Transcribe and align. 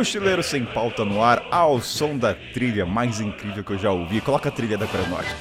Mochileiro 0.00 0.42
Sem 0.42 0.64
Pauta 0.64 1.04
no 1.04 1.22
ar, 1.22 1.46
ao 1.50 1.78
som 1.78 2.16
da 2.16 2.32
trilha 2.32 2.86
mais 2.86 3.20
incrível 3.20 3.62
que 3.62 3.72
eu 3.72 3.78
já 3.78 3.90
ouvi. 3.90 4.18
Coloca 4.22 4.48
a 4.48 4.52
trilha 4.52 4.78
da 4.78 4.86
Coreia 4.86 5.06
Norte. 5.10 5.36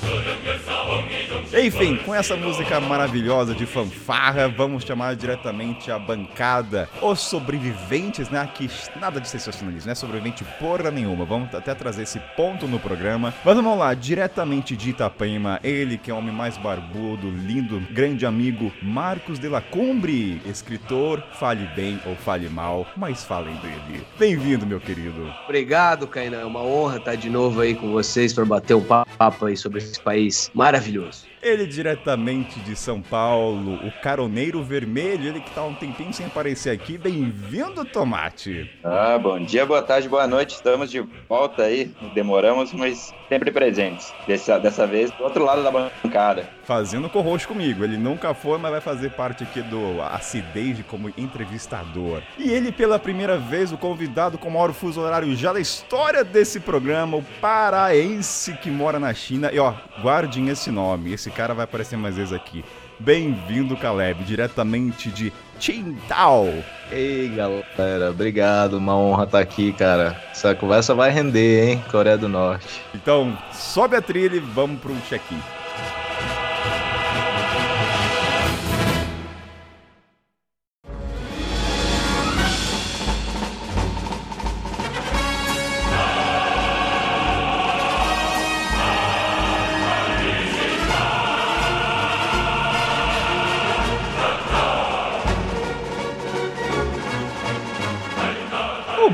Enfim, 1.52 1.98
com 2.06 2.14
essa 2.14 2.38
música 2.38 2.80
maravilhosa 2.80 3.56
de 3.56 3.66
fanfarra, 3.66 4.48
vamos 4.48 4.84
chamar 4.84 5.16
diretamente 5.16 5.92
a 5.92 5.98
bancada, 5.98 6.88
os 7.02 7.22
sobreviventes, 7.22 8.30
né? 8.30 8.40
Aqui 8.40 8.70
nada 9.02 9.20
de 9.20 9.28
sensacionalismo, 9.28 9.88
não 9.88 9.92
é 9.92 9.96
sobrevivente 9.96 10.44
porra 10.60 10.92
nenhuma. 10.92 11.26
Vamos 11.26 11.54
até 11.56 11.74
trazer 11.74 12.04
esse 12.04 12.20
ponto 12.38 12.68
no 12.68 12.80
programa. 12.80 13.34
Mas 13.44 13.56
vamos 13.56 13.80
lá, 13.80 13.96
diretamente 13.96 14.78
de 14.78 14.92
Itapema, 14.92 15.60
ele 15.64 15.98
que 15.98 16.12
é 16.12 16.14
o 16.14 16.18
homem 16.18 16.32
mais 16.32 16.56
barbudo, 16.56 17.32
lindo, 17.32 17.82
grande 17.92 18.28
amigo, 18.28 18.72
Marcos 18.84 19.40
de 19.40 19.48
Lacumbre, 19.48 20.40
escritor, 20.46 21.24
fale 21.34 21.66
bem 21.76 22.00
ou 22.06 22.16
fale 22.16 22.48
mal, 22.48 22.86
mas 22.96 23.24
falem 23.24 23.56
dele. 23.56 24.06
Bem-vindo, 24.20 24.68
meu 24.68 24.80
querido. 24.80 25.34
Obrigado, 25.46 26.06
Kainan. 26.06 26.42
É 26.42 26.46
uma 26.46 26.62
honra 26.62 26.98
estar 26.98 27.16
de 27.16 27.30
novo 27.30 27.60
aí 27.62 27.74
com 27.74 27.92
vocês 27.92 28.34
para 28.34 28.46
bater 28.46 28.76
um 28.76 28.84
papo 28.84 29.48
aí 29.48 29.58
sobre 29.58 29.80
esse 29.80 30.00
país 30.00 30.52
maravilhoso. 30.54 31.30
Ele 31.42 31.66
diretamente 31.66 32.60
de 32.60 32.76
São 32.76 33.02
Paulo, 33.02 33.76
o 33.88 33.92
caroneiro 34.02 34.62
vermelho, 34.62 35.30
ele 35.30 35.40
que 35.40 35.52
tá 35.52 35.64
um 35.64 35.74
tempinho 35.74 36.14
sem 36.14 36.26
aparecer 36.26 36.70
aqui. 36.70 36.98
Bem-vindo, 36.98 37.86
Tomate. 37.86 38.70
Ah, 38.84 39.18
bom 39.18 39.40
dia, 39.40 39.66
boa 39.66 39.82
tarde, 39.82 40.10
boa 40.10 40.28
noite. 40.28 40.56
Estamos 40.56 40.92
de 40.92 41.00
volta 41.30 41.64
aí. 41.64 41.92
Demoramos, 42.14 42.74
mas 42.74 43.14
sempre 43.30 43.52
presentes. 43.52 44.14
Dessa, 44.28 44.60
dessa 44.60 44.86
vez 44.86 45.12
do 45.12 45.24
outro 45.24 45.46
lado 45.46 45.64
da 45.64 45.72
bancada. 45.72 46.50
Fazendo 46.70 47.10
co 47.10 47.24
comigo. 47.48 47.84
Ele 47.84 47.98
nunca 47.98 48.32
foi, 48.36 48.60
mas 48.60 48.70
vai 48.70 48.80
fazer 48.80 49.10
parte 49.10 49.42
aqui 49.42 49.60
do 49.60 50.00
Acidez 50.04 50.78
como 50.88 51.12
entrevistador. 51.18 52.22
E 52.38 52.52
ele, 52.52 52.72
pela 52.72 53.00
primeira 53.00 53.40
vez, 53.40 53.72
o 53.72 53.78
convidado 53.78 54.38
com 54.38 54.50
o 54.50 54.52
maior 54.52 54.72
fuso 54.72 55.02
horário 55.02 55.36
já 55.36 55.52
da 55.52 55.60
história 55.60 56.24
desse 56.24 56.60
programa, 56.60 57.18
o 57.18 57.24
paraense 57.42 58.54
que 58.54 58.70
mora 58.70 59.00
na 59.00 59.12
China. 59.16 59.50
E 59.52 59.58
ó, 59.58 59.74
guardem 60.00 60.50
esse 60.50 60.70
nome. 60.70 61.12
Esse 61.12 61.32
cara 61.32 61.56
vai 61.56 61.64
aparecer 61.64 61.98
mais 61.98 62.18
vezes 62.18 62.34
aqui. 62.34 62.64
Bem-vindo, 63.00 63.76
Caleb, 63.76 64.24
diretamente 64.24 65.10
de 65.10 65.34
Qingdao. 65.60 66.54
Ei, 66.92 67.30
galera, 67.30 68.12
obrigado, 68.12 68.74
uma 68.74 68.96
honra 68.96 69.24
estar 69.24 69.40
aqui, 69.40 69.74
cara. 69.74 70.16
Essa 70.30 70.54
conversa 70.54 70.94
vai 70.94 71.10
render, 71.10 71.68
hein, 71.68 71.84
Coreia 71.90 72.18
do 72.18 72.30
Norte. 72.30 72.84
Então, 72.94 73.36
sobe 73.52 73.96
a 73.96 74.02
trilha 74.04 74.36
e 74.36 74.40
vamos 74.40 74.80
pro 74.80 74.96
check-in. 75.10 75.59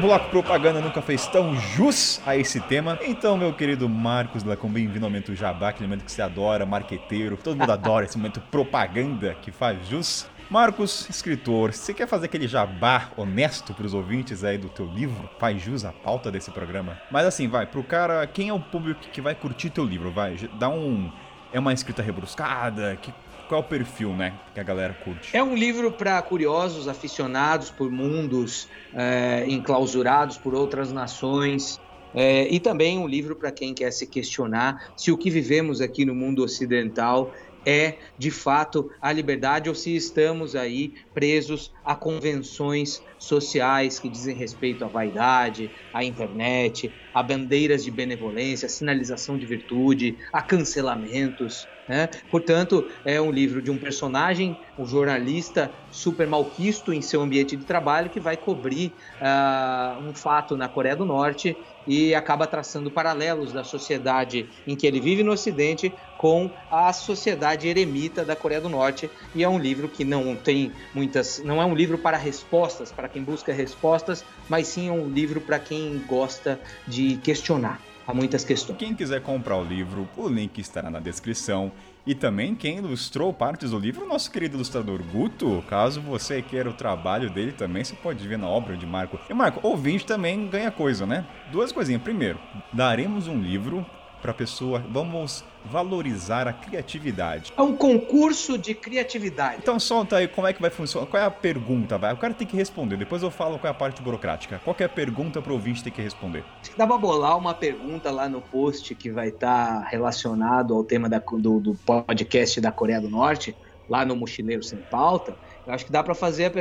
Bloco 0.06 0.30
propaganda 0.30 0.80
nunca 0.80 1.02
fez 1.02 1.26
tão 1.28 1.56
jus 1.56 2.22
a 2.28 2.38
esse 2.38 2.60
tema. 2.60 3.00
Então, 3.02 3.36
meu 3.36 3.52
querido 3.52 3.90
Marcos 3.90 4.44
Lacom, 4.44 4.70
bem-vindo 4.70 5.04
ao 5.04 5.10
momento 5.10 5.34
jabá, 5.34 5.70
aquele 5.70 5.88
momento 5.88 6.06
que 6.06 6.12
você 6.12 6.22
adora, 6.22 6.64
marqueteiro. 6.64 7.36
Todo 7.38 7.58
mundo 7.58 7.72
adora 7.74 8.06
esse 8.06 8.16
momento 8.16 8.40
propaganda 8.52 9.36
que 9.42 9.52
faz 9.52 9.88
jus. 9.88 10.28
Marcos, 10.48 11.10
escritor, 11.10 11.74
você 11.74 11.92
quer 11.92 12.08
fazer 12.08 12.28
aquele 12.28 12.48
jabá 12.48 13.10
honesto 13.18 13.74
para 13.74 13.84
os 13.84 13.96
ouvintes 13.96 14.44
aí 14.44 14.60
do 14.60 14.70
teu 14.70 14.86
livro? 14.86 15.28
Faz 15.40 15.60
jus 15.60 15.84
à 15.84 15.92
pauta 15.92 16.30
desse 16.30 16.52
programa. 16.52 17.00
Mas 17.10 17.26
assim, 17.26 17.48
vai, 17.48 17.66
pro 17.66 17.84
cara, 17.84 18.28
quem 18.28 18.50
é 18.50 18.54
o 18.54 18.60
público 18.60 19.02
que 19.12 19.22
vai 19.22 19.34
curtir 19.34 19.72
teu 19.72 19.84
livro? 19.84 20.12
Vai, 20.12 20.38
dá 20.60 20.70
um... 20.70 21.12
É 21.52 21.60
uma 21.60 21.74
escrita 21.74 22.04
rebruscada? 22.04 22.96
Que 23.02 23.12
qual 23.48 23.62
é 23.62 23.64
o 23.64 23.68
perfil, 23.68 24.16
né, 24.16 24.40
que 24.54 24.60
a 24.60 24.64
galera 24.64 24.94
curte? 24.94 25.36
É 25.36 25.44
um 25.44 25.56
livro 25.56 25.92
para 25.92 26.22
curiosos, 26.22 26.88
aficionados 26.88 27.70
por 27.70 27.92
mundos 27.92 28.68
é, 28.94 29.46
enclausurados 29.48 30.38
por 30.38 30.56
outras 30.56 30.92
nações. 30.92 31.80
É, 32.18 32.48
e 32.48 32.62
também 32.62 32.98
um 32.98 33.08
livro 33.08 33.36
para 33.36 33.52
quem 33.52 33.74
quer 33.74 33.92
se 33.92 34.08
questionar 34.08 34.94
se 34.96 35.12
o 35.12 35.18
que 35.18 35.30
vivemos 35.30 35.82
aqui 35.82 36.06
no 36.06 36.16
mundo 36.16 36.44
ocidental 36.44 37.34
é 37.66 37.98
de 38.18 38.30
fato 38.30 38.90
a 39.02 39.12
liberdade 39.12 39.68
ou 39.68 39.76
se 39.76 39.96
estamos 39.96 40.56
aí 40.56 40.94
presos 41.14 41.74
a 41.84 41.96
convenções 41.96 43.04
sociais 43.18 44.00
que 44.00 44.08
dizem 44.08 44.36
respeito 44.36 44.86
à 44.86 44.88
vaidade, 44.88 45.72
à 45.92 46.04
internet, 46.04 46.94
a 47.14 47.24
bandeiras 47.24 47.84
de 47.84 47.92
benevolência, 47.92 48.68
a 48.68 48.70
sinalização 48.70 49.38
de 49.38 49.46
virtude, 49.46 50.18
a 50.32 50.42
cancelamentos. 50.42 51.68
Né? 51.88 52.10
Portanto, 52.32 52.88
é 53.04 53.22
um 53.22 53.32
livro 53.32 53.62
de 53.62 53.70
um 53.70 53.78
personagem, 53.78 54.58
um 54.78 54.86
jornalista 54.86 55.72
super 55.92 56.28
malquisto 56.28 56.92
em 56.92 57.02
seu 57.02 57.22
ambiente 57.22 57.56
de 57.56 57.64
trabalho 57.64 58.10
que 58.10 58.20
vai 58.20 58.36
cobrir 58.36 58.94
uh, 59.22 60.02
um 60.02 60.14
fato 60.14 60.58
na 60.58 60.68
Coreia 60.68 60.96
do 60.96 61.06
Norte 61.06 61.56
e 61.86 62.16
acaba 62.16 62.48
traçando 62.48 62.90
paralelos 62.90 63.54
da 63.54 63.64
sociedade 63.64 64.50
em 64.66 64.76
que 64.76 64.88
ele 64.88 65.00
vive 65.00 65.22
no 65.22 65.32
Ocidente 65.32 65.94
com 66.18 66.52
a 66.72 66.92
sociedade 66.92 67.68
eremita 67.68 68.26
da 68.26 68.36
Coreia 68.36 68.62
do 68.62 68.70
Norte 68.70 69.10
e 69.36 69.44
é 69.44 69.50
um 69.50 69.60
livro 69.60 69.88
que 69.88 70.04
não 70.04 70.36
tem 70.36 70.72
muitas 70.94 71.44
não 71.44 71.62
é 71.62 71.66
um 71.66 71.76
livro 71.76 72.00
para 72.00 72.18
respostas 72.18 72.92
para 72.92 73.08
quem 73.08 73.24
busca 73.24 73.54
respostas 73.54 74.26
mas 74.50 74.68
sim 74.68 74.88
é 74.88 74.92
um 74.92 75.08
livro 75.08 75.40
para 75.40 75.60
quem 75.60 76.00
gosta 76.08 76.60
de 76.88 77.18
questionar 77.18 77.95
a 78.08 78.14
muitas 78.14 78.44
questões. 78.44 78.78
Quem 78.78 78.94
quiser 78.94 79.22
comprar 79.22 79.58
o 79.58 79.64
livro, 79.64 80.08
o 80.16 80.28
link 80.28 80.60
estará 80.60 80.90
na 80.90 81.00
descrição. 81.00 81.72
E 82.06 82.14
também 82.14 82.54
quem 82.54 82.78
ilustrou 82.78 83.34
partes 83.34 83.72
do 83.72 83.80
livro, 83.80 84.06
o 84.06 84.08
nosso 84.08 84.30
querido 84.30 84.58
ilustrador 84.58 85.02
Guto. 85.12 85.64
Caso 85.68 86.00
você 86.02 86.42
queira 86.42 86.70
o 86.70 86.74
trabalho 86.74 87.32
dele 87.32 87.52
também, 87.52 87.84
você 87.84 87.96
pode 87.96 88.28
ver 88.28 88.38
na 88.38 88.48
obra 88.48 88.78
de 88.78 88.86
Marco. 88.86 89.20
E 89.28 89.34
Marco, 89.34 89.60
ouvinte 89.68 90.06
também 90.06 90.48
ganha 90.48 90.70
coisa, 90.70 91.06
né? 91.06 91.26
Duas 91.52 91.72
coisinhas. 91.72 92.02
Primeiro, 92.04 92.40
daremos 92.72 93.28
um 93.28 93.42
livro 93.42 93.84
para 94.26 94.32
a 94.32 94.36
pessoa, 94.36 94.84
vamos 94.90 95.44
valorizar 95.64 96.48
a 96.48 96.54
criatividade. 96.54 97.54
É 97.56 97.62
um 97.62 97.76
concurso 97.76 98.58
de 98.58 98.74
criatividade. 98.74 99.58
Então 99.62 99.80
solta 99.80 100.18
aí 100.18 100.28
como 100.28 100.48
é 100.48 100.54
que 100.54 100.60
vai 100.60 100.72
funcionar. 100.72 101.06
Qual 101.06 101.22
é 101.22 101.26
a 101.28 101.30
pergunta? 101.30 101.96
Vai? 101.96 102.12
O 102.12 102.18
cara 102.18 102.34
tem 102.34 102.48
que 102.48 102.58
responder. 102.58 102.98
Depois 102.98 103.22
eu 103.22 103.30
falo 103.30 103.60
qual 103.60 103.68
é 103.68 103.72
a 103.72 103.78
parte 103.78 104.02
burocrática. 104.02 104.60
Qual 104.64 104.76
é 104.80 104.84
a 104.84 104.90
pergunta 104.90 105.44
para 105.44 105.52
o 105.52 105.56
ouvinte 105.56 105.84
ter 105.84 105.92
que 105.92 106.02
responder? 106.02 106.44
Acho 106.60 106.72
que 106.72 106.78
dá 106.78 106.88
para 106.88 106.98
bolar 106.98 107.38
uma 107.38 107.54
pergunta 107.54 108.10
lá 108.10 108.28
no 108.28 108.42
post 108.42 108.96
que 108.96 109.12
vai 109.12 109.28
estar 109.28 109.82
tá 109.82 109.88
relacionado 109.88 110.74
ao 110.74 110.84
tema 110.84 111.08
da, 111.08 111.20
do, 111.20 111.60
do 111.60 111.76
podcast 111.76 112.60
da 112.60 112.72
Coreia 112.72 113.00
do 113.00 113.10
Norte, 113.10 113.56
lá 113.88 114.04
no 114.04 114.16
Mochileiro 114.16 114.64
Sem 114.64 114.80
Pauta. 114.80 115.36
Eu 115.68 115.74
acho 115.74 115.86
que 115.86 115.92
dá 115.92 116.04
para 116.04 116.16
fazer 116.16 116.52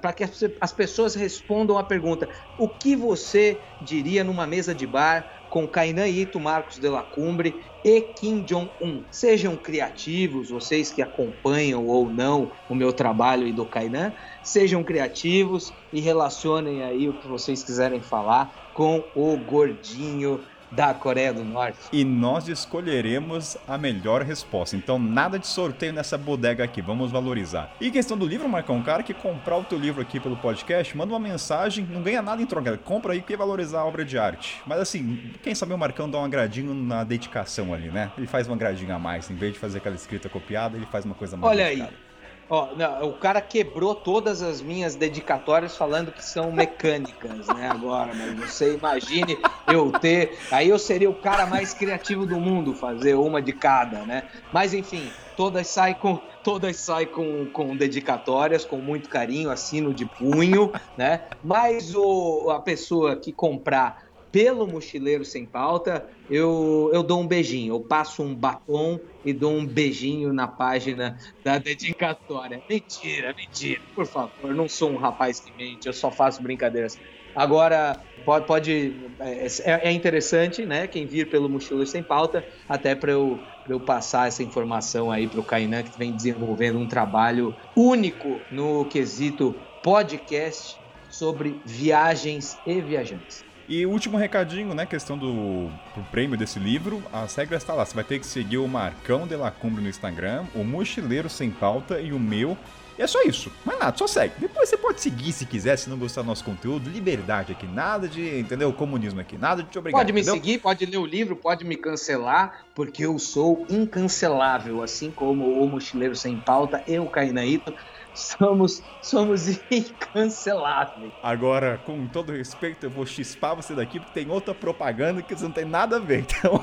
para 0.00 0.12
que 0.12 0.24
as 0.60 0.72
pessoas 0.72 1.16
respondam 1.16 1.78
a 1.78 1.82
pergunta: 1.82 2.28
o 2.58 2.68
que 2.68 2.94
você 2.94 3.58
diria 3.80 4.22
numa 4.22 4.46
mesa 4.46 4.72
de 4.72 4.86
bar 4.86 5.41
com 5.52 5.68
Kainan 5.68 6.08
Ito, 6.08 6.40
Marcos 6.40 6.78
de 6.78 6.88
la 6.88 7.02
Cumbre 7.02 7.60
e 7.84 8.00
Kim 8.00 8.42
Jong-un. 8.42 9.04
Sejam 9.10 9.54
criativos, 9.54 10.48
vocês 10.48 10.90
que 10.90 11.02
acompanham 11.02 11.84
ou 11.84 12.10
não 12.10 12.52
o 12.66 12.74
meu 12.74 12.90
trabalho 12.90 13.46
e 13.46 13.52
do 13.52 13.66
Kainan, 13.66 14.14
sejam 14.42 14.82
criativos 14.82 15.74
e 15.92 16.00
relacionem 16.00 16.82
aí 16.82 17.06
o 17.06 17.18
que 17.18 17.26
vocês 17.28 17.62
quiserem 17.62 18.00
falar 18.00 18.50
com 18.72 19.10
o 19.14 19.36
gordinho 19.36 20.42
da 20.72 20.92
Coreia 20.94 21.32
do 21.32 21.44
Norte. 21.44 21.78
E 21.92 22.04
nós 22.04 22.48
escolheremos 22.48 23.56
a 23.68 23.76
melhor 23.78 24.22
resposta. 24.22 24.76
Então, 24.76 24.98
nada 24.98 25.38
de 25.38 25.46
sorteio 25.46 25.92
nessa 25.92 26.16
bodega 26.18 26.64
aqui, 26.64 26.80
vamos 26.80 27.10
valorizar. 27.10 27.74
E 27.80 27.90
questão 27.90 28.16
do 28.16 28.26
livro, 28.26 28.48
Marcão, 28.48 28.76
um 28.76 28.82
cara 28.82 29.02
que 29.02 29.14
comprar 29.14 29.58
o 29.58 29.64
teu 29.64 29.78
livro 29.78 30.00
aqui 30.00 30.18
pelo 30.18 30.36
podcast, 30.36 30.96
manda 30.96 31.12
uma 31.12 31.20
mensagem, 31.20 31.86
não 31.90 32.02
ganha 32.02 32.22
nada 32.22 32.42
em 32.42 32.46
troca, 32.46 32.76
compra 32.78 33.12
aí 33.12 33.20
que 33.22 33.36
valorizar 33.36 33.80
a 33.80 33.84
obra 33.84 34.04
de 34.04 34.18
arte. 34.18 34.60
Mas 34.66 34.80
assim, 34.80 35.30
quem 35.42 35.54
sabe 35.54 35.72
o 35.72 35.78
Marcão 35.78 36.08
dá 36.08 36.18
um 36.18 36.24
agradinho 36.24 36.74
na 36.74 37.04
dedicação 37.04 37.72
ali, 37.74 37.90
né? 37.90 38.10
Ele 38.16 38.26
faz 38.26 38.48
um 38.48 38.52
agradinho 38.52 38.94
a 38.94 38.98
mais, 38.98 39.30
em 39.30 39.34
vez 39.34 39.52
de 39.52 39.58
fazer 39.58 39.78
aquela 39.78 39.94
escrita 39.94 40.28
copiada, 40.28 40.76
ele 40.76 40.86
faz 40.86 41.04
uma 41.04 41.14
coisa 41.14 41.36
mais 41.36 41.50
Olha 41.52 41.66
dedicada. 41.66 41.90
aí. 41.90 42.11
Ó, 42.54 42.76
não, 42.76 43.08
o 43.08 43.14
cara 43.14 43.40
quebrou 43.40 43.94
todas 43.94 44.42
as 44.42 44.60
minhas 44.60 44.94
dedicatórias 44.94 45.74
falando 45.74 46.12
que 46.12 46.22
são 46.22 46.52
mecânicas, 46.52 47.46
né? 47.46 47.70
Agora, 47.70 48.12
mas 48.14 48.52
você 48.52 48.74
imagine 48.74 49.38
eu 49.66 49.90
ter. 49.90 50.38
Aí 50.50 50.68
eu 50.68 50.78
seria 50.78 51.08
o 51.08 51.14
cara 51.14 51.46
mais 51.46 51.72
criativo 51.72 52.26
do 52.26 52.38
mundo, 52.38 52.74
fazer 52.74 53.14
uma 53.14 53.40
de 53.40 53.54
cada, 53.54 54.04
né? 54.04 54.28
Mas 54.52 54.74
enfim, 54.74 55.10
todas 55.34 55.66
saem 55.68 55.94
com. 55.94 56.20
Todas 56.42 56.76
saem 56.76 57.06
com, 57.06 57.46
com 57.46 57.74
dedicatórias, 57.74 58.66
com 58.66 58.82
muito 58.82 59.08
carinho, 59.08 59.48
assino 59.48 59.94
de 59.94 60.04
punho, 60.04 60.70
né? 60.94 61.24
Mas 61.42 61.94
o, 61.94 62.50
a 62.50 62.60
pessoa 62.60 63.16
que 63.16 63.32
comprar 63.32 64.12
pelo 64.32 64.66
Mochileiro 64.66 65.24
Sem 65.24 65.46
Pauta, 65.46 66.06
eu, 66.32 66.90
eu 66.94 67.02
dou 67.02 67.20
um 67.20 67.28
beijinho, 67.28 67.74
eu 67.74 67.80
passo 67.80 68.22
um 68.22 68.34
batom 68.34 68.98
e 69.22 69.34
dou 69.34 69.52
um 69.52 69.66
beijinho 69.66 70.32
na 70.32 70.48
página 70.48 71.14
da 71.44 71.58
dedicatória. 71.58 72.64
Mentira, 72.66 73.34
mentira, 73.36 73.82
por 73.94 74.06
favor, 74.06 74.54
não 74.54 74.66
sou 74.66 74.92
um 74.92 74.96
rapaz 74.96 75.40
que 75.40 75.52
mente, 75.52 75.86
eu 75.86 75.92
só 75.92 76.10
faço 76.10 76.42
brincadeiras. 76.42 76.98
Agora, 77.34 78.02
pode, 78.24 78.46
pode 78.46 78.96
é, 79.20 79.46
é, 79.46 79.88
é 79.88 79.92
interessante, 79.92 80.64
né? 80.64 80.86
Quem 80.86 81.06
vir 81.06 81.28
pelo 81.28 81.50
Mochileiro 81.50 81.86
Sem 81.86 82.02
Pauta, 82.02 82.46
até 82.66 82.94
para 82.94 83.12
eu, 83.12 83.42
eu 83.68 83.78
passar 83.78 84.26
essa 84.26 84.42
informação 84.42 85.10
aí 85.10 85.28
para 85.28 85.40
o 85.40 85.44
Kainan, 85.44 85.82
que 85.82 85.98
vem 85.98 86.16
desenvolvendo 86.16 86.78
um 86.78 86.88
trabalho 86.88 87.54
único 87.76 88.46
no 88.50 88.86
quesito 88.86 89.60
podcast 89.82 90.80
sobre 91.10 91.60
viagens 91.66 92.58
e 92.64 92.80
viajantes. 92.80 93.51
E 93.72 93.86
último 93.86 94.18
recadinho, 94.18 94.74
né? 94.74 94.84
Questão 94.84 95.16
do 95.16 95.70
prêmio 96.10 96.36
desse 96.36 96.58
livro. 96.58 97.02
As 97.10 97.34
regras 97.34 97.62
estão 97.62 97.74
tá 97.74 97.78
lá. 97.78 97.86
Você 97.86 97.94
vai 97.94 98.04
ter 98.04 98.18
que 98.18 98.26
seguir 98.26 98.58
o 98.58 98.68
Marcão 98.68 99.26
de 99.26 99.34
la 99.34 99.50
Cumbre 99.50 99.82
no 99.82 99.88
Instagram, 99.88 100.44
o 100.54 100.62
Mochileiro 100.62 101.30
Sem 101.30 101.50
Pauta 101.50 101.98
e 101.98 102.12
o 102.12 102.20
meu. 102.20 102.54
E 102.98 103.02
é 103.02 103.06
só 103.06 103.22
isso. 103.22 103.50
Mas 103.64 103.78
nada, 103.78 103.96
só 103.96 104.06
segue. 104.06 104.34
Depois 104.38 104.68
você 104.68 104.76
pode 104.76 105.00
seguir 105.00 105.32
se 105.32 105.46
quiser, 105.46 105.78
se 105.78 105.88
não 105.88 105.96
gostar 105.96 106.20
do 106.20 106.26
nosso 106.26 106.44
conteúdo. 106.44 106.90
Liberdade 106.90 107.52
aqui. 107.52 107.66
Nada 107.66 108.06
de, 108.06 108.40
entendeu? 108.40 108.70
Comunismo 108.74 109.22
aqui. 109.22 109.38
Nada 109.38 109.62
de 109.62 109.70
te 109.70 109.78
obrigar. 109.78 110.00
Pode 110.00 110.12
me 110.12 110.20
entendeu? 110.20 110.34
seguir, 110.34 110.58
pode 110.58 110.84
ler 110.84 110.98
o 110.98 111.06
livro, 111.06 111.34
pode 111.34 111.64
me 111.64 111.76
cancelar, 111.76 112.66
porque 112.74 113.06
eu 113.06 113.18
sou 113.18 113.64
incancelável. 113.70 114.82
Assim 114.82 115.10
como 115.10 115.62
o 115.62 115.66
Mochileiro 115.66 116.14
Sem 116.14 116.36
Pauta 116.36 116.84
e 116.86 116.98
o 116.98 117.06
Cainaíto 117.06 117.72
somos, 118.14 118.82
somos 119.00 119.48
incanceláveis. 119.70 121.12
Agora, 121.22 121.78
com 121.84 122.06
todo 122.06 122.32
respeito, 122.32 122.86
eu 122.86 122.90
vou 122.90 123.06
chispar 123.06 123.54
você 123.54 123.74
daqui 123.74 123.98
porque 123.98 124.20
tem 124.20 124.30
outra 124.30 124.54
propaganda 124.54 125.22
que 125.22 125.34
não 125.42 125.50
tem 125.50 125.64
nada 125.64 125.96
a 125.96 126.00
ver. 126.00 126.24
Então, 126.42 126.62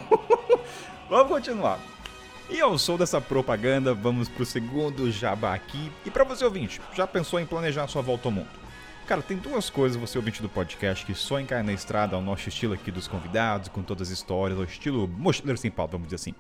vamos 1.10 1.30
continuar. 1.30 1.80
E 2.50 2.60
ao 2.60 2.78
som 2.78 2.98
dessa 2.98 3.22
propaganda, 3.22 3.94
vamos 3.94 4.28
pro 4.28 4.46
segundo 4.46 5.12
jabá 5.12 5.54
aqui. 5.54 5.92
E 6.06 6.12
para 6.12 6.24
você 6.24 6.44
ouvinte, 6.44 6.82
já 6.94 7.06
pensou 7.06 7.40
em 7.40 7.46
planejar 7.46 7.88
sua 7.88 8.02
volta 8.02 8.28
ao 8.28 8.32
mundo? 8.32 8.50
Cara, 9.10 9.22
tem 9.22 9.38
duas 9.38 9.70
coisas 9.70 10.00
você 10.00 10.18
ouvinte 10.18 10.42
do 10.42 10.48
podcast 10.48 11.04
que 11.06 11.16
só 11.16 11.40
encair 11.40 11.64
na 11.64 11.74
estrada 11.74 12.16
ao 12.16 12.22
nosso 12.22 12.48
estilo 12.48 12.74
aqui 12.74 12.92
dos 12.92 13.08
convidados, 13.08 13.68
com 13.68 13.82
todas 13.82 14.08
as 14.08 14.14
histórias, 14.14 14.60
ao 14.60 14.66
estilo 14.66 15.08
mochileiro 15.08 15.58
sem 15.58 15.72
pauta, 15.72 15.94
vamos 15.94 16.08
dizer 16.08 16.18
assim. 16.18 16.36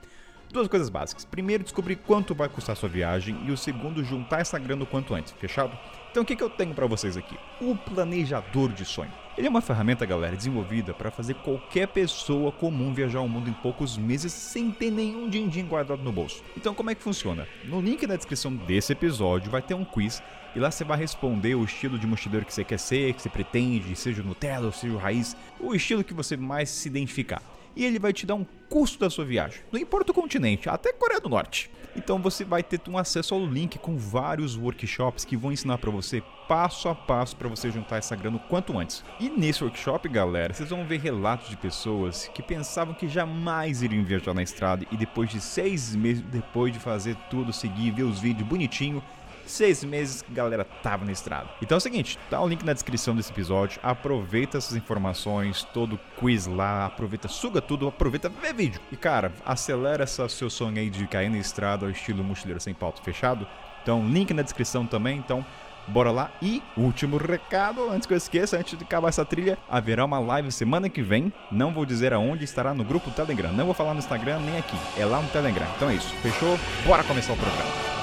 Duas 0.51 0.67
coisas 0.67 0.89
básicas. 0.89 1.23
Primeiro, 1.23 1.63
descobrir 1.63 1.95
quanto 1.97 2.33
vai 2.33 2.49
custar 2.49 2.75
sua 2.75 2.89
viagem 2.89 3.39
e 3.45 3.51
o 3.51 3.57
segundo, 3.57 4.03
juntar 4.03 4.41
essa 4.41 4.57
grana 4.57 4.83
o 4.83 4.87
quanto 4.87 5.13
antes, 5.13 5.31
fechado? 5.33 5.77
Então 6.09 6.23
o 6.23 6.25
que, 6.25 6.35
que 6.35 6.43
eu 6.43 6.49
tenho 6.49 6.73
para 6.73 6.87
vocês 6.87 7.15
aqui? 7.15 7.37
O 7.61 7.75
planejador 7.75 8.71
de 8.71 8.83
sonho. 8.83 9.11
Ele 9.37 9.45
é 9.45 9.49
uma 9.49 9.61
ferramenta, 9.61 10.07
galera, 10.07 10.35
desenvolvida 10.35 10.91
para 10.91 11.11
fazer 11.11 11.35
qualquer 11.35 11.87
pessoa 11.89 12.51
comum 12.51 12.91
viajar 12.95 13.21
o 13.21 13.29
mundo 13.29 13.47
em 13.47 13.53
poucos 13.53 13.95
meses 13.95 14.33
sem 14.33 14.71
ter 14.71 14.89
nenhum 14.89 15.29
din-din 15.29 15.67
guardado 15.67 16.01
no 16.01 16.11
bolso. 16.11 16.43
Então 16.57 16.73
como 16.73 16.89
é 16.89 16.95
que 16.95 17.03
funciona? 17.03 17.47
No 17.65 17.79
link 17.79 18.07
na 18.07 18.15
descrição 18.15 18.51
desse 18.51 18.91
episódio 18.91 19.51
vai 19.51 19.61
ter 19.61 19.75
um 19.75 19.85
quiz 19.85 20.19
e 20.55 20.59
lá 20.59 20.71
você 20.71 20.83
vai 20.83 20.97
responder 20.97 21.53
o 21.53 21.63
estilo 21.63 21.99
de 21.99 22.07
mochileiro 22.07 22.43
que 22.43 22.53
você 22.53 22.63
quer 22.63 22.79
ser, 22.79 23.13
que 23.13 23.21
você 23.21 23.29
pretende, 23.29 23.95
seja 23.95 24.23
Nutella 24.23 24.65
ou 24.65 24.71
seja 24.71 24.95
o 24.95 24.97
raiz, 24.97 25.37
o 25.59 25.75
estilo 25.75 26.03
que 26.03 26.13
você 26.13 26.35
mais 26.35 26.69
se 26.69 26.87
identificar 26.87 27.39
e 27.75 27.85
ele 27.85 27.99
vai 27.99 28.13
te 28.13 28.25
dar 28.25 28.35
um 28.35 28.45
custo 28.69 28.99
da 28.99 29.09
sua 29.09 29.25
viagem. 29.25 29.61
Não 29.71 29.79
importa 29.79 30.11
o 30.11 30.15
continente, 30.15 30.69
até 30.69 30.93
Coreia 30.93 31.19
do 31.19 31.29
Norte. 31.29 31.69
Então 31.95 32.19
você 32.19 32.43
vai 32.43 32.61
ter 32.61 32.79
um 32.87 32.97
acesso 32.97 33.33
ao 33.33 33.45
link 33.45 33.77
com 33.79 33.97
vários 33.97 34.55
workshops 34.55 35.25
que 35.25 35.35
vão 35.35 35.51
ensinar 35.51 35.77
para 35.79 35.89
você 35.89 36.21
passo 36.47 36.89
a 36.89 36.95
passo 36.95 37.35
para 37.35 37.47
você 37.47 37.69
juntar 37.69 37.97
essa 37.97 38.15
grana 38.15 38.37
o 38.37 38.39
quanto 38.39 38.77
antes. 38.77 39.03
E 39.19 39.29
nesse 39.29 39.63
workshop, 39.63 40.07
galera, 40.09 40.53
vocês 40.53 40.69
vão 40.69 40.85
ver 40.85 40.99
relatos 40.99 41.49
de 41.49 41.57
pessoas 41.57 42.27
que 42.33 42.41
pensavam 42.41 42.93
que 42.93 43.07
jamais 43.07 43.81
iriam 43.81 44.03
viajar 44.03 44.33
na 44.33 44.41
estrada 44.41 44.85
e 44.91 44.97
depois 44.97 45.29
de 45.29 45.41
seis 45.41 45.95
meses, 45.95 46.23
depois 46.23 46.73
de 46.73 46.79
fazer 46.79 47.15
tudo, 47.29 47.53
seguir, 47.53 47.91
ver 47.91 48.03
os 48.03 48.19
vídeos 48.19 48.47
bonitinho, 48.47 49.03
seis 49.49 49.83
meses 49.83 50.21
que 50.21 50.31
a 50.31 50.35
galera 50.35 50.63
tava 50.63 51.05
na 51.05 51.11
estrada. 51.11 51.49
Então 51.61 51.75
é 51.75 51.79
o 51.79 51.81
seguinte, 51.81 52.17
tá 52.29 52.39
o 52.41 52.47
link 52.47 52.63
na 52.63 52.73
descrição 52.73 53.15
desse 53.15 53.31
episódio, 53.31 53.79
aproveita 53.83 54.57
essas 54.57 54.75
informações, 54.75 55.63
todo 55.73 55.93
o 55.93 55.99
quiz 56.19 56.47
lá, 56.47 56.85
aproveita, 56.85 57.27
suga 57.27 57.61
tudo, 57.61 57.87
aproveita, 57.87 58.29
vê 58.29 58.53
vídeo. 58.53 58.79
E 58.91 58.97
cara, 58.97 59.31
acelera 59.45 60.03
essa 60.03 60.27
seu 60.29 60.49
sonho 60.49 60.77
aí 60.77 60.89
de 60.89 61.05
cair 61.07 61.29
na 61.29 61.37
estrada 61.37 61.85
ao 61.85 61.91
estilo 61.91 62.23
mochileiro 62.23 62.59
sem 62.59 62.73
pauta 62.73 63.01
fechado. 63.01 63.47
Então, 63.81 64.07
link 64.07 64.33
na 64.33 64.41
descrição 64.41 64.85
também, 64.85 65.17
então 65.17 65.45
Bora 65.89 66.11
lá. 66.11 66.31
E 66.41 66.61
último 66.77 67.17
recado, 67.17 67.89
antes 67.89 68.05
que 68.05 68.13
eu 68.13 68.17
esqueça, 68.17 68.57
antes 68.57 68.77
de 68.77 68.83
acabar 68.83 69.09
essa 69.09 69.25
trilha, 69.25 69.57
haverá 69.67 70.05
uma 70.05 70.19
live 70.19 70.51
semana 70.51 70.87
que 70.87 71.01
vem. 71.01 71.33
Não 71.51 71.73
vou 71.73 71.85
dizer 71.85 72.13
aonde 72.13 72.43
estará 72.43 72.73
no 72.73 72.83
grupo 72.83 73.11
Telegram. 73.11 73.51
Não 73.51 73.65
vou 73.65 73.73
falar 73.73 73.93
no 73.93 73.99
Instagram 73.99 74.39
nem 74.39 74.57
aqui. 74.57 74.77
É 74.97 75.05
lá 75.05 75.21
no 75.21 75.29
Telegram. 75.29 75.67
Então 75.75 75.89
é 75.89 75.95
isso. 75.95 76.13
Fechou? 76.21 76.57
Bora 76.85 77.03
começar 77.03 77.33
o 77.33 77.37
programa. 77.37 77.98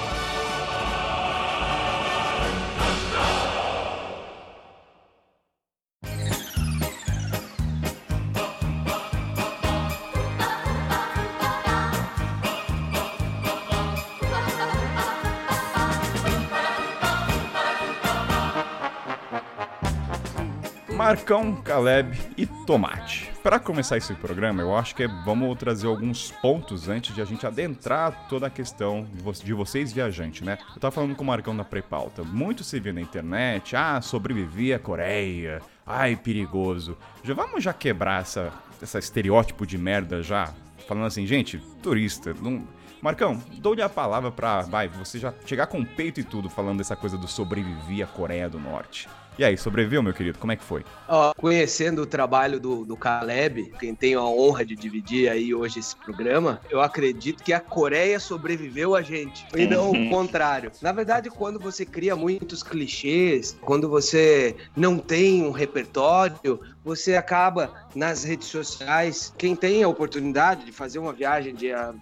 Marcão, 21.06 21.54
Caleb 21.62 22.18
e 22.36 22.46
Tomate. 22.66 23.30
Para 23.40 23.60
começar 23.60 23.96
esse 23.96 24.12
programa, 24.14 24.60
eu 24.60 24.76
acho 24.76 24.92
que 24.92 25.04
é, 25.04 25.08
vamos 25.24 25.56
trazer 25.56 25.86
alguns 25.86 26.32
pontos 26.32 26.88
antes 26.88 27.14
de 27.14 27.22
a 27.22 27.24
gente 27.24 27.46
adentrar 27.46 28.26
toda 28.28 28.48
a 28.48 28.50
questão 28.50 29.06
de 29.44 29.54
vocês 29.54 29.92
viajantes, 29.92 30.44
né? 30.44 30.58
Eu 30.74 30.80
tava 30.80 30.90
falando 30.90 31.14
com 31.14 31.22
o 31.22 31.26
Marcão 31.26 31.54
na 31.54 31.62
pré-pauta. 31.62 32.24
Muito 32.24 32.64
se 32.64 32.80
vê 32.80 32.90
na 32.90 33.00
internet, 33.00 33.76
ah, 33.76 34.00
sobrevivi 34.02 34.74
à 34.74 34.80
Coreia, 34.80 35.62
ai, 35.86 36.16
perigoso. 36.16 36.98
Já 37.22 37.34
vamos 37.34 37.62
já 37.62 37.72
quebrar 37.72 38.22
essa, 38.22 38.52
essa 38.82 38.98
estereótipo 38.98 39.64
de 39.64 39.78
merda 39.78 40.24
já? 40.24 40.52
Falando 40.88 41.06
assim, 41.06 41.24
gente, 41.24 41.58
turista, 41.80 42.34
não... 42.34 42.66
Marcão, 43.00 43.40
dou-lhe 43.58 43.80
a 43.80 43.88
palavra 43.88 44.32
pra, 44.32 44.62
vai, 44.62 44.88
você 44.88 45.20
já 45.20 45.32
chegar 45.44 45.68
com 45.68 45.84
peito 45.84 46.18
e 46.18 46.24
tudo 46.24 46.50
falando 46.50 46.78
dessa 46.78 46.96
coisa 46.96 47.16
do 47.16 47.28
sobreviver 47.28 48.04
à 48.04 48.08
Coreia 48.08 48.48
do 48.48 48.58
Norte. 48.58 49.08
E 49.38 49.44
aí, 49.44 49.56
sobreviveu, 49.58 50.02
meu 50.02 50.14
querido? 50.14 50.38
Como 50.38 50.50
é 50.50 50.56
que 50.56 50.64
foi? 50.64 50.82
Ó, 51.06 51.34
conhecendo 51.34 52.00
o 52.00 52.06
trabalho 52.06 52.58
do, 52.58 52.86
do 52.86 52.96
Caleb, 52.96 53.70
quem 53.78 53.94
tenho 53.94 54.18
a 54.18 54.24
honra 54.24 54.64
de 54.64 54.74
dividir 54.74 55.28
aí 55.28 55.54
hoje 55.54 55.78
esse 55.78 55.94
programa, 55.94 56.58
eu 56.70 56.80
acredito 56.80 57.44
que 57.44 57.52
a 57.52 57.60
Coreia 57.60 58.18
sobreviveu 58.18 58.94
a 58.94 59.02
gente. 59.02 59.46
E 59.54 59.66
não 59.66 59.90
o 59.90 60.08
contrário. 60.08 60.72
Na 60.80 60.90
verdade, 60.90 61.28
quando 61.28 61.58
você 61.58 61.84
cria 61.84 62.16
muitos 62.16 62.62
clichês, 62.62 63.54
quando 63.60 63.90
você 63.90 64.56
não 64.74 64.98
tem 64.98 65.42
um 65.42 65.50
repertório, 65.50 66.58
você 66.86 67.16
acaba 67.16 67.74
nas 67.96 68.22
redes 68.22 68.46
sociais. 68.46 69.34
Quem 69.36 69.56
tem 69.56 69.82
a 69.82 69.88
oportunidade 69.88 70.64
de 70.64 70.70
fazer 70.70 71.00
uma 71.00 71.12
viagem 71.12 71.52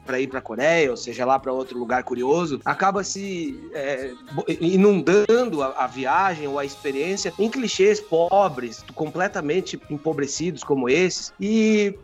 para 0.04 0.20
ir 0.20 0.26
para 0.26 0.40
a 0.40 0.42
Coreia, 0.42 0.90
ou 0.90 0.96
seja 0.96 1.24
lá 1.24 1.38
para 1.38 1.50
outro 1.50 1.78
lugar 1.78 2.04
curioso, 2.04 2.60
acaba 2.66 3.02
se 3.02 3.58
é, 3.72 4.12
inundando 4.60 5.62
a, 5.62 5.68
a, 5.68 5.86
viagem 5.86 6.46
ou 6.46 6.58
a 6.58 6.66
experiência 6.66 7.23
em 7.38 7.48
clichês 7.48 8.00
pobres, 8.00 8.84
completamente 8.94 9.80
empobrecidos 9.88 10.64
como 10.64 10.88
esses. 10.88 11.32
E 11.40 11.98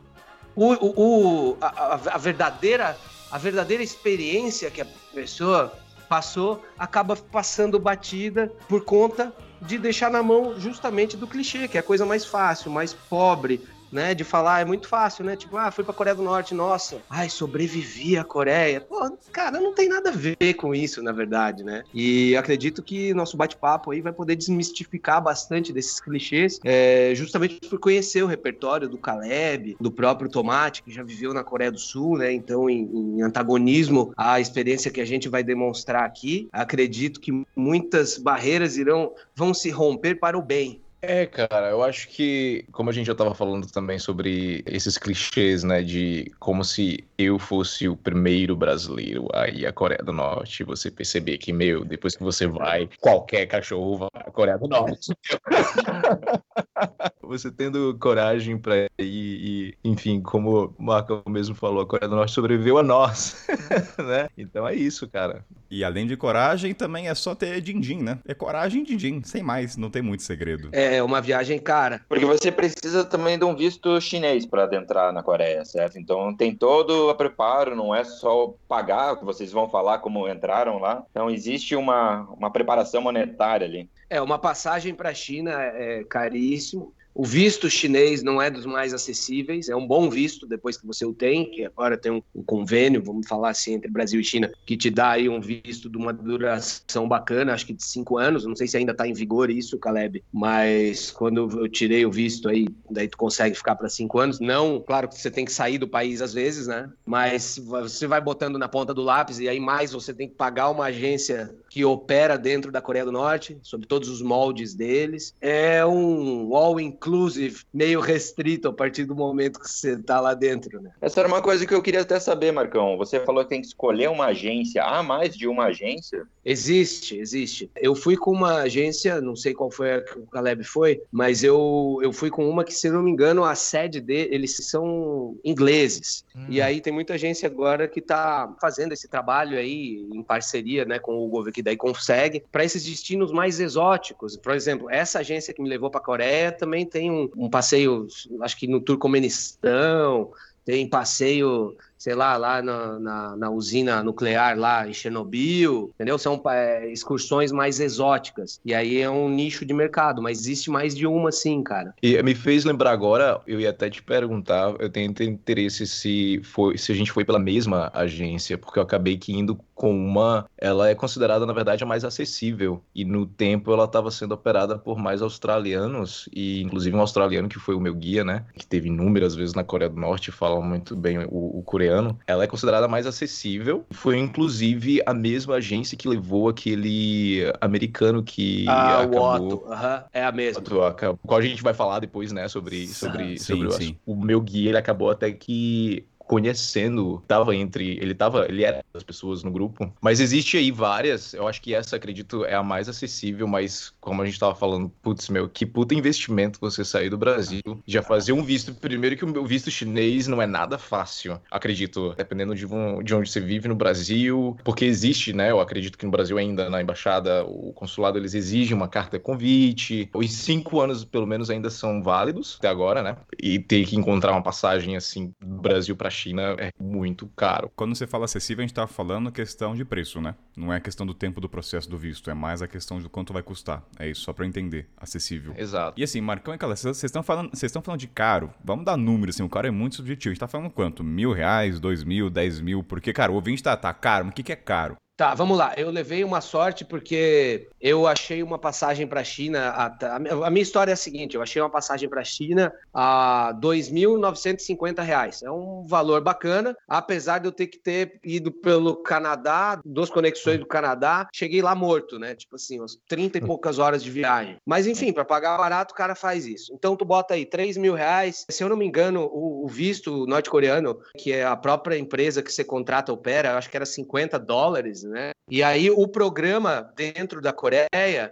o, 0.55 0.73
o, 0.73 1.57
a, 1.61 1.95
a 1.95 2.19
verdadeira 2.19 2.97
a 3.31 3.39
verdadeira 3.39 3.83
experiência 3.83 4.71
que 4.71 4.81
a 4.81 4.87
pessoa 5.15 5.73
passou 6.09 6.61
acaba 6.77 7.15
passando 7.15 7.79
batida 7.79 8.53
por 8.69 8.85
conta 8.85 9.33
de 9.63 9.79
deixar 9.79 10.11
na 10.11 10.23
mão 10.23 10.59
justamente 10.59 11.17
do 11.17 11.27
clichê, 11.27 11.69
que 11.69 11.77
é 11.77 11.81
a 11.81 11.85
coisa 11.85 12.05
mais 12.05 12.25
fácil, 12.25 12.71
mais 12.73 12.93
pobre, 12.93 13.65
né, 13.93 14.15
de 14.15 14.25
falar, 14.25 14.61
é 14.61 14.65
muito 14.65 14.89
fácil, 14.89 15.25
né? 15.25 15.37
Tipo, 15.37 15.57
ah, 15.57 15.71
fui 15.71 15.85
pra 15.85 15.95
Coreia 15.95 16.15
do 16.15 16.23
Norte, 16.23 16.55
nossa, 16.55 17.01
ai, 17.09 17.29
sobrevivi 17.29 18.17
à 18.17 18.25
Coreia. 18.25 18.81
Pô, 18.81 19.17
cara, 19.33 19.61
não 19.61 19.75
tem 19.75 19.89
nada 19.89 20.11
a 20.11 20.13
ver 20.13 20.55
com 20.55 20.75
isso, 20.75 21.03
na 21.03 21.13
verdade, 21.13 21.65
né? 21.65 21.83
E 21.93 22.37
acredito 22.37 22.83
que 22.83 23.13
nosso 23.15 23.37
bate-papo 23.37 23.91
aí 23.91 24.01
vai 24.01 24.13
poder 24.13 24.37
desmistificar 24.37 25.23
bastante 25.23 25.73
desses 25.73 26.01
clichês, 26.01 26.61
é, 26.65 27.13
justamente 27.15 27.69
por 27.69 27.79
conhecer 27.79 28.23
o 28.23 28.27
repertório 28.27 28.89
do 28.89 28.99
Caleb, 28.99 29.77
do 29.81 29.91
próprio 29.91 30.31
Tomate, 30.31 30.83
que 30.83 30.93
já 30.93 31.03
viveu 31.03 31.35
na 31.35 31.45
Coreia 31.45 31.73
do 31.73 31.79
Sul, 31.79 32.19
né? 32.19 32.33
Então, 32.33 32.69
em, 32.69 32.83
em 32.93 33.23
antagonismo 33.23 34.13
à 34.17 34.41
experiência 34.41 34.91
que 34.91 35.01
a 35.01 35.05
gente 35.05 35.29
vai 35.29 35.43
demonstrar 35.43 36.05
aqui, 36.05 36.49
acredito 36.53 37.21
que 37.21 37.45
muitas 37.57 38.19
barreiras 38.19 38.77
irão, 38.77 39.13
vão 39.35 39.53
se 39.53 39.71
romper 39.71 40.19
para 40.19 40.39
o 40.39 40.43
bem, 40.43 40.81
é, 41.03 41.27
cara, 41.27 41.71
eu 41.71 41.83
acho 41.83 42.09
que, 42.09 42.65
como 42.73 42.91
a 42.91 42.93
gente 42.93 43.07
já 43.07 43.13
estava 43.13 43.35
falando 43.35 43.67
também 43.67 43.99
sobre 43.99 44.63
esses 44.67 44.99
clichês, 44.99 45.65
né, 45.65 45.83
de 45.83 46.31
como 46.39 46.63
se 46.63 47.05
eu 47.17 47.39
fosse 47.39 47.89
o 47.89 47.97
primeiro 47.97 48.55
brasileiro 48.55 49.29
aí 49.33 49.65
a 49.67 49.73
Coreia 49.73 50.03
do 50.03 50.13
Norte, 50.13 50.65
você 50.65 50.91
perceber 50.91 51.39
que, 51.39 51.53
meu, 51.53 51.85
depois 51.85 52.17
que 52.17 52.23
você 52.23 52.47
vai, 52.47 52.89
qualquer 53.01 53.47
cachorro 53.47 53.99
vai 53.99 54.09
à 54.15 54.31
Coreia 54.31 54.59
do 54.59 54.69
Norte. 54.69 55.13
você 57.23 57.51
tendo 57.51 57.97
coragem 57.99 58.59
para 58.59 58.87
ir 58.99 59.01
e, 59.01 59.75
enfim, 59.85 60.21
como 60.21 60.75
o 60.77 60.83
Marco 60.83 61.23
mesmo 61.29 61.55
falou, 61.55 61.83
a 61.83 61.87
Coreia 61.87 62.09
do 62.09 62.17
Norte 62.17 62.33
sobreviveu 62.33 62.77
a 62.77 62.83
nós, 62.83 63.47
né? 63.99 64.29
Então 64.37 64.67
é 64.67 64.75
isso, 64.75 65.09
cara. 65.09 65.45
E 65.71 65.85
além 65.85 66.07
de 66.07 66.17
coragem, 66.17 66.75
também 66.75 67.09
é 67.09 67.15
só 67.15 67.35
ter 67.35 67.61
din-din, 67.61 68.03
né? 68.03 68.19
É 68.27 68.35
coragem 68.35 68.83
din-din, 68.83 69.23
sem 69.23 69.43
mais, 69.43 69.77
não 69.77 69.89
tem 69.89 70.03
muito 70.03 70.25
segredo. 70.25 70.69
É 70.73 70.90
uma 71.03 71.21
viagem 71.21 71.59
cara. 71.59 72.01
Porque 72.09 72.25
você 72.25 72.51
precisa 72.51 73.05
também 73.05 73.39
de 73.39 73.45
um 73.45 73.55
visto 73.55 74.01
chinês 74.01 74.47
para 74.47 74.65
adentrar 74.65 75.13
na 75.13 75.23
Coreia, 75.23 75.65
certo? 75.65 75.99
Então 75.99 76.35
tem 76.35 76.55
todo 76.55 77.11
o 77.11 77.15
preparo, 77.15 77.77
não 77.77 77.95
é 77.95 78.03
só 78.03 78.55
pagar, 78.67 79.17
que 79.17 79.25
vocês 79.25 79.53
vão 79.53 79.69
falar 79.69 79.99
como 79.99 80.29
entraram 80.29 80.79
lá. 80.79 81.05
Então 81.11 81.31
existe 81.31 81.77
uma, 81.77 82.23
uma 82.37 82.51
preparação 82.51 83.03
monetária 83.03 83.67
ali. 83.67 83.89
É, 84.09 84.21
uma 84.21 84.39
passagem 84.39 84.95
para 84.95 85.11
a 85.11 85.15
China 85.15 85.53
é 85.53 86.03
caríssimo. 86.05 86.93
O 87.15 87.25
visto 87.25 87.69
chinês 87.69 88.23
não 88.23 88.41
é 88.41 88.51
dos 88.51 88.65
mais 88.65 88.95
acessíveis, 88.95 89.69
é 89.69 89.77
um 89.77 89.87
bom 89.87 90.09
visto 90.09 90.47
depois 90.47 90.77
que 90.77 90.87
você 90.87 91.05
o 91.05 91.13
tem, 91.13 91.51
que 91.51 91.65
agora 91.65 91.97
tem 91.97 92.13
um, 92.13 92.23
um, 92.35 92.43
convênio, 92.43 93.03
vamos 93.03 93.27
falar 93.27 93.51
assim, 93.51 93.75
entre 93.75 93.91
Brasil 93.91 94.21
e 94.21 94.25
China, 94.25 94.51
que 94.65 94.77
te 94.77 94.91
dá 94.91 95.11
aí 95.11 95.29
um 95.29 95.41
visto 95.41 95.91
de 95.91 95.97
uma 95.97 96.13
duração 96.13 97.09
bacana, 97.09 97.53
acho 97.53 97.67
que 97.67 97.73
de 97.73 97.85
cinco 97.85 98.19
anos, 98.19 98.45
não 98.45 98.55
sei 98.55 98.67
se 98.67 98.77
ainda 98.77 98.93
está 98.93 99.07
em 99.07 99.13
vigor 99.13 99.51
isso, 99.51 99.79
Caleb, 99.79 100.23
mas 100.33 101.11
quando 101.11 101.61
eu 101.61 101.69
tirei 101.69 102.07
o 102.07 102.11
visto 102.11 102.49
aí, 102.49 102.69
daí 102.91 103.09
tu 103.09 103.17
consegue 103.17 103.57
ficar 103.57 103.75
para 103.75 103.89
cinco 103.89 104.19
anos. 104.19 104.41
Não, 104.41 104.81
claro 104.81 105.09
que 105.09 105.19
você 105.19 105.31
tem 105.31 105.45
que 105.45 105.53
sair 105.53 105.79
do 105.79 105.89
país 105.89 106.23
às 106.23 106.33
vezes, 106.33 106.67
né? 106.67 106.91
Mas 107.05 107.59
você 107.59 108.07
vai 108.07 108.21
botando 108.21 108.59
na 108.59 108.69
ponta 108.69 108.95
do 108.95 109.03
lápis 109.03 109.39
e 109.39 109.49
aí 109.49 109.61
mais 109.61 109.93
você 109.93 110.15
tem 110.15 110.29
que 110.29 110.35
pagar 110.35 110.71
uma 110.71 110.87
agência 110.87 111.55
que 111.71 111.85
opera 111.85 112.37
dentro 112.37 112.73
da 112.73 112.83
Coreia 112.83 113.05
do 113.05 113.13
Norte, 113.13 113.57
sob 113.63 113.87
todos 113.87 114.09
os 114.09 114.21
moldes 114.21 114.75
deles. 114.75 115.33
É 115.41 115.87
um 115.87 116.55
all-inclusive 116.55 117.63
meio 117.73 118.01
restrito 118.01 118.69
a 118.69 118.73
partir 118.73 119.05
do 119.05 119.15
momento 119.15 119.61
que 119.61 119.71
você 119.71 119.93
está 119.93 120.21
lá 120.21 120.35
dentro. 120.35 120.83
Né? 120.83 120.91
Essa 121.01 121.21
era 121.21 121.29
uma 121.29 121.41
coisa 121.41 121.65
que 121.65 121.73
eu 121.73 121.81
queria 121.81 122.01
até 122.01 122.19
saber, 122.19 122.51
Marcão. 122.51 122.97
Você 122.99 123.21
falou 123.21 123.45
que 123.45 123.51
tem 123.51 123.61
que 123.61 123.69
escolher 123.69 124.11
uma 124.11 124.27
agência. 124.27 124.83
Há 124.83 125.01
mais 125.01 125.37
de 125.37 125.47
uma 125.47 125.67
agência? 125.67 126.27
Existe, 126.45 127.17
existe. 127.17 127.71
Eu 127.77 127.95
fui 127.95 128.17
com 128.17 128.33
uma 128.33 128.63
agência, 128.63 129.21
não 129.21 129.37
sei 129.37 129.55
qual 129.55 129.71
foi 129.71 129.95
a 129.95 130.01
que 130.01 130.19
o 130.19 130.27
Caleb 130.27 130.65
foi, 130.65 131.01
mas 131.13 131.45
eu, 131.45 132.01
eu 132.03 132.13
fui 132.13 132.31
com 132.31 132.49
uma 132.49 132.65
que, 132.65 132.75
se 132.75 132.91
não 132.91 133.03
me 133.03 133.13
engano, 133.13 133.45
a 133.45 133.55
sede 133.55 134.01
dele, 134.01 134.35
eles 134.35 134.57
são 134.57 135.39
ingleses. 135.45 136.25
Hum. 136.35 136.47
E 136.49 136.61
aí 136.61 136.81
tem 136.81 136.93
muita 136.93 137.15
agência 137.15 137.47
agora 137.47 137.87
que 137.87 138.01
está 138.01 138.53
fazendo 138.61 138.93
esse 138.93 139.07
trabalho 139.07 139.57
aí 139.57 140.09
em 140.13 140.23
parceria 140.23 140.85
né, 140.85 140.99
com 140.99 141.17
o 141.25 141.29
governo 141.29 141.60
que 141.61 141.63
daí 141.63 141.77
consegue, 141.77 142.43
para 142.51 142.65
esses 142.65 142.85
destinos 142.85 143.31
mais 143.31 143.61
exóticos. 143.61 144.37
Por 144.37 144.55
exemplo, 144.55 144.89
essa 144.91 145.19
agência 145.19 145.53
que 145.53 145.63
me 145.63 145.69
levou 145.69 145.91
para 145.91 146.01
a 146.01 146.05
Coreia 146.05 146.51
também 146.51 146.87
tem 146.87 147.11
um, 147.11 147.31
um 147.37 147.51
passeio, 147.51 148.07
acho 148.41 148.57
que 148.57 148.67
no 148.67 148.81
Turcomenistão, 148.81 150.33
tem 150.65 150.89
passeio 150.89 151.77
sei 152.01 152.15
lá, 152.15 152.39
lá 152.39 152.63
na, 152.63 152.99
na, 152.99 153.37
na, 153.37 153.51
usina 153.51 154.03
nuclear 154.03 154.59
lá 154.59 154.89
em 154.89 154.95
Chernobyl, 154.95 155.91
entendeu? 155.95 156.17
São 156.17 156.41
é, 156.47 156.91
excursões 156.91 157.53
mais 157.53 157.79
exóticas. 157.79 158.59
E 158.65 158.73
aí 158.73 159.03
é 159.03 159.11
um 159.11 159.29
nicho 159.29 159.67
de 159.67 159.75
mercado, 159.75 160.23
mas 160.23 160.41
existe 160.41 160.71
mais 160.71 160.97
de 160.97 161.07
uma 161.07 161.31
sim, 161.31 161.63
cara. 161.63 161.95
E 162.03 162.21
me 162.23 162.35
fez 162.35 162.65
lembrar 162.65 162.93
agora, 162.93 163.43
eu 163.47 163.61
ia 163.61 163.69
até 163.69 163.91
te 163.91 164.03
perguntar, 164.03 164.75
eu 164.79 164.89
tenho 164.89 165.13
interesse 165.21 165.87
se 165.87 166.41
foi, 166.43 166.79
se 166.79 166.91
a 166.91 166.95
gente 166.95 167.13
foi 167.13 167.23
pela 167.23 167.39
mesma 167.39 167.91
agência, 167.93 168.57
porque 168.57 168.79
eu 168.79 168.83
acabei 168.83 169.19
que 169.19 169.35
indo 169.35 169.61
com 169.75 169.95
uma, 169.95 170.47
ela 170.57 170.89
é 170.89 170.95
considerada 170.95 171.45
na 171.45 171.53
verdade 171.53 171.83
a 171.83 171.87
mais 171.87 172.05
acessível 172.05 172.83
e 172.95 173.03
no 173.03 173.25
tempo 173.25 173.73
ela 173.73 173.85
estava 173.85 174.11
sendo 174.11 174.33
operada 174.33 174.79
por 174.79 174.99
mais 174.99 175.23
australianos 175.23 176.29
e 176.35 176.63
inclusive 176.63 176.95
um 176.95 177.01
australiano 177.01 177.49
que 177.49 177.59
foi 177.59 177.75
o 177.75 177.81
meu 177.81 177.95
guia, 177.95 178.23
né, 178.23 178.45
que 178.55 178.67
teve 178.67 178.89
inúmeras 178.89 179.35
vezes 179.35 179.55
na 179.55 179.65
Coreia 179.65 179.91
do 179.91 179.99
Norte, 179.99 180.31
fala 180.31 180.61
muito 180.61 180.95
bem 180.95 181.19
o, 181.31 181.59
o 181.59 181.63
coreano 181.63 181.90
coreano, 181.91 182.19
ela 182.27 182.45
é 182.45 182.47
considerada 182.47 182.87
mais 182.87 183.07
acessível. 183.07 183.85
Foi 183.91 184.19
inclusive 184.19 185.03
a 185.05 185.13
mesma 185.13 185.57
agência 185.57 185.97
que 185.97 186.09
levou 186.09 186.49
aquele 186.49 187.53
americano 187.61 188.23
que 188.23 188.67
ah, 188.69 189.01
acabou... 189.01 189.21
o 189.21 189.57
Otto, 189.57 189.67
uhum. 189.67 190.03
é 190.13 190.25
a 190.25 190.33
mesma. 190.33 190.63
O 190.63 191.27
qual 191.27 191.41
a 191.41 191.43
gente 191.43 191.63
vai 191.63 191.75
falar 191.75 191.99
depois, 191.99 192.33
né, 192.33 192.49
sobre, 192.49 192.87
sobre, 192.87 193.39
sim, 193.39 193.57
sobre 193.57 193.73
sim. 193.73 193.97
O, 194.07 194.13
o 194.13 194.25
meu 194.25 194.41
guia, 194.41 194.71
ele 194.71 194.79
acabou 194.79 195.11
até 195.11 195.31
que 195.33 196.07
conhecendo, 196.31 197.21
tava 197.27 197.57
entre, 197.57 197.99
ele 198.01 198.15
tava, 198.15 198.47
ele 198.49 198.63
era 198.63 198.85
das 198.95 199.03
pessoas 199.03 199.43
no 199.43 199.51
grupo, 199.51 199.93
mas 200.01 200.21
existe 200.21 200.57
aí 200.57 200.71
várias, 200.71 201.35
eu 201.35 201.49
acho 201.49 201.61
que 201.61 201.75
essa, 201.75 201.97
acredito, 201.97 202.45
é 202.45 202.55
a 202.55 202.63
mais 202.63 202.89
acessível, 202.89 203.49
mas 203.49 203.93
como 204.01 204.23
a 204.23 204.27
gente 204.27 204.39
tava 204.39 204.55
falando, 204.55 204.91
putz, 205.03 205.29
meu, 205.29 205.49
que 205.49 205.67
puta 205.67 205.95
investimento 205.95 206.59
você 206.61 206.85
sair 206.85 207.11
do 207.11 207.19
Brasil, 207.19 207.61
já 207.87 208.03
fazer 208.03 208.33
um 208.33 208.43
visto, 208.43 208.75
primeiro 208.75 209.17
que 209.17 209.25
o 209.25 209.47
visto 209.47 209.71
chinês 209.71 210.27
não 210.27 210.41
é 210.41 210.47
nada 210.47 210.79
fácil, 210.79 211.41
acredito, 211.51 212.15
dependendo 212.17 212.55
de, 212.55 212.67
um, 212.67 213.03
de 213.03 213.15
onde 213.15 213.31
você 213.31 213.41
vive 213.41 213.69
no 213.69 213.75
Brasil, 213.75 214.57
porque 214.65 214.85
existe, 214.85 215.33
né, 215.33 215.51
eu 215.51 215.61
acredito 215.61 215.99
que 215.99 216.05
no 216.05 216.11
Brasil 216.11 216.39
ainda, 216.39 216.71
na 216.71 216.81
embaixada, 216.81 217.45
o 217.45 217.73
consulado, 217.73 218.19
eles 218.19 218.35
exigem 218.35 218.77
uma 218.77 218.89
carta 218.89 219.19
de 219.19 219.23
convite, 219.23 220.09
os 220.15 220.33
cinco 220.33 220.81
anos, 220.81 221.05
pelo 221.05 221.27
menos, 221.27 221.51
ainda 221.51 221.71
são 221.71 222.03
válidos, 222.03 222.57
até 222.59 222.69
agora, 222.69 223.03
né, 223.03 223.17
e 223.41 223.59
ter 223.59 223.87
que 223.87 223.97
encontrar 223.97 224.33
uma 224.33 224.43
passagem, 224.43 224.97
assim, 224.97 225.33
do 225.41 225.61
Brasil 225.61 225.97
pra 225.97 226.11
China 226.11 226.57
é 226.59 226.71
muito 226.81 227.27
caro. 227.37 227.71
Quando 227.77 227.95
você 227.95 228.07
fala 228.07 228.25
acessível, 228.25 228.63
a 228.63 228.67
gente 228.67 228.75
tá 228.75 228.87
falando 228.87 229.31
questão 229.31 229.75
de 229.75 229.85
preço, 229.85 230.21
né? 230.21 230.35
Não 230.57 230.73
é 230.73 230.81
questão 230.81 231.07
do 231.07 231.15
tempo 231.15 231.41
do 231.41 231.49
processo 231.49 231.89
do 231.89 231.99
visto, 231.99 232.31
é 232.31 232.35
mais 232.35 232.63
a 232.63 232.69
questão 232.69 232.99
de 232.99 233.09
quanto 233.09 233.33
vai 233.33 233.43
custar. 233.43 233.83
É 233.99 234.09
isso, 234.09 234.23
só 234.23 234.33
para 234.33 234.47
entender. 234.47 234.89
Acessível. 234.97 235.55
Exato. 235.57 236.01
E 236.01 236.03
assim, 236.05 236.21
Marcão 236.21 236.55
e 236.55 236.59
Calé, 236.59 236.75
vocês 236.77 237.05
estão 237.05 237.23
falando, 237.23 237.51
vocês 237.51 237.69
estão 237.69 237.83
falando 237.83 238.01
de 238.01 238.07
caro. 238.07 238.53
Vamos 238.65 238.85
dar 238.85 238.97
número, 238.97 239.31
assim, 239.31 239.43
o 239.43 239.49
caro 239.49 239.67
é 239.67 239.71
muito 239.71 239.97
subjetivo. 239.97 240.31
A 240.31 240.35
gente 240.35 240.41
tá 240.41 240.49
falando 240.49 240.71
quanto? 240.71 241.05
Mil 241.05 241.33
reais, 241.33 241.79
dois 241.79 242.03
mil, 242.03 242.31
dez 242.31 242.61
mil? 242.61 242.83
Porque, 242.83 243.13
cara, 243.13 243.31
o 243.31 243.35
ouvinte 243.35 243.63
tá, 243.63 243.77
tá 243.77 243.93
caro, 243.93 244.25
mas 244.25 244.33
o 244.33 244.35
que, 244.35 244.43
que 244.43 244.53
é 244.53 244.57
caro? 244.57 244.97
Tá, 245.21 245.35
vamos 245.35 245.59
lá. 245.59 245.75
Eu 245.77 245.91
levei 245.91 246.25
uma 246.25 246.41
sorte 246.41 246.83
porque 246.83 247.69
eu 247.79 248.07
achei 248.07 248.43
uma 248.43 248.59
passagem 248.59 249.07
para 249.07 249.21
a 249.21 249.25
China. 249.25 249.69
A, 249.69 250.49
minha 250.49 250.63
história 250.63 250.93
é 250.93 250.95
a 250.95 250.97
seguinte: 250.97 251.37
eu 251.37 251.43
achei 251.43 251.61
uma 251.61 251.69
passagem 251.69 252.09
para 252.09 252.23
a 252.23 252.25
China 252.25 252.73
a 252.91 253.49
R$ 253.49 253.61
2.950. 253.61 255.43
É 255.43 255.51
um 255.51 255.85
valor 255.87 256.23
bacana, 256.23 256.75
apesar 256.89 257.39
de 257.39 257.47
eu 257.47 257.53
ter 257.53 257.67
que 257.67 257.77
ter 257.77 258.19
ido 258.25 258.51
pelo 258.51 258.97
Canadá, 258.97 259.79
duas 259.85 260.09
conexões 260.09 260.59
do 260.59 260.65
Canadá. 260.65 261.29
Cheguei 261.35 261.61
lá 261.61 261.75
morto, 261.75 262.19
né? 262.19 262.35
Tipo 262.35 262.57
assim, 262.57 262.79
umas 262.79 262.97
30 263.07 263.37
e 263.37 263.41
poucas 263.43 263.79
horas 263.79 264.03
de 264.03 264.11
viagem. 264.11 264.57
Mas 264.65 264.87
enfim, 264.87 265.13
para 265.13 265.27
pagar 265.27 265.59
barato, 265.59 265.93
o 265.93 265.97
cara 265.99 266.15
faz 266.15 266.47
isso. 266.47 266.73
Então 266.73 266.97
tu 266.97 267.05
bota 267.05 267.35
aí 267.35 267.45
3 267.45 267.77
mil 267.77 267.93
reais. 267.93 268.47
Se 268.51 268.65
eu 268.65 268.71
não 268.71 268.77
me 268.77 268.87
engano, 268.87 269.29
o 269.31 269.69
visto 269.69 270.25
norte-coreano, 270.25 270.99
que 271.19 271.31
é 271.31 271.45
a 271.45 271.57
própria 271.57 271.99
empresa 271.99 272.43
que 272.43 272.51
você 272.51 272.65
contrata 272.65 273.13
opera, 273.13 273.51
eu 273.51 273.59
acho 273.59 273.69
que 273.69 273.77
era 273.77 273.85
50 273.85 274.39
dólares 274.39 275.10
né? 275.11 275.33
E 275.51 275.63
aí 275.63 275.91
o 275.91 276.07
programa 276.07 276.93
dentro 276.97 277.41
da 277.41 277.53
Coreia 277.53 277.89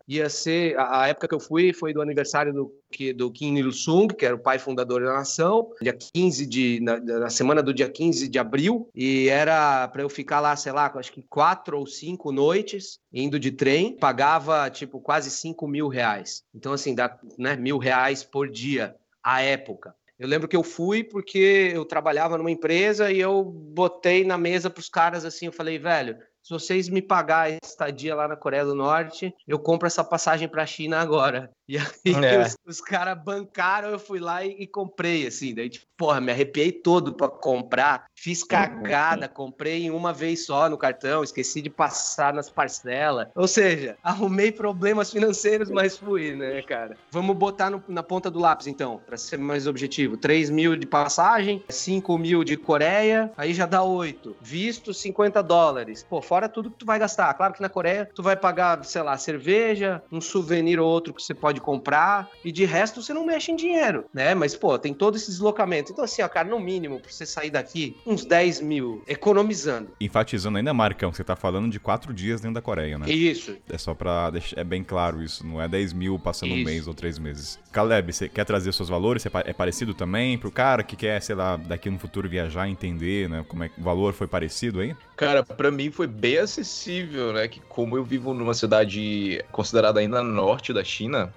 ia 0.06 0.30
ser, 0.30 0.78
a, 0.78 1.02
a 1.02 1.08
época 1.08 1.28
que 1.28 1.35
eu 1.35 1.40
fui 1.40 1.73
foi 1.73 1.92
do 1.92 2.00
aniversário 2.00 2.52
do, 2.52 2.73
do 3.16 3.30
Kim 3.30 3.56
Il-sung, 3.56 4.14
que 4.14 4.25
era 4.25 4.35
o 4.35 4.38
pai 4.38 4.58
fundador 4.58 5.02
da 5.02 5.12
nação, 5.12 5.70
dia 5.82 5.92
15 5.92 6.47
de, 6.47 6.80
na, 6.80 7.00
na 7.00 7.30
semana 7.30 7.62
do 7.62 7.75
dia 7.75 7.88
15 7.88 8.28
de 8.28 8.38
abril, 8.38 8.88
e 8.94 9.28
era 9.28 9.88
para 9.88 10.02
eu 10.02 10.08
ficar 10.08 10.40
lá, 10.40 10.54
sei 10.56 10.73
lá, 10.73 10.90
acho 10.94 11.12
que 11.12 11.23
quatro 11.23 11.78
ou 11.78 11.87
cinco 11.87 12.30
noites, 12.30 12.99
indo 13.12 13.38
de 13.38 13.50
trem, 13.50 13.97
pagava 13.97 14.70
tipo 14.70 15.00
quase 15.00 15.30
5 15.30 15.66
mil 15.66 15.88
reais. 15.88 16.44
Então, 16.54 16.73
assim, 16.73 16.94
dá 16.94 17.18
né, 17.37 17.56
mil 17.56 17.78
reais 17.78 18.23
por 18.23 18.49
dia 18.49 18.94
à 19.23 19.42
época. 19.42 19.94
Eu 20.18 20.26
lembro 20.26 20.49
que 20.49 20.56
eu 20.56 20.64
fui 20.64 21.04
porque 21.04 21.70
eu 21.73 21.85
trabalhava 21.85 22.37
numa 22.37 22.50
empresa 22.50 23.11
e 23.11 23.20
eu 23.20 23.44
botei 23.44 24.25
na 24.25 24.37
mesa 24.37 24.68
para 24.68 24.80
os 24.80 24.88
caras 24.88 25.25
assim, 25.25 25.47
eu 25.47 25.52
falei, 25.52 25.78
velho, 25.78 26.18
se 26.49 26.55
vocês 26.55 26.88
me 26.88 27.02
pagar 27.02 27.40
a 27.40 27.50
estadia 27.50 28.14
lá 28.14 28.26
na 28.26 28.35
Coreia 28.35 28.64
do 28.64 28.75
Norte, 28.75 29.35
eu 29.47 29.59
compro 29.59 29.87
essa 29.87 30.02
passagem 30.02 30.49
para 30.49 30.62
a 30.62 30.67
China 30.67 30.99
agora. 30.99 31.50
E 31.68 31.76
aí 31.76 31.84
é. 32.25 32.40
os, 32.40 32.56
os 32.66 32.80
caras 32.80 33.22
bancaram, 33.22 33.90
eu 33.90 33.98
fui 33.98 34.18
lá 34.18 34.42
e, 34.44 34.56
e, 34.60 34.66
comprei, 34.66 35.26
assim. 35.26 35.54
Daí, 35.54 35.68
tipo, 35.68 35.87
porra, 35.98 36.20
me 36.20 36.32
arrepiei 36.32 36.72
todo 36.72 37.12
para 37.12 37.28
comprar. 37.28 38.06
Fiz 38.14 38.42
cagada, 38.42 39.28
comprei 39.28 39.84
em 39.84 39.90
uma 39.90 40.12
vez 40.12 40.46
só 40.46 40.68
no 40.68 40.78
cartão, 40.78 41.22
esqueci 41.22 41.60
de 41.60 41.68
passar 41.68 42.32
nas 42.32 42.48
parcelas. 42.48 43.28
Ou 43.34 43.46
seja, 43.46 43.98
arrumei 44.02 44.50
problemas 44.50 45.10
financeiros, 45.12 45.70
mas 45.70 45.98
fui, 45.98 46.34
né, 46.34 46.62
cara? 46.62 46.96
Vamos 47.10 47.37
botar 47.37 47.68
no, 47.68 47.82
na 47.87 48.02
ponta 48.02 48.30
do 48.30 48.38
lápis, 48.38 48.66
então, 48.66 49.00
para 49.04 49.18
ser 49.18 49.38
mais 49.38 49.66
objetivo. 49.66 50.16
3 50.16 50.48
mil 50.48 50.75
de 50.75 50.87
passagem, 50.87 51.62
5 51.68 52.16
mil 52.16 52.42
de 52.42 52.56
Coreia, 52.56 53.30
aí 53.37 53.52
já 53.52 53.66
dá 53.66 53.82
8. 53.82 54.37
Visto, 54.40 54.94
50 54.94 55.42
dólares. 55.42 56.06
Pô, 56.08 56.22
fora 56.22 56.48
tudo 56.48 56.70
que 56.70 56.78
tu 56.78 56.87
vai 56.87 56.98
gastar. 56.98 57.34
Claro 57.34 57.52
que 57.52 57.60
na 57.60 57.68
Coreia 57.68 58.08
tu 58.14 58.22
vai 58.22 58.37
pagar, 58.37 58.82
sei 58.84 59.02
lá, 59.02 59.18
cerveja, 59.18 60.02
um 60.10 60.20
souvenir 60.20 60.80
ou 60.80 60.88
outro 60.88 61.12
que 61.12 61.22
você 61.22 61.34
pode 61.34 61.57
pode 61.58 61.60
comprar 61.60 62.30
e 62.44 62.52
de 62.52 62.64
resto 62.64 63.02
você 63.02 63.12
não 63.12 63.26
mexe 63.26 63.50
em 63.52 63.56
dinheiro, 63.56 64.04
né? 64.14 64.34
Mas, 64.34 64.54
pô, 64.54 64.78
tem 64.78 64.94
todo 64.94 65.16
esse 65.16 65.30
deslocamento. 65.30 65.92
Então, 65.92 66.04
assim, 66.04 66.22
ó, 66.22 66.28
cara, 66.28 66.48
no 66.48 66.58
mínimo, 66.58 67.00
pra 67.00 67.10
você 67.10 67.26
sair 67.26 67.50
daqui, 67.50 67.96
uns 68.06 68.24
10 68.24 68.60
mil, 68.60 69.02
economizando. 69.06 69.90
Enfatizando 70.00 70.58
ainda, 70.58 70.72
Marcão, 70.72 71.12
você 71.12 71.24
tá 71.24 71.36
falando 71.36 71.70
de 71.70 71.80
quatro 71.80 72.14
dias 72.14 72.40
dentro 72.40 72.54
da 72.54 72.62
Coreia, 72.62 72.98
né? 72.98 73.10
Isso. 73.10 73.56
É 73.68 73.76
só 73.76 73.94
pra 73.94 74.30
deixar 74.30 74.58
é 74.58 74.64
bem 74.64 74.82
claro 74.82 75.22
isso, 75.22 75.46
não 75.46 75.60
é 75.60 75.68
10 75.68 75.92
mil 75.92 76.18
passando 76.18 76.50
isso. 76.50 76.60
um 76.60 76.64
mês 76.64 76.88
ou 76.88 76.94
três 76.94 77.18
meses. 77.18 77.58
Caleb, 77.72 78.12
você 78.12 78.28
quer 78.28 78.44
trazer 78.44 78.72
seus 78.72 78.88
valores? 78.88 79.24
É 79.44 79.52
parecido 79.52 79.94
também 79.94 80.38
pro 80.38 80.50
cara 80.50 80.82
que 80.82 80.96
quer, 80.96 81.20
sei 81.20 81.34
lá, 81.34 81.56
daqui 81.56 81.90
no 81.90 81.98
futuro 81.98 82.28
viajar, 82.28 82.68
entender, 82.68 83.28
né? 83.28 83.44
Como 83.46 83.64
é 83.64 83.68
que 83.68 83.80
o 83.80 83.82
valor 83.82 84.14
foi 84.14 84.26
parecido 84.26 84.80
aí? 84.80 84.96
Cara, 85.16 85.42
para 85.42 85.70
mim 85.70 85.90
foi 85.90 86.06
bem 86.06 86.38
acessível, 86.38 87.32
né? 87.32 87.46
Que 87.48 87.60
como 87.60 87.96
eu 87.96 88.04
vivo 88.04 88.32
numa 88.32 88.54
cidade 88.54 89.44
considerada 89.52 90.00
ainda 90.00 90.22
norte 90.22 90.72
da 90.72 90.82
China, 90.82 91.32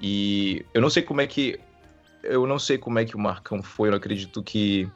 e 0.00 0.64
eu 0.72 0.80
não 0.80 0.90
sei 0.90 1.02
como 1.02 1.20
é 1.20 1.26
que. 1.26 1.58
Eu 2.22 2.46
não 2.46 2.58
sei 2.58 2.78
como 2.78 2.98
é 2.98 3.04
que 3.04 3.16
o 3.16 3.18
Marcão 3.18 3.62
foi, 3.62 3.90
eu 3.90 3.94
acredito 3.94 4.42
que. 4.42 4.88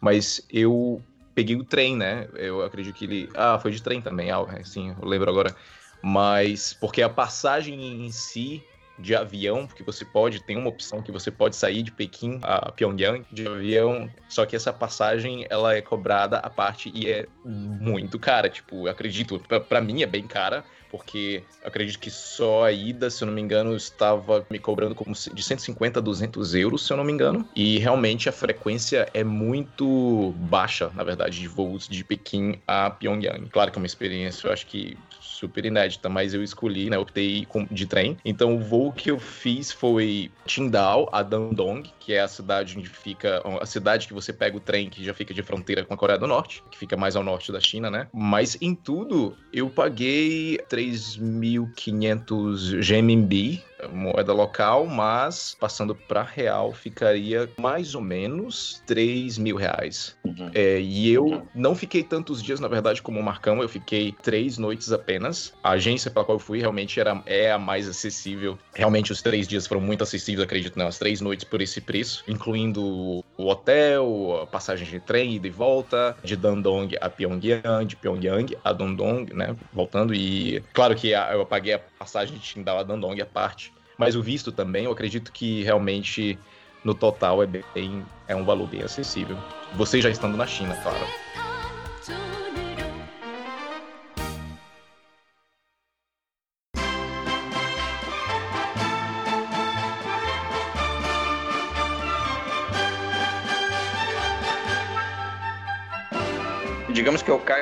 Mas 0.00 0.44
eu 0.50 1.02
peguei 1.34 1.56
o 1.56 1.64
trem, 1.64 1.96
né? 1.96 2.28
Eu 2.34 2.62
acredito 2.62 2.96
que 2.96 3.04
ele. 3.04 3.28
Ah, 3.34 3.58
foi 3.58 3.70
de 3.70 3.82
trem 3.82 4.00
também, 4.00 4.30
ah, 4.30 4.44
sim, 4.64 4.94
eu 5.00 5.08
lembro 5.08 5.30
agora. 5.30 5.54
Mas 6.02 6.72
porque 6.72 7.02
a 7.02 7.08
passagem 7.08 8.04
em 8.06 8.10
si 8.10 8.62
de 9.00 9.14
avião, 9.14 9.66
porque 9.66 9.82
você 9.82 10.04
pode, 10.04 10.42
tem 10.42 10.56
uma 10.56 10.68
opção 10.68 11.02
que 11.02 11.10
você 11.10 11.30
pode 11.30 11.56
sair 11.56 11.82
de 11.82 11.90
Pequim 11.90 12.38
a 12.42 12.70
Pyongyang 12.70 13.24
de 13.32 13.46
avião, 13.46 14.10
só 14.28 14.44
que 14.44 14.54
essa 14.54 14.72
passagem 14.72 15.46
ela 15.48 15.74
é 15.74 15.80
cobrada 15.80 16.36
à 16.38 16.50
parte 16.50 16.92
e 16.94 17.10
é 17.10 17.26
muito 17.42 18.18
cara, 18.18 18.48
tipo, 18.48 18.86
acredito, 18.86 19.40
para 19.68 19.80
mim 19.80 20.02
é 20.02 20.06
bem 20.06 20.26
cara, 20.26 20.64
porque 20.90 21.42
acredito 21.64 21.98
que 21.98 22.10
só 22.10 22.64
a 22.64 22.72
ida, 22.72 23.08
se 23.08 23.22
eu 23.22 23.26
não 23.26 23.34
me 23.34 23.40
engano, 23.40 23.76
estava 23.76 24.44
me 24.50 24.58
cobrando 24.58 24.94
como 24.94 25.14
de 25.14 25.42
150 25.42 25.98
a 25.98 26.02
200 26.02 26.54
euros, 26.54 26.86
se 26.86 26.92
eu 26.92 26.96
não 26.96 27.04
me 27.04 27.12
engano. 27.12 27.48
E 27.54 27.78
realmente 27.78 28.28
a 28.28 28.32
frequência 28.32 29.08
é 29.14 29.24
muito 29.24 30.34
baixa, 30.36 30.90
na 30.94 31.04
verdade, 31.04 31.38
de 31.38 31.48
voos 31.48 31.88
de 31.88 32.02
Pequim 32.04 32.60
a 32.66 32.90
Pyongyang. 32.90 33.48
Claro 33.50 33.70
que 33.70 33.78
é 33.78 33.80
uma 33.80 33.86
experiência, 33.86 34.48
eu 34.48 34.52
acho 34.52 34.66
que 34.66 34.96
super 35.40 35.64
inédita, 35.64 36.08
mas 36.08 36.32
eu 36.34 36.44
escolhi, 36.44 36.90
né, 36.90 36.98
optei 36.98 37.46
de 37.70 37.86
trem. 37.86 38.18
Então 38.24 38.54
o 38.54 38.58
voo 38.58 38.92
que 38.92 39.10
eu 39.10 39.18
fiz 39.18 39.72
foi 39.72 40.30
Qingdao 40.46 41.08
a 41.10 41.22
Dandong, 41.22 41.82
que 41.98 42.12
é 42.12 42.20
a 42.20 42.28
cidade 42.28 42.78
onde 42.78 42.88
fica 42.88 43.42
a 43.60 43.66
cidade 43.66 44.06
que 44.06 44.12
você 44.12 44.32
pega 44.32 44.56
o 44.56 44.60
trem 44.60 44.90
que 44.90 45.04
já 45.04 45.14
fica 45.14 45.32
de 45.32 45.42
fronteira 45.42 45.84
com 45.84 45.94
a 45.94 45.96
Coreia 45.96 46.18
do 46.18 46.26
Norte, 46.26 46.62
que 46.70 46.78
fica 46.78 46.96
mais 46.96 47.16
ao 47.16 47.24
norte 47.24 47.50
da 47.50 47.60
China, 47.60 47.90
né? 47.90 48.08
Mas 48.12 48.58
em 48.60 48.74
tudo 48.74 49.34
eu 49.52 49.70
paguei 49.70 50.58
3.500 50.68 52.80
GMB 52.80 53.62
moeda 53.88 54.32
local, 54.32 54.86
mas 54.86 55.56
passando 55.58 55.94
para 55.94 56.22
real 56.22 56.72
ficaria 56.72 57.48
mais 57.60 57.94
ou 57.94 58.00
menos 58.00 58.82
3 58.86 59.38
mil 59.38 59.56
reais. 59.56 60.16
Uhum. 60.24 60.50
É, 60.54 60.80
e 60.80 61.10
eu 61.10 61.46
não 61.54 61.74
fiquei 61.74 62.02
tantos 62.02 62.42
dias, 62.42 62.60
na 62.60 62.68
verdade, 62.68 63.02
como 63.02 63.18
o 63.18 63.22
Marcão, 63.22 63.62
eu 63.62 63.68
fiquei 63.68 64.12
três 64.22 64.58
noites 64.58 64.92
apenas. 64.92 65.52
A 65.62 65.70
agência 65.70 66.10
pela 66.10 66.24
qual 66.24 66.36
eu 66.36 66.40
fui 66.40 66.60
realmente 66.60 66.98
era, 67.00 67.22
é 67.26 67.52
a 67.52 67.58
mais 67.58 67.88
acessível. 67.88 68.58
Realmente 68.74 69.12
os 69.12 69.22
três 69.22 69.46
dias 69.46 69.66
foram 69.66 69.80
muito 69.80 70.02
acessíveis, 70.02 70.44
acredito, 70.44 70.78
não, 70.78 70.86
as 70.86 70.98
três 70.98 71.20
noites 71.20 71.44
por 71.44 71.60
esse 71.60 71.80
preço, 71.80 72.24
incluindo 72.28 72.82
o 72.82 73.46
hotel, 73.46 74.40
a 74.42 74.46
passagem 74.46 74.86
de 74.86 75.00
trem, 75.00 75.34
ida 75.34 75.46
e 75.46 75.50
volta, 75.50 76.16
de 76.22 76.36
Dandong 76.36 76.96
a 77.00 77.08
Pyongyang, 77.08 77.86
de 77.86 77.96
Pyongyang 77.96 78.56
a 78.64 78.72
Dandong, 78.72 79.26
né, 79.32 79.56
voltando, 79.72 80.14
e 80.14 80.62
claro 80.72 80.94
que 80.94 81.10
eu 81.10 81.46
paguei 81.46 81.74
a 81.74 81.78
passagem 81.98 82.38
de 82.38 82.52
Qingdao 82.52 82.78
a 82.78 82.82
Dandong 82.82 83.20
à 83.20 83.26
parte, 83.26 83.69
mas 84.00 84.16
o 84.16 84.22
visto 84.22 84.50
também, 84.50 84.86
eu 84.86 84.92
acredito 84.92 85.30
que 85.30 85.62
realmente 85.62 86.38
no 86.82 86.94
total 86.94 87.42
é 87.42 87.46
bem 87.46 88.02
é 88.26 88.34
um 88.34 88.46
valor 88.46 88.66
bem 88.66 88.82
acessível. 88.82 89.36
Você 89.74 90.00
já 90.00 90.08
estando 90.08 90.38
na 90.38 90.46
China, 90.46 90.74
claro. 90.82 91.06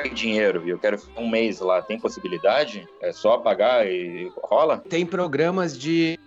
Em 0.05 0.13
dinheiro 0.13 0.63
e 0.65 0.69
eu 0.69 0.79
quero 0.79 0.97
ficar 0.97 1.21
um 1.21 1.29
mês 1.29 1.59
lá, 1.59 1.81
tem 1.81 1.99
possibilidade? 1.99 2.87
É 3.01 3.11
só 3.11 3.37
pagar 3.37 3.87
e 3.87 4.31
rola? 4.43 4.77
Tem 4.89 5.05
programas 5.05 5.77
de. 5.77 6.19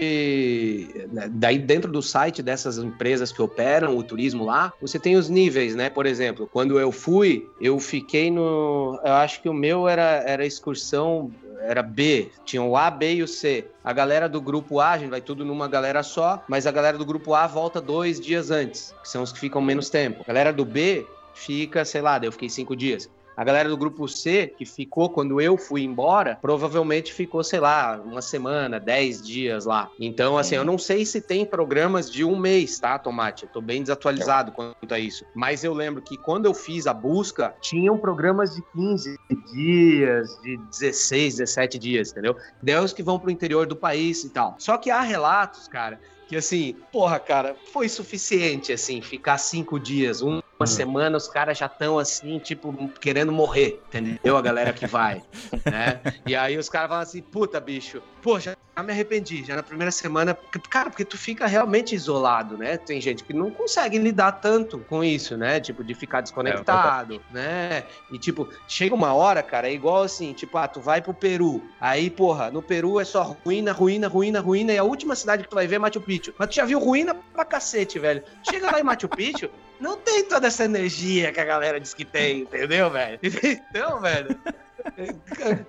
Né, 1.12 1.30
daí 1.30 1.58
dentro 1.58 1.90
do 1.90 2.02
site 2.02 2.42
dessas 2.42 2.78
empresas 2.78 3.32
que 3.32 3.40
operam 3.42 3.96
o 3.96 4.02
turismo 4.02 4.44
lá, 4.44 4.72
você 4.80 4.98
tem 4.98 5.16
os 5.16 5.28
níveis, 5.28 5.74
né? 5.74 5.88
Por 5.88 6.06
exemplo, 6.06 6.48
quando 6.52 6.78
eu 6.78 6.90
fui, 6.90 7.48
eu 7.60 7.78
fiquei 7.78 8.30
no. 8.30 9.00
Eu 9.04 9.12
acho 9.14 9.40
que 9.42 9.48
o 9.48 9.54
meu 9.54 9.88
era, 9.88 10.22
era 10.26 10.44
excursão 10.44 11.30
era 11.62 11.82
B, 11.82 12.30
tinha 12.44 12.62
o 12.62 12.76
A, 12.76 12.90
B 12.90 13.14
e 13.14 13.22
o 13.22 13.28
C. 13.28 13.64
A 13.84 13.92
galera 13.92 14.28
do 14.28 14.40
grupo 14.40 14.80
A, 14.80 14.90
a 14.90 14.98
gente 14.98 15.10
vai 15.10 15.20
tudo 15.20 15.44
numa 15.44 15.68
galera 15.68 16.02
só, 16.02 16.42
mas 16.48 16.66
a 16.66 16.72
galera 16.72 16.98
do 16.98 17.06
grupo 17.06 17.34
A 17.34 17.46
volta 17.46 17.80
dois 17.80 18.20
dias 18.20 18.50
antes, 18.50 18.94
que 19.02 19.08
são 19.08 19.22
os 19.22 19.32
que 19.32 19.38
ficam 19.38 19.60
menos 19.60 19.88
tempo. 19.88 20.22
A 20.22 20.26
galera 20.26 20.52
do 20.52 20.64
B 20.64 21.06
fica, 21.34 21.84
sei 21.84 22.02
lá, 22.02 22.18
eu 22.22 22.32
fiquei 22.32 22.48
cinco 22.48 22.76
dias. 22.76 23.08
A 23.36 23.44
galera 23.44 23.68
do 23.68 23.76
grupo 23.76 24.06
C, 24.08 24.52
que 24.56 24.64
ficou 24.64 25.10
quando 25.10 25.40
eu 25.40 25.56
fui 25.56 25.82
embora, 25.82 26.38
provavelmente 26.40 27.12
ficou, 27.12 27.42
sei 27.42 27.60
lá, 27.60 28.00
uma 28.04 28.20
semana, 28.20 28.78
dez 28.78 29.22
dias 29.22 29.64
lá. 29.64 29.90
Então, 29.98 30.36
assim, 30.36 30.54
eu 30.54 30.64
não 30.64 30.78
sei 30.78 31.04
se 31.06 31.20
tem 31.20 31.44
programas 31.44 32.10
de 32.10 32.24
um 32.24 32.36
mês, 32.36 32.78
tá, 32.78 32.98
Tomate? 32.98 33.44
Eu 33.44 33.50
tô 33.50 33.60
bem 33.60 33.82
desatualizado 33.82 34.52
quanto 34.52 34.92
a 34.92 34.98
isso. 34.98 35.24
Mas 35.34 35.64
eu 35.64 35.72
lembro 35.72 36.02
que 36.02 36.16
quando 36.16 36.46
eu 36.46 36.54
fiz 36.54 36.86
a 36.86 36.94
busca, 36.94 37.54
tinham 37.60 37.98
programas 37.98 38.54
de 38.54 38.62
15 38.72 39.16
dias, 39.52 40.40
de 40.42 40.56
16, 40.56 41.36
17 41.36 41.78
dias, 41.78 42.10
entendeu? 42.10 42.36
Deus 42.62 42.92
que 42.92 43.02
vão 43.02 43.18
pro 43.18 43.30
interior 43.30 43.66
do 43.66 43.76
país 43.76 44.24
e 44.24 44.30
tal. 44.30 44.56
Só 44.58 44.76
que 44.76 44.90
há 44.90 45.00
relatos, 45.00 45.68
cara, 45.68 46.00
que 46.28 46.36
assim, 46.36 46.76
porra, 46.90 47.18
cara, 47.18 47.56
foi 47.72 47.88
suficiente, 47.88 48.72
assim, 48.72 49.02
ficar 49.02 49.38
cinco 49.38 49.78
dias, 49.78 50.22
um 50.22 50.40
uma 50.62 50.64
hum. 50.64 50.66
semana 50.66 51.16
os 51.16 51.28
caras 51.28 51.58
já 51.58 51.66
estão 51.66 51.98
assim, 51.98 52.38
tipo, 52.38 52.88
querendo 53.00 53.32
morrer, 53.32 53.82
entendeu? 53.88 54.36
A 54.36 54.42
galera 54.42 54.72
que 54.72 54.86
vai, 54.86 55.22
né? 55.66 56.00
E 56.24 56.36
aí 56.36 56.56
os 56.56 56.68
caras 56.68 56.88
falam 56.88 57.02
assim, 57.02 57.20
puta, 57.20 57.60
bicho, 57.60 58.00
pô, 58.22 58.38
já 58.74 58.82
me 58.82 58.92
arrependi, 58.92 59.44
já 59.44 59.56
na 59.56 59.62
primeira 59.62 59.90
semana, 59.90 60.36
cara, 60.70 60.88
porque 60.88 61.04
tu 61.04 61.18
fica 61.18 61.46
realmente 61.46 61.94
isolado, 61.94 62.56
né? 62.56 62.78
Tem 62.78 63.00
gente 63.00 63.22
que 63.22 63.34
não 63.34 63.50
consegue 63.50 63.98
lidar 63.98 64.32
tanto 64.32 64.78
com 64.78 65.04
isso, 65.04 65.36
né? 65.36 65.60
Tipo, 65.60 65.84
de 65.84 65.94
ficar 65.94 66.22
desconectado, 66.22 67.22
é, 67.30 67.34
né? 67.34 67.84
E 68.10 68.18
tipo, 68.18 68.48
chega 68.66 68.94
uma 68.94 69.12
hora, 69.12 69.42
cara, 69.42 69.68
é 69.68 69.72
igual 69.72 70.02
assim, 70.02 70.32
tipo, 70.32 70.56
ah, 70.56 70.66
tu 70.66 70.80
vai 70.80 71.02
pro 71.02 71.12
Peru, 71.12 71.62
aí, 71.78 72.08
porra, 72.08 72.50
no 72.50 72.62
Peru 72.62 72.98
é 72.98 73.04
só 73.04 73.36
ruína, 73.44 73.72
ruína, 73.72 74.08
ruína, 74.08 74.40
ruína, 74.40 74.72
e 74.72 74.78
a 74.78 74.84
última 74.84 75.14
cidade 75.14 75.42
que 75.42 75.50
tu 75.50 75.54
vai 75.54 75.66
ver 75.66 75.76
é 75.76 75.78
Machu 75.78 76.00
Picchu. 76.00 76.34
Mas 76.38 76.48
tu 76.48 76.54
já 76.54 76.64
viu 76.64 76.78
ruína 76.78 77.14
pra 77.14 77.44
cacete, 77.44 77.98
velho. 77.98 78.22
Chega 78.48 78.70
lá 78.70 78.80
em 78.80 78.84
Machu 78.84 79.08
Picchu, 79.08 79.50
não 79.78 79.98
tem 79.98 80.24
toda 80.24 80.46
essa 80.46 80.64
energia 80.64 81.30
que 81.30 81.40
a 81.40 81.44
galera 81.44 81.78
diz 81.78 81.92
que 81.92 82.04
tem, 82.04 82.42
entendeu, 82.42 82.90
velho? 82.90 83.18
Então, 83.72 84.00
velho. 84.00 84.38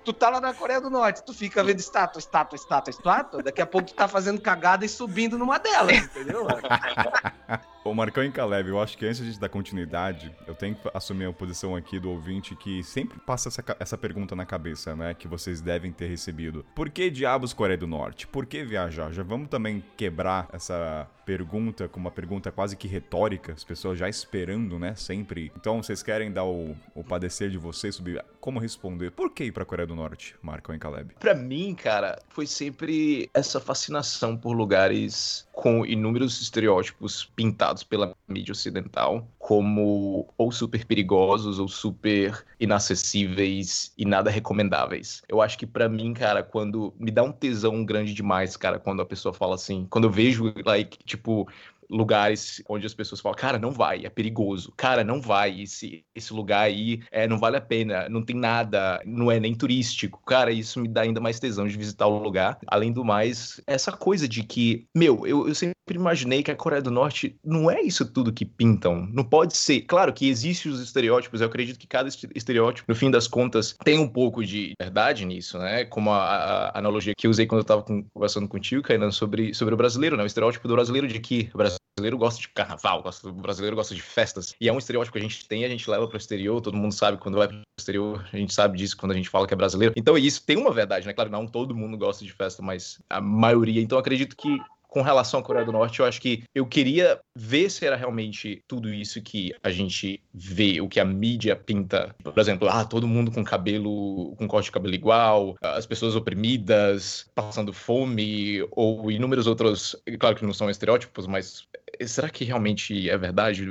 Tu 0.04 0.14
tá 0.14 0.30
lá 0.30 0.42
na 0.42 0.54
Coreia 0.54 0.82
do 0.82 0.90
Norte, 0.90 1.24
tu 1.24 1.34
fica 1.34 1.64
vendo 1.64 1.80
estátua, 1.80 2.20
estátua, 2.20 2.56
estátua, 2.56 2.92
estátua, 2.92 3.44
daqui 3.44 3.62
a 3.62 3.66
pouco 3.66 3.88
tu 3.88 3.94
tá 3.94 4.08
fazendo 4.08 4.42
cagada 4.42 4.86
e 4.86 4.90
subindo 4.90 5.38
numa 5.38 5.58
delas, 5.58 5.98
entendeu? 5.98 6.48
Ô 7.86 7.94
Marcão 7.94 8.24
e 8.24 8.32
Caleb, 8.32 8.70
eu 8.70 8.80
acho 8.80 8.98
que 8.98 9.06
antes 9.06 9.18
de 9.18 9.24
a 9.24 9.26
gente 9.26 9.40
dar 9.42 9.50
continuidade, 9.50 10.34
eu 10.48 10.56
tenho 10.56 10.74
que 10.74 10.90
assumir 10.94 11.26
a 11.26 11.34
posição 11.34 11.76
aqui 11.76 12.00
do 12.00 12.10
ouvinte 12.12 12.56
que 12.56 12.82
sempre 12.82 13.20
passa 13.20 13.50
essa, 13.50 13.62
essa 13.78 13.98
pergunta 13.98 14.34
na 14.38 14.46
cabeça, 14.46 14.96
né? 14.96 15.14
Que 15.14 15.28
vocês 15.28 15.60
devem 15.60 15.92
ter 15.92 16.08
recebido. 16.08 16.66
Por 16.74 16.90
que 16.90 17.10
diabos 17.10 17.52
Coreia 17.52 17.78
do 17.78 17.86
Norte? 17.86 18.26
Por 18.26 18.46
que 18.46 18.64
viajar? 18.64 19.12
Já 19.12 19.22
vamos 19.22 19.50
também 19.50 19.84
quebrar 19.98 20.48
essa 20.54 21.06
pergunta 21.26 21.90
com 21.90 22.00
uma 22.00 22.12
pergunta 22.12 22.52
quase 22.52 22.78
que 22.78 22.88
retórica, 22.88 23.52
as 23.54 23.64
pessoas 23.66 24.00
já 24.00 24.08
esperando, 24.08 24.80
né? 24.80 24.96
Sempre. 24.96 25.52
Então, 25.56 25.84
vocês 25.84 26.02
querem 26.02 26.32
dar 26.32 26.46
o, 26.46 26.76
o 26.96 27.04
padecer 27.04 27.50
de 27.50 27.58
vocês 27.58 27.96
sobre 27.96 28.22
como 28.40 28.60
responder? 28.60 29.12
Por 29.12 29.32
que 29.32 29.46
ir 29.46 29.52
pra 29.52 29.66
Coreia 29.66 29.88
do 29.88 29.96
Norte, 29.96 30.36
Marcão 30.42 30.74
e 30.74 30.80
Caleb? 30.80 31.16
Pra 31.20 31.34
mim, 31.34 31.76
cara, 31.76 32.20
foi 32.30 32.46
sempre 32.46 33.30
essa 33.34 33.60
fascinação 33.60 34.38
por 34.38 34.54
lugares 34.54 35.46
com 35.54 35.86
inúmeros 35.86 36.42
estereótipos 36.42 37.26
pintados 37.36 37.84
pela 37.84 38.16
mídia 38.28 38.52
ocidental 38.52 39.26
como 39.38 40.28
ou 40.36 40.52
super 40.52 40.84
perigosos 40.84 41.60
ou 41.60 41.68
super 41.68 42.44
inacessíveis 42.60 43.94
e 43.96 44.04
nada 44.04 44.32
recomendáveis. 44.32 45.22
Eu 45.30 45.42
acho 45.42 45.58
que 45.58 45.68
para 45.68 45.88
mim, 45.88 46.14
cara, 46.14 46.42
quando 46.42 46.92
me 47.00 47.12
dá 47.12 47.22
um 47.22 47.32
tesão 47.32 47.86
grande 47.86 48.16
demais, 48.16 48.58
cara, 48.58 48.80
quando 48.80 49.04
a 49.04 49.06
pessoa 49.06 49.32
fala 49.32 49.54
assim, 49.54 49.86
quando 49.92 50.06
eu 50.06 50.12
vejo 50.12 50.52
like, 50.66 50.98
tipo 51.06 51.48
lugares 51.94 52.62
onde 52.68 52.86
as 52.86 52.94
pessoas 52.94 53.22
falam, 53.22 53.38
cara, 53.38 53.60
não 53.60 53.72
vai, 53.72 54.06
é 54.06 54.10
perigoso, 54.10 54.74
cara, 54.76 55.04
não 55.04 55.22
vai, 55.22 55.62
esse, 55.62 56.04
esse 56.16 56.34
lugar 56.34 56.64
aí 56.64 57.00
é, 57.12 57.28
não 57.28 57.38
vale 57.38 57.58
a 57.58 57.62
pena, 57.62 58.10
não 58.10 58.24
tem 58.24 58.36
nada, 58.36 59.02
não 59.06 59.32
é 59.32 59.40
nem 59.40 59.54
turístico. 59.54 60.22
Cara, 60.26 60.52
isso 60.52 60.80
me 60.80 60.88
dá 60.88 61.02
ainda 61.02 61.22
mais 61.22 61.40
tesão 61.40 61.68
de 61.68 61.78
visitar 61.78 62.08
o 62.08 62.18
lugar. 62.18 62.58
Além 62.68 62.92
do 62.92 63.06
mais, 63.06 63.62
essa 63.68 63.92
coisa 63.92 64.28
de 64.28 64.44
que, 64.44 64.88
meu, 64.96 65.26
eu, 65.28 65.48
eu 65.48 65.56
sempre 65.56 65.76
imaginei 65.92 66.42
que 66.42 66.52
a 66.52 66.56
Coreia 66.56 66.82
do 66.82 66.92
Norte 66.92 67.36
não 67.44 67.70
é 67.70 67.82
isso 67.82 68.06
tudo 68.06 68.32
que 68.32 68.46
pintam. 68.46 69.08
Não 69.12 69.24
pode 69.24 69.58
ser. 69.58 69.82
Claro 69.82 70.14
que 70.14 70.30
existem 70.30 70.72
os 70.72 70.80
estereótipos, 70.80 71.42
eu 71.42 71.48
acredito 71.48 71.78
que 71.78 71.88
cada 71.88 72.10
estereótipo, 72.34 72.92
no 72.92 72.96
fim 72.96 73.12
das 73.12 73.28
contas, 73.28 73.76
tem 73.84 74.00
um 74.00 74.08
pouco 74.08 74.44
de 74.44 74.74
verdade 74.80 75.26
nisso, 75.26 75.58
né? 75.60 75.86
Como 75.86 76.12
a, 76.12 76.18
a 76.18 76.80
analogia 76.80 77.14
que 77.18 77.28
eu 77.28 77.32
usei 77.32 77.46
quando 77.46 77.60
eu 77.60 77.66
tava 77.66 77.84
conversando 77.84 78.48
contigo, 78.48 78.82
Kainan, 78.82 79.12
sobre, 79.12 79.54
sobre 79.54 79.74
o 79.74 79.78
brasileiro, 79.78 80.16
né? 80.16 80.24
O 80.24 80.28
estereótipo 80.28 80.68
do 80.68 80.76
brasileiro 80.76 81.08
de 81.08 81.20
que 81.20 81.50
o 81.54 81.58
brasileiro 81.58 82.18
gosta 82.18 82.42
de 82.42 82.48
carnaval, 82.50 83.04
gosta, 83.04 83.28
o 83.28 83.34
brasileiro 83.34 83.76
gosta 83.76 83.94
de 83.94 84.02
festas. 84.02 84.56
E 84.60 84.68
é 84.68 84.74
um 84.74 84.78
estereótipo 84.78 85.14
que 85.14 85.20
a 85.20 85.22
gente 85.22 85.48
tem, 85.48 85.66
a 85.66 85.70
gente 85.70 85.90
leva 85.90 86.08
para 86.08 86.16
o 86.16 86.18
exterior, 86.18 86.62
todo 86.62 86.78
mundo 86.78 86.94
sabe 86.94 87.18
quando 87.18 87.38
vai 87.38 87.48
para 87.48 87.58
o 87.58 87.62
exterior, 87.80 88.26
a 88.32 88.38
gente 88.38 88.54
sabe 88.54 88.78
disso 88.78 88.98
quando 88.98 89.12
a 89.12 89.16
gente 89.16 89.30
fala 89.30 89.48
que 89.48 89.54
é 89.54 89.58
brasileiro. 89.58 89.94
Então 89.98 90.18
isso 90.18 90.44
tem 90.46 90.58
uma 90.58 90.72
verdade, 90.72 91.06
né? 91.06 91.14
Claro, 91.14 91.30
não 91.30 91.46
todo 91.46 91.76
mundo 91.76 91.98
gosta 91.98 92.24
de 92.24 92.32
festa, 92.32 92.62
mas 92.62 93.00
a 93.10 93.22
maioria. 93.22 93.82
Então 93.82 93.98
acredito 93.98 94.36
que 94.36 94.60
com 94.94 95.02
relação 95.02 95.40
à 95.40 95.44
Coreia 95.44 95.66
do 95.66 95.72
Norte, 95.72 96.00
eu 96.00 96.06
acho 96.06 96.22
que 96.22 96.44
eu 96.54 96.68
queria 96.68 97.20
ver 97.36 97.68
se 97.72 97.84
era 97.84 97.96
realmente 97.96 98.64
tudo 98.68 98.94
isso 98.94 99.20
que 99.24 99.52
a 99.64 99.72
gente 99.72 100.22
vê, 100.32 100.80
o 100.82 100.88
que 100.88 101.00
a 101.00 101.06
mídia 101.06 101.56
pinta. 101.56 102.16
Por 102.24 102.38
exemplo, 102.38 102.70
ah, 102.70 102.86
todo 102.86 103.08
mundo 103.08 103.32
com 103.32 103.44
cabelo, 103.44 104.36
com 104.36 104.48
corte 104.48 104.66
de 104.66 104.72
cabelo 104.72 104.94
igual, 104.94 105.56
as 105.64 105.88
pessoas 105.88 106.16
oprimidas, 106.16 107.28
passando 107.34 107.74
fome, 107.74 108.64
ou 108.70 109.10
inúmeros 109.10 109.48
outros, 109.48 109.96
claro 110.20 110.36
que 110.36 110.46
não 110.46 110.54
são 110.54 110.70
estereótipos, 110.70 111.26
mas 111.26 111.68
será 112.06 112.30
que 112.30 112.44
realmente 112.44 113.10
é 113.10 113.18
verdade? 113.18 113.66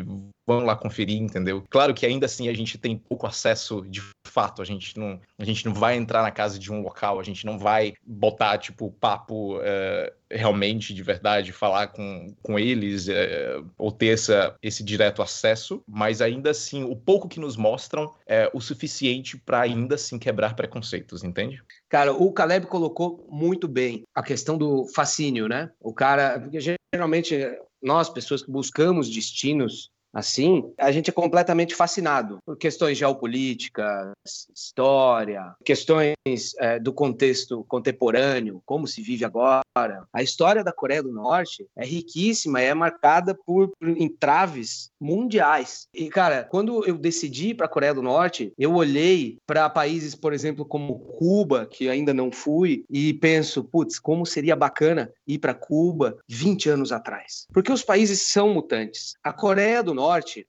Vamos 0.47 0.65
lá 0.65 0.77
conferir, 0.77 1.21
entendeu? 1.21 1.63
Claro 1.71 1.95
que 1.95 2.05
ainda 2.05 2.27
assim 2.27 2.49
a 2.49 2.55
gente 2.55 2.77
tem 2.79 2.97
pouco 2.97 3.27
acesso 3.27 3.83
de 3.89 4.03
fato, 4.27 4.63
a 4.63 4.65
gente 4.65 4.99
não, 4.99 5.21
a 5.39 5.45
gente 5.45 5.65
não 5.67 5.75
vai 5.75 5.97
entrar 5.97 6.23
na 6.23 6.31
casa 6.31 6.59
de 6.59 6.73
um 6.73 6.81
local, 6.81 7.21
a 7.21 7.23
gente 7.23 7.45
não 7.45 7.59
vai 7.59 7.93
botar, 8.05 8.57
tipo, 8.59 8.91
papo 8.91 9.59
uh, 9.59 10.13
realmente, 10.31 10.95
de 10.95 11.03
verdade, 11.03 11.53
falar 11.53 11.89
com, 11.89 12.35
com 12.43 12.59
eles, 12.59 13.09
uh, 13.09 13.65
ou 13.77 13.93
ter 13.93 14.15
essa, 14.15 14.57
esse 14.63 14.83
direto 14.83 15.23
acesso, 15.23 15.83
mas 15.87 16.23
ainda 16.23 16.51
assim, 16.51 16.83
o 16.83 16.97
pouco 16.97 17.29
que 17.29 17.39
nos 17.39 17.57
mostram 17.57 18.13
é 18.27 18.51
o 18.55 18.61
suficiente 18.61 19.37
para 19.37 19.61
ainda 19.61 19.97
assim 19.97 20.19
quebrar 20.19 20.57
preconceitos, 20.57 21.23
entende? 21.23 21.63
Cara, 21.89 22.13
o 22.13 22.33
Caleb 22.33 22.67
colocou 22.67 23.27
muito 23.31 23.69
bem 23.69 24.03
a 24.15 24.23
questão 24.23 24.57
do 24.57 24.87
fascínio, 24.95 25.47
né? 25.47 25.71
O 25.79 25.93
cara, 25.93 26.41
porque 26.41 26.59
geralmente 26.93 27.37
nós, 27.83 28.09
pessoas 28.09 28.43
que 28.43 28.51
buscamos 28.51 29.09
destinos 29.09 29.91
assim, 30.13 30.73
a 30.79 30.93
gente 30.93 31.11
é 31.11 31.13
completamente 31.13 31.75
fascinado 31.75 32.39
por 32.45 32.57
questões 32.57 32.99
geopolíticas, 32.99 34.13
história, 34.55 35.55
questões 35.65 36.15
é, 36.59 36.79
do 36.79 36.93
contexto 36.93 37.65
contemporâneo, 37.69 38.63
como 38.67 38.87
se 38.87 39.03
vive 39.03 39.25
agora. 39.25 39.63
A 40.13 40.23
história 40.23 40.63
da 40.63 40.73
Coreia 40.73 41.03
do 41.03 41.13
Norte 41.13 41.67
é 41.77 41.85
riquíssima, 41.85 42.61
é 42.61 42.75
marcada 42.75 43.35
por, 43.47 43.71
por 43.79 43.89
entraves 43.89 44.91
mundiais. 45.01 45.87
E, 45.95 46.09
cara, 46.09 46.45
quando 46.45 46.85
eu 46.87 46.99
decidi 46.99 47.55
para 47.55 47.67
a 47.67 47.69
Coreia 47.69 47.95
do 47.95 48.03
Norte, 48.03 48.53
eu 48.59 48.75
olhei 48.75 49.39
para 49.47 49.71
países, 49.71 50.15
por 50.15 50.33
exemplo, 50.33 50.65
como 50.65 50.99
Cuba, 50.99 51.67
que 51.67 51.89
ainda 51.89 52.13
não 52.13 52.31
fui, 52.31 52.85
e 52.91 53.15
penso, 53.15 53.65
putz, 53.65 53.99
como 53.99 54.27
seria 54.27 54.55
bacana 54.55 55.11
ir 55.27 55.39
para 55.39 55.55
Cuba 55.55 56.17
20 56.29 56.69
anos 56.69 56.93
atrás. 56.93 57.47
Porque 57.53 57.73
os 57.73 57.83
países 57.83 58.31
são 58.31 58.53
mutantes. 58.53 59.15
A 59.23 59.33
Coreia 59.33 59.83
do 59.83 59.95
Norte, 59.95 60.02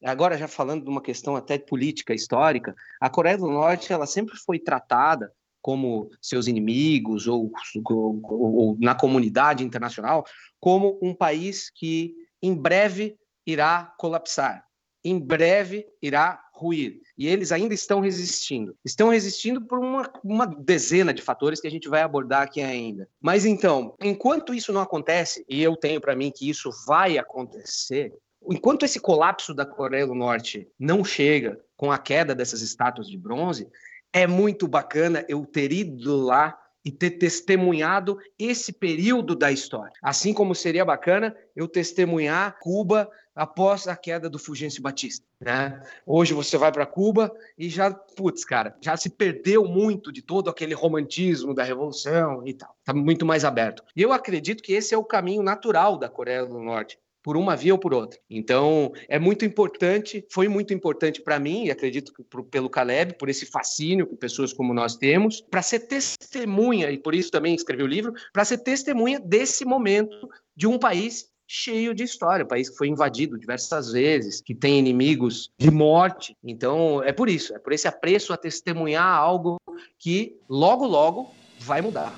agora 0.04 0.38
já 0.38 0.48
falando 0.48 0.84
de 0.84 0.90
uma 0.90 1.02
questão 1.02 1.36
até 1.36 1.58
política 1.58 2.14
histórica, 2.14 2.76
a 3.00 3.10
Coreia 3.10 3.38
do 3.38 3.48
Norte 3.48 3.92
ela 3.94 4.06
sempre 4.06 4.36
foi 4.38 4.60
tratada 4.60 5.32
como 5.62 6.10
seus 6.22 6.48
inimigos 6.48 7.26
ou, 7.26 7.50
ou, 7.86 8.22
ou, 8.26 8.78
na 8.80 8.94
comunidade 8.94 9.64
internacional 9.64 10.26
como 10.60 11.00
um 11.02 11.14
país 11.16 11.70
que 11.74 12.14
em 12.42 12.54
breve 12.54 13.18
irá 13.46 13.94
colapsar, 13.98 14.66
em 15.04 15.18
breve 15.18 15.86
irá 16.02 16.44
ruir. 16.54 17.02
E 17.18 17.28
eles 17.28 17.52
ainda 17.52 17.74
estão 17.74 18.00
resistindo. 18.00 18.76
Estão 18.86 19.10
resistindo 19.10 19.66
por 19.66 19.80
uma, 19.80 20.12
uma 20.24 20.46
dezena 20.46 21.14
de 21.14 21.22
fatores 21.22 21.60
que 21.60 21.68
a 21.68 21.72
gente 21.72 21.90
vai 21.90 22.02
abordar 22.02 22.44
aqui 22.44 22.62
ainda. 22.62 23.08
Mas 23.20 23.46
então, 23.46 23.96
enquanto 24.02 24.54
isso 24.54 24.72
não 24.72 24.82
acontece, 24.82 25.44
e 25.50 25.62
eu 25.62 25.76
tenho 25.76 26.00
para 26.00 26.16
mim 26.16 26.32
que 26.34 26.50
isso 26.50 26.70
vai 26.86 27.18
acontecer, 27.18 28.14
enquanto 28.50 28.84
esse 28.84 29.00
colapso 29.00 29.54
da 29.54 29.66
Coreia 29.66 30.08
do 30.08 30.16
Norte 30.16 30.68
não 30.80 31.04
chega 31.04 31.60
com 31.76 31.92
a 31.92 31.98
queda 31.98 32.34
dessas 32.36 32.62
estátuas 32.62 33.08
de 33.08 33.18
bronze, 33.18 33.68
é 34.12 34.28
muito 34.28 34.68
bacana 34.68 35.26
eu 35.28 35.46
ter 35.46 35.72
ido 35.72 36.16
lá 36.16 36.60
e 36.86 36.92
ter 36.92 37.12
testemunhado 37.12 38.20
esse 38.38 38.74
período 38.74 39.36
da 39.36 39.52
história. 39.52 39.94
Assim 40.02 40.34
como 40.34 40.54
seria 40.54 40.84
bacana 40.84 41.36
eu 41.56 41.68
testemunhar 41.68 42.58
Cuba 42.60 43.10
após 43.36 43.88
a 43.88 43.96
queda 43.96 44.30
do 44.30 44.38
Fulgêncio 44.38 44.82
Batista, 44.82 45.26
né? 45.40 45.82
Hoje 46.06 46.34
você 46.34 46.58
vai 46.58 46.72
para 46.72 46.86
Cuba 46.86 47.34
e 47.58 47.70
já, 47.70 47.92
putz, 47.92 48.46
cara, 48.46 48.76
já 48.82 48.96
se 48.96 49.10
perdeu 49.10 49.66
muito 49.66 50.12
de 50.12 50.22
todo 50.22 50.50
aquele 50.50 50.74
romantismo 50.74 51.54
da 51.54 51.64
revolução 51.64 52.46
e 52.46 52.54
tal. 52.54 52.76
Tá 52.84 52.94
muito 52.94 53.26
mais 53.26 53.44
aberto. 53.44 53.84
E 53.96 54.02
eu 54.02 54.12
acredito 54.12 54.62
que 54.62 54.74
esse 54.74 54.94
é 54.94 54.98
o 54.98 55.04
caminho 55.04 55.42
natural 55.42 55.98
da 55.98 56.10
Coreia 56.10 56.46
do 56.46 56.60
Norte 56.60 57.00
por 57.24 57.38
uma 57.38 57.56
via 57.56 57.74
ou 57.74 57.80
por 57.80 57.94
outra. 57.94 58.20
Então, 58.30 58.92
é 59.08 59.18
muito 59.18 59.46
importante, 59.46 60.26
foi 60.30 60.48
muito 60.48 60.74
importante 60.74 61.22
para 61.22 61.40
mim, 61.40 61.66
e 61.66 61.72
acredito 61.72 62.14
que 62.14 62.24
pelo 62.52 62.70
Caleb, 62.70 63.18
por 63.18 63.30
esse 63.30 63.46
fascínio 63.46 64.06
que 64.06 64.16
pessoas 64.16 64.52
como 64.52 64.74
nós 64.74 64.98
temos, 64.98 65.42
para 65.42 65.62
ser 65.62 65.80
testemunha, 65.80 66.92
e 66.92 66.98
por 66.98 67.16
isso 67.16 67.32
também 67.32 67.56
escrevi 67.56 67.84
o 67.84 67.88
livro, 67.88 68.14
para 68.34 68.44
ser 68.44 68.58
testemunha 68.60 69.20
desse 69.20 69.64
momento 69.64 70.30
de 70.56 70.68
um 70.68 70.78
país 70.78 71.32
cheio 71.48 71.94
de 71.94 72.04
história, 72.04 72.46
um 72.46 72.48
país 72.48 72.70
que 72.70 72.78
foi 72.78 72.88
invadido 72.88 73.38
diversas 73.38 73.92
vezes, 73.92 74.42
que 74.42 74.56
tem 74.56 74.80
inimigos 74.80 75.52
de 75.58 75.70
morte. 75.70 76.36
Então, 76.44 77.04
é 77.04 77.12
por 77.12 77.30
isso, 77.30 77.54
é 77.56 77.60
por 77.60 77.72
esse 77.74 77.88
apreço 77.88 78.34
a 78.34 78.38
testemunhar 78.38 79.06
algo 79.06 79.58
que 80.00 80.36
logo, 80.50 80.86
logo 80.86 81.32
vai 81.60 81.82
mudar. 81.82 82.14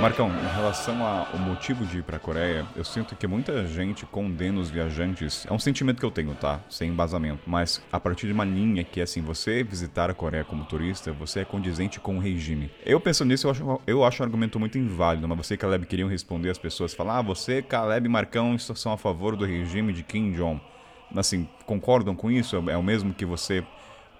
Marcão, 0.00 0.28
em 0.28 0.54
relação 0.54 1.02
ao 1.02 1.38
motivo 1.38 1.86
de 1.86 1.98
ir 1.98 2.02
para 2.02 2.18
a 2.18 2.20
Coreia, 2.20 2.66
eu 2.76 2.84
sinto 2.84 3.16
que 3.16 3.26
muita 3.26 3.66
gente 3.66 4.04
condena 4.04 4.60
os 4.60 4.68
viajantes. 4.68 5.46
É 5.48 5.52
um 5.52 5.58
sentimento 5.58 5.98
que 5.98 6.04
eu 6.04 6.10
tenho, 6.10 6.34
tá? 6.34 6.60
Sem 6.68 6.90
embasamento. 6.90 7.40
Mas 7.46 7.82
a 7.90 7.98
partir 7.98 8.26
de 8.26 8.32
uma 8.34 8.44
linha 8.44 8.84
que 8.84 9.00
é 9.00 9.04
assim: 9.04 9.22
você 9.22 9.64
visitar 9.64 10.10
a 10.10 10.14
Coreia 10.14 10.44
como 10.44 10.66
turista, 10.66 11.12
você 11.12 11.40
é 11.40 11.44
condizente 11.46 11.98
com 11.98 12.18
o 12.18 12.20
regime. 12.20 12.70
Eu 12.84 13.00
penso 13.00 13.24
nisso, 13.24 13.46
eu 13.46 13.50
acho, 13.50 13.80
eu 13.86 14.04
acho 14.04 14.22
um 14.22 14.26
argumento 14.26 14.60
muito 14.60 14.76
inválido. 14.76 15.26
Mas 15.26 15.38
você 15.38 15.54
e 15.54 15.56
Caleb 15.56 15.86
queriam 15.86 16.10
responder 16.10 16.50
as 16.50 16.58
pessoas: 16.58 16.92
falar, 16.92 17.18
ah, 17.18 17.22
você, 17.22 17.62
Caleb 17.62 18.06
e 18.06 18.10
Marcão, 18.10 18.58
são 18.58 18.92
a 18.92 18.98
favor 18.98 19.34
do 19.34 19.46
regime 19.46 19.94
de 19.94 20.02
Kim 20.02 20.32
Jong. 20.32 20.60
Assim, 21.14 21.48
concordam 21.64 22.14
com 22.14 22.30
isso? 22.30 22.56
É 22.68 22.76
o 22.76 22.82
mesmo 22.82 23.14
que 23.14 23.24
você 23.24 23.64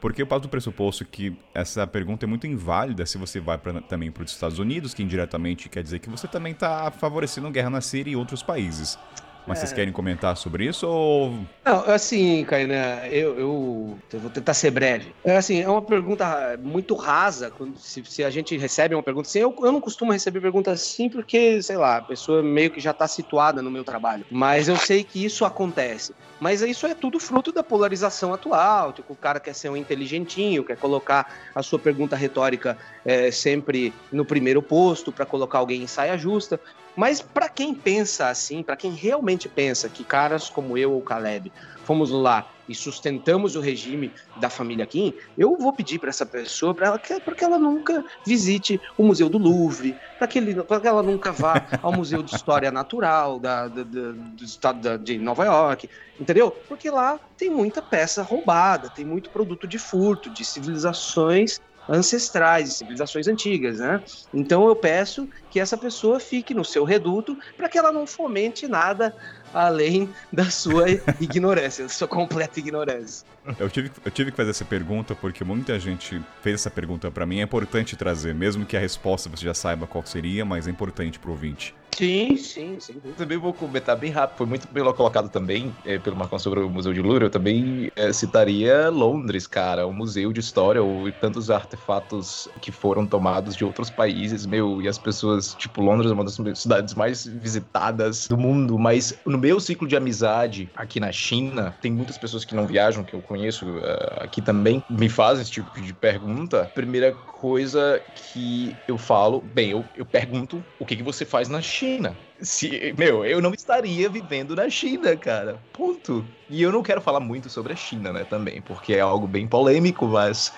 porque 0.00 0.22
eu 0.22 0.26
parto 0.26 0.44
do 0.44 0.48
pressuposto 0.48 1.04
que 1.04 1.37
essa 1.54 1.87
pergunta 1.87 2.26
é 2.26 2.28
muito 2.28 2.46
inválida 2.46 3.04
se 3.06 3.18
você 3.18 3.40
vai 3.40 3.59
pra, 3.59 3.80
também 3.82 4.11
para 4.11 4.22
os 4.22 4.32
Estados 4.32 4.59
Unidos, 4.59 4.94
que 4.94 5.02
indiretamente 5.02 5.68
quer 5.68 5.82
dizer 5.82 5.98
que 5.98 6.09
você 6.09 6.28
também 6.28 6.52
está 6.52 6.90
favorecendo 6.90 7.50
guerra 7.50 7.70
na 7.70 7.80
Síria 7.80 8.12
e 8.12 8.16
outros 8.16 8.42
países. 8.42 8.98
Mas 9.46 9.59
é. 9.59 9.61
vocês 9.61 9.72
querem 9.72 9.92
comentar 9.92 10.37
sobre 10.37 10.66
isso 10.66 10.87
ou. 10.87 11.30
Não, 11.64 11.90
assim, 11.90 12.44
Kainan, 12.44 13.06
eu, 13.11 13.38
eu, 13.38 13.98
eu, 14.12 14.20
vou 14.20 14.30
tentar 14.30 14.54
ser 14.54 14.70
breve. 14.70 15.14
É 15.24 15.37
assim, 15.37 15.61
é 15.61 15.68
uma 15.68 15.82
pergunta 15.82 16.59
muito 16.62 16.94
rasa. 16.94 17.50
Quando, 17.50 17.78
se, 17.78 18.04
se 18.04 18.24
a 18.24 18.30
gente 18.30 18.56
recebe 18.56 18.94
uma 18.94 19.02
pergunta 19.02 19.28
assim, 19.28 19.38
eu, 19.38 19.54
eu 19.62 19.72
não 19.72 19.80
costumo 19.80 20.12
receber 20.12 20.40
perguntas 20.40 20.80
assim 20.80 21.09
porque, 21.09 21.62
sei 21.62 21.76
lá, 21.76 21.98
a 21.98 22.02
pessoa 22.02 22.42
meio 22.42 22.70
que 22.70 22.80
já 22.80 22.90
está 22.90 23.06
situada 23.06 23.62
no 23.62 23.70
meu 23.70 23.85
trabalho. 23.85 24.26
Mas 24.30 24.68
eu 24.68 24.76
sei 24.76 25.04
que 25.04 25.24
isso 25.24 25.44
acontece. 25.44 26.12
Mas 26.38 26.61
isso 26.61 26.87
é 26.87 26.94
tudo 26.94 27.18
fruto 27.18 27.50
da 27.50 27.62
polarização 27.62 28.35
atual. 28.35 28.92
Tipo, 28.92 29.12
o 29.12 29.16
cara 29.16 29.40
quer 29.40 29.54
ser 29.54 29.70
um 29.70 29.76
inteligentinho, 29.76 30.64
quer 30.64 30.76
colocar 30.76 31.35
a 31.54 31.62
sua 31.62 31.78
pergunta 31.78 32.14
retórica 32.14 32.76
é, 33.04 33.30
sempre 33.30 33.92
no 34.12 34.24
primeiro 34.24 34.61
posto 34.61 35.11
para 35.11 35.24
colocar 35.24 35.59
alguém 35.59 35.82
em 35.82 35.87
saia 35.87 36.18
justa. 36.18 36.61
Mas 36.96 37.20
para 37.20 37.48
quem 37.48 37.74
pensa 37.74 38.28
assim, 38.28 38.62
para 38.62 38.76
quem 38.76 38.92
realmente 38.92 39.48
pensa 39.48 39.88
que 39.88 40.02
caras 40.02 40.48
como 40.48 40.78
eu 40.78 40.92
ou 40.92 41.02
Caleb 41.02 41.52
fomos 41.85 42.11
lá 42.11 42.50
e 42.68 42.74
sustentamos 42.74 43.54
o 43.54 43.61
regime 43.61 44.12
da 44.37 44.50
família 44.50 44.87
Kim, 44.87 45.14
eu 45.38 45.56
vou 45.56 45.72
pedir 45.72 46.00
para 46.00 46.09
essa 46.09 46.26
pessoa 46.26 46.74
para 46.74 46.88
ela, 46.88 46.98
que 46.98 47.44
ela 47.44 47.59
nunca 47.59 48.04
visite 48.26 48.80
o 48.98 49.04
Museu 49.04 49.28
do 49.28 49.38
Louvre, 49.38 49.96
para 50.18 50.26
que, 50.26 50.40
que, 50.42 50.87
ela 50.87 51.02
nunca 51.02 51.30
vá 51.30 51.64
ao 51.80 51.92
Museu 51.92 52.22
de 52.24 52.35
História 52.35 52.72
Natural 52.72 53.38
da, 53.38 53.68
da, 53.68 53.85
da, 53.85 54.12
do 54.12 54.44
estado 54.44 54.98
de 54.98 55.16
Nova 55.16 55.44
York, 55.44 55.88
entendeu? 56.18 56.50
Porque 56.50 56.90
lá 56.90 57.20
tem 57.38 57.50
muita 57.50 57.80
peça 57.80 58.22
roubada, 58.22 58.90
tem 58.90 59.04
muito 59.04 59.30
produto 59.30 59.66
de 59.68 59.78
furto, 59.78 60.28
de 60.28 60.44
civilizações 60.44 61.61
ancestrais, 61.88 62.75
civilizações 62.75 63.29
antigas, 63.29 63.79
né? 63.79 64.03
Então 64.33 64.66
eu 64.66 64.77
peço 64.77 65.29
que 65.51 65.61
essa 65.61 65.77
pessoa 65.77 66.18
fique 66.20 66.53
no 66.53 66.64
seu 66.64 66.85
reduto 66.85 67.37
para 67.57 67.68
que 67.68 67.79
ela 67.79 67.92
não 67.92 68.07
fomente 68.07 68.66
nada 68.66 69.14
além 69.55 70.09
da 70.33 70.51
sua 70.51 70.87
ignorância, 71.20 71.85
da 71.85 71.88
sua 71.88 72.09
completa 72.09 72.59
ignorância. 72.59 73.27
Eu 73.59 73.70
tive, 73.70 73.90
eu 74.05 74.11
tive 74.11 74.31
que 74.31 74.37
fazer 74.37 74.51
essa 74.51 74.64
pergunta 74.64 75.14
porque 75.14 75.44
muita 75.44 75.79
gente 75.79 76.20
fez 76.42 76.57
essa 76.57 76.70
pergunta 76.70 77.11
para 77.11 77.25
mim. 77.25 77.40
É 77.40 77.42
importante 77.42 77.96
trazer, 77.96 78.35
mesmo 78.35 78.66
que 78.66 78.77
a 78.77 78.81
resposta 78.81 79.29
você 79.29 79.44
já 79.44 79.55
saiba 79.55 79.87
qual 79.87 80.05
seria, 80.05 80.44
mas 80.44 80.66
é 80.66 80.70
importante 80.70 81.18
pro 81.18 81.31
ouvinte. 81.31 81.75
Sim, 81.98 82.37
sim, 82.37 82.78
sim. 82.78 83.00
Também 83.14 83.38
vou 83.38 83.54
comentar 83.54 83.96
bem 83.98 84.11
rápido. 84.11 84.37
Foi 84.37 84.46
muito 84.46 84.68
bem 84.70 84.85
colocado 84.92 85.30
também 85.30 85.78
é, 85.82 85.98
pelo 85.98 86.14
Marcão 86.14 86.38
sobre 86.38 86.61
o 86.61 86.68
Museu 86.68 86.92
de 86.92 87.00
Louvre. 87.00 87.24
Eu 87.24 87.30
também 87.30 87.90
é, 87.96 88.12
citaria 88.12 88.90
Londres, 88.90 89.46
cara. 89.46 89.88
Um 89.88 89.94
museu 89.94 90.30
de 90.30 90.40
história 90.40 90.82
ou 90.82 91.11
tantos 91.14 91.48
artefatos 91.50 92.46
que 92.61 92.70
foram 92.70 93.06
tomados 93.09 93.56
de 93.56 93.64
outros 93.64 93.88
países, 93.88 94.44
meu. 94.44 94.82
E 94.82 94.88
as 94.88 94.98
pessoas, 94.98 95.54
tipo, 95.54 95.80
Londres 95.80 96.11
é 96.11 96.14
uma 96.14 96.24
das 96.24 96.37
cidades 96.61 96.92
mais 96.94 97.24
visitadas 97.24 98.26
do 98.28 98.37
mundo. 98.37 98.78
Mas 98.78 99.18
no 99.24 99.38
meu 99.38 99.59
ciclo 99.59 99.88
de 99.88 99.96
amizade 99.96 100.70
aqui 100.74 101.00
na 101.00 101.11
China, 101.11 101.78
tem 101.80 101.90
muitas 101.90 102.18
pessoas 102.18 102.44
que 102.44 102.54
não 102.54 102.66
viajam, 102.66 103.04
que 103.06 103.14
eu 103.14 103.22
conheço 103.22 103.66
uh, 103.78 103.82
aqui 104.20 104.42
também, 104.42 104.82
me 104.90 105.09
fazem 105.09 105.40
esse 105.40 105.50
tipo 105.50 105.70
de 105.80 105.94
pergunta. 105.94 106.70
Primeira 106.74 107.14
coisa 107.24 108.04
que 108.14 108.78
eu 108.87 108.98
falo, 108.98 109.40
bem, 109.40 109.70
eu, 109.70 109.88
eu 109.94 110.04
pergunto 110.04 110.66
o 110.78 110.85
que, 110.85 110.94
que 110.96 111.02
você 111.02 111.24
faz 111.24 111.48
na 111.48 111.62
China 111.62 111.86
China. 111.94 112.20
Se, 112.40 112.92
meu, 112.99 113.25
eu 113.25 113.40
não 113.40 113.53
estaria 113.53 114.09
vivendo 114.11 114.55
na 114.55 114.68
China, 114.68 115.16
cara. 115.16 115.64
Ponto. 115.72 116.31
E 116.49 116.61
eu 116.62 116.70
não 116.70 116.83
quero 116.83 117.01
falar 117.01 117.18
muito 117.20 117.49
sobre 117.49 117.72
a 117.72 117.77
China, 117.77 118.12
né, 118.12 118.25
também, 118.25 118.61
porque 118.62 118.92
é 118.94 119.01
algo 119.01 119.27
bem 119.27 119.49
polêmico, 119.49 120.07
mas 120.07 120.53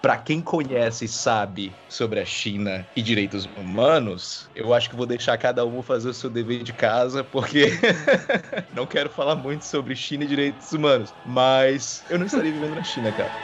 para 0.00 0.18
quem 0.18 0.42
conhece 0.42 1.06
e 1.06 1.08
sabe 1.08 1.80
sobre 1.88 2.20
a 2.20 2.24
China 2.24 2.88
e 2.94 3.02
direitos 3.02 3.46
humanos, 3.46 4.50
eu 4.54 4.72
acho 4.74 4.90
que 4.90 4.96
vou 4.96 5.06
deixar 5.06 5.36
cada 5.38 5.64
um 5.66 5.82
fazer 5.82 6.10
o 6.10 6.14
seu 6.14 6.28
dever 6.30 6.62
de 6.62 6.72
casa, 6.72 7.24
porque 7.24 7.66
não 8.70 8.86
quero 8.86 9.10
falar 9.10 9.36
muito 9.36 9.64
sobre 9.64 9.96
China 9.96 10.24
e 10.24 10.28
direitos 10.28 10.70
humanos, 10.72 11.14
mas 11.24 12.04
eu 12.08 12.18
não 12.18 12.26
estaria 12.26 12.52
vivendo 12.52 12.74
na 12.74 12.82
China, 12.82 13.12
cara. 13.12 13.36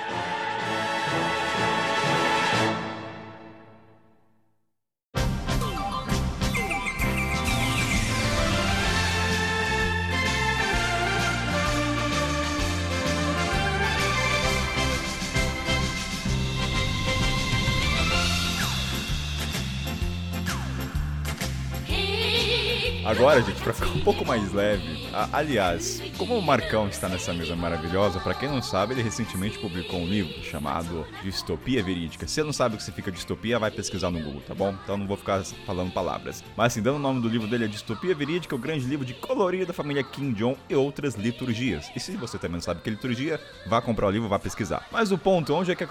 Agora, 23.39 23.53
gente, 23.53 23.58
para 23.61 23.73
ficar 23.73 23.91
um 23.91 24.01
pouco 24.01 24.25
mais 24.25 24.53
leve, 24.53 25.09
aliás, 25.33 26.03
como 26.17 26.39
o 26.39 26.43
Marcão 26.43 26.89
está 26.89 27.09
nessa 27.09 27.33
mesa 27.33 27.55
maravilhosa, 27.57 28.21
para 28.21 28.35
quem 28.35 28.49
não 28.49 28.63
sabe, 28.63 28.95
ele 28.95 29.03
recentemente 29.03 29.59
publicou 29.59 30.01
um 30.01 30.07
livro 30.07 30.43
chamado 30.43 31.07
Distopia 31.23 31.83
Verídica. 31.83 32.27
Se 32.27 32.35
você 32.35 32.43
não 32.43 32.53
sabe 32.53 32.75
o 32.75 32.79
que 32.79 32.85
significa 32.85 33.11
distopia, 33.11 33.59
vai 33.59 33.71
pesquisar 33.71 34.11
no 34.11 34.21
Google, 34.21 34.43
tá 34.47 34.55
bom? 34.55 34.75
Então 34.83 34.97
não 34.97 35.07
vou 35.07 35.17
ficar 35.17 35.43
falando 35.67 35.93
palavras. 35.93 36.43
Mas 36.57 36.73
assim, 36.73 36.83
dando 36.83 36.97
o 36.97 37.01
nome 37.01 37.21
do 37.21 37.29
livro 37.29 37.47
dele 37.47 37.65
é 37.65 37.69
Distopia 37.69 38.15
Verídica, 38.15 38.55
o 38.55 38.59
grande 38.59 38.87
livro 38.87 39.05
de 39.05 39.15
colorir 39.15 39.67
da 39.67 39.73
família 39.73 40.03
Kim 40.03 40.33
Jong 40.33 40.57
e 40.69 40.75
outras 40.75 41.15
liturgias. 41.15 41.91
E 41.95 42.01
se 42.01 42.17
você 42.17 42.39
também 42.39 42.57
não 42.57 42.61
sabe 42.61 42.81
o 42.81 42.83
que 42.83 42.91
é 42.91 42.93
liturgia, 42.93 43.41
vá 43.67 43.81
comprar 43.81 44.07
o 44.07 44.11
livro, 44.11 44.29
vá 44.29 44.39
pesquisar. 44.39 44.87
Mas 44.91 45.13
o 45.13 45.19
ponto, 45.19 45.55
onde 45.55 45.73
é 45.73 45.75
que 45.75 45.87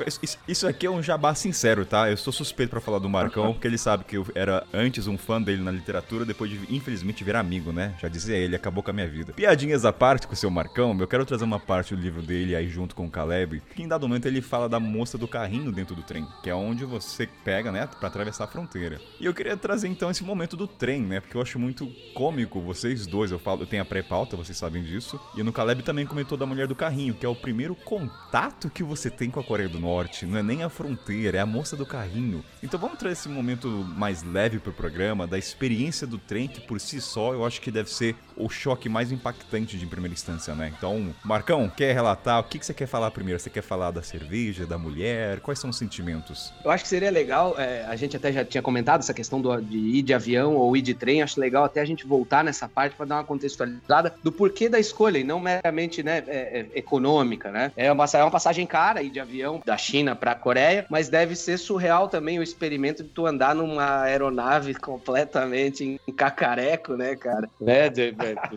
isso 0.48 0.68
aqui 0.68 0.86
é 0.86 0.90
um 0.92 1.02
jabá 1.02 1.34
sincero, 1.34 1.86
tá? 1.86 2.10
Eu 2.10 2.18
sou 2.18 2.34
suspeito 2.34 2.70
para 2.70 2.82
falar 2.82 3.00
do 3.00 3.10
Marcão, 3.10 3.54
porque 3.54 3.68
ele 3.68 3.78
sabe 3.78 4.04
que 4.04 4.18
eu 4.18 4.26
era 4.36 4.66
antes 4.74 5.08
um 5.08 5.18
fã 5.18 5.42
dele 5.42 5.62
na 5.62 5.72
literatura, 5.72 6.26
depois 6.26 6.52
de 6.52 6.60
infelizmente 6.74 7.24
virar 7.24 7.40
amigo, 7.40 7.57
né? 7.74 7.96
Já 8.00 8.08
dizia 8.08 8.36
ele, 8.36 8.56
acabou 8.56 8.84
com 8.84 8.92
a 8.92 8.94
minha 8.94 9.08
vida. 9.08 9.34
Piadinhas 9.34 9.86
à 9.86 9.94
parte 9.94 10.28
com 10.28 10.34
o 10.34 10.38
seu 10.38 10.50
Marcão, 10.50 10.98
eu 11.00 11.08
quero 11.08 11.26
trazer 11.26 11.44
uma 11.44 11.60
parte 11.60 11.96
do 11.96 12.02
livro 12.02 12.22
dele 12.22 12.56
aí 12.56 12.68
junto 12.68 12.96
com 12.96 13.06
o 13.06 13.10
Caleb, 13.10 13.62
que 13.76 13.84
em 13.84 13.88
dado 13.88 14.08
momento 14.08 14.26
ele 14.26 14.42
fala 14.42 14.70
da 14.70 14.80
moça 14.80 15.18
do 15.18 15.28
carrinho 15.28 15.72
dentro 15.72 15.96
do 15.96 16.04
trem, 16.04 16.26
que 16.42 16.50
é 16.50 16.56
onde 16.56 16.86
você 16.86 17.28
pega, 17.44 17.72
né, 17.72 17.88
para 17.88 18.08
atravessar 18.08 18.46
a 18.46 18.48
fronteira. 18.48 19.00
E 19.20 19.26
eu 19.26 19.34
queria 19.34 19.58
trazer 19.58 19.88
então 19.88 20.10
esse 20.10 20.24
momento 20.24 20.56
do 20.56 20.68
trem, 20.68 21.02
né? 21.02 21.20
Porque 21.20 21.36
eu 21.36 21.42
acho 21.42 21.60
muito 21.60 21.88
cômico 22.14 22.62
vocês 22.62 23.06
dois, 23.06 23.32
eu 23.32 23.40
falo, 23.40 23.64
eu 23.64 23.68
tenho 23.68 23.82
a 23.82 23.86
pré-pauta, 23.86 24.38
vocês 24.38 24.58
sabem 24.58 24.84
disso. 24.84 25.20
E 25.36 25.44
no 25.44 25.52
Caleb 25.52 25.84
também 25.84 26.06
comentou 26.06 26.38
da 26.38 26.46
mulher 26.46 26.68
do 26.68 26.76
carrinho, 26.76 27.14
que 27.14 27.26
é 27.26 27.30
o 27.30 27.36
primeiro 27.36 27.76
contato 27.76 28.70
que 28.70 28.84
você 28.84 29.10
tem 29.10 29.30
com 29.30 29.40
a 29.40 29.44
Coreia 29.44 29.70
do 29.70 29.80
Norte, 29.80 30.26
não 30.26 30.38
é 30.38 30.44
nem 30.44 30.64
a 30.64 30.70
fronteira, 30.70 31.38
é 31.38 31.42
a 31.42 31.46
moça 31.46 31.76
do 31.76 31.86
carrinho. 31.86 32.44
Então 32.68 32.78
vamos 32.78 33.00
trazer 33.00 33.14
esse 33.14 33.30
momento 33.30 33.70
mais 33.96 34.24
leve 34.24 34.60
pro 34.60 34.74
programa, 34.74 35.26
da 35.26 35.38
experiência 35.38 36.06
do 36.06 36.18
trem, 36.18 36.50
que 36.50 36.60
por 36.60 36.82
si 36.82 37.00
só, 37.00 37.34
eu 37.34 37.46
acho 37.46 37.62
que 37.62 37.72
deve 37.72 37.90
ser 37.90 38.14
o 38.36 38.50
choque 38.50 38.90
mais 38.90 39.10
impactante 39.10 39.78
de 39.78 39.86
primeira 39.86 40.14
instância, 40.14 40.54
né? 40.54 40.74
Então, 40.78 41.16
Marcão, 41.24 41.70
quer 41.70 41.94
relatar? 41.94 42.42
O 42.42 42.44
que, 42.44 42.60
que 42.60 42.66
você 42.66 42.74
quer 42.74 42.86
falar 42.86 43.10
primeiro? 43.12 43.40
Você 43.40 43.50
quer 43.50 43.62
falar 43.62 43.92
da 43.92 44.02
cerveja, 44.02 44.66
da 44.66 44.78
mulher? 44.78 45.40
Quais 45.40 45.60
são 45.60 45.70
os 45.70 45.78
sentimentos? 45.78 46.52
Eu 46.62 46.70
acho 46.70 46.84
que 46.84 46.90
seria 46.90 47.10
legal, 47.10 47.56
é, 47.58 47.86
a 47.86 47.96
gente 47.96 48.18
até 48.18 48.34
já 48.34 48.44
tinha 48.44 48.62
comentado 48.62 49.00
essa 49.00 49.14
questão 49.14 49.40
do, 49.40 49.62
de 49.62 49.78
ir 49.78 50.02
de 50.02 50.14
avião 50.14 50.58
ou 50.58 50.76
ir 50.76 50.82
de 50.82 50.94
trem, 50.94 51.22
acho 51.22 51.40
legal 51.40 51.64
até 51.64 51.80
a 51.80 51.86
gente 51.86 52.06
voltar 52.06 52.44
nessa 52.44 52.68
parte 52.68 52.98
para 52.98 53.06
dar 53.06 53.16
uma 53.16 53.24
contextualizada 53.24 54.14
do 54.22 54.30
porquê 54.30 54.68
da 54.68 54.78
escolha, 54.78 55.18
e 55.18 55.24
não 55.24 55.40
meramente 55.40 56.04
né, 56.04 56.22
é, 56.28 56.60
é, 56.60 56.68
econômica, 56.76 57.50
né? 57.50 57.72
É 57.78 57.90
uma, 57.90 58.04
é 58.04 58.24
uma 58.24 58.32
passagem 58.32 58.68
cara 58.68 59.02
ir 59.02 59.10
de 59.10 59.22
avião 59.22 59.62
da 59.66 59.78
China 59.78 60.18
para 60.18 60.32
a 60.32 60.36
Coreia, 60.36 60.86
mas 60.90 61.08
deve 61.08 61.34
ser 61.34 61.58
surreal 61.58 62.10
também 62.10 62.38
o 62.40 62.44
experimento 62.58 63.04
de 63.04 63.10
tu 63.10 63.28
andar 63.28 63.54
numa 63.54 64.02
aeronave 64.02 64.74
completamente 64.74 66.00
em 66.08 66.12
cacareco 66.12 66.96
né, 66.96 67.16
cara? 67.16 67.48
Né? 67.62 67.92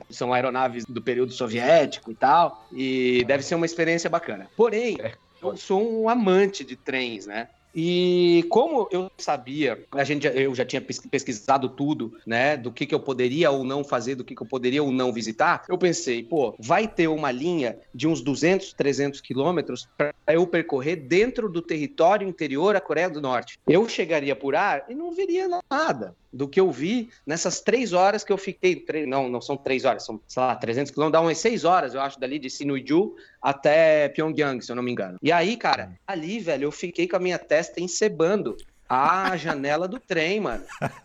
São 0.09 0.33
aeronaves 0.33 0.87
do 0.87 1.03
período 1.03 1.33
soviético 1.33 2.11
e 2.11 2.15
tal. 2.15 2.67
E 2.73 3.23
deve 3.27 3.43
ser 3.43 3.55
uma 3.55 3.67
experiência 3.67 4.09
bacana. 4.09 4.49
Porém, 4.57 4.97
é. 5.01 5.13
eu 5.43 5.57
sou 5.57 6.03
um 6.03 6.09
amante 6.09 6.65
de 6.65 6.75
trens, 6.77 7.27
né? 7.27 7.49
E 7.75 8.45
como 8.49 8.89
eu 8.91 9.11
sabia, 9.17 9.85
a 9.93 10.05
gente, 10.05 10.27
eu 10.27 10.55
já 10.55 10.65
tinha 10.65 10.81
pesquisado 10.81 11.69
tudo, 11.69 12.19
né, 12.27 12.57
do 12.57 12.73
que, 12.73 12.87
que 12.87 12.95
eu 12.95 13.01
poderia 13.01 13.51
ou 13.51 13.65
não 13.65 13.85
fazer, 13.85 14.15
do 14.15 14.25
que, 14.25 14.35
que 14.35 14.43
eu 14.43 14.47
poderia 14.47 14.83
ou 14.83 14.91
não 14.91 15.13
visitar, 15.13 15.65
eu 15.69 15.79
pensei, 15.79 16.23
pô, 16.23 16.55
vai 16.59 16.89
ter 16.89 17.09
uma 17.09 17.31
linha 17.31 17.79
de 17.95 18.09
uns 18.09 18.21
200, 18.21 18.73
300 18.73 19.21
quilômetros 19.21 19.89
para 19.97 20.15
eu 20.29 20.47
percorrer 20.47 20.97
dentro 20.97 21.49
do 21.49 21.63
território 21.63 22.27
interior 22.27 22.75
da 22.75 22.81
Coreia 22.81 23.09
do 23.09 23.21
Norte. 23.21 23.59
Eu 23.69 23.89
chegaria 23.89 24.35
por 24.35 24.55
ar 24.55 24.85
e 24.89 24.95
não 24.95 25.13
veria 25.13 25.49
nada 25.71 26.15
do 26.33 26.49
que 26.49 26.61
eu 26.61 26.71
vi 26.71 27.11
nessas 27.27 27.61
três 27.61 27.93
horas 27.93 28.23
que 28.23 28.33
eu 28.33 28.39
fiquei. 28.39 28.85
Não, 29.07 29.29
não 29.29 29.41
são 29.41 29.57
três 29.57 29.85
horas, 29.85 30.05
são, 30.05 30.21
sei 30.27 30.43
lá, 30.43 30.55
300 30.55 30.91
quilômetros, 30.93 31.21
dá 31.21 31.27
umas 31.27 31.39
seis 31.39 31.65
horas, 31.65 31.95
eu 31.95 32.01
acho, 32.01 32.19
dali 32.21 32.39
de 32.39 32.49
Sinuiju 32.49 33.15
até 33.43 34.09
Pyongyang, 34.09 34.65
se 34.65 34.71
eu 34.71 34.77
não 34.77 34.83
me 34.83 34.93
engano. 34.93 35.19
E 35.23 35.33
aí, 35.33 35.57
cara, 35.57 35.99
ali, 36.07 36.39
velho, 36.39 36.65
eu 36.65 36.73
fiquei 36.73 37.09
com 37.09 37.17
a 37.17 37.21
minha 37.21 37.39
testa 37.39 37.81
encebando 37.81 38.57
a 38.89 39.37
janela 39.37 39.87
do 39.87 40.01
trem, 40.01 40.41
mano. 40.41 40.65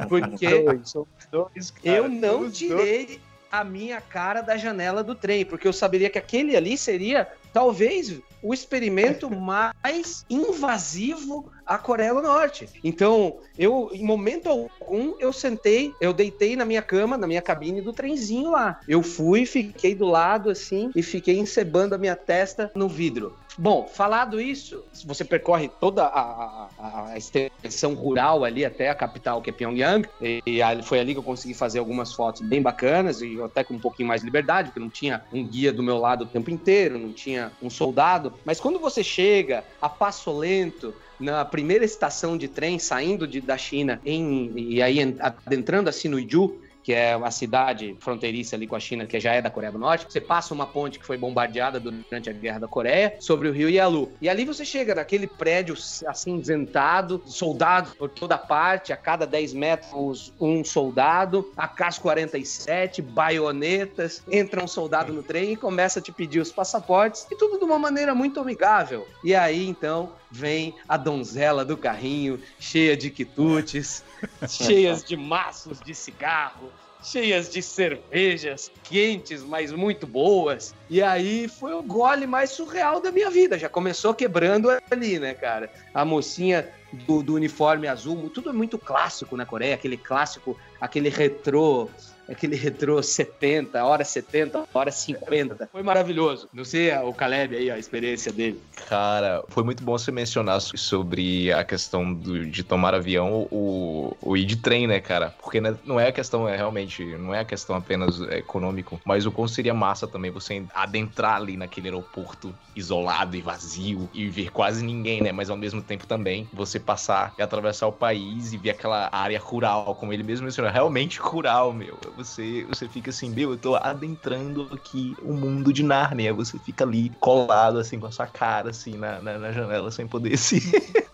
Porque 0.10 0.48
eu 1.84 2.10
não 2.10 2.50
tirei 2.50 3.20
a 3.52 3.64
minha 3.64 4.02
cara 4.02 4.42
da 4.42 4.58
janela 4.58 5.04
do 5.04 5.16
trem, 5.16 5.46
porque 5.46 5.68
eu 5.68 5.74
saberia 5.74 6.10
que 6.10 6.18
aquele 6.18 6.58
ali 6.58 6.78
seria 6.78 7.28
talvez 7.54 8.20
o 8.42 8.54
experimento 8.54 9.30
mais 9.32 10.26
invasivo 10.30 11.52
à 11.66 11.78
Coreia 11.78 12.14
do 12.14 12.22
Norte. 12.22 12.70
Então, 12.84 13.38
eu, 13.58 13.90
em 13.94 14.04
momento 14.04 14.50
algum, 14.50 15.16
eu 15.20 15.34
sentei, 15.34 15.94
eu 16.00 16.14
deitei 16.14 16.56
na 16.56 16.66
minha 16.66 16.82
cama, 16.82 17.18
na 17.18 17.28
minha 17.28 17.42
cabine 17.42 17.82
do 17.82 17.94
trenzinho 17.94 18.52
lá. 18.52 18.80
Eu 18.88 19.02
fui, 19.02 19.46
fiquei 19.46 19.96
do 19.96 20.06
lado 20.06 20.50
assim 20.50 20.92
e 20.96 21.02
fiquei 21.02 21.38
encebando 21.38 21.96
a 21.96 21.98
minha 21.98 22.16
testa 22.16 22.72
no 22.76 22.88
vidro. 22.88 23.36
Bom, 23.58 23.88
falado 23.88 24.42
isso, 24.42 24.84
você 25.06 25.24
percorre 25.24 25.70
toda 25.80 26.04
a, 26.04 26.68
a, 26.78 27.12
a, 27.12 27.18
extensão 27.18 27.94
rural 27.94 28.44
ali 28.44 28.66
até 28.66 28.90
a 28.90 28.96
capital, 28.96 29.42
que 29.42 29.50
é 29.50 29.54
Pyongyang, 29.54 30.08
e, 30.22 30.44
e, 30.46 30.84
foi 30.84 31.00
ali 31.00 31.14
que 31.14 31.20
eu 31.20 31.24
consegui 31.24 31.54
fazer 31.54 31.80
algumas 31.80 32.12
fotos 32.12 32.42
bem 32.42 32.62
bacanas 32.62 33.22
e 33.22 33.42
até 33.42 33.64
com 33.64 33.76
um 33.76 33.80
pouquinho 33.80 34.10
mais 34.10 34.22
de 34.22 34.26
liberdade, 34.26 34.70
porque 34.70 34.80
não 34.80 34.90
tinha 34.90 35.24
um 35.32 35.46
guia 35.46 35.72
do 35.72 35.82
meu 35.82 35.98
lado 35.98 36.26
o 36.26 36.28
tempo 36.28 36.52
inteiro, 36.52 37.00
não 37.00 37.14
tinha 37.14 37.50
um 37.62 37.70
soldado. 37.70 38.34
Mas 38.44 38.60
quando 38.60 38.78
você 38.78 39.02
chega 39.02 39.64
a 39.82 39.88
passo 39.88 40.38
lento, 40.38 40.94
na 41.20 41.46
primeira 41.46 41.86
estação 41.86 42.38
de 42.38 42.48
trem 42.48 42.80
saindo 42.80 43.28
de, 43.28 43.42
da 43.42 43.58
China 43.58 44.02
em, 44.06 44.52
e 44.56 44.82
aí 44.82 45.00
adentrando 45.20 45.90
assim 45.90 46.08
no 46.08 46.20
Iju, 46.20 46.60
que 46.86 46.94
é 46.94 47.16
uma 47.16 47.32
cidade 47.32 47.98
fronteiriça 48.00 48.56
ali 48.56 48.68
com 48.68 48.76
a 48.76 48.80
China, 48.80 49.08
que 49.08 49.20
já 49.20 49.34
é 49.34 49.42
da 49.42 49.50
Coreia 49.50 49.72
do 49.72 49.80
Norte. 49.80 50.06
Você 50.08 50.22
passa 50.22 50.54
uma 50.54 50.68
ponte 50.68 51.00
que 51.00 51.06
foi 51.06 51.18
bombardeada 51.18 51.80
durante 51.80 52.30
a 52.30 52.34
Guerra 52.34 52.60
da 52.60 52.68
Coreia 52.68 53.16
sobre 53.20 53.50
o 53.50 53.52
rio 53.52 53.68
Yalu. 53.68 54.12
E 54.22 54.30
ali 54.30 54.46
você 54.46 54.64
chega 54.64 54.94
naquele 54.94 55.26
prédio 55.26 55.76
acinzentado, 56.06 57.24
soldados 57.26 57.96
por 57.96 58.08
toda 58.08 58.38
parte, 58.38 58.94
a 58.94 58.98
cada 58.98 59.26
10 59.26 59.54
metros 59.56 60.32
um 60.40 60.64
soldado, 60.64 61.52
AK-47, 61.58 63.02
baionetas, 63.02 64.22
entra 64.32 64.64
um 64.64 64.68
soldado 64.68 65.12
no 65.12 65.24
trem 65.24 65.54
e 65.54 65.58
começa 65.58 65.98
a 65.98 66.02
te 66.04 66.12
pedir 66.12 66.40
os 66.40 66.52
passaportes, 66.52 67.26
e 67.32 67.36
tudo 67.36 67.58
de 67.58 67.66
uma 67.66 67.80
maneira 67.80 68.14
muito 68.14 68.40
amigável. 68.40 69.08
E 69.24 69.34
aí, 69.34 69.68
então, 69.68 70.12
vem 70.30 70.76
a 70.88 70.98
donzela 70.98 71.64
do 71.64 71.78
carrinho, 71.78 72.40
cheia 72.60 72.96
de 72.96 73.10
quitutes, 73.10 74.04
cheias 74.48 75.04
de 75.04 75.16
maços 75.16 75.80
de 75.80 75.94
cigarro, 75.94 76.72
cheias 77.04 77.50
de 77.50 77.62
cervejas 77.62 78.72
quentes, 78.84 79.44
mas 79.44 79.72
muito 79.72 80.08
boas. 80.08 80.74
E 80.90 81.02
aí 81.02 81.48
foi 81.48 81.74
o 81.74 81.84
gole 81.84 82.26
mais 82.26 82.52
surreal 82.52 83.00
da 83.00 83.12
minha 83.12 83.30
vida. 83.30 83.60
Já 83.60 83.70
começou 83.70 84.14
quebrando 84.14 84.70
ali, 84.90 85.20
né, 85.20 85.34
cara? 85.34 85.72
A 85.94 86.04
mocinha 86.04 86.68
do, 86.92 87.22
do 87.22 87.36
uniforme 87.36 87.88
azul, 87.88 88.30
tudo 88.30 88.50
é 88.50 88.54
muito 88.54 88.78
clássico 88.78 89.38
na 89.38 89.46
Coreia, 89.46 89.76
aquele 89.76 89.98
clássico, 89.98 90.58
aquele 90.80 91.10
retrô 91.10 91.90
aquele 92.30 92.56
retrô 92.56 93.02
70, 93.02 93.84
hora 93.84 94.04
70, 94.04 94.68
hora 94.74 94.92
50. 94.92 95.70
Foi 95.72 95.84
maravilhoso. 95.84 96.50
Não 96.54 96.64
sei 96.64 96.96
o 96.98 97.14
Caleb 97.14 97.56
aí, 97.56 97.70
a 97.70 97.78
experiência 97.78 98.32
dele. 98.32 98.60
Cara, 98.88 99.44
foi 99.50 99.64
muito 99.64 99.84
bom 99.84 99.98
você 99.98 100.12
mencionar 100.12 100.60
sobre 100.62 101.52
a 101.52 101.64
questão 101.64 102.14
do, 102.14 102.46
de 102.46 102.64
tomar 102.64 102.94
avião 102.94 103.48
ou, 103.52 104.18
ou 104.22 104.38
ir 104.38 104.46
de 104.46 104.58
trem, 104.58 104.88
né, 104.88 105.00
cara? 105.00 105.34
Porque 105.42 105.62
né, 105.62 105.76
não 105.86 106.00
é 106.00 106.08
a 106.08 106.12
questão, 106.12 106.48
é 106.48 106.56
realmente, 106.56 107.04
não 107.18 107.34
é 107.34 107.40
a 107.40 107.46
questão 107.46 107.76
apenas 107.76 108.20
econômico, 108.32 109.00
mas 109.06 109.26
o 109.26 109.32
quão 109.32 109.48
seria 109.48 109.74
massa 109.74 110.08
também 110.08 110.32
você 110.32 110.66
adentrar 110.74 111.36
ali 111.36 111.58
naquele 111.58 111.88
aeroporto 111.88 112.54
isolado 112.76 113.36
e 113.36 113.42
vazio 113.42 114.10
e 114.14 114.28
ver 114.28 114.52
quase 114.52 114.84
ninguém, 114.84 115.22
né? 115.22 115.32
Mas 115.32 115.50
ao 115.50 115.58
mesmo 115.58 115.82
tempo 115.82 116.06
também 116.06 116.48
você 116.54 116.80
passar 116.80 117.34
e 117.38 117.42
atravessar 117.42 117.88
o 117.88 117.92
país 117.92 118.54
e 118.54 118.58
ver 118.58 118.72
aquela 118.72 119.10
área 119.12 119.40
rural, 119.40 119.96
como 119.96 120.12
ele 120.12 120.24
mesmo 120.24 120.46
mencionou, 120.46 120.72
realmente 120.72 121.20
rural, 121.22 121.74
meu 121.74 121.98
você, 122.16 122.66
você 122.66 122.88
fica 122.88 123.10
assim, 123.10 123.30
meu, 123.30 123.52
eu 123.52 123.58
tô 123.58 123.76
adentrando 123.76 124.70
aqui 124.72 125.16
o 125.22 125.34
mundo 125.34 125.74
de 125.74 125.84
Nárnia. 125.84 126.34
Você 126.34 126.58
fica 126.58 126.84
ali 126.84 127.10
colado, 127.20 127.78
assim, 127.78 128.00
com 128.00 128.08
a 128.08 128.12
sua 128.12 128.28
cara, 128.28 128.70
assim, 128.70 128.98
na, 128.98 129.22
na, 129.22 129.38
na 129.38 129.52
janela, 129.52 129.92
sem 129.92 130.08
poder 130.08 130.38
se. 130.38 130.60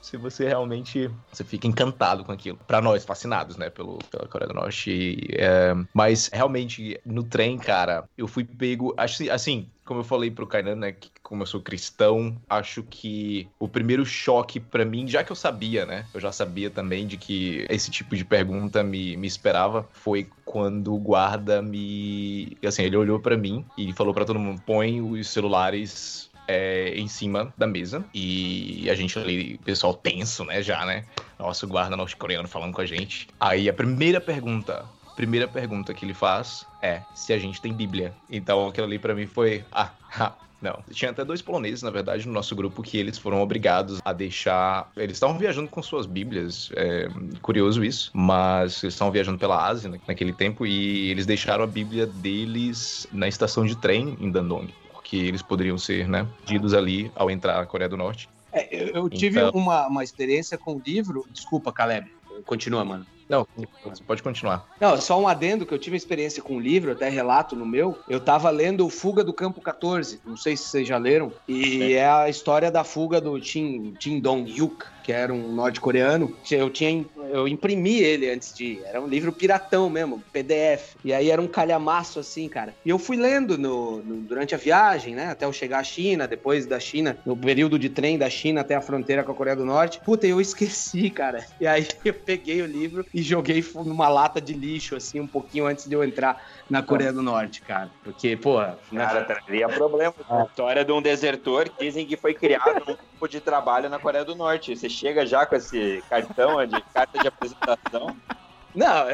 se 0.02 0.18
você 0.18 0.48
realmente. 0.48 1.10
Você 1.32 1.44
fica 1.44 1.68
encantado 1.68 2.24
com 2.24 2.32
aquilo. 2.32 2.58
Pra 2.68 2.82
nós, 2.82 3.04
fascinados, 3.04 3.58
né, 3.58 3.70
pelo, 3.70 3.98
pela 4.10 4.28
Coreia 4.28 4.48
do 4.48 4.54
Norte. 4.54 5.18
É, 5.34 5.74
mas 5.94 6.30
realmente, 6.32 7.00
no 7.06 7.24
trem, 7.24 7.58
cara, 7.58 8.06
eu 8.18 8.28
fui 8.28 8.44
pego. 8.44 8.94
Assim, 8.98 9.70
como 9.92 10.00
eu 10.00 10.06
falei 10.06 10.32
pro 10.32 10.48
Kainan, 10.48 10.76
né, 10.76 10.94
que 10.94 11.12
como 11.22 11.44
eu 11.44 11.46
sou 11.46 11.60
cristão, 11.60 12.38
acho 12.50 12.82
que 12.82 13.46
o 13.60 13.68
primeiro 13.68 14.06
choque 14.06 14.58
para 14.58 14.86
mim, 14.86 15.06
já 15.06 15.22
que 15.22 15.34
eu 15.34 15.36
sabia, 15.36 15.86
né, 15.86 16.06
eu 16.14 16.20
já 16.22 16.32
sabia 16.32 16.70
também 16.70 17.06
de 17.06 17.18
que 17.18 17.66
esse 17.70 17.92
tipo 17.92 18.16
de 18.16 18.24
pergunta 18.24 18.82
me, 18.84 19.18
me 19.18 19.28
esperava, 19.28 19.86
foi 19.92 20.30
quando 20.46 20.94
o 20.94 20.98
guarda 20.98 21.62
me, 21.62 22.56
assim, 22.66 22.84
ele 22.84 22.96
olhou 22.96 23.20
para 23.20 23.36
mim 23.36 23.66
e 23.78 23.92
falou 23.92 24.14
para 24.14 24.24
todo 24.24 24.40
mundo, 24.40 24.62
põe 24.66 25.02
os 25.02 25.28
celulares 25.28 26.32
é, 26.48 26.94
em 26.96 27.10
cima 27.10 27.54
da 27.58 27.68
mesa 27.68 28.06
e 28.14 28.90
a 28.90 28.96
gente 28.96 29.20
ali, 29.20 29.58
pessoal 29.58 29.94
tenso, 29.94 30.46
né, 30.46 30.64
já, 30.64 30.86
né? 30.86 31.04
Nossa, 31.38 31.66
o 31.66 31.70
guarda 31.70 31.98
norte-coreano 31.98 32.48
falando 32.48 32.74
com 32.74 32.82
a 32.82 32.86
gente. 32.86 33.28
Aí 33.38 33.68
a 33.68 33.74
primeira 33.74 34.22
pergunta, 34.22 34.86
primeira 35.16 35.48
pergunta 35.48 35.94
que 35.94 36.06
ele 36.06 36.14
faz 36.14 36.66
é 36.82 37.02
se 37.14 37.34
a 37.34 37.38
gente 37.38 37.62
tem 37.62 37.74
Bíblia. 37.74 38.14
Então 38.30 38.68
aquilo 38.68 38.88
ali 38.88 39.00
para 39.00 39.14
mim 39.14 39.28
foi, 39.28 39.64
ah, 39.72 39.92
ah, 40.18 40.34
não. 40.62 40.80
Tinha 40.92 41.12
até 41.12 41.26
dois 41.26 41.42
poloneses, 41.42 41.82
na 41.82 41.90
verdade, 41.90 42.28
no 42.28 42.34
nosso 42.34 42.56
grupo 42.56 42.84
que 42.84 42.98
eles 42.98 43.18
foram 43.18 43.42
obrigados 43.42 44.00
a 44.06 44.14
deixar. 44.14 44.92
Eles 44.96 45.18
estavam 45.18 45.38
viajando 45.38 45.68
com 45.68 45.82
suas 45.82 46.06
Bíblias, 46.06 46.70
é 46.76 47.10
curioso 47.42 47.84
isso, 47.84 48.12
mas 48.14 48.84
eles 48.84 48.94
estavam 48.94 49.12
viajando 49.12 49.40
pela 49.40 49.66
Ásia 49.66 49.92
naquele 50.08 50.32
tempo 50.32 50.66
e 50.66 51.10
eles 51.10 51.26
deixaram 51.26 51.64
a 51.64 51.68
Bíblia 51.68 52.06
deles 52.06 53.08
na 53.12 53.28
estação 53.28 53.66
de 53.66 53.76
trem 53.76 54.16
em 54.20 54.30
Dandong, 54.30 54.72
porque 54.94 55.18
eles 55.18 55.42
poderiam 55.42 55.78
ser, 55.78 56.08
né, 56.08 56.28
pedidos 56.46 56.74
ali 56.74 57.12
ao 57.16 57.32
entrar 57.32 57.58
na 57.58 57.66
Coreia 57.66 57.90
do 57.90 57.98
Norte. 57.98 58.30
É, 58.54 58.98
eu, 58.98 59.10
tive 59.10 59.40
então... 59.40 59.52
uma, 59.60 59.88
uma 59.88 60.04
experiência 60.04 60.58
com 60.58 60.76
o 60.76 60.82
livro. 60.86 61.26
Desculpa, 61.32 61.72
Caleb. 61.72 62.12
Continua, 62.46 62.84
mano. 62.84 63.06
Não, 63.32 63.48
você 63.86 64.04
pode 64.04 64.22
continuar. 64.22 64.68
Não, 64.78 65.00
só 65.00 65.18
um 65.18 65.26
adendo 65.26 65.66
que 65.66 65.74
eu 65.74 65.80
tive 65.80 65.96
experiência 65.96 66.44
com 66.44 66.58
o 66.58 66.60
livro, 66.60 66.92
até 66.92 67.08
relato 67.08 67.56
no 67.56 67.66
meu. 67.66 67.98
Eu 68.10 68.20
tava 68.20 68.50
lendo 68.50 68.90
Fuga 68.90 69.24
do 69.24 69.32
Campo 69.32 69.62
14, 69.62 70.20
não 70.26 70.36
sei 70.36 70.58
se 70.58 70.66
vocês 70.66 70.86
já 70.86 70.98
leram, 70.98 71.32
e 71.48 71.94
é 71.94 72.06
a 72.06 72.28
história 72.28 72.70
da 72.70 72.84
fuga 72.84 73.22
do 73.22 73.40
Kim, 73.40 73.94
Kim 73.98 74.20
Dong-hyuk, 74.20 74.86
que 75.02 75.14
era 75.14 75.34
um 75.34 75.54
norte-coreano. 75.54 76.36
Eu 76.52 76.70
tinha 76.70 77.06
eu 77.32 77.48
imprimi 77.48 78.00
ele 78.00 78.30
antes 78.30 78.54
de 78.54 78.66
ir. 78.66 78.82
Era 78.86 79.02
um 79.02 79.08
livro 79.08 79.32
piratão 79.32 79.90
mesmo, 79.90 80.22
PDF. 80.32 80.96
E 81.04 81.14
aí 81.14 81.30
era 81.32 81.42
um 81.42 81.48
calhamaço 81.48 82.20
assim, 82.20 82.48
cara. 82.50 82.76
E 82.86 82.90
eu 82.90 83.00
fui 83.00 83.16
lendo 83.16 83.58
no, 83.58 83.98
no, 84.04 84.18
durante 84.18 84.54
a 84.54 84.58
viagem, 84.58 85.16
né? 85.16 85.28
Até 85.28 85.46
eu 85.46 85.54
chegar 85.54 85.80
à 85.80 85.84
China, 85.84 86.28
depois 86.28 86.66
da 86.66 86.80
China, 86.80 87.18
no 87.26 87.36
período 87.36 87.80
de 87.80 87.90
trem 87.90 88.18
da 88.18 88.30
China 88.30 88.62
até 88.62 88.76
a 88.76 88.82
fronteira 88.82 89.24
com 89.24 89.32
a 89.32 89.36
Coreia 89.36 89.56
do 89.56 89.66
Norte. 89.66 90.02
Puta, 90.04 90.28
eu 90.28 90.42
esqueci, 90.42 91.10
cara. 91.12 91.46
E 91.60 91.66
aí 91.66 91.88
eu 92.04 92.14
peguei 92.14 92.62
o 92.62 92.66
livro 92.66 93.06
e 93.14 93.21
joguei 93.22 93.64
numa 93.76 94.08
lata 94.08 94.40
de 94.42 94.54
lixo, 94.54 94.96
assim, 94.96 95.20
um 95.20 95.28
pouquinho 95.28 95.66
antes 95.66 95.88
de 95.88 95.96
eu 95.96 96.04
entrar 96.04 96.44
na 96.70 96.82
Coreia 96.82 97.12
do 97.12 97.22
Norte, 97.22 97.62
cara. 97.62 97.90
Porque, 98.04 98.36
pô. 98.36 98.58
Cara, 98.58 99.24
traria 99.24 99.68
problema. 99.70 100.14
A 100.30 100.44
história 100.44 100.86
de 100.86 100.92
um 100.92 101.02
desertor 101.02 101.70
dizem 101.80 102.06
que 102.06 102.18
foi 102.18 102.34
criado 102.34 102.82
um 102.82 102.96
grupo 102.96 103.28
de 103.28 103.40
trabalho 103.40 103.90
na 103.90 104.00
Coreia 104.00 104.26
do 104.26 104.36
Norte. 104.36 104.76
Você 104.76 104.90
chega 104.90 105.26
já 105.26 105.46
com 105.46 105.56
esse 105.56 106.04
cartão 106.10 106.66
de 106.66 106.82
carta 106.94 107.20
de 107.20 107.28
apresentação. 107.28 108.16
Não, 108.76 109.08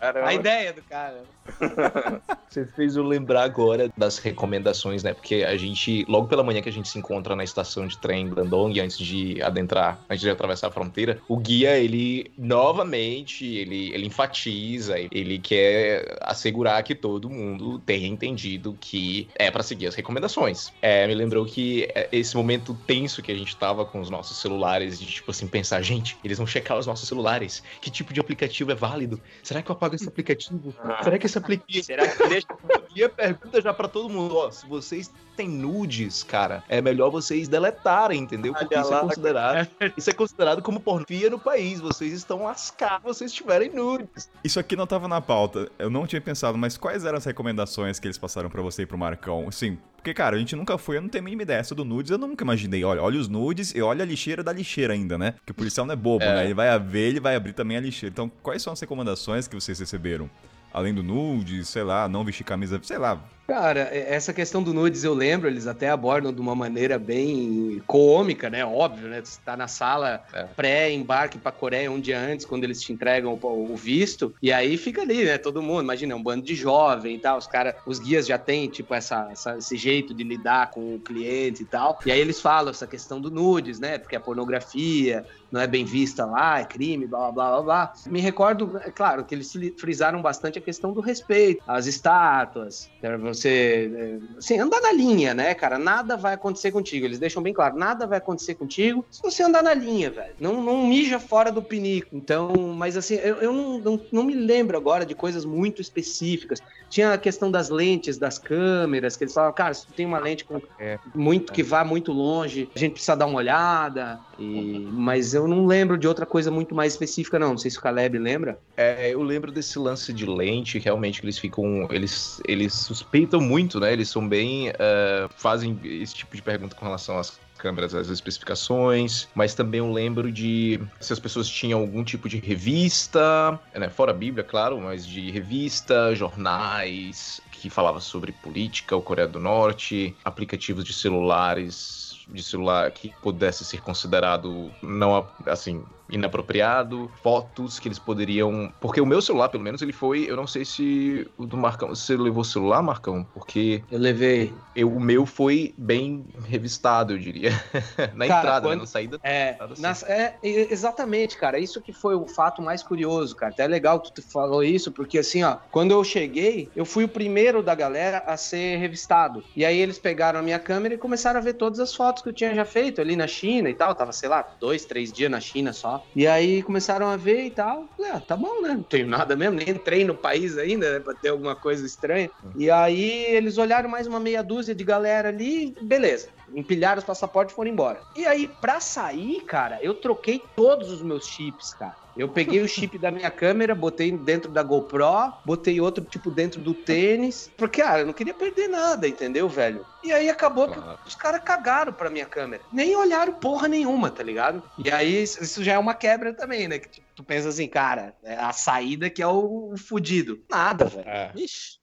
Caramba. 0.00 0.28
a 0.28 0.34
ideia 0.34 0.72
do 0.72 0.82
cara. 0.82 1.22
Você 2.48 2.66
fez 2.66 2.96
eu 2.96 3.02
lembrar 3.02 3.42
agora 3.42 3.90
das 3.96 4.18
recomendações, 4.18 5.02
né? 5.02 5.14
Porque 5.14 5.36
a 5.36 5.56
gente, 5.56 6.04
logo 6.08 6.28
pela 6.28 6.42
manhã 6.42 6.60
que 6.60 6.68
a 6.68 6.72
gente 6.72 6.88
se 6.88 6.98
encontra 6.98 7.34
na 7.34 7.44
estação 7.44 7.86
de 7.86 7.96
trem 7.98 8.28
Dandong, 8.28 8.78
antes 8.80 8.98
de 8.98 9.40
adentrar, 9.42 9.98
antes 10.08 10.20
de 10.20 10.30
atravessar 10.30 10.68
a 10.68 10.70
fronteira, 10.70 11.20
o 11.28 11.36
guia, 11.36 11.78
ele 11.78 12.30
novamente, 12.36 13.46
ele, 13.46 13.92
ele 13.92 14.06
enfatiza, 14.06 14.96
ele 14.98 15.38
quer 15.38 16.18
assegurar 16.22 16.82
que 16.82 16.94
todo 16.94 17.30
mundo 17.30 17.78
tenha 17.80 18.06
entendido 18.06 18.76
que 18.80 19.28
é 19.34 19.50
para 19.50 19.62
seguir 19.62 19.86
as 19.86 19.94
recomendações. 19.94 20.72
É, 20.82 21.06
me 21.06 21.14
lembrou 21.14 21.44
que 21.44 21.88
é, 21.94 22.08
esse 22.12 22.36
momento 22.36 22.76
tenso 22.86 23.22
que 23.22 23.32
a 23.32 23.36
gente 23.36 23.56
tava 23.56 23.84
com 23.84 24.00
os 24.00 24.10
nossos 24.10 24.38
celulares, 24.38 24.98
de 24.98 25.06
tipo 25.06 25.30
assim, 25.30 25.46
pensar, 25.46 25.80
gente, 25.82 26.16
eles 26.24 26.38
vão 26.38 26.46
checar 26.46 26.78
os 26.78 26.86
nossos 26.86 27.08
celulares. 27.08 27.62
Que 27.80 27.90
tipo 27.90 28.12
de 28.12 28.17
aplicativo 28.20 28.70
é 28.72 28.74
válido? 28.74 29.20
Será 29.42 29.62
que 29.62 29.70
eu 29.70 29.74
apago 29.74 29.94
esse 29.94 30.08
aplicativo? 30.08 30.74
Ah. 30.80 31.02
Será 31.02 31.18
que 31.18 31.26
esse 31.26 31.38
aplicativo. 31.38 31.84
Será 31.84 32.08
que 32.08 32.18
deixa. 32.28 32.46
E 32.94 33.04
a 33.04 33.08
pergunta 33.08 33.60
já 33.60 33.72
para 33.72 33.88
todo 33.88 34.08
mundo: 34.08 34.36
ó, 34.36 34.50
se 34.50 34.66
vocês 34.66 35.10
têm 35.38 35.48
nudes, 35.48 36.24
cara, 36.24 36.64
é 36.68 36.82
melhor 36.82 37.10
vocês 37.10 37.46
deletarem, 37.46 38.20
entendeu? 38.20 38.52
Porque 38.52 38.74
isso 38.76 38.92
é 38.92 39.00
considerado. 39.00 39.68
Isso 39.96 40.10
é 40.10 40.12
considerado 40.12 40.62
como 40.62 40.80
pornografia 40.80 41.30
no 41.30 41.38
país. 41.38 41.80
Vocês 41.80 42.12
estão 42.12 42.42
lascados 42.42 43.16
se 43.16 43.18
vocês 43.18 43.32
tiverem 43.32 43.70
nudes. 43.70 44.28
Isso 44.42 44.58
aqui 44.58 44.74
não 44.74 44.86
tava 44.86 45.06
na 45.06 45.20
pauta. 45.20 45.70
Eu 45.78 45.88
não 45.88 46.06
tinha 46.06 46.20
pensado, 46.20 46.58
mas 46.58 46.76
quais 46.76 47.04
eram 47.04 47.18
as 47.18 47.24
recomendações 47.24 48.00
que 48.00 48.06
eles 48.08 48.18
passaram 48.18 48.50
para 48.50 48.60
você 48.60 48.82
e 48.82 48.86
pro 48.86 48.98
Marcão? 48.98 49.46
Assim, 49.46 49.78
porque, 49.96 50.12
cara, 50.12 50.34
a 50.34 50.38
gente 50.38 50.56
nunca 50.56 50.76
foi, 50.76 50.96
eu 50.96 51.02
não 51.02 51.08
tenho 51.08 51.22
a 51.22 51.24
mínima 51.24 51.42
ideia 51.42 51.62
do 51.62 51.84
nudes, 51.84 52.10
eu 52.10 52.18
nunca 52.18 52.42
imaginei. 52.42 52.82
Olha, 52.82 53.00
olha 53.00 53.20
os 53.20 53.28
nudes 53.28 53.72
e 53.74 53.80
olha 53.80 54.02
a 54.02 54.06
lixeira 54.06 54.42
da 54.42 54.52
lixeira 54.52 54.92
ainda, 54.94 55.16
né? 55.16 55.32
Porque 55.32 55.52
o 55.52 55.54
policial 55.54 55.86
não 55.86 55.92
é 55.92 55.96
bobo, 55.96 56.24
é. 56.24 56.34
né? 56.34 56.44
Ele 56.46 56.54
vai 56.54 56.78
ver, 56.80 57.08
ele 57.10 57.20
vai 57.20 57.36
abrir 57.36 57.52
também 57.52 57.76
a 57.76 57.80
lixeira. 57.80 58.12
Então, 58.12 58.30
quais 58.42 58.60
são 58.60 58.72
as 58.72 58.80
recomendações 58.80 59.46
que 59.46 59.54
vocês 59.54 59.78
receberam? 59.78 60.28
Além 60.72 60.94
do 60.94 61.02
nude, 61.02 61.64
sei 61.64 61.82
lá, 61.82 62.08
não 62.08 62.24
vestir 62.24 62.44
camisa, 62.44 62.80
sei 62.82 62.98
lá, 62.98 63.20
Cara, 63.48 63.80
essa 63.80 64.34
questão 64.34 64.62
do 64.62 64.74
nudes 64.74 65.04
eu 65.04 65.14
lembro, 65.14 65.48
eles 65.48 65.66
até 65.66 65.88
abordam 65.88 66.30
de 66.34 66.38
uma 66.38 66.54
maneira 66.54 66.98
bem 66.98 67.82
cômica, 67.86 68.50
né? 68.50 68.62
Óbvio, 68.62 69.08
né? 69.08 69.22
Você 69.24 69.40
tá 69.42 69.56
na 69.56 69.66
sala 69.66 70.22
é. 70.34 70.42
pré-embarque 70.44 71.38
pra 71.38 71.50
Coreia 71.50 71.90
um 71.90 71.98
dia 71.98 72.20
antes, 72.20 72.44
quando 72.44 72.64
eles 72.64 72.78
te 72.78 72.92
entregam 72.92 73.38
o 73.42 73.74
visto, 73.74 74.34
e 74.42 74.52
aí 74.52 74.76
fica 74.76 75.00
ali, 75.00 75.24
né? 75.24 75.38
Todo 75.38 75.62
mundo, 75.62 75.80
imagina, 75.80 76.14
um 76.14 76.22
bando 76.22 76.44
de 76.44 76.54
jovem 76.54 77.14
e 77.16 77.18
tal, 77.18 77.38
os 77.38 77.46
caras, 77.46 77.74
os 77.86 77.98
guias 77.98 78.26
já 78.26 78.36
têm, 78.36 78.68
tipo, 78.68 78.92
essa, 78.92 79.26
essa, 79.32 79.56
esse 79.56 79.78
jeito 79.78 80.12
de 80.12 80.24
lidar 80.24 80.70
com 80.70 80.96
o 80.96 81.00
cliente 81.00 81.62
e 81.62 81.66
tal, 81.66 81.98
e 82.04 82.12
aí 82.12 82.20
eles 82.20 82.42
falam 82.42 82.68
essa 82.68 82.86
questão 82.86 83.18
do 83.18 83.30
nudes, 83.30 83.80
né? 83.80 83.96
Porque 83.96 84.14
a 84.14 84.20
pornografia 84.20 85.24
não 85.50 85.60
é 85.60 85.66
bem 85.66 85.84
vista 85.84 86.24
lá, 86.24 86.60
é 86.60 86.64
crime, 86.64 87.06
blá, 87.06 87.32
blá, 87.32 87.50
blá, 87.50 87.62
blá. 87.62 87.92
Me 88.06 88.20
recordo, 88.20 88.78
é 88.84 88.90
claro, 88.90 89.24
que 89.24 89.34
eles 89.34 89.52
frisaram 89.76 90.20
bastante 90.20 90.58
a 90.58 90.62
questão 90.62 90.92
do 90.92 91.00
respeito, 91.00 91.62
as 91.66 91.86
estátuas, 91.86 92.90
você, 93.20 93.90
é, 93.94 94.38
assim, 94.38 94.58
andar 94.58 94.80
na 94.80 94.92
linha, 94.92 95.34
né, 95.34 95.54
cara? 95.54 95.78
Nada 95.78 96.16
vai 96.16 96.34
acontecer 96.34 96.72
contigo. 96.72 97.06
Eles 97.06 97.18
deixam 97.18 97.42
bem 97.42 97.52
claro, 97.52 97.76
nada 97.76 98.06
vai 98.06 98.18
acontecer 98.18 98.54
contigo 98.54 99.04
se 99.10 99.22
você 99.22 99.42
andar 99.42 99.62
na 99.62 99.74
linha, 99.74 100.10
velho. 100.10 100.34
Não, 100.40 100.62
não 100.62 100.86
mija 100.86 101.18
fora 101.18 101.50
do 101.50 101.62
pinico. 101.62 102.08
Então, 102.12 102.52
mas 102.76 102.96
assim, 102.96 103.14
eu, 103.14 103.36
eu 103.36 103.52
não, 103.52 103.78
não, 103.78 104.00
não 104.12 104.24
me 104.24 104.34
lembro 104.34 104.76
agora 104.76 105.06
de 105.06 105.14
coisas 105.14 105.44
muito 105.44 105.80
específicas. 105.80 106.60
Tinha 106.88 107.12
a 107.12 107.18
questão 107.18 107.50
das 107.50 107.68
lentes, 107.68 108.18
das 108.18 108.38
câmeras, 108.38 109.16
que 109.16 109.24
eles 109.24 109.34
falavam, 109.34 109.54
cara, 109.54 109.74
se 109.74 109.86
tu 109.86 109.92
tem 109.92 110.06
uma 110.06 110.18
lente 110.18 110.44
com 110.44 110.60
é, 110.78 110.98
muito 111.14 111.52
é. 111.52 111.54
que 111.54 111.62
vá 111.62 111.84
muito 111.84 112.12
longe, 112.12 112.68
a 112.74 112.78
gente 112.78 112.92
precisa 112.92 113.16
dar 113.16 113.26
uma 113.26 113.38
olhada. 113.38 114.18
E, 114.38 114.88
mas 114.90 115.34
eu 115.38 115.48
não 115.48 115.66
lembro 115.66 115.96
de 115.96 116.06
outra 116.06 116.26
coisa 116.26 116.50
muito 116.50 116.74
mais 116.74 116.92
específica, 116.92 117.38
não. 117.38 117.50
Não 117.50 117.58
sei 117.58 117.70
se 117.70 117.78
o 117.78 117.80
Caleb 117.80 118.18
lembra. 118.18 118.58
É, 118.76 119.12
eu 119.12 119.22
lembro 119.22 119.50
desse 119.50 119.78
lance 119.78 120.12
de 120.12 120.26
lente, 120.26 120.78
realmente 120.78 121.20
que 121.20 121.26
eles 121.26 121.38
ficam. 121.38 121.88
Eles, 121.90 122.40
eles 122.46 122.74
suspeitam 122.74 123.40
muito, 123.40 123.80
né? 123.80 123.92
Eles 123.92 124.08
são 124.08 124.28
bem. 124.28 124.70
Uh, 124.70 125.28
fazem 125.36 125.78
esse 125.84 126.14
tipo 126.14 126.36
de 126.36 126.42
pergunta 126.42 126.74
com 126.74 126.84
relação 126.84 127.18
às 127.18 127.38
câmeras, 127.58 127.94
as 127.94 128.08
especificações, 128.08 129.28
mas 129.34 129.52
também 129.52 129.80
eu 129.80 129.92
lembro 129.92 130.30
de 130.30 130.80
se 131.00 131.12
as 131.12 131.18
pessoas 131.18 131.48
tinham 131.48 131.80
algum 131.80 132.04
tipo 132.04 132.28
de 132.28 132.38
revista, 132.38 133.58
né, 133.74 133.88
fora 133.88 134.12
a 134.12 134.14
Bíblia, 134.14 134.44
claro, 134.44 134.80
mas 134.80 135.04
de 135.04 135.28
revista, 135.30 136.14
jornais 136.14 137.40
que 137.50 137.68
falava 137.68 137.98
sobre 137.98 138.30
política, 138.30 138.94
o 138.94 139.02
Coreia 139.02 139.26
do 139.26 139.40
Norte, 139.40 140.16
aplicativos 140.24 140.84
de 140.84 140.92
celulares 140.92 142.07
de 142.28 142.42
celular 142.42 142.90
que 142.90 143.12
pudesse 143.22 143.64
ser 143.64 143.80
considerado 143.80 144.70
não 144.82 145.26
assim 145.46 145.84
inapropriado, 146.10 147.10
fotos 147.22 147.78
que 147.78 147.88
eles 147.88 147.98
poderiam. 147.98 148.72
Porque 148.80 149.00
o 149.00 149.06
meu 149.06 149.20
celular, 149.20 149.48
pelo 149.48 149.62
menos, 149.62 149.82
ele 149.82 149.92
foi. 149.92 150.28
Eu 150.28 150.36
não 150.36 150.46
sei 150.46 150.64
se 150.64 151.28
o 151.36 151.46
do 151.46 151.56
Marcão. 151.56 151.88
Você 151.88 152.16
levou 152.16 152.42
o 152.42 152.44
celular, 152.44 152.82
Marcão? 152.82 153.26
Porque. 153.34 153.82
Eu 153.90 153.98
levei. 153.98 154.52
Eu, 154.74 154.92
o 154.92 155.00
meu 155.00 155.26
foi 155.26 155.74
bem 155.76 156.24
revistado, 156.46 157.14
eu 157.14 157.18
diria. 157.18 157.50
na 158.14 158.26
cara, 158.26 158.40
entrada, 158.40 158.50
né? 158.52 158.60
quando... 158.60 158.70
né? 158.70 158.76
na 158.76 158.86
saída. 158.86 159.20
É, 159.22 159.56
nas, 159.78 160.02
é, 160.04 160.36
exatamente, 160.42 161.36
cara. 161.36 161.58
Isso 161.58 161.80
que 161.80 161.92
foi 161.92 162.14
o 162.14 162.26
fato 162.26 162.62
mais 162.62 162.82
curioso, 162.82 163.36
cara. 163.36 163.52
Até 163.52 163.64
é 163.64 163.68
legal 163.68 164.00
que 164.00 164.12
tu 164.12 164.22
falou 164.22 164.62
isso, 164.62 164.90
porque 164.92 165.18
assim, 165.18 165.42
ó, 165.42 165.56
quando 165.70 165.90
eu 165.90 166.02
cheguei, 166.04 166.68
eu 166.74 166.84
fui 166.84 167.04
o 167.04 167.08
primeiro 167.08 167.62
da 167.62 167.74
galera 167.74 168.22
a 168.26 168.36
ser 168.36 168.78
revistado. 168.78 169.44
E 169.54 169.64
aí 169.64 169.78
eles 169.78 169.98
pegaram 169.98 170.40
a 170.40 170.42
minha 170.42 170.58
câmera 170.58 170.94
e 170.94 170.98
começaram 170.98 171.38
a 171.38 171.42
ver 171.42 171.54
todas 171.54 171.80
as 171.80 171.94
fotos 171.94 172.22
que 172.22 172.28
eu 172.28 172.32
tinha 172.32 172.54
já 172.54 172.64
feito 172.64 173.00
ali 173.00 173.16
na 173.16 173.26
China 173.26 173.68
e 173.68 173.74
tal. 173.74 173.94
tava, 173.94 174.12
sei 174.12 174.28
lá, 174.28 174.46
dois, 174.60 174.84
três 174.84 175.12
dias 175.12 175.30
na 175.30 175.40
China 175.40 175.72
só. 175.72 175.97
E 176.14 176.26
aí 176.26 176.62
começaram 176.62 177.06
a 177.06 177.16
ver 177.16 177.44
e 177.46 177.50
tal. 177.50 177.88
Falei, 177.96 178.12
ah, 178.12 178.20
tá 178.20 178.36
bom, 178.36 178.60
né? 178.62 178.74
Não 178.74 178.82
tenho 178.82 179.06
nada 179.06 179.36
mesmo, 179.36 179.56
nem 179.56 179.70
entrei 179.70 180.04
no 180.04 180.14
país 180.14 180.56
ainda, 180.58 180.92
né? 180.92 181.00
Pra 181.00 181.14
ter 181.14 181.28
alguma 181.28 181.54
coisa 181.54 181.84
estranha. 181.84 182.30
E 182.56 182.70
aí 182.70 183.24
eles 183.26 183.58
olharam 183.58 183.88
mais 183.88 184.06
uma 184.06 184.20
meia 184.20 184.42
dúzia 184.42 184.74
de 184.74 184.84
galera 184.84 185.28
ali, 185.28 185.74
beleza. 185.80 186.28
Empilharam 186.54 186.98
os 186.98 187.04
passaportes 187.04 187.52
e 187.52 187.56
foram 187.56 187.70
embora. 187.70 188.00
E 188.16 188.26
aí, 188.26 188.48
pra 188.60 188.80
sair, 188.80 189.42
cara, 189.42 189.78
eu 189.82 189.94
troquei 189.94 190.42
todos 190.56 190.90
os 190.90 191.02
meus 191.02 191.26
chips, 191.26 191.74
cara. 191.74 191.96
Eu 192.18 192.28
peguei 192.28 192.60
o 192.60 192.68
chip 192.68 192.98
da 192.98 193.12
minha 193.12 193.30
câmera, 193.30 193.74
botei 193.74 194.10
dentro 194.10 194.50
da 194.50 194.62
GoPro, 194.62 195.32
botei 195.44 195.80
outro 195.80 196.04
tipo 196.04 196.30
dentro 196.30 196.60
do 196.60 196.74
tênis, 196.74 197.50
porque, 197.56 197.80
ah, 197.80 198.00
eu 198.00 198.06
não 198.06 198.12
queria 198.12 198.34
perder 198.34 198.68
nada, 198.68 199.06
entendeu, 199.06 199.48
velho? 199.48 199.86
E 200.02 200.12
aí 200.12 200.28
acabou 200.28 200.68
que 200.68 200.78
os 201.06 201.14
caras 201.14 201.42
cagaram 201.42 201.92
pra 201.92 202.10
minha 202.10 202.26
câmera. 202.26 202.62
Nem 202.72 202.96
olharam 202.96 203.32
porra 203.34 203.68
nenhuma, 203.68 204.10
tá 204.10 204.22
ligado? 204.22 204.62
E 204.84 204.90
aí 204.90 205.22
isso 205.22 205.62
já 205.62 205.74
é 205.74 205.78
uma 205.78 205.94
quebra 205.94 206.34
também, 206.34 206.66
né? 206.66 206.78
Que 206.78 206.88
tipo, 206.88 207.06
tu 207.14 207.22
pensa 207.22 207.48
assim, 207.48 207.68
cara, 207.68 208.14
é 208.22 208.34
a 208.34 208.52
saída 208.52 209.08
que 209.08 209.22
é 209.22 209.26
o, 209.26 209.72
o 209.72 209.76
fudido. 209.76 210.42
Nada, 210.50 210.86
velho. 210.86 211.08
É. 211.08 211.32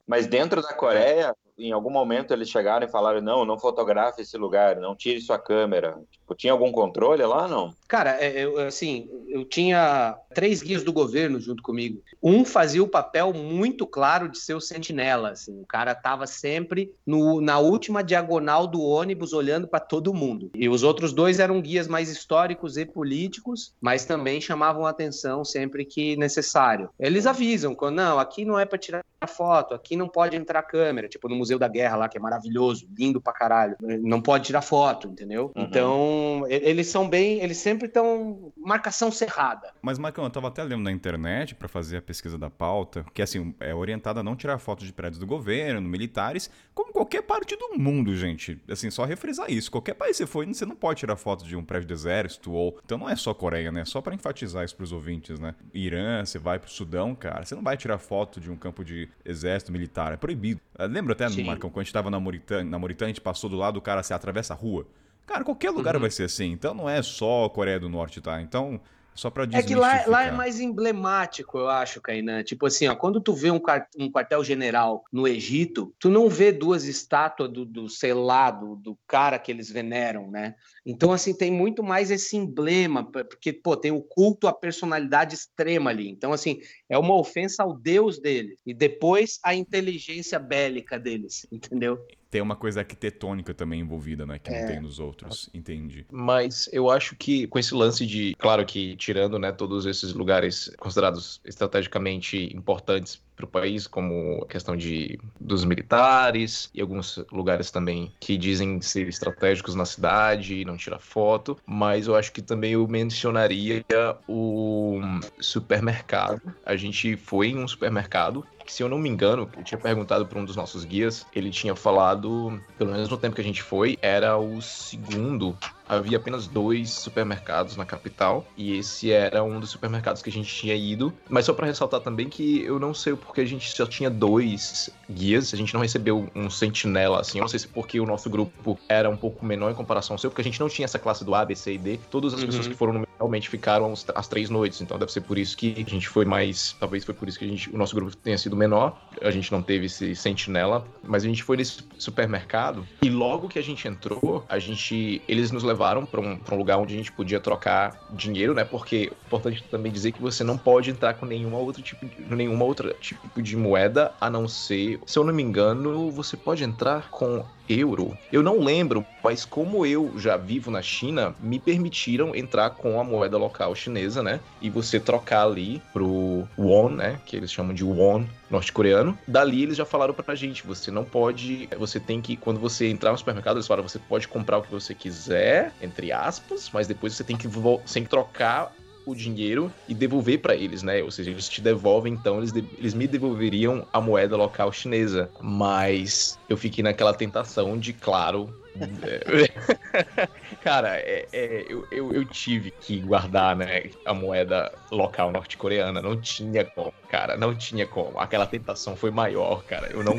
Mas 0.06 0.28
dentro 0.28 0.62
da 0.62 0.74
Coreia, 0.74 1.34
em 1.58 1.72
algum 1.72 1.90
momento 1.90 2.34
eles 2.34 2.50
chegaram 2.50 2.86
e 2.86 2.92
falaram: 2.92 3.22
não, 3.22 3.46
não 3.46 3.58
fotografe 3.58 4.22
esse 4.22 4.38
lugar, 4.38 4.76
não 4.78 4.96
tire 4.96 5.22
sua 5.22 5.40
câmera. 5.40 5.98
Tipo, 6.12 6.36
tinha 6.36 6.54
algum 6.54 6.72
controle 6.72 7.24
lá, 7.24 7.48
não? 7.48 7.74
Cara, 7.88 8.18
é, 8.20 8.44
eu, 8.44 8.60
assim, 8.60 9.08
eu 9.30 9.46
tinha 9.46 10.18
três 10.34 10.62
guias 10.62 10.84
do 10.84 10.92
governo 10.92 11.40
junto 11.40 11.62
comigo. 11.62 12.02
Um 12.22 12.44
fazia 12.44 12.84
o 12.84 12.88
papel 12.88 13.32
muito 13.32 13.86
claro 13.86 14.28
de 14.28 14.40
ser 14.40 14.56
o 14.56 14.62
sentinela. 14.62 15.30
Assim, 15.30 15.62
o 15.62 15.66
cara 15.66 15.94
tava 15.94 16.26
sempre 16.26 16.92
no, 17.06 17.40
na 17.40 17.60
última 17.60 18.04
diagonal 18.04 18.68
do 18.68 18.82
ônibus 18.82 19.34
olhando 19.34 19.68
para 19.68 19.80
todo 19.80 20.14
mundo. 20.14 20.52
E 20.56 20.68
os 20.68 20.84
outros 20.84 21.14
dois 21.14 21.40
eram 21.40 21.62
guias 21.62 21.88
mais 21.88 22.10
históricos 22.10 22.76
e 22.78 22.86
políticos, 22.86 23.74
mas 23.80 24.06
também 24.06 24.42
chamavam 24.42 24.86
atenção 24.86 25.46
sempre 25.46 25.86
que 25.86 26.18
necessário. 26.18 26.90
Eles 27.00 27.26
avisam 27.26 27.76
não, 27.92 28.20
aqui 28.20 28.44
não 28.44 28.60
é 28.60 28.66
para 28.66 28.78
tirar 28.78 29.06
foto, 29.28 29.74
aqui 29.74 29.96
não 29.96 30.08
pode 30.08 30.36
entrar 30.36 30.62
câmera, 30.64 31.08
tipo 31.08 31.28
no 31.28 31.36
Museu 31.36 31.60
da 31.60 31.68
Guerra 31.68 31.96
lá, 31.96 32.10
que 32.10 32.18
é 32.18 32.22
maravilhoso, 32.22 32.88
lindo 32.98 33.22
pra 33.22 33.34
caralho. 33.34 33.76
Não 33.80 34.22
pode 34.22 34.46
tirar 34.46 34.62
foto, 34.62 35.08
entendeu? 35.08 35.52
Uhum. 35.56 35.64
Então, 35.64 36.44
eles 36.48 36.88
são 36.88 37.08
bem, 37.08 37.40
eles 37.42 37.58
sempre 37.58 37.88
estão 37.88 38.52
marcação 38.58 39.12
cerrada. 39.12 39.74
Mas, 39.82 39.98
Marcão, 39.98 40.24
eu 40.24 40.30
tava 40.30 40.48
até 40.48 40.64
lendo 40.64 40.84
na 40.84 40.92
internet 40.92 41.56
para 41.56 41.68
fazer 41.68 41.98
a 41.98 42.02
pesquisa 42.02 42.38
da 42.38 42.50
pauta, 42.50 43.06
que 43.14 43.22
assim, 43.22 43.54
é 43.60 43.74
orientada 43.74 44.20
a 44.20 44.24
não 44.24 44.36
tirar 44.36 44.58
fotos 44.58 44.86
de 44.86 44.94
prédios 44.94 45.20
do 45.20 45.26
governo, 45.26 45.82
militares, 45.82 46.50
como 46.74 46.92
qualquer 46.92 47.22
parte 47.22 47.56
do 47.56 47.78
mundo, 47.78 48.16
gente. 48.16 48.60
Assim, 48.70 48.90
só 48.90 49.06
refrisar 49.06 49.50
isso. 49.52 49.72
Qualquer 49.72 49.94
país 49.94 50.18
que 50.18 50.18
você 50.18 50.28
for, 50.28 50.46
você 50.46 50.66
não 50.66 50.76
pode 50.76 51.00
tirar 51.00 51.16
foto 51.16 51.46
de 51.46 51.56
um 51.56 51.64
prédio 51.64 51.88
do 51.88 51.94
exército 51.94 52.52
ou. 52.52 52.78
Então 52.84 52.98
não 52.98 53.10
é 53.10 53.16
só 53.16 53.34
Coreia, 53.34 53.72
né? 53.72 53.86
Só 53.86 54.02
para 54.02 54.16
enfatizar 54.16 54.64
isso 54.64 54.76
pros 54.76 54.92
ouvintes, 54.92 55.40
né? 55.40 55.56
Irã, 55.74 56.24
você 56.24 56.40
vai 56.40 56.60
pro 56.60 56.70
Sudão, 56.70 57.16
cara, 57.16 57.46
você 57.46 57.56
não 57.56 57.64
vai 57.64 57.78
tirar 57.78 57.98
foto 57.98 58.40
de 58.40 58.50
um 58.50 58.56
campo 58.56 58.84
de 58.84 59.10
exército 59.24 59.72
militar, 59.72 60.14
é 60.14 60.18
proibido. 60.18 60.62
Ah, 60.78 60.86
lembra 60.86 61.14
até, 61.14 61.30
Sim. 61.30 61.44
Marcão, 61.44 61.70
quando 61.70 61.82
a 61.82 61.84
gente 61.84 61.94
tava 61.94 62.10
na 62.10 62.20
Mauritânia, 62.20 62.66
na 62.66 62.80
Mauritânia, 62.80 63.12
a 63.12 63.14
gente 63.14 63.22
passou 63.22 63.50
do 63.50 63.56
lado, 63.56 63.78
o 63.78 63.82
cara 63.82 64.04
se 64.04 64.14
atravessa 64.14 64.54
a 64.54 64.58
rua. 64.58 64.86
Cara, 65.26 65.44
qualquer 65.44 65.72
lugar 65.72 65.96
uhum. 65.96 66.02
vai 66.02 66.12
ser 66.12 66.24
assim. 66.24 66.52
Então 66.52 66.74
não 66.74 66.90
é 66.90 67.02
só 67.02 67.50
Coreia 67.50 67.80
do 67.80 67.90
Norte, 67.90 68.22
tá? 68.22 68.42
Então, 68.42 68.80
só 69.16 69.30
pra 69.30 69.48
É 69.54 69.64
que 69.64 69.74
lá, 69.74 70.04
lá, 70.08 70.26
é 70.26 70.32
mais 70.32 70.60
emblemático, 70.60 71.58
eu 71.58 71.70
acho, 71.70 72.02
Kainan. 72.02 72.44
Tipo 72.44 72.66
assim, 72.66 72.88
ó, 72.88 72.96
quando 72.96 73.22
tu 73.22 73.34
vê 73.34 73.50
um, 73.50 73.62
um 73.98 74.12
quartel-general 74.12 75.06
no 75.12 75.26
Egito, 75.26 75.96
tu 75.98 76.10
não 76.10 76.28
vê 76.28 76.52
duas 76.52 76.84
estátuas 76.84 77.50
do, 77.50 77.66
do 77.66 77.88
sei 77.88 78.14
lá, 78.14 78.52
do, 78.52 78.76
do 78.76 78.98
cara 79.08 79.40
que 79.40 79.50
eles 79.50 79.72
veneram, 79.72 80.30
né? 80.30 80.56
Então, 80.86 81.14
assim, 81.14 81.34
tem 81.34 81.50
muito 81.50 81.82
mais 81.82 82.12
esse 82.12 82.36
emblema, 82.36 83.10
porque, 83.10 83.54
pô, 83.54 83.78
tem 83.78 83.92
o 83.92 84.02
culto 84.02 84.48
à 84.48 84.54
personalidade 84.54 85.34
extrema 85.34 85.90
ali. 85.90 86.10
Então, 86.10 86.34
assim, 86.34 86.60
é 86.90 86.98
uma 86.98 87.16
ofensa 87.16 87.64
ao 87.64 87.74
Deus 87.74 88.20
deles. 88.20 88.60
E 88.66 88.74
depois 88.74 89.40
a 89.42 89.56
inteligência 89.56 90.38
bélica 90.38 91.00
deles, 91.00 91.48
entendeu? 91.50 91.98
Tem 92.30 92.42
uma 92.42 92.56
coisa 92.56 92.82
arquitetônica 92.82 93.54
também 93.54 93.80
envolvida, 93.80 94.26
né? 94.26 94.40
Que 94.40 94.50
é. 94.50 94.62
não 94.62 94.68
tem 94.68 94.80
nos 94.80 95.00
outros. 95.00 95.50
Entendi. 95.54 96.06
Mas 96.12 96.70
eu 96.72 96.90
acho 96.90 97.16
que 97.16 97.48
com 97.48 97.58
esse 97.60 97.74
lance 97.74 98.06
de. 98.06 98.36
Claro 98.38 98.66
que 98.66 98.96
tirando, 98.96 99.40
né, 99.40 99.52
todos 99.52 99.86
esses 99.86 100.14
lugares 100.14 100.72
considerados 100.78 101.42
estrategicamente 101.46 102.54
importantes 102.56 103.22
para 103.36 103.46
o 103.46 103.48
país, 103.48 103.88
como 103.88 104.42
a 104.44 104.48
questão 104.48 104.76
de, 104.76 105.20
dos 105.40 105.66
militares 105.66 106.70
e 106.74 106.82
alguns 106.82 107.24
lugares 107.32 107.70
também 107.70 108.12
que 108.20 108.38
dizem 108.38 108.82
ser 108.82 109.08
estratégicos 109.08 109.76
na 109.76 109.86
cidade 109.86 110.66
não 110.66 110.78
tirar 110.78 111.00
foto, 111.00 111.58
mas 111.66 112.08
eu 112.08 112.16
acho 112.16 112.32
que 112.32 112.42
também 112.42 112.74
eu 112.74 112.88
mencionaria 112.88 113.84
o 114.28 115.00
supermercado. 115.40 116.42
A 116.66 116.76
gente 116.76 117.16
foi 117.18 117.50
em 117.50 117.58
um 117.58 117.68
supermercado 117.68 118.46
se 118.68 118.82
eu 118.82 118.90
não 118.90 118.98
me 118.98 119.10
engano, 119.10 119.50
eu 119.56 119.64
tinha 119.64 119.78
perguntado 119.78 120.26
para 120.26 120.40
um 120.40 120.46
dos 120.46 120.56
nossos 120.56 120.84
guias, 120.84 121.26
ele 121.36 121.52
tinha 121.52 121.76
falado, 121.76 122.60
pelo 122.78 122.92
menos 122.92 123.10
no 123.10 123.18
tempo 123.18 123.36
que 123.36 123.42
a 123.42 123.44
gente 123.44 123.62
foi, 123.62 123.98
era 124.02 124.38
o 124.38 124.62
segundo 124.62 125.56
havia 125.88 126.18
apenas 126.18 126.48
dois 126.48 126.92
supermercados 126.92 127.76
na 127.76 127.86
capital 127.86 128.46
e 128.58 128.78
esse 128.78 129.12
era 129.12 129.44
um 129.44 129.60
dos 129.60 129.70
supermercados 129.70 130.22
que 130.22 130.30
a 130.30 130.34
gente 130.34 130.54
tinha 130.54 130.76
ido. 130.76 131.14
Mas 131.30 131.46
só 131.46 131.54
para 131.54 131.68
ressaltar 131.68 132.02
também 132.02 132.30
que 132.30 132.64
eu 132.64 132.80
não 132.80 132.94
sei 132.94 133.16
porque 133.16 133.42
a 133.42 133.46
gente 133.46 133.70
só 133.76 133.86
tinha 133.86 134.10
dois 134.10 134.90
guias, 135.10 135.54
a 135.54 135.58
gente 135.58 135.74
não 135.74 135.82
recebeu 135.82 136.30
um 136.36 136.50
sentinela 136.50 137.22
assim. 137.22 137.38
Eu 137.38 137.44
não 137.44 137.50
sei 137.50 137.60
se 137.60 137.68
porque 137.68 138.00
o 138.00 138.06
nosso 138.06 138.30
grupo 138.30 138.78
era 138.90 139.10
um 139.10 139.18
pouco 139.18 139.46
menor 139.46 139.72
em 139.72 139.76
comparação 139.76 140.16
ao 140.16 140.18
seu, 140.18 140.30
porque 140.30 140.42
a 140.42 140.44
gente 140.44 140.60
não 140.60 140.70
tinha 140.70 140.86
essa 140.86 141.00
classe 141.00 141.24
do 141.24 141.36
A, 141.36 141.46
B, 141.46 141.56
C 141.56 141.74
e 141.74 141.78
D. 141.78 142.00
Todas 142.10 142.34
as 142.34 142.40
uhum. 142.40 142.46
pessoas 142.48 142.68
que 142.68 142.74
foram 142.74 142.94
no 142.94 143.06
realmente 143.18 143.50
ficaram 143.50 143.94
as 144.14 144.28
três 144.28 144.50
noites, 144.50 144.82
então 144.82 145.00
deve 145.00 145.12
ser 145.12 145.22
por 145.22 145.38
isso 145.38 145.56
que 145.56 145.74
a 145.86 145.90
gente 145.90 146.08
foi 146.08 146.26
mais, 146.26 146.76
talvez 146.80 147.04
foi 147.04 147.14
por 147.14 147.28
isso 147.28 147.40
que 147.40 147.46
a 147.46 147.48
gente, 147.48 147.74
o 147.74 147.78
nosso 147.78 147.96
grupo 147.96 148.16
tenha 148.18 148.38
sido 148.38 148.56
menor. 148.56 149.00
A 149.22 149.32
gente 149.32 149.52
não 149.52 149.62
teve 149.62 149.86
esse 149.86 150.16
sentinela, 150.16 150.86
mas 151.02 151.24
a 151.24 151.28
gente 151.28 151.44
foi 151.44 151.58
nesse 151.58 151.80
supermercado 151.98 152.86
e 153.02 153.10
logo 153.10 153.48
que 153.48 153.58
a 153.58 153.64
gente 153.64 153.88
entrou, 153.88 154.44
a 154.50 154.60
gente 154.60 155.22
eles 155.28 155.52
nos 155.52 155.64
levaram 155.64 155.75
levaram 155.76 156.06
para 156.06 156.22
um, 156.22 156.42
um 156.50 156.56
lugar 156.56 156.78
onde 156.78 156.94
a 156.94 156.98
gente 156.98 157.12
podia 157.12 157.40
trocar 157.40 158.02
dinheiro, 158.10 158.54
né? 158.54 158.64
Porque 158.64 159.12
é 159.22 159.26
importante 159.26 159.64
também 159.70 159.92
dizer 159.92 160.14
que 160.14 160.22
você 160.22 160.44
não 160.44 160.58
pode 160.58 160.90
entrar 160.90 161.16
com 161.16 161.26
nenhuma 161.26 161.58
outra 161.60 161.84
tipo 161.84 162.06
de, 162.08 162.24
nenhuma 162.24 162.64
outra 162.66 162.94
tipo 163.00 163.42
de 163.42 163.56
moeda, 163.58 164.16
a 164.20 164.30
não 164.30 164.48
ser, 164.48 165.02
se 165.06 165.20
eu 165.20 165.24
não 165.24 165.34
me 165.34 165.44
engano, 165.44 166.12
você 166.12 166.38
pode 166.38 166.64
entrar 166.64 167.10
com 167.10 167.46
euro. 167.70 168.18
Eu 168.32 168.44
não 168.44 168.60
lembro, 168.60 169.06
mas 169.24 169.46
como 169.46 169.86
eu 169.86 170.14
já 170.18 170.38
vivo 170.38 170.70
na 170.70 170.82
China, 170.82 171.36
me 171.40 171.60
permitiram 171.60 172.36
entrar 172.36 172.72
com 172.72 173.00
a 173.00 173.04
moeda 173.04 173.38
local 173.38 173.74
chinesa, 173.76 174.22
né? 174.22 174.40
E 174.62 174.70
você 174.70 175.00
trocar 175.00 175.46
ali 175.46 175.82
pro 175.94 176.48
won, 176.58 176.90
né? 176.90 177.20
Que 177.26 177.36
eles 177.36 177.52
chamam 177.52 177.74
de 177.74 177.84
won 177.84 178.26
norte-coreano. 178.50 179.18
Dali 179.28 179.64
eles 179.64 179.78
já 179.78 179.86
falaram 179.86 180.14
pra 180.14 180.36
gente, 180.36 180.66
você 180.66 180.92
não 180.92 181.04
pode, 181.04 181.68
você 181.78 182.00
tem 182.00 182.22
que, 182.22 182.38
quando 182.38 182.60
você 182.60 182.88
entrar 182.88 183.12
no 183.12 183.18
supermercado, 183.18 183.58
eles 183.58 183.68
falaram, 183.68 183.88
você 183.88 184.00
pode 184.00 184.28
comprar 184.28 184.58
o 184.58 184.62
que 184.62 184.72
você 184.72 184.94
quiser, 184.94 185.74
entre 185.82 186.12
aspas, 186.12 186.70
mas 186.72 186.88
depois 186.88 187.14
você 187.14 187.24
tem 187.24 187.36
que, 187.36 187.48
que 187.48 188.10
trocar 188.10 188.74
o 189.06 189.14
dinheiro 189.14 189.72
e 189.88 189.94
devolver 189.94 190.42
para 190.42 190.56
eles, 190.56 190.82
né? 190.82 191.02
Ou 191.04 191.12
seja, 191.12 191.32
eles 191.32 191.48
te 191.48 191.62
devolvem, 191.62 192.14
então 192.14 192.40
eles, 192.40 192.52
de, 192.52 192.66
eles 192.78 192.94
me 192.94 193.08
devolveriam 193.08 193.88
a 193.94 194.02
moeda 194.02 194.36
local 194.36 194.72
chinesa. 194.72 195.30
Mas 195.40 196.40
eu 196.50 196.58
fiquei 196.58 196.84
naquela 196.84 197.14
tentação 197.14 197.78
de, 197.78 197.94
claro. 197.94 198.50
Cara, 200.60 200.98
é, 200.98 201.28
é, 201.32 201.66
eu, 201.70 201.88
eu, 201.90 202.12
eu, 202.12 202.26
tive 202.26 202.72
que 202.72 203.00
guardar 203.00 203.56
né, 203.56 203.92
a 204.04 204.14
moeda 204.14 204.78
local 204.92 205.32
norte-coreana. 205.32 206.02
Não 206.02 206.20
tinha 206.20 206.66
como, 206.66 206.94
cara. 207.08 207.38
Não 207.38 207.56
tinha 207.56 207.88
como. 207.88 208.20
Aquela 208.20 208.46
tentação 208.46 208.96
foi 208.96 209.12
maior, 209.12 209.64
cara. 209.64 209.90
Eu 209.92 210.04
não, 210.04 210.16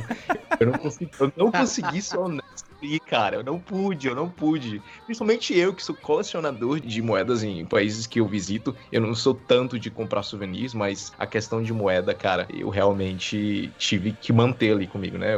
eu 0.58 0.66
não 0.68 0.78
consegui, 0.78 1.10
eu 1.20 1.32
não 1.36 1.52
consegui 1.52 2.00
ser 2.00 2.18
honesto 2.18 2.65
e, 2.80 3.00
cara, 3.00 3.36
eu 3.36 3.44
não 3.44 3.60
pude, 3.60 4.06
eu 4.06 4.14
não 4.14 4.30
pude. 4.30 4.82
Principalmente 5.04 5.56
eu, 5.56 5.74
que 5.74 5.82
sou 5.82 5.94
colecionador 5.94 6.80
de 6.80 7.00
moedas 7.02 7.42
em 7.42 7.64
países 7.66 8.06
que 8.06 8.20
eu 8.20 8.28
visito. 8.28 8.76
Eu 8.92 9.00
não 9.00 9.14
sou 9.14 9.34
tanto 9.34 9.78
de 9.78 9.90
comprar 9.90 10.22
souvenirs, 10.22 10.74
mas 10.74 11.10
a 11.18 11.26
questão 11.26 11.62
de 11.62 11.72
moeda, 11.72 12.14
cara, 12.14 12.46
eu 12.50 12.68
realmente 12.68 13.74
tive 13.78 14.12
que 14.12 14.32
manter 14.32 14.72
ali 14.72 14.86
comigo, 14.86 15.18
né? 15.18 15.34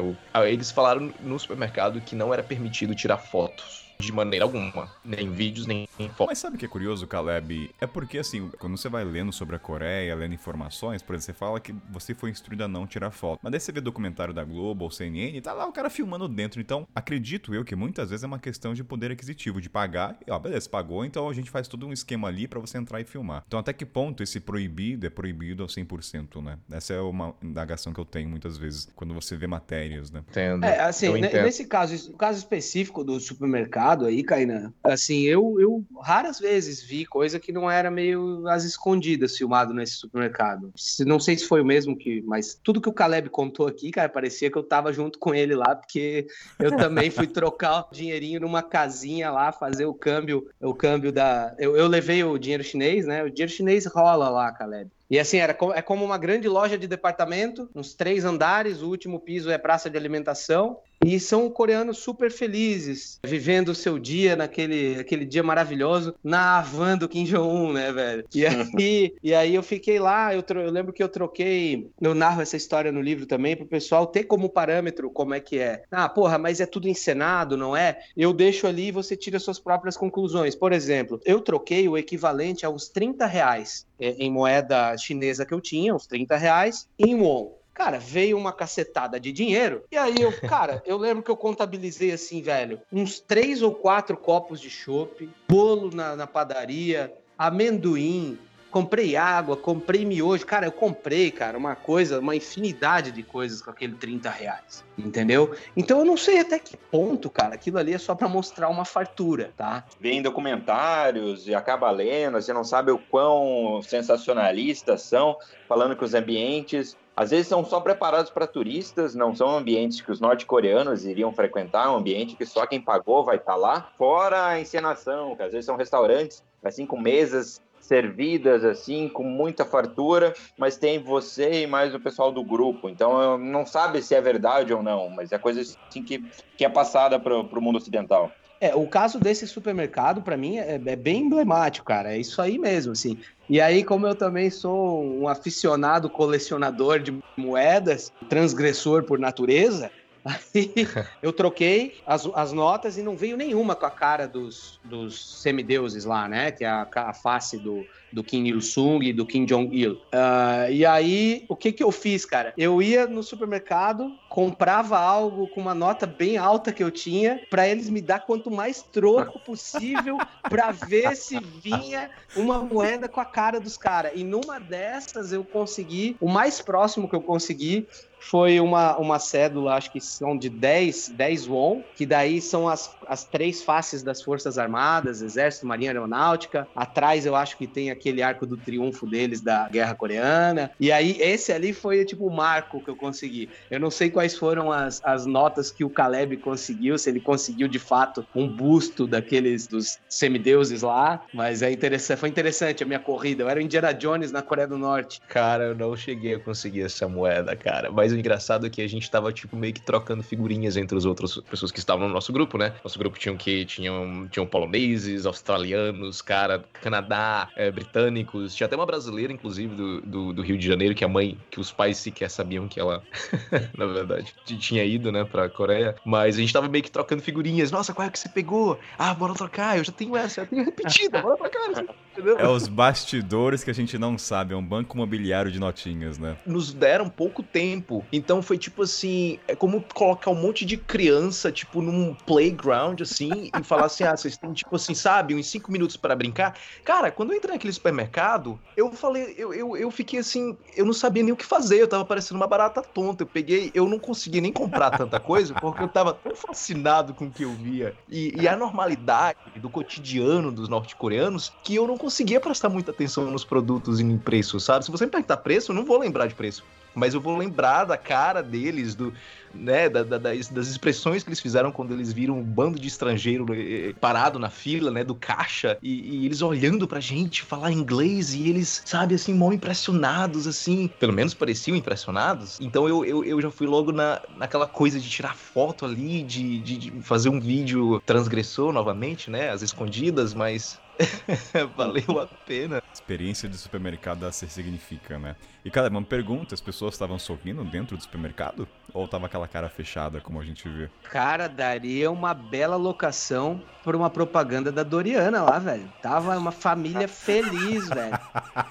eles 0.49 0.70
falaram 0.70 1.12
no 1.20 1.39
supermercado 1.39 2.01
que 2.01 2.14
não 2.16 2.32
era 2.32 2.43
permitido 2.43 2.95
tirar 2.95 3.18
fotos 3.18 3.88
de 4.01 4.12
maneira 4.12 4.44
alguma. 4.44 4.90
Nem 5.05 5.30
vídeos, 5.30 5.66
nem 5.66 5.88
fotos. 5.96 6.26
Mas 6.28 6.38
sabe 6.38 6.57
o 6.57 6.59
que 6.59 6.64
é 6.64 6.68
curioso, 6.68 7.07
Caleb? 7.07 7.70
É 7.80 7.86
porque, 7.86 8.18
assim, 8.18 8.49
quando 8.59 8.76
você 8.76 8.88
vai 8.88 9.05
lendo 9.05 9.32
sobre 9.32 9.57
a 9.57 9.59
Coreia, 9.59 10.14
lendo 10.14 10.34
informações, 10.34 11.03
por 11.03 11.14
exemplo, 11.14 11.26
você 11.26 11.32
fala 11.32 11.61
que 11.61 11.74
você 11.90 12.14
foi 12.14 12.30
instruído 12.30 12.62
a 12.62 12.68
não 12.68 12.86
tirar 12.86 13.11
foto. 13.11 13.40
Mas 13.42 13.51
daí 13.51 13.61
você 13.61 13.72
vê 13.72 13.80
documentário 13.80 14.32
da 14.32 14.44
Globo 14.44 14.84
ou 14.84 14.90
CNN 14.90 15.36
e 15.36 15.40
tá 15.40 15.53
lá 15.53 15.66
o 15.66 15.72
cara 15.72 15.90
filmando 15.90 16.28
dentro. 16.28 16.61
Então, 16.61 16.86
acredito 16.94 17.53
eu 17.53 17.64
que 17.64 17.74
muitas 17.74 18.11
vezes 18.11 18.22
é 18.22 18.26
uma 18.26 18.38
questão 18.38 18.72
de 18.72 18.84
poder 18.84 19.11
aquisitivo, 19.11 19.61
de 19.61 19.68
pagar. 19.68 20.16
E, 20.26 20.30
ó, 20.30 20.38
beleza, 20.38 20.68
pagou, 20.68 21.05
então 21.05 21.28
a 21.28 21.34
gente 21.34 21.51
faz 21.51 21.66
todo 21.66 21.86
um 21.86 21.92
esquema 21.92 22.28
ali 22.28 22.46
para 22.46 22.61
você 22.61 22.78
entrar 22.78 23.01
e 23.01 23.05
filmar. 23.05 23.42
Então, 23.49 23.59
até 23.59 23.72
que 23.72 23.84
ponto 23.84 24.22
esse 24.22 24.38
proibido 24.38 25.07
é 25.07 25.11
proibido 25.11 25.64
ao 25.64 25.68
100%, 25.68 26.40
né? 26.42 26.59
Essa 26.70 26.94
é 26.94 27.01
uma 27.01 27.34
indagação 27.42 27.92
que 27.92 27.99
eu 27.99 28.05
tenho 28.05 28.28
muitas 28.28 28.57
vezes 28.57 28.88
quando 28.94 29.12
você 29.12 29.36
vê 29.36 29.49
matérias, 29.49 30.11
né? 30.12 30.22
Entendo. 30.28 30.64
É, 30.64 30.80
assim, 30.80 31.12
nesse 31.20 31.66
caso, 31.66 32.12
o 32.12 32.16
caso 32.16 32.38
específico 32.38 33.03
do 33.03 33.18
supermercado, 33.18 33.88
aí, 34.07 34.22
Kainan, 34.22 34.72
assim, 34.82 35.22
eu, 35.22 35.57
eu 35.61 35.84
raras 36.03 36.39
vezes 36.39 36.82
vi 36.82 37.07
coisa 37.07 37.39
que 37.39 37.53
não 37.53 37.70
era 37.70 37.91
meio 37.91 38.47
às 38.49 38.64
escondidas 38.64 39.36
filmado 39.36 39.72
nesse 39.72 39.95
supermercado. 39.95 40.72
Não 41.07 41.18
sei 41.18 41.36
se 41.36 41.47
foi 41.47 41.61
o 41.61 41.64
mesmo 41.64 41.97
que, 41.97 42.22
mas 42.22 42.59
tudo 42.62 42.80
que 42.80 42.89
o 42.89 42.93
Caleb 42.93 43.30
contou 43.30 43.66
aqui, 43.66 43.91
cara, 43.91 44.09
parecia 44.09 44.51
que 44.51 44.59
eu 44.59 44.62
tava 44.62 44.93
junto 44.93 45.18
com 45.18 45.34
ele 45.34 45.55
lá, 45.55 45.74
porque 45.74 46.26
eu 46.59 46.76
também 46.76 47.11
fui 47.11 47.26
trocar 47.26 47.80
o 47.80 47.95
dinheirinho 47.95 48.41
numa 48.41 48.62
casinha 48.62 49.30
lá, 49.30 49.53
fazer 49.53 49.86
o 49.86 49.95
câmbio, 49.95 50.49
o 50.61 50.74
câmbio 50.74 51.12
da. 51.12 51.55
Eu, 51.59 51.76
eu 51.76 51.86
levei 51.86 52.22
o 52.24 52.39
dinheiro 52.39 52.64
chinês, 52.64 53.07
né? 53.07 53.22
O 53.22 53.30
dinheiro 53.30 53.53
chinês 53.53 53.86
rola 53.86 54.28
lá, 54.28 54.53
Caleb. 54.53 54.91
E 55.11 55.18
assim, 55.18 55.38
era, 55.38 55.56
é 55.74 55.82
como 55.82 56.04
uma 56.04 56.18
grande 56.18 56.48
loja 56.48 56.76
de 56.76 56.86
departamento, 56.86 57.68
uns 57.74 57.94
três 57.94 58.24
andares, 58.24 58.82
o 58.82 58.88
último 58.88 59.20
piso 59.20 59.50
é 59.50 59.56
praça 59.56 59.88
de 59.88 59.96
alimentação. 59.96 60.78
E 61.04 61.20
são 61.20 61.48
coreanos 61.48 61.98
super 61.98 62.28
felizes, 62.30 63.20
vivendo 63.24 63.68
o 63.68 63.74
seu 63.74 64.00
dia 64.00 64.34
naquele 64.34 64.98
aquele 64.98 65.24
dia 65.24 65.44
maravilhoso 65.44 66.12
na 66.24 66.61
van 66.61 66.98
do 66.98 67.09
Kim 67.09 67.22
Jong-un, 67.22 67.72
né, 67.72 67.92
velho? 67.92 68.24
E 68.34 68.44
aí, 68.44 69.14
e 69.22 69.32
aí 69.32 69.54
eu 69.54 69.62
fiquei 69.62 70.00
lá, 70.00 70.34
eu, 70.34 70.44
eu, 70.48 70.70
lembro 70.70 70.92
que 70.92 71.02
eu 71.02 71.09
troquei, 71.09 71.88
eu 72.00 72.14
narro 72.14 72.42
essa 72.42 72.56
história 72.56 72.90
no 72.90 73.00
livro 73.00 73.26
também, 73.26 73.56
para 73.56 73.64
o 73.64 73.68
pessoal 73.68 74.09
ter 74.09 74.24
como 74.24 74.50
parâmetro 74.50 75.09
como 75.09 75.34
é 75.34 75.40
que 75.40 75.59
é. 75.59 75.84
Ah, 75.90 76.09
porra, 76.09 76.36
mas 76.36 76.61
é 76.61 76.66
tudo 76.66 76.88
encenado, 76.88 77.56
não 77.56 77.76
é? 77.76 78.00
Eu 78.16 78.32
deixo 78.32 78.66
ali 78.66 78.88
e 78.88 78.92
você 78.92 79.16
tira 79.16 79.38
suas 79.38 79.61
próprias 79.61 79.96
conclusões. 79.96 80.56
Por 80.56 80.72
exemplo, 80.72 81.20
eu 81.24 81.40
troquei 81.40 81.88
o 81.88 81.96
equivalente 81.96 82.66
a 82.66 82.70
uns 82.70 82.88
30 82.88 83.24
reais 83.24 83.86
em 83.99 84.30
moeda 84.30 84.96
chinesa 84.96 85.44
que 85.44 85.55
eu 85.55 85.61
tinha, 85.61 85.94
uns 85.94 86.07
30 86.07 86.36
reais, 86.36 86.88
em 86.99 87.14
won. 87.14 87.59
Cara, 87.74 87.99
veio 87.99 88.36
uma 88.36 88.53
cacetada 88.53 89.20
de 89.20 89.30
dinheiro. 89.30 89.84
E 89.92 89.96
aí 89.96 90.20
eu, 90.20 90.32
cara, 90.49 90.82
eu 90.84 90.96
lembro 90.96 91.22
que 91.22 91.30
eu 91.30 91.36
contabilizei 91.36 92.11
assim, 92.11 92.42
velho, 92.42 92.80
uns 92.92 93.20
três 93.20 93.62
ou 93.62 93.72
quatro 93.72 94.16
copos 94.16 94.61
de 94.61 94.68
chopp, 94.68 95.30
bolo 95.49 95.94
na, 95.94 96.16
na 96.16 96.26
padaria, 96.26 97.12
amendoim, 97.38 98.36
comprei 98.70 99.16
água, 99.16 99.56
comprei 99.56 100.04
miojo. 100.04 100.44
Cara, 100.46 100.66
eu 100.66 100.72
comprei, 100.72 101.30
cara, 101.30 101.56
uma 101.56 101.74
coisa, 101.74 102.20
uma 102.20 102.36
infinidade 102.36 103.10
de 103.10 103.22
coisas 103.22 103.62
com 103.62 103.70
aquele 103.70 103.94
30 103.94 104.30
reais. 104.30 104.84
Entendeu? 104.96 105.54
Então 105.76 106.00
eu 106.00 106.04
não 106.04 106.16
sei 106.16 106.40
até 106.40 106.58
que 106.58 106.76
ponto, 106.76 107.30
cara, 107.30 107.54
aquilo 107.54 107.78
ali 107.78 107.94
é 107.94 107.98
só 107.98 108.14
para 108.14 108.28
mostrar 108.28 108.68
uma 108.68 108.84
fartura, 108.84 109.52
tá? 109.56 109.84
Vem 110.00 110.20
documentários 110.20 111.46
e 111.46 111.54
acaba 111.54 111.90
lendo, 111.90 112.40
você 112.40 112.52
não 112.52 112.64
sabe 112.64 112.90
o 112.90 112.98
quão 112.98 113.80
sensacionalistas 113.82 115.02
são, 115.02 115.36
falando 115.68 115.96
que 115.96 116.04
os 116.04 116.14
ambientes 116.14 116.96
às 117.18 117.30
vezes 117.30 117.48
são 117.48 117.64
só 117.64 117.80
preparados 117.80 118.30
para 118.30 118.46
turistas, 118.46 119.12
não 119.12 119.34
são 119.34 119.56
ambientes 119.56 120.00
que 120.00 120.12
os 120.12 120.20
norte-coreanos 120.20 121.04
iriam 121.04 121.32
frequentar, 121.32 121.92
um 121.92 121.96
ambiente 121.96 122.36
que 122.36 122.46
só 122.46 122.64
quem 122.64 122.80
pagou 122.80 123.24
vai 123.24 123.34
estar 123.34 123.54
tá 123.54 123.58
lá. 123.58 123.90
Fora 123.98 124.46
a 124.46 124.60
encenação, 124.60 125.34
que 125.34 125.42
às 125.42 125.50
vezes 125.50 125.66
são 125.66 125.74
restaurantes, 125.74 126.44
assim, 126.62 126.86
com 126.86 126.96
mesas 126.96 127.60
servidas 127.81 128.64
assim 128.64 129.09
com 129.09 129.24
muita 129.24 129.64
fartura, 129.64 130.33
mas 130.59 130.76
tem 130.76 131.03
você 131.03 131.62
e 131.62 131.66
mais 131.66 131.95
o 131.95 132.01
pessoal 132.01 132.33
do 132.33 132.45
grupo. 132.45 132.89
Então 132.89 133.39
não 133.39 133.64
sabe 133.64 134.03
se 134.03 134.14
é 134.14 134.20
verdade 134.20 134.72
ou 134.72 134.83
não, 134.83 135.09
mas 135.11 135.33
é 135.33 135.39
coisa 135.39 135.61
assim 135.61 136.03
que, 136.05 136.24
que 136.57 136.64
é 136.64 136.68
passada 136.68 137.18
para 137.18 137.39
o 137.39 137.62
mundo 137.62 137.76
ocidental. 137.76 138.31
É, 138.61 138.74
o 138.74 138.89
caso 138.89 139.20
desse 139.20 139.47
supermercado, 139.47 140.20
para 140.20 140.37
mim, 140.37 140.59
é, 140.59 140.81
é, 140.85 140.97
bem 140.97 141.22
emblemático, 141.22 141.87
cara. 141.87 142.14
É 142.14 142.18
isso 142.18 142.43
aí 142.43 142.59
mesmo, 142.59 142.93
assim. 142.93 143.16
E 143.49 143.61
aí, 143.61 143.85
como 143.85 144.07
eu 144.07 144.16
também 144.16 144.51
sou 144.51 145.05
um 145.05 145.29
aficionado 145.29 146.11
colecionador 146.11 146.99
de 146.99 147.16
moedas, 147.37 148.12
transgressor 148.29 149.05
por 149.05 149.18
natureza, 149.18 149.91
Aí 150.29 150.74
eu 151.22 151.33
troquei 151.33 151.97
as, 152.07 152.29
as 152.35 152.53
notas 152.53 152.99
e 152.99 153.03
não 153.03 153.16
veio 153.16 153.37
nenhuma 153.37 153.74
com 153.74 153.87
a 153.87 153.91
cara 153.91 154.29
dos, 154.29 154.79
dos 154.85 155.41
semideuses 155.41 156.05
lá, 156.05 156.29
né? 156.29 156.51
Que 156.51 156.64
é 156.64 156.68
a, 156.68 156.87
a 156.95 157.14
face 157.14 157.57
do, 157.57 157.87
do 158.12 158.22
Kim 158.22 158.45
Il-sung 158.47 159.07
e 159.07 159.12
do 159.12 159.24
Kim 159.24 159.47
Jong-il. 159.47 159.93
Uh, 159.93 160.70
e 160.70 160.85
aí, 160.85 161.47
o 161.49 161.57
que 161.57 161.72
que 161.72 161.83
eu 161.83 161.91
fiz, 161.91 162.26
cara? 162.26 162.53
Eu 162.59 162.83
ia 162.83 163.07
no 163.07 163.22
supermercado, 163.22 164.12
comprava 164.29 164.99
algo 164.99 165.49
com 165.49 165.61
uma 165.61 165.74
nota 165.74 166.07
bem 166.07 166.37
alta 166.37 166.72
que 166.72 166.83
eu 166.83 166.91
tinha, 166.91 167.41
para 167.49 167.66
eles 167.66 167.89
me 167.89 168.03
dar 168.03 168.20
quanto 168.20 168.51
mais 168.51 168.83
troco 168.83 169.39
possível, 169.45 170.18
para 170.43 170.72
ver 170.72 171.16
se 171.16 171.41
vinha 171.41 172.11
uma 172.37 172.59
moeda 172.59 173.09
com 173.09 173.20
a 173.20 173.24
cara 173.24 173.59
dos 173.59 173.76
caras. 173.76 174.12
E 174.14 174.24
numa 174.24 174.59
dessas 174.59 175.33
eu 175.33 175.43
consegui, 175.43 176.16
o 176.20 176.29
mais 176.29 176.61
próximo 176.61 177.09
que 177.09 177.16
eu 177.16 177.22
consegui 177.22 177.87
foi 178.18 178.60
uma, 178.60 178.96
uma 178.98 179.18
cédula, 179.18 179.74
acho 179.74 179.92
que 179.92 180.00
são 180.00 180.36
de 180.36 180.48
10, 180.48 181.10
10 181.10 181.48
won, 181.48 181.82
que 181.94 182.04
daí 182.04 182.40
são 182.40 182.68
as, 182.68 182.94
as 183.06 183.24
três 183.24 183.62
faces 183.62 184.02
das 184.02 184.22
Forças 184.22 184.58
Armadas, 184.58 185.22
Exército, 185.22 185.66
Marinha 185.66 185.90
Aeronáutica. 185.90 186.66
Atrás 186.74 187.24
eu 187.26 187.34
acho 187.34 187.56
que 187.56 187.66
tem 187.66 187.90
aquele 187.90 188.22
arco 188.22 188.46
do 188.46 188.56
triunfo 188.56 189.06
deles 189.06 189.40
da 189.40 189.68
Guerra 189.68 189.94
Coreana. 189.94 190.70
E 190.78 190.90
aí 190.92 191.16
esse 191.20 191.52
ali 191.52 191.72
foi 191.72 192.04
tipo 192.04 192.26
o 192.26 192.34
marco 192.34 192.82
que 192.82 192.90
eu 192.90 192.96
consegui. 192.96 193.48
Eu 193.70 193.80
não 193.80 193.90
sei 193.90 194.10
quais 194.10 194.36
foram 194.36 194.70
as, 194.70 195.00
as 195.04 195.26
notas 195.26 195.70
que 195.70 195.84
o 195.84 195.90
Caleb 195.90 196.36
conseguiu, 196.38 196.98
se 196.98 197.10
ele 197.10 197.20
conseguiu 197.20 197.68
de 197.68 197.78
fato 197.78 198.26
um 198.34 198.48
busto 198.48 199.06
daqueles 199.06 199.66
dos 199.66 199.98
semideuses 200.08 200.82
lá, 200.82 201.22
mas 201.32 201.62
é 201.62 201.70
interessante, 201.70 202.18
foi 202.18 202.28
interessante 202.28 202.82
a 202.82 202.86
minha 202.86 202.98
corrida. 202.98 203.42
Eu 203.42 203.48
era 203.48 203.60
o 203.60 203.62
Indiana 203.62 203.92
Jones 203.92 204.32
na 204.32 204.42
Coreia 204.42 204.68
do 204.68 204.78
Norte. 204.78 205.20
Cara, 205.28 205.64
eu 205.64 205.74
não 205.74 205.96
cheguei 205.96 206.34
a 206.34 206.40
conseguir 206.40 206.82
essa 206.82 207.08
moeda, 207.08 207.54
cara, 207.56 207.90
mas 207.90 208.07
mas 208.09 208.14
o 208.14 208.18
engraçado 208.18 208.66
é 208.66 208.70
que 208.70 208.80
a 208.80 208.88
gente 208.88 209.11
tava, 209.11 209.30
tipo, 209.32 209.54
meio 209.54 209.74
que 209.74 209.82
trocando 209.82 210.22
figurinhas 210.22 210.78
entre 210.78 210.96
as 210.96 211.04
outras 211.04 211.36
pessoas 211.36 211.70
que 211.70 211.78
estavam 211.78 212.09
no 212.09 212.14
nosso 212.14 212.32
grupo, 212.32 212.56
né? 212.56 212.72
Nosso 212.82 212.98
grupo 212.98 213.18
tinha 213.18 213.36
que 213.36 213.66
tinham, 213.66 214.26
tinham 214.28 214.46
poloneses, 214.46 215.26
australianos, 215.26 216.22
cara, 216.22 216.64
Canadá, 216.80 217.48
é, 217.54 217.70
britânicos. 217.70 218.54
Tinha 218.54 218.66
até 218.66 218.74
uma 218.74 218.86
brasileira, 218.86 219.30
inclusive, 219.30 219.74
do, 219.74 220.00
do, 220.00 220.32
do, 220.32 220.42
Rio 220.42 220.56
de 220.56 220.66
Janeiro, 220.66 220.94
que 220.94 221.04
a 221.04 221.09
mãe, 221.09 221.36
que 221.50 221.61
os 221.61 221.70
pais 221.70 221.98
sequer 221.98 222.30
sabiam 222.30 222.66
que 222.66 222.80
ela, 222.80 223.02
na 223.76 223.84
verdade, 223.84 224.34
tinha 224.44 224.84
ido, 224.84 225.12
né, 225.12 225.24
pra 225.24 225.48
Coreia. 225.50 225.94
Mas 226.04 226.36
a 226.36 226.40
gente 226.40 226.52
tava 226.52 226.68
meio 226.68 226.82
que 226.82 226.90
trocando 226.90 227.22
figurinhas. 227.22 227.70
Nossa, 227.70 227.92
qual 227.92 228.09
é 228.09 228.11
que 228.11 228.18
você 228.18 228.28
pegou? 228.28 228.78
Ah, 228.98 229.12
bora 229.12 229.34
trocar, 229.34 229.76
eu 229.76 229.84
já 229.84 229.92
tenho 229.92 230.16
essa, 230.16 230.42
eu 230.42 230.46
tenho 230.46 230.64
repetida, 230.64 231.20
bora 231.20 231.36
trocar. 231.36 231.84
Entendeu? 232.12 232.38
É 232.38 232.48
os 232.48 232.66
bastidores 232.66 233.62
que 233.62 233.70
a 233.70 233.74
gente 233.74 233.98
não 233.98 234.16
sabe, 234.16 234.54
é 234.54 234.56
um 234.56 234.64
banco 234.64 234.96
imobiliário 234.96 235.52
de 235.52 235.61
notinhas, 235.61 236.18
né? 236.18 236.36
Nos 236.46 236.72
deram 236.72 237.09
pouco 237.09 237.42
tempo 237.42 237.97
novo. 237.99 238.07
Então 238.12 238.42
foi 238.42 238.57
tipo 238.59 238.82
assim, 238.82 239.38
é 239.46 239.55
como 239.55 239.82
colocar 239.94 240.30
um 240.30 240.34
monte 240.34 240.64
de 240.64 240.76
criança, 240.76 241.51
tipo, 241.51 241.82
num 241.82 242.14
playground, 242.14 243.01
assim, 243.01 243.51
e 243.59 243.64
falar 243.64 243.86
assim, 243.86 244.05
ah, 244.05 244.16
vocês 244.16 244.36
têm, 244.36 244.53
tipo 244.53 244.74
assim, 244.74 244.94
sabe, 244.94 245.34
uns 245.34 245.46
cinco 245.46 245.70
minutos 245.70 245.96
para 245.96 246.14
brincar. 246.14 246.57
Cara, 246.84 247.11
quando 247.11 247.32
eu 247.32 247.36
entrei 247.36 247.53
naquele 247.53 247.72
supermercado, 247.72 248.59
eu 248.76 248.92
falei, 248.92 249.34
eu, 249.36 249.53
eu, 249.53 249.76
eu 249.76 249.90
fiquei 249.90 250.20
assim, 250.20 250.57
eu 250.76 250.84
não 250.84 250.92
sabia 250.92 251.22
nem 251.22 251.32
o 251.32 251.36
que 251.36 251.44
fazer, 251.44 251.80
eu 251.80 251.88
tava 251.88 252.05
parecendo 252.05 252.38
uma 252.38 252.46
barata 252.46 252.82
tonta. 252.82 253.22
Eu 253.22 253.26
peguei, 253.26 253.70
eu 253.74 253.88
não 253.88 253.99
consegui 253.99 254.40
nem 254.40 254.53
comprar 254.53 254.90
tanta 254.90 255.18
coisa, 255.18 255.55
porque 255.55 255.82
eu 255.82 255.88
tava 255.88 256.14
tão 256.14 256.34
fascinado 256.34 257.14
com 257.14 257.26
o 257.26 257.30
que 257.30 257.42
eu 257.42 257.53
via. 257.53 257.94
E, 258.09 258.34
e 258.40 258.49
a 258.49 258.57
normalidade 258.57 259.38
do 259.57 259.68
cotidiano 259.68 260.53
dos 260.53 260.68
norte-coreanos, 260.68 261.53
que 261.62 261.74
eu 261.74 261.86
não 261.86 261.96
conseguia 261.96 262.40
prestar 262.40 262.68
muita 262.68 262.90
atenção 262.90 263.30
nos 263.30 263.44
produtos 263.44 264.01
e 264.01 264.05
no 264.05 264.18
preço, 264.18 264.61
sabe? 264.61 264.84
Se 264.84 264.90
você 264.90 265.05
me 265.05 265.11
perguntar 265.11 265.38
preço, 265.38 265.72
eu 265.72 265.76
não 265.76 265.84
vou 265.84 265.99
lembrar 265.99 266.26
de 266.26 266.34
preço 266.34 266.64
mas 266.99 267.14
eu 267.14 267.20
vou 267.20 267.36
lembrar 267.36 267.84
da 267.84 267.96
cara 267.96 268.42
deles, 268.42 268.94
do, 268.94 269.12
né, 269.55 269.88
da, 269.88 270.03
da, 270.03 270.18
das, 270.18 270.49
das, 270.49 270.68
expressões 270.68 271.22
que 271.22 271.28
eles 271.28 271.40
fizeram 271.40 271.72
quando 271.72 271.92
eles 271.92 272.12
viram 272.12 272.38
um 272.38 272.42
bando 272.42 272.78
de 272.78 272.88
estrangeiro 272.88 273.46
eh, 273.53 273.94
parado 274.01 274.38
na 274.38 274.51
fila, 274.51 274.90
né, 274.90 275.05
do 275.05 275.14
caixa, 275.14 275.78
e, 275.82 276.22
e, 276.22 276.26
eles 276.26 276.42
olhando 276.42 276.86
pra 276.86 277.01
gente 277.01 277.42
falar 277.42 277.72
inglês, 277.72 278.34
e 278.34 278.49
eles, 278.49 278.82
sabe, 278.84 279.14
assim, 279.14 279.34
mal 279.34 279.53
impressionados, 279.53 280.46
assim, 280.46 280.90
pelo 280.99 281.12
menos 281.12 281.34
pareciam 281.34 281.76
impressionados. 281.76 282.59
Então 282.61 282.88
eu, 282.88 283.05
eu, 283.05 283.24
eu 283.24 283.40
já 283.40 283.51
fui 283.51 283.66
logo 283.66 283.92
na, 283.92 284.20
naquela 284.36 284.66
coisa 284.66 284.99
de 284.99 285.09
tirar 285.09 285.36
foto 285.36 285.84
ali, 285.84 286.22
de, 286.22 286.61
de, 286.61 286.76
de 286.76 286.90
fazer 287.03 287.28
um 287.28 287.40
vídeo 287.40 288.01
transgressor 288.05 288.72
novamente, 288.72 289.30
né, 289.30 289.51
às 289.51 289.62
escondidas, 289.62 290.34
mas 290.34 290.80
Valeu 291.76 292.20
a 292.20 292.26
pena. 292.26 292.82
Experiência 292.92 293.49
de 293.49 293.57
supermercado 293.57 294.24
a 294.24 294.32
ser 294.32 294.51
significa, 294.51 295.18
né? 295.18 295.36
E, 295.64 295.70
cara, 295.70 295.88
uma 295.88 296.02
pergunta: 296.02 296.54
as 296.54 296.61
pessoas 296.61 296.94
estavam 296.94 297.18
sorrindo 297.18 297.64
dentro 297.64 297.96
do 297.96 298.02
supermercado? 298.02 298.68
Ou 298.92 299.06
tava 299.06 299.26
aquela 299.26 299.46
cara 299.46 299.68
fechada, 299.68 300.20
como 300.20 300.40
a 300.40 300.44
gente 300.44 300.68
vê? 300.68 300.88
Cara, 301.11 301.46
daria 301.46 302.11
uma 302.11 302.32
bela 302.32 302.76
locação 302.76 303.62
por 303.84 303.94
uma 303.94 304.09
propaganda 304.09 304.72
da 304.72 304.82
Doriana 304.82 305.42
lá, 305.42 305.59
velho. 305.59 305.92
Tava 306.00 306.36
uma 306.38 306.52
família 306.52 307.06
feliz, 307.06 307.88
velho. 307.90 308.18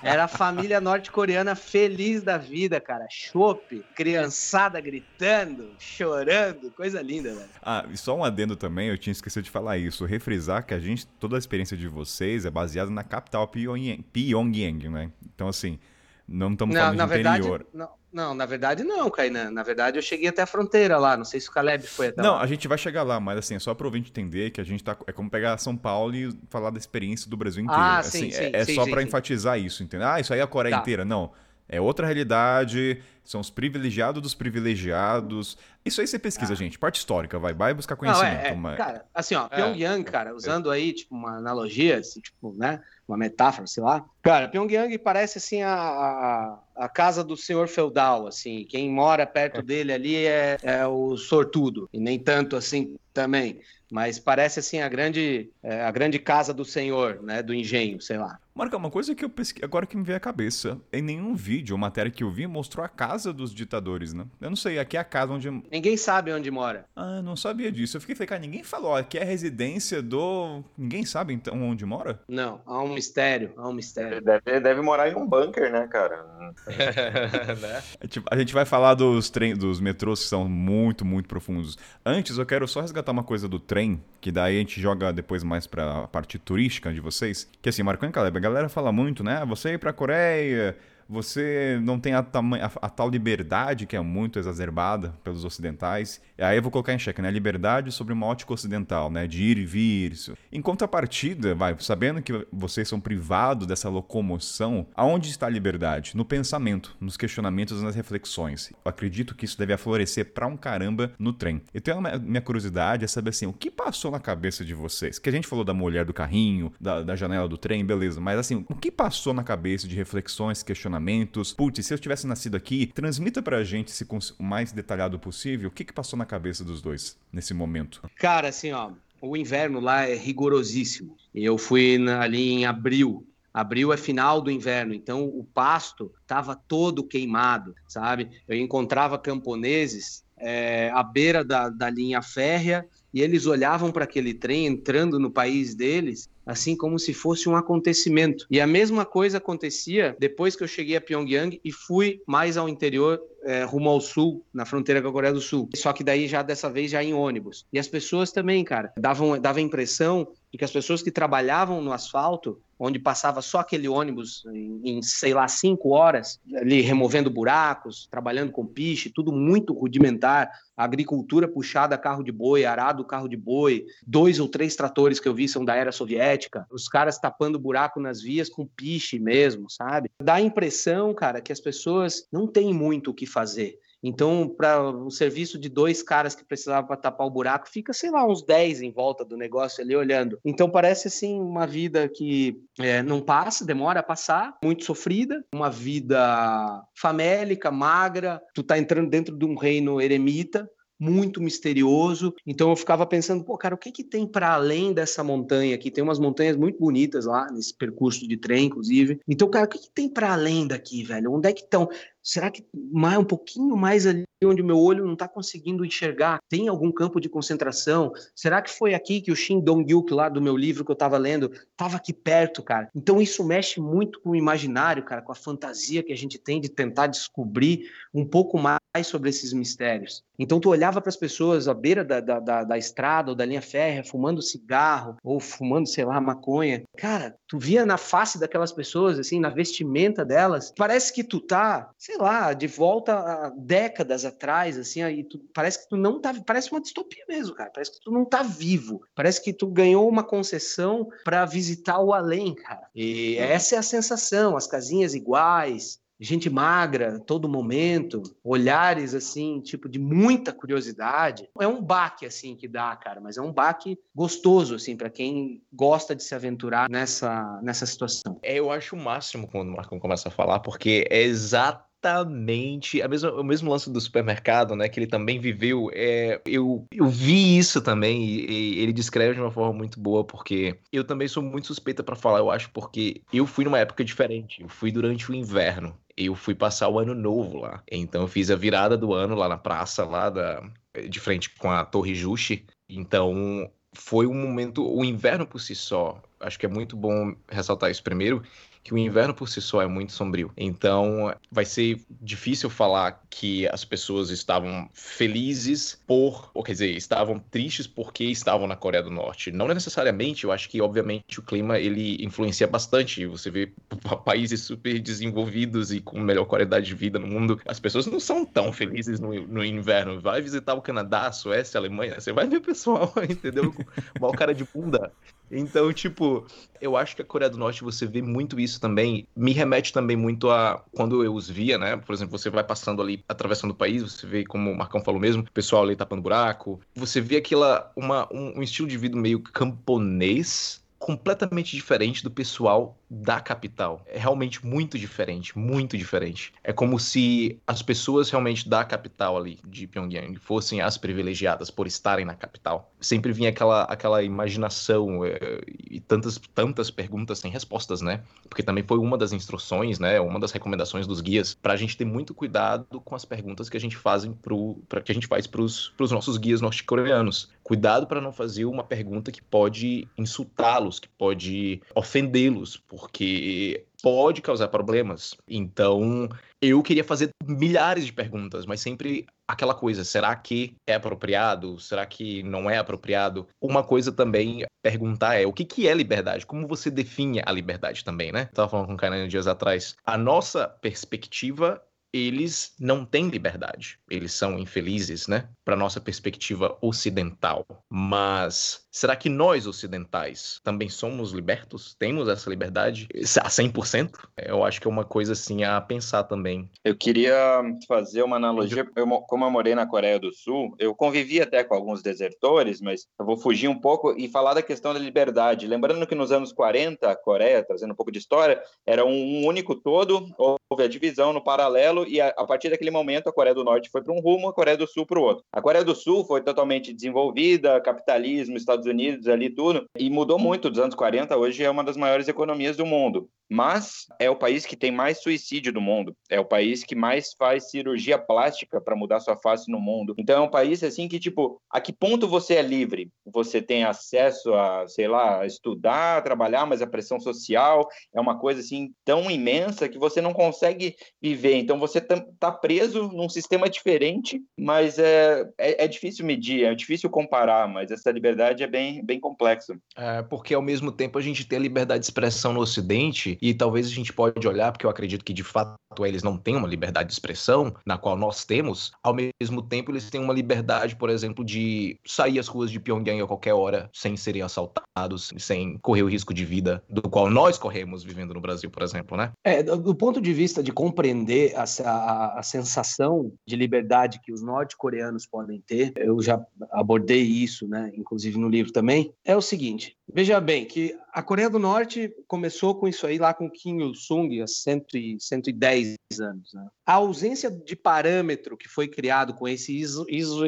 Era 0.02 0.24
a 0.24 0.28
família 0.28 0.82
norte-coreana 0.82 1.56
feliz 1.56 2.24
da 2.24 2.38
vida, 2.38 2.80
cara. 2.80 3.06
Chope, 3.10 3.84
criançada 3.94 4.82
gritando, 4.82 5.72
chorando, 5.78 6.72
coisa 6.72 7.02
linda, 7.02 7.34
velho. 7.34 7.50
Ah, 7.62 7.86
e 7.92 7.98
só 7.98 8.16
um 8.16 8.24
adendo 8.24 8.56
também, 8.56 8.90
eu 8.90 8.98
tinha 8.98 9.12
esquecido 9.12 9.44
de 9.44 9.52
falar 9.52 9.78
isso. 9.78 10.06
Refrisar 10.06 10.64
que 10.64 10.74
a 10.74 10.80
gente, 10.80 11.06
toda 11.20 11.36
a 11.36 11.40
experiência 11.40 11.78
de 11.78 11.88
vocês 11.88 12.46
é 12.46 12.50
baseada 12.50 12.90
na 12.90 13.04
capital 13.04 13.48
Pyongyang, 13.48 14.04
Pyongyang 14.12 14.90
né? 14.90 15.12
Então, 15.34 15.48
assim, 15.48 15.80
não 16.28 16.52
estamos 16.54 16.76
falando 16.76 16.98
de 16.98 17.04
interior. 17.04 17.60
Verdade, 17.60 17.66
não, 17.74 17.90
não, 18.12 18.34
na 18.34 18.46
verdade 18.46 18.84
não, 18.84 19.10
Kainan. 19.10 19.52
Na 19.52 19.64
verdade 19.64 19.98
eu 19.98 20.02
cheguei 20.02 20.28
até 20.28 20.42
a 20.42 20.46
fronteira 20.46 20.98
lá. 20.98 21.16
Não 21.16 21.24
sei 21.26 21.40
se 21.40 21.50
o 21.50 21.52
Caleb 21.52 21.86
foi 21.88 22.08
até 22.08 22.22
Não, 22.22 22.34
lá. 22.36 22.42
a 22.42 22.48
gente 22.48 22.68
vai 22.68 22.78
chegar 22.78 23.04
lá, 23.04 23.20
mas 23.20 23.38
assim, 23.38 23.56
é 23.56 23.60
só 23.60 23.74
para 23.74 23.88
ouvinte 23.88 24.10
entender 24.10 24.52
que 24.52 24.60
a 24.60 24.64
gente 24.64 24.84
tá. 24.84 24.98
É 25.08 25.12
como 25.12 25.30
pegar 25.30 25.58
São 25.58 25.78
Paulo 25.78 26.16
e 26.16 26.30
falar 26.50 26.70
da 26.70 26.78
experiência 26.78 27.30
do 27.30 27.38
Brasil 27.38 27.64
inteiro. 27.64 27.82
Ah, 27.82 28.00
assim, 28.00 28.26
sim, 28.26 28.32
sim, 28.32 28.44
é, 28.44 28.52
é 28.58 28.66
sim, 28.66 28.76
só 28.76 28.86
para 28.86 29.02
enfatizar 29.04 29.58
isso, 29.60 29.84
entendeu? 29.84 30.08
Ah, 30.08 30.20
isso 30.20 30.34
aí 30.34 30.40
é 30.40 30.44
a 30.44 30.48
Coreia 30.48 30.76
Tá. 30.76 30.82
inteira. 30.82 31.06
Não. 31.06 31.32
É 31.70 31.82
outra 31.82 32.06
realidade, 32.06 33.02
são 33.26 33.42
os 33.42 33.50
privilegiados 33.50 34.22
dos 34.22 34.34
privilegiados. 34.34 35.58
Isso 35.84 36.00
aí 36.02 36.08
você 36.08 36.18
pesquisa, 36.20 36.56
gente. 36.56 36.80
Parte 36.80 36.96
histórica, 36.98 37.38
vai. 37.40 37.54
Vai 37.54 37.74
buscar 37.74 37.96
Não, 37.96 38.00
conhecimento. 38.00 38.46
é, 38.46 38.50
é, 38.50 38.56
mas- 38.56 38.78
cara, 38.78 39.06
assim, 39.14 39.36
ó, 39.36 39.48
É, 39.52 39.56
Pyongyang, 39.56 40.04
cara, 40.04 40.34
usando 40.34 40.72
aí, 40.72 40.94
tipo, 40.94 41.14
uma 41.16 41.38
analogia, 41.38 41.98
assim, 42.00 42.22
tipo, 42.22 42.54
né, 42.58 42.82
uma 43.08 43.18
metáfora, 43.18 43.66
sei 43.66 43.82
lá. 43.82 44.06
Cara, 44.22 44.50
Pyongyang 44.50 44.98
parece, 44.98 45.38
assim, 45.38 45.62
a, 45.62 46.60
a, 46.76 46.90
casa 46.90 47.24
do 47.24 47.38
senhor 47.38 47.68
feudal, 47.68 48.28
assim, 48.28 48.66
quem 48.70 48.90
mora 48.90 49.26
perto 49.26 49.62
dele 49.62 49.94
ali 49.94 50.26
é, 50.26 50.58
é 50.62 50.86
o 50.86 51.16
sortudo, 51.16 51.90
e 51.94 52.00
nem 52.00 52.20
tanto 52.20 52.56
assim 52.56 52.98
também, 53.14 53.62
mas 53.90 54.20
parece, 54.20 54.60
assim, 54.60 54.82
a 54.82 54.90
grande, 54.90 55.50
é, 55.64 55.82
a 55.82 55.92
grande 55.92 56.20
casa 56.20 56.54
do 56.54 56.66
senhor, 56.66 57.22
né, 57.24 57.42
do 57.42 57.54
engenho, 57.54 58.02
sei 58.02 58.18
lá. 58.18 58.38
Marca, 58.58 58.76
uma 58.76 58.90
coisa 58.90 59.14
que 59.14 59.24
eu 59.24 59.30
pesquei, 59.30 59.64
agora 59.64 59.86
que 59.86 59.96
me 59.96 60.04
veio 60.04 60.18
à 60.18 60.20
cabeça, 60.20 60.80
em 60.92 61.00
nenhum 61.00 61.36
vídeo 61.36 61.76
ou 61.76 61.80
matéria 61.80 62.12
que 62.12 62.24
eu 62.24 62.32
vi 62.32 62.48
mostrou 62.48 62.84
a 62.84 62.90
casa 62.90 63.32
dos 63.32 63.54
ditadores, 63.54 64.14
né? 64.14 64.26
Eu 64.42 64.50
não 64.50 64.58
sei, 64.58 64.80
aqui 64.80 64.98
é 64.98 65.00
a 65.00 65.04
casa 65.04 65.32
onde. 65.32 65.48
Ninguém 65.72 65.96
sabe 65.96 66.34
onde 66.34 66.50
mora. 66.50 66.86
Ah, 66.96 67.22
não 67.22 67.36
sabia 67.36 67.72
disso. 67.72 67.98
Eu 67.98 68.02
fiquei 68.02 68.16
falei, 68.16 68.28
cara, 68.28 68.42
ninguém 68.42 68.64
falou, 68.64 68.96
aqui 68.96 69.20
é 69.20 69.22
a 69.22 69.26
residência 69.26 70.02
do. 70.02 70.64
Ninguém 70.76 71.06
sabe 71.06 71.36
então 71.36 71.62
onde 71.62 71.86
mora? 71.86 72.20
Não, 72.28 72.60
há 72.66 72.82
um 72.82 72.92
mistério, 72.92 73.54
há 73.58 73.70
um 73.70 73.74
mistério. 73.74 74.24
Deve, 74.24 74.60
deve 74.60 74.82
morar 74.82 75.08
em 75.08 75.16
um 75.16 75.28
bunker, 75.28 75.72
né, 75.72 75.86
cara? 75.86 76.26
né? 77.62 77.84
É 78.02 78.08
tipo, 78.08 78.28
A 78.32 78.36
gente 78.40 78.56
vai 78.56 78.66
falar 78.66 78.96
dos 78.96 79.30
trem, 79.30 79.56
dos 79.56 79.80
metrôs 79.80 80.24
que 80.24 80.30
são 80.30 80.50
muito, 80.50 81.06
muito 81.06 81.30
profundos. 81.30 81.78
Antes, 82.04 82.40
eu 82.40 82.46
quero 82.46 82.68
só 82.68 82.82
resgatar 82.82 83.12
uma 83.12 83.24
coisa 83.24 83.48
do 83.48 83.60
trem, 83.60 84.04
que 84.20 84.32
daí 84.32 84.56
a 84.56 84.60
gente 84.60 84.82
joga 84.82 85.14
depois 85.14 85.44
mais 85.44 85.68
pra 85.68 86.08
parte 86.08 86.40
turística 86.40 86.92
de 86.92 87.00
vocês. 87.00 87.48
Que 87.62 87.70
assim, 87.70 87.84
Marcão 87.84 88.10
e 88.10 88.12
Caleb, 88.12 88.38
a 88.38 88.47
galera 88.48 88.70
fala 88.70 88.92
muito, 88.92 89.24
né? 89.24 89.40
Ah, 89.42 89.46
Você 89.46 89.74
ir 89.74 89.78
pra 89.80 89.94
Coreia, 89.94 90.78
você 91.08 91.80
não 91.84 92.00
tem 92.00 92.14
a, 92.14 92.20
a- 92.20 92.72
a 92.82 92.90
tal 92.90 93.10
liberdade 93.10 93.86
que 93.86 93.96
é 93.96 94.02
muito 94.02 94.40
exacerbada 94.40 95.14
pelos 95.24 95.44
ocidentais. 95.46 96.22
Aí 96.40 96.58
eu 96.58 96.62
vou 96.62 96.72
colocar 96.72 96.94
em 96.94 97.00
xeque, 97.00 97.22
né? 97.22 97.32
Liberdade 97.32 97.92
sobre 97.92 98.14
uma 98.14 98.26
ótica 98.26 98.54
ocidental, 98.54 99.10
né? 99.10 99.28
De 99.28 99.42
ir 99.44 99.58
e 99.58 99.66
vir. 99.66 100.12
Isso. 100.12 100.38
Em 100.52 100.62
contrapartida, 100.62 101.56
vai, 101.56 101.76
sabendo 101.80 102.22
que 102.22 102.46
vocês 102.52 102.88
são 102.88 103.00
privados 103.00 103.66
dessa 103.68 103.90
locomoção, 103.90 104.88
aonde 104.96 105.30
está 105.30 105.48
a 105.48 105.50
liberdade? 105.50 106.16
No 106.16 106.26
pensamento, 106.26 106.96
nos 107.00 107.18
questionamentos, 107.18 107.82
nas 107.82 107.96
reflexões. 107.96 108.72
Eu 108.72 108.90
acredito 108.90 109.36
que 109.36 109.46
isso 109.46 109.58
deve 109.58 109.74
aflorescer 109.74 110.34
pra 110.34 110.48
um 110.48 110.58
caramba 110.58 111.12
no 111.18 111.34
trem. 111.34 111.62
Então, 111.74 112.00
a 112.06 112.20
minha- 112.20 112.42
curiosidade 112.42 113.04
é 113.04 113.08
saber 113.08 113.32
assim, 113.32 113.46
o 113.46 113.52
que 113.54 113.70
passou 113.70 114.10
na 114.12 114.20
cabeça 114.20 114.64
de 114.64 114.74
vocês? 114.74 115.20
Que 115.20 115.28
a 115.30 115.32
gente 115.32 115.48
falou 115.48 115.66
da 115.66 115.74
mulher 115.74 116.06
do 116.06 116.14
carrinho, 116.14 116.72
da, 116.80 117.02
da 117.04 117.16
janela 117.16 117.48
do 117.48 117.58
trem, 117.58 117.86
beleza, 117.86 118.22
mas 118.22 118.38
assim, 118.40 118.64
o 118.70 118.76
que 118.76 118.90
passou 118.92 119.34
na 119.34 119.44
cabeça 119.44 119.88
de 119.88 119.96
reflexões, 119.96 120.64
questionamentos? 120.64 121.54
Putz, 121.54 121.86
se 121.86 121.94
eu 121.94 122.00
tivesse 122.00 122.26
nascido 122.26 122.56
aqui, 122.56 122.88
transmita 122.94 123.42
pra 123.42 123.64
gente, 123.64 123.92
se 123.92 124.06
o 124.40 124.44
mais 124.44 124.72
detalhado 124.72 125.20
possível, 125.20 125.68
o 125.70 125.72
que, 125.72 125.84
que 125.84 125.92
passou 125.94 126.18
na 126.18 126.26
cabeça 126.28 126.64
dos 126.64 126.82
dois 126.82 127.18
nesse 127.34 127.54
momento? 127.54 128.02
Cara, 128.18 128.50
assim, 128.50 128.72
ó, 128.72 128.92
o 129.22 129.36
inverno 129.36 129.80
lá 129.80 130.04
é 130.04 130.16
rigorosíssimo. 130.16 131.18
E 131.34 131.44
eu 131.44 131.58
fui 131.58 131.98
na- 131.98 132.22
ali 132.22 132.52
em 132.52 132.66
abril. 132.66 133.26
Abril 133.54 133.92
é 133.92 133.98
final 133.98 134.40
do 134.40 134.52
inverno, 134.52 134.94
então 134.94 135.24
o 135.26 135.44
pasto 135.44 136.12
estava 136.22 136.56
todo 136.56 137.04
queimado, 137.04 137.74
sabe? 137.88 138.30
Eu 138.48 138.56
encontrava 138.56 139.18
camponeses 139.18 140.24
é, 140.38 140.92
à 140.94 141.02
beira 141.02 141.44
da, 141.44 141.68
da 141.68 141.90
linha 141.90 142.22
férrea 142.22 142.86
e 143.12 143.20
eles 143.22 143.48
olhavam 143.48 143.92
para 143.92 144.04
aquele 144.04 144.36
trem 144.36 144.68
entrando 144.68 145.20
no 145.20 145.32
país 145.32 145.74
deles, 145.74 146.30
assim 146.48 146.76
como 146.76 146.98
se 146.98 147.14
fosse 147.14 147.50
um 147.50 147.56
acontecimento. 147.56 148.46
E 148.50 148.62
a 148.62 148.66
mesma 148.66 149.06
coisa 149.06 149.38
acontecia 149.38 150.16
depois 150.20 150.56
que 150.56 150.64
eu 150.64 150.68
cheguei 150.68 150.96
a 150.96 151.02
Pyongyang 151.02 151.60
e 151.64 151.72
fui 151.72 152.22
mais 152.26 152.58
ao 152.58 152.70
interior, 152.70 153.20
é, 153.44 153.64
rumo 153.64 153.90
ao 153.90 154.02
sul, 154.02 154.46
na 154.54 154.66
fronteira 154.66 155.02
com 155.02 155.10
a 155.10 155.12
Coreia 155.12 155.34
do 155.34 155.42
Sul. 155.42 155.70
Só 155.76 155.94
que 155.94 156.04
daí 156.04 156.28
já 156.28 156.42
dessa 156.42 156.70
vez 156.70 156.92
já 156.92 157.04
em 157.04 157.14
ônibus. 157.14 157.66
E 157.72 157.78
as 157.78 157.88
pessoas 157.88 158.32
também, 158.32 158.64
cara, 158.64 158.94
davam 158.98 159.40
dava 159.40 159.60
a 159.60 159.62
impressão 159.62 160.28
de 160.52 160.58
que 160.58 160.64
as 160.64 160.72
pessoas 160.72 161.02
que 161.02 161.12
trabalhavam 161.12 161.82
no 161.82 161.92
asfalto, 161.92 162.62
onde 162.80 163.00
passava 163.00 163.42
só 163.42 163.60
aquele 163.60 163.88
ônibus 163.88 164.44
em, 164.54 164.82
em, 164.84 165.02
sei 165.02 165.34
lá, 165.34 165.48
cinco 165.48 165.90
horas, 165.90 166.40
ali 166.56 166.82
removendo 166.82 167.30
buracos, 167.30 168.08
trabalhando 168.10 168.52
com 168.52 168.66
piche, 168.66 169.12
tudo 169.14 169.32
muito 169.32 169.74
rudimentar, 169.74 170.50
agricultura 170.76 171.48
puxada 171.48 171.96
a 171.96 171.98
carro 171.98 172.24
de 172.24 172.32
boi, 172.32 172.66
arado 172.66 173.04
carro 173.04 173.28
de 173.28 173.36
boi, 173.36 173.86
dois 174.06 174.40
ou 174.40 174.48
três 174.48 174.76
tratores 174.76 175.20
que 175.20 175.28
eu 175.28 175.34
vi 175.34 175.48
são 175.48 175.66
da 175.66 175.76
era 175.76 175.92
soviética, 175.92 176.66
os 176.72 176.88
caras 176.88 177.18
tapando 177.18 177.60
buraco 177.60 178.00
nas 178.00 178.22
vias 178.22 178.48
com 178.48 178.66
piche 178.66 179.20
mesmo, 179.20 179.70
sabe? 179.70 180.10
Dá 180.22 180.36
a 180.36 180.42
impressão, 180.42 181.14
cara, 181.14 181.42
que 181.42 181.52
as 181.52 181.60
pessoas 181.60 182.28
não 182.32 182.48
têm 182.48 182.74
muito 182.74 183.12
o 183.12 183.14
que 183.14 183.26
fazer. 183.26 183.80
Então, 184.08 184.48
para 184.48 184.82
um 184.90 185.10
serviço 185.10 185.60
de 185.60 185.70
dois 185.70 186.02
caras 186.02 186.34
que 186.34 186.46
precisavam 186.46 186.88
para 186.88 186.98
tapar 186.98 187.28
o 187.28 187.32
buraco, 187.32 187.70
fica, 187.70 187.94
sei 187.94 188.10
lá, 188.10 188.26
uns 188.26 188.44
10 188.44 188.82
em 188.82 188.92
volta 188.92 189.26
do 189.26 189.36
negócio 189.36 189.84
ali 189.84 189.96
olhando. 189.96 190.40
Então, 190.46 190.70
parece 190.70 191.08
assim 191.08 191.40
uma 191.40 191.68
vida 191.68 192.08
que 192.08 192.60
é, 192.80 193.04
não 193.04 193.22
passa, 193.22 193.66
demora 193.66 194.00
a 194.00 194.04
passar, 194.04 194.58
muito 194.64 194.86
sofrida, 194.86 195.44
uma 195.54 195.70
vida 195.70 196.84
famélica, 196.96 197.70
magra. 197.70 198.42
Tu 198.54 198.64
tá 198.64 198.78
entrando 198.78 199.10
dentro 199.10 199.38
de 199.38 199.46
um 199.46 199.56
reino 199.56 200.02
eremita, 200.02 200.70
muito 201.00 201.42
misterioso. 201.42 202.34
Então 202.46 202.70
eu 202.70 202.76
ficava 202.76 203.06
pensando, 203.06 203.44
pô, 203.44 203.58
cara, 203.58 203.76
o 203.76 203.78
que 203.78 203.92
que 203.92 204.04
tem 204.04 204.26
para 204.26 204.54
além 204.54 204.94
dessa 204.94 205.24
montanha 205.24 205.76
aqui? 205.76 205.92
Tem 205.92 206.04
umas 206.04 206.20
montanhas 206.20 206.56
muito 206.56 206.80
bonitas 206.80 207.26
lá 207.26 207.48
nesse 207.52 207.76
percurso 207.76 208.28
de 208.28 208.38
trem, 208.38 208.66
inclusive. 208.66 209.20
Então, 209.28 209.50
cara, 209.50 209.66
o 209.66 209.70
que 209.70 209.80
que 209.80 209.92
tem 209.92 210.10
para 210.10 210.34
além 210.34 210.68
daqui, 210.68 211.04
velho? 211.04 211.34
Onde 211.34 211.50
é 211.50 211.54
que 211.54 211.62
estão? 211.62 211.88
Será 212.28 212.52
que 212.52 212.66
mais 212.92 213.18
um 213.18 213.24
pouquinho 213.24 213.78
mais 213.78 214.06
ali 214.06 214.26
onde 214.44 214.62
meu 214.62 214.78
olho 214.78 215.06
não 215.06 215.14
está 215.14 215.28
conseguindo 215.28 215.86
enxergar, 215.86 216.40
tem 216.50 216.68
algum 216.68 216.92
campo 216.92 217.20
de 217.20 217.30
concentração? 217.30 218.12
Será 218.36 218.62
que 218.62 218.70
foi 218.70 218.94
aqui 218.94 219.22
que 219.22 219.32
o 219.32 219.36
Shin 219.36 219.62
Dong-gyuk 219.62 220.14
lá 220.14 220.30
do 220.30 220.42
meu 220.42 220.56
livro 220.56 220.86
que 220.86 220.92
eu 220.92 220.94
estava 220.94 221.18
lendo 221.18 221.52
estava 221.72 221.96
aqui 221.96 222.14
perto, 222.14 222.62
cara? 222.62 222.90
Então 222.94 223.22
isso 223.22 223.44
mexe 223.44 223.80
muito 223.80 224.20
com 224.20 224.32
o 224.32 224.36
imaginário, 224.36 225.04
cara, 225.04 225.22
com 225.22 225.32
a 225.32 225.36
fantasia 225.36 226.04
que 226.04 226.14
a 226.14 226.18
gente 226.18 226.38
tem 226.38 226.60
de 226.60 226.70
tentar 226.70 227.08
descobrir 227.08 227.90
um 228.14 228.26
pouco 228.26 228.60
mais 228.60 228.78
sobre 229.04 229.30
esses 229.30 229.54
mistérios. 229.54 230.24
Então 230.40 230.60
tu 230.60 230.70
olhava 230.70 231.02
para 231.02 231.10
as 231.10 231.18
pessoas 231.18 231.68
à 231.68 231.74
beira 231.74 232.04
da, 232.04 232.20
da, 232.20 232.40
da, 232.40 232.64
da, 232.64 232.78
estrada 232.78 233.32
ou 233.32 233.36
da 233.36 233.46
linha 233.46 233.62
férrea, 233.62 234.04
fumando 234.04 234.42
cigarro 234.42 235.18
ou 235.24 235.40
fumando, 235.40 235.88
sei 235.88 236.06
lá, 236.06 236.20
maconha. 236.22 236.84
Cara, 236.96 237.36
tu 237.48 237.58
via 237.58 237.86
na 237.86 237.98
face 237.98 238.40
daquelas 238.40 238.72
pessoas, 238.72 239.18
assim, 239.18 239.40
na 239.40 239.50
vestimenta 239.50 240.26
delas, 240.26 240.74
parece 240.76 241.14
que 241.14 241.24
tu 241.24 241.40
tá, 241.40 241.90
sei 241.98 242.18
lá, 242.18 242.54
de 242.54 242.68
volta 242.68 243.14
a 243.14 243.50
décadas 243.50 244.26
atrás, 244.26 244.78
assim, 244.78 245.02
aí 245.02 245.24
tu, 245.24 245.40
parece 245.54 245.84
que 245.84 245.90
tu 245.90 245.98
não 245.98 246.20
tá, 246.20 246.34
parece 246.46 246.72
uma 246.72 246.82
distopia 246.82 247.24
mesmo, 247.28 247.56
cara. 247.56 247.72
Parece 247.74 247.92
que 247.92 248.02
tu 248.02 248.12
não 248.12 248.26
tá 248.26 248.44
vivo. 248.44 249.02
Parece 249.16 249.42
que 249.42 249.54
tu 249.54 249.68
ganhou 249.68 250.08
uma 250.10 250.24
concessão 250.24 251.08
para 251.24 251.46
visitar 251.46 252.00
o 252.00 252.14
além, 252.14 252.54
cara. 252.54 252.88
E 252.94 253.38
essa 253.38 253.76
é 253.76 253.78
a 253.78 253.84
sensação, 253.84 254.58
as 254.58 254.68
casinhas 254.68 255.14
iguais, 255.14 256.00
gente 256.20 256.50
magra 256.50 257.20
todo 257.20 257.50
momento, 257.50 258.24
olhares 258.44 259.14
assim, 259.14 259.62
tipo 259.62 259.88
de 259.88 260.00
muita 260.00 260.52
curiosidade. 260.52 261.50
É 261.60 261.68
um 261.68 261.82
baque 261.82 262.26
assim 262.26 262.56
que 262.56 262.68
dá, 262.68 262.96
cara, 262.96 263.22
mas 263.22 263.38
é 263.38 263.42
um 263.42 263.52
baque 263.52 263.98
gostoso 264.16 264.76
assim 264.76 264.96
para 264.96 265.10
quem 265.10 265.62
gosta 265.72 266.16
de 266.16 266.24
se 266.24 266.34
aventurar 266.34 266.90
nessa 266.90 267.60
nessa 267.62 267.86
situação. 267.86 268.40
É, 268.42 268.60
eu 268.60 268.72
acho 268.72 268.96
o 268.96 269.00
máximo 269.00 269.48
quando 269.48 269.70
o 269.70 269.76
Marcão 269.76 270.00
começa 270.00 270.30
a 270.30 270.32
falar, 270.32 270.60
porque 270.60 271.06
é 271.10 271.22
exato 271.22 271.87
exatamente 272.08 273.02
a 273.02 273.08
mesma, 273.08 273.32
o 273.32 273.44
mesmo 273.44 273.70
lance 273.70 273.92
do 273.92 274.00
supermercado, 274.00 274.76
né? 274.76 274.88
Que 274.88 275.00
ele 275.00 275.08
também 275.08 275.40
viveu. 275.40 275.90
É, 275.94 276.42
eu, 276.46 276.86
eu 276.92 277.08
vi 277.08 277.58
isso 277.58 277.82
também 277.82 278.24
e, 278.24 278.50
e, 278.50 278.80
ele 278.80 278.94
descreve 278.94 279.36
de 279.36 279.42
uma 279.42 279.52
forma 279.52 279.74
muito 279.74 280.00
boa, 280.00 280.24
porque 280.24 280.80
eu 280.92 281.04
também 281.04 281.28
sou 281.28 281.44
muito 281.44 281.68
suspeita 281.68 282.04
para 282.04 282.16
falar, 282.16 282.40
eu 282.40 282.50
acho, 282.50 282.70
porque 282.72 283.22
eu 283.32 283.46
fui 283.46 283.66
numa 283.66 283.80
época 283.80 284.04
diferente. 284.04 284.62
Eu 284.62 284.70
fui 284.70 284.92
durante 284.92 285.30
o 285.32 285.36
inverno. 285.36 285.96
Eu 286.16 286.34
fui 286.34 286.56
passar 286.56 286.90
o 286.90 287.00
ano 287.00 287.14
novo 287.14 287.60
lá. 287.60 287.84
Então 287.92 288.22
eu 288.22 288.28
fiz 288.28 288.50
a 288.50 288.56
virada 288.56 288.98
do 288.98 289.14
ano 289.14 289.36
lá 289.36 289.48
na 289.48 289.58
praça, 289.58 290.04
lá 290.04 290.30
da, 290.30 290.64
de 291.08 291.20
frente 291.20 291.50
com 291.60 291.70
a 291.70 291.86
Torre 291.86 292.16
Juche. 292.16 292.66
Então 292.90 293.70
foi 293.94 294.28
um 294.28 294.34
momento, 294.34 294.86
o 294.88 295.04
inverno 295.04 295.46
por 295.46 295.60
si 295.60 295.74
só, 295.74 296.22
acho 296.40 296.60
que 296.60 296.66
é 296.66 296.70
muito 296.70 296.96
bom 296.96 297.36
ressaltar 297.50 297.90
isso 297.90 298.04
primeiro, 298.04 298.44
que 298.88 298.94
o 298.94 298.98
inverno 298.98 299.34
por 299.34 299.50
si 299.50 299.62
só 299.62 299.82
é 299.82 299.86
muito 299.86 300.14
sombrio. 300.14 300.50
Então, 300.56 301.36
vai 301.52 301.66
ser 301.66 302.00
difícil 302.22 302.70
falar 302.70 303.22
que 303.30 303.68
as 303.68 303.84
pessoas 303.84 304.30
estavam 304.30 304.90
felizes 304.94 306.02
por, 306.08 306.50
ou 306.54 306.64
quer 306.64 306.72
dizer, 306.72 306.96
estavam 306.96 307.38
tristes 307.38 307.86
porque 307.86 308.24
estavam 308.24 308.66
na 308.66 308.78
Coreia 308.78 309.04
do 309.04 309.12
Norte. 309.12 309.52
Não 309.52 309.68
necessariamente, 309.68 310.46
eu 310.46 310.54
acho 310.54 310.70
que 310.70 310.82
obviamente 310.82 311.38
o 311.38 311.44
clima 311.44 311.78
ele 311.78 312.24
influencia 312.24 312.66
bastante. 312.66 313.26
Você 313.26 313.52
vê 313.52 313.74
países 314.24 314.62
super 314.62 314.98
desenvolvidos 315.00 315.92
e 315.92 316.00
com 316.00 316.18
melhor 316.22 316.46
qualidade 316.46 316.86
de 316.86 316.96
vida 316.96 317.20
no 317.20 317.28
mundo, 317.28 317.60
as 317.68 317.82
pessoas 317.82 318.08
não 318.08 318.22
são 318.22 318.46
tão 318.46 318.72
felizes 318.72 319.20
no, 319.20 319.34
no 319.48 319.66
inverno. 319.66 320.22
Vai 320.22 320.42
visitar 320.42 320.74
o 320.76 320.82
Canadá, 320.82 321.28
a 321.28 321.34
Suécia, 321.34 321.78
a 321.78 321.82
Alemanha, 321.82 322.22
você 322.22 322.32
vai 322.32 322.48
ver 322.48 322.56
o 322.56 322.62
pessoal, 322.62 323.12
entendeu? 323.30 323.76
Mal 324.18 324.32
cara 324.32 324.56
de 324.56 324.64
bunda. 324.64 325.12
Então, 325.52 325.92
tipo, 325.94 326.46
eu 326.82 326.98
acho 326.98 327.16
que 327.16 327.22
a 327.22 327.26
Coreia 327.26 327.50
do 327.50 327.58
Norte 327.58 327.84
você 327.84 328.06
vê 328.06 328.22
muito 328.22 328.60
isso 328.60 328.77
também. 328.80 329.28
Me 329.36 329.52
remete 329.52 329.94
também 329.94 330.16
muito 330.16 330.50
a 330.50 330.84
quando 330.92 331.24
eu 331.24 331.34
os 331.34 331.50
via, 331.50 331.78
né? 331.78 331.98
Por 331.98 332.14
exemplo, 332.14 332.38
você 332.38 332.50
vai 332.50 332.64
passando 332.64 333.02
ali, 333.02 333.24
atravessando 333.28 333.72
o 333.72 333.76
país, 333.76 334.02
você 334.02 334.26
vê, 334.28 334.46
como 334.46 334.72
o 334.72 334.78
Marcão 334.78 335.02
falou 335.02 335.20
mesmo, 335.20 335.44
o 335.44 335.52
pessoal 335.52 335.84
ali 335.84 335.96
tapando 335.96 336.22
buraco. 336.22 336.80
Você 336.96 337.22
vê 337.22 337.38
aquela, 337.38 337.92
uma, 337.96 338.28
um, 338.34 338.60
um 338.60 338.64
estilo 338.64 338.88
de 338.88 338.98
vida 338.98 339.18
meio 339.18 339.40
camponês, 339.40 340.84
completamente 341.00 341.76
diferente 341.76 342.24
do 342.24 342.32
pessoal 342.32 342.98
da 343.10 343.40
capital. 343.40 344.02
É 344.06 344.18
realmente 344.18 344.66
muito 344.66 344.98
diferente, 344.98 345.58
muito 345.58 345.98
diferente. 345.98 346.54
É 346.64 346.74
como 346.74 347.00
se 347.00 347.60
as 347.66 347.82
pessoas 347.82 348.30
realmente 348.30 348.68
da 348.68 348.84
capital 348.84 349.38
ali, 349.38 349.60
de 349.66 349.88
Pyongyang, 349.88 350.36
fossem 350.38 350.82
as 350.82 350.98
privilegiadas 350.98 351.72
por 351.72 351.88
estarem 351.88 352.26
na 352.26 352.36
capital. 352.36 352.92
Sempre 353.00 353.32
vinha 353.32 353.50
aquela, 353.50 353.84
aquela 353.84 354.24
imaginação 354.24 355.24
é, 355.26 355.62
e 355.90 356.00
tantas, 356.00 356.40
tantas 356.54 356.92
perguntas 356.92 357.40
sem 357.40 357.52
respostas, 357.52 358.02
né? 358.02 358.22
Porque 358.50 358.64
também 358.64 358.84
foi 358.84 358.98
uma 358.98 359.18
das 359.18 359.32
instruções, 359.32 360.00
né? 360.00 360.20
Uma 360.20 360.40
das 360.40 360.52
recomendações 360.52 361.08
dos 361.08 361.22
guias 361.22 361.54
para 361.54 361.74
a 361.74 361.78
gente 361.78 361.96
ter 361.96 362.06
muito 362.06 362.34
cuidado 362.34 363.00
com 363.02 363.16
as 363.16 363.24
perguntas 363.24 363.70
que 363.70 363.78
a 363.78 363.80
gente 363.80 363.96
fazem 363.96 364.34
pro, 364.34 364.82
que 365.04 365.12
a 365.12 365.16
gente 365.16 365.28
faz 365.28 365.48
para 365.48 365.62
os 365.62 366.12
nossos 366.12 366.38
guias 366.38 366.62
norte-coreanos. 366.62 367.50
Cuidado 367.64 368.08
para 368.08 368.22
não 368.22 368.32
fazer 368.32 368.66
uma 368.66 368.84
pergunta 368.84 369.30
que 369.30 369.42
pode 369.42 370.08
insultá-los, 370.18 371.00
que 371.00 371.10
pode 371.10 371.82
ofendê-los, 371.94 372.78
porque 372.98 373.86
pode 374.02 374.42
causar 374.42 374.68
problemas. 374.70 375.36
Então, 375.48 376.28
eu 376.60 376.82
queria 376.82 377.04
fazer 377.04 377.30
milhares 377.46 378.06
de 378.06 378.12
perguntas, 378.12 378.66
mas 378.66 378.82
sempre 378.82 379.28
aquela 379.48 379.76
coisa: 379.76 380.04
será 380.04 380.36
que 380.36 380.76
é 380.88 380.96
apropriado? 380.96 381.80
Será 381.80 382.06
que 382.06 382.42
não 382.42 382.68
é 382.70 382.78
apropriado? 382.78 383.48
Uma 383.62 383.84
coisa 383.84 384.12
também 384.12 384.66
perguntar 384.82 385.36
é: 385.36 385.46
o 385.46 385.54
que, 385.54 385.64
que 385.64 385.88
é 385.88 385.94
liberdade? 385.94 386.46
Como 386.46 386.68
você 386.68 386.90
define 386.90 387.42
a 387.46 387.52
liberdade 387.52 388.04
também, 388.04 388.32
né? 388.32 388.48
Estava 388.50 388.70
falando 388.70 388.88
com 388.88 388.94
o 388.94 388.98
Karen 388.98 389.28
dias 389.28 389.48
atrás. 389.48 389.96
A 390.04 390.18
nossa 390.18 390.68
perspectiva 390.68 391.82
eles 392.14 392.74
não 392.80 393.06
têm 393.06 393.30
liberdade. 393.30 394.00
Eles 394.10 394.34
são 394.34 394.58
infelizes, 394.58 395.28
né? 395.28 395.50
Para 395.66 395.76
nossa 395.76 396.00
perspectiva 396.00 396.78
ocidental. 396.82 397.66
Mas 397.90 398.87
será 398.98 399.16
que 399.16 399.30
nós 399.30 399.68
ocidentais 399.68 400.60
também 400.64 400.90
somos 400.90 401.32
libertos? 401.32 401.96
Temos 402.00 402.28
essa 402.28 402.50
liberdade 402.50 403.08
a 403.40 403.48
100%? 403.48 404.10
Eu 404.38 404.64
acho 404.64 404.82
que 404.82 404.88
é 404.88 404.90
uma 404.90 405.06
coisa 405.06 405.34
assim 405.34 405.64
a 405.64 405.80
pensar 405.80 406.24
também. 406.24 406.68
Eu 406.84 406.96
queria 406.96 407.62
fazer 407.88 408.24
uma 408.24 408.38
analogia, 408.38 408.88
eu, 408.96 409.08
como 409.22 409.46
eu 409.46 409.52
morei 409.52 409.76
na 409.76 409.86
Coreia 409.86 410.20
do 410.20 410.34
Sul, 410.34 410.76
eu 410.80 410.96
convivi 410.96 411.40
até 411.40 411.64
com 411.64 411.76
alguns 411.76 412.02
desertores, 412.02 412.82
mas 412.82 413.08
eu 413.20 413.26
vou 413.26 413.38
fugir 413.38 413.68
um 413.68 413.80
pouco 413.80 414.16
e 414.18 414.28
falar 414.28 414.56
da 414.56 414.64
questão 414.64 414.94
da 414.94 415.00
liberdade. 415.00 415.68
Lembrando 415.68 416.08
que 416.08 416.16
nos 416.16 416.32
anos 416.32 416.52
40, 416.52 417.12
a 417.12 417.16
Coreia, 417.16 417.64
trazendo 417.64 417.92
um 417.92 417.96
pouco 417.96 418.12
de 418.12 418.18
história, 418.18 418.60
era 418.86 419.06
um 419.06 419.46
único 419.46 419.76
todo, 419.76 420.28
houve 420.38 420.84
a 420.84 420.88
divisão 420.88 421.32
no 421.32 421.44
paralelo 421.44 422.06
e 422.08 422.20
a, 422.20 422.30
a 422.30 422.46
partir 422.48 422.70
daquele 422.70 422.92
momento 422.92 423.30
a 423.30 423.34
Coreia 423.34 423.54
do 423.54 423.64
Norte 423.64 423.92
foi 423.92 424.02
para 424.02 424.14
um 424.14 424.20
rumo, 424.20 424.50
a 424.50 424.54
Coreia 424.54 424.78
do 424.78 424.88
Sul 424.88 425.06
para 425.06 425.20
o 425.20 425.24
outro. 425.24 425.44
A 425.54 425.62
Coreia 425.62 425.86
do 425.86 425.94
Sul 425.94 426.26
foi 426.26 426.42
totalmente 426.42 426.92
desenvolvida, 426.92 427.80
capitalismo, 427.80 428.58
Estados 428.58 428.87
Unidos 428.88 429.28
ali 429.28 429.50
tudo, 429.50 429.86
e 429.98 430.10
mudou 430.10 430.40
muito 430.40 430.70
dos 430.70 430.80
anos 430.80 430.96
40, 430.96 431.38
hoje 431.38 431.64
é 431.64 431.70
uma 431.70 431.84
das 431.84 431.98
maiores 431.98 432.28
economias 432.28 432.76
do 432.76 432.86
mundo 432.86 433.30
mas 433.50 434.06
é 434.20 434.30
o 434.30 434.36
país 434.36 434.66
que 434.66 434.76
tem 434.76 434.92
mais 434.92 435.22
suicídio 435.22 435.72
do 435.72 435.82
mundo, 435.82 436.16
é 436.30 436.40
o 436.40 436.46
país 436.46 436.84
que 436.84 436.96
mais 436.96 437.34
faz 437.34 437.70
cirurgia 437.70 438.18
plástica 438.18 438.82
para 438.82 438.96
mudar 438.96 439.20
sua 439.20 439.38
face 439.38 439.72
no 439.72 439.80
mundo. 439.80 440.14
Então 440.18 440.44
é 440.44 440.46
um 440.46 440.50
país 440.50 440.84
assim 440.84 441.08
que 441.08 441.20
tipo, 441.20 441.62
a 441.70 441.80
que 441.80 441.94
ponto 441.94 442.28
você 442.28 442.56
é 442.56 442.62
livre? 442.62 443.10
Você 443.26 443.62
tem 443.62 443.84
acesso 443.84 444.54
a, 444.54 444.88
sei 444.88 445.08
lá, 445.08 445.42
a 445.42 445.46
estudar, 445.46 446.24
trabalhar, 446.24 446.66
mas 446.66 446.82
a 446.82 446.88
pressão 446.88 447.20
social 447.20 447.88
é 448.14 448.20
uma 448.20 448.38
coisa 448.38 448.60
assim 448.60 448.92
tão 449.06 449.32
imensa 449.32 449.88
que 449.88 449.98
você 449.98 450.22
não 450.22 450.34
consegue 450.34 450.96
viver. 451.22 451.56
Então 451.56 451.80
você 451.80 452.02
tá 452.02 452.52
preso 452.52 453.10
num 453.10 453.30
sistema 453.30 453.70
diferente, 453.70 454.42
mas 454.60 455.00
é, 455.00 455.48
é, 455.58 455.86
é 455.86 455.88
difícil 455.88 456.26
medir, 456.26 456.66
é 456.66 456.76
difícil 456.76 457.10
comparar, 457.10 457.68
mas 457.68 457.92
essa 457.92 458.12
liberdade 458.12 458.64
é 458.64 458.68
bem 458.68 458.77
bem 459.04 459.20
complexa. 459.20 459.78
É, 459.96 460.22
porque 460.22 460.54
ao 460.54 460.62
mesmo 460.62 460.92
tempo 460.92 461.18
a 461.18 461.22
gente 461.22 461.46
tem 461.46 461.58
a 461.58 461.62
liberdade 461.62 462.00
de 462.00 462.06
expressão 462.06 462.54
no 462.54 462.60
Ocidente 462.60 463.38
e 463.42 463.54
talvez 463.54 463.88
a 463.88 463.90
gente 463.90 464.14
pode 464.14 464.48
olhar, 464.48 464.72
porque 464.72 464.86
eu 464.86 464.90
acredito 464.90 465.26
que 465.26 465.34
de 465.34 465.44
fato 465.44 465.78
eles 466.02 466.24
não 466.24 466.38
têm 466.38 466.56
uma 466.56 466.68
liberdade 466.68 467.08
de 467.08 467.14
expressão, 467.14 467.74
na 467.86 467.98
qual 467.98 468.18
nós 468.18 468.46
temos, 468.46 468.92
ao 469.04 469.14
mesmo 469.14 469.62
tempo 469.62 469.92
eles 469.92 470.10
têm 470.10 470.22
uma 470.22 470.34
liberdade, 470.34 470.96
por 470.96 471.10
exemplo, 471.10 471.44
de 471.44 472.00
sair 472.06 472.40
às 472.40 472.48
ruas 472.48 472.70
de 472.70 472.80
Pyongyang 472.80 473.22
a 473.22 473.28
qualquer 473.28 473.54
hora 473.54 473.90
sem 473.94 474.16
serem 474.16 474.42
assaltados, 474.42 475.34
sem 475.38 475.78
correr 475.80 476.04
o 476.04 476.10
risco 476.10 476.34
de 476.34 476.46
vida 476.46 476.84
do 476.90 477.02
qual 477.02 477.30
nós 477.30 477.58
corremos 477.58 478.04
vivendo 478.04 478.34
no 478.34 478.42
Brasil, 478.42 478.70
por 478.70 478.84
exemplo, 478.84 479.18
né? 479.18 479.32
É, 479.44 479.64
do 479.64 479.96
ponto 479.96 480.22
de 480.22 480.34
vista 480.34 480.62
de 480.62 480.72
compreender 480.72 481.56
a, 481.56 481.64
a, 481.86 482.40
a 482.40 482.44
sensação 482.44 483.32
de 483.46 483.56
liberdade 483.56 484.20
que 484.24 484.32
os 484.32 484.42
norte-coreanos 484.42 485.26
podem 485.26 485.62
ter, 485.62 485.94
eu 485.96 486.22
já 486.22 486.44
abordei 486.72 487.22
isso, 487.22 487.68
né, 487.68 487.92
inclusive 487.96 488.38
no 488.38 488.50
livro 488.50 488.57
também, 488.66 489.14
é 489.24 489.36
o 489.36 489.42
seguinte, 489.42 489.98
Veja 490.14 490.40
bem, 490.40 490.66
que 490.66 490.98
a 491.12 491.22
Coreia 491.22 491.50
do 491.50 491.60
Norte 491.60 492.14
começou 492.28 492.74
com 492.76 492.88
isso 492.88 493.06
aí 493.06 493.18
lá 493.18 493.34
com 493.34 493.50
Kim 493.50 493.82
Il-sung 493.82 494.42
há 494.42 494.48
110 494.48 495.96
anos. 496.22 496.54
Né? 496.54 496.68
A 496.86 496.94
ausência 496.94 497.52
de 497.52 497.76
parâmetro 497.76 498.56
que 498.56 498.70
foi 498.70 498.88
criado 498.88 499.34
com 499.34 499.48
esse 499.48 499.78
iso 499.78 500.06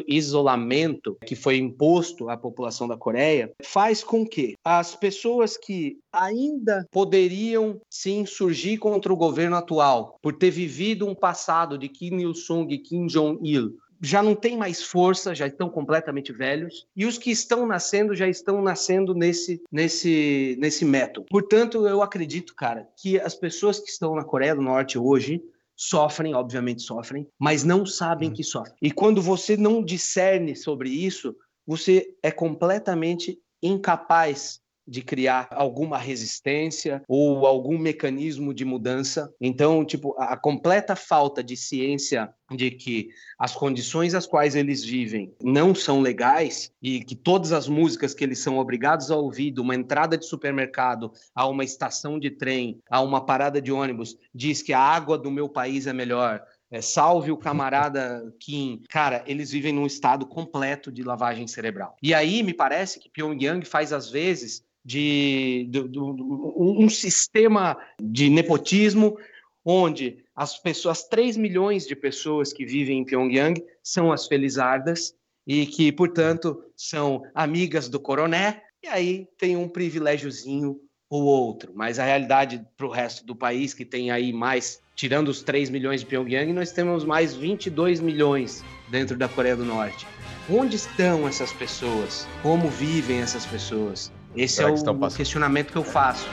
isolamento 0.08 1.18
que 1.26 1.36
foi 1.36 1.58
imposto 1.58 2.30
à 2.30 2.38
população 2.38 2.88
da 2.88 2.96
Coreia 2.96 3.52
faz 3.62 4.02
com 4.02 4.26
que 4.26 4.56
as 4.64 4.96
pessoas 4.96 5.58
que 5.58 5.98
ainda 6.12 6.88
poderiam 6.90 7.82
se 7.90 8.12
insurgir 8.12 8.80
contra 8.80 9.12
o 9.12 9.18
governo 9.18 9.58
atual 9.58 10.18
por 10.22 10.38
ter 10.38 10.52
vivido 10.52 11.06
um 11.06 11.14
passado 11.14 11.78
de 11.78 11.90
Kim 11.90 12.18
Il-sung 12.18 12.74
e 12.74 12.80
Kim 12.80 13.08
Jong-il 13.08 13.78
já 14.02 14.24
não 14.24 14.36
têm 14.36 14.58
mais 14.58 14.84
força, 14.84 15.36
já 15.36 15.48
estão 15.48 15.70
completamente 15.70 16.32
velhos, 16.32 16.88
e 16.96 17.06
os 17.06 17.18
que 17.18 17.32
estão 17.32 17.66
nascendo 17.66 18.16
já 18.16 18.28
estão 18.28 18.62
nascendo 18.62 19.14
nesse, 19.14 19.62
nesse, 19.72 20.58
nesse 20.60 20.86
método. 20.86 21.28
Portanto, 21.30 21.88
eu 21.88 22.02
acredito, 22.02 22.56
cara, 22.56 22.88
que 22.98 23.20
as 23.20 23.36
pessoas 23.36 23.80
que 23.80 23.90
estão 23.90 24.16
na 24.16 24.24
Coreia 24.24 24.56
do 24.56 24.62
Norte 24.62 24.98
hoje 24.98 25.42
sofrem, 25.76 26.34
obviamente 26.34 26.82
sofrem, 26.82 27.28
mas 27.40 27.64
não 27.64 27.86
sabem 27.86 28.30
hum. 28.30 28.34
que 28.34 28.44
sofrem. 28.44 28.76
E 28.82 28.92
quando 28.92 29.22
você 29.22 29.56
não 29.56 29.84
discerne 29.84 30.56
sobre 30.56 30.90
isso, 30.90 31.36
você 31.66 32.14
é 32.22 32.32
completamente 32.32 33.40
incapaz 33.62 34.60
de 34.90 35.02
criar 35.02 35.48
alguma 35.52 35.98
resistência 35.98 37.04
ou 37.08 37.46
algum 37.46 37.78
mecanismo 37.78 38.54
de 38.54 38.66
mudança. 38.66 39.32
Então, 39.40 39.86
tipo, 39.86 40.16
a 40.18 40.36
completa 40.36 40.96
falta 40.96 41.44
de 41.44 41.56
ciência 41.56 42.34
de 42.52 42.72
que 42.72 43.10
as 43.38 43.56
condições 43.56 44.16
às 44.16 44.26
quais 44.26 44.56
eles 44.56 44.84
vivem 44.84 45.34
não 45.42 45.76
são 45.76 46.02
legais 46.02 46.72
e 46.82 47.04
que 47.04 47.16
todas 47.16 47.52
as 47.52 47.68
músicas 47.68 48.14
que 48.14 48.24
eles 48.24 48.40
são 48.40 48.58
obrigados 48.58 49.12
a 49.12 49.16
ouvir, 49.16 49.52
de 49.52 49.62
uma 49.62 49.76
entrada 49.76 50.18
de 50.18 50.26
supermercado 50.26 51.12
a 51.36 51.48
uma 51.48 51.64
estação 51.64 52.20
de 52.20 52.32
trem, 52.32 52.82
a 52.90 53.02
uma 53.02 53.26
parada 53.26 53.62
de 53.62 53.72
ônibus, 53.72 54.18
diz 54.34 54.62
que 54.62 54.74
a 54.74 54.80
água 54.80 55.18
do 55.18 55.30
meu 55.30 55.48
país 55.48 55.86
é 55.86 55.94
melhor, 55.94 56.44
é, 56.72 56.82
salve 56.82 57.32
o 57.32 57.38
camarada 57.38 58.34
Kim. 58.40 58.84
Cara, 58.90 59.24
eles 59.26 59.52
vivem 59.52 59.74
num 59.74 59.86
estado 59.86 60.26
completo 60.26 60.92
de 60.92 61.04
lavagem 61.04 61.48
cerebral. 61.48 61.96
E 62.02 62.14
aí 62.14 62.44
me 62.44 62.54
parece 62.54 63.00
que 63.00 63.10
Pyongyang 63.10 63.66
faz 63.66 63.92
às 63.92 64.10
vezes 64.10 64.64
de, 64.84 65.68
de, 65.70 65.88
de, 65.88 66.00
um 66.00 66.90
sistema 66.90 67.78
de 68.02 68.30
nepotismo 68.30 69.18
onde 69.64 70.24
as 70.36 70.58
pessoas, 70.58 71.04
3 71.04 71.38
milhões 71.38 71.86
de 71.86 71.96
pessoas 71.96 72.54
que 72.54 72.66
vivem 72.66 73.00
em 73.00 73.06
Pyongyang 73.06 73.64
são 73.84 74.12
as 74.12 74.26
felizardas 74.26 75.14
e 75.46 75.66
que, 75.66 75.92
portanto, 75.92 76.64
são 76.76 77.24
amigas 77.34 77.90
do 77.90 78.00
coroné, 78.00 78.62
e 78.84 78.88
aí 78.88 79.28
tem 79.38 79.58
um 79.58 79.68
privilégiozinho 79.68 80.80
ou 81.10 81.24
outro. 81.24 81.74
Mas 81.76 82.00
a 82.00 82.06
realidade 82.06 82.66
para 82.78 82.86
o 82.86 82.92
resto 82.92 83.26
do 83.26 83.36
país, 83.36 83.74
que 83.74 83.84
tem 83.84 84.12
aí 84.12 84.32
mais, 84.32 84.82
tirando 84.96 85.30
os 85.30 85.42
3 85.42 85.70
milhões 85.70 86.02
de 86.02 86.06
Pyongyang, 86.06 86.54
nós 86.54 86.72
temos 86.72 87.04
mais 87.04 87.34
22 87.34 88.00
milhões 88.00 88.64
dentro 88.90 89.18
da 89.18 89.28
Coreia 89.28 89.56
do 89.56 89.66
Norte. 89.66 90.08
Onde 90.50 90.76
estão 90.76 91.28
essas 91.28 91.52
pessoas? 91.52 92.28
Como 92.42 92.70
vivem 92.70 93.20
essas 93.20 93.46
pessoas? 93.46 94.12
Esse 94.36 94.56
Será 94.56 94.70
é 94.70 94.72
o 94.72 95.10
questionamento 95.10 95.72
que 95.72 95.78
eu 95.78 95.84
faço. 95.84 96.28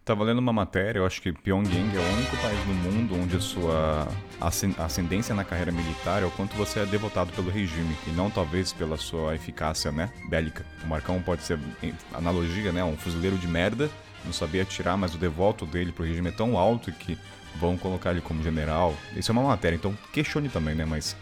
Estava 0.00 0.24
lendo 0.24 0.40
uma 0.40 0.52
matéria, 0.52 0.98
eu 0.98 1.06
acho 1.06 1.22
que 1.22 1.32
Pyongyang 1.32 1.96
é 1.96 2.00
o 2.00 2.12
único 2.14 2.36
país 2.38 2.66
no 2.66 2.74
mundo 2.74 3.14
onde 3.14 3.36
a 3.36 3.40
sua 3.40 4.08
ascendência 4.76 5.32
na 5.36 5.44
carreira 5.44 5.70
militar 5.70 6.20
é 6.20 6.26
o 6.26 6.30
quanto 6.32 6.56
você 6.56 6.80
é 6.80 6.86
devotado 6.86 7.30
pelo 7.32 7.48
regime 7.48 7.94
e 8.08 8.10
não 8.10 8.28
talvez 8.28 8.72
pela 8.72 8.96
sua 8.96 9.36
eficácia, 9.36 9.92
né, 9.92 10.12
bélica. 10.28 10.66
O 10.82 10.88
Marcão 10.88 11.22
pode 11.22 11.44
ser 11.44 11.60
analogia, 12.12 12.72
né, 12.72 12.82
um 12.82 12.96
fuzileiro 12.96 13.38
de 13.38 13.46
merda 13.46 13.88
não 14.24 14.32
sabia 14.32 14.62
atirar, 14.62 14.96
mas 14.96 15.14
o 15.14 15.18
devoto 15.18 15.66
dele 15.66 15.92
pro 15.92 16.04
regime 16.04 16.28
é 16.28 16.32
tão 16.32 16.56
alto 16.56 16.92
que 16.92 17.18
vão 17.56 17.76
colocar 17.76 18.10
ele 18.12 18.20
como 18.20 18.42
general. 18.42 18.94
Isso 19.16 19.30
é 19.30 19.32
uma 19.32 19.42
matéria, 19.42 19.76
então 19.76 19.96
questione 20.12 20.48
também, 20.48 20.74
né? 20.74 20.84
Mas 20.84 21.16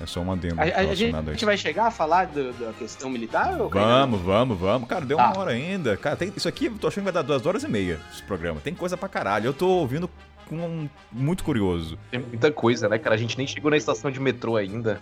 é 0.00 0.04
só 0.04 0.20
uma 0.20 0.34
adendo 0.34 0.60
a, 0.60 0.64
a, 0.64 0.94
gente, 0.94 1.14
a 1.14 1.22
gente 1.22 1.44
vai 1.44 1.56
chegar 1.56 1.86
a 1.86 1.90
falar 1.90 2.26
do, 2.26 2.52
da 2.52 2.72
questão 2.74 3.08
militar? 3.08 3.58
Ou 3.60 3.70
vamos, 3.70 4.20
vamos, 4.20 4.58
vamos. 4.58 4.88
Cara, 4.88 5.06
deu 5.06 5.16
uma 5.16 5.28
ah. 5.28 5.38
hora 5.38 5.52
ainda. 5.52 5.96
Cara, 5.96 6.16
tem, 6.16 6.32
isso 6.36 6.48
aqui, 6.48 6.66
eu 6.66 6.78
tô 6.78 6.88
achando 6.88 7.04
que 7.04 7.12
vai 7.12 7.12
dar 7.12 7.22
duas 7.22 7.46
horas 7.46 7.62
e 7.62 7.68
meia 7.68 7.98
esse 8.12 8.22
programa. 8.22 8.60
Tem 8.60 8.74
coisa 8.74 8.96
pra 8.96 9.08
caralho. 9.08 9.46
Eu 9.46 9.54
tô 9.54 9.66
ouvindo 9.66 10.10
com 10.48 10.56
um, 10.56 10.88
muito 11.10 11.42
curioso. 11.42 11.98
Tem 12.10 12.20
muita 12.20 12.52
coisa, 12.52 12.88
né, 12.88 12.98
cara? 12.98 13.14
A 13.14 13.18
gente 13.18 13.38
nem 13.38 13.46
chegou 13.46 13.70
na 13.70 13.76
estação 13.76 14.10
de 14.10 14.20
metrô 14.20 14.56
ainda. 14.56 15.00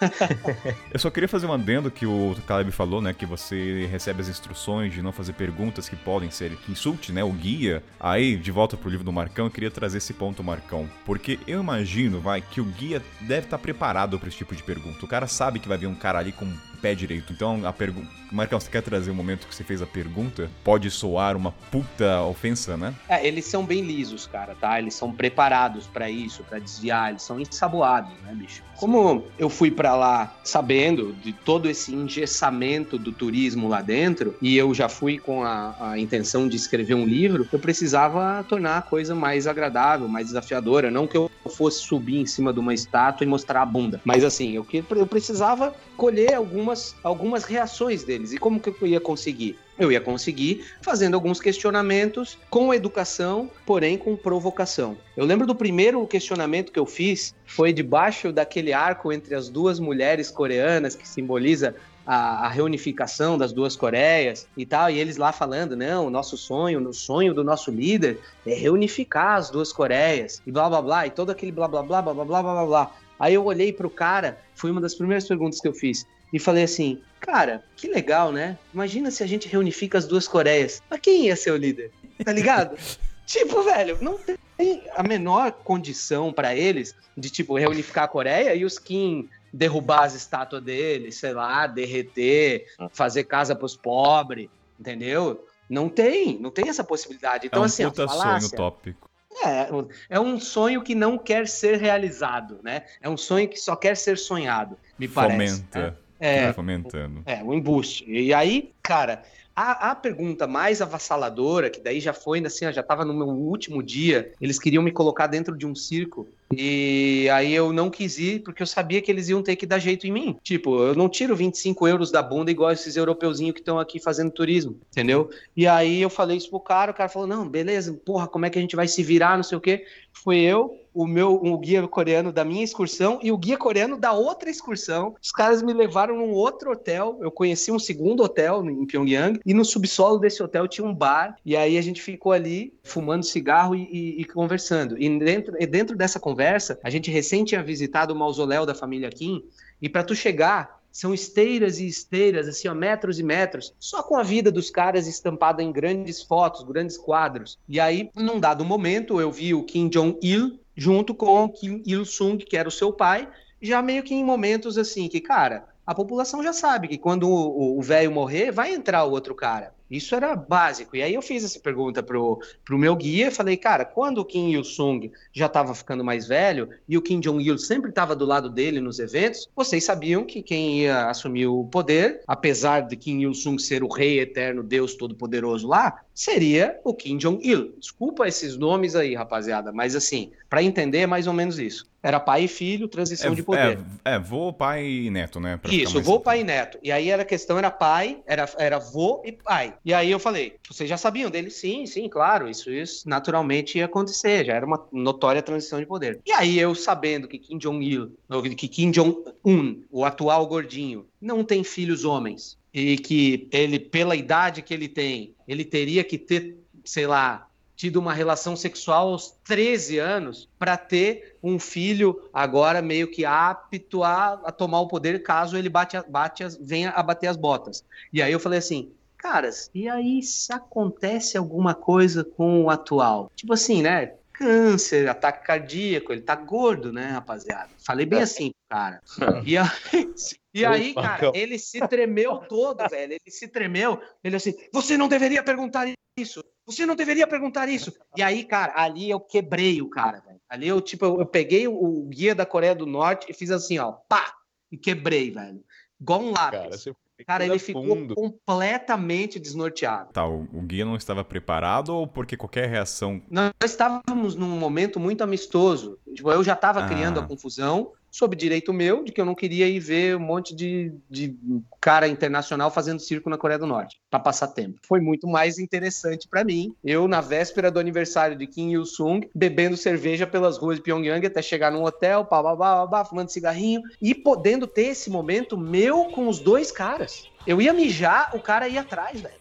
eu 0.92 0.98
só 0.98 1.10
queria 1.10 1.28
fazer 1.28 1.46
um 1.46 1.52
adendo 1.52 1.90
que 1.90 2.06
o 2.06 2.36
Caleb 2.46 2.70
falou, 2.70 3.00
né? 3.00 3.12
Que 3.12 3.26
você 3.26 3.86
recebe 3.90 4.20
as 4.20 4.28
instruções 4.28 4.92
de 4.92 5.02
não 5.02 5.12
fazer 5.12 5.32
perguntas 5.32 5.88
que 5.88 5.96
podem 5.96 6.30
ser 6.30 6.56
que 6.56 6.72
insulte, 6.72 7.12
né? 7.12 7.22
O 7.22 7.32
guia. 7.32 7.82
Aí, 7.98 8.36
de 8.36 8.50
volta 8.50 8.76
pro 8.76 8.90
livro 8.90 9.04
do 9.04 9.12
Marcão, 9.12 9.46
eu 9.46 9.50
queria 9.50 9.70
trazer 9.70 9.98
esse 9.98 10.14
ponto, 10.14 10.42
Marcão. 10.42 10.88
Porque 11.04 11.38
eu 11.46 11.60
imagino, 11.60 12.20
vai, 12.20 12.40
que 12.40 12.60
o 12.60 12.64
guia 12.64 13.02
deve 13.20 13.46
estar 13.46 13.58
preparado 13.58 14.18
para 14.18 14.28
esse 14.28 14.38
tipo 14.38 14.54
de 14.54 14.62
pergunta. 14.62 15.04
O 15.04 15.08
cara 15.08 15.26
sabe 15.26 15.58
que 15.58 15.68
vai 15.68 15.78
vir 15.78 15.86
um 15.86 15.94
cara 15.94 16.18
ali 16.18 16.32
com 16.32 16.50
pé 16.80 16.94
direito. 16.94 17.32
Então, 17.32 17.66
a 17.66 17.72
pergunta. 17.72 18.08
Marcão, 18.32 18.60
você 18.60 18.70
quer 18.70 18.82
trazer 18.82 19.10
o 19.10 19.14
momento 19.14 19.46
que 19.46 19.54
você 19.54 19.64
fez 19.64 19.82
a 19.82 19.86
pergunta? 19.86 20.48
Pode 20.62 20.90
soar 20.90 21.36
uma 21.36 21.50
puta 21.50 22.22
ofensa, 22.22 22.76
né? 22.76 22.94
É, 23.08 23.26
eles 23.26 23.44
são 23.44 23.64
bem 23.64 23.82
lisos, 23.82 24.26
cara, 24.26 24.54
tá? 24.54 24.78
Eles 24.78 24.94
são 24.94 25.12
preparados 25.12 25.86
para 25.86 26.08
isso, 26.08 26.44
para 26.44 26.58
desviar, 26.60 27.10
eles 27.10 27.22
são 27.22 27.40
ensaboados, 27.40 28.12
né, 28.22 28.32
bicho? 28.34 28.62
Como 28.76 29.24
eu 29.38 29.50
fui 29.50 29.70
para 29.70 29.94
lá 29.96 30.40
sabendo 30.44 31.12
de 31.12 31.32
todo 31.32 31.68
esse 31.68 31.92
engessamento 31.92 32.96
do 32.96 33.12
turismo 33.12 33.68
lá 33.68 33.82
dentro, 33.82 34.34
e 34.40 34.56
eu 34.56 34.72
já 34.72 34.88
fui 34.88 35.18
com 35.18 35.42
a, 35.44 35.74
a 35.90 35.98
intenção 35.98 36.48
de 36.48 36.56
escrever 36.56 36.94
um 36.94 37.04
livro, 37.04 37.48
eu 37.52 37.58
precisava 37.58 38.44
tornar 38.48 38.78
a 38.78 38.82
coisa 38.82 39.14
mais 39.14 39.46
agradável, 39.46 40.08
mais 40.08 40.28
desafiadora. 40.28 40.90
Não 40.90 41.06
que 41.06 41.16
eu 41.16 41.30
fosse 41.48 41.82
subir 41.82 42.18
em 42.18 42.26
cima 42.26 42.52
de 42.52 42.60
uma 42.60 42.72
estátua 42.72 43.24
e 43.24 43.28
mostrar 43.28 43.62
a 43.62 43.66
bunda, 43.66 44.00
mas 44.04 44.24
assim, 44.24 44.52
eu, 44.52 44.66
eu 44.72 45.06
precisava 45.06 45.74
colher 46.00 46.32
algumas, 46.32 46.96
algumas 47.04 47.44
reações 47.44 48.02
deles. 48.02 48.32
E 48.32 48.38
como 48.38 48.58
que 48.58 48.70
eu 48.70 48.88
ia 48.88 48.98
conseguir? 48.98 49.58
Eu 49.78 49.92
ia 49.92 50.00
conseguir 50.00 50.64
fazendo 50.80 51.12
alguns 51.12 51.42
questionamentos 51.42 52.38
com 52.48 52.72
educação, 52.72 53.50
porém 53.66 53.98
com 53.98 54.16
provocação. 54.16 54.96
Eu 55.14 55.26
lembro 55.26 55.46
do 55.46 55.54
primeiro 55.54 56.06
questionamento 56.06 56.72
que 56.72 56.78
eu 56.78 56.86
fiz, 56.86 57.34
foi 57.44 57.70
debaixo 57.70 58.32
daquele 58.32 58.72
arco 58.72 59.12
entre 59.12 59.34
as 59.34 59.50
duas 59.50 59.78
mulheres 59.78 60.30
coreanas 60.30 60.94
que 60.94 61.06
simboliza 61.06 61.76
a, 62.06 62.46
a, 62.46 62.48
reunificação 62.48 63.36
das 63.36 63.52
duas 63.52 63.76
Coreias 63.76 64.48
e 64.56 64.64
tal, 64.64 64.90
e 64.90 64.98
eles 64.98 65.18
lá 65.18 65.32
falando, 65.32 65.76
não, 65.76 66.06
o 66.06 66.10
nosso 66.10 66.34
sonho, 66.34 66.80
o 66.88 66.94
sonho 66.94 67.34
do 67.34 67.44
nosso 67.44 67.70
líder 67.70 68.18
é 68.46 68.54
reunificar 68.54 69.36
as 69.36 69.50
duas 69.50 69.70
Coreias, 69.70 70.40
e 70.46 70.50
blá 70.50 70.68
blá 70.68 70.80
blá, 70.80 71.06
e 71.06 71.10
todo 71.10 71.30
aquele 71.30 71.52
blá 71.52 71.68
blá 71.68 71.82
blá 71.82 72.00
blá 72.00 72.14
blá 72.14 72.24
blá 72.24 72.42
blá 72.42 72.66
blá. 72.66 72.90
Aí 73.20 73.34
eu 73.34 73.44
olhei 73.44 73.70
pro 73.70 73.90
cara, 73.90 74.40
foi 74.54 74.70
uma 74.70 74.80
das 74.80 74.94
primeiras 74.94 75.28
perguntas 75.28 75.60
que 75.60 75.68
eu 75.68 75.74
fiz, 75.74 76.06
e 76.32 76.38
falei 76.38 76.64
assim: 76.64 77.02
cara, 77.20 77.62
que 77.76 77.86
legal, 77.86 78.32
né? 78.32 78.58
Imagina 78.72 79.10
se 79.10 79.22
a 79.22 79.26
gente 79.26 79.46
reunifica 79.46 79.98
as 79.98 80.06
duas 80.06 80.26
Coreias. 80.26 80.82
Mas 80.88 81.00
quem 81.00 81.26
ia 81.26 81.36
ser 81.36 81.50
o 81.50 81.56
líder? 81.56 81.92
Tá 82.24 82.32
ligado? 82.32 82.76
tipo, 83.26 83.62
velho, 83.62 83.98
não 84.00 84.18
tem 84.18 84.82
a 84.94 85.02
menor 85.02 85.52
condição 85.52 86.32
para 86.32 86.54
eles 86.56 86.94
de, 87.16 87.30
tipo, 87.30 87.56
reunificar 87.56 88.04
a 88.04 88.08
Coreia 88.08 88.54
e 88.54 88.64
os 88.64 88.78
Kim 88.78 89.28
derrubar 89.52 90.04
as 90.04 90.14
estátuas 90.14 90.62
deles, 90.62 91.16
sei 91.16 91.32
lá, 91.32 91.66
derreter, 91.66 92.66
fazer 92.92 93.24
casa 93.24 93.54
pros 93.54 93.76
pobres, 93.76 94.48
entendeu? 94.78 95.44
Não 95.68 95.88
tem, 95.88 96.38
não 96.38 96.50
tem 96.50 96.68
essa 96.68 96.84
possibilidade. 96.84 97.46
Então, 97.46 97.60
é 97.60 97.62
um 97.62 97.66
assim, 97.66 97.84
puta 97.84 98.08
falácia, 98.08 98.48
sonho 98.48 98.56
tópico. 98.56 99.09
É, 99.44 99.68
é 100.08 100.20
um 100.20 100.40
sonho 100.40 100.82
que 100.82 100.94
não 100.94 101.16
quer 101.16 101.46
ser 101.46 101.78
realizado, 101.78 102.58
né? 102.62 102.82
É 103.00 103.08
um 103.08 103.16
sonho 103.16 103.48
que 103.48 103.58
só 103.58 103.76
quer 103.76 103.96
ser 103.96 104.18
sonhado, 104.18 104.76
me 104.98 105.06
parece. 105.06 105.56
Fomenta. 105.56 105.80
Né? 105.80 105.94
É, 106.18 106.52
fomentando. 106.52 107.22
É, 107.24 107.42
o 107.42 107.54
embuste. 107.54 108.04
E 108.06 108.34
aí, 108.34 108.72
cara, 108.82 109.22
a, 109.56 109.90
a, 109.90 109.94
pergunta 109.94 110.46
mais 110.46 110.82
avassaladora, 110.82 111.70
que 111.70 111.80
daí 111.80 112.00
já 112.00 112.12
foi, 112.12 112.44
assim, 112.44 112.70
já 112.72 112.82
estava 112.82 113.04
no 113.04 113.14
meu 113.14 113.28
último 113.28 113.82
dia, 113.82 114.32
eles 114.40 114.58
queriam 114.58 114.82
me 114.82 114.92
colocar 114.92 115.26
dentro 115.26 115.56
de 115.56 115.66
um 115.66 115.74
circo 115.74 116.28
E 116.52 117.28
aí 117.30 117.54
eu 117.54 117.72
não 117.72 117.90
quis 117.90 118.18
ir 118.18 118.42
porque 118.42 118.62
eu 118.62 118.66
sabia 118.66 119.00
que 119.00 119.10
eles 119.10 119.28
iam 119.28 119.42
ter 119.42 119.56
que 119.56 119.66
dar 119.66 119.78
jeito 119.78 120.06
em 120.06 120.12
mim. 120.12 120.36
Tipo, 120.42 120.82
eu 120.82 120.94
não 120.94 121.08
tiro 121.08 121.36
25 121.36 121.86
euros 121.86 122.10
da 122.10 122.22
bunda 122.22 122.50
igual 122.50 122.72
esses 122.72 122.96
europeuzinhos 122.96 123.54
que 123.54 123.60
estão 123.60 123.78
aqui 123.78 124.00
fazendo 124.00 124.30
turismo, 124.30 124.78
entendeu? 124.90 125.30
E 125.56 125.66
aí 125.66 126.02
eu 126.02 126.10
falei 126.10 126.36
isso 126.36 126.50
pro 126.50 126.60
cara, 126.60 126.90
o 126.90 126.94
cara 126.94 127.08
falou: 127.08 127.28
não, 127.28 127.48
beleza, 127.48 127.92
porra, 128.04 128.26
como 128.26 128.46
é 128.46 128.50
que 128.50 128.58
a 128.58 128.62
gente 128.62 128.76
vai 128.76 128.88
se 128.88 129.02
virar, 129.02 129.36
não 129.36 129.44
sei 129.44 129.58
o 129.58 129.60
quê. 129.60 129.84
Foi 130.12 130.38
eu, 130.38 130.76
o 130.92 131.06
meu 131.06 131.34
o 131.34 131.56
guia 131.58 131.86
coreano 131.86 132.32
da 132.32 132.44
minha 132.44 132.64
excursão 132.64 133.18
e 133.22 133.30
o 133.30 133.38
guia 133.38 133.56
coreano 133.56 133.96
da 133.96 134.12
outra 134.12 134.50
excursão. 134.50 135.14
Os 135.22 135.30
caras 135.30 135.62
me 135.62 135.72
levaram 135.72 136.16
num 136.16 136.32
outro 136.32 136.72
hotel. 136.72 137.18
Eu 137.20 137.30
conheci 137.30 137.70
um 137.70 137.78
segundo 137.78 138.22
hotel 138.22 138.64
em 138.64 138.86
Pyongyang 138.86 139.40
e 139.46 139.54
no 139.54 139.64
subsolo 139.64 140.18
desse 140.18 140.42
hotel 140.42 140.66
tinha 140.66 140.86
um 140.86 140.94
bar. 140.94 141.36
E 141.44 141.56
aí 141.56 141.78
a 141.78 141.82
gente 141.82 142.02
ficou 142.02 142.32
ali 142.32 142.74
fumando 142.82 143.24
cigarro 143.24 143.74
e, 143.74 143.88
e, 143.90 144.20
e 144.20 144.24
conversando. 144.24 145.00
E 145.00 145.18
dentro, 145.18 145.52
dentro 145.68 145.96
dessa 145.96 146.18
conversa, 146.18 146.39
a 146.82 146.90
gente 146.90 147.10
recém 147.10 147.44
tinha 147.44 147.62
visitado 147.62 148.12
o 148.12 148.16
mausoléu 148.16 148.64
da 148.64 148.74
família 148.74 149.10
Kim. 149.10 149.44
E 149.80 149.88
para 149.88 150.04
tu 150.04 150.14
chegar 150.14 150.80
são 150.92 151.14
esteiras 151.14 151.78
e 151.78 151.86
esteiras, 151.86 152.48
assim, 152.48 152.68
ó, 152.68 152.74
metros 152.74 153.18
e 153.18 153.22
metros, 153.22 153.74
só 153.78 154.02
com 154.02 154.16
a 154.16 154.22
vida 154.22 154.50
dos 154.50 154.70
caras 154.70 155.06
estampada 155.06 155.62
em 155.62 155.70
grandes 155.70 156.22
fotos, 156.22 156.62
grandes 156.62 156.98
quadros. 156.98 157.58
E 157.68 157.78
aí, 157.78 158.10
num 158.14 158.40
dado 158.40 158.64
momento, 158.64 159.20
eu 159.20 159.30
vi 159.30 159.54
o 159.54 159.62
Kim 159.62 159.88
Jong-il 159.88 160.58
junto 160.76 161.14
com 161.14 161.48
Kim 161.48 161.82
Il-sung, 161.86 162.38
que 162.44 162.56
era 162.56 162.68
o 162.68 162.72
seu 162.72 162.92
pai, 162.92 163.28
já 163.62 163.82
meio 163.82 164.02
que 164.02 164.14
em 164.14 164.24
momentos 164.24 164.78
assim, 164.78 165.08
que, 165.08 165.20
cara, 165.20 165.68
a 165.86 165.94
população 165.94 166.42
já 166.42 166.52
sabe 166.52 166.88
que 166.88 166.98
quando 166.98 167.28
o 167.28 167.80
velho 167.82 168.10
morrer, 168.10 168.50
vai 168.50 168.72
entrar 168.72 169.04
o 169.04 169.10
outro 169.10 169.34
cara. 169.34 169.74
Isso 169.90 170.14
era 170.14 170.36
básico. 170.36 170.96
E 170.96 171.02
aí 171.02 171.14
eu 171.14 171.22
fiz 171.22 171.44
essa 171.44 171.58
pergunta 171.58 172.02
pro, 172.02 172.40
pro 172.64 172.78
meu 172.78 172.94
guia, 172.94 173.30
falei, 173.30 173.56
cara, 173.56 173.84
quando 173.84 174.18
o 174.18 174.24
Kim 174.24 174.52
Il-sung 174.52 175.10
já 175.32 175.46
estava 175.46 175.74
ficando 175.74 176.04
mais 176.04 176.28
velho 176.28 176.68
e 176.88 176.96
o 176.96 177.02
Kim 177.02 177.20
Jong-il 177.20 177.58
sempre 177.58 177.90
estava 177.90 178.14
do 178.14 178.24
lado 178.24 178.48
dele 178.48 178.80
nos 178.80 178.98
eventos, 178.98 179.48
vocês 179.56 179.84
sabiam 179.84 180.24
que 180.24 180.42
quem 180.42 180.82
ia 180.82 181.08
assumir 181.08 181.46
o 181.46 181.64
poder, 181.64 182.22
apesar 182.26 182.80
de 182.80 182.96
Kim 182.96 183.20
Il-sung 183.22 183.58
ser 183.60 183.82
o 183.82 183.88
rei 183.88 184.20
eterno, 184.20 184.62
Deus 184.62 184.94
todo-poderoso 184.94 185.66
lá, 185.66 186.00
seria 186.14 186.78
o 186.84 186.94
Kim 186.94 187.16
Jong-il. 187.16 187.74
Desculpa 187.78 188.28
esses 188.28 188.56
nomes 188.56 188.94
aí, 188.94 189.14
rapaziada, 189.14 189.72
mas 189.72 189.96
assim, 189.96 190.30
para 190.48 190.62
entender 190.62 190.98
é 190.98 191.06
mais 191.06 191.26
ou 191.26 191.32
menos 191.32 191.58
isso. 191.58 191.88
Era 192.02 192.18
pai 192.18 192.44
e 192.44 192.48
filho, 192.48 192.88
transição 192.88 193.32
É, 193.32 193.34
de 193.34 193.42
poder. 193.42 193.78
é, 194.04 194.14
é, 194.14 194.18
vô, 194.18 194.52
pai 194.52 194.86
e 194.86 195.10
neto, 195.10 195.38
né? 195.38 195.58
Pra 195.58 195.70
Isso, 195.70 196.00
vô, 196.00 196.18
pai 196.18 196.40
e 196.40 196.44
neto. 196.44 196.78
E 196.82 196.90
aí 196.90 197.10
era 197.10 197.22
a 197.22 197.26
questão 197.26 197.58
era 197.58 197.70
pai, 197.70 198.22
era, 198.26 198.48
era 198.58 198.78
vô 198.78 199.22
e 199.24 199.32
pai. 199.32 199.74
E 199.84 199.94
aí 199.94 200.10
eu 200.10 200.18
falei, 200.18 200.56
vocês 200.70 200.88
já 200.88 200.96
sabiam 200.98 201.30
dele? 201.30 201.50
Sim, 201.50 201.86
sim, 201.86 202.08
claro, 202.08 202.48
isso, 202.48 202.70
isso 202.70 203.08
naturalmente 203.08 203.78
ia 203.78 203.86
acontecer, 203.86 204.44
já 204.44 204.54
era 204.54 204.66
uma 204.66 204.86
notória 204.92 205.42
transição 205.42 205.80
de 205.80 205.86
poder. 205.86 206.20
E 206.26 206.32
aí 206.32 206.58
eu 206.58 206.74
sabendo 206.74 207.26
que 207.26 207.38
Kim 207.38 207.56
Jong-il, 207.58 208.12
que 208.56 208.68
Kim 208.68 208.90
Jong-un, 208.90 209.82
o 209.90 210.04
atual 210.04 210.46
gordinho, 210.46 211.06
não 211.20 211.42
tem 211.42 211.64
filhos 211.64 212.04
homens 212.04 212.58
e 212.72 212.98
que 212.98 213.48
ele, 213.50 213.78
pela 213.78 214.14
idade 214.14 214.62
que 214.62 214.74
ele 214.74 214.88
tem, 214.88 215.34
ele 215.48 215.64
teria 215.64 216.04
que 216.04 216.18
ter, 216.18 216.56
sei 216.84 217.06
lá, 217.06 217.46
tido 217.74 217.96
uma 217.96 218.12
relação 218.12 218.54
sexual 218.54 219.08
aos 219.08 219.30
13 219.42 219.98
anos 219.98 220.46
para 220.58 220.76
ter 220.76 221.36
um 221.42 221.58
filho 221.58 222.28
agora 222.34 222.82
meio 222.82 223.10
que 223.10 223.24
apto 223.24 224.02
a, 224.04 224.34
a 224.44 224.52
tomar 224.52 224.80
o 224.82 224.86
poder 224.88 225.22
caso 225.22 225.56
ele 225.56 225.70
bate, 225.70 225.96
bate 226.08 226.44
as- 226.44 226.58
venha 226.60 226.90
a 226.90 227.02
bater 227.02 227.28
as 227.28 227.38
botas. 227.38 227.82
E 228.12 228.20
aí 228.20 228.30
eu 228.30 228.38
falei 228.38 228.58
assim, 228.58 228.92
caras, 229.20 229.70
e 229.74 229.88
aí 229.88 230.22
se 230.22 230.52
acontece 230.52 231.36
alguma 231.36 231.74
coisa 231.74 232.24
com 232.24 232.64
o 232.64 232.70
atual? 232.70 233.30
Tipo 233.36 233.52
assim, 233.52 233.82
né? 233.82 234.14
Câncer, 234.32 235.06
ataque 235.06 235.46
cardíaco, 235.46 236.12
ele 236.12 236.22
tá 236.22 236.34
gordo, 236.34 236.90
né, 236.90 237.08
rapaziada? 237.10 237.68
Falei 237.84 238.06
bem 238.06 238.22
assim, 238.22 238.50
pro 238.50 238.78
cara. 238.78 239.02
E 239.44 239.58
aí, 239.58 240.14
e 240.54 240.64
aí 240.64 240.94
cara, 240.94 241.30
ele 241.34 241.58
se 241.58 241.86
tremeu 241.86 242.38
todo, 242.38 242.88
velho. 242.88 243.12
Ele 243.12 243.20
se 243.30 243.46
tremeu. 243.46 244.00
Ele 244.24 244.36
assim, 244.36 244.54
você 244.72 244.96
não 244.96 245.08
deveria 245.08 245.42
perguntar 245.42 245.86
isso. 246.18 246.42
Você 246.64 246.86
não 246.86 246.96
deveria 246.96 247.26
perguntar 247.26 247.68
isso. 247.68 247.92
E 248.16 248.22
aí, 248.22 248.44
cara, 248.44 248.72
ali 248.74 249.10
eu 249.10 249.20
quebrei 249.20 249.82
o 249.82 249.90
cara, 249.90 250.20
velho. 250.20 250.40
Ali 250.48 250.68
eu, 250.68 250.80
tipo, 250.80 251.04
eu, 251.04 251.20
eu 251.20 251.26
peguei 251.26 251.68
o, 251.68 251.74
o 251.74 252.06
guia 252.06 252.34
da 252.34 252.46
Coreia 252.46 252.74
do 252.74 252.86
Norte 252.86 253.26
e 253.28 253.34
fiz 253.34 253.50
assim, 253.50 253.78
ó, 253.78 253.92
pá! 253.92 254.34
E 254.72 254.78
quebrei, 254.78 255.30
velho. 255.30 255.62
Igual 256.00 256.22
um 256.22 256.30
lápis. 256.30 256.60
Cara, 256.60 256.70
você 256.70 256.94
Cara, 257.24 257.44
ele 257.44 257.58
fundo. 257.58 258.14
ficou 258.14 258.14
completamente 258.14 259.38
desnorteado. 259.38 260.12
Tá, 260.12 260.26
o, 260.26 260.46
o 260.52 260.62
guia 260.62 260.84
não 260.84 260.96
estava 260.96 261.24
preparado 261.24 261.90
ou 261.94 262.06
porque 262.06 262.36
qualquer 262.36 262.68
reação. 262.68 263.20
Nós 263.30 263.52
estávamos 263.64 264.34
num 264.34 264.58
momento 264.58 264.98
muito 265.00 265.22
amistoso. 265.22 265.98
Tipo, 266.14 266.30
eu 266.30 266.42
já 266.44 266.54
estava 266.54 266.80
Ah. 266.84 266.88
criando 266.88 267.20
a 267.20 267.22
confusão 267.26 267.92
sob 268.10 268.34
direito 268.34 268.72
meu 268.72 269.04
de 269.04 269.12
que 269.12 269.20
eu 269.20 269.24
não 269.24 269.34
queria 269.34 269.68
ir 269.68 269.78
ver 269.78 270.16
um 270.16 270.20
monte 270.20 270.54
de, 270.54 270.92
de 271.08 271.36
cara 271.80 272.08
internacional 272.08 272.70
fazendo 272.70 273.00
circo 273.00 273.30
na 273.30 273.38
Coreia 273.38 273.58
do 273.58 273.66
Norte 273.66 274.00
para 274.10 274.18
passar 274.18 274.48
tempo. 274.48 274.78
Foi 274.86 275.00
muito 275.00 275.26
mais 275.26 275.58
interessante 275.58 276.28
para 276.28 276.44
mim. 276.44 276.74
Eu 276.84 277.06
na 277.06 277.20
véspera 277.20 277.70
do 277.70 277.78
aniversário 277.78 278.36
de 278.36 278.46
Kim 278.46 278.72
Il 278.72 278.84
Sung 278.84 279.28
bebendo 279.34 279.76
cerveja 279.76 280.26
pelas 280.26 280.58
ruas 280.58 280.76
de 280.76 280.82
Pyongyang 280.82 281.24
até 281.26 281.40
chegar 281.40 281.70
num 281.70 281.84
hotel, 281.84 282.24
pá, 282.24 282.42
pá, 282.42 282.56
pá, 282.56 282.56
pá, 282.56 282.86
pá, 282.86 283.04
fumando 283.04 283.30
cigarrinho 283.30 283.82
e 284.02 284.14
podendo 284.14 284.66
ter 284.66 284.86
esse 284.86 285.10
momento 285.10 285.56
meu 285.56 286.06
com 286.06 286.28
os 286.28 286.40
dois 286.40 286.72
caras. 286.72 287.28
Eu 287.46 287.60
ia 287.60 287.72
mijar, 287.72 288.34
o 288.34 288.40
cara 288.40 288.68
ia 288.68 288.80
atrás, 288.80 289.20
velho. 289.20 289.34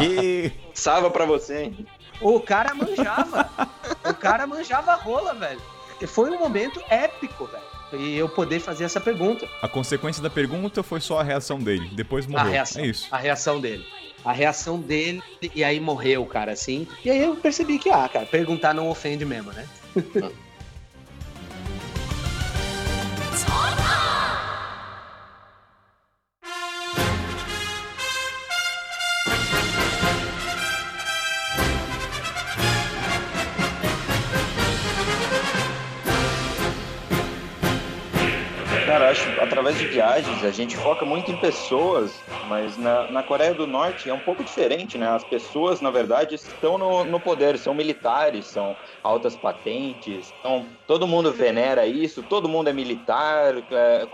E... 0.00 0.52
Salva 0.74 1.10
pra 1.10 1.24
você, 1.24 1.64
hein? 1.64 1.86
O 2.20 2.38
cara 2.38 2.74
manjava. 2.74 3.50
o 4.08 4.14
cara 4.14 4.46
manjava 4.46 4.92
a 4.92 4.96
rola, 4.96 5.34
velho. 5.34 5.60
E 6.00 6.06
Foi 6.06 6.30
um 6.30 6.38
momento 6.38 6.80
épico, 6.88 7.46
velho. 7.46 7.79
E 7.92 8.16
eu 8.16 8.28
poder 8.28 8.60
fazer 8.60 8.84
essa 8.84 9.00
pergunta. 9.00 9.48
A 9.60 9.68
consequência 9.68 10.22
da 10.22 10.30
pergunta 10.30 10.82
foi 10.82 11.00
só 11.00 11.20
a 11.20 11.22
reação 11.22 11.58
dele. 11.58 11.88
Depois 11.92 12.26
morreu. 12.26 12.46
A 12.46 12.50
reação. 12.50 12.82
É 12.82 12.86
isso. 12.86 13.08
A 13.10 13.18
reação 13.18 13.60
dele. 13.60 13.84
A 14.24 14.32
reação 14.32 14.78
dele, 14.78 15.22
e 15.54 15.64
aí 15.64 15.80
morreu 15.80 16.22
o 16.22 16.26
cara 16.26 16.52
assim. 16.52 16.86
E 17.04 17.10
aí 17.10 17.22
eu 17.22 17.36
percebi 17.36 17.78
que, 17.78 17.88
ah, 17.88 18.06
cara, 18.06 18.26
perguntar 18.26 18.74
não 18.74 18.88
ofende 18.88 19.24
mesmo, 19.24 19.50
né? 19.52 19.66
através 39.60 39.78
de 39.78 39.84
viagens 39.86 40.42
a 40.42 40.50
gente 40.50 40.78
foca 40.78 41.04
muito 41.04 41.30
em 41.30 41.36
pessoas, 41.36 42.24
mas 42.40 42.78
na, 42.78 43.06
na 43.10 43.22
Coreia 43.22 43.54
do 43.54 43.66
Norte 43.66 44.08
é 44.08 44.14
um 44.14 44.18
pouco 44.20 44.42
diferente, 44.42 44.96
né? 44.96 45.06
As 45.06 45.22
pessoas, 45.22 45.82
na 45.82 45.90
verdade, 45.90 46.34
estão 46.34 46.78
no, 46.78 47.04
no 47.04 47.20
poder, 47.20 47.58
são 47.58 47.74
militares, 47.74 48.46
são 48.46 48.74
altas 49.02 49.36
patentes, 49.36 50.34
então 50.38 50.78
todo 50.86 51.06
mundo 51.06 51.30
venera 51.30 51.86
isso, 51.86 52.22
todo 52.22 52.48
mundo 52.48 52.70
é 52.70 52.72
militar. 52.72 53.54
é, 53.70 54.06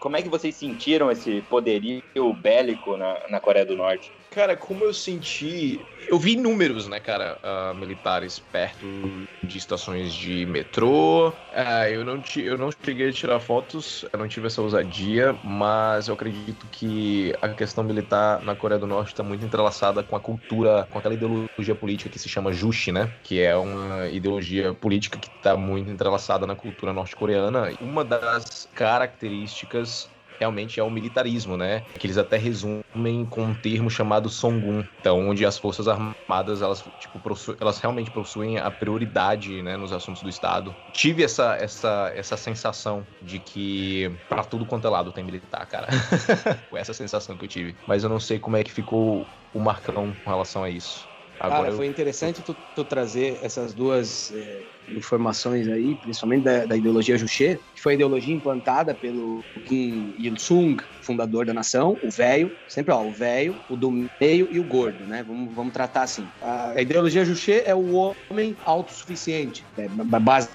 como 0.00 0.16
é 0.16 0.22
que 0.22 0.28
vocês 0.28 0.56
sentiram 0.56 1.12
esse 1.12 1.42
poderio 1.42 2.02
bélico 2.36 2.96
na, 2.96 3.28
na 3.28 3.40
Coreia 3.40 3.64
do 3.64 3.76
Norte? 3.76 4.12
Cara, 4.38 4.56
como 4.56 4.84
eu 4.84 4.94
senti. 4.94 5.84
Eu 6.06 6.16
vi 6.16 6.36
números, 6.36 6.86
né, 6.86 7.00
cara, 7.00 7.40
ah, 7.42 7.74
militares 7.74 8.38
perto 8.38 9.24
de 9.44 9.58
estações 9.58 10.14
de 10.14 10.46
metrô. 10.46 11.32
Ah, 11.50 11.90
eu, 11.90 12.04
não 12.04 12.20
ti- 12.20 12.42
eu 12.44 12.56
não 12.56 12.70
cheguei 12.84 13.08
a 13.08 13.12
tirar 13.12 13.40
fotos, 13.40 14.04
eu 14.12 14.16
não 14.16 14.28
tive 14.28 14.46
essa 14.46 14.62
ousadia, 14.62 15.36
mas 15.42 16.06
eu 16.06 16.14
acredito 16.14 16.68
que 16.68 17.32
a 17.42 17.48
questão 17.48 17.82
militar 17.82 18.40
na 18.44 18.54
Coreia 18.54 18.78
do 18.78 18.86
Norte 18.86 19.08
está 19.08 19.24
muito 19.24 19.44
entrelaçada 19.44 20.04
com 20.04 20.14
a 20.14 20.20
cultura, 20.20 20.86
com 20.88 20.98
aquela 21.00 21.14
ideologia 21.14 21.74
política 21.76 22.08
que 22.08 22.18
se 22.20 22.28
chama 22.28 22.52
Juche, 22.52 22.92
né? 22.92 23.12
Que 23.24 23.40
é 23.40 23.56
uma 23.56 24.06
ideologia 24.06 24.72
política 24.72 25.18
que 25.18 25.26
está 25.26 25.56
muito 25.56 25.90
entrelaçada 25.90 26.46
na 26.46 26.54
cultura 26.54 26.92
norte-coreana. 26.92 27.72
Uma 27.80 28.04
das 28.04 28.68
características 28.72 30.16
realmente 30.38 30.78
é 30.80 30.82
o 30.82 30.90
militarismo, 30.90 31.56
né? 31.56 31.80
Que 31.98 32.06
eles 32.06 32.18
até 32.18 32.36
resumem 32.36 33.26
com 33.28 33.42
um 33.44 33.54
termo 33.54 33.90
chamado 33.90 34.28
Songun, 34.28 34.84
então 35.00 35.28
onde 35.28 35.44
as 35.44 35.58
forças 35.58 35.86
armadas 35.88 36.62
elas 36.62 36.82
tipo 36.98 37.18
possu- 37.20 37.56
elas 37.60 37.78
realmente 37.78 38.10
possuem 38.10 38.58
a 38.58 38.70
prioridade, 38.70 39.62
né, 39.62 39.76
nos 39.76 39.92
assuntos 39.92 40.22
do 40.22 40.28
estado. 40.28 40.74
Tive 40.92 41.22
essa 41.22 41.56
essa 41.56 42.12
essa 42.14 42.36
sensação 42.36 43.06
de 43.20 43.40
que 43.40 44.10
pra 44.28 44.44
tudo 44.44 44.66
quanto 44.66 44.86
é 44.86 44.90
lado 44.90 45.12
tem 45.12 45.24
militar, 45.24 45.66
cara. 45.66 45.88
Foi 46.68 46.80
essa 46.80 46.92
sensação 46.94 47.36
que 47.36 47.44
eu 47.44 47.48
tive, 47.48 47.76
mas 47.86 48.04
eu 48.04 48.08
não 48.08 48.20
sei 48.20 48.38
como 48.38 48.56
é 48.56 48.64
que 48.64 48.72
ficou 48.72 49.26
o 49.52 49.60
Marcão 49.60 50.14
com 50.22 50.30
relação 50.30 50.62
a 50.62 50.70
isso. 50.70 51.08
Agora 51.40 51.62
Cara, 51.62 51.72
eu... 51.72 51.76
foi 51.76 51.86
interessante 51.86 52.42
tu, 52.42 52.52
tu, 52.74 52.84
trazer 52.84 53.38
essas 53.42 53.72
duas 53.72 54.32
é, 54.32 54.66
informações 54.90 55.68
aí, 55.68 55.94
principalmente 55.96 56.44
da, 56.44 56.66
da, 56.66 56.76
ideologia 56.76 57.16
Juche, 57.16 57.58
que 57.74 57.80
foi 57.80 57.92
a 57.92 57.94
ideologia 57.94 58.34
implantada 58.34 58.94
pelo 58.94 59.44
Kim 59.64 60.14
Il-sung, 60.18 60.76
fundador 61.00 61.46
da 61.46 61.54
nação, 61.54 61.98
o 62.02 62.10
velho, 62.10 62.50
sempre 62.66 62.92
ó, 62.92 63.02
o 63.02 63.12
velho, 63.12 63.56
o 63.68 63.76
do 63.76 63.90
meio 64.20 64.48
e 64.50 64.58
o 64.58 64.64
gordo, 64.64 65.06
né? 65.06 65.22
Vamos, 65.22 65.54
vamos 65.54 65.72
tratar 65.72 66.02
assim. 66.02 66.26
A, 66.40 66.80
ideologia 66.80 67.24
Juche 67.24 67.62
é 67.64 67.74
o 67.74 68.14
homem 68.30 68.56
autossuficiente, 68.64 69.64
é, 69.76 69.88
base 69.88 70.48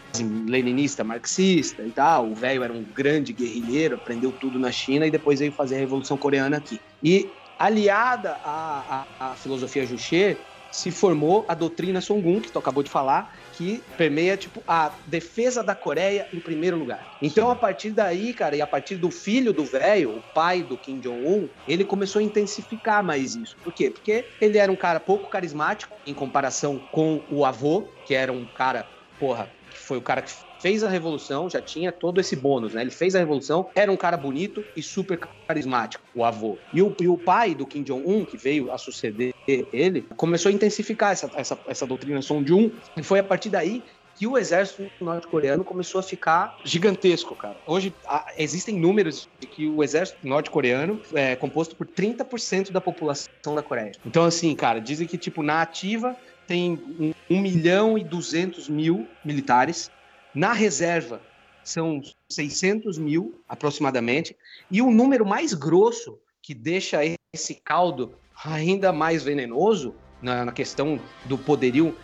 leninista, 0.47 1.03
marxista 1.03 1.83
e 1.83 1.91
tal. 1.91 2.29
O 2.29 2.35
velho 2.35 2.63
era 2.63 2.73
um 2.73 2.83
grande 2.83 3.33
guerrilheiro, 3.33 3.95
aprendeu 3.95 4.31
tudo 4.31 4.59
na 4.59 4.71
China 4.71 5.05
e 5.07 5.11
depois 5.11 5.39
veio 5.39 5.51
fazer 5.51 5.75
a 5.75 5.79
Revolução 5.79 6.17
Coreana 6.17 6.57
aqui. 6.57 6.79
E 7.01 7.29
aliada 7.57 8.37
à, 8.43 9.05
à, 9.19 9.31
à 9.31 9.35
filosofia 9.35 9.85
Juche, 9.85 10.37
se 10.73 10.89
formou 10.89 11.45
a 11.47 11.53
doutrina 11.53 12.01
Songun, 12.01 12.41
que 12.41 12.51
tu 12.51 12.57
acabou 12.57 12.81
de 12.81 12.89
falar, 12.89 13.31
que 13.53 13.83
permeia, 13.95 14.35
tipo, 14.35 14.63
a 14.67 14.91
defesa 15.05 15.63
da 15.63 15.75
Coreia 15.75 16.27
em 16.33 16.39
primeiro 16.39 16.77
lugar. 16.77 17.07
Então, 17.21 17.51
a 17.51 17.55
partir 17.55 17.91
daí, 17.91 18.33
cara, 18.33 18.55
e 18.55 18.61
a 18.61 18.65
partir 18.65 18.97
do 18.97 19.11
filho 19.11 19.53
do 19.53 19.63
velho, 19.63 20.17
o 20.17 20.21
pai 20.33 20.63
do 20.63 20.75
Kim 20.75 20.99
Jong-un, 20.99 21.47
ele 21.67 21.85
começou 21.85 22.19
a 22.19 22.23
intensificar 22.23 23.03
mais 23.03 23.35
isso. 23.35 23.55
Por 23.63 23.71
quê? 23.71 23.91
Porque 23.91 24.25
ele 24.41 24.57
era 24.57 24.71
um 24.71 24.75
cara 24.75 24.99
pouco 24.99 25.29
carismático 25.29 25.95
em 26.07 26.13
comparação 26.13 26.79
com 26.91 27.23
o 27.29 27.45
avô, 27.45 27.87
que 28.03 28.15
era 28.15 28.33
um 28.33 28.45
cara, 28.45 28.89
porra, 29.19 29.51
que 29.69 29.77
foi 29.77 29.99
o 29.99 30.01
cara 30.01 30.23
que 30.23 30.31
fez 30.63 30.81
a 30.81 30.87
revolução, 30.87 31.49
já 31.49 31.61
tinha 31.61 31.91
todo 31.91 32.21
esse 32.21 32.37
bônus, 32.37 32.73
né? 32.73 32.81
Ele 32.81 32.89
fez 32.89 33.15
a 33.15 33.19
revolução, 33.19 33.69
era 33.75 33.91
um 33.91 33.97
cara 33.97 34.15
bonito 34.15 34.63
e 34.77 34.81
super 34.81 35.19
carismático, 35.45 36.01
o 36.15 36.23
avô. 36.23 36.57
E 36.73 36.81
o, 36.81 36.95
e 37.01 37.07
o 37.09 37.17
pai 37.17 37.53
do 37.53 37.67
Kim 37.67 37.83
Jong-un, 37.83 38.23
que 38.23 38.37
veio 38.37 38.71
a 38.71 38.77
suceder 38.77 39.33
ele, 39.45 40.07
começou 40.15 40.49
a 40.49 40.53
intensificar 40.53 41.11
essa, 41.11 41.29
essa, 41.35 41.59
essa 41.67 41.85
doutrina 41.85 42.21
Sonjun, 42.21 42.71
e 42.95 43.03
foi 43.03 43.19
a 43.19 43.23
partir 43.25 43.49
daí 43.49 43.83
que 44.15 44.25
o 44.25 44.37
exército 44.37 44.89
norte-coreano 45.01 45.65
começou 45.65 45.99
a 45.99 46.03
ficar 46.03 46.57
gigantesco, 46.63 47.35
cara. 47.35 47.57
Hoje 47.67 47.93
há, 48.05 48.31
existem 48.37 48.79
números 48.79 49.27
de 49.41 49.47
que 49.47 49.67
o 49.67 49.83
exército 49.83 50.19
norte-coreano 50.23 51.01
é 51.13 51.35
composto 51.35 51.75
por 51.75 51.85
30% 51.85 52.71
da 52.71 52.79
população 52.79 53.53
da 53.53 53.61
Coreia. 53.61 53.91
Então, 54.05 54.23
assim, 54.23 54.55
cara, 54.55 54.79
dizem 54.79 55.07
que, 55.07 55.17
tipo, 55.17 55.43
na 55.43 55.61
ativa 55.61 56.15
tem 56.47 57.13
1 57.29 57.41
milhão 57.41 57.97
e 57.97 58.03
200 58.03 58.69
mil 58.69 59.07
militares, 59.25 59.91
na 60.33 60.53
reserva, 60.53 61.21
são 61.63 62.01
600 62.29 62.97
mil 62.97 63.41
aproximadamente. 63.47 64.35
E 64.69 64.81
o 64.81 64.91
número 64.91 65.25
mais 65.25 65.53
grosso 65.53 66.19
que 66.41 66.53
deixa 66.53 66.99
esse 67.33 67.55
caldo 67.55 68.15
ainda 68.43 68.91
mais 68.91 69.23
venenoso 69.23 69.95
na, 70.21 70.45
na, 70.45 70.51
questão 70.51 70.99
do 71.25 71.37
poderio 71.37 71.95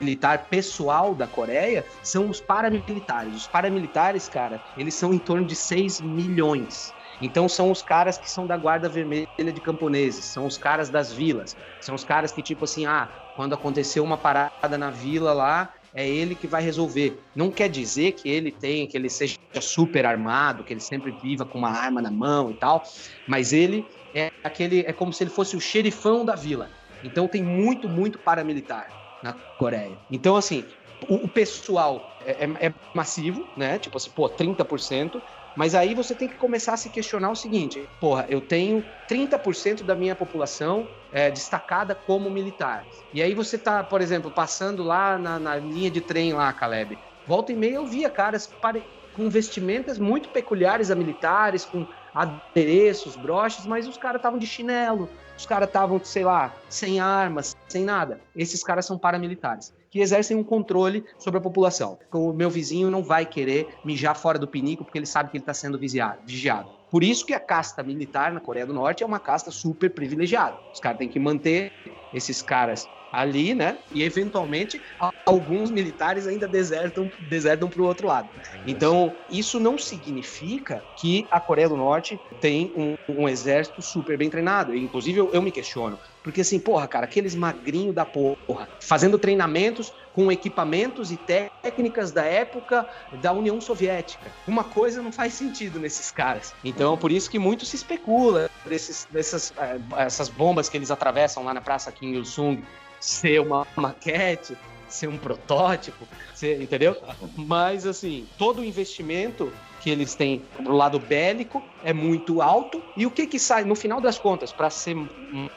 militar 0.00 0.46
pessoal 0.46 1.14
da 1.14 1.26
Coreia 1.26 1.84
são 2.02 2.28
os 2.28 2.40
paramilitares. 2.40 3.34
Os 3.34 3.46
paramilitares, 3.46 4.28
cara, 4.28 4.60
eles 4.76 4.94
são 4.94 5.14
em 5.14 5.18
torno 5.18 5.46
de 5.46 5.54
6 5.54 6.00
milhões. 6.00 6.92
Então 7.20 7.48
são 7.48 7.70
os 7.70 7.82
caras 7.82 8.16
que 8.16 8.30
são 8.30 8.46
da 8.46 8.56
guarda 8.56 8.88
vermelha 8.88 9.26
de 9.36 9.60
camponeses, 9.60 10.24
são 10.24 10.46
os 10.46 10.56
caras 10.56 10.88
das 10.88 11.12
vilas, 11.12 11.56
são 11.80 11.94
os 11.94 12.04
caras 12.04 12.30
que 12.30 12.42
tipo 12.42 12.64
assim, 12.64 12.86
ah, 12.86 13.08
quando 13.34 13.54
aconteceu 13.54 14.04
uma 14.04 14.16
parada 14.16 14.78
na 14.78 14.90
vila 14.90 15.32
lá, 15.32 15.74
é 15.94 16.06
ele 16.06 16.34
que 16.34 16.46
vai 16.46 16.62
resolver. 16.62 17.18
Não 17.34 17.50
quer 17.50 17.68
dizer 17.68 18.12
que 18.12 18.28
ele 18.28 18.50
tem, 18.50 18.86
que 18.86 18.96
ele 18.96 19.08
seja 19.08 19.36
super 19.60 20.06
armado, 20.06 20.64
que 20.64 20.72
ele 20.72 20.80
sempre 20.80 21.10
viva 21.10 21.44
com 21.44 21.58
uma 21.58 21.70
arma 21.70 22.02
na 22.02 22.10
mão 22.10 22.50
e 22.50 22.54
tal, 22.54 22.82
mas 23.26 23.52
ele 23.52 23.84
é 24.14 24.30
aquele, 24.42 24.80
é 24.80 24.92
como 24.92 25.12
se 25.12 25.22
ele 25.22 25.30
fosse 25.30 25.56
o 25.56 25.60
xerifão 25.60 26.24
da 26.24 26.34
vila. 26.34 26.70
Então 27.02 27.28
tem 27.28 27.42
muito, 27.42 27.88
muito 27.88 28.18
paramilitar 28.18 28.92
na 29.22 29.32
Coreia. 29.56 29.98
Então, 30.10 30.36
assim, 30.36 30.64
o, 31.08 31.28
pessoal 31.28 32.10
é, 32.24 32.44
é, 32.44 32.66
é, 32.66 32.74
massivo, 32.94 33.46
né? 33.56 33.78
Tipo 33.78 33.96
assim, 33.96 34.10
pô, 34.10 34.28
30%, 34.28 35.20
mas 35.58 35.74
aí 35.74 35.92
você 35.92 36.14
tem 36.14 36.28
que 36.28 36.36
começar 36.36 36.74
a 36.74 36.76
se 36.76 36.88
questionar 36.88 37.32
o 37.32 37.34
seguinte: 37.34 37.90
porra, 37.98 38.24
eu 38.28 38.40
tenho 38.40 38.84
30% 39.08 39.82
da 39.82 39.96
minha 39.96 40.14
população 40.14 40.88
é, 41.10 41.32
destacada 41.32 41.96
como 41.96 42.30
militar. 42.30 42.86
E 43.12 43.20
aí 43.20 43.34
você 43.34 43.58
tá, 43.58 43.82
por 43.82 44.00
exemplo, 44.00 44.30
passando 44.30 44.84
lá 44.84 45.18
na, 45.18 45.36
na 45.36 45.56
linha 45.56 45.90
de 45.90 46.00
trem 46.00 46.32
lá, 46.32 46.52
Caleb. 46.52 47.00
Volta 47.26 47.50
e 47.50 47.56
meia 47.56 47.74
eu 47.74 47.86
via 47.86 48.08
caras 48.08 48.46
pare... 48.46 48.84
com 49.16 49.28
vestimentas 49.28 49.98
muito 49.98 50.28
peculiares 50.28 50.92
a 50.92 50.94
militares, 50.94 51.64
com 51.64 51.84
adereços, 52.14 53.16
broches, 53.16 53.66
mas 53.66 53.88
os 53.88 53.98
caras 53.98 54.20
estavam 54.20 54.38
de 54.38 54.46
chinelo, 54.46 55.10
os 55.36 55.44
caras 55.44 55.66
estavam, 55.66 56.02
sei 56.04 56.22
lá, 56.22 56.54
sem 56.68 57.00
armas, 57.00 57.56
sem 57.68 57.82
nada. 57.82 58.20
Esses 58.36 58.62
caras 58.62 58.86
são 58.86 58.96
paramilitares 58.96 59.72
que 59.90 60.00
exercem 60.00 60.36
um 60.36 60.44
controle 60.44 61.04
sobre 61.16 61.38
a 61.38 61.40
população. 61.40 61.98
O 62.12 62.32
meu 62.32 62.50
vizinho 62.50 62.90
não 62.90 63.02
vai 63.02 63.24
querer 63.24 63.78
mijar 63.82 64.16
fora 64.16 64.38
do 64.38 64.48
pinico 64.48 64.84
porque 64.84 64.98
ele 64.98 65.06
sabe 65.06 65.30
que 65.30 65.36
ele 65.36 65.42
está 65.42 65.54
sendo 65.54 65.78
vigiado. 65.78 66.70
Por 66.90 67.04
isso 67.04 67.26
que 67.26 67.34
a 67.34 67.40
casta 67.40 67.82
militar 67.82 68.32
na 68.32 68.40
Coreia 68.40 68.66
do 68.66 68.72
Norte 68.72 69.02
é 69.02 69.06
uma 69.06 69.20
casta 69.20 69.50
super 69.50 69.90
privilegiada. 69.90 70.58
Os 70.72 70.80
caras 70.80 70.98
têm 70.98 71.08
que 71.08 71.18
manter 71.18 71.72
esses 72.12 72.40
caras 72.40 72.88
ali, 73.10 73.54
né? 73.54 73.78
E 73.92 74.02
eventualmente 74.02 74.82
alguns 75.24 75.70
militares 75.70 76.26
ainda 76.26 76.46
desertam 76.46 77.10
desertam 77.18 77.68
para 77.68 77.82
o 77.82 77.86
outro 77.86 78.06
lado. 78.06 78.30
Então 78.66 79.16
isso 79.28 79.58
não 79.58 79.78
significa 79.78 80.84
que 80.94 81.26
a 81.30 81.40
Coreia 81.40 81.68
do 81.68 81.76
Norte 81.76 82.20
tem 82.40 82.72
um, 82.76 82.94
um 83.08 83.28
exército 83.28 83.80
super 83.82 84.16
bem 84.16 84.30
treinado. 84.30 84.74
Inclusive 84.74 85.18
eu, 85.18 85.32
eu, 85.32 85.42
me 85.42 85.50
questiono 85.50 85.98
porque 86.22 86.42
assim, 86.42 86.58
porra, 86.58 86.86
cara, 86.86 87.04
aqueles 87.06 87.34
magrinhos 87.34 87.94
da 87.94 88.04
porra 88.04 88.68
fazendo 88.80 89.18
treinamentos 89.18 89.94
com 90.12 90.30
equipamentos 90.30 91.10
e 91.10 91.16
técnicas 91.62 92.12
da 92.12 92.24
época 92.24 92.86
da 93.22 93.32
União 93.32 93.60
Soviética. 93.60 94.30
Uma 94.46 94.64
coisa 94.64 95.02
não 95.02 95.12
faz 95.12 95.34
sentido 95.34 95.78
nesses 95.78 96.10
caras. 96.10 96.54
Então 96.62 96.96
por 96.98 97.10
isso 97.10 97.30
que 97.30 97.38
muito 97.38 97.64
se 97.64 97.76
especula 97.76 98.50
desses, 98.66 99.06
dessas 99.10 99.52
eh, 99.56 99.78
essas 99.96 100.28
bombas 100.28 100.68
que 100.68 100.76
eles 100.76 100.90
atravessam 100.90 101.44
lá 101.44 101.54
na 101.54 101.60
Praça 101.60 101.90
Kim 101.92 102.12
Il 102.12 102.24
Sung 102.24 102.62
ser 103.00 103.40
uma 103.40 103.66
maquete, 103.76 104.56
ser 104.88 105.08
um 105.08 105.18
protótipo, 105.18 106.06
ser, 106.34 106.60
entendeu? 106.60 106.96
Mas 107.36 107.86
assim, 107.86 108.26
todo 108.38 108.60
o 108.60 108.64
investimento 108.64 109.52
que 109.80 109.90
eles 109.90 110.14
têm 110.14 110.42
pro 110.56 110.74
lado 110.74 110.98
bélico 110.98 111.62
é 111.84 111.92
muito 111.92 112.42
alto. 112.42 112.82
E 112.96 113.06
o 113.06 113.10
que 113.10 113.26
que 113.26 113.38
sai, 113.38 113.64
no 113.64 113.74
final 113.74 114.00
das 114.00 114.18
contas, 114.18 114.52
para 114.52 114.70
ser 114.70 114.96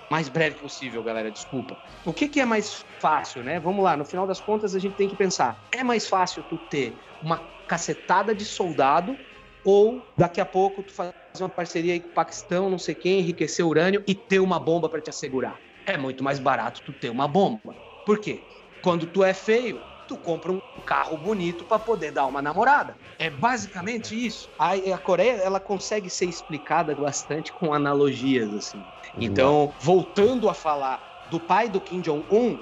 mais 0.09 0.29
breve 0.29 0.57
possível, 0.57 1.01
galera, 1.01 1.31
desculpa. 1.31 1.77
O 2.05 2.13
que 2.13 2.27
que 2.27 2.39
é 2.39 2.45
mais 2.45 2.85
fácil, 2.99 3.43
né? 3.43 3.59
Vamos 3.59 3.83
lá, 3.83 3.97
no 3.97 4.05
final 4.05 4.27
das 4.27 4.39
contas 4.39 4.75
a 4.75 4.79
gente 4.79 4.93
tem 4.95 5.09
que 5.09 5.15
pensar, 5.15 5.59
é 5.71 5.83
mais 5.83 6.07
fácil 6.07 6.43
tu 6.43 6.57
ter 6.57 6.95
uma 7.21 7.37
cacetada 7.67 8.35
de 8.35 8.45
soldado 8.45 9.17
ou 9.63 10.01
daqui 10.17 10.41
a 10.41 10.45
pouco 10.45 10.83
tu 10.83 10.91
fazer 10.91 11.13
uma 11.39 11.49
parceria 11.49 11.93
aí 11.93 11.99
com 11.99 12.09
o 12.09 12.11
Paquistão, 12.11 12.69
não 12.69 12.77
sei 12.77 12.93
quem, 12.93 13.19
enriquecer 13.19 13.65
urânio 13.65 14.03
e 14.05 14.13
ter 14.13 14.39
uma 14.39 14.59
bomba 14.59 14.89
para 14.89 14.99
te 14.99 15.09
assegurar 15.09 15.59
é 15.85 15.97
muito 15.97 16.23
mais 16.23 16.39
barato 16.39 16.81
tu 16.83 16.93
ter 16.93 17.09
uma 17.09 17.27
bomba. 17.27 17.75
Por 18.05 18.19
quê? 18.19 18.43
Quando 18.81 19.05
tu 19.05 19.23
é 19.23 19.33
feio, 19.33 19.81
tu 20.07 20.17
compra 20.17 20.51
um 20.51 20.59
carro 20.85 21.17
bonito 21.17 21.63
para 21.65 21.79
poder 21.79 22.11
dar 22.11 22.25
uma 22.25 22.41
namorada. 22.41 22.95
É 23.17 23.29
basicamente 23.29 24.15
isso. 24.25 24.49
A, 24.57 24.73
a 24.73 24.97
Coreia, 24.97 25.33
ela 25.33 25.59
consegue 25.59 26.09
ser 26.09 26.25
explicada 26.25 26.95
bastante 26.95 27.53
com 27.53 27.73
analogias, 27.73 28.53
assim. 28.53 28.83
Então, 29.19 29.73
voltando 29.79 30.49
a 30.49 30.53
falar 30.53 31.07
do 31.29 31.39
pai 31.39 31.69
do 31.69 31.79
Kim 31.79 32.01
Jong-un, 32.01 32.59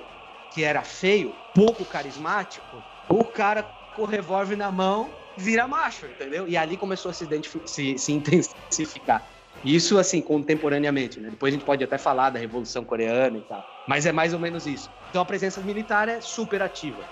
que 0.49 0.63
era 0.63 0.83
feio, 0.83 1.33
pouco 1.53 1.85
carismático, 1.85 2.83
o 3.07 3.23
cara 3.23 3.71
com 3.95 4.01
o 4.01 4.05
revólver 4.05 4.55
na 4.55 4.71
mão 4.71 5.15
vira 5.35 5.67
macho, 5.67 6.05
entendeu? 6.05 6.47
E 6.47 6.57
ali 6.57 6.75
começou 6.75 7.09
a 7.11 7.13
se, 7.13 7.25
se, 7.65 7.97
se 7.97 8.11
intensificar. 8.11 9.25
Isso, 9.63 9.97
assim, 9.97 10.21
contemporaneamente, 10.21 11.19
né? 11.19 11.29
Depois 11.29 11.53
a 11.53 11.57
gente 11.57 11.65
pode 11.65 11.83
até 11.83 11.97
falar 11.97 12.29
da 12.29 12.39
Revolução 12.39 12.85
Coreana 12.85 13.37
e 13.37 13.41
tal. 13.41 13.65
Mas 13.85 14.05
é 14.05 14.11
mais 14.11 14.33
ou 14.33 14.39
menos 14.39 14.65
isso. 14.65 14.93
Então 15.09 15.21
a 15.21 15.25
presença 15.25 15.61
militar 15.61 16.07
é 16.07 16.21
super 16.21 16.61
ativa. 16.61 17.09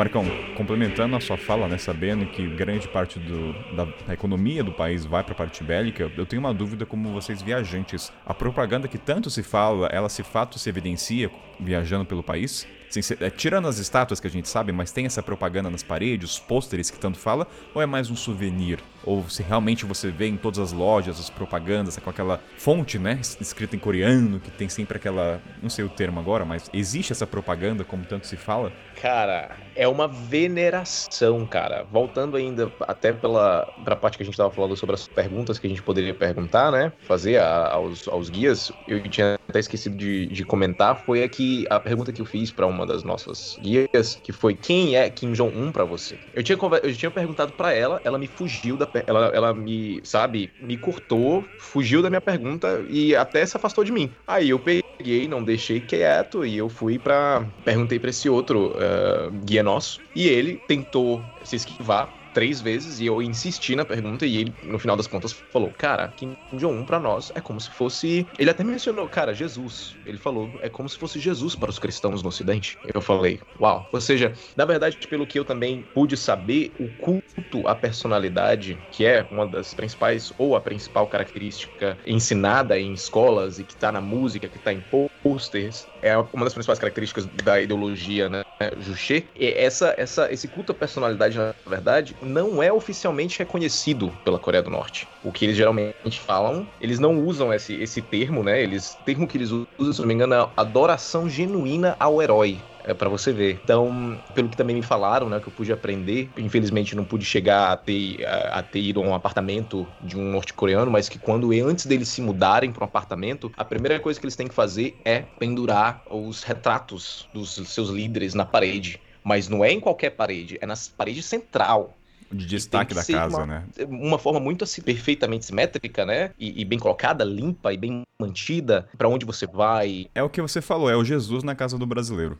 Marcão, 0.00 0.24
complementando 0.56 1.14
a 1.14 1.20
sua 1.20 1.36
fala, 1.36 1.68
né, 1.68 1.76
sabendo 1.76 2.24
que 2.24 2.46
grande 2.46 2.88
parte 2.88 3.18
do, 3.18 3.52
da, 3.76 3.84
da 4.06 4.14
economia 4.14 4.64
do 4.64 4.72
país 4.72 5.04
vai 5.04 5.22
para 5.22 5.34
a 5.34 5.36
parte 5.36 5.62
bélica, 5.62 6.10
eu 6.16 6.24
tenho 6.24 6.40
uma 6.40 6.54
dúvida 6.54 6.86
como 6.86 7.12
vocês 7.12 7.42
viajantes. 7.42 8.10
A 8.24 8.32
propaganda 8.32 8.88
que 8.88 8.96
tanto 8.96 9.28
se 9.28 9.42
fala, 9.42 9.88
ela 9.88 10.08
se 10.08 10.22
fato 10.22 10.58
se 10.58 10.70
evidencia 10.70 11.30
viajando 11.60 12.06
pelo 12.06 12.22
país? 12.22 12.66
Assim, 12.90 13.02
cê, 13.02 13.16
é, 13.20 13.30
tirando 13.30 13.68
as 13.68 13.78
estátuas 13.78 14.18
que 14.18 14.26
a 14.26 14.30
gente 14.30 14.48
sabe, 14.48 14.72
mas 14.72 14.90
tem 14.90 15.06
essa 15.06 15.22
propaganda 15.22 15.70
nas 15.70 15.82
paredes, 15.82 16.32
os 16.32 16.38
pôsteres 16.40 16.90
que 16.90 16.98
tanto 16.98 17.18
fala, 17.18 17.46
ou 17.72 17.80
é 17.80 17.86
mais 17.86 18.10
um 18.10 18.16
souvenir? 18.16 18.80
Ou 19.04 19.28
se 19.30 19.44
realmente 19.44 19.86
você 19.86 20.10
vê 20.10 20.26
em 20.26 20.36
todas 20.36 20.58
as 20.58 20.72
lojas 20.72 21.20
as 21.20 21.30
propagandas 21.30 21.96
com 21.98 22.10
aquela 22.10 22.40
fonte, 22.58 22.98
né, 22.98 23.20
escrita 23.40 23.76
em 23.76 23.78
coreano, 23.78 24.40
que 24.40 24.50
tem 24.50 24.68
sempre 24.68 24.96
aquela, 24.96 25.40
não 25.62 25.70
sei 25.70 25.84
o 25.84 25.88
termo 25.88 26.18
agora, 26.18 26.44
mas 26.44 26.68
existe 26.72 27.12
essa 27.12 27.26
propaganda 27.26 27.84
como 27.84 28.04
tanto 28.04 28.26
se 28.26 28.36
fala? 28.36 28.72
Cara, 29.00 29.56
é 29.74 29.86
uma 29.86 30.08
veneração, 30.08 31.46
cara. 31.46 31.86
Voltando 31.90 32.36
ainda 32.36 32.70
até 32.80 33.12
pela 33.12 33.66
pra 33.84 33.96
parte 33.96 34.16
que 34.16 34.22
a 34.22 34.26
gente 34.26 34.36
tava 34.36 34.50
falando 34.50 34.76
sobre 34.76 34.94
as 34.94 35.06
perguntas 35.06 35.58
que 35.58 35.66
a 35.66 35.70
gente 35.70 35.82
poderia 35.82 36.12
perguntar, 36.12 36.70
né? 36.70 36.92
Fazer 37.06 37.38
a, 37.38 37.72
aos, 37.72 38.06
aos 38.08 38.28
guias. 38.28 38.72
Eu 38.86 39.02
tinha 39.08 39.38
até 39.48 39.58
esquecido 39.58 39.96
de, 39.96 40.26
de 40.26 40.44
comentar. 40.44 40.96
Foi 40.96 41.22
aqui 41.22 41.64
a 41.70 41.80
pergunta 41.80 42.12
que 42.12 42.20
eu 42.20 42.26
fiz 42.26 42.50
para 42.50 42.66
uma 42.66 42.79
das 42.86 43.02
nossas 43.02 43.56
guias, 43.60 44.16
que 44.22 44.32
foi 44.32 44.54
quem 44.54 44.96
é 44.96 45.08
Kim 45.10 45.32
Jong-un 45.32 45.72
para 45.72 45.84
você? 45.84 46.18
Eu 46.32 46.42
tinha, 46.42 46.58
eu 46.82 46.94
tinha 46.96 47.10
perguntado 47.10 47.52
para 47.52 47.72
ela, 47.72 48.00
ela 48.04 48.18
me 48.18 48.26
fugiu 48.26 48.76
da. 48.76 48.88
Ela, 49.06 49.26
ela 49.34 49.54
me, 49.54 50.00
sabe, 50.04 50.52
me 50.58 50.76
cortou, 50.76 51.44
fugiu 51.56 52.02
da 52.02 52.10
minha 52.10 52.20
pergunta 52.20 52.84
e 52.88 53.14
até 53.14 53.44
se 53.44 53.56
afastou 53.56 53.84
de 53.84 53.92
mim. 53.92 54.12
Aí 54.26 54.50
eu 54.50 54.58
peguei, 54.58 55.28
não 55.28 55.42
deixei 55.42 55.80
quieto 55.80 56.44
e 56.44 56.56
eu 56.56 56.68
fui 56.68 56.98
para 56.98 57.46
Perguntei 57.64 57.98
para 57.98 58.10
esse 58.10 58.28
outro. 58.28 58.72
Uh, 58.72 59.30
guia 59.44 59.62
nosso, 59.62 60.00
e 60.14 60.26
ele 60.28 60.56
tentou 60.66 61.24
se 61.42 61.56
esquivar 61.56 62.19
três 62.32 62.60
vezes 62.60 63.00
e 63.00 63.06
eu 63.06 63.20
insisti 63.22 63.74
na 63.76 63.84
pergunta 63.84 64.26
e 64.26 64.36
ele, 64.36 64.54
no 64.62 64.78
final 64.78 64.96
das 64.96 65.06
contas, 65.06 65.32
falou: 65.50 65.72
Cara, 65.72 66.12
Kim 66.16 66.34
Jong-un 66.52 66.84
pra 66.84 67.00
nós 67.00 67.30
é 67.34 67.40
como 67.40 67.60
se 67.60 67.70
fosse. 67.70 68.28
Ele 68.38 68.50
até 68.50 68.64
mencionou, 68.64 69.08
cara, 69.08 69.34
Jesus. 69.34 69.98
Ele 70.04 70.18
falou: 70.18 70.58
É 70.60 70.68
como 70.68 70.88
se 70.88 70.96
fosse 70.96 71.18
Jesus 71.18 71.54
para 71.54 71.70
os 71.70 71.78
cristãos 71.78 72.22
no 72.22 72.28
Ocidente. 72.28 72.78
Eu 72.94 73.00
falei: 73.00 73.40
Uau. 73.58 73.88
Ou 73.92 74.00
seja, 74.00 74.32
na 74.56 74.64
verdade, 74.64 74.98
pelo 75.08 75.26
que 75.26 75.38
eu 75.38 75.44
também 75.44 75.84
pude 75.94 76.16
saber, 76.16 76.72
o 76.78 76.88
culto 76.88 77.66
à 77.66 77.74
personalidade, 77.74 78.82
que 78.90 79.04
é 79.04 79.26
uma 79.30 79.46
das 79.46 79.74
principais 79.74 80.32
ou 80.38 80.56
a 80.56 80.60
principal 80.60 81.08
característica 81.08 81.98
ensinada 82.06 82.78
em 82.78 82.92
escolas 82.92 83.58
e 83.58 83.64
que 83.64 83.76
tá 83.76 83.92
na 83.92 84.00
música, 84.00 84.48
que 84.48 84.58
tá 84.58 84.72
em 84.72 84.80
posters, 85.22 85.86
é 86.02 86.16
uma 86.16 86.44
das 86.44 86.54
principais 86.54 86.78
características 86.78 87.26
da 87.26 87.60
ideologia, 87.60 88.28
né, 88.28 88.42
Juche. 88.78 89.26
E 89.34 89.48
essa, 89.48 89.94
essa, 89.96 90.32
esse 90.32 90.48
culto 90.48 90.72
à 90.72 90.74
personalidade, 90.74 91.36
na 91.38 91.54
verdade, 91.66 92.16
não 92.20 92.62
é 92.62 92.72
oficialmente 92.72 93.38
reconhecido 93.38 94.12
pela 94.24 94.38
Coreia 94.38 94.62
do 94.62 94.70
Norte. 94.70 95.08
O 95.22 95.32
que 95.32 95.44
eles 95.44 95.56
geralmente 95.56 96.20
falam, 96.20 96.66
eles 96.80 96.98
não 96.98 97.18
usam 97.24 97.52
esse, 97.52 97.74
esse 97.74 98.02
termo, 98.02 98.42
né? 98.42 98.62
Eles, 98.62 98.98
o 99.00 99.04
termo 99.04 99.26
que 99.26 99.36
eles 99.36 99.50
usam, 99.50 99.92
se 99.92 100.00
não 100.00 100.08
me 100.08 100.14
engano, 100.14 100.34
é 100.34 100.50
adoração 100.56 101.28
genuína 101.28 101.96
ao 101.98 102.20
herói. 102.20 102.60
É 102.84 102.94
para 102.94 103.08
você 103.08 103.32
ver. 103.32 103.60
Então, 103.62 104.18
pelo 104.34 104.48
que 104.48 104.56
também 104.56 104.76
me 104.76 104.82
falaram, 104.82 105.28
né, 105.28 105.40
que 105.40 105.48
eu 105.48 105.52
pude 105.52 105.72
aprender, 105.72 106.30
infelizmente 106.36 106.96
não 106.96 107.04
pude 107.04 107.24
chegar 107.24 107.72
a 107.72 107.76
ter, 107.76 108.24
a, 108.26 108.58
a 108.58 108.62
ter 108.62 108.80
ido 108.80 109.00
a 109.00 109.04
um 109.04 109.14
apartamento 109.14 109.86
de 110.00 110.16
um 110.16 110.30
norte-coreano, 110.30 110.90
mas 110.90 111.08
que 111.08 111.18
quando 111.18 111.50
antes 111.52 111.86
deles 111.86 112.08
se 112.08 112.20
mudarem 112.20 112.72
para 112.72 112.84
um 112.84 112.86
apartamento, 112.86 113.52
a 113.56 113.64
primeira 113.64 113.98
coisa 114.00 114.18
que 114.18 114.24
eles 114.24 114.36
têm 114.36 114.48
que 114.48 114.54
fazer 114.54 114.96
é 115.04 115.20
pendurar 115.38 116.02
os 116.10 116.42
retratos 116.42 117.28
dos 117.32 117.54
seus 117.54 117.90
líderes 117.90 118.34
na 118.34 118.44
parede. 118.44 119.00
Mas 119.22 119.48
não 119.48 119.64
é 119.64 119.70
em 119.70 119.80
qualquer 119.80 120.10
parede, 120.10 120.58
é 120.60 120.66
na 120.66 120.74
parede 120.96 121.22
central 121.22 121.96
de 122.32 122.46
destaque 122.46 122.94
da 122.94 123.04
casa, 123.04 123.38
uma, 123.38 123.46
né? 123.46 123.64
Uma 123.88 124.18
forma 124.18 124.38
muito 124.38 124.64
assim, 124.64 124.80
perfeitamente 124.80 125.46
simétrica, 125.46 126.06
né? 126.06 126.30
E, 126.38 126.60
e 126.60 126.64
bem 126.64 126.78
colocada, 126.78 127.24
limpa 127.24 127.72
e 127.72 127.76
bem 127.76 128.02
mantida 128.20 128.88
para 128.96 129.08
onde 129.08 129.26
você 129.26 129.46
vai. 129.46 130.06
É 130.14 130.22
o 130.22 130.30
que 130.30 130.40
você 130.40 130.60
falou, 130.60 130.88
é 130.88 130.96
o 130.96 131.04
Jesus 131.04 131.42
na 131.42 131.54
casa 131.54 131.76
do 131.76 131.86
brasileiro. 131.86 132.38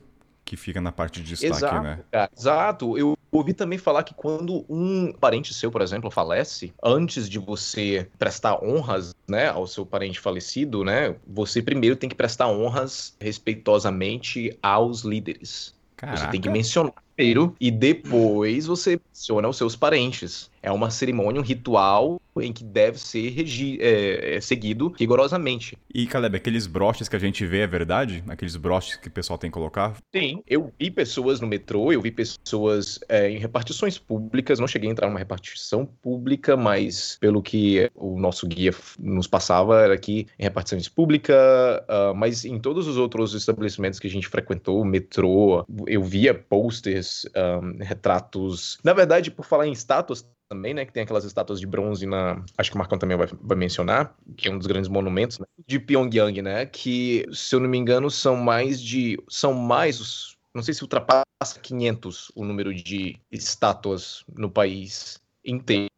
Que 0.51 0.57
fica 0.57 0.81
na 0.81 0.91
parte 0.91 1.21
de 1.23 1.29
destaque, 1.29 1.55
exato, 1.55 1.81
né? 1.81 2.01
Cara, 2.11 2.29
exato. 2.37 2.99
Eu 2.99 3.17
ouvi 3.31 3.55
também 3.55 3.79
falar 3.79 4.03
que 4.03 4.13
quando 4.13 4.65
um 4.69 5.13
parente 5.13 5.55
seu, 5.55 5.71
por 5.71 5.81
exemplo, 5.81 6.11
falece, 6.11 6.75
antes 6.83 7.29
de 7.29 7.39
você 7.39 8.09
prestar 8.19 8.61
honras, 8.61 9.15
né, 9.29 9.49
ao 9.49 9.65
seu 9.69 9.87
parente 9.87 10.19
falecido, 10.19 10.83
né, 10.83 11.15
você 11.25 11.63
primeiro 11.63 11.95
tem 11.95 12.09
que 12.09 12.17
prestar 12.17 12.49
honras 12.49 13.15
respeitosamente 13.21 14.59
aos 14.61 15.03
líderes. 15.03 15.73
Caraca. 15.97 16.19
Você 16.19 16.31
tem 16.33 16.41
que 16.41 16.49
mencionar 16.49 16.95
primeiro 17.15 17.55
e 17.61 17.71
depois 17.71 18.67
você 18.67 18.99
menciona 19.09 19.49
os 19.49 19.57
seus 19.57 19.77
parentes. 19.77 20.50
É 20.63 20.71
uma 20.71 20.91
cerimônia, 20.91 21.41
um 21.41 21.45
ritual 21.45 22.21
em 22.39 22.53
que 22.53 22.65
deve 22.65 22.99
ser 22.99 23.29
regi 23.31 23.79
é, 23.81 24.37
é, 24.37 24.41
seguido 24.41 24.95
rigorosamente. 24.99 25.77
E, 25.93 26.07
Caleb, 26.07 26.37
aqueles 26.37 26.67
broches 26.67 27.09
que 27.09 27.17
a 27.17 27.19
gente 27.19 27.45
vê 27.47 27.61
é 27.61 27.67
verdade? 27.67 28.23
Aqueles 28.29 28.57
broches 28.57 28.97
que 28.97 29.09
o 29.09 29.11
pessoal 29.11 29.39
tem 29.39 29.51
que 29.51 29.55
colocar? 29.55 29.97
Sim, 30.15 30.43
eu 30.47 30.73
vi 30.79 30.91
pessoas 30.91 31.41
no 31.41 31.47
metrô, 31.47 31.93
eu 31.93 32.01
vi 32.01 32.11
pessoas 32.11 33.01
é, 33.09 33.31
em 33.31 33.39
repartições 33.39 33.99
públicas, 33.99 34.59
não 34.59 34.69
cheguei 34.69 34.89
a 34.89 34.93
entrar 34.93 35.09
numa 35.09 35.19
repartição 35.19 35.85
pública, 35.85 36.57
mas 36.57 37.17
pelo 37.21 37.43
que 37.43 37.91
o 37.95 38.19
nosso 38.19 38.47
guia 38.47 38.73
nos 38.99 39.27
passava, 39.27 39.81
era 39.81 39.99
que 39.99 40.27
em 40.39 40.43
repartições 40.43 40.89
públicas, 40.89 41.37
uh, 41.37 42.15
mas 42.15 42.45
em 42.45 42.59
todos 42.59 42.87
os 42.87 42.97
outros 42.97 43.35
estabelecimentos 43.35 43.99
que 43.99 44.07
a 44.07 44.11
gente 44.11 44.29
frequentou, 44.29 44.85
metrô, 44.85 45.65
eu 45.87 46.03
via 46.03 46.35
posters, 46.35 47.27
um, 47.37 47.83
retratos. 47.83 48.79
Na 48.85 48.93
verdade, 48.93 49.31
por 49.31 49.45
falar 49.45 49.67
em 49.67 49.73
estátuas, 49.73 50.25
também, 50.51 50.75
né? 50.75 50.85
Que 50.85 50.93
tem 50.93 51.05
aquelas 51.05 51.25
estátuas 51.25 51.61
de 51.61 51.67
bronze 51.67 52.05
na. 52.05 52.45
Acho 52.59 52.71
que 52.71 52.77
o 52.77 52.79
Marcão 52.79 52.99
também 52.99 53.17
vai, 53.17 53.29
vai 53.41 53.57
mencionar, 53.57 54.15
que 54.37 54.49
é 54.49 54.51
um 54.51 54.59
dos 54.59 54.67
grandes 54.67 54.91
monumentos 54.91 55.39
né, 55.39 55.47
de 55.67 55.79
Pyongyang, 55.79 56.43
né? 56.43 56.67
Que, 56.67 57.25
se 57.33 57.55
eu 57.55 57.61
não 57.61 57.69
me 57.69 57.79
engano, 57.79 58.11
são 58.11 58.37
mais 58.37 58.83
de. 58.83 59.17
São 59.29 59.55
mais. 59.55 60.37
Não 60.53 60.63
sei 60.63 60.75
se 60.75 60.83
ultrapassa 60.83 61.25
500 61.63 62.33
o 62.35 62.45
número 62.45 62.75
de 62.75 63.17
estátuas 63.31 64.25
no 64.37 64.51
país 64.51 65.21
inteiro. 65.45 65.89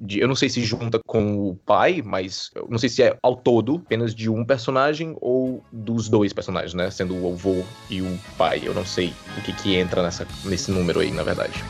De, 0.00 0.20
eu 0.20 0.28
não 0.28 0.36
sei 0.36 0.48
se 0.48 0.62
junta 0.62 1.00
com 1.04 1.48
o 1.48 1.56
pai, 1.56 2.00
mas 2.00 2.50
eu 2.54 2.68
não 2.70 2.78
sei 2.78 2.88
se 2.88 3.02
é 3.02 3.18
ao 3.20 3.34
todo 3.34 3.82
apenas 3.84 4.14
de 4.14 4.30
um 4.30 4.44
personagem 4.44 5.16
ou 5.20 5.64
dos 5.72 6.08
dois 6.08 6.32
personagens, 6.32 6.72
né? 6.72 6.88
Sendo 6.92 7.16
o 7.16 7.32
avô 7.32 7.64
e 7.90 8.00
o 8.00 8.18
pai. 8.38 8.62
Eu 8.62 8.72
não 8.72 8.86
sei 8.86 9.12
o 9.36 9.42
que, 9.42 9.52
que 9.52 9.74
entra 9.74 10.04
nessa, 10.04 10.24
nesse 10.44 10.70
número 10.70 11.00
aí, 11.00 11.10
na 11.10 11.24
verdade. 11.24 11.64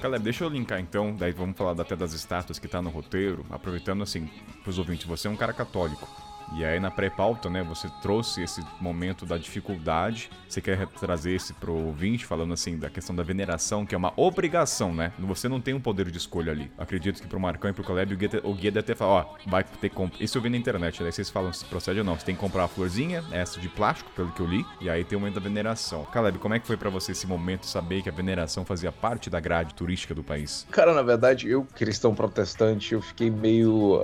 Caleb, 0.00 0.24
deixa 0.24 0.44
eu 0.44 0.48
linkar 0.48 0.80
então, 0.80 1.14
daí 1.14 1.32
vamos 1.32 1.56
falar 1.56 1.78
até 1.78 1.94
das 1.94 2.14
estátuas 2.14 2.58
que 2.58 2.66
tá 2.66 2.80
no 2.80 2.88
roteiro, 2.88 3.44
aproveitando 3.50 4.02
assim, 4.02 4.30
pros 4.62 4.78
ouvintes, 4.78 5.06
você 5.06 5.28
é 5.28 5.30
um 5.30 5.36
cara 5.36 5.52
católico. 5.52 6.08
E 6.56 6.64
aí 6.64 6.80
na 6.80 6.90
pré-pauta, 6.90 7.48
né, 7.48 7.62
você 7.62 7.88
trouxe 8.02 8.42
esse 8.42 8.62
momento 8.80 9.24
da 9.24 9.38
dificuldade. 9.38 10.30
Você 10.48 10.60
quer 10.60 10.86
trazer 10.88 11.32
esse 11.32 11.52
pro 11.54 11.72
ouvinte, 11.72 12.24
falando 12.26 12.52
assim 12.52 12.76
da 12.76 12.90
questão 12.90 13.14
da 13.14 13.22
veneração, 13.22 13.86
que 13.86 13.94
é 13.94 13.98
uma 13.98 14.12
obrigação, 14.16 14.94
né? 14.94 15.12
Você 15.18 15.48
não 15.48 15.60
tem 15.60 15.74
um 15.74 15.80
poder 15.80 16.10
de 16.10 16.18
escolha 16.18 16.52
ali. 16.52 16.70
Acredito 16.76 17.20
que 17.22 17.28
pro 17.28 17.38
Marcão 17.38 17.70
e 17.70 17.72
pro 17.72 17.84
Caleb, 17.84 18.14
o 18.14 18.16
guia, 18.16 18.30
o 18.42 18.54
guia 18.54 18.70
deve 18.70 18.80
até 18.80 18.94
falar, 18.94 19.12
ó, 19.12 19.34
vai 19.46 19.64
ter 19.64 19.88
que. 19.88 20.00
Isso 20.18 20.38
eu 20.38 20.42
vi 20.42 20.48
na 20.48 20.56
internet, 20.56 21.02
daí 21.02 21.12
vocês 21.12 21.30
falam 21.30 21.52
se 21.52 21.64
procede 21.64 22.00
ou 22.00 22.04
não. 22.04 22.18
Você 22.18 22.26
tem 22.26 22.34
que 22.34 22.40
comprar 22.40 22.64
a 22.64 22.68
florzinha, 22.68 23.22
essa 23.30 23.60
de 23.60 23.68
plástico, 23.68 24.10
pelo 24.16 24.32
que 24.32 24.40
eu 24.40 24.46
li, 24.46 24.64
e 24.80 24.90
aí 24.90 25.04
tem 25.04 25.16
o 25.16 25.20
momento 25.20 25.34
da 25.34 25.40
veneração. 25.40 26.04
Caleb, 26.06 26.38
como 26.38 26.54
é 26.54 26.58
que 26.58 26.66
foi 26.66 26.76
para 26.76 26.90
você 26.90 27.12
esse 27.12 27.26
momento 27.26 27.66
saber 27.66 28.02
que 28.02 28.08
a 28.08 28.12
veneração 28.12 28.64
fazia 28.64 28.90
parte 28.90 29.30
da 29.30 29.38
grade 29.38 29.74
turística 29.74 30.14
do 30.14 30.22
país? 30.22 30.66
Cara, 30.70 30.94
na 30.94 31.02
verdade, 31.02 31.48
eu, 31.48 31.64
cristão 31.74 32.14
protestante, 32.14 32.94
eu 32.94 33.02
fiquei 33.02 33.30
meio. 33.30 34.02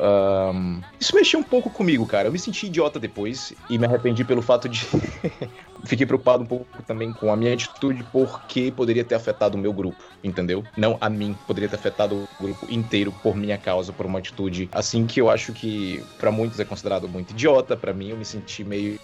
Um... 0.52 0.80
Isso 1.00 1.14
mexeu 1.14 1.40
um 1.40 1.42
pouco 1.42 1.70
comigo, 1.70 2.06
cara. 2.06 2.28
Eu 2.28 2.35
me 2.36 2.38
senti 2.38 2.66
idiota 2.66 3.00
depois 3.00 3.54
e 3.68 3.78
me 3.78 3.86
arrependi 3.86 4.22
pelo 4.22 4.42
fato 4.42 4.68
de. 4.68 4.86
Fiquei 5.84 6.04
preocupado 6.04 6.42
um 6.42 6.46
pouco 6.46 6.66
também 6.86 7.12
com 7.12 7.32
a 7.32 7.36
minha 7.36 7.54
atitude, 7.54 8.04
porque 8.12 8.70
poderia 8.70 9.04
ter 9.04 9.14
afetado 9.14 9.56
o 9.56 9.60
meu 9.60 9.72
grupo, 9.72 10.02
entendeu? 10.22 10.64
Não 10.76 10.98
a 11.00 11.08
mim, 11.08 11.36
poderia 11.46 11.68
ter 11.68 11.76
afetado 11.76 12.16
o 12.16 12.42
grupo 12.42 12.66
inteiro 12.70 13.12
por 13.22 13.36
minha 13.36 13.56
causa, 13.56 13.92
por 13.92 14.04
uma 14.04 14.18
atitude 14.18 14.68
assim 14.72 15.06
que 15.06 15.20
eu 15.20 15.30
acho 15.30 15.52
que 15.52 16.02
para 16.18 16.30
muitos 16.30 16.60
é 16.60 16.64
considerado 16.64 17.08
muito 17.08 17.30
idiota, 17.30 17.76
para 17.76 17.92
mim 17.92 18.10
eu 18.10 18.16
me 18.16 18.24
senti 18.24 18.62
meio. 18.64 18.98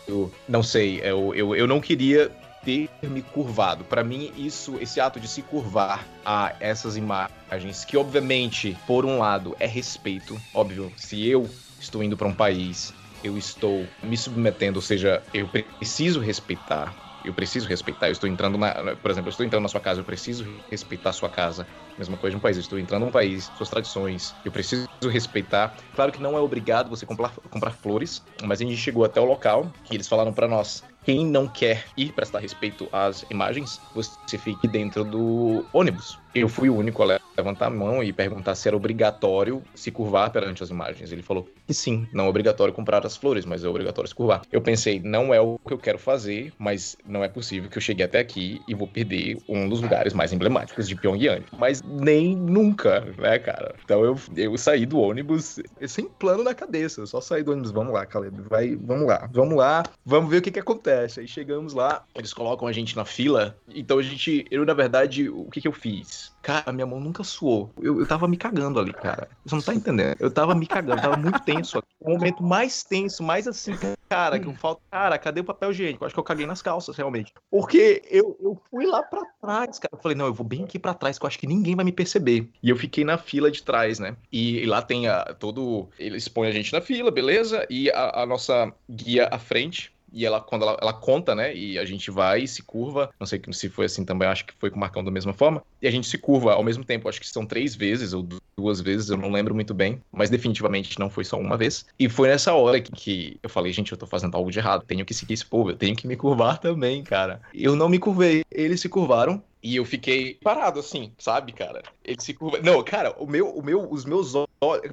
Não 0.49 0.63
sei, 0.63 1.01
eu, 1.03 1.35
eu, 1.35 1.57
eu 1.57 1.67
não 1.67 1.81
queria 1.81 2.31
ter 2.65 2.91
me 3.03 3.23
curvado. 3.23 3.85
Para 3.85 4.05
mim, 4.05 4.31
isso, 4.37 4.77
esse 4.81 5.01
ato 5.01 5.19
de 5.19 5.29
se 5.29 5.43
curvar 5.43 6.07
a 6.25 6.55
essas 6.61 6.97
imagens, 6.97 7.85
que 7.85 7.97
obviamente, 7.97 8.77
por 8.87 9.05
um 9.05 9.19
lado, 9.19 9.57
é 9.59 9.67
respeito, 9.67 10.41
óbvio, 10.55 10.93
se 10.97 11.27
eu 11.27 11.49
estou 11.81 12.03
indo 12.03 12.17
para 12.17 12.29
um 12.29 12.35
país 12.35 12.95
eu 13.23 13.39
estou 13.39 13.89
me 14.03 14.17
submetendo, 14.17 14.79
ou 14.79 14.83
seja, 14.83 15.23
eu 15.33 15.49
preciso 15.49 16.21
respeitar. 16.21 16.95
Eu 17.25 17.33
preciso 17.33 17.69
respeitar. 17.69 18.09
Eu 18.09 18.13
estou 18.13 18.29
entrando 18.29 18.59
na. 18.59 18.97
Por 18.97 19.11
exemplo, 19.11 19.29
eu 19.29 19.31
estou 19.31 19.47
entrando 19.47 19.63
na 19.63 19.69
sua 19.69 19.81
casa, 19.81 20.01
eu 20.01 20.05
preciso 20.05 20.45
respeitar 20.71 21.11
a 21.11 21.13
sua 21.13 21.31
casa. 21.31 21.67
Mesma 21.97 22.17
coisa 22.17 22.33
de 22.33 22.37
um 22.37 22.41
país. 22.41 22.57
Eu 22.57 22.63
estou 22.63 22.79
entrando 22.79 23.05
num 23.05 23.13
país, 23.13 23.51
suas 23.55 23.69
tradições. 23.69 24.35
Eu 24.45 24.51
preciso 24.51 24.89
respeitar. 25.09 25.77
Claro 25.93 26.11
que 26.11 26.21
não 26.21 26.37
é 26.37 26.41
obrigado 26.41 26.91
você 26.91 27.07
comprar, 27.07 27.31
comprar 27.49 27.71
flores, 27.71 28.23
mas 28.45 28.61
a 28.61 28.65
gente 28.65 28.77
chegou 28.77 29.05
até 29.05 29.21
o 29.21 29.25
local 29.25 29.73
e 29.91 29.95
eles 29.95 30.09
falaram 30.09 30.33
para 30.33 30.49
nós: 30.49 30.83
quem 31.05 31.25
não 31.25 31.49
quer 31.49 31.87
ir 31.97 32.13
prestar 32.13 32.41
respeito 32.41 32.89
às 32.93 33.25
imagens, 33.31 33.81
você 33.95 34.37
fique 34.39 34.67
dentro 34.67 35.05
do 35.05 35.69
ônibus. 35.73 36.22
Eu 36.35 36.49
fui 36.49 36.71
o 36.71 36.77
único 36.77 37.03
a 37.03 37.21
levantar 37.37 37.67
a 37.67 37.71
mão 37.71 38.03
e 38.03 38.13
perguntar 38.13 38.55
se 38.55 38.69
era 38.69 38.77
obrigatório 38.77 39.63
se 39.75 39.91
curvar 39.91 40.31
perante 40.31 40.63
as 40.63 40.71
imagens. 40.71 41.13
Ele 41.13 41.23
falou 41.23 41.49
que 41.67 41.75
sim, 41.75 42.07
não 42.13 42.27
é 42.27 42.29
obrigatório 42.29 42.73
comprar 42.73 43.05
as 43.05 43.17
flores, 43.17 43.45
mas 43.45 43.65
é 43.65 43.69
obrigatório 43.69 44.09
se 44.09 44.15
curvar. 44.15 44.43
Eu 44.51 44.61
pensei, 44.61 45.01
não 45.01 45.33
é 45.33 45.41
o 45.41 45.59
que 45.59 45.73
eu 45.73 45.79
quero 45.79 45.99
fazer, 45.99 46.53
mas 46.59 46.97
não 47.07 47.23
é 47.23 47.29
possível 47.29 47.69
que 47.69 47.77
eu 47.77 47.83
chegue 47.83 48.03
até 48.03 48.19
aqui 48.19 48.61
e 48.67 48.75
vou 48.75 48.89
perder 48.89 49.39
um 49.49 49.69
dos 49.69 49.81
lugares 49.81 50.13
mais 50.13 50.33
emblemáticos 50.33 50.89
de 50.89 50.95
Pyongyang. 50.95 51.45
Mas 51.59 51.83
nem 51.83 52.37
nunca, 52.37 53.01
né, 53.19 53.39
cara? 53.39 53.75
Então 53.85 54.05
eu, 54.05 54.19
eu 54.37 54.57
saí 54.57 54.87
do 54.87 54.99
ônibus 54.99 55.61
sem 55.87 56.07
plano 56.07 56.43
na 56.43 56.55
cabeça. 56.55 57.01
Eu 57.01 57.07
só 57.07 57.21
saí 57.21 57.43
do 57.43 57.53
ônibus, 57.53 57.71
vamos 57.71 57.93
lá, 57.93 58.07
Caleb, 58.07 58.41
vai, 58.49 58.77
vamos 58.77 59.07
lá, 59.07 59.29
vamos 59.33 59.57
lá, 59.57 59.83
vamos 60.05 60.31
ver 60.31 60.39
o 60.39 60.43
que 60.43 60.51
que 60.51 60.61
acontece. 60.61 61.21
Aí 61.21 61.29
chegamos 61.29 61.75
lá, 61.75 62.05
eles 62.15 62.33
colocam 62.33 62.69
a 62.69 62.73
gente 62.73 62.97
na 62.97 63.05
fila, 63.05 63.57
então 63.69 63.99
a 63.99 64.03
gente, 64.03 64.47
eu 64.51 64.65
na 64.65 64.75
verdade, 64.75 65.29
o 65.29 65.47
que 65.51 65.61
que 65.61 65.69
eu 65.69 65.73
fiz? 65.73 66.22
Cara, 66.43 66.73
minha 66.73 66.87
mão 66.87 67.01
nunca 67.01 67.25
suou. 67.25 67.73
Eu, 67.81 68.01
eu 68.01 68.07
tava 68.07 68.27
me 68.29 68.37
cagando 68.37 68.79
ali, 68.79 68.93
cara. 68.93 69.29
Você 69.45 69.55
não 69.55 69.63
tá 69.63 69.75
entendendo. 69.75 70.17
Eu 70.19 70.31
tava 70.31 70.55
me 70.55 70.67
cagando, 70.67 71.01
tava 71.01 71.17
muito 71.17 71.41
tenso. 71.41 71.83
O 72.01 72.11
momento 72.11 72.43
mais 72.43 72.83
tenso, 72.83 73.23
mais 73.23 73.47
assim, 73.47 73.73
cara, 74.09 74.39
que 74.39 74.47
eu 74.47 74.55
falo, 74.55 74.81
cara, 74.91 75.19
cadê 75.19 75.41
o 75.41 75.45
papel 75.45 75.71
higiênico? 75.71 76.05
Acho 76.05 76.15
que 76.15 76.21
eu 76.21 76.25
caguei 76.25 76.47
nas 76.47 76.61
calças, 76.61 76.97
realmente. 76.97 77.33
Porque 77.51 78.03
eu, 78.11 78.37
eu 78.41 78.61
fui 78.71 78.87
lá 78.87 79.03
pra 79.03 79.25
trás, 79.41 79.79
cara. 79.79 79.95
Eu 79.95 80.03
falei, 80.03 80.17
não, 80.17 80.27
eu 80.27 80.35
vou 80.35 80.47
bem 80.47 80.65
aqui 80.65 80.79
pra 80.79 80.95
trás, 80.95 81.19
que 81.19 81.25
eu 81.25 81.29
acho 81.29 81.39
que 81.39 81.47
ninguém 81.47 81.77
vai 81.77 81.85
me 81.85 81.93
perceber. 81.93 82.51
E 82.63 82.71
eu 82.71 82.77
fiquei 82.77 83.05
na 83.05 83.17
fila 83.17 83.51
de 83.51 83.63
trás, 83.63 83.99
né? 83.99 84.17
E, 84.31 84.59
e 84.59 84.67
lá 84.67 84.83
tem 84.83 85.07
a, 85.07 85.25
todo. 85.35 85.89
Eles 85.99 86.29
põem 86.29 86.49
a 86.49 86.53
gente 86.53 86.73
na 86.73 86.81
fila, 86.81 87.11
beleza? 87.11 87.67
E 87.71 87.91
a, 87.91 88.23
a 88.23 88.27
nossa 88.27 88.73
guia 88.91 89.29
à 89.31 89.39
frente 89.39 89.93
e 90.13 90.27
ela, 90.27 90.41
quando 90.41 90.63
ela, 90.63 90.77
ela, 90.81 90.93
conta, 90.93 91.35
né? 91.35 91.55
E 91.55 91.79
a 91.79 91.85
gente 91.85 92.11
vai, 92.11 92.47
se 92.47 92.63
curva. 92.63 93.11
Não 93.19 93.27
sei 93.27 93.41
se 93.53 93.69
foi 93.69 93.87
assim 93.87 94.05
também, 94.05 94.29
acho 94.29 94.45
que 94.45 94.55
foi 94.59 94.71
com 94.71 94.77
o 94.77 94.81
Marcão 94.81 95.03
da 95.03 95.11
mesma 95.11 95.33
forma. 95.33 95.63
E 95.81 95.87
a 95.89 95.91
gente 95.91 96.07
se 96.07 96.19
curva 96.19 96.53
ao 96.53 96.63
mesmo 96.63 96.85
tempo, 96.85 97.09
acho 97.09 97.21
que 97.21 97.27
são 97.27 97.47
três 97.47 97.75
vezes 97.75 98.13
ou 98.13 98.27
duas 98.57 98.81
vezes, 98.81 99.11
eu 99.11 99.17
não 99.17 99.31
lembro 99.31 99.55
muito 99.55 99.75
bem. 99.75 100.01
Mas 100.13 100.31
definitivamente 100.31 100.99
não 100.99 101.11
foi 101.11 101.25
só 101.25 101.39
uma 101.39 101.57
vez. 101.57 101.87
E 101.99 102.09
foi 102.09 102.29
nessa 102.29 102.53
hora 102.53 102.81
que, 102.81 102.93
que 102.93 103.39
eu 103.43 103.49
falei, 103.49 103.73
gente, 103.73 103.93
eu 103.93 103.99
tô 103.99 104.07
fazendo 104.07 104.37
algo 104.37 104.51
de 104.51 104.59
errado. 104.59 104.85
Tenho 104.87 105.05
que 105.05 105.15
seguir 105.15 105.35
esse 105.35 105.47
povo, 105.47 105.71
eu 105.71 105.77
tenho 105.77 105.97
que 105.97 106.07
me 106.07 106.17
curvar 106.17 106.59
também, 106.59 107.03
cara. 107.03 107.41
Eu 107.55 107.75
não 107.75 107.89
me 107.89 107.99
curvei, 107.99 108.43
eles 108.51 108.81
se 108.81 108.89
curvaram. 108.89 109.43
E 109.63 109.77
eu 109.77 109.85
fiquei 109.85 110.35
parado 110.43 110.81
assim, 110.81 111.13
sabe, 111.19 111.53
cara? 111.53 111.83
Ele 112.05 112.21
se 112.21 112.35
curva. 112.35 112.59
Não, 112.61 112.83
cara, 112.83 113.15
o 113.19 113.27
meu, 113.27 113.49
o 113.51 113.63
meu, 113.63 113.89
os 113.91 114.05
meus 114.05 114.35
olhos. 114.35 114.51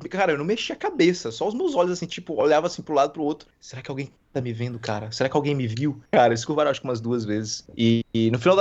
Cara, 0.09 0.33
eu 0.33 0.37
não 0.37 0.45
mexia 0.45 0.75
a 0.75 0.77
cabeça, 0.77 1.31
só 1.31 1.47
os 1.47 1.55
meus 1.55 1.73
olhos 1.75 1.93
assim, 1.93 2.05
tipo, 2.05 2.39
olhava 2.39 2.67
assim 2.67 2.83
pro 2.83 2.93
lado 2.93 3.11
pro 3.11 3.23
outro. 3.23 3.47
Será 3.59 3.81
que 3.81 3.89
alguém 3.89 4.11
tá 4.31 4.39
me 4.39 4.53
vendo, 4.53 4.77
cara? 4.77 5.11
Será 5.11 5.27
que 5.27 5.35
alguém 5.35 5.55
me 5.55 5.65
viu? 5.65 5.99
Cara, 6.11 6.27
eles 6.33 6.45
curvaram 6.45 6.69
acho 6.69 6.81
que 6.81 6.87
umas 6.87 7.01
duas 7.01 7.25
vezes. 7.25 7.67
E, 7.75 8.05
e 8.19 8.31
no 8.31 8.39
final 8.39 8.57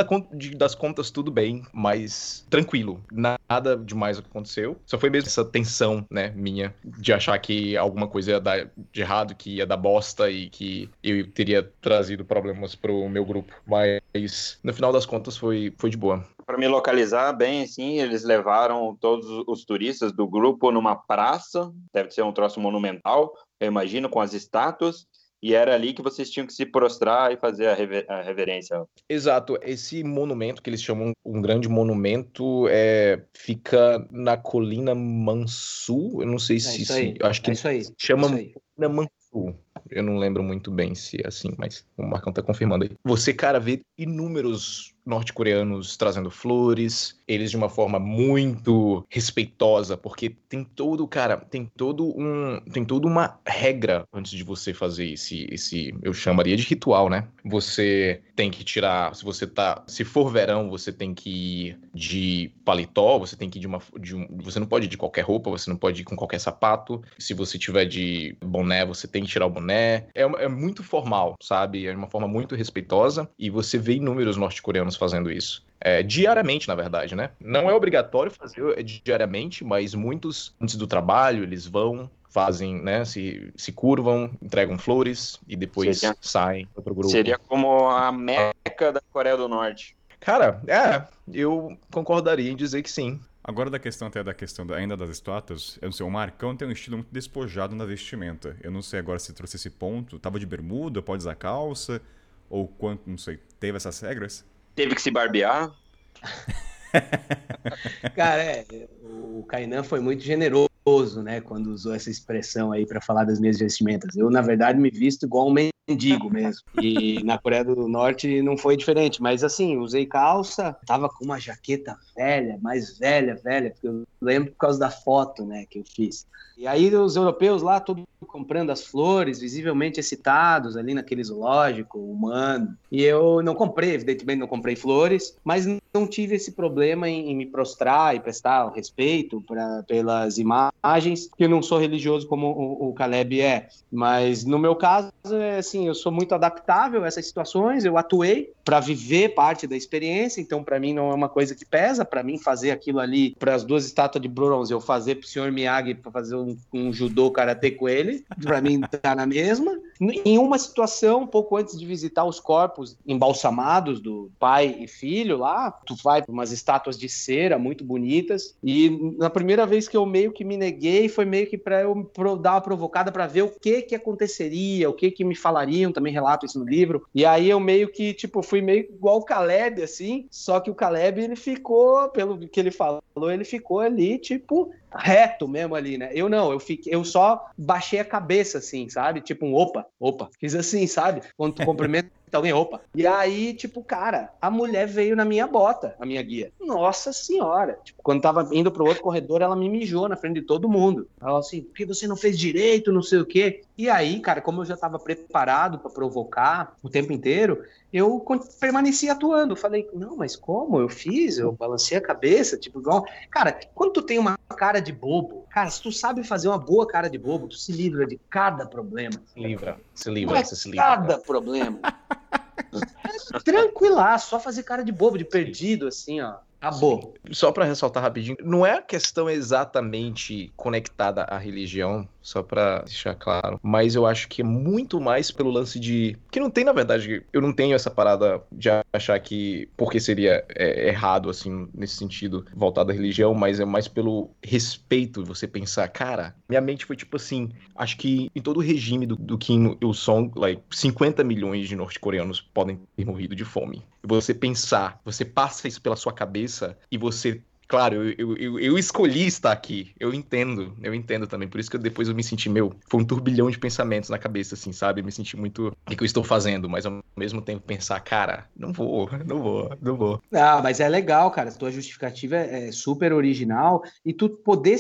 das 0.57 0.75
contas, 0.75 1.11
tudo 1.11 1.31
bem, 1.31 1.63
mas 1.73 2.47
tranquilo. 2.49 3.03
Nada 3.11 3.77
demais 3.77 4.19
aconteceu. 4.19 4.77
Só 4.87 4.99
foi 4.99 5.11
mesmo 5.11 5.29
essa 5.29 5.45
tensão, 5.45 6.07
né, 6.11 6.33
minha, 6.37 6.75
de 6.85 7.13
achar 7.13 7.39
que 7.39 7.77
alguma 7.77 8.07
coisa 8.07 8.33
ia 8.33 8.41
dar 8.41 8.71
de 8.93 9.01
errado, 9.01 9.35
que 9.35 9.57
ia 9.57 9.67
dar 9.67 9.77
bosta 9.77 10.31
e 10.31 10.49
que 10.49 10.89
eu 11.03 11.29
teria 11.33 11.71
trazido 11.81 12.25
problemas 12.25 12.75
pro 12.75 13.09
meu 13.09 13.25
grupo. 13.25 13.53
Mas 13.67 14.59
no 14.63 14.73
final 14.73 14.93
das 14.93 15.07
contas 15.07 15.37
foi, 15.37 15.73
foi 15.79 15.91
de 15.91 15.97
boa. 15.97 16.25
Para 16.47 16.57
me 16.57 16.69
localizar 16.69 17.33
bem, 17.33 17.63
assim, 17.63 17.99
eles 17.99 18.25
levaram 18.25 18.97
todos 18.99 19.27
os 19.47 19.65
turistas 19.65 20.13
do 20.13 20.27
grupo 20.27 20.71
numa 20.71 20.97
praça, 20.97 21.71
deve 21.93 22.11
ser 22.11 22.23
um 22.23 22.33
troço 22.33 22.59
monumental, 22.59 23.35
eu 23.61 23.67
imagino, 23.67 24.09
com 24.09 24.21
as 24.21 24.33
estátuas, 24.33 25.07
e 25.43 25.55
era 25.55 25.75
ali 25.75 25.93
que 25.93 26.03
vocês 26.03 26.31
tinham 26.31 26.47
que 26.47 26.53
se 26.53 26.67
prostrar 26.67 27.33
e 27.33 27.37
fazer 27.37 27.67
a, 27.69 27.75
rever 27.75 28.05
a, 28.09 28.23
reverência. 28.23 28.85
Exato. 29.09 29.59
Esse 29.63 30.03
monumento 30.03 30.63
que 30.63 30.69
eles 30.69 30.83
chamam 30.83 31.13
um 31.25 31.41
grande 31.41 31.69
monumento 31.69 32.67
é, 32.69 33.23
fica 33.33 34.07
na 34.11 34.37
colina 34.37 34.95
Mansu. 34.95 36.21
Eu 36.21 36.27
não 36.27 36.39
sei 36.39 36.57
é 36.57 36.61
se, 36.61 36.85
se 36.85 37.15
acho 37.23 37.43
que 37.43 37.51
é 37.51 37.55
isso 37.55 37.69
aí. 37.69 37.83
chama 37.97 38.39
é 38.39 38.43
isso 38.43 38.61
colina 38.79 38.95
Mansu. 38.95 39.55
Eu 39.91 40.03
não 40.03 40.19
lembro 40.19 40.43
muito 40.43 40.71
bem 40.71 40.95
se 40.95 41.19
é 41.23 41.29
assim, 41.29 41.55
mas 41.57 41.87
o 41.97 42.03
Marcão 42.03 42.33
tá 42.33 42.43
confirmando 42.43 42.85
aí. 42.85 42.91
Você, 43.05 43.33
cara, 43.33 43.61
vê 43.61 43.81
inúmeros 43.97 44.95
norte-coreanos 45.09 45.97
trazendo 45.97 46.31
flores, 46.31 47.19
eles 47.27 47.51
de 47.51 47.57
uma 47.57 47.69
forma 47.69 47.99
muito 47.99 49.05
respeitosa, 49.09 49.97
porque 49.97 50.31
tem 50.49 50.63
todo, 50.63 51.09
cara, 51.09 51.37
tem 51.37 51.65
todo 51.65 52.05
um, 52.05 52.61
tem 52.73 52.85
toda 52.85 53.07
uma 53.07 53.41
regra 53.47 54.07
antes 54.13 54.33
de 54.33 54.45
você 54.45 54.75
fazer 54.75 55.11
esse, 55.11 55.49
esse, 55.51 55.95
eu 56.03 56.13
chamaria 56.13 56.57
de 56.57 56.63
ritual, 56.63 57.09
né? 57.09 57.27
Você 57.45 58.21
tem 58.37 58.51
que 58.51 58.63
tirar, 58.63 59.15
se 59.15 59.25
você 59.25 59.47
tá, 59.47 59.83
se 59.87 60.05
for 60.05 60.31
verão, 60.31 60.69
você 60.69 60.93
tem 60.93 61.15
que 61.15 61.31
ir 61.31 61.81
de 61.95 62.53
paletó, 62.65 63.19
você 63.19 63.35
tem 63.35 63.49
que 63.49 63.59
ir 63.59 63.61
de 63.61 63.67
uma, 63.67 63.81
de 63.99 64.15
um, 64.15 64.27
você 64.43 64.61
não 64.61 64.67
pode 64.67 64.87
ir 64.87 64.89
de 64.89 64.97
qualquer 64.97 65.23
roupa, 65.23 65.51
você 65.51 65.71
não 65.71 65.77
pode 65.77 66.03
ir 66.03 66.05
com 66.05 66.15
qualquer 66.15 66.39
sapato. 66.39 67.03
Se 67.19 67.33
você 67.33 67.59
tiver 67.59 67.87
de 67.87 68.37
boné, 68.45 68.85
você 68.85 69.09
tem 69.09 69.23
que 69.23 69.31
tirar 69.31 69.47
o 69.47 69.51
boné. 69.51 70.07
É, 70.15 70.23
é 70.23 70.49
muito 70.49 70.83
formal, 70.83 71.37
sabe? 71.43 71.87
É 71.87 71.95
uma 71.95 72.11
forma 72.11 72.29
muito 72.29 72.55
respeitosa 72.55 73.29
e 73.39 73.49
você 73.49 73.79
vê 73.79 73.95
inúmeros 73.95 74.37
norte-coreanos 74.37 74.98
fazendo 74.99 75.31
isso. 75.31 75.67
É, 75.81 76.03
diariamente, 76.03 76.67
na 76.67 76.75
verdade, 76.75 77.15
né? 77.15 77.31
Não 77.41 77.71
é 77.71 77.75
obrigatório 77.75 78.33
fazer 78.33 78.83
diariamente, 78.83 79.65
mas 79.65 79.95
muitos, 79.95 80.55
antes 80.61 80.75
do 80.75 80.87
trabalho, 80.87 81.45
eles 81.45 81.67
vão, 81.67 82.11
fazem, 82.29 82.83
né? 82.83 83.05
Se, 83.05 83.53
se 83.57 83.73
curvam, 83.73 84.31
entregam 84.43 84.77
flores 84.77 85.39
e 85.47 85.57
depois 85.57 85.99
seria, 85.99 86.17
saem 86.21 86.67
para 86.75 86.93
o 86.93 86.95
grupo. 86.95 87.11
Seria 87.11 87.39
como 87.39 87.89
a 87.89 88.11
meca 88.11 88.93
da 88.93 89.01
Coreia 89.13 89.37
do 89.37 89.49
Norte. 89.49 89.97
Cara, 90.21 90.61
é, 90.67 91.07
eu 91.33 91.79
concordaria 91.93 92.51
em 92.51 92.57
dizer 92.57 92.83
que 92.83 92.91
sim. 92.91 93.21
Agora 93.43 93.71
da 93.71 93.79
questão 93.79 94.09
até 94.09 94.23
da 94.23 94.35
questão 94.35 94.67
ainda 94.75 94.97
das 94.97 95.09
estátuas, 95.09 95.79
eu 95.81 95.87
não 95.87 95.93
sei, 95.93 96.05
o 96.05 96.11
Marcão 96.11 96.55
tem 96.55 96.69
um 96.69 96.73
estilo 96.73 96.99
muito 96.99 97.11
despojado 97.11 97.75
na 97.75 97.87
vestimenta. 97.87 98.57
Eu 98.63 98.71
não 98.71 98.83
sei 98.83 98.99
agora 98.99 99.19
se 99.19 99.33
trouxe 99.33 99.57
esse 99.57 99.71
ponto, 99.71 100.19
tava 100.19 100.39
de 100.39 100.45
bermuda, 100.45 101.01
pode 101.01 101.23
usar 101.23 101.35
calça, 101.35 102.03
ou 102.51 102.69
quanto, 102.69 103.09
não 103.09 103.17
sei, 103.17 103.39
teve 103.59 103.77
essas 103.77 103.99
regras? 104.01 104.45
Teve 104.79 104.95
que 104.95 105.03
se 105.03 105.11
barbear? 105.11 105.75
Cara, 108.15 108.43
é, 108.45 108.65
o 109.03 109.45
Kainan 109.49 109.83
foi 109.83 109.99
muito 109.99 110.23
generoso, 110.23 111.21
né, 111.21 111.41
quando 111.41 111.73
usou 111.73 111.93
essa 111.93 112.09
expressão 112.09 112.71
aí 112.71 112.87
para 112.87 113.01
falar 113.01 113.25
das 113.25 113.41
minhas 113.41 113.59
vestimentas. 113.59 114.15
Eu, 114.15 114.31
na 114.31 114.41
verdade, 114.41 114.79
me 114.79 114.89
visto 114.89 115.27
igual 115.27 115.49
um 115.49 115.53
mendigo 115.89 116.31
mesmo. 116.31 116.63
E 116.81 117.23
na 117.25 117.39
Coreia 117.39 117.65
do 117.65 117.89
Norte 117.89 118.41
não 118.41 118.57
foi 118.57 118.77
diferente, 118.77 119.21
mas 119.21 119.43
assim, 119.43 119.77
usei 119.79 120.07
calça, 120.07 120.77
tava 120.87 121.09
com 121.09 121.25
uma 121.25 121.41
jaqueta 121.41 121.97
velha, 122.17 122.59
mais 122.63 122.99
velha, 122.99 123.35
velha, 123.35 123.71
porque 123.71 123.89
eu 123.89 124.05
lembro 124.21 124.53
por 124.53 124.59
causa 124.59 124.79
da 124.79 124.91
foto, 124.91 125.45
né, 125.45 125.67
que 125.69 125.79
eu 125.79 125.85
fiz. 125.85 126.27
E 126.59 126.67
aí 126.67 126.93
os 126.95 127.15
europeus 127.15 127.63
lá, 127.63 127.79
todo 127.79 128.03
comprando 128.27 128.71
as 128.71 128.85
flores, 128.85 129.41
visivelmente 129.41 130.01
excitados 130.01 130.77
ali 130.77 130.93
naquele 130.93 131.23
zoológico 131.23 131.99
humano. 131.99 132.77
E 132.91 133.03
eu 133.05 133.43
não 133.43 133.55
comprei, 133.55 133.95
evidentemente 133.95 134.41
não 134.41 134.49
comprei 134.49 134.75
flores, 134.75 135.37
mas 135.45 135.67
não 135.95 136.07
tive 136.07 136.35
esse 136.35 136.53
problema 136.53 137.09
em, 137.09 137.31
em 137.31 137.37
me 137.37 137.47
prostrar 137.47 138.17
e 138.17 138.21
prestar 138.21 138.69
respeito 138.71 139.41
pra, 139.43 139.85
pelas 139.87 140.37
imagens, 140.37 141.29
porque 141.29 141.45
eu 141.45 141.49
não 141.49 141.63
sou 141.63 141.79
religioso 141.79 142.27
como 142.27 142.49
o, 142.49 142.89
o 142.89 142.93
Caleb 142.93 143.41
é. 143.41 143.69
Mas 143.91 144.45
no 144.45 144.59
meu 144.59 144.75
caso, 144.75 145.13
é 145.33 145.59
assim, 145.59 145.78
eu 145.87 145.95
sou 145.95 146.11
muito 146.13 146.35
adaptável 146.35 147.05
a 147.05 147.07
essas 147.07 147.27
situações, 147.27 147.85
eu 147.85 147.97
atuei 147.97 148.53
para 148.65 148.81
viver 148.81 149.31
parte 149.31 149.67
da 149.67 149.77
experiência, 149.77 150.41
então 150.41 150.63
para 150.63 150.79
mim 150.79 150.93
não 150.93 151.11
é 151.11 151.15
uma 151.15 151.29
coisa 151.29 151.55
que 151.55 151.65
pesa, 151.65 152.05
para 152.05 152.23
mim 152.23 152.39
fazer 152.39 152.71
aquilo 152.71 153.01
ali, 153.01 153.35
para 153.39 153.55
as 153.55 153.65
duas 153.65 153.87
estátuas 153.87 154.23
de 154.23 154.29
bronze, 154.29 154.73
eu 154.73 154.81
fazer 154.81 155.17
pro 155.17 155.29
senhor 155.29 155.51
Miyagi 155.51 155.95
para 155.95 156.11
fazer 156.11 156.37
um, 156.37 156.57
um 156.73 156.93
judô 156.93 157.31
karatê 157.31 157.71
com 157.71 157.89
ele, 157.89 158.25
para 158.43 158.61
mim 158.61 158.81
tá 158.81 159.15
na 159.15 159.27
mesma. 159.27 159.79
Em 160.01 160.39
uma 160.39 160.59
situação, 160.59 161.27
pouco 161.27 161.57
antes 161.57 161.79
de 161.79 161.85
visitar 161.85 162.25
os 162.25 162.39
corpos 162.39 162.97
embalsamados 163.07 164.01
do 164.01 164.31
pai 164.39 164.77
e 164.81 164.87
filho 164.87 165.39
lá, 165.39 165.71
tu 165.71 165.97
vai 166.03 166.23
para 166.23 166.33
umas 166.33 166.53
estátuas 166.53 166.99
de 166.99 167.09
cera 167.09 167.59
muito 167.59 167.85
bonitas, 167.85 168.55
e 168.63 169.15
na 169.17 169.31
primeira 169.31 169.67
vez 169.67 169.89
que 169.89 169.97
eu 169.97 170.05
meio 170.07 170.33
que 170.33 170.45
me 170.45 170.57
neguei, 170.57 171.09
foi 171.09 171.25
meio 171.25 171.47
que 171.47 171.59
para 171.59 171.83
eu 171.83 172.09
dar 172.41 172.53
uma 172.53 172.61
provocada 172.61 173.11
para 173.11 173.27
ver 173.27 173.43
o 173.43 173.49
que 173.49 173.83
que 173.83 173.95
aconteceria, 173.95 174.89
o 174.89 174.93
que 174.93 175.11
que 175.11 175.25
me 175.25 175.35
falariam, 175.69 175.93
também 175.93 176.13
relato 176.13 176.47
isso 176.47 176.59
no 176.59 176.65
livro. 176.65 177.07
E 177.15 177.25
aí 177.25 177.51
eu 177.51 177.61
meio 177.61 177.89
que, 177.89 178.15
tipo, 178.15 178.43
fui 178.43 178.63
meio 178.63 178.81
igual 178.81 179.19
o 179.19 179.25
Caleb 179.25 179.83
assim, 179.83 180.27
só 180.31 180.59
que 180.61 180.71
o 180.71 180.75
Caleb 180.75 181.21
ele 181.21 181.37
ficou, 181.37 182.09
pelo 182.09 182.39
que 182.49 182.59
ele 182.59 182.71
falou, 182.71 183.03
ele 183.31 183.45
ficou 183.45 183.81
ali, 183.81 184.19
tipo, 184.19 184.73
reto 184.95 185.47
mesmo 185.47 185.75
ali, 185.75 185.99
né? 185.99 186.11
Eu 186.13 186.29
não, 186.29 186.53
eu 186.53 186.61
fiquei, 186.61 186.95
eu 186.95 187.05
só 187.05 187.47
baixei 187.57 188.01
a 188.01 188.05
cabeça 188.05 188.59
assim, 188.59 188.89
sabe? 188.89 189.21
Tipo 189.21 189.47
um 189.47 189.55
opa, 189.55 189.87
opa. 189.99 190.31
Fiz 190.39 190.55
assim, 190.55 190.87
sabe? 190.87 191.23
Quando 191.37 191.55
tu 191.55 191.65
cumprimenta 191.65 192.11
alguém, 192.33 192.53
opa. 192.53 192.81
E 192.95 193.07
aí, 193.07 193.55
tipo, 193.55 193.83
cara, 193.83 194.31
a 194.41 194.51
mulher 194.51 194.87
veio 194.87 195.17
na 195.17 195.25
minha 195.25 195.47
bota, 195.47 195.95
a 195.99 196.05
minha 196.05 196.23
guia. 196.23 196.53
Nossa 196.61 197.13
senhora. 197.13 197.79
Tipo, 197.83 198.03
quando 198.03 198.21
tava 198.21 198.49
indo 198.53 198.71
pro 198.71 198.87
outro 198.87 199.03
corredor, 199.03 199.41
ela 199.43 199.57
me 199.57 199.69
mijou 199.69 200.09
na 200.09 200.17
frente 200.17 200.41
de 200.41 200.43
todo 200.43 200.69
mundo. 200.69 201.09
Ela 201.21 201.39
assim, 201.39 201.63
porque 201.63 201.87
você 201.87 202.07
não 202.07 202.17
fez 202.17 202.39
direito, 202.39 202.93
não 202.93 203.03
sei 203.03 203.19
o 203.19 203.27
quê. 203.27 203.63
E 203.77 203.89
aí, 203.89 204.21
cara, 204.21 204.41
como 204.41 204.61
eu 204.61 204.67
já 204.67 204.77
tava 204.77 204.99
preparado 204.99 205.79
para 205.79 205.91
provocar 205.91 206.77
o 206.83 206.89
tempo 206.89 207.13
inteiro, 207.13 207.63
eu 207.93 208.23
permaneci 208.61 209.09
atuando. 209.09 209.57
Falei, 209.57 209.89
não, 209.93 210.17
mas 210.17 210.37
como? 210.37 210.81
Eu 210.81 210.89
fiz, 210.89 211.39
eu 211.39 211.53
balancei 211.53 211.97
a 211.97 212.01
cabeça, 212.01 212.57
tipo, 212.57 212.81
igual. 212.81 213.05
Cara, 213.31 213.59
quando 213.75 213.93
tu 213.93 214.03
tem 214.03 214.19
uma 214.19 214.39
cara 214.57 214.81
de 214.81 214.93
bobo, 214.93 215.47
cara, 215.51 215.71
se 215.71 215.81
tu 215.81 215.91
sabe 215.91 216.23
fazer 216.25 216.49
uma 216.49 216.59
boa 216.59 216.87
cara 216.87 217.09
de 217.09 217.19
bobo, 217.19 217.49
tu 217.49 217.57
se 217.57 217.73
livra 217.73 218.07
de 218.07 218.21
cada 218.29 218.67
problema. 218.67 219.21
Se 219.33 219.41
livra, 219.41 219.81
se 219.95 220.11
livra, 220.11 220.39
é 220.39 220.45
você 220.45 220.57
se 220.57 220.71
livra. 220.71 220.85
Cada 220.85 221.19
problema. 221.19 221.79
é 223.35 223.39
tranquilaço, 223.41 224.31
só 224.31 224.41
fazer 224.41 224.63
cara 224.65 224.83
de 224.85 224.93
bobo, 224.93 225.17
de 225.17 225.25
perdido, 225.25 225.87
assim, 225.87 226.21
ó. 226.21 226.37
Acabou. 226.61 227.15
Só 227.31 227.53
para 227.53 227.65
ressaltar 227.65 228.03
rapidinho, 228.03 228.37
não 228.43 228.67
é 228.67 228.73
a 228.73 228.83
questão 228.83 229.31
exatamente 229.31 230.53
conectada 230.57 231.23
à 231.23 231.39
religião, 231.39 232.09
só 232.29 232.43
para 232.43 232.81
deixar 232.83 233.15
claro, 233.15 233.59
mas 233.63 233.95
eu 233.95 234.05
acho 234.05 234.29
que 234.29 234.43
é 234.43 234.45
muito 234.45 235.01
mais 235.01 235.31
pelo 235.31 235.51
lance 235.51 235.81
de 235.81 236.17
que 236.31 236.39
não 236.39 236.51
tem 236.51 236.63
na 236.63 236.73
verdade, 236.73 237.25
eu 237.33 237.41
não 237.41 237.53
tenho 237.53 237.75
essa 237.75 237.91
parada 237.91 238.43
de 238.53 238.69
achar 238.93 239.19
que 239.19 239.69
porque 239.77 239.99
seria 239.99 240.45
é, 240.51 240.89
errado 240.89 241.31
assim 241.31 241.69
nesse 241.73 241.97
sentido 241.97 242.45
voltado 242.55 242.91
à 242.91 242.95
religião, 242.95 243.33
mas 243.33 243.61
é 243.61 243.65
mais 243.65 243.89
pelo 243.89 244.31
respeito 244.45 245.25
você 245.25 245.47
pensar, 245.47 245.89
cara, 245.89 246.35
minha 246.49 246.61
mente 246.61 246.85
foi 246.85 246.97
tipo 246.97 247.17
assim, 247.17 247.51
acho 247.75 247.97
que 247.97 248.31
em 248.35 248.43
todo 248.43 248.59
o 248.59 248.63
regime 248.63 249.07
do, 249.07 249.17
do 249.17 249.39
Kim 249.39 249.79
Il 249.81 249.95
Sung, 249.95 250.31
like 250.37 250.63
50 250.71 251.25
milhões 251.25 251.67
de 251.67 251.77
norte-coreanos 251.77 252.41
podem 252.41 252.79
ter 252.95 253.07
morrido 253.07 253.35
de 253.35 253.45
fome. 253.45 253.83
Você 254.03 254.33
pensar, 254.33 255.01
você 255.05 255.25
passa 255.25 255.67
isso 255.67 255.81
pela 255.81 255.97
sua 255.97 256.13
cabeça 256.13 256.79
e 256.91 256.99
você 256.99 257.43
Claro, 257.69 258.11
eu, 258.19 258.35
eu, 258.39 258.59
eu, 258.59 258.79
escolhi 258.79 259.27
estar 259.27 259.53
aqui. 259.53 259.93
Eu 260.01 260.15
entendo, 260.15 260.75
eu 260.83 260.95
entendo 260.95 261.27
também. 261.27 261.47
Por 261.47 261.61
isso 261.61 261.69
que 261.71 261.77
eu, 261.77 261.81
depois 261.81 262.09
eu 262.09 262.15
me 262.15 262.25
senti, 262.25 262.49
meu, 262.49 262.75
foi 262.89 262.99
um 262.99 263.05
turbilhão 263.05 263.51
de 263.51 263.59
pensamentos 263.59 264.09
na 264.09 264.19
cabeça, 264.19 264.55
assim, 264.55 264.73
sabe? 264.73 265.03
Eu 265.03 265.05
me 265.05 265.13
senti 265.13 265.37
muito. 265.37 265.69
O 265.69 265.95
que 265.95 266.03
eu 266.03 266.07
estou 266.07 266.25
fazendo? 266.25 266.67
Mas 266.67 266.87
ao 266.87 267.01
mesmo 267.15 267.43
tempo 267.43 267.67
pensar, 267.67 268.01
cara, 268.01 268.49
não 268.57 268.73
vou, 268.73 269.11
não 269.27 269.43
vou, 269.43 269.77
não 269.83 269.97
vou. 269.99 270.23
Ah, 270.33 270.63
mas 270.63 270.81
é 270.81 270.89
legal, 270.89 271.31
cara. 271.31 271.51
A 271.51 271.53
tua 271.53 271.71
justificativa 271.71 272.37
é, 272.37 272.69
é 272.69 272.73
super 272.73 273.13
original. 273.13 273.83
E 274.03 274.15
tu 274.15 274.31
poder. 274.31 274.79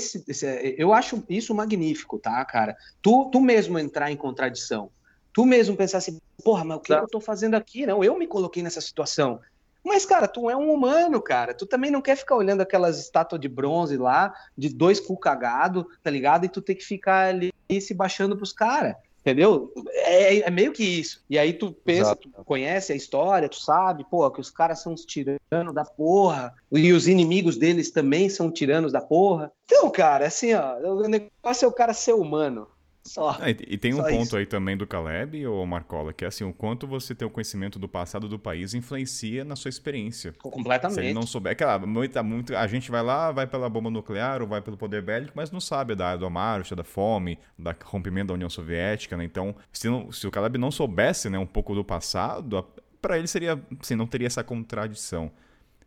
Eu 0.78 0.94
acho 0.94 1.22
isso 1.28 1.54
magnífico, 1.54 2.18
tá, 2.18 2.42
cara? 2.46 2.74
Tu, 3.02 3.28
tu 3.30 3.38
mesmo 3.38 3.78
entrar 3.78 4.10
em 4.10 4.16
contradição 4.16 4.90
tu 5.30 5.46
mesmo 5.46 5.76
pensar 5.76 5.98
assim, 5.98 6.18
porra, 6.42 6.64
mas 6.64 6.78
o 6.78 6.80
que 6.80 6.92
tá. 6.92 6.98
eu 6.98 7.06
tô 7.06 7.20
fazendo 7.20 7.54
aqui? 7.54 7.86
Não, 7.86 8.02
eu 8.02 8.18
me 8.18 8.26
coloquei 8.26 8.60
nessa 8.60 8.80
situação. 8.80 9.38
Mas, 9.84 10.04
cara, 10.04 10.28
tu 10.28 10.50
é 10.50 10.56
um 10.56 10.72
humano, 10.72 11.20
cara. 11.20 11.54
Tu 11.54 11.66
também 11.66 11.90
não 11.90 12.02
quer 12.02 12.16
ficar 12.16 12.36
olhando 12.36 12.60
aquelas 12.60 12.98
estátuas 12.98 13.40
de 13.40 13.48
bronze 13.48 13.96
lá, 13.96 14.34
de 14.56 14.68
dois 14.68 15.00
cu 15.00 15.16
cagado, 15.16 15.86
tá 16.02 16.10
ligado? 16.10 16.44
E 16.44 16.48
tu 16.48 16.60
tem 16.60 16.76
que 16.76 16.84
ficar 16.84 17.28
ali 17.28 17.52
se 17.80 17.94
baixando 17.94 18.36
pros 18.36 18.52
caras. 18.52 18.96
Entendeu? 19.20 19.72
É, 19.92 20.38
é, 20.38 20.50
meio 20.50 20.72
que 20.72 20.82
isso. 20.82 21.22
E 21.28 21.38
aí 21.38 21.52
tu 21.52 21.72
pensa, 21.72 22.12
Exato. 22.12 22.30
tu 22.30 22.44
conhece 22.44 22.92
a 22.92 22.96
história, 22.96 23.48
tu 23.48 23.60
sabe, 23.60 24.06
pô, 24.08 24.30
que 24.30 24.40
os 24.40 24.50
caras 24.50 24.80
são 24.80 24.94
os 24.94 25.04
tiranos 25.04 25.74
da 25.74 25.84
porra. 25.84 26.54
E 26.72 26.92
os 26.92 27.06
inimigos 27.06 27.58
deles 27.58 27.90
também 27.90 28.30
são 28.30 28.50
tiranos 28.50 28.92
da 28.92 29.00
porra. 29.00 29.52
Então, 29.66 29.90
cara, 29.90 30.26
assim, 30.26 30.54
ó, 30.54 30.78
o 30.78 31.08
negócio 31.08 31.66
é 31.66 31.68
o 31.68 31.72
cara 31.72 31.92
ser 31.92 32.14
humano. 32.14 32.68
Só. 33.08 33.36
Ah, 33.40 33.50
e, 33.50 33.78
tem 33.78 33.94
um 33.94 34.02
ponto 34.02 34.26
isso. 34.26 34.36
aí 34.36 34.46
também 34.46 34.76
do 34.76 34.86
Caleb, 34.86 35.46
ou 35.46 35.66
Marcola, 35.66 36.12
que 36.12 36.24
é 36.24 36.28
assim, 36.28 36.44
o 36.44 36.52
quanto 36.52 36.86
você 36.86 37.14
ter 37.14 37.24
o 37.24 37.30
conhecimento 37.30 37.78
do 37.78 37.88
passado 37.88 38.28
do 38.28 38.38
país 38.38 38.74
influencia 38.74 39.44
na 39.44 39.56
sua 39.56 39.68
experiência. 39.68 40.34
Completamente. 40.38 40.94
Se 40.94 41.00
ele 41.00 41.14
não 41.14 41.22
souber, 41.22 41.52
aquela, 41.52 41.78
muita, 41.78 42.22
muito, 42.22 42.54
a 42.54 42.66
gente 42.66 42.90
vai 42.90 43.02
lá, 43.02 43.32
vai 43.32 43.46
pela 43.46 43.68
bomba 43.68 43.90
nuclear 43.90 44.42
ou 44.42 44.48
vai 44.48 44.60
pelo 44.60 44.76
poder 44.76 45.02
bélico, 45.02 45.32
mas 45.34 45.50
não 45.50 45.60
sabe 45.60 45.94
da, 45.94 46.16
do 46.16 46.28
marcha, 46.30 46.76
da 46.76 46.84
fome, 46.84 47.38
da 47.58 47.74
rompimento 47.84 48.28
da 48.28 48.34
União 48.34 48.50
Soviética, 48.50 49.16
né? 49.16 49.24
Então, 49.24 49.54
se, 49.72 49.88
não, 49.88 50.12
se 50.12 50.26
o 50.26 50.30
Caleb 50.30 50.58
não 50.58 50.70
soubesse, 50.70 51.30
né, 51.30 51.38
um 51.38 51.46
pouco 51.46 51.74
do 51.74 51.84
passado, 51.84 52.64
para 53.00 53.18
ele 53.18 53.26
seria, 53.26 53.60
assim, 53.80 53.94
não 53.94 54.06
teria 54.06 54.26
essa 54.26 54.44
contradição. 54.44 55.30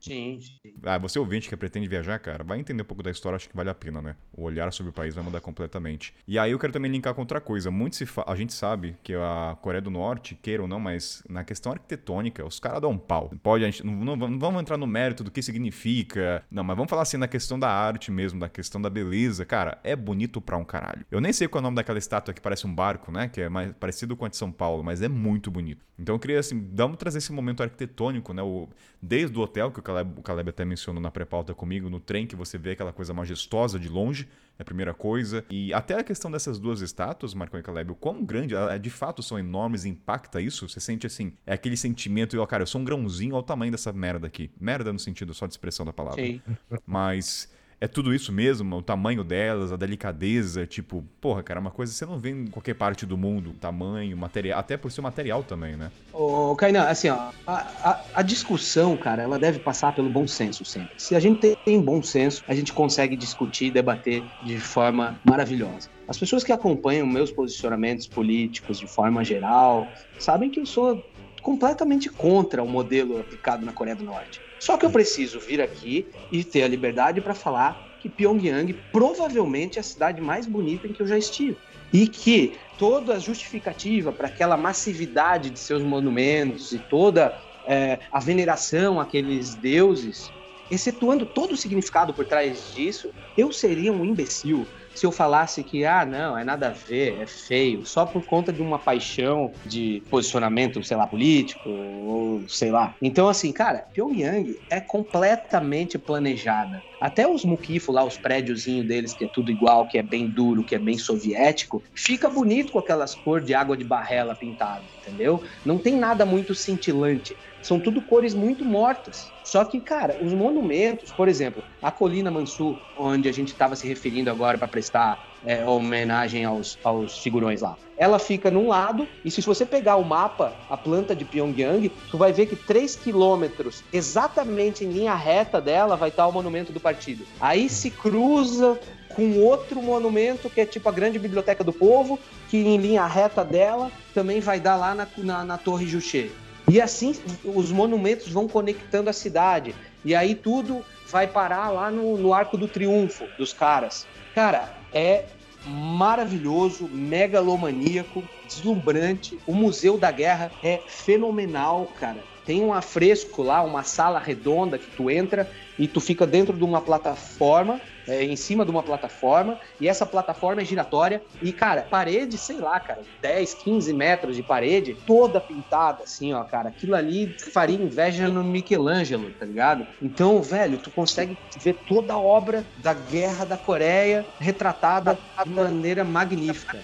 Sim, 0.02 0.40
sim. 0.42 0.74
Ah, 0.84 0.98
você 0.98 1.20
ouvinte 1.20 1.48
que 1.48 1.56
pretende 1.56 1.88
viajar, 1.88 2.18
cara, 2.18 2.44
vai 2.44 2.60
entender 2.60 2.82
um 2.82 2.86
pouco 2.86 3.04
da 3.04 3.12
história, 3.12 3.36
acho 3.36 3.48
que 3.48 3.56
vale 3.56 3.70
a 3.70 3.76
pena, 3.76 4.02
né? 4.02 4.16
O 4.34 4.44
olhar 4.44 4.74
sobre 4.74 4.90
o 4.90 4.94
país 4.94 5.14
vai 5.14 5.24
mudar 5.24 5.40
completamente. 5.42 6.14
E 6.28 6.40
aí 6.40 6.52
eu 6.52 6.58
quero 6.60 6.74
também 6.74 6.92
linkar 6.92 7.14
com 7.14 7.22
outra 7.22 7.40
coisa. 7.40 7.70
Muito 7.70 7.96
se 7.96 8.08
fa... 8.08 8.26
A 8.28 8.36
gente 8.36 8.52
sabe 8.52 8.96
que 9.04 9.14
a 9.14 9.56
Coreia 9.62 9.82
do 9.82 9.92
Norte, 9.92 10.34
queira 10.42 10.64
ou 10.64 10.68
não, 10.68 10.80
mas 10.80 11.24
na 11.30 11.44
questão 11.44 11.72
arquitetônica, 11.72 12.44
os 12.44 12.60
caras 12.60 12.82
dão 12.82 12.92
um 12.92 12.98
pau. 12.98 13.32
Pode, 13.44 13.64
a 13.64 13.70
gente 13.70 13.86
não, 13.86 14.16
não, 14.16 14.40
vamos 14.40 14.62
entrar 14.62 14.76
no 14.78 14.88
mérito 14.88 15.24
do 15.24 15.30
que 15.30 15.42
significa. 15.42 16.44
Não, 16.50 16.64
mas 16.64 16.76
vamos 16.76 16.90
falar 16.90 17.04
assim 17.04 17.18
na 17.18 17.28
questão 17.28 17.60
da 17.60 17.70
arte 17.70 18.12
mesmo, 18.12 18.40
da 18.40 18.50
questão 18.50 18.82
da 18.82 18.90
beleza. 18.90 19.46
Cara, 19.46 19.80
é 19.84 19.96
bonito 19.96 20.42
pra 20.42 20.58
um 20.58 20.66
caralho. 20.66 21.06
Eu 21.12 21.22
nem 21.22 21.32
sei 21.32 21.48
qual 21.48 21.60
é 21.60 21.62
o 21.62 21.64
nome 21.64 21.76
daquela 21.76 22.00
estátua 22.00 22.34
que 22.34 22.42
parece 22.42 22.66
um 22.66 22.74
barco, 22.74 23.12
né? 23.12 23.28
Que 23.28 23.42
é 23.42 23.50
mais 23.50 23.72
parecido 23.74 24.16
com 24.18 24.26
a 24.26 24.30
de 24.30 24.36
São 24.36 24.52
Paulo, 24.52 24.84
mas 24.84 25.02
é 25.04 25.08
muito 25.08 25.52
bonito. 25.52 25.86
Então 26.00 26.16
eu 26.16 26.20
queria, 26.20 26.40
assim, 26.40 26.68
vamos 26.74 26.98
trazer 26.98 27.20
esse 27.20 27.32
momento 27.32 27.62
arquitetônico, 27.62 28.34
né? 28.34 28.42
O, 28.42 28.68
desde 29.00 29.38
o 29.38 29.42
hotel, 29.42 29.72
que 29.72 29.80
o 29.80 29.84
Caleb, 29.92 30.14
o 30.18 30.22
Caleb 30.22 30.50
até 30.50 30.66
mencionou 30.66 31.02
na 31.02 31.12
pré-pauta 31.12 31.54
comigo, 31.54 31.90
no 31.90 32.00
trem, 32.00 32.26
que 32.26 32.36
você 32.36 32.58
vê 32.58 32.72
aquela 32.72 32.94
coisa 32.94 33.14
majestosa 33.14 33.78
de 33.78 33.90
longe, 33.90 34.28
é 34.58 34.62
a 34.62 34.66
primeira 34.66 34.94
coisa. 34.94 35.46
E 35.50 35.74
até 35.74 36.00
a 36.00 36.04
questão 36.04 36.32
dessas 36.32 36.60
duas 36.60 36.82
estátuas, 36.82 37.34
Marcão 37.34 37.60
e 37.60 37.64
Caleb, 37.64 37.92
o 37.92 37.96
quão 37.96 38.24
grande, 38.24 38.56
de 38.82 38.90
fato 38.90 39.22
são 39.22 39.38
enormes, 39.38 39.86
impacta 39.86 40.40
isso? 40.40 40.68
Você 40.68 40.80
sente 40.80 41.06
assim, 41.06 41.34
é 41.46 41.54
aquele 41.54 41.78
sentimento, 41.78 42.36
eu, 42.36 42.48
cara, 42.48 42.64
eu 42.64 42.68
sou 42.68 42.80
um 42.80 42.86
grãozinho, 42.86 43.36
olha 43.36 43.42
o 43.42 43.44
tamanho 43.44 43.72
dessa 43.72 43.92
merda 43.92 44.28
aqui. 44.28 44.50
Merda 44.60 44.94
no 44.94 45.00
sentido 45.00 45.34
só 45.34 45.46
de 45.46 45.54
expressão 45.54 45.86
da 45.86 45.94
palavra. 45.94 46.24
Sim. 46.24 46.42
Mas 46.86 47.52
é 47.82 47.88
tudo 47.88 48.14
isso 48.14 48.32
mesmo, 48.32 48.78
o 48.78 48.82
tamanho 48.84 49.24
delas, 49.24 49.72
a 49.72 49.76
delicadeza, 49.76 50.68
tipo, 50.68 51.04
porra, 51.20 51.42
cara, 51.42 51.60
é 51.60 51.62
uma 51.62 51.72
coisa 51.72 51.92
que 51.92 51.98
você 51.98 52.06
não 52.06 52.20
vê 52.20 52.30
em 52.30 52.46
qualquer 52.46 52.76
parte 52.76 53.08
do 53.08 53.18
mundo, 53.18 53.56
tamanho, 53.60 54.16
material, 54.16 54.60
até 54.60 54.78
por 54.78 54.92
ser 54.92 55.02
material 55.02 55.44
também, 55.44 55.76
né? 55.76 55.92
Ô, 56.14 56.56
Kainan, 56.56 56.84
assim, 56.84 57.10
ó, 57.10 57.32
a, 57.48 57.56
a, 57.84 58.02
a, 58.14 58.22
discussão, 58.22 58.96
cara, 58.96 59.24
ela 59.24 59.40
deve 59.40 59.58
passar 59.58 59.96
pelo 59.96 60.12
bom 60.12 60.28
senso 60.28 60.64
sempre. 60.64 60.92
Se 60.96 61.16
a 61.16 61.20
gente 61.20 61.56
tem 61.66 61.82
bom 61.82 62.04
senso, 62.04 62.44
a 62.48 62.54
gente 62.54 62.72
consegue 62.72 63.16
discutir 63.16 63.66
e 63.66 63.72
debater 63.72 64.24
de 64.44 64.60
forma 64.60 65.20
maravilhosa. 65.26 65.90
As 66.08 66.20
pessoas 66.20 66.44
que 66.44 66.52
acompanham 66.52 67.08
meus 67.08 67.32
posicionamentos 67.32 68.06
políticos 68.06 68.78
de 68.78 68.86
forma 68.86 69.24
geral 69.24 69.88
sabem 70.20 70.52
que 70.52 70.60
eu 70.60 70.66
sou 70.66 71.04
completamente 71.42 72.10
contra 72.10 72.62
o 72.64 72.68
modelo 72.68 73.20
aplicado 73.20 73.66
na 73.66 73.74
Coreia 73.74 73.96
do 73.96 74.04
Norte. 74.04 74.42
Só 74.60 74.78
que 74.78 74.86
eu 74.86 74.92
preciso 74.92 75.40
vir 75.40 75.62
aqui 75.62 76.08
e 76.32 76.44
ter 76.44 76.64
a 76.64 76.68
liberdade 76.68 77.20
para 77.20 77.34
falar 77.34 77.90
que 78.00 78.10
Pyongyang 78.10 78.74
provavelmente 78.92 79.78
é 79.78 79.82
a 79.82 79.84
cidade 79.84 80.22
mais 80.22 80.46
bonita 80.46 80.88
em 80.88 80.94
que 80.94 81.02
eu 81.02 81.08
já 81.08 81.18
estive. 81.18 81.58
E 81.94 82.08
que 82.08 82.58
toda 82.78 83.16
a 83.16 83.20
justificativa 83.20 84.12
para 84.12 84.28
aquela 84.28 84.56
massividade 84.56 85.50
de 85.50 85.60
seus 85.60 85.84
monumentos 85.84 86.72
e 86.72 86.80
toda 86.80 87.40
é, 87.66 88.00
a 88.12 88.20
veneração 88.20 89.00
àqueles 89.00 89.56
deuses, 89.56 90.32
excetuando 90.70 91.26
todo 91.26 91.52
o 91.52 91.58
significado 91.58 92.14
por 92.14 92.26
trás 92.26 92.74
disso, 92.74 93.12
eu 93.38 93.52
seria 93.52 93.92
um 93.92 94.06
imbecil 94.06 94.66
se 94.94 95.06
eu 95.06 95.12
falasse 95.12 95.64
que, 95.64 95.86
ah, 95.86 96.06
não, 96.06 96.38
é 96.38 96.44
nada 96.44 96.68
a 96.68 96.72
ver, 96.72 97.22
é 97.22 97.26
feio, 97.28 97.86
só 97.86 98.06
por 98.06 98.26
conta 98.26 98.52
de 98.52 98.62
uma 98.62 98.78
paixão 98.84 99.56
de 99.64 100.06
posicionamento, 100.10 100.84
sei 100.84 100.98
lá, 100.98 101.08
político, 101.08 101.70
ou 101.70 102.46
sei 102.48 102.72
lá. 102.72 102.96
Então, 103.02 103.28
assim, 103.28 103.52
cara, 103.54 103.88
Pyongyang 103.94 104.54
é 104.70 104.82
completamente 104.82 105.98
planejada. 105.98 106.84
Até 107.00 107.28
os 107.28 107.44
muquifos 107.44 107.96
lá, 107.96 108.04
os 108.06 108.18
prédiozinhos 108.18 108.86
deles, 108.86 109.14
que 109.16 109.24
é 109.26 109.28
tudo 109.28 109.50
igual, 109.52 109.88
que 109.88 109.98
é 109.98 110.04
bem 110.04 110.30
duro, 110.30 110.64
que 110.64 110.76
é 110.76 110.80
bem 110.80 110.98
soviético, 111.00 111.84
fica 111.96 112.30
bonito 112.30 112.72
com 112.72 112.78
aquelas 112.78 113.16
cores 113.16 113.46
de 113.46 113.56
água 113.56 113.76
de 113.76 113.84
barrela 113.84 114.36
pintada, 114.36 114.86
entendeu? 115.00 115.42
Não 115.66 115.80
tem 115.80 115.98
nada 115.98 116.26
muito 116.26 116.54
cintilante. 116.54 117.36
São 117.62 117.80
tudo 117.80 118.02
cores 118.02 118.34
muito 118.34 118.66
mortas. 118.66 119.32
Só 119.44 119.64
que, 119.66 119.80
cara, 119.80 120.18
os 120.22 120.34
monumentos, 120.34 121.12
por 121.12 121.28
exemplo, 121.28 121.64
a 121.82 121.92
Colina 121.92 122.32
Mansu, 122.32 122.80
onde 122.96 123.28
a 123.28 123.32
gente 123.32 123.50
estava 123.50 123.76
se 123.76 123.88
referindo 123.88 124.30
agora 124.30 124.58
para 124.58 124.68
prestar 124.68 125.32
é, 125.44 125.66
homenagem 125.66 126.46
aos, 126.46 126.78
aos 126.84 127.20
figurões 127.20 127.62
lá. 127.62 127.78
Ela 127.98 128.20
fica 128.20 128.50
num 128.50 128.68
lado, 128.68 129.08
e 129.24 129.30
se 129.30 129.42
você 129.42 129.66
pegar 129.66 129.96
o 129.96 130.04
mapa, 130.04 130.56
a 130.70 130.78
planta 130.78 131.16
de 131.16 131.26
Pyongyang, 131.26 131.90
tu 132.10 132.18
vai 132.18 132.32
ver 132.32 132.48
que 132.48 132.56
3 132.56 132.96
quilômetros, 132.96 133.84
exatamente 133.92 134.84
em 134.84 134.92
linha 134.92 135.16
reta 135.16 135.60
dela, 135.60 135.96
vai 135.96 136.10
estar 136.10 136.28
o 136.28 136.32
monumento 136.32 136.72
do 136.72 136.80
partido. 136.80 137.26
Aí 137.40 137.70
se 137.70 137.92
cruza 137.92 138.80
com 139.16 139.40
outro 139.40 139.82
monumento 139.82 140.50
que 140.50 140.62
é 140.62 140.66
tipo 140.66 140.88
a 140.88 140.92
grande 140.92 141.20
biblioteca 141.20 141.64
do 141.64 141.74
povo, 141.74 142.20
que 142.50 142.58
em 142.58 142.78
linha 142.78 143.06
reta 143.06 143.44
dela 143.44 143.92
também 144.14 144.40
vai 144.40 144.60
dar 144.60 144.76
lá 144.76 144.96
na, 144.96 145.08
na, 145.18 145.44
na 145.44 145.58
Torre 145.58 145.86
Juche. 145.86 146.32
E 146.70 146.80
assim 146.80 147.16
os 147.44 147.72
monumentos 147.72 148.30
vão 148.30 148.48
conectando 148.48 149.10
a 149.10 149.14
cidade. 149.14 149.76
e 150.06 150.16
aí 150.16 150.36
tudo 150.36 150.84
vai 151.08 151.28
parar 151.28 151.70
lá 151.70 151.92
no, 151.92 152.18
no 152.18 152.34
Arco 152.34 152.58
do 152.58 152.68
Triunfo 152.68 153.28
dos 153.38 153.52
caras. 153.52 154.08
Cara, 154.34 154.74
é 154.94 155.26
maravilhoso, 155.66 156.88
megalomaníaco, 156.88 158.24
deslumbrante. 158.48 159.38
O 159.46 159.54
Museu 159.54 159.98
da 159.98 160.12
Guerra 160.12 160.52
é 160.64 160.82
fenomenal, 160.88 161.88
cara. 162.00 162.24
Tem 162.46 162.64
um 162.64 162.74
afresco 162.74 163.44
lá, 163.44 163.62
uma 163.62 163.84
sala 163.84 164.20
redonda 164.20 164.78
que 164.78 164.88
tu 164.96 165.10
entra 165.10 165.50
e 165.78 165.88
tu 165.88 166.00
fica 166.00 166.26
dentro 166.26 166.58
de 166.58 166.64
uma 166.64 166.82
plataforma, 166.82 167.80
é, 168.12 168.24
em 168.24 168.36
cima 168.36 168.66
de 168.66 168.72
uma 168.72 168.84
plataforma, 168.84 169.60
e 169.80 169.88
essa 169.88 170.06
plataforma 170.06 170.62
é 170.62 170.66
giratória. 170.66 171.22
E, 171.42 171.54
cara, 171.54 171.84
parede, 171.84 172.38
sei 172.38 172.58
lá, 172.58 172.80
cara, 172.80 173.02
10, 173.22 173.54
15 173.56 173.94
metros 173.94 174.36
de 174.36 174.44
parede, 174.44 174.96
toda 175.06 175.40
pintada, 175.40 176.04
assim, 176.04 176.34
ó, 176.34 176.44
cara. 176.44 176.70
Aquilo 176.70 176.96
ali 176.96 177.36
faria 177.54 177.78
inveja 177.78 178.28
no 178.28 178.44
Michelangelo, 178.44 179.32
tá 179.32 179.46
ligado? 179.46 179.88
Então, 180.02 180.42
velho, 180.42 180.78
tu 180.78 180.92
consegue 180.92 181.38
ver 181.58 181.80
toda 181.88 182.14
a 182.14 182.20
obra 182.20 182.66
da 182.76 182.94
Guerra 182.94 183.46
da 183.46 183.58
Coreia 183.58 184.26
retratada 184.40 185.18
de 185.44 185.50
maneira 185.50 186.04
magnífica. 186.04 186.84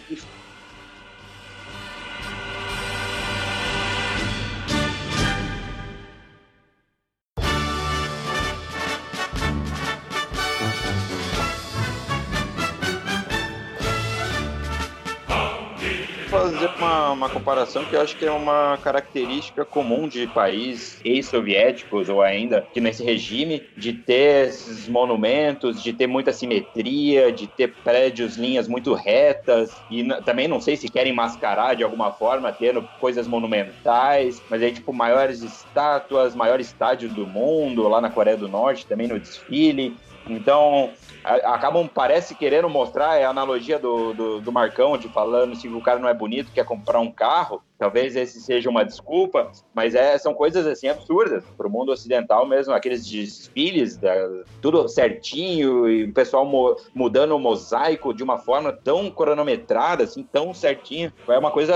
Uma, 17.11 17.29
comparação 17.29 17.85
que 17.85 17.95
eu 17.95 18.01
acho 18.01 18.17
que 18.17 18.25
é 18.25 18.31
uma 18.31 18.77
característica 18.77 19.65
comum 19.65 20.07
de 20.07 20.27
países 20.27 20.99
ex-soviéticos 21.03 22.09
ou 22.09 22.21
ainda 22.21 22.67
que 22.71 22.81
nesse 22.81 23.03
regime 23.03 23.67
de 23.75 23.93
ter 23.93 24.47
esses 24.47 24.87
monumentos, 24.87 25.81
de 25.81 25.93
ter 25.93 26.07
muita 26.07 26.33
simetria, 26.33 27.31
de 27.31 27.47
ter 27.47 27.75
prédios, 27.83 28.37
linhas 28.37 28.67
muito 28.67 28.93
retas 28.93 29.83
e 29.89 30.05
também 30.23 30.47
não 30.47 30.59
sei 30.59 30.75
se 30.75 30.89
querem 30.89 31.13
mascarar 31.13 31.75
de 31.75 31.83
alguma 31.83 32.11
forma, 32.11 32.51
tendo 32.51 32.87
coisas 32.97 33.27
monumentais, 33.27 34.43
mas 34.49 34.61
aí 34.61 34.71
tipo 34.71 34.93
maiores 34.93 35.41
estátuas, 35.41 36.35
maiores 36.35 36.67
estádios 36.67 37.13
do 37.13 37.27
mundo, 37.27 37.87
lá 37.87 38.01
na 38.01 38.09
Coreia 38.09 38.37
do 38.37 38.47
Norte 38.47 38.87
também 38.87 39.07
no 39.07 39.19
desfile. 39.19 39.95
Então, 40.29 40.93
acabam, 41.27 41.87
parece, 41.87 42.35
querendo 42.35 42.69
mostrar, 42.69 43.17
é 43.17 43.25
a 43.25 43.29
analogia 43.29 43.77
do, 43.77 44.13
do, 44.13 44.41
do, 44.41 44.51
Marcão, 44.51 44.97
de 44.97 45.09
falando 45.09 45.55
se 45.55 45.67
o 45.67 45.81
cara 45.81 45.99
não 45.99 46.07
é 46.07 46.13
bonito, 46.13 46.51
quer 46.53 46.63
comprar 46.63 46.99
um 46.99 47.11
carro, 47.11 47.61
talvez 47.77 48.15
esse 48.15 48.39
seja 48.39 48.69
uma 48.69 48.85
desculpa, 48.85 49.51
mas 49.73 49.93
é, 49.93 50.17
são 50.17 50.33
coisas, 50.33 50.65
assim, 50.65 50.87
absurdas 50.87 51.43
para 51.57 51.67
o 51.67 51.69
mundo 51.69 51.91
ocidental 51.91 52.47
mesmo, 52.47 52.73
aqueles 52.73 53.05
desfiles, 53.05 53.97
da, 53.97 54.13
tudo 54.61 54.87
certinho, 54.87 55.89
e 55.89 56.05
o 56.05 56.13
pessoal 56.13 56.45
mo, 56.45 56.75
mudando 56.95 57.35
o 57.35 57.39
mosaico 57.39 58.13
de 58.13 58.23
uma 58.23 58.37
forma 58.37 58.71
tão 58.71 59.11
cronometrada, 59.11 60.05
assim, 60.05 60.23
tão 60.23 60.53
certinho, 60.53 61.11
é 61.27 61.37
uma 61.37 61.51
coisa 61.51 61.75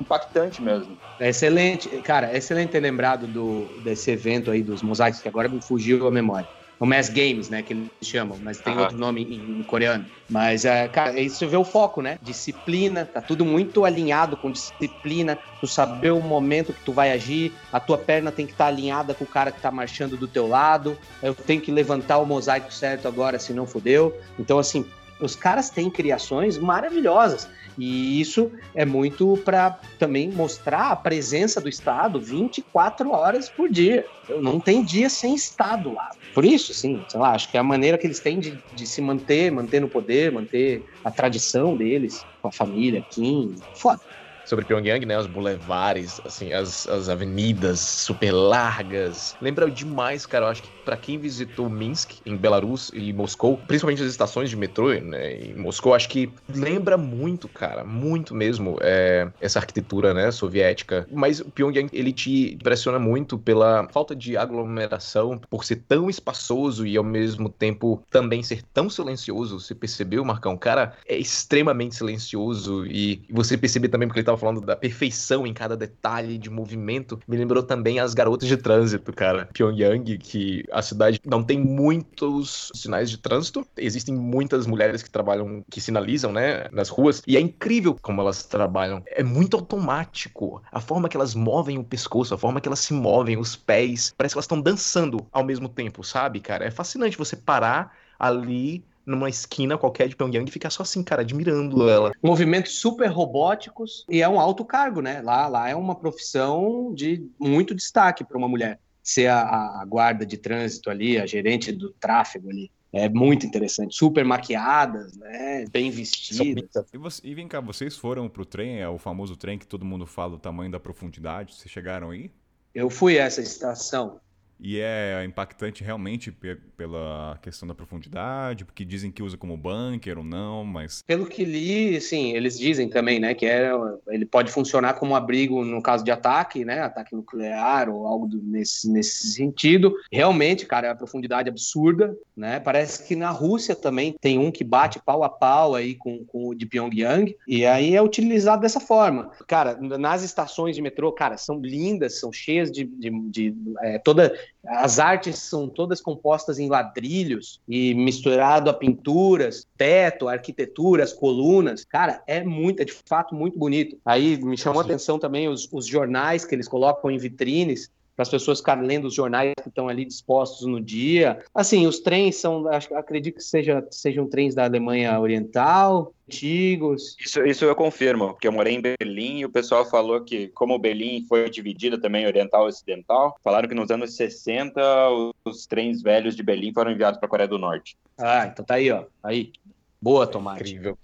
impactante 0.00 0.62
mesmo. 0.62 0.96
É 1.18 1.30
excelente, 1.30 1.88
cara, 2.02 2.30
é 2.30 2.36
excelente 2.36 2.70
ter 2.70 2.80
lembrado 2.80 3.26
do, 3.26 3.66
desse 3.82 4.10
evento 4.10 4.50
aí 4.50 4.62
dos 4.62 4.82
mosaicos, 4.82 5.20
que 5.20 5.28
agora 5.28 5.48
me 5.48 5.60
fugiu 5.60 6.06
a 6.06 6.10
memória 6.10 6.46
o 6.78 6.86
Mass 6.86 7.08
Games, 7.08 7.48
né, 7.48 7.62
que 7.62 7.72
eles 7.72 7.88
chamam, 8.02 8.38
mas 8.42 8.60
tem 8.60 8.76
outro 8.76 8.96
nome 8.96 9.22
em, 9.24 9.60
em, 9.60 9.62
coreano. 9.62 10.04
Mas, 10.28 10.64
é, 10.64 10.86
cara, 10.88 11.18
isso 11.18 11.46
vê 11.48 11.56
o 11.56 11.64
foco, 11.64 12.02
né? 12.02 12.18
Disciplina, 12.20 13.04
tá 13.04 13.20
tudo 13.20 13.44
muito 13.44 13.84
alinhado 13.84 14.36
com 14.36 14.50
disciplina, 14.50 15.38
tu 15.60 15.66
saber 15.66 16.10
o 16.10 16.20
momento 16.20 16.72
que 16.72 16.84
tu 16.84 16.92
vai 16.92 17.12
agir, 17.12 17.52
a 17.72 17.80
tua 17.80 17.96
perna 17.96 18.30
tem 18.30 18.46
que 18.46 18.52
estar 18.52 18.64
tá 18.64 18.70
alinhada 18.70 19.14
com 19.14 19.24
o 19.24 19.26
cara 19.26 19.50
que 19.50 19.60
tá 19.60 19.70
marchando 19.70 20.16
do 20.16 20.28
teu 20.28 20.46
lado, 20.46 20.98
eu 21.22 21.34
tenho 21.34 21.60
que 21.60 21.70
levantar 21.70 22.18
o 22.18 22.26
mosaico 22.26 22.72
certo 22.72 23.08
agora, 23.08 23.38
senão 23.38 23.66
fodeu. 23.66 24.14
Então, 24.38 24.58
assim, 24.58 24.84
os 25.20 25.34
caras 25.34 25.70
têm 25.70 25.90
criações 25.90 26.58
maravilhosas. 26.58 27.48
E 27.78 28.20
isso 28.20 28.50
é 28.74 28.84
muito 28.86 29.36
para 29.44 29.78
também 29.98 30.30
mostrar 30.30 30.92
a 30.92 30.96
presença 30.96 31.60
do 31.60 31.68
Estado 31.68 32.20
24 32.20 33.10
horas 33.10 33.48
por 33.50 33.68
dia. 33.68 34.06
Não 34.40 34.58
tem 34.58 34.82
dia 34.82 35.10
sem 35.10 35.34
Estado 35.34 35.92
lá. 35.92 36.10
Por 36.34 36.44
isso, 36.44 36.72
sim, 36.72 37.02
sei 37.08 37.20
lá, 37.20 37.32
acho 37.32 37.50
que 37.50 37.56
é 37.56 37.60
a 37.60 37.64
maneira 37.64 37.98
que 37.98 38.06
eles 38.06 38.20
têm 38.20 38.40
de, 38.40 38.58
de 38.74 38.86
se 38.86 39.00
manter, 39.02 39.50
manter 39.52 39.80
no 39.80 39.88
poder, 39.88 40.32
manter 40.32 40.84
a 41.04 41.10
tradição 41.10 41.76
deles 41.76 42.24
com 42.40 42.48
a 42.48 42.52
família, 42.52 43.04
Kim, 43.10 43.54
foda 43.74 44.00
sobre 44.46 44.64
Pyongyang, 44.64 45.04
né? 45.04 45.18
Os 45.18 45.26
bulevares, 45.26 46.20
assim, 46.24 46.52
as, 46.52 46.86
as 46.86 47.08
avenidas 47.08 47.80
super 47.80 48.32
largas. 48.32 49.36
Lembra 49.40 49.70
demais, 49.70 50.24
cara. 50.24 50.46
Eu 50.46 50.50
acho 50.50 50.62
que 50.62 50.70
para 50.84 50.96
quem 50.96 51.18
visitou 51.18 51.68
Minsk, 51.68 52.20
em 52.24 52.36
Belarus 52.36 52.92
e 52.94 53.12
Moscou, 53.12 53.58
principalmente 53.66 54.02
as 54.02 54.08
estações 54.08 54.48
de 54.48 54.56
metrô, 54.56 54.92
né? 54.94 55.36
Em 55.36 55.54
Moscou, 55.54 55.94
acho 55.94 56.08
que 56.08 56.30
lembra 56.48 56.96
muito, 56.96 57.48
cara, 57.48 57.84
muito 57.84 58.34
mesmo 58.34 58.78
é, 58.80 59.28
essa 59.40 59.58
arquitetura, 59.58 60.14
né? 60.14 60.30
Soviética. 60.30 61.06
Mas 61.12 61.40
o 61.40 61.50
Pyongyang, 61.50 61.90
ele 61.92 62.12
te 62.12 62.54
impressiona 62.54 63.00
muito 63.00 63.36
pela 63.36 63.88
falta 63.90 64.14
de 64.14 64.36
aglomeração, 64.36 65.40
por 65.50 65.64
ser 65.64 65.76
tão 65.88 66.08
espaçoso 66.08 66.86
e 66.86 66.96
ao 66.96 67.04
mesmo 67.04 67.48
tempo 67.48 68.00
também 68.08 68.42
ser 68.44 68.62
tão 68.72 68.88
silencioso. 68.88 69.58
Você 69.58 69.74
percebeu, 69.74 70.24
Marcão? 70.24 70.54
O 70.54 70.58
cara 70.58 70.94
é 71.08 71.16
extremamente 71.16 71.96
silencioso 71.96 72.86
e 72.86 73.22
você 73.28 73.56
percebe 73.56 73.88
também 73.88 74.06
porque 74.06 74.20
ele 74.20 74.26
tava 74.26 74.35
falando 74.36 74.60
da 74.60 74.76
perfeição 74.76 75.46
em 75.46 75.52
cada 75.52 75.76
detalhe 75.76 76.38
de 76.38 76.50
movimento, 76.50 77.18
me 77.26 77.36
lembrou 77.36 77.62
também 77.62 77.98
as 77.98 78.14
garotas 78.14 78.48
de 78.48 78.56
trânsito, 78.56 79.12
cara. 79.12 79.48
Pyongyang, 79.52 80.18
que 80.18 80.64
a 80.70 80.82
cidade 80.82 81.20
não 81.24 81.42
tem 81.42 81.58
muitos 81.58 82.70
sinais 82.74 83.10
de 83.10 83.18
trânsito, 83.18 83.66
existem 83.76 84.14
muitas 84.14 84.66
mulheres 84.66 85.02
que 85.02 85.10
trabalham, 85.10 85.64
que 85.70 85.80
sinalizam, 85.80 86.32
né, 86.32 86.68
nas 86.72 86.88
ruas, 86.88 87.22
e 87.26 87.36
é 87.36 87.40
incrível 87.40 87.96
como 88.00 88.20
elas 88.20 88.44
trabalham. 88.44 89.02
É 89.06 89.22
muito 89.22 89.56
automático. 89.56 90.62
A 90.70 90.80
forma 90.80 91.08
que 91.08 91.16
elas 91.16 91.34
movem 91.34 91.78
o 91.78 91.84
pescoço, 91.84 92.34
a 92.34 92.38
forma 92.38 92.60
que 92.60 92.68
elas 92.68 92.80
se 92.80 92.92
movem, 92.92 93.36
os 93.36 93.56
pés, 93.56 94.14
parece 94.16 94.34
que 94.34 94.38
elas 94.38 94.44
estão 94.44 94.60
dançando 94.60 95.26
ao 95.32 95.44
mesmo 95.44 95.68
tempo, 95.68 96.02
sabe, 96.02 96.40
cara? 96.40 96.64
É 96.64 96.70
fascinante 96.70 97.16
você 97.16 97.36
parar 97.36 97.96
ali 98.18 98.84
numa 99.06 99.28
esquina 99.28 99.78
qualquer 99.78 100.08
de 100.08 100.16
Pyongyang 100.16 100.48
e 100.48 100.52
ficar 100.52 100.70
só 100.70 100.82
assim, 100.82 101.02
cara, 101.02 101.22
admirando 101.22 101.88
ela. 101.88 102.10
Movimentos 102.20 102.80
super 102.80 103.06
robóticos 103.06 104.04
e 104.10 104.20
é 104.20 104.28
um 104.28 104.40
alto 104.40 104.64
cargo, 104.64 105.00
né? 105.00 105.22
Lá, 105.22 105.46
lá 105.46 105.68
é 105.70 105.76
uma 105.76 105.94
profissão 105.94 106.92
de 106.92 107.24
muito 107.38 107.74
destaque 107.74 108.24
para 108.24 108.36
uma 108.36 108.48
mulher. 108.48 108.80
Ser 109.02 109.28
a, 109.28 109.80
a 109.80 109.84
guarda 109.86 110.26
de 110.26 110.36
trânsito 110.36 110.90
ali, 110.90 111.16
a 111.16 111.26
gerente 111.26 111.70
do 111.70 111.92
tráfego 111.92 112.50
ali. 112.50 112.70
É 112.92 113.08
muito 113.08 113.44
interessante, 113.44 113.94
super 113.94 114.24
maquiadas, 114.24 115.16
né? 115.16 115.66
Bem 115.70 115.90
vestidas. 115.90 116.88
E, 116.92 116.96
você, 116.96 117.20
e 117.24 117.34
vem 117.34 117.46
cá, 117.46 117.60
vocês 117.60 117.96
foram 117.96 118.28
pro 118.28 118.44
trem, 118.44 118.80
é 118.80 118.88
o 118.88 118.96
famoso 118.96 119.36
trem 119.36 119.58
que 119.58 119.66
todo 119.66 119.84
mundo 119.84 120.06
fala 120.06 120.34
o 120.34 120.38
tamanho 120.38 120.70
da 120.70 120.80
profundidade, 120.80 121.54
vocês 121.54 121.70
chegaram 121.70 122.10
aí? 122.10 122.30
Eu 122.74 122.88
fui 122.88 123.18
a 123.18 123.24
essa 123.24 123.42
estação. 123.42 124.18
E 124.58 124.80
é 124.80 125.22
impactante 125.24 125.84
realmente 125.84 126.34
pela 126.76 127.38
questão 127.42 127.68
da 127.68 127.74
profundidade, 127.74 128.64
porque 128.64 128.84
dizem 128.84 129.10
que 129.10 129.22
usa 129.22 129.36
como 129.36 129.56
bunker 129.56 130.18
ou 130.18 130.24
não, 130.24 130.64
mas. 130.64 131.02
Pelo 131.06 131.26
que 131.26 131.44
li, 131.44 132.00
sim, 132.00 132.32
eles 132.32 132.58
dizem 132.58 132.88
também, 132.88 133.20
né, 133.20 133.34
que 133.34 133.46
é, 133.46 133.70
ele 134.08 134.24
pode 134.24 134.50
funcionar 134.50 134.94
como 134.94 135.14
abrigo 135.14 135.64
no 135.64 135.82
caso 135.82 136.04
de 136.04 136.10
ataque, 136.10 136.64
né, 136.64 136.80
ataque 136.80 137.14
nuclear 137.14 137.88
ou 137.88 138.06
algo 138.06 138.26
do, 138.26 138.42
nesse, 138.42 138.90
nesse 138.90 139.32
sentido. 139.32 139.94
Realmente, 140.10 140.64
cara, 140.66 140.88
é 140.88 140.90
a 140.90 140.96
profundidade 140.96 141.48
absurda, 141.48 142.16
né? 142.36 142.58
Parece 142.60 143.06
que 143.06 143.14
na 143.14 143.30
Rússia 143.30 143.74
também 143.74 144.14
tem 144.20 144.38
um 144.38 144.50
que 144.50 144.64
bate 144.64 145.00
pau 145.04 145.22
a 145.22 145.28
pau 145.28 145.74
aí 145.74 145.94
com, 145.94 146.24
com 146.24 146.48
o 146.48 146.54
de 146.54 146.66
Pyongyang, 146.66 147.36
e 147.46 147.66
aí 147.66 147.94
é 147.94 148.02
utilizado 148.02 148.62
dessa 148.62 148.80
forma. 148.80 149.30
Cara, 149.46 149.76
nas 149.80 150.22
estações 150.22 150.76
de 150.76 150.82
metrô, 150.82 151.12
cara, 151.12 151.36
são 151.36 151.60
lindas, 151.60 152.18
são 152.18 152.32
cheias 152.32 152.70
de, 152.70 152.84
de, 152.84 153.10
de 153.30 153.54
é, 153.82 153.98
toda 153.98 154.34
as 154.66 154.98
artes 154.98 155.38
são 155.38 155.68
todas 155.68 156.00
compostas 156.00 156.58
em 156.58 156.68
ladrilhos 156.68 157.60
e 157.68 157.94
misturado 157.94 158.68
a 158.68 158.74
pinturas, 158.74 159.66
teto, 159.76 160.28
arquiteturas, 160.28 161.12
colunas. 161.12 161.84
Cara, 161.84 162.22
é 162.26 162.42
muito, 162.42 162.80
é 162.80 162.84
de 162.84 162.92
fato 162.92 163.34
muito 163.34 163.58
bonito. 163.58 163.98
Aí 164.04 164.36
me 164.36 164.56
chamou 164.56 164.82
a 164.82 164.84
atenção 164.84 165.18
também 165.18 165.48
os, 165.48 165.68
os 165.72 165.86
jornais 165.86 166.44
que 166.44 166.54
eles 166.54 166.66
colocam 166.66 167.10
em 167.10 167.18
vitrines 167.18 167.90
para 168.16 168.22
as 168.22 168.30
pessoas 168.30 168.58
ficarem 168.58 168.84
lendo 168.84 169.06
os 169.06 169.14
jornais 169.14 169.52
que 169.62 169.68
estão 169.68 169.88
ali 169.88 170.04
dispostos 170.04 170.66
no 170.66 170.80
dia. 170.80 171.44
Assim, 171.54 171.86
os 171.86 172.00
trens 172.00 172.36
são, 172.36 172.66
acho, 172.68 172.94
acredito 172.94 173.36
que 173.36 173.42
seja, 173.44 173.86
sejam 173.90 174.26
trens 174.26 174.54
da 174.54 174.64
Alemanha 174.64 175.20
Oriental, 175.20 176.14
antigos. 176.26 177.14
Isso, 177.20 177.44
isso 177.44 177.64
eu 177.64 177.76
confirmo, 177.76 178.28
porque 178.28 178.48
eu 178.48 178.52
morei 178.52 178.74
em 178.74 178.80
Berlim 178.80 179.40
e 179.40 179.44
o 179.44 179.50
pessoal 179.50 179.84
falou 179.84 180.22
que, 180.22 180.48
como 180.48 180.78
Berlim 180.78 181.26
foi 181.28 181.48
dividida 181.50 182.00
também 182.00 182.26
oriental 182.26 182.66
e 182.66 182.70
ocidental, 182.70 183.38
falaram 183.44 183.68
que 183.68 183.74
nos 183.74 183.90
anos 183.90 184.16
60 184.16 185.10
os, 185.10 185.34
os 185.44 185.66
trens 185.66 186.02
velhos 186.02 186.34
de 186.34 186.42
Berlim 186.42 186.72
foram 186.72 186.90
enviados 186.90 187.18
para 187.20 187.26
a 187.26 187.30
Coreia 187.30 187.48
do 187.48 187.58
Norte. 187.58 187.96
Ah, 188.16 188.46
então 188.46 188.64
tá 188.64 188.74
aí, 188.74 188.90
ó. 188.90 189.04
Aí. 189.22 189.52
Boa, 190.00 190.26
Tomate. 190.26 190.62
Incrível. 190.62 190.98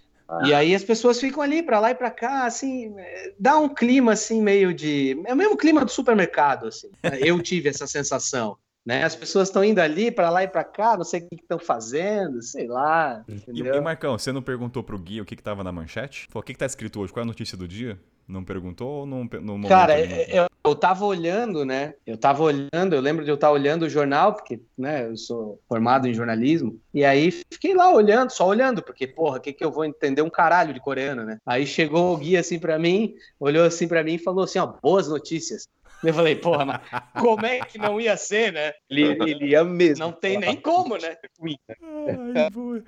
E 0.45 0.53
aí 0.53 0.73
as 0.73 0.83
pessoas 0.83 1.19
ficam 1.19 1.41
ali 1.41 1.61
para 1.61 1.79
lá 1.79 1.91
e 1.91 1.95
para 1.95 2.11
cá, 2.11 2.45
assim, 2.45 2.95
dá 3.39 3.57
um 3.57 3.69
clima 3.69 4.13
assim 4.13 4.41
meio 4.41 4.73
de, 4.73 5.21
é 5.25 5.33
o 5.33 5.37
mesmo 5.37 5.57
clima 5.57 5.83
do 5.85 5.91
supermercado, 5.91 6.67
assim. 6.67 6.89
Eu 7.19 7.41
tive 7.41 7.69
essa 7.69 7.87
sensação. 7.87 8.57
Né? 8.85 9.03
As 9.03 9.15
pessoas 9.15 9.47
estão 9.47 9.63
indo 9.63 9.79
ali 9.79 10.11
para 10.11 10.29
lá 10.29 10.43
e 10.43 10.47
para 10.47 10.63
cá, 10.63 10.97
não 10.97 11.03
sei 11.03 11.21
o 11.21 11.29
que 11.29 11.35
estão 11.35 11.59
fazendo, 11.59 12.41
sei 12.41 12.67
lá. 12.67 13.23
E, 13.27 13.61
e, 13.61 13.81
Marcão, 13.81 14.17
você 14.17 14.31
não 14.31 14.41
perguntou 14.41 14.83
pro 14.83 14.99
Gui 14.99 15.21
o 15.21 15.25
que, 15.25 15.35
que 15.35 15.43
tava 15.43 15.63
na 15.63 15.71
manchete? 15.71 16.27
Falou, 16.29 16.41
o 16.41 16.45
que, 16.45 16.53
que 16.53 16.59
tá 16.59 16.65
escrito 16.65 16.99
hoje? 16.99 17.13
Qual 17.13 17.21
é 17.21 17.25
a 17.25 17.27
notícia 17.27 17.57
do 17.57 17.67
dia? 17.67 17.99
Não 18.27 18.43
perguntou 18.43 19.01
ou 19.01 19.05
não, 19.05 19.25
no 19.25 19.67
Cara, 19.67 19.99
eu, 19.99 20.47
eu 20.63 20.75
tava 20.75 21.03
olhando, 21.03 21.65
né? 21.65 21.93
Eu 22.07 22.17
tava 22.17 22.41
olhando, 22.41 22.93
eu 22.93 23.01
lembro 23.01 23.25
de 23.25 23.29
eu 23.29 23.35
estar 23.35 23.51
olhando 23.51 23.83
o 23.83 23.89
jornal, 23.89 24.33
porque, 24.33 24.61
né, 24.77 25.07
eu 25.09 25.17
sou 25.17 25.59
formado 25.67 26.07
em 26.07 26.13
jornalismo, 26.13 26.79
e 26.93 27.03
aí 27.03 27.31
fiquei 27.51 27.73
lá 27.73 27.91
olhando, 27.93 28.29
só 28.29 28.47
olhando, 28.47 28.81
porque, 28.81 29.05
porra, 29.05 29.39
o 29.39 29.41
que 29.41 29.51
que 29.51 29.63
eu 29.63 29.71
vou 29.71 29.83
entender 29.83 30.21
um 30.21 30.29
caralho 30.29 30.73
de 30.73 30.79
coreano, 30.79 31.25
né? 31.25 31.37
Aí 31.45 31.67
chegou 31.67 32.13
o 32.13 32.17
guia 32.17 32.39
assim 32.39 32.57
para 32.57 32.79
mim, 32.79 33.13
olhou 33.37 33.65
assim 33.65 33.89
para 33.89 34.03
mim 34.03 34.13
e 34.13 34.19
falou 34.19 34.45
assim, 34.45 34.59
ó, 34.59 34.67
boas 34.81 35.09
notícias. 35.09 35.67
Eu 36.03 36.13
falei, 36.13 36.35
porra, 36.35 36.65
mas 36.65 36.81
como 37.19 37.45
é 37.45 37.59
que 37.61 37.77
não 37.77 37.99
ia 37.99 38.17
ser, 38.17 38.51
né? 38.51 38.73
Ele, 38.89 39.17
ele 39.29 39.45
ia 39.47 39.63
mesmo. 39.63 40.05
Não 40.05 40.11
tem 40.11 40.37
nem 40.37 40.55
como, 40.55 40.97
né? 40.97 41.15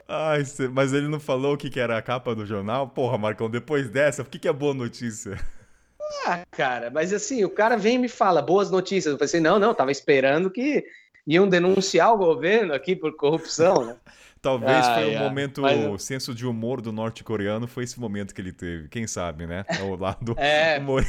Ai, 0.07 0.43
mas 0.71 0.93
ele 0.93 1.07
não 1.07 1.19
falou 1.19 1.53
o 1.53 1.57
que, 1.57 1.69
que 1.69 1.79
era 1.79 1.97
a 1.97 2.01
capa 2.01 2.35
do 2.35 2.45
jornal? 2.45 2.89
Porra, 2.89 3.17
Marcão, 3.17 3.49
depois 3.49 3.89
dessa, 3.89 4.21
o 4.21 4.25
que, 4.25 4.37
que 4.37 4.47
é 4.47 4.53
boa 4.53 4.73
notícia? 4.73 5.39
Ah, 6.25 6.43
cara, 6.51 6.89
mas 6.89 7.13
assim, 7.13 7.43
o 7.43 7.49
cara 7.49 7.77
vem 7.77 7.95
e 7.95 7.99
me 7.99 8.09
fala 8.09 8.41
boas 8.41 8.69
notícias. 8.69 9.11
Eu 9.11 9.17
falei 9.17 9.25
assim, 9.25 9.39
não, 9.39 9.59
não, 9.59 9.73
tava 9.73 9.91
esperando 9.91 10.49
que 10.49 10.83
iam 11.25 11.47
denunciar 11.47 12.13
o 12.13 12.17
governo 12.17 12.73
aqui 12.73 12.95
por 12.95 13.15
corrupção, 13.15 13.85
né? 13.85 13.95
Talvez 14.45 14.85
ah, 14.85 14.93
foi 14.93 15.15
um 15.15 15.19
momento, 15.19 15.63
Mas... 15.63 15.87
o 15.87 15.97
senso 15.97 16.31
de 16.31 16.45
humor 16.45 16.79
do 16.79 16.91
norte-coreano 16.91 17.67
foi 17.67 17.83
esse 17.83 17.99
momento 17.99 18.31
que 18.31 18.39
ele 18.39 18.51
teve. 18.51 18.87
Quem 18.89 19.07
sabe, 19.07 19.47
né? 19.47 19.65
É 19.67 19.81
o 19.81 19.95
lado 19.95 20.35
é, 20.37 20.77
humor. 20.77 21.03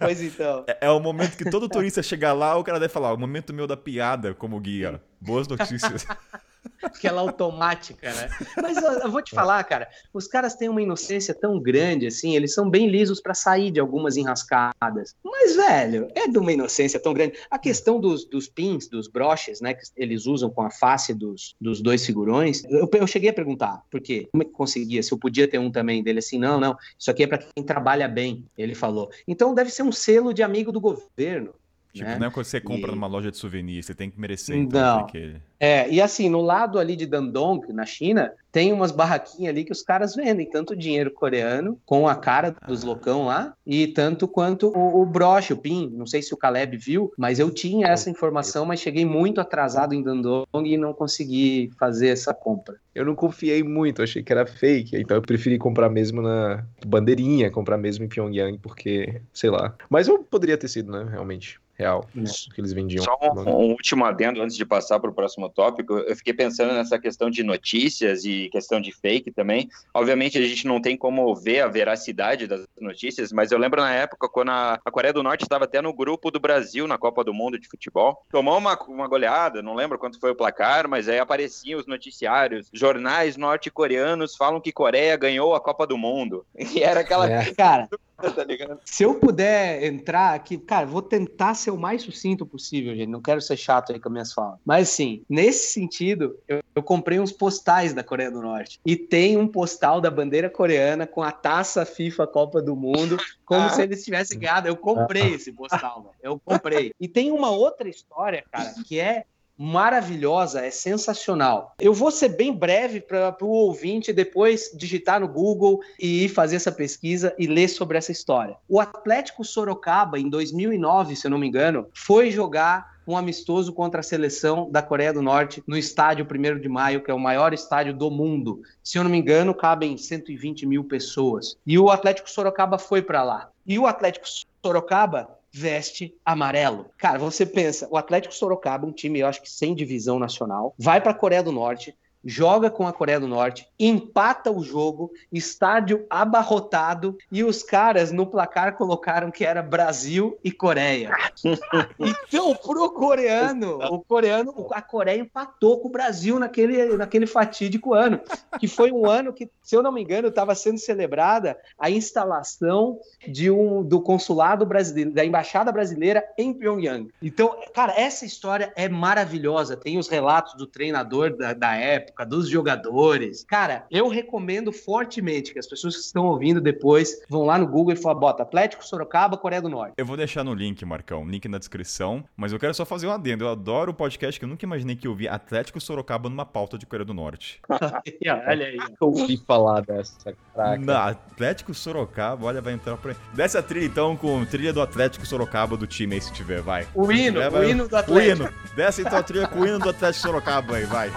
Pois 0.00 0.20
então. 0.20 0.64
É, 0.66 0.86
é, 0.86 0.90
o 0.90 0.98
momento 0.98 1.36
que 1.36 1.48
todo 1.48 1.68
turista 1.68 2.02
chegar 2.02 2.32
lá, 2.32 2.56
o 2.56 2.64
cara 2.64 2.80
deve 2.80 2.92
falar, 2.92 3.12
o 3.12 3.16
momento 3.16 3.54
meu 3.54 3.68
da 3.68 3.76
piada 3.76 4.34
como 4.34 4.58
guia. 4.58 5.00
Boas 5.20 5.46
notícias. 5.46 6.04
Aquela 6.82 7.20
automática, 7.20 8.12
né? 8.12 8.28
Mas 8.60 8.76
eu, 8.76 8.92
eu, 9.00 9.10
vou 9.10 9.22
te 9.22 9.34
falar, 9.34 9.62
cara, 9.64 9.88
os 10.12 10.26
caras 10.26 10.54
têm 10.54 10.68
uma 10.68 10.82
inocência 10.82 11.34
tão 11.34 11.60
grande 11.60 12.06
assim, 12.06 12.34
eles 12.34 12.54
são 12.54 12.68
bem 12.68 12.88
lisos 12.88 13.20
para 13.20 13.34
sair 13.34 13.70
de 13.70 13.80
algumas 13.80 14.16
enrascadas. 14.16 15.14
Mas, 15.24 15.56
velho, 15.56 16.08
é 16.14 16.28
de 16.28 16.38
uma 16.38 16.52
inocência 16.52 17.00
tão 17.00 17.12
grande. 17.12 17.38
A 17.50 17.58
questão 17.58 18.00
dos, 18.00 18.24
dos 18.24 18.48
pins, 18.48 18.88
dos 18.88 19.08
broches, 19.08 19.60
né, 19.60 19.74
que 19.74 19.82
eles 19.96 20.26
usam 20.26 20.50
com 20.50 20.62
a 20.62 20.70
face 20.70 21.14
dos, 21.14 21.54
dos 21.60 21.80
dois 21.80 22.04
figurões, 22.04 22.64
eu, 22.64 22.88
eu 22.92 23.06
cheguei 23.06 23.30
a 23.30 23.34
perguntar, 23.34 23.82
por 23.90 24.00
quê? 24.00 24.28
Como 24.30 24.42
é 24.42 24.46
que 24.46 24.52
conseguia? 24.52 25.02
Se 25.02 25.12
eu 25.12 25.18
podia 25.18 25.48
ter 25.48 25.58
um 25.58 25.70
também 25.70 26.02
dele 26.02 26.18
assim, 26.18 26.38
não, 26.38 26.58
não, 26.58 26.76
isso 26.98 27.10
aqui 27.10 27.22
é 27.22 27.26
para 27.26 27.38
quem 27.38 27.64
trabalha 27.64 28.08
bem, 28.08 28.44
ele 28.56 28.74
falou. 28.74 29.10
Então 29.26 29.54
deve 29.54 29.70
ser 29.70 29.82
um 29.82 29.92
selo 29.92 30.32
de 30.32 30.42
amigo 30.42 30.72
do 30.72 30.80
governo. 30.80 31.54
Tipo, 31.92 32.08
né? 32.08 32.18
não 32.18 32.26
é 32.28 32.30
quando 32.30 32.46
você 32.46 32.60
compra 32.60 32.90
e... 32.90 32.94
numa 32.94 33.06
loja 33.06 33.30
de 33.30 33.36
souvenir, 33.36 33.82
você 33.82 33.94
tem 33.94 34.10
que 34.10 34.18
merecer. 34.18 34.56
Então, 34.56 34.80
não. 34.80 34.98
Porque... 35.00 35.34
É, 35.60 35.88
e 35.90 36.00
assim, 36.00 36.28
no 36.28 36.40
lado 36.40 36.78
ali 36.78 36.96
de 36.96 37.06
Dandong, 37.06 37.72
na 37.72 37.84
China, 37.84 38.32
tem 38.50 38.72
umas 38.72 38.90
barraquinhas 38.90 39.50
ali 39.50 39.64
que 39.64 39.72
os 39.72 39.82
caras 39.82 40.14
vendem 40.14 40.48
tanto 40.48 40.74
dinheiro 40.74 41.10
coreano, 41.10 41.78
com 41.86 42.08
a 42.08 42.14
cara 42.14 42.54
dos 42.66 42.82
ah. 42.82 42.86
loucão 42.86 43.26
lá, 43.26 43.54
e 43.64 43.86
tanto 43.86 44.26
quanto 44.26 44.68
o, 44.68 45.02
o 45.02 45.06
broche, 45.06 45.52
o 45.52 45.56
PIN. 45.56 45.90
Não 45.94 46.06
sei 46.06 46.20
se 46.20 46.34
o 46.34 46.36
Caleb 46.36 46.76
viu, 46.76 47.12
mas 47.16 47.38
eu 47.38 47.50
tinha 47.50 47.86
essa 47.88 48.10
informação, 48.10 48.66
mas 48.66 48.80
cheguei 48.80 49.04
muito 49.04 49.40
atrasado 49.40 49.94
em 49.94 50.02
Dandong 50.02 50.46
e 50.64 50.76
não 50.76 50.92
consegui 50.92 51.70
fazer 51.78 52.08
essa 52.08 52.34
compra. 52.34 52.76
Eu 52.94 53.04
não 53.04 53.14
confiei 53.14 53.62
muito, 53.62 54.02
achei 54.02 54.22
que 54.22 54.32
era 54.32 54.44
fake, 54.44 54.96
então 54.96 55.16
eu 55.16 55.22
preferi 55.22 55.58
comprar 55.58 55.88
mesmo 55.88 56.20
na 56.20 56.64
bandeirinha, 56.84 57.50
comprar 57.50 57.78
mesmo 57.78 58.04
em 58.04 58.08
Pyongyang, 58.08 58.58
porque, 58.58 59.22
sei 59.32 59.48
lá. 59.48 59.74
Mas 59.88 60.08
eu 60.08 60.18
poderia 60.18 60.58
ter 60.58 60.68
sido, 60.68 60.90
né, 60.92 61.06
realmente 61.08 61.61
real 61.74 62.06
é. 62.16 62.20
isso 62.20 62.50
que 62.50 62.60
eles 62.60 62.72
vendiam. 62.72 63.04
Só 63.04 63.18
um, 63.22 63.40
um, 63.40 63.70
último 63.70 64.04
adendo 64.04 64.42
antes 64.42 64.56
de 64.56 64.64
passar 64.64 65.00
para 65.00 65.10
o 65.10 65.14
próximo 65.14 65.48
tópico. 65.48 65.94
Eu 65.94 66.16
fiquei 66.16 66.32
pensando 66.32 66.72
nessa 66.72 66.98
questão 66.98 67.30
de 67.30 67.42
notícias 67.42 68.24
e 68.24 68.48
questão 68.50 68.80
de 68.80 68.92
fake 68.92 69.30
também. 69.30 69.68
Obviamente 69.94 70.38
a 70.38 70.42
gente 70.42 70.66
não 70.66 70.80
tem 70.80 70.96
como 70.96 71.34
ver 71.34 71.60
a 71.60 71.68
veracidade 71.68 72.46
das 72.46 72.66
notícias, 72.80 73.32
mas 73.32 73.50
eu 73.50 73.58
lembro 73.58 73.80
na 73.80 73.92
época 73.92 74.28
quando 74.28 74.50
a, 74.50 74.78
a 74.84 74.90
Coreia 74.90 75.12
do 75.12 75.22
Norte 75.22 75.42
estava 75.42 75.64
até 75.64 75.80
no 75.80 75.92
grupo 75.92 76.30
do 76.30 76.40
Brasil 76.40 76.86
na 76.86 76.98
Copa 76.98 77.24
do 77.24 77.34
Mundo 77.34 77.58
de 77.58 77.68
futebol. 77.68 78.24
Tomou 78.30 78.58
uma, 78.58 78.78
uma 78.84 79.08
goleada, 79.08 79.62
não 79.62 79.74
lembro 79.74 79.98
quanto 79.98 80.20
foi 80.20 80.30
o 80.30 80.36
placar, 80.36 80.88
mas 80.88 81.08
aí 81.08 81.18
apareciam 81.18 81.80
os 81.80 81.86
noticiários. 81.86 82.68
Jornais 82.72 83.36
norte-coreanos 83.36 84.36
falam 84.36 84.60
que 84.60 84.72
Coreia 84.72 85.16
ganhou 85.16 85.54
a 85.54 85.60
Copa 85.60 85.86
do 85.86 85.98
Mundo. 85.98 86.44
E 86.72 86.82
era 86.82 87.00
aquela. 87.00 87.30
É. 87.30 87.52
Cara, 87.52 87.86
tá 87.86 88.46
se 88.84 89.02
eu 89.02 89.16
puder 89.16 89.84
entrar 89.84 90.34
aqui, 90.34 90.56
cara, 90.56 90.86
vou 90.86 91.02
tentar 91.02 91.54
ser 91.62 91.70
o 91.70 91.78
mais 91.78 92.02
sucinto 92.02 92.44
possível, 92.44 92.94
gente. 92.94 93.08
Não 93.08 93.20
quero 93.20 93.40
ser 93.40 93.56
chato 93.56 93.92
aí 93.92 94.00
com 94.00 94.08
as 94.08 94.12
minhas 94.12 94.32
falas. 94.32 94.58
Mas, 94.64 94.90
assim, 94.90 95.22
nesse 95.28 95.72
sentido, 95.72 96.38
eu, 96.46 96.60
eu 96.74 96.82
comprei 96.82 97.18
uns 97.18 97.32
postais 97.32 97.92
da 97.92 98.02
Coreia 98.02 98.30
do 98.30 98.42
Norte. 98.42 98.80
E 98.84 98.96
tem 98.96 99.36
um 99.36 99.46
postal 99.46 100.00
da 100.00 100.10
bandeira 100.10 100.50
coreana 100.50 101.06
com 101.06 101.22
a 101.22 101.32
taça 101.32 101.84
FIFA 101.84 102.26
Copa 102.26 102.62
do 102.62 102.74
Mundo, 102.74 103.16
como 103.44 103.66
ah. 103.66 103.70
se 103.70 103.82
eles 103.82 104.04
tivessem 104.04 104.38
ganhado. 104.38 104.68
Eu 104.68 104.76
comprei 104.76 105.34
esse 105.34 105.52
postal, 105.52 106.02
velho. 106.02 106.14
Eu 106.22 106.40
comprei. 106.44 106.92
E 107.00 107.08
tem 107.08 107.30
uma 107.30 107.50
outra 107.50 107.88
história, 107.88 108.44
cara, 108.50 108.74
que 108.86 108.98
é 108.98 109.24
maravilhosa, 109.62 110.66
é 110.66 110.70
sensacional. 110.72 111.76
Eu 111.78 111.94
vou 111.94 112.10
ser 112.10 112.30
bem 112.30 112.52
breve 112.52 113.00
para 113.00 113.36
o 113.40 113.48
ouvinte 113.48 114.12
depois 114.12 114.72
digitar 114.74 115.20
no 115.20 115.28
Google 115.28 115.80
e 116.00 116.28
fazer 116.28 116.56
essa 116.56 116.72
pesquisa 116.72 117.32
e 117.38 117.46
ler 117.46 117.68
sobre 117.68 117.96
essa 117.96 118.10
história. 118.10 118.56
O 118.68 118.80
Atlético 118.80 119.44
Sorocaba, 119.44 120.18
em 120.18 120.28
2009, 120.28 121.14
se 121.14 121.28
eu 121.28 121.30
não 121.30 121.38
me 121.38 121.46
engano, 121.46 121.86
foi 121.94 122.28
jogar 122.32 122.92
um 123.06 123.16
amistoso 123.16 123.72
contra 123.72 124.00
a 124.00 124.02
seleção 124.02 124.68
da 124.70 124.82
Coreia 124.82 125.12
do 125.12 125.22
Norte 125.22 125.62
no 125.66 125.76
estádio 125.76 126.26
1 126.26 126.60
de 126.60 126.68
Maio, 126.68 127.02
que 127.02 127.10
é 127.10 127.14
o 127.14 127.18
maior 127.18 127.54
estádio 127.54 127.94
do 127.94 128.10
mundo. 128.10 128.62
Se 128.82 128.98
eu 128.98 129.04
não 129.04 129.10
me 129.10 129.18
engano, 129.18 129.54
cabem 129.54 129.96
120 129.96 130.66
mil 130.66 130.84
pessoas. 130.84 131.56
E 131.64 131.78
o 131.78 131.88
Atlético 131.88 132.30
Sorocaba 132.30 132.78
foi 132.78 133.00
para 133.00 133.22
lá. 133.22 133.50
E 133.64 133.78
o 133.78 133.86
Atlético 133.86 134.26
Sorocaba 134.64 135.28
veste 135.52 136.14
amarelo. 136.24 136.86
Cara, 136.96 137.18
você 137.18 137.44
pensa, 137.44 137.86
o 137.90 137.96
Atlético 137.96 138.34
Sorocaba, 138.34 138.86
um 138.86 138.92
time, 138.92 139.20
eu 139.20 139.26
acho 139.26 139.42
que 139.42 139.50
sem 139.50 139.74
divisão 139.74 140.18
nacional, 140.18 140.74
vai 140.78 141.00
para 141.00 141.10
a 141.10 141.14
Coreia 141.14 141.42
do 141.42 141.52
Norte, 141.52 141.94
joga 142.24 142.70
com 142.70 142.86
a 142.86 142.92
Coreia 142.92 143.20
do 143.20 143.28
Norte, 143.28 143.68
empata 143.78 144.50
o 144.50 144.62
jogo, 144.62 145.12
estádio 145.32 146.06
abarrotado 146.08 147.16
e 147.30 147.42
os 147.42 147.62
caras 147.62 148.12
no 148.12 148.26
placar 148.26 148.76
colocaram 148.76 149.30
que 149.30 149.44
era 149.44 149.62
Brasil 149.62 150.38
e 150.42 150.50
Coreia. 150.50 151.10
então, 151.98 152.54
pro 152.54 152.90
coreano, 152.90 153.78
o 153.90 154.00
coreano, 154.00 154.68
a 154.72 154.82
Coreia 154.82 155.20
empatou 155.20 155.80
com 155.80 155.88
o 155.88 155.92
Brasil 155.92 156.38
naquele, 156.38 156.96
naquele 156.96 157.26
fatídico 157.26 157.94
ano, 157.94 158.20
que 158.58 158.68
foi 158.68 158.92
um 158.92 159.08
ano 159.08 159.32
que, 159.32 159.50
se 159.62 159.76
eu 159.76 159.82
não 159.82 159.92
me 159.92 160.02
engano, 160.02 160.28
estava 160.28 160.54
sendo 160.54 160.78
celebrada 160.78 161.58
a 161.78 161.90
instalação 161.90 162.98
de 163.26 163.50
um 163.50 163.82
do 163.82 164.00
consulado 164.00 164.64
brasileiro, 164.64 165.12
da 165.12 165.24
embaixada 165.24 165.72
brasileira 165.72 166.24
em 166.38 166.52
Pyongyang. 166.52 167.10
Então, 167.20 167.56
cara, 167.74 167.94
essa 167.98 168.24
história 168.24 168.72
é 168.76 168.88
maravilhosa. 168.88 169.76
Tem 169.76 169.98
os 169.98 170.08
relatos 170.08 170.54
do 170.54 170.66
treinador 170.66 171.36
da, 171.36 171.52
da 171.52 171.74
época 171.74 172.11
época, 172.12 172.26
dos 172.26 172.48
jogadores. 172.48 173.44
Cara, 173.48 173.86
eu 173.90 174.08
recomendo 174.08 174.72
fortemente 174.72 175.52
que 175.52 175.58
as 175.58 175.66
pessoas 175.66 175.96
que 175.96 176.02
estão 176.02 176.26
ouvindo 176.26 176.60
depois 176.60 177.22
vão 177.28 177.44
lá 177.44 177.58
no 177.58 177.66
Google 177.66 177.94
e 177.94 177.96
falem, 177.96 178.20
bota 178.20 178.42
Atlético 178.42 178.84
Sorocaba, 178.84 179.36
Coreia 179.36 179.62
do 179.62 179.68
Norte. 179.68 179.94
Eu 179.96 180.04
vou 180.04 180.16
deixar 180.16 180.44
no 180.44 180.54
link, 180.54 180.84
Marcão, 180.84 181.24
link 181.24 181.48
na 181.48 181.58
descrição, 181.58 182.24
mas 182.36 182.52
eu 182.52 182.58
quero 182.58 182.74
só 182.74 182.84
fazer 182.84 183.06
um 183.06 183.10
adendo. 183.10 183.44
Eu 183.44 183.48
adoro 183.48 183.90
o 183.90 183.94
podcast 183.94 184.38
que 184.38 184.44
eu 184.44 184.48
nunca 184.48 184.64
imaginei 184.64 184.94
que 184.94 185.08
eu 185.08 185.14
vi 185.14 185.26
Atlético 185.26 185.80
Sorocaba 185.80 186.28
numa 186.28 186.44
pauta 186.44 186.76
de 186.76 186.86
Coreia 186.86 187.04
do 187.04 187.14
Norte. 187.14 187.60
olha 187.70 188.66
aí. 188.66 188.76
Eu 188.76 189.08
ouvi 189.08 189.36
falar 189.38 189.80
dessa, 189.80 190.34
Na 190.80 191.08
Atlético 191.08 191.72
Sorocaba, 191.72 192.46
olha, 192.46 192.60
vai 192.60 192.74
entrar 192.74 192.96
pra... 192.96 193.14
Desce 193.32 193.56
a 193.56 193.62
trilha 193.62 193.86
então 193.86 194.16
com 194.16 194.44
trilha 194.44 194.72
do 194.72 194.82
Atlético 194.82 195.26
Sorocaba 195.26 195.76
do 195.76 195.86
time 195.86 196.14
aí, 196.14 196.20
se 196.20 196.32
tiver, 196.32 196.60
vai. 196.60 196.86
O 196.94 197.10
hino, 197.10 197.40
tiver, 197.40 197.58
o 197.58 197.64
hino 197.64 197.88
do 197.88 197.96
Atlético. 197.96 198.44
O 198.44 198.46
hino. 198.46 198.54
Desce 198.76 199.02
então 199.02 199.18
a 199.18 199.22
trilha 199.22 199.48
com 199.48 199.60
o 199.60 199.66
hino 199.66 199.78
do 199.78 199.88
Atlético 199.88 200.26
Sorocaba 200.26 200.76
aí, 200.76 200.84
vai. 200.84 201.10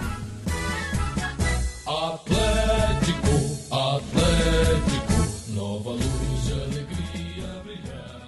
Atlético, 1.88 3.30
Atlético, 3.70 5.52
nova 5.54 5.90
luz 5.90 6.50
alegria 6.50 7.62
brilhar. 7.62 8.26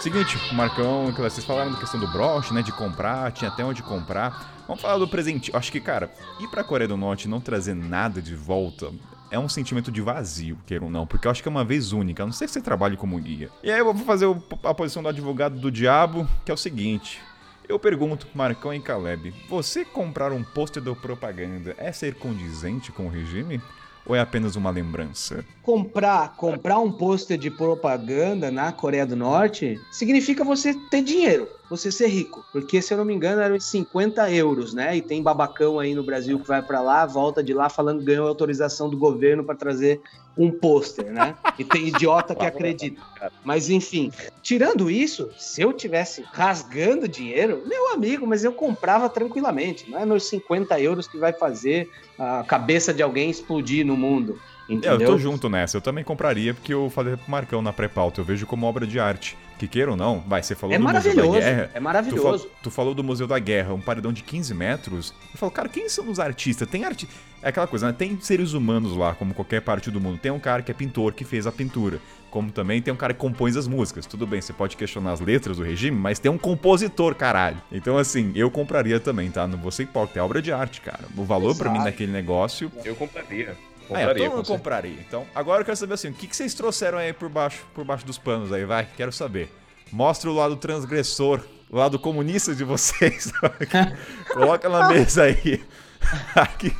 Seguinte, 0.00 0.36
Marcão, 0.52 1.12
vocês 1.12 1.46
falaram 1.46 1.70
da 1.70 1.78
questão 1.78 2.00
do 2.00 2.08
broche, 2.08 2.52
né, 2.52 2.60
de 2.60 2.72
comprar, 2.72 3.30
tinha 3.30 3.52
até 3.52 3.64
onde 3.64 3.84
comprar. 3.84 4.64
Vamos 4.66 4.82
falar 4.82 4.98
do 4.98 5.06
presente. 5.06 5.54
Acho 5.54 5.70
que, 5.70 5.80
cara, 5.80 6.12
ir 6.40 6.48
pra 6.48 6.64
Coreia 6.64 6.88
do 6.88 6.96
Norte 6.96 7.26
e 7.26 7.30
não 7.30 7.40
trazer 7.40 7.74
nada 7.74 8.20
de 8.20 8.34
volta 8.34 8.90
é 9.32 9.38
um 9.38 9.48
sentimento 9.48 9.90
de 9.90 10.02
vazio, 10.02 10.58
queira 10.66 10.84
ou 10.84 10.90
não, 10.90 11.06
porque 11.06 11.26
eu 11.26 11.30
acho 11.30 11.42
que 11.42 11.48
é 11.48 11.50
uma 11.50 11.64
vez 11.64 11.92
única, 11.92 12.22
a 12.22 12.26
não 12.26 12.32
sei 12.32 12.46
se 12.46 12.54
você 12.54 12.60
trabalha 12.60 12.98
como 12.98 13.18
guia. 13.18 13.48
E 13.62 13.72
aí 13.72 13.78
eu 13.78 13.84
vou 13.86 13.94
fazer 14.04 14.26
a 14.62 14.74
posição 14.74 15.02
do 15.02 15.08
advogado 15.08 15.58
do 15.58 15.70
diabo, 15.70 16.28
que 16.44 16.50
é 16.50 16.54
o 16.54 16.56
seguinte. 16.56 17.18
Eu 17.66 17.78
pergunto, 17.78 18.28
Marcão 18.34 18.74
e 18.74 18.80
Caleb, 18.80 19.34
você 19.48 19.86
comprar 19.86 20.32
um 20.32 20.44
pôster 20.44 20.82
da 20.82 20.94
propaganda 20.94 21.74
é 21.78 21.90
ser 21.90 22.14
condizente 22.16 22.92
com 22.92 23.06
o 23.06 23.08
regime? 23.08 23.60
ou 24.04 24.16
é 24.16 24.20
apenas 24.20 24.56
uma 24.56 24.70
lembrança? 24.70 25.44
Comprar, 25.62 26.34
comprar 26.36 26.78
um 26.78 26.90
pôster 26.90 27.38
de 27.38 27.50
propaganda 27.50 28.50
na 28.50 28.72
Coreia 28.72 29.06
do 29.06 29.16
Norte 29.16 29.80
significa 29.90 30.44
você 30.44 30.74
ter 30.90 31.02
dinheiro, 31.02 31.48
você 31.72 31.90
ser 31.90 32.08
rico. 32.08 32.44
Porque, 32.52 32.82
se 32.82 32.92
eu 32.92 32.98
não 32.98 33.04
me 33.04 33.14
engano, 33.14 33.40
eram 33.40 33.58
50 33.58 34.30
euros, 34.30 34.74
né? 34.74 34.96
E 34.96 35.00
tem 35.00 35.22
babacão 35.22 35.78
aí 35.78 35.94
no 35.94 36.02
Brasil 36.02 36.38
que 36.38 36.46
vai 36.46 36.62
para 36.62 36.80
lá, 36.80 37.06
volta 37.06 37.42
de 37.42 37.54
lá 37.54 37.68
falando 37.68 38.00
que 38.00 38.04
ganhou 38.04 38.28
autorização 38.28 38.90
do 38.90 38.96
governo 38.96 39.42
para 39.42 39.54
trazer 39.54 40.00
um 40.36 40.50
pôster, 40.50 41.10
né? 41.12 41.34
E 41.58 41.64
tem 41.64 41.88
idiota 41.88 42.34
que 42.34 42.44
acredita. 42.44 43.00
Mas 43.44 43.68
enfim, 43.68 44.10
tirando 44.42 44.90
isso, 44.90 45.30
se 45.38 45.62
eu 45.62 45.72
tivesse 45.72 46.24
rasgando 46.32 47.08
dinheiro, 47.08 47.62
meu 47.66 47.92
amigo, 47.92 48.26
mas 48.26 48.44
eu 48.44 48.52
comprava 48.52 49.08
tranquilamente. 49.08 49.90
Não 49.90 49.98
é 49.98 50.06
meus 50.06 50.28
50 50.28 50.78
euros 50.80 51.06
que 51.06 51.18
vai 51.18 51.32
fazer 51.32 51.88
a 52.18 52.44
cabeça 52.44 52.92
de 52.92 53.02
alguém 53.02 53.30
explodir 53.30 53.84
no 53.84 53.96
mundo. 53.96 54.38
Entendeu? 54.68 55.00
É, 55.00 55.02
eu 55.04 55.06
tô 55.06 55.18
junto 55.18 55.48
nessa. 55.48 55.76
Eu 55.76 55.80
também 55.80 56.04
compraria, 56.04 56.54
porque 56.54 56.72
eu 56.72 56.88
falei 56.88 57.16
pro 57.16 57.30
Marcão 57.30 57.60
na 57.60 57.72
pré-pauta. 57.72 58.20
Eu 58.20 58.24
vejo 58.24 58.46
como 58.46 58.66
obra 58.66 58.86
de 58.86 58.98
arte. 58.98 59.36
Que 59.62 59.68
queira 59.68 59.92
ou 59.92 59.96
não, 59.96 60.18
vai, 60.26 60.42
você 60.42 60.56
falou 60.56 60.74
é 60.74 60.78
do 60.80 60.84
Museu 60.84 61.14
da 61.14 61.38
Guerra. 61.38 61.70
É 61.72 61.78
maravilhoso. 61.78 62.46
Tu, 62.46 62.50
tu, 62.64 62.70
falou 62.72 62.94
do 62.96 63.04
Museu 63.04 63.28
da 63.28 63.38
Guerra, 63.38 63.72
um 63.72 63.80
paredão 63.80 64.12
de 64.12 64.20
15 64.20 64.52
metros. 64.54 65.14
Eu 65.32 65.38
falo, 65.38 65.52
cara, 65.52 65.68
quem 65.68 65.88
são 65.88 66.10
os 66.10 66.18
artistas? 66.18 66.68
Tem 66.68 66.84
arte. 66.84 67.08
É 67.40 67.50
aquela 67.50 67.68
coisa, 67.68 67.86
né? 67.86 67.94
Tem 67.96 68.18
seres 68.20 68.54
humanos 68.54 68.96
lá, 68.96 69.14
como 69.14 69.32
qualquer 69.32 69.60
parte 69.60 69.88
do 69.88 70.00
mundo. 70.00 70.18
Tem 70.18 70.32
um 70.32 70.40
cara 70.40 70.62
que 70.62 70.72
é 70.72 70.74
pintor 70.74 71.12
que 71.12 71.24
fez 71.24 71.46
a 71.46 71.52
pintura. 71.52 72.00
Como 72.28 72.50
também 72.50 72.82
tem 72.82 72.92
um 72.92 72.96
cara 72.96 73.14
que 73.14 73.20
compõe 73.20 73.56
as 73.56 73.68
músicas. 73.68 74.04
Tudo 74.04 74.26
bem, 74.26 74.40
você 74.40 74.52
pode 74.52 74.76
questionar 74.76 75.12
as 75.12 75.20
letras 75.20 75.58
do 75.58 75.62
regime, 75.62 75.96
mas 75.96 76.18
tem 76.18 76.28
um 76.28 76.38
compositor, 76.38 77.14
caralho. 77.14 77.62
Então, 77.70 77.96
assim, 77.96 78.32
eu 78.34 78.50
compraria 78.50 78.98
também, 78.98 79.30
tá? 79.30 79.46
Não 79.46 79.58
vou 79.58 79.70
ser 79.70 79.84
hipócrita, 79.84 80.18
é 80.18 80.22
obra 80.24 80.42
de 80.42 80.50
arte, 80.50 80.80
cara. 80.80 81.04
O 81.16 81.22
valor 81.22 81.56
para 81.56 81.70
mim 81.70 81.78
naquele 81.78 82.10
negócio. 82.10 82.72
Eu 82.84 82.96
compraria. 82.96 83.56
Compraria, 83.92 84.24
ah, 84.24 84.26
então 84.26 84.38
eu 84.38 84.44
compraria. 84.44 85.00
Então, 85.06 85.26
agora 85.34 85.60
eu 85.60 85.64
quero 85.64 85.76
saber 85.76 85.94
assim, 85.94 86.08
o 86.08 86.14
que, 86.14 86.26
que 86.26 86.36
vocês 86.36 86.54
trouxeram 86.54 86.98
aí 86.98 87.12
por 87.12 87.28
baixo, 87.28 87.64
por 87.74 87.84
baixo 87.84 88.04
dos 88.06 88.18
panos 88.18 88.52
aí, 88.52 88.64
vai? 88.64 88.86
Quero 88.96 89.12
saber. 89.12 89.50
Mostra 89.92 90.30
o 90.30 90.34
lado 90.34 90.56
transgressor, 90.56 91.44
o 91.70 91.76
lado 91.76 91.98
comunista 91.98 92.54
de 92.54 92.64
vocês. 92.64 93.32
Coloca 94.32 94.68
na 94.68 94.88
mesa 94.88 95.24
aí. 95.24 95.62
Aqui. 96.34 96.74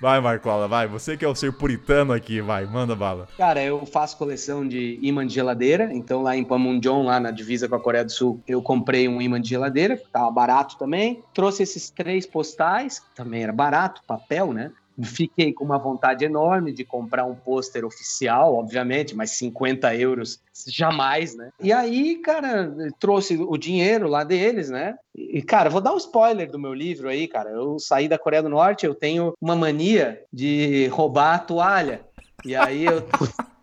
Vai, 0.00 0.20
Marcola, 0.20 0.68
vai. 0.68 0.86
Você 0.86 1.16
que 1.16 1.24
é 1.24 1.28
o 1.28 1.34
ser 1.34 1.52
puritano 1.52 2.12
aqui, 2.12 2.40
vai, 2.40 2.66
manda 2.66 2.94
bala. 2.94 3.28
Cara, 3.36 3.62
eu 3.62 3.84
faço 3.86 4.16
coleção 4.16 4.66
de 4.66 4.98
imã 5.02 5.26
de 5.26 5.34
geladeira, 5.34 5.90
então 5.92 6.22
lá 6.22 6.36
em 6.36 6.44
Panmunjom, 6.44 7.04
lá 7.04 7.18
na 7.18 7.30
divisa 7.30 7.68
com 7.68 7.74
a 7.74 7.80
Coreia 7.80 8.04
do 8.04 8.12
Sul, 8.12 8.42
eu 8.46 8.60
comprei 8.60 9.08
um 9.08 9.20
imã 9.22 9.40
de 9.40 9.48
geladeira, 9.48 10.00
tava 10.12 10.30
barato 10.30 10.76
também. 10.76 11.22
Trouxe 11.32 11.62
esses 11.62 11.88
três 11.88 12.26
postais, 12.26 13.02
também 13.14 13.42
era 13.42 13.52
barato, 13.52 14.02
papel, 14.06 14.52
né? 14.52 14.70
Fiquei 15.02 15.52
com 15.52 15.64
uma 15.64 15.78
vontade 15.78 16.24
enorme 16.24 16.72
de 16.72 16.84
comprar 16.84 17.24
um 17.24 17.34
pôster 17.34 17.84
oficial, 17.84 18.54
obviamente, 18.54 19.14
mas 19.14 19.32
50 19.32 19.94
euros 19.94 20.40
jamais, 20.66 21.36
né? 21.36 21.50
E 21.60 21.72
aí, 21.72 22.16
cara, 22.16 22.74
trouxe 22.98 23.36
o 23.36 23.56
dinheiro 23.56 24.08
lá 24.08 24.24
deles, 24.24 24.70
né? 24.70 24.96
E, 25.14 25.42
cara, 25.42 25.68
vou 25.68 25.80
dar 25.80 25.92
um 25.92 25.98
spoiler 25.98 26.50
do 26.50 26.58
meu 26.58 26.72
livro 26.72 27.08
aí, 27.08 27.28
cara. 27.28 27.50
Eu 27.50 27.78
saí 27.78 28.08
da 28.08 28.18
Coreia 28.18 28.42
do 28.42 28.48
Norte, 28.48 28.86
eu 28.86 28.94
tenho 28.94 29.34
uma 29.40 29.54
mania 29.54 30.22
de 30.32 30.86
roubar 30.88 31.34
a 31.34 31.38
toalha. 31.38 32.00
E 32.44 32.54
aí 32.54 32.84
eu. 32.84 33.02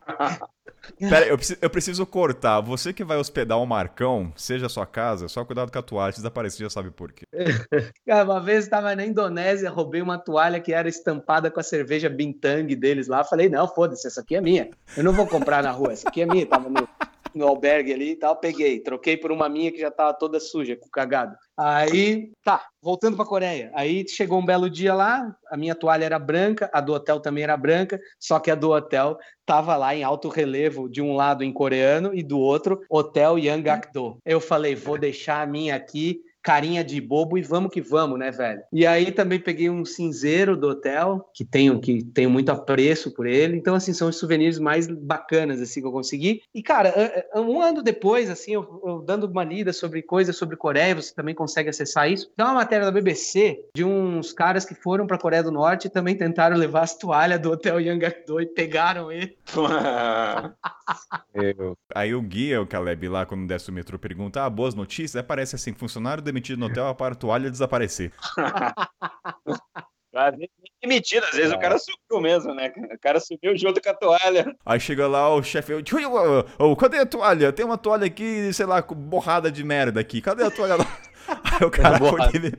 Pera, 0.99 1.25
eu 1.25 1.37
preciso, 1.37 1.59
eu 1.61 1.69
preciso, 1.69 2.05
cortar. 2.05 2.59
Você 2.61 2.91
que 2.91 3.03
vai 3.03 3.17
hospedar 3.17 3.57
o 3.57 3.65
Marcão, 3.65 4.33
seja 4.35 4.67
sua 4.67 4.85
casa, 4.85 5.27
só 5.27 5.45
cuidado 5.45 5.71
com 5.71 5.79
a 5.79 5.81
toalha, 5.81 6.11
se 6.11 6.19
desaparecer, 6.19 6.65
já 6.65 6.69
sabe 6.69 6.91
por 6.91 7.11
quê. 7.11 7.25
Cara, 8.05 8.25
uma 8.25 8.41
vez 8.41 8.65
estava 8.65 8.95
na 8.95 9.05
Indonésia, 9.05 9.69
roubei 9.69 10.01
uma 10.01 10.17
toalha 10.17 10.59
que 10.59 10.73
era 10.73 10.89
estampada 10.89 11.49
com 11.49 11.59
a 11.59 11.63
cerveja 11.63 12.09
Bintang 12.09 12.75
deles 12.75 13.07
lá. 13.07 13.23
Falei, 13.23 13.47
não, 13.47 13.67
foda-se, 13.67 14.07
essa 14.07 14.21
aqui 14.21 14.35
é 14.35 14.41
minha. 14.41 14.69
Eu 14.97 15.03
não 15.03 15.13
vou 15.13 15.25
comprar 15.25 15.63
na 15.63 15.71
rua, 15.71 15.93
essa 15.93 16.09
aqui 16.09 16.21
é 16.21 16.25
minha. 16.25 16.45
Tava 16.45 16.69
no, 16.69 16.87
no 17.35 17.47
albergue 17.47 17.93
ali 17.93 18.11
e 18.11 18.15
tal, 18.15 18.35
peguei, 18.35 18.79
troquei 18.79 19.17
por 19.17 19.31
uma 19.31 19.49
minha 19.49 19.71
que 19.71 19.79
já 19.79 19.91
tava 19.91 20.13
toda 20.13 20.39
suja, 20.39 20.75
com 20.75 20.89
cagado. 20.89 21.35
Aí, 21.57 22.31
tá, 22.43 22.65
voltando 22.81 23.15
pra 23.15 23.25
Coreia. 23.25 23.71
Aí 23.73 24.07
chegou 24.07 24.39
um 24.39 24.45
belo 24.45 24.69
dia 24.69 24.93
lá, 24.93 25.35
a 25.49 25.57
minha 25.57 25.75
toalha 25.75 26.05
era 26.05 26.19
branca, 26.19 26.69
a 26.73 26.81
do 26.81 26.93
hotel 26.93 27.19
também 27.19 27.43
era 27.43 27.55
branca, 27.55 27.99
só 28.19 28.39
que 28.39 28.49
a 28.49 28.55
do 28.55 28.71
hotel 28.71 29.17
tava 29.45 29.75
lá 29.75 29.95
em 29.95 30.03
alto 30.03 30.29
relevo, 30.29 30.89
de 30.89 31.01
um 31.01 31.15
lado 31.15 31.43
em 31.43 31.51
coreano 31.51 32.13
e 32.13 32.23
do 32.23 32.39
outro, 32.39 32.81
Hotel 32.89 33.37
Yangakdo. 33.37 34.17
Eu 34.25 34.39
falei, 34.39 34.75
vou 34.75 34.97
deixar 34.97 35.41
a 35.41 35.45
minha 35.45 35.75
aqui 35.75 36.21
carinha 36.43 36.83
de 36.83 36.99
bobo 36.99 37.37
e 37.37 37.41
vamos 37.41 37.71
que 37.71 37.81
vamos, 37.81 38.19
né, 38.19 38.29
velho? 38.29 38.61
E 38.71 38.85
aí 38.85 39.11
também 39.11 39.39
peguei 39.39 39.69
um 39.69 39.85
cinzeiro 39.85 40.57
do 40.57 40.67
hotel, 40.67 41.29
que 41.33 41.45
tenho, 41.45 41.79
que 41.79 42.03
tenho 42.03 42.29
muito 42.29 42.51
apreço 42.51 43.11
por 43.11 43.25
ele. 43.25 43.57
Então, 43.57 43.75
assim, 43.75 43.93
são 43.93 44.09
os 44.09 44.17
souvenirs 44.17 44.59
mais 44.59 44.87
bacanas, 44.87 45.61
assim, 45.61 45.81
que 45.81 45.87
eu 45.87 45.91
consegui. 45.91 46.41
E, 46.53 46.61
cara, 46.61 46.93
um 47.35 47.61
ano 47.61 47.81
depois, 47.81 48.29
assim, 48.29 48.53
eu, 48.53 48.81
eu 48.85 49.01
dando 49.01 49.25
uma 49.25 49.43
lida 49.43 49.71
sobre 49.71 50.01
coisas 50.01 50.35
sobre 50.35 50.57
Coreia, 50.57 50.95
você 50.95 51.13
também 51.13 51.33
consegue 51.33 51.69
acessar 51.69 52.11
isso. 52.11 52.29
Tem 52.35 52.45
uma 52.45 52.55
matéria 52.55 52.85
da 52.85 52.91
BBC 52.91 53.59
de 53.75 53.83
uns 53.83 54.33
caras 54.33 54.65
que 54.65 54.75
foram 54.75 55.07
pra 55.07 55.17
Coreia 55.17 55.43
do 55.43 55.51
Norte 55.51 55.87
e 55.87 55.89
também 55.89 56.15
tentaram 56.15 56.57
levar 56.57 56.81
as 56.81 56.97
toalhas 56.97 57.39
do 57.39 57.51
hotel 57.51 57.79
Yangak-do 57.79 58.41
e 58.41 58.45
pegaram 58.45 59.11
ele. 59.11 59.37
Aí 61.93 62.13
o 62.13 62.21
guia, 62.21 62.61
o 62.61 62.67
Caleb, 62.67 63.07
lá 63.07 63.25
quando 63.25 63.47
desce 63.47 63.69
o 63.69 63.73
metrô, 63.73 63.97
pergunta: 63.97 64.43
ah, 64.43 64.49
boas 64.49 64.75
notícias? 64.75 65.15
Aí 65.15 65.21
aparece 65.21 65.55
assim: 65.55 65.73
funcionário 65.73 66.21
demitido 66.33 66.59
no 66.59 66.65
hotel 66.65 66.93
para 66.95 67.13
a 67.13 67.17
toalha 67.17 67.51
desaparecer. 67.51 68.11
Às 70.15 70.35
vezes 70.35 70.49
demitido, 70.79 71.23
às 71.23 71.35
vezes 71.35 71.51
é. 71.51 71.55
o 71.55 71.59
cara 71.59 71.75
sumiu 71.79 72.21
mesmo, 72.21 72.53
né? 72.53 72.71
O 72.93 72.99
cara 72.99 73.19
sumiu 73.19 73.57
junto 73.57 73.81
com 73.81 73.89
a 73.89 73.93
toalha. 73.95 74.55
Aí 74.63 74.79
chega 74.79 75.07
lá 75.07 75.33
o 75.33 75.41
chefe, 75.41 75.73
oh, 76.59 76.75
cadê 76.75 76.99
a 76.99 77.05
toalha? 77.05 77.51
Tem 77.51 77.65
uma 77.65 77.79
toalha 77.79 78.05
aqui, 78.05 78.53
sei 78.53 78.67
lá, 78.67 78.79
borrada 78.81 79.51
de 79.51 79.63
merda 79.63 79.99
aqui. 79.99 80.21
Cadê 80.21 80.43
a 80.43 80.51
toalha 80.51 80.75
lá? 80.75 80.85
Aí 81.59 81.65
o 81.65 81.71
cara 81.71 81.99
foi 81.99 82.19
ele... 82.33 82.53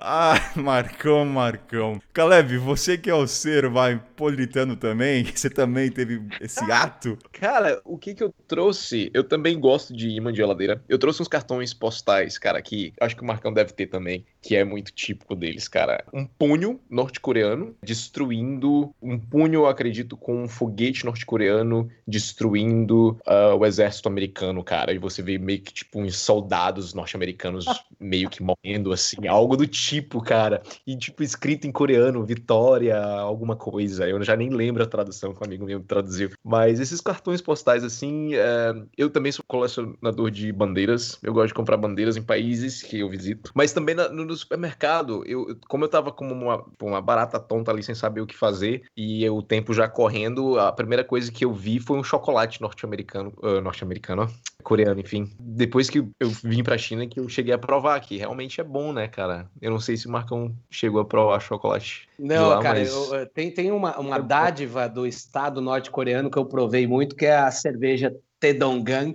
Ah, 0.00 0.52
Marcão, 0.56 1.24
Marcão. 1.24 2.00
Caleb, 2.12 2.56
você 2.58 2.96
que 2.96 3.10
é 3.10 3.14
o 3.14 3.26
ser, 3.26 3.68
vai, 3.68 4.00
politano 4.16 4.76
também, 4.76 5.24
você 5.34 5.50
também 5.50 5.90
teve 5.90 6.22
esse 6.40 6.70
ato? 6.70 7.18
Cara, 7.32 7.80
o 7.84 7.98
que 7.98 8.14
que 8.14 8.22
eu 8.22 8.34
trouxe? 8.46 9.10
Eu 9.12 9.24
também 9.24 9.58
gosto 9.58 9.94
de 9.94 10.08
imã 10.08 10.32
de 10.32 10.38
geladeira. 10.38 10.82
Eu 10.88 10.98
trouxe 10.98 11.22
uns 11.22 11.28
cartões 11.28 11.74
postais, 11.74 12.38
cara, 12.38 12.60
que 12.62 12.92
acho 13.00 13.16
que 13.16 13.22
o 13.22 13.26
Marcão 13.26 13.52
deve 13.52 13.72
ter 13.72 13.86
também, 13.86 14.24
que 14.44 14.54
é 14.54 14.62
muito 14.62 14.92
típico 14.92 15.34
deles, 15.34 15.66
cara. 15.66 16.04
Um 16.12 16.26
punho 16.26 16.78
norte-coreano 16.90 17.74
destruindo, 17.82 18.94
um 19.00 19.18
punho, 19.18 19.64
acredito, 19.64 20.18
com 20.18 20.44
um 20.44 20.48
foguete 20.48 21.06
norte-coreano 21.06 21.88
destruindo 22.06 23.18
uh, 23.26 23.56
o 23.58 23.64
exército 23.64 24.06
americano, 24.06 24.62
cara. 24.62 24.92
E 24.92 24.98
você 24.98 25.22
vê 25.22 25.38
meio 25.38 25.62
que, 25.62 25.72
tipo, 25.72 25.98
uns 25.98 26.18
soldados 26.18 26.92
norte-americanos 26.92 27.64
meio 27.98 28.28
que 28.28 28.42
morrendo, 28.42 28.92
assim, 28.92 29.26
algo 29.26 29.56
do 29.56 29.66
tipo, 29.66 30.20
cara. 30.20 30.62
E, 30.86 30.94
tipo, 30.94 31.22
escrito 31.22 31.66
em 31.66 31.72
coreano, 31.72 32.22
Vitória, 32.22 33.02
alguma 33.02 33.56
coisa. 33.56 34.06
Eu 34.06 34.22
já 34.22 34.36
nem 34.36 34.50
lembro 34.50 34.82
a 34.82 34.86
tradução 34.86 35.32
que 35.32 35.40
um 35.42 35.46
amigo 35.46 35.64
meu 35.64 35.80
traduziu. 35.80 36.32
Mas 36.44 36.80
esses 36.80 37.00
cartões 37.00 37.40
postais, 37.40 37.82
assim, 37.82 38.34
é... 38.34 38.74
eu 38.98 39.08
também 39.08 39.32
sou 39.32 39.44
colecionador 39.48 40.30
de 40.30 40.52
bandeiras. 40.52 41.18
Eu 41.22 41.32
gosto 41.32 41.48
de 41.48 41.54
comprar 41.54 41.78
bandeiras 41.78 42.18
em 42.18 42.22
países 42.22 42.82
que 42.82 43.00
eu 43.00 43.08
visito. 43.08 43.50
Mas 43.54 43.72
também 43.72 43.94
na, 43.94 44.10
no 44.10 44.33
supermercado, 44.36 45.24
eu, 45.26 45.56
como 45.68 45.84
eu 45.84 45.88
tava 45.88 46.12
como 46.12 46.34
uma, 46.34 46.64
uma 46.80 47.00
barata 47.00 47.38
tonta 47.38 47.70
ali 47.70 47.82
sem 47.82 47.94
saber 47.94 48.20
o 48.20 48.26
que 48.26 48.36
fazer, 48.36 48.82
e 48.96 49.28
o 49.28 49.42
tempo 49.42 49.72
já 49.72 49.88
correndo, 49.88 50.58
a 50.58 50.72
primeira 50.72 51.04
coisa 51.04 51.30
que 51.30 51.44
eu 51.44 51.52
vi 51.52 51.78
foi 51.80 51.98
um 51.98 52.04
chocolate 52.04 52.60
norte-americano, 52.60 53.32
uh, 53.42 53.60
norte-americano, 53.60 54.30
coreano, 54.62 55.00
enfim. 55.00 55.30
Depois 55.38 55.90
que 55.90 55.98
eu 55.98 56.28
vim 56.42 56.62
pra 56.62 56.78
China, 56.78 57.06
que 57.06 57.20
eu 57.20 57.28
cheguei 57.28 57.52
a 57.52 57.58
provar 57.58 58.00
que 58.00 58.16
realmente 58.16 58.60
é 58.60 58.64
bom, 58.64 58.92
né, 58.92 59.06
cara? 59.06 59.48
Eu 59.60 59.70
não 59.70 59.78
sei 59.78 59.96
se 59.96 60.06
o 60.06 60.10
Marcão 60.10 60.54
chegou 60.70 61.00
a 61.00 61.04
provar 61.04 61.40
chocolate. 61.40 62.08
Não, 62.18 62.48
lá, 62.48 62.62
cara, 62.62 62.78
mas... 62.78 62.92
eu, 62.92 63.26
tem, 63.26 63.50
tem 63.50 63.70
uma, 63.70 63.98
uma 63.98 64.18
dádiva 64.18 64.88
do 64.88 65.06
estado 65.06 65.60
norte-coreano 65.60 66.30
que 66.30 66.38
eu 66.38 66.46
provei 66.46 66.86
muito, 66.86 67.14
que 67.14 67.26
é 67.26 67.36
a 67.36 67.50
cerveja 67.50 68.14
Tedonggang, 68.40 69.12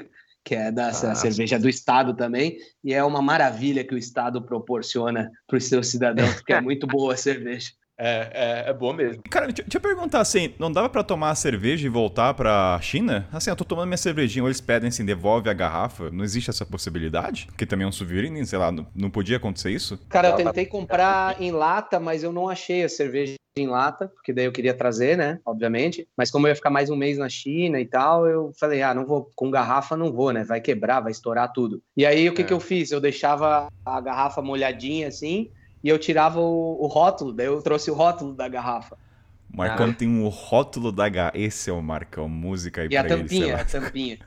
que 0.49 0.55
é 0.55 0.71
da 0.71 0.87
ah, 0.87 1.13
cerveja 1.13 1.59
do 1.59 1.69
Estado 1.69 2.15
também, 2.15 2.57
e 2.83 2.91
é 2.91 3.03
uma 3.03 3.21
maravilha 3.21 3.83
que 3.83 3.93
o 3.93 3.97
Estado 3.99 4.41
proporciona 4.41 5.29
para 5.45 5.57
os 5.57 5.65
seus 5.65 5.89
cidadãos, 5.89 6.33
porque 6.33 6.53
é 6.53 6.59
muito 6.59 6.87
boa 6.87 7.13
a 7.13 7.17
cerveja. 7.17 7.69
É, 8.01 8.63
é, 8.65 8.69
é 8.69 8.73
boa 8.73 8.93
mesmo. 8.93 9.21
Cara, 9.29 9.47
deixa, 9.47 9.61
deixa 9.61 9.75
eu 9.75 9.81
perguntar 9.81 10.21
assim, 10.21 10.53
não 10.57 10.71
dava 10.71 10.87
para 10.87 11.03
tomar 11.03 11.31
a 11.31 11.35
cerveja 11.35 11.85
e 11.85 11.89
voltar 11.89 12.33
pra 12.33 12.79
China? 12.81 13.27
Assim, 13.29 13.49
eu 13.49 13.57
tô 13.57 13.65
tomando 13.65 13.87
minha 13.87 13.97
cervejinha, 13.97 14.41
ou 14.41 14.47
eles 14.47 14.61
pedem 14.61 14.87
assim, 14.87 15.03
devolve 15.03 15.49
a 15.49 15.53
garrafa. 15.53 16.09
Não 16.09 16.23
existe 16.23 16.49
essa 16.49 16.65
possibilidade? 16.65 17.47
Porque 17.47 17.65
também 17.65 17.83
é 17.83 17.89
um 17.89 17.91
souvenir, 17.91 18.45
sei 18.45 18.57
lá, 18.57 18.71
não, 18.71 18.87
não 18.95 19.09
podia 19.09 19.35
acontecer 19.35 19.71
isso? 19.71 19.99
Cara, 20.07 20.29
eu 20.29 20.35
tentei 20.37 20.65
comprar 20.65 21.41
em 21.41 21.51
lata, 21.51 21.99
mas 21.99 22.23
eu 22.23 22.31
não 22.31 22.47
achei 22.47 22.85
a 22.85 22.87
cerveja 22.87 23.33
em 23.61 23.67
lata, 23.67 24.07
porque 24.07 24.33
daí 24.33 24.45
eu 24.45 24.51
queria 24.51 24.73
trazer, 24.73 25.17
né, 25.17 25.39
obviamente. 25.45 26.07
Mas 26.15 26.31
como 26.31 26.47
eu 26.47 26.49
ia 26.49 26.55
ficar 26.55 26.69
mais 26.69 26.89
um 26.89 26.95
mês 26.95 27.17
na 27.17 27.29
China 27.29 27.79
e 27.79 27.85
tal, 27.85 28.27
eu 28.27 28.51
falei, 28.59 28.81
ah, 28.81 28.93
não 28.93 29.05
vou, 29.05 29.29
com 29.35 29.51
garrafa 29.51 29.95
não 29.95 30.11
vou, 30.11 30.31
né, 30.31 30.43
vai 30.43 30.61
quebrar, 30.61 31.01
vai 31.01 31.11
estourar 31.11 31.51
tudo. 31.51 31.81
E 31.95 32.05
aí 32.05 32.29
o 32.29 32.33
que 32.33 32.41
é. 32.41 32.45
que 32.45 32.53
eu 32.53 32.59
fiz? 32.59 32.91
Eu 32.91 33.01
deixava 33.01 33.67
a 33.85 34.01
garrafa 34.01 34.41
molhadinha 34.41 35.07
assim, 35.07 35.49
e 35.83 35.89
eu 35.89 35.97
tirava 35.97 36.39
o, 36.39 36.83
o 36.83 36.87
rótulo, 36.87 37.33
daí 37.33 37.47
eu 37.47 37.61
trouxe 37.61 37.89
o 37.89 37.93
rótulo 37.93 38.33
da 38.33 38.47
garrafa. 38.47 38.97
Marcão 39.51 39.89
ah. 39.89 39.93
tem 39.93 40.07
um 40.07 40.27
rótulo 40.27 40.91
da 40.91 41.05
H. 41.05 41.31
Esse 41.33 41.69
é 41.69 41.73
o 41.73 41.81
Marcão, 41.81 42.29
música 42.29 42.81
aí 42.81 42.87
e 42.87 42.89
pra 42.89 42.99
ele. 42.99 43.09
E 43.09 43.13
a 43.13 43.17
tampinha, 43.17 43.55
a 43.55 43.65
tampinha. 43.65 44.19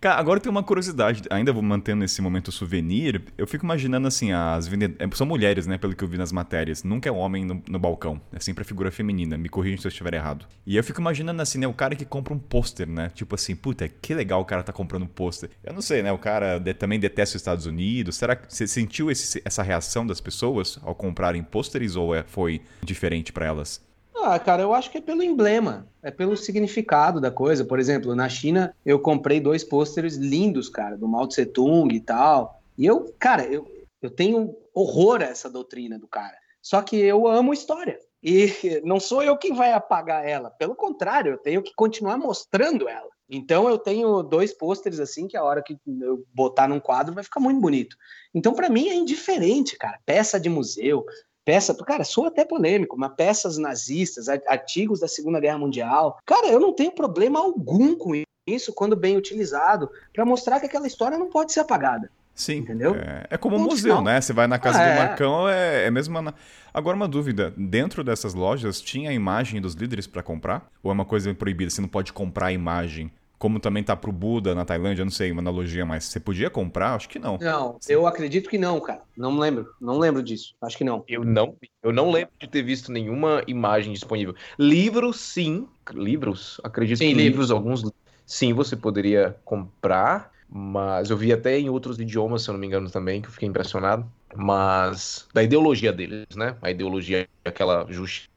Cara, 0.00 0.18
agora 0.18 0.40
tem 0.40 0.50
uma 0.50 0.62
curiosidade, 0.62 1.22
ainda 1.30 1.52
vou 1.52 1.62
mantendo 1.62 2.04
esse 2.04 2.20
momento 2.22 2.52
souvenir. 2.52 3.22
Eu 3.36 3.46
fico 3.46 3.64
imaginando 3.64 4.08
assim, 4.08 4.32
as 4.32 4.66
vendedoras. 4.66 5.16
São 5.16 5.26
mulheres, 5.26 5.66
né? 5.66 5.78
Pelo 5.78 5.94
que 5.94 6.04
eu 6.04 6.08
vi 6.08 6.18
nas 6.18 6.32
matérias. 6.32 6.82
Nunca 6.84 7.08
é 7.08 7.12
homem 7.12 7.44
no, 7.44 7.62
no 7.68 7.78
balcão. 7.78 8.20
É 8.32 8.40
sempre 8.40 8.62
a 8.62 8.64
figura 8.64 8.90
feminina. 8.90 9.36
Me 9.36 9.48
corrija 9.48 9.80
se 9.80 9.86
eu 9.86 9.90
estiver 9.90 10.14
errado. 10.14 10.46
E 10.66 10.76
eu 10.76 10.84
fico 10.84 11.00
imaginando 11.00 11.40
assim, 11.42 11.58
né? 11.58 11.66
O 11.66 11.74
cara 11.74 11.94
que 11.94 12.04
compra 12.04 12.32
um 12.32 12.38
pôster, 12.38 12.88
né? 12.88 13.10
Tipo 13.14 13.34
assim, 13.34 13.54
puta, 13.54 13.88
que 13.88 14.14
legal 14.14 14.40
o 14.40 14.44
cara 14.44 14.62
tá 14.62 14.72
comprando 14.72 15.02
um 15.04 15.06
pôster. 15.06 15.50
Eu 15.62 15.72
não 15.72 15.82
sei, 15.82 16.02
né? 16.02 16.12
O 16.12 16.18
cara 16.18 16.58
de, 16.58 16.74
também 16.74 16.98
detesta 16.98 17.36
os 17.36 17.40
Estados 17.40 17.66
Unidos. 17.66 18.16
Será 18.16 18.36
que 18.36 18.52
você 18.52 18.66
sentiu 18.66 19.10
esse, 19.10 19.42
essa 19.44 19.62
reação 19.62 20.06
das 20.06 20.20
pessoas 20.20 20.78
ao 20.82 20.94
comprarem 20.94 21.42
pôsteres 21.42 21.96
ou 21.96 22.14
é, 22.14 22.22
foi 22.22 22.60
diferente 22.82 23.32
para 23.32 23.46
elas? 23.46 23.80
Ah, 24.14 24.38
cara, 24.38 24.62
eu 24.62 24.74
acho 24.74 24.90
que 24.90 24.98
é 24.98 25.00
pelo 25.00 25.22
emblema, 25.22 25.88
é 26.02 26.10
pelo 26.10 26.36
significado 26.36 27.20
da 27.20 27.30
coisa. 27.30 27.64
Por 27.64 27.80
exemplo, 27.80 28.14
na 28.14 28.28
China 28.28 28.74
eu 28.84 29.00
comprei 29.00 29.40
dois 29.40 29.64
pôsteres 29.64 30.16
lindos, 30.16 30.68
cara, 30.68 30.96
do 30.96 31.08
Mao 31.08 31.26
Tse 31.26 31.46
Tung 31.46 31.94
e 31.94 32.00
tal. 32.00 32.60
E 32.76 32.86
eu, 32.86 33.14
cara, 33.18 33.44
eu, 33.44 33.66
eu 34.00 34.10
tenho 34.10 34.54
horror 34.74 35.22
a 35.22 35.26
essa 35.26 35.48
doutrina 35.48 35.98
do 35.98 36.06
cara. 36.06 36.36
Só 36.60 36.82
que 36.82 36.96
eu 36.96 37.26
amo 37.26 37.52
história. 37.52 37.98
E 38.22 38.46
não 38.84 39.00
sou 39.00 39.22
eu 39.22 39.36
quem 39.36 39.54
vai 39.54 39.72
apagar 39.72 40.26
ela. 40.26 40.50
Pelo 40.50 40.74
contrário, 40.74 41.32
eu 41.32 41.38
tenho 41.38 41.62
que 41.62 41.72
continuar 41.74 42.16
mostrando 42.16 42.88
ela. 42.88 43.10
Então 43.28 43.66
eu 43.66 43.78
tenho 43.78 44.22
dois 44.22 44.52
pôsteres 44.52 45.00
assim 45.00 45.26
que 45.26 45.38
a 45.38 45.42
hora 45.42 45.62
que 45.62 45.78
eu 46.02 46.22
botar 46.34 46.68
num 46.68 46.78
quadro 46.78 47.14
vai 47.14 47.24
ficar 47.24 47.40
muito 47.40 47.60
bonito. 47.60 47.96
Então 48.34 48.52
para 48.52 48.68
mim 48.68 48.88
é 48.88 48.94
indiferente, 48.94 49.76
cara. 49.78 49.98
Peça 50.04 50.38
de 50.38 50.50
museu, 50.50 51.04
peça, 51.44 51.74
cara, 51.84 52.04
sou 52.04 52.26
até 52.26 52.44
polêmico, 52.44 52.98
mas 52.98 53.12
peças 53.16 53.58
nazistas, 53.58 54.28
artigos 54.28 55.00
da 55.00 55.08
Segunda 55.08 55.40
Guerra 55.40 55.58
Mundial. 55.58 56.18
Cara, 56.24 56.48
eu 56.48 56.60
não 56.60 56.72
tenho 56.72 56.92
problema 56.92 57.40
algum 57.40 57.94
com 57.96 58.12
isso 58.46 58.72
quando 58.72 58.96
bem 58.96 59.16
utilizado, 59.16 59.90
para 60.12 60.24
mostrar 60.24 60.58
que 60.60 60.66
aquela 60.66 60.86
história 60.86 61.18
não 61.18 61.30
pode 61.30 61.52
ser 61.52 61.60
apagada. 61.60 62.10
Sim, 62.34 62.56
entendeu? 62.56 62.94
É, 62.94 63.26
é 63.30 63.36
como 63.36 63.56
um 63.56 63.64
museu, 63.64 64.00
né? 64.00 64.20
Você 64.20 64.32
vai 64.32 64.46
na 64.46 64.58
casa 64.58 64.80
ah, 64.80 64.84
do 64.84 64.90
é. 64.90 64.96
Marcão, 64.96 65.48
é, 65.48 65.86
é 65.86 65.90
mesmo. 65.90 66.18
Uma... 66.18 66.34
Agora, 66.72 66.96
uma 66.96 67.06
dúvida: 67.06 67.52
dentro 67.56 68.02
dessas 68.02 68.32
lojas 68.32 68.80
tinha 68.80 69.10
a 69.10 69.12
imagem 69.12 69.60
dos 69.60 69.74
líderes 69.74 70.06
para 70.06 70.22
comprar? 70.22 70.66
Ou 70.82 70.90
é 70.90 70.94
uma 70.94 71.04
coisa 71.04 71.32
proibida? 71.34 71.70
Você 71.70 71.82
não 71.82 71.88
pode 71.88 72.12
comprar 72.12 72.46
a 72.46 72.52
imagem 72.52 73.12
como 73.42 73.58
também 73.58 73.82
tá 73.82 73.96
pro 73.96 74.12
Buda 74.12 74.54
na 74.54 74.64
Tailândia, 74.64 75.04
não 75.04 75.10
sei, 75.10 75.32
uma 75.32 75.40
analogia, 75.40 75.84
mas 75.84 76.04
você 76.04 76.20
podia 76.20 76.48
comprar? 76.48 76.94
Acho 76.94 77.08
que 77.08 77.18
não. 77.18 77.38
Não, 77.40 77.76
eu 77.88 78.06
acredito 78.06 78.48
que 78.48 78.56
não, 78.56 78.78
cara. 78.78 79.02
Não 79.16 79.36
lembro, 79.36 79.66
não 79.80 79.98
lembro 79.98 80.22
disso. 80.22 80.54
Acho 80.62 80.78
que 80.78 80.84
não. 80.84 81.02
Eu 81.08 81.24
não, 81.24 81.56
eu 81.82 81.92
não 81.92 82.12
lembro 82.12 82.32
de 82.38 82.46
ter 82.46 82.62
visto 82.62 82.92
nenhuma 82.92 83.42
imagem 83.48 83.92
disponível. 83.92 84.32
Livros, 84.56 85.18
sim. 85.18 85.66
Livros, 85.92 86.60
acredito 86.62 86.98
sim, 86.98 87.08
que 87.08 87.14
livros, 87.14 87.48
livros, 87.48 87.50
alguns 87.50 87.82
sim, 88.24 88.52
você 88.52 88.76
poderia 88.76 89.36
comprar, 89.44 90.30
mas 90.48 91.10
eu 91.10 91.16
vi 91.16 91.32
até 91.32 91.58
em 91.58 91.68
outros 91.68 91.98
idiomas, 91.98 92.44
se 92.44 92.48
eu 92.48 92.52
não 92.52 92.60
me 92.60 92.68
engano 92.68 92.88
também, 92.92 93.20
que 93.20 93.26
eu 93.26 93.32
fiquei 93.32 93.48
impressionado. 93.48 94.08
Mas 94.36 95.26
da 95.34 95.42
ideologia 95.42 95.92
deles, 95.92 96.28
né? 96.36 96.56
A 96.62 96.70
ideologia 96.70 97.28
aquela 97.44 97.90
Juche 97.90 98.28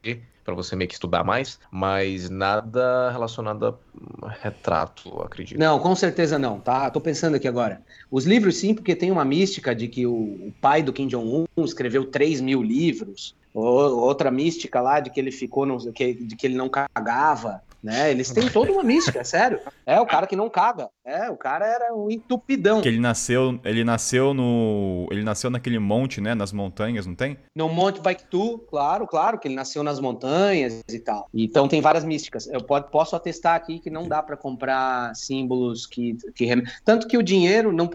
para 0.46 0.54
você 0.54 0.76
meio 0.76 0.86
que 0.86 0.94
estudar 0.94 1.24
mais, 1.24 1.58
mas 1.70 2.30
nada 2.30 3.10
relacionado 3.10 3.78
a 4.22 4.28
retrato, 4.40 5.20
acredito. 5.20 5.58
Não, 5.58 5.80
com 5.80 5.94
certeza 5.96 6.38
não, 6.38 6.60
tá? 6.60 6.88
Tô 6.88 7.00
pensando 7.00 7.34
aqui 7.34 7.48
agora. 7.48 7.82
Os 8.08 8.24
livros 8.24 8.56
sim, 8.56 8.72
porque 8.72 8.94
tem 8.94 9.10
uma 9.10 9.24
mística 9.24 9.74
de 9.74 9.88
que 9.88 10.06
o, 10.06 10.52
pai 10.60 10.84
do 10.84 10.92
Kim 10.92 11.08
Jong-un 11.08 11.46
escreveu 11.58 12.04
3 12.04 12.40
mil 12.40 12.62
livros, 12.62 13.34
outra 13.52 14.30
mística 14.30 14.80
lá 14.80 15.00
de 15.00 15.10
que 15.10 15.18
ele 15.18 15.32
ficou, 15.32 15.66
no, 15.66 15.78
de 15.78 15.92
que 15.92 16.46
ele 16.46 16.56
não 16.56 16.68
cagava, 16.68 17.62
né? 17.82 18.10
Eles 18.10 18.30
têm 18.30 18.48
toda 18.48 18.72
uma 18.72 18.82
mística, 18.82 19.20
é 19.20 19.24
sério. 19.24 19.60
É 19.84 20.00
o 20.00 20.06
cara 20.06 20.26
que 20.26 20.36
não 20.36 20.50
caga. 20.50 20.88
É, 21.04 21.30
o 21.30 21.36
cara 21.36 21.66
era 21.66 21.94
um 21.94 22.10
entupidão. 22.10 22.80
Que 22.80 22.88
ele 22.88 22.98
nasceu, 22.98 23.60
ele 23.64 23.84
nasceu 23.84 24.34
no, 24.34 25.06
ele 25.10 25.22
nasceu 25.22 25.50
naquele 25.50 25.78
monte, 25.78 26.20
né, 26.20 26.34
nas 26.34 26.52
montanhas, 26.52 27.06
não 27.06 27.14
tem? 27.14 27.38
No 27.54 27.68
Monte 27.68 28.00
Baiktu, 28.00 28.58
claro, 28.68 29.06
claro, 29.06 29.38
que 29.38 29.46
ele 29.46 29.54
nasceu 29.54 29.82
nas 29.82 30.00
montanhas 30.00 30.82
e 30.88 30.98
tal. 30.98 31.28
Então 31.32 31.68
tem 31.68 31.80
várias 31.80 32.04
místicas. 32.04 32.48
Eu 32.48 32.60
posso 32.62 33.14
atestar 33.14 33.54
aqui 33.54 33.78
que 33.78 33.90
não 33.90 34.08
dá 34.08 34.22
para 34.22 34.36
comprar 34.36 35.14
símbolos 35.14 35.86
que, 35.86 36.16
que 36.34 36.46
tanto 36.84 37.06
que 37.06 37.16
o 37.16 37.22
dinheiro 37.22 37.72
não, 37.72 37.88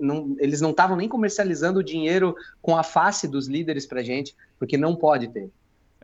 não 0.00 0.36
eles 0.38 0.60
não 0.60 0.70
estavam 0.70 0.96
nem 0.96 1.08
comercializando 1.08 1.80
o 1.80 1.84
dinheiro 1.84 2.34
com 2.60 2.76
a 2.76 2.82
face 2.82 3.26
dos 3.26 3.48
líderes 3.48 3.86
pra 3.86 4.02
gente, 4.02 4.36
porque 4.58 4.76
não 4.76 4.94
pode 4.94 5.28
ter. 5.28 5.50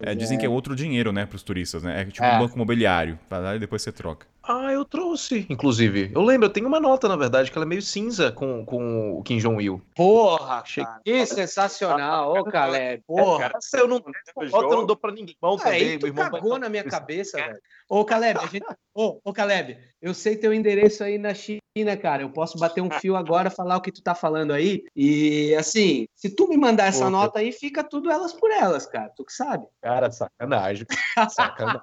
É, 0.00 0.14
dizem 0.14 0.36
é. 0.36 0.40
que 0.40 0.46
é 0.46 0.48
outro 0.48 0.74
dinheiro, 0.74 1.12
né, 1.12 1.26
para 1.26 1.36
os 1.36 1.42
turistas, 1.42 1.82
né? 1.82 2.02
É 2.02 2.04
tipo 2.04 2.24
é. 2.24 2.36
um 2.36 2.38
banco 2.38 2.54
imobiliário, 2.54 3.18
vai 3.28 3.40
lá 3.40 3.56
e 3.56 3.58
depois 3.58 3.82
você 3.82 3.92
troca. 3.92 4.26
Ah, 4.48 4.72
eu 4.72 4.82
trouxe, 4.82 5.46
inclusive. 5.50 6.10
Eu 6.14 6.22
lembro, 6.22 6.46
eu 6.46 6.52
tenho 6.52 6.66
uma 6.66 6.80
nota, 6.80 7.06
na 7.06 7.16
verdade, 7.16 7.50
que 7.50 7.58
ela 7.58 7.66
é 7.66 7.68
meio 7.68 7.82
cinza 7.82 8.32
com, 8.32 8.64
com 8.64 9.18
o 9.18 9.22
Kim 9.22 9.36
Jong-il. 9.36 9.78
Porra, 9.94 10.62
cara, 10.62 11.00
que 11.04 11.26
sensacional, 11.26 12.32
ô, 12.32 12.44
Caleb. 12.44 13.02
Porra. 13.06 13.44
É, 13.44 13.48
cara, 13.50 13.58
eu 13.74 13.86
não, 13.86 13.98
nota 13.98 14.64
eu 14.64 14.70
não 14.70 14.86
dou 14.86 14.96
pra 14.96 15.12
ninguém. 15.12 15.36
Bom, 15.38 15.58
também, 15.58 15.96
é, 15.96 15.98
tu 15.98 16.06
irmão 16.06 16.30
cagou 16.30 16.58
na 16.58 16.70
minha 16.70 16.82
cabeça, 16.82 17.36
velho. 17.36 17.60
Ô, 17.90 18.04
Caleb, 18.04 18.38
a 18.38 18.46
gente... 18.46 18.66
ô, 18.94 19.18
ô, 19.24 19.32
Caleb, 19.32 19.78
eu 20.00 20.12
sei 20.12 20.36
teu 20.36 20.52
endereço 20.52 21.02
aí 21.02 21.16
na 21.16 21.32
China, 21.32 21.96
cara. 22.00 22.22
Eu 22.22 22.30
posso 22.30 22.58
bater 22.58 22.82
um 22.82 22.90
fio 22.90 23.16
agora, 23.16 23.50
falar 23.50 23.76
o 23.76 23.80
que 23.80 23.90
tu 23.90 24.02
tá 24.02 24.14
falando 24.14 24.52
aí. 24.52 24.84
E, 24.94 25.54
assim, 25.54 26.06
se 26.14 26.28
tu 26.28 26.48
me 26.48 26.56
mandar 26.56 26.86
essa 26.86 27.00
Porra. 27.00 27.10
nota 27.10 27.38
aí, 27.38 27.50
fica 27.50 27.82
tudo 27.82 28.10
elas 28.10 28.34
por 28.34 28.50
elas, 28.50 28.86
cara. 28.86 29.10
Tu 29.16 29.24
que 29.24 29.32
sabe. 29.32 29.66
Cara, 29.82 30.10
sacanagem. 30.10 30.86
Sacanagem. 31.30 31.82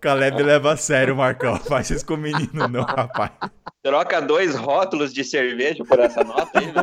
Caleb 0.00 0.42
leva 0.42 0.72
a 0.72 0.76
sério, 0.76 1.16
Marcão. 1.16 1.56
Faz 1.56 1.90
isso 1.90 2.03
com 2.04 2.14
o 2.14 2.18
menino, 2.18 2.68
não, 2.68 2.82
rapaz. 2.86 3.32
Troca 3.84 4.18
dois 4.18 4.54
rótulos 4.54 5.12
de 5.12 5.22
cerveja 5.22 5.84
por 5.84 5.98
essa 5.98 6.24
nota 6.24 6.58
aí, 6.58 6.66
né? 6.66 6.82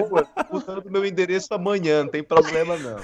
Mudando 0.51 0.91
meu 0.91 1.03
endereço 1.03 1.51
amanhã, 1.51 2.03
não 2.03 2.11
tem 2.11 2.23
problema 2.23 2.77
não. 2.77 2.97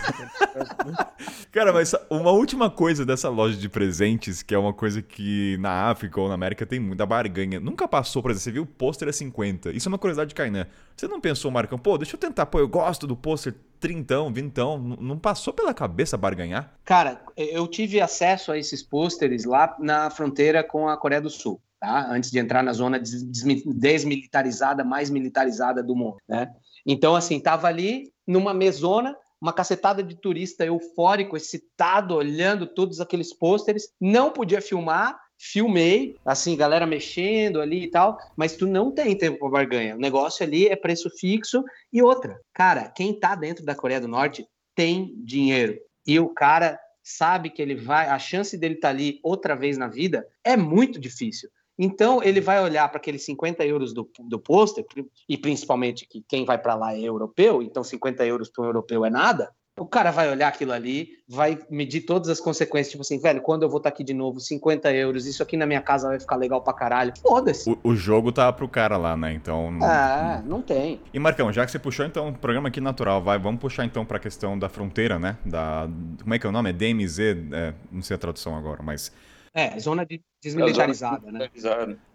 Cara, 1.52 1.73
mas 1.73 1.95
uma 2.07 2.30
última 2.30 2.69
coisa 2.69 3.03
dessa 3.03 3.27
loja 3.27 3.57
de 3.57 3.68
presentes, 3.68 4.44
que 4.44 4.53
é 4.53 4.57
uma 4.57 4.72
coisa 4.72 5.02
que 5.02 5.57
na 5.57 5.89
África 5.89 6.22
ou 6.22 6.27
na 6.27 6.35
América 6.35 6.64
tem 6.64 6.80
muita 6.80 7.07
barganha. 7.07 7.60
Nunca 7.60 7.88
passou, 7.88 8.22
por 8.22 8.30
exemplo, 8.30 8.44
você 8.44 8.52
viu 8.52 8.64
o 8.64 8.68
pôster 8.68 9.07
é 9.07 9.11
50. 9.11 9.72
Isso 9.72 9.88
é 9.88 9.89
uma 9.89 9.98
curiosidade 9.98 10.30
de 10.30 10.35
Kainan. 10.35 10.68
Você 10.95 11.07
não 11.07 11.19
pensou, 11.19 11.49
Marcão, 11.49 11.80
pô, 11.80 11.98
deixa 11.98 12.15
eu 12.15 12.19
tentar, 12.19 12.45
pô, 12.45 12.60
eu 12.60 12.68
gosto 12.68 13.07
do 13.07 13.15
pôster 13.15 13.56
trintão, 13.80 14.31
vintão. 14.31 14.77
Não 14.77 15.18
passou 15.18 15.52
pela 15.52 15.73
cabeça 15.73 16.15
barganhar? 16.15 16.72
Cara, 16.85 17.19
eu 17.35 17.68
tive 17.68 17.99
acesso 17.99 18.52
a 18.52 18.60
esses 18.60 18.84
pôsteres 18.84 19.44
lá 19.44 19.76
na 19.80 20.11
fronteira 20.11 20.64
com 20.64 20.88
a 20.88 20.95
Coreia 20.95 21.22
do 21.22 21.31
Sul 21.31 21.60
tá? 21.80 22.08
antes 22.10 22.32
de 22.32 22.40
entrar 22.40 22.64
na 22.64 22.74
zona 22.74 22.99
desmilitarizada, 22.99 24.84
mais 24.84 25.10
militarizada 25.10 25.84
do 25.84 25.95
mundo. 25.95 26.18
Né? 26.28 26.52
Então, 26.86 27.16
assim, 27.16 27.38
estava 27.38 27.68
ali 27.68 28.12
numa 28.26 28.54
mesona, 28.54 29.16
uma 29.40 29.54
cacetada 29.54 30.04
de 30.04 30.16
turista 30.16 30.66
eufórico, 30.66 31.38
excitado, 31.38 32.16
olhando 32.16 32.66
todos 32.66 32.99
aqueles 32.99 33.34
pôsteres, 33.34 33.90
não 33.99 34.32
podia 34.32 34.62
filmar, 34.62 35.20
filmei, 35.38 36.16
assim, 36.26 36.58
galera 36.58 36.86
mexendo 36.88 37.62
ali 37.62 37.84
e 37.84 37.91
tal, 37.91 38.18
mas 38.36 38.56
tu 38.56 38.66
não 38.66 38.91
tem 38.91 39.16
tempo 39.16 39.38
para 39.40 39.49
barganha. 39.49 39.95
O 39.95 39.99
negócio 39.99 40.44
ali 40.44 40.68
é 40.68 40.76
preço 40.76 41.10
fixo 41.12 41.64
e 41.94 42.02
outra. 42.02 42.40
Cara, 42.54 42.90
quem 42.90 43.20
tá 43.20 43.36
dentro 43.36 43.64
da 43.64 43.76
Coreia 43.76 44.02
do 44.02 44.08
Norte 44.08 44.48
tem 44.76 45.14
dinheiro. 45.24 45.78
E 46.06 46.20
o 46.20 46.30
cara 46.30 46.80
sabe 47.04 47.49
que 47.49 47.62
ele 47.62 47.76
vai, 47.76 48.10
a 48.10 48.20
chance 48.20 48.58
dele 48.58 48.76
estar 48.76 48.90
tá 48.90 48.94
ali 48.94 49.20
outra 49.24 49.56
vez 49.56 49.78
na 49.78 49.88
vida 49.88 50.28
é 50.44 50.58
muito 50.58 50.99
difícil. 50.99 51.49
Então, 51.78 52.24
ele 52.24 52.41
vai 52.41 52.62
olhar 52.64 52.88
para 52.90 52.98
aqueles 52.98 53.24
50 53.26 53.66
euros 53.66 53.94
do, 53.94 54.10
do 54.20 54.40
pôster, 54.40 54.86
e 55.30 55.38
principalmente 55.38 56.08
que 56.08 56.24
quem 56.28 56.44
vai 56.44 56.58
para 56.58 56.76
lá 56.76 56.95
é 56.95 57.02
europeu, 57.02 57.62
então 57.62 57.84
50 57.84 58.26
euros 58.26 58.49
para 58.49 58.64
um 58.64 58.68
europeu 58.68 59.06
é 59.06 59.10
nada. 59.10 59.52
O 59.80 59.86
cara 59.86 60.10
vai 60.10 60.28
olhar 60.28 60.48
aquilo 60.48 60.72
ali, 60.72 61.10
vai 61.30 61.60
medir 61.70 62.02
todas 62.02 62.30
as 62.30 62.40
consequências, 62.40 62.90
tipo 62.90 63.02
assim, 63.02 63.20
velho, 63.20 63.41
quando 63.41 63.62
eu 63.62 63.70
vou 63.70 63.78
estar 63.78 63.91
tá 63.91 63.94
aqui 63.94 64.04
de 64.04 64.14
novo, 64.14 64.40
50 64.40 64.91
euros, 64.91 65.28
isso 65.28 65.44
aqui 65.44 65.56
na 65.56 65.68
minha 65.68 65.82
casa 65.82 66.08
vai 66.08 66.20
ficar 66.20 66.36
legal 66.36 66.64
pra 66.64 66.74
caralho. 66.74 67.14
Foda-se. 67.22 67.70
O, 67.70 67.78
o, 67.84 67.95
jogo 67.95 68.32
tá 68.32 68.52
pro 68.52 68.68
cara 68.68 68.98
lá, 68.98 69.16
né? 69.16 69.34
Então. 69.34 69.72
Não, 69.72 69.86
ah, 69.86 70.41
não, 70.44 70.58
não 70.58 70.62
tem. 70.64 70.99
E 71.14 71.20
Marcão, 71.20 71.54
já 71.54 71.64
que 71.64 71.72
você 71.72 71.78
puxou, 71.78 72.08
então, 72.08 72.30
o 72.30 72.34
programa 72.34 72.70
aqui 72.70 72.82
natural, 72.82 73.22
vai, 73.22 73.38
vamos 73.38 73.62
puxar 73.62 73.86
então 73.86 74.04
pra 74.04 74.18
questão 74.18 74.58
da 74.58 74.68
fronteira, 74.68 75.20
né? 75.20 75.38
Da. 75.45 75.88
Como 76.24 76.34
é 76.34 76.40
que 76.40 76.48
é 76.48 76.49
o 76.49 76.52
nome? 76.52 76.72
É 76.72 76.74
DMZ? 76.74 77.20
É, 77.20 77.74
não 77.91 78.02
sei 78.02 78.16
a 78.16 78.18
tradução 78.18 78.58
agora, 78.58 78.82
mas 78.82 79.12
é, 79.57 79.79
zona 79.79 80.05
de 80.05 80.21
desmilitarizada, 80.39 81.31
né? 81.31 81.49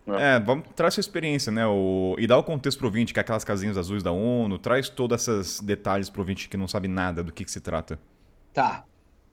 É, 0.06 0.38
vamos, 0.38 0.68
traz 0.76 0.94
sua 0.94 1.00
experiência, 1.00 1.50
né? 1.50 1.66
O, 1.66 2.14
e 2.16 2.24
dá 2.24 2.38
o 2.38 2.44
contexto 2.44 2.78
pro 2.78 2.86
ouvinte, 2.86 3.12
que 3.12 3.18
é 3.18 3.22
aquelas 3.22 3.42
casinhas 3.42 3.76
azuis 3.76 4.00
da 4.00 4.12
ONU, 4.12 4.60
traz 4.60 4.88
todos 4.88 5.26
esses 5.28 5.60
detalhes 5.60 6.08
pro 6.08 6.22
ouvinte 6.22 6.48
que 6.48 6.56
não 6.56 6.68
sabe 6.68 6.86
nada 6.86 7.20
do 7.24 7.32
que, 7.32 7.44
que 7.44 7.50
se 7.50 7.60
trata. 7.60 7.98
Tá. 8.52 8.84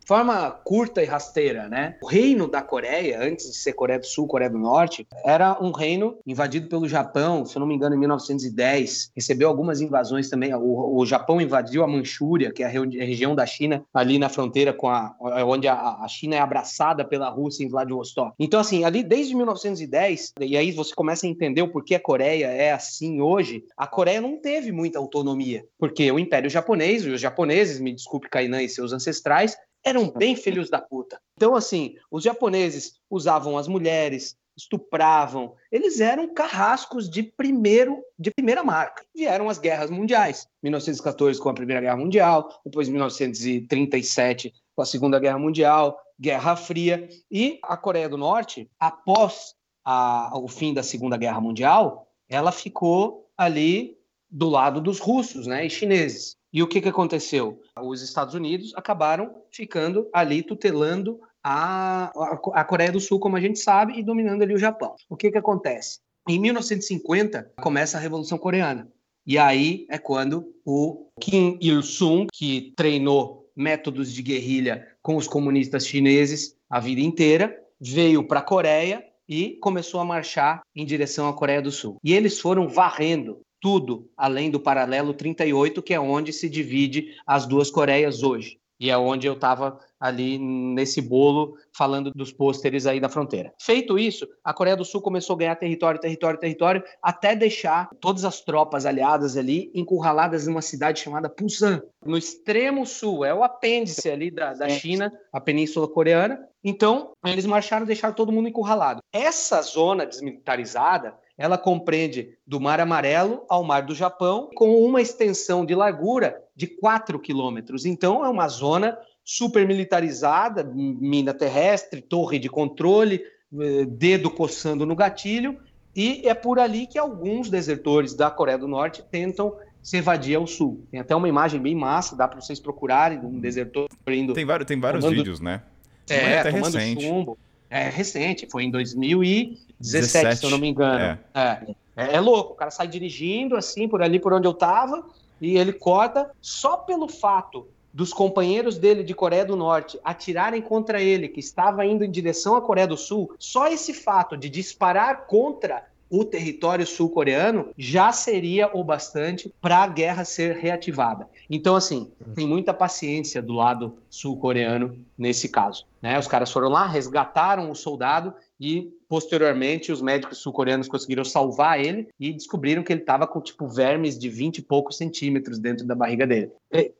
Forma 0.09 0.49
curta 0.63 1.03
e 1.03 1.05
rasteira, 1.05 1.69
né? 1.69 1.95
O 2.01 2.07
reino 2.07 2.47
da 2.47 2.63
Coreia, 2.63 3.21
antes 3.21 3.45
de 3.45 3.55
ser 3.55 3.73
Coreia 3.73 3.99
do 3.99 4.07
Sul, 4.07 4.25
Coreia 4.25 4.49
do 4.49 4.57
Norte, 4.57 5.07
era 5.23 5.55
um 5.61 5.71
reino 5.71 6.17
invadido 6.25 6.67
pelo 6.67 6.87
Japão, 6.87 7.45
se 7.45 7.55
eu 7.55 7.59
não 7.59 7.67
me 7.67 7.75
engano, 7.75 7.93
em 7.93 7.99
1910. 7.99 9.11
Recebeu 9.15 9.47
algumas 9.47 9.81
invasões 9.81 10.27
também. 10.27 10.51
O, 10.55 10.97
o 10.97 11.05
Japão 11.05 11.39
invadiu 11.39 11.83
a 11.83 11.87
Manchúria, 11.87 12.51
que 12.51 12.63
é 12.63 12.65
a, 12.65 12.69
região 12.69 13.35
da 13.35 13.45
China, 13.45 13.83
ali 13.93 14.17
na 14.17 14.29
fronteira 14.29 14.73
com 14.73 14.89
a 14.89 15.15
onde 15.45 15.67
a, 15.67 15.75
a 15.75 16.07
China 16.07 16.35
é 16.35 16.39
abraçada 16.39 17.05
pela 17.05 17.29
Rússia 17.29 17.63
em 17.63 17.69
Vladivostok. 17.69 18.33
Então, 18.39 18.59
assim, 18.59 18.83
ali 18.83 19.03
desde 19.03 19.35
1910, 19.35 20.33
e 20.41 20.57
aí 20.57 20.71
você 20.71 20.91
começa 20.95 21.27
a 21.27 21.29
entender 21.29 21.61
o 21.61 21.71
porquê 21.71 21.93
a 21.93 21.99
Coreia 21.99 22.47
é 22.47 22.71
assim 22.71 23.21
hoje. 23.21 23.63
A 23.77 23.85
Coreia 23.85 24.21
não 24.21 24.41
teve 24.41 24.71
muita 24.71 24.97
autonomia, 24.97 25.63
porque 25.77 26.11
o 26.11 26.17
Império 26.17 26.49
Japonês, 26.49 27.05
os 27.05 27.21
japoneses, 27.21 27.79
me 27.79 27.93
desculpe, 27.93 28.27
Kainan 28.27 28.63
e 28.63 28.69
seus 28.69 28.91
ancestrais, 28.91 29.55
eram 29.83 30.09
bem 30.09 30.35
filhos 30.35 30.69
da 30.69 30.81
puta. 30.81 31.19
Então, 31.35 31.55
assim, 31.55 31.95
os 32.11 32.23
japoneses 32.23 32.99
usavam 33.09 33.57
as 33.57 33.67
mulheres, 33.67 34.37
estupravam, 34.57 35.55
eles 35.71 35.99
eram 36.01 36.33
carrascos 36.33 37.09
de 37.09 37.23
primeiro 37.23 38.03
de 38.17 38.29
primeira 38.31 38.63
marca. 38.63 39.05
Vieram 39.15 39.49
as 39.49 39.57
guerras 39.57 39.89
mundiais, 39.89 40.47
1914 40.61 41.39
com 41.39 41.49
a 41.49 41.53
Primeira 41.53 41.81
Guerra 41.81 41.97
Mundial, 41.97 42.49
depois 42.65 42.89
1937 42.89 44.53
com 44.75 44.81
a 44.81 44.85
Segunda 44.85 45.19
Guerra 45.19 45.39
Mundial, 45.39 45.97
Guerra 46.19 46.55
Fria 46.55 47.07
e 47.31 47.59
a 47.63 47.77
Coreia 47.77 48.09
do 48.09 48.17
Norte, 48.17 48.69
após 48.77 49.53
a, 49.85 50.31
o 50.37 50.47
fim 50.47 50.73
da 50.73 50.83
Segunda 50.83 51.15
Guerra 51.15 51.39
Mundial, 51.39 52.07
ela 52.27 52.51
ficou 52.51 53.29
ali 53.37 53.97
do 54.29 54.49
lado 54.49 54.79
dos 54.79 54.99
russos, 54.99 55.47
né, 55.47 55.65
e 55.65 55.69
chineses. 55.69 56.35
E 56.51 56.63
o 56.63 56.67
que, 56.67 56.81
que 56.81 56.89
aconteceu? 56.89 57.61
Os 57.79 58.01
Estados 58.01 58.33
Unidos 58.33 58.73
acabaram 58.75 59.43
ficando 59.51 60.09
ali 60.13 60.41
tutelando 60.41 61.19
a, 61.43 62.11
a, 62.53 62.63
Coreia 62.63 62.91
do 62.91 62.99
Sul, 62.99 63.19
como 63.19 63.37
a 63.37 63.41
gente 63.41 63.59
sabe, 63.59 63.97
e 63.97 64.03
dominando 64.03 64.41
ali 64.41 64.53
o 64.53 64.59
Japão. 64.59 64.95
O 65.09 65.15
que, 65.15 65.31
que 65.31 65.37
acontece? 65.37 65.99
Em 66.27 66.39
1950, 66.39 67.53
começa 67.61 67.97
a 67.97 67.99
Revolução 67.99 68.37
Coreana. 68.37 68.87
E 69.25 69.37
aí 69.37 69.85
é 69.89 69.97
quando 69.97 70.53
o 70.65 71.07
Kim 71.19 71.57
Il-sung, 71.61 72.27
que 72.33 72.73
treinou 72.75 73.49
métodos 73.55 74.11
de 74.11 74.21
guerrilha 74.21 74.87
com 75.01 75.15
os 75.15 75.27
comunistas 75.27 75.85
chineses 75.85 76.55
a 76.69 76.79
vida 76.79 77.01
inteira, 77.01 77.55
veio 77.79 78.23
para 78.23 78.39
a 78.39 78.43
Coreia 78.43 79.03
e 79.27 79.57
começou 79.61 79.99
a 79.99 80.05
marchar 80.05 80.61
em 80.75 80.85
direção 80.85 81.27
à 81.27 81.33
Coreia 81.33 81.61
do 81.61 81.71
Sul. 81.71 81.97
E 82.03 82.13
eles 82.13 82.39
foram 82.39 82.67
varrendo 82.67 83.41
tudo 83.61 84.09
além 84.15 84.49
do 84.49 84.59
paralelo 84.59 85.13
38, 85.13 85.81
que 85.81 85.93
é 85.93 85.99
onde 85.99 86.33
se 86.33 86.49
divide 86.49 87.15
as 87.25 87.45
duas 87.45 87.69
Coreias 87.69 88.23
hoje. 88.23 88.59
E 88.79 88.89
é 88.89 88.97
onde 88.97 89.27
eu 89.27 89.33
estava 89.33 89.77
ali 89.99 90.37
nesse 90.39 91.01
bolo 91.01 91.57
falando 91.75 92.11
dos 92.15 92.31
pôsteres 92.31 92.87
aí 92.87 92.99
da 92.99 93.09
fronteira. 93.09 93.53
Feito 93.59 93.99
isso, 93.99 94.25
a 94.41 94.53
Coreia 94.53 94.77
do 94.77 94.85
Sul 94.85 95.01
começou 95.01 95.35
a 95.35 95.39
ganhar 95.39 95.55
território, 95.57 95.99
território, 95.99 96.39
território, 96.39 96.83
até 97.03 97.35
deixar 97.35 97.89
todas 97.99 98.23
as 98.23 98.39
tropas 98.39 98.85
aliadas 98.85 99.35
ali 99.35 99.69
encurraladas 99.75 100.47
numa 100.47 100.61
cidade 100.61 101.01
chamada 101.01 101.33
Busan, 101.37 101.81
no 102.05 102.17
extremo 102.17 102.85
sul, 102.85 103.25
é 103.25 103.33
o 103.33 103.43
apêndice 103.43 104.09
ali 104.09 104.31
da, 104.31 104.53
da 104.53 104.69
China, 104.69 105.11
a 105.33 105.41
Península 105.41 105.85
Coreana. 105.85 106.39
Então, 106.63 107.11
eles 107.25 107.45
marcharam 107.45 107.83
e 107.83 107.87
deixaram 107.87 108.13
todo 108.13 108.31
mundo 108.31 108.47
encurralado. 108.47 109.01
Essa 109.11 109.61
zona 109.61 110.05
desmilitarizada 110.05 111.13
ela 111.39 111.57
compreende 111.57 112.37
do 112.45 112.59
Mar 112.59 112.81
Amarelo 112.81 113.45
ao 113.47 113.63
Mar 113.63 113.83
do 113.83 113.95
Japão, 113.95 114.49
com 114.53 114.83
uma 114.83 115.01
extensão 115.01 115.65
de 115.65 115.73
largura 115.73 116.43
de 116.53 116.67
4 116.67 117.17
quilômetros. 117.17 117.85
Então, 117.85 118.25
é 118.25 118.29
uma 118.29 118.49
zona 118.49 118.97
super 119.23 119.65
militarizada, 119.65 120.65
mina 120.65 121.33
terrestre, 121.33 122.01
torre 122.01 122.39
de 122.39 122.49
controle, 122.49 123.23
eh, 123.57 123.85
dedo 123.85 124.29
coçando 124.29 124.85
no 124.85 124.97
gatilho, 124.97 125.57
e 125.95 126.27
é 126.27 126.33
por 126.33 126.59
ali 126.59 126.85
que 126.85 126.99
alguns 126.99 127.49
desertores 127.49 128.13
da 128.13 128.29
Coreia 128.29 128.57
do 128.57 128.67
Norte 128.67 129.01
tentam 129.09 129.55
se 129.81 129.95
evadir 129.95 130.35
ao 130.35 130.45
sul. 130.45 130.85
Tem 130.91 130.99
até 130.99 131.15
uma 131.15 131.29
imagem 131.29 131.61
bem 131.61 131.73
massa, 131.73 132.17
dá 132.17 132.27
para 132.27 132.41
vocês 132.41 132.59
procurarem, 132.59 133.17
um 133.19 133.39
desertor 133.39 133.87
indo... 134.09 134.33
Tem 134.33 134.43
vários, 134.43 134.67
tem 134.67 134.77
vários 134.77 135.05
tomando... 135.05 135.17
vídeos, 135.17 135.39
né? 135.39 135.61
É, 136.09 136.15
é 136.15 136.39
até 136.39 136.49
recente. 136.49 137.05
Chumbo. 137.05 137.37
É 137.69 137.87
recente, 137.87 138.45
foi 138.51 138.63
em 138.63 138.71
2000 138.71 139.23
e 139.23 139.68
17, 139.79 140.37
se 140.37 140.45
eu 140.45 140.49
não 140.49 140.57
me 140.57 140.69
engano. 140.69 140.99
É. 140.99 141.19
É. 141.33 141.75
é. 141.95 142.15
é. 142.15 142.19
louco, 142.19 142.53
o 142.53 142.55
cara 142.55 142.71
sai 142.71 142.87
dirigindo 142.87 143.55
assim, 143.55 143.87
por 143.87 144.01
ali 144.01 144.19
por 144.19 144.33
onde 144.33 144.47
eu 144.47 144.53
tava, 144.53 145.05
e 145.41 145.57
ele 145.57 145.73
corta 145.73 146.29
só 146.41 146.77
pelo 146.77 147.07
fato 147.07 147.67
dos 147.93 148.13
companheiros 148.13 148.77
dele 148.77 149.03
de 149.03 149.15
Coreia 149.15 149.45
do 149.45 149.55
Norte 149.55 149.99
atirarem 150.03 150.61
contra 150.61 151.01
ele, 151.01 151.27
que 151.27 151.39
estava 151.39 151.85
indo 151.85 152.03
em 152.03 152.11
direção 152.11 152.55
à 152.55 152.61
Coreia 152.61 152.87
do 152.87 152.97
Sul, 152.97 153.33
só 153.39 153.67
esse 153.67 153.93
fato 153.93 154.37
de 154.37 154.49
disparar 154.49 155.25
contra 155.25 155.83
o 156.09 156.25
território 156.25 156.87
sul-coreano 156.87 157.69
já 157.77 158.11
seria 158.11 158.69
o 158.73 158.83
bastante 158.83 159.53
para 159.61 159.83
a 159.83 159.87
guerra 159.87 160.25
ser 160.25 160.55
reativada. 160.55 161.27
Então, 161.49 161.75
assim, 161.75 162.11
tem 162.33 162.47
muita 162.47 162.73
paciência 162.73 163.41
do 163.41 163.53
lado 163.53 163.97
sul-coreano 164.09 164.97
nesse 165.17 165.47
caso. 165.49 165.85
Né? 166.01 166.17
Os 166.17 166.27
caras 166.27 166.51
foram 166.51 166.69
lá, 166.69 166.87
resgataram 166.87 167.69
o 167.69 167.75
soldado 167.75 168.33
e 168.59 168.91
posteriormente 169.07 169.91
os 169.91 170.01
médicos 170.01 170.39
sul-coreanos 170.39 170.87
conseguiram 170.87 171.23
salvar 171.23 171.79
ele 171.79 172.09
e 172.19 172.33
descobriram 172.33 172.83
que 172.83 172.91
ele 172.91 173.01
estava 173.01 173.25
com 173.25 173.39
tipo 173.39 173.67
vermes 173.67 174.19
de 174.19 174.29
20 174.29 174.57
e 174.57 174.61
poucos 174.61 174.97
centímetros 174.97 175.57
dentro 175.59 175.87
da 175.87 175.95
barriga 175.95 176.27
dele. 176.27 176.51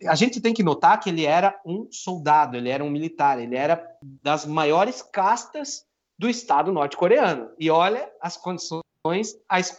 A 0.07 0.15
gente 0.15 0.39
tem 0.39 0.53
que 0.53 0.63
notar 0.63 0.99
que 0.99 1.09
ele 1.09 1.25
era 1.25 1.59
um 1.65 1.87
soldado, 1.91 2.55
ele 2.55 2.69
era 2.69 2.83
um 2.83 2.89
militar, 2.89 3.39
ele 3.39 3.55
era 3.55 3.85
das 4.23 4.45
maiores 4.45 5.01
castas 5.01 5.83
do 6.17 6.29
Estado 6.29 6.71
norte-coreano. 6.71 7.49
E 7.59 7.69
olha 7.69 8.09
as 8.21 8.37
condições 8.37 8.81
às, 9.47 9.75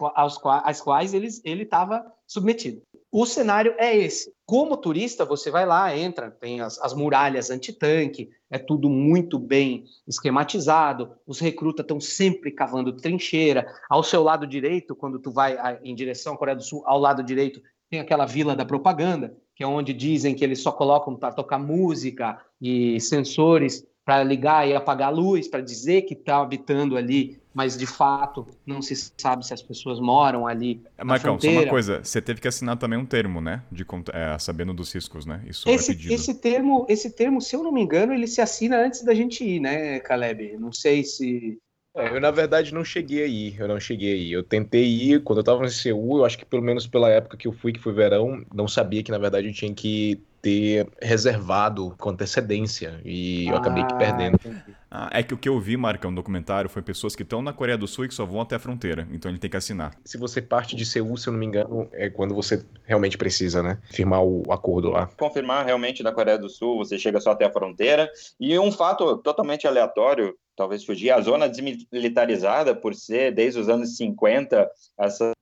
às 0.64 0.80
quais 0.80 1.14
ele 1.14 1.62
estava 1.62 2.04
submetido. 2.26 2.82
O 3.12 3.26
cenário 3.26 3.74
é 3.76 3.96
esse. 3.96 4.32
Como 4.46 4.76
turista, 4.76 5.24
você 5.24 5.50
vai 5.50 5.66
lá, 5.66 5.96
entra, 5.96 6.30
tem 6.30 6.60
as, 6.60 6.78
as 6.78 6.94
muralhas 6.94 7.50
antitanque, 7.50 8.30
é 8.48 8.56
tudo 8.56 8.88
muito 8.88 9.36
bem 9.36 9.84
esquematizado, 10.06 11.10
os 11.26 11.40
recrutas 11.40 11.82
estão 11.82 12.00
sempre 12.00 12.52
cavando 12.52 12.96
trincheira. 12.96 13.66
Ao 13.88 14.02
seu 14.04 14.22
lado 14.22 14.46
direito, 14.46 14.94
quando 14.94 15.18
tu 15.18 15.32
vai 15.32 15.56
em 15.82 15.94
direção 15.94 16.34
à 16.34 16.36
Coreia 16.36 16.56
do 16.56 16.62
Sul, 16.62 16.82
ao 16.86 17.00
lado 17.00 17.22
direito 17.22 17.60
tem 17.90 17.98
aquela 17.98 18.26
vila 18.26 18.54
da 18.54 18.64
propaganda, 18.64 19.36
que 19.56 19.64
é 19.64 19.66
onde 19.66 19.92
dizem 19.92 20.34
que 20.34 20.44
eles 20.44 20.62
só 20.62 20.70
colocam 20.70 21.16
para 21.16 21.34
tocar 21.34 21.58
música 21.58 22.40
e 22.60 23.00
sensores 23.00 23.84
para 24.04 24.22
ligar 24.24 24.66
e 24.68 24.74
apagar 24.74 25.08
a 25.08 25.12
luz, 25.12 25.46
para 25.48 25.60
dizer 25.60 26.02
que 26.02 26.14
está 26.14 26.38
habitando 26.38 26.96
ali 26.96 27.39
mas 27.52 27.76
de 27.76 27.86
fato 27.86 28.46
não 28.64 28.80
se 28.80 28.94
sabe 29.16 29.44
se 29.44 29.52
as 29.52 29.62
pessoas 29.62 29.98
moram 29.98 30.46
ali. 30.46 30.82
Marcão, 31.02 31.38
só 31.40 31.48
uma 31.50 31.66
coisa, 31.66 32.02
você 32.02 32.20
teve 32.20 32.40
que 32.40 32.48
assinar 32.48 32.76
também 32.76 32.98
um 32.98 33.04
termo, 33.04 33.40
né? 33.40 33.62
De 33.70 33.84
é, 34.12 34.38
sabendo 34.38 34.72
dos 34.72 34.92
riscos, 34.92 35.26
né? 35.26 35.42
Isso 35.46 35.68
esse, 35.68 35.92
é 35.92 36.14
esse 36.14 36.34
termo, 36.34 36.86
esse 36.88 37.10
termo, 37.10 37.40
se 37.40 37.56
eu 37.56 37.62
não 37.62 37.72
me 37.72 37.82
engano, 37.82 38.12
ele 38.12 38.26
se 38.26 38.40
assina 38.40 38.78
antes 38.78 39.02
da 39.02 39.14
gente 39.14 39.44
ir, 39.44 39.60
né, 39.60 39.98
Caleb? 40.00 40.56
Não 40.58 40.72
sei 40.72 41.02
se. 41.02 41.58
É, 41.96 42.08
eu, 42.08 42.20
na 42.20 42.30
verdade, 42.30 42.72
não 42.72 42.84
cheguei 42.84 43.24
aí. 43.24 43.56
Eu 43.58 43.66
não 43.66 43.80
cheguei 43.80 44.12
aí. 44.12 44.32
Eu 44.32 44.44
tentei 44.44 44.84
ir, 44.84 45.24
quando 45.24 45.38
eu 45.38 45.44
tava 45.44 45.64
em 45.64 45.70
Seul, 45.70 46.18
eu 46.18 46.24
acho 46.24 46.38
que 46.38 46.46
pelo 46.46 46.62
menos 46.62 46.86
pela 46.86 47.10
época 47.10 47.36
que 47.36 47.48
eu 47.48 47.52
fui, 47.52 47.72
que 47.72 47.80
foi 47.80 47.92
verão, 47.92 48.44
não 48.54 48.68
sabia 48.68 49.02
que, 49.02 49.10
na 49.10 49.18
verdade, 49.18 49.48
eu 49.48 49.52
tinha 49.52 49.74
que 49.74 50.22
ter 50.40 50.86
reservado 51.02 51.94
com 51.98 52.10
antecedência. 52.10 53.00
E 53.04 53.48
eu 53.48 53.56
acabei 53.56 53.84
que 53.84 53.94
perdendo. 53.94 54.36
Entendi. 54.36 54.79
Ah, 54.90 55.08
é 55.12 55.22
que 55.22 55.32
o 55.32 55.38
que 55.38 55.48
eu 55.48 55.58
vi, 55.60 55.76
Marca, 55.76 56.08
um 56.08 56.14
documentário, 56.14 56.68
foi 56.68 56.82
pessoas 56.82 57.14
que 57.14 57.22
estão 57.22 57.40
na 57.40 57.52
Coreia 57.52 57.78
do 57.78 57.86
Sul 57.86 58.06
e 58.06 58.08
que 58.08 58.14
só 58.14 58.26
vão 58.26 58.40
até 58.40 58.56
a 58.56 58.58
fronteira. 58.58 59.06
Então 59.12 59.30
ele 59.30 59.38
tem 59.38 59.48
que 59.48 59.56
assinar. 59.56 59.94
Se 60.04 60.18
você 60.18 60.42
parte 60.42 60.74
de 60.74 60.84
Seul, 60.84 61.16
se 61.16 61.28
eu 61.28 61.32
não 61.32 61.38
me 61.38 61.46
engano, 61.46 61.88
é 61.92 62.10
quando 62.10 62.34
você 62.34 62.64
realmente 62.84 63.16
precisa, 63.16 63.62
né? 63.62 63.78
Firmar 63.90 64.22
o 64.22 64.42
acordo 64.50 64.90
lá. 64.90 65.06
Confirmar 65.16 65.64
realmente 65.64 66.02
da 66.02 66.12
Coreia 66.12 66.38
do 66.38 66.48
Sul, 66.48 66.78
você 66.78 66.98
chega 66.98 67.20
só 67.20 67.30
até 67.30 67.44
a 67.44 67.52
fronteira. 67.52 68.10
E 68.40 68.58
um 68.58 68.72
fato 68.72 69.16
totalmente 69.18 69.66
aleatório, 69.66 70.34
talvez 70.60 70.84
fugir, 70.84 71.10
a 71.10 71.22
zona 71.22 71.48
desmilitarizada, 71.48 72.74
por 72.74 72.94
ser 72.94 73.32
desde 73.32 73.58
os 73.58 73.68
anos 73.70 73.96
50, 73.96 74.70
essa 74.98 75.32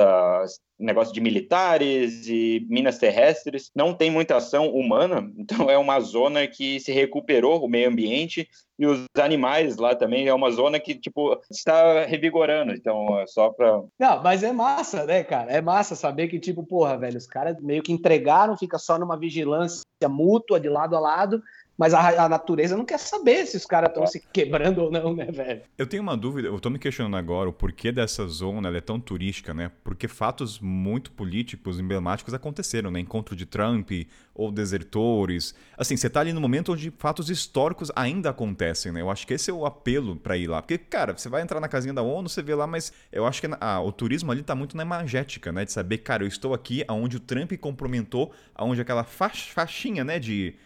negócio 0.79 1.13
de 1.13 1.21
militares 1.21 2.29
e 2.29 2.65
minas 2.71 2.99
terrestres, 2.99 3.69
não 3.75 3.93
tem 3.93 4.13
muita 4.13 4.37
ação 4.37 4.69
humana, 4.69 5.29
então 5.37 5.69
é 5.69 5.77
uma 5.77 5.99
zona 5.99 6.47
que 6.47 6.79
se 6.79 6.93
recuperou 6.93 7.65
o 7.65 7.69
meio 7.69 7.89
ambiente 7.89 8.49
e 8.79 8.87
os 8.87 9.05
animais 9.19 9.77
lá 9.77 9.97
também 9.97 10.29
é 10.29 10.33
uma 10.33 10.53
zona 10.53 10.79
que 10.79 10.95
tipo 10.95 11.37
está 11.51 12.05
revigorando, 12.05 12.73
então 12.73 13.19
é 13.19 13.27
só 13.27 13.51
para 13.51 13.83
Não, 13.99 14.23
mas 14.23 14.45
é 14.45 14.53
massa, 14.53 15.05
né, 15.05 15.25
cara? 15.25 15.51
É 15.51 15.61
massa 15.61 15.97
saber 15.97 16.29
que 16.29 16.39
tipo, 16.39 16.63
porra, 16.63 16.97
velho, 16.97 17.19
os 17.19 17.27
caras 17.27 17.61
meio 17.61 17.83
que 17.83 17.93
entregaram, 17.93 18.57
fica 18.57 18.79
só 18.79 18.97
numa 18.97 19.19
vigilância 19.19 19.83
mútua 20.09 20.61
de 20.61 20.69
lado 20.69 20.95
a 20.95 21.01
lado 21.01 21.43
mas 21.79 21.95
a, 21.95 22.25
a 22.25 22.29
natureza 22.29 22.77
não 22.77 22.85
quer 22.85 22.99
saber 22.99 23.47
se 23.47 23.57
os 23.57 23.65
caras 23.65 23.91
estão 23.91 24.05
se 24.05 24.21
quebrando 24.33 24.83
ou 24.83 24.91
não, 24.91 25.15
né, 25.15 25.27
velho? 25.27 25.63
Eu 25.79 25.87
tenho 25.87 26.03
uma 26.03 26.17
dúvida, 26.17 26.49
eu 26.49 26.59
tô 26.59 26.69
me 26.69 26.79
questionando 26.79 27.17
agora 27.17 27.49
o 27.49 27.53
porquê 27.53 27.93
dessa 27.93 28.27
zona 28.27 28.77
é 28.77 28.81
tão 28.81 28.99
turística, 28.99 29.55
né? 29.55 29.71
Porque 29.85 30.09
fatos 30.09 30.59
muito 30.59 31.13
políticos, 31.13 31.79
emblemáticos 31.79 32.35
aconteceram, 32.35 32.91
né? 32.91 32.99
Encontro 32.99 33.37
de 33.37 33.47
Trump 33.47 33.93
ou 34.35 34.51
desertores. 34.51 35.55
Assim, 35.77 35.97
você 35.97 36.11
tá 36.11 36.19
ali 36.19 36.33
no 36.33 36.41
momento 36.41 36.73
onde 36.73 36.93
fatos 36.99 37.31
históricos 37.31 37.93
ainda 37.95 38.31
acontecem, 38.31 38.91
né? 38.91 39.01
Eu 39.01 39.09
acho 39.09 39.25
que 39.25 39.35
esse 39.35 39.49
é 39.49 39.55
o 39.55 39.65
apelo 39.65 40.17
para 40.17 40.37
ir 40.37 40.49
lá. 40.49 40.61
Porque, 40.61 40.79
cara, 40.79 41.17
você 41.17 41.29
vai 41.29 41.43
entrar 41.43 41.61
na 41.61 41.69
casinha 41.69 41.95
da 41.95 42.03
ONU, 42.03 42.29
você 42.29 42.43
vê 42.43 42.57
lá, 42.57 42.67
mas 42.67 42.93
eu 43.13 43.25
acho 43.25 43.41
que 43.41 43.49
ah, 43.61 43.81
o 43.81 43.93
turismo 43.93 44.33
ali 44.33 44.43
tá 44.43 44.55
muito 44.57 44.77
na 44.77 44.83
imagética, 44.83 45.53
né? 45.53 45.65
De 45.65 45.71
saber, 45.71 45.99
cara, 45.99 46.25
eu 46.25 46.29
estou 46.29 46.53
aqui 46.55 46.85
aonde 46.89 47.19
o 47.19 47.21
Trump 47.21 47.53
cumprimentou, 47.61 48.33
aonde 48.53 48.81
aquela 48.81 49.05
faixinha, 49.05 50.03
né, 50.03 50.19
de 50.19 50.57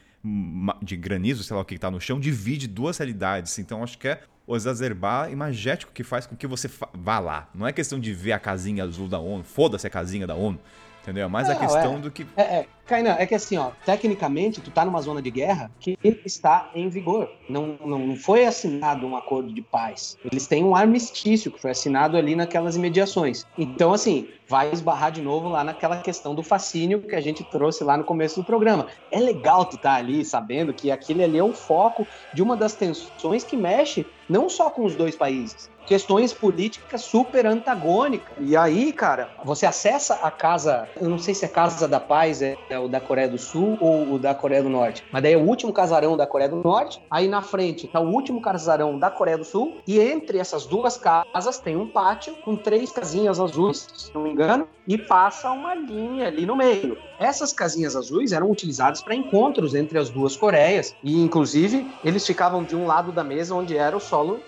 de 0.83 0.97
granizo, 0.97 1.43
sei 1.43 1.57
lá 1.57 1.63
o 1.63 1.65
que 1.65 1.75
está 1.75 1.91
no 1.91 2.01
chão, 2.01 2.21
divide 2.21 2.69
duas 2.69 2.99
realidades. 2.99 3.59
Então 3.59 3.83
acho 3.83 3.99
que 3.99 4.09
é 4.09 4.23
o 4.47 4.57
exacerbar 4.57 5.31
imagético 5.31 5.93
que 5.93 6.03
faz 6.03 6.27
com 6.27 6.37
que 6.37 6.47
você 6.47 6.71
vá 6.95 7.19
lá. 7.19 7.49
Não 7.55 7.67
é 7.67 7.73
questão 7.73 7.99
de 7.99 8.13
ver 8.13 8.33
a 8.33 8.39
casinha 8.39 8.85
azul 8.85 9.09
da 9.09 9.19
ONU, 9.19 9.45
foda-se 9.45 9.87
a 9.87 9.91
casinha 9.91 10.27
da 10.27 10.35
ONU. 10.35 10.59
Entendeu? 11.03 11.27
É 11.27 11.29
mais 11.29 11.51
a 11.51 11.57
questão 11.57 11.97
é, 11.97 11.99
do 11.99 12.11
que. 12.11 12.25
É, 12.37 12.43
é. 12.43 12.67
Kainan, 12.87 13.17
é 13.19 13.27
que 13.27 13.35
assim, 13.35 13.57
ó, 13.57 13.71
tecnicamente, 13.85 14.61
tu 14.61 14.71
tá 14.71 14.85
numa 14.85 15.01
zona 15.01 15.23
de 15.23 15.31
guerra 15.31 15.71
que 15.81 15.97
está 16.25 16.71
em 16.75 16.89
vigor. 16.89 17.31
Não, 17.49 17.77
não, 17.85 17.99
não 17.99 18.17
foi 18.17 18.45
assinado 18.45 19.07
um 19.07 19.17
acordo 19.17 19.53
de 19.53 19.63
paz. 19.63 20.17
Eles 20.25 20.47
têm 20.47 20.65
um 20.65 20.77
armistício 20.77 21.51
que 21.51 21.61
foi 21.61 21.71
assinado 21.71 22.17
ali 22.17 22.37
naquelas 22.37 22.77
imediações. 22.77 23.47
Então, 23.57 23.93
assim, 23.93 24.29
vai 24.49 24.71
esbarrar 24.71 25.11
de 25.11 25.23
novo 25.23 25.49
lá 25.49 25.65
naquela 25.65 25.99
questão 26.03 26.35
do 26.35 26.43
fascínio 26.43 27.01
que 27.01 27.15
a 27.15 27.21
gente 27.21 27.43
trouxe 27.45 27.83
lá 27.83 27.97
no 27.97 28.05
começo 28.05 28.41
do 28.41 28.45
programa. 28.45 28.87
É 29.11 29.19
legal 29.19 29.65
tu 29.65 29.77
estar 29.77 29.95
tá 29.95 29.97
ali 29.97 30.25
sabendo 30.25 30.75
que 30.75 30.91
aquele 30.91 31.25
ali 31.25 31.39
é 31.39 31.45
o 31.45 31.53
foco 31.53 32.07
de 32.35 32.43
uma 32.43 32.57
das 32.57 32.75
tensões 32.75 33.43
que 33.43 33.57
mexe 33.57 34.05
não 34.29 34.49
só 34.49 34.71
com 34.71 34.85
os 34.85 34.95
dois 34.95 35.17
países, 35.17 35.71
questões 35.87 36.33
políticas 36.33 37.03
super 37.03 37.47
antagônicas. 37.47 38.37
E 38.41 38.57
aí, 38.57 38.93
cara, 38.93 39.31
você 39.45 39.67
acessa 39.67 40.15
a 40.23 40.31
casa, 40.31 40.89
eu 41.01 41.09
não 41.09 41.19
sei 41.19 41.35
se 41.35 41.45
a 41.45 41.49
Casa 41.49 41.87
da 41.89 42.01
Paz 42.01 42.43
é, 42.43 42.57
é, 42.71 42.79
o 42.79 42.89
da 42.89 43.01
Coreia 43.01 43.29
do 43.29 43.39
Sul 43.39 43.77
ou 43.81 44.15
o 44.15 44.19
da 44.19 44.35
Coreia 44.35 44.63
do 44.63 44.69
Norte, 44.69 45.05
mas 45.11 45.23
daí 45.23 45.35
é 45.35 45.37
o 45.37 45.47
último 45.47 45.73
casarão 45.73 46.17
da 46.17 46.27
Coreia 46.27 46.49
do 46.49 46.57
Norte, 46.57 47.01
aí 47.11 47.29
na 47.29 47.43
frente 47.43 47.89
tá 47.89 48.01
o 48.01 48.11
último 48.11 48.41
casarão 48.41 48.99
da 48.99 49.11
Coreia 49.11 49.39
do 49.39 49.45
Sul, 49.45 49.79
e 49.87 49.99
entre 49.99 50.39
essas 50.39 50.67
duas 50.67 50.97
casas 50.97 51.59
tem 51.59 51.77
um 51.77 51.89
pátio 51.89 52.35
com 52.45 52.57
três 52.57 52.93
casinhas 52.93 53.41
azuis, 53.41 53.87
se 53.95 54.15
não 54.15 54.23
me 54.23 54.31
engano, 54.31 54.67
e 54.87 54.99
passa 54.99 55.51
uma 55.51 55.75
linha 55.75 56.27
ali 56.27 56.47
no 56.47 56.57
meio. 56.57 56.97
Essas 57.19 57.53
casinhas 57.53 57.95
azuis 57.95 58.33
eram 58.33 58.51
utilizadas 58.51 59.01
para 59.01 59.15
encontros 59.15 59.75
entre 59.75 59.99
as 59.99 60.11
duas 60.11 60.37
Coreias, 60.37 60.95
e 61.03 61.23
inclusive 61.23 61.87
eles 62.05 62.27
ficavam 62.27 62.65
de 62.65 62.75
um 62.75 62.87
lado 62.87 63.13
da 63.13 63.23
mesa 63.23 63.55
onde 63.55 63.77
era 63.77 63.97
o 63.97 64.01
solo 64.01 64.41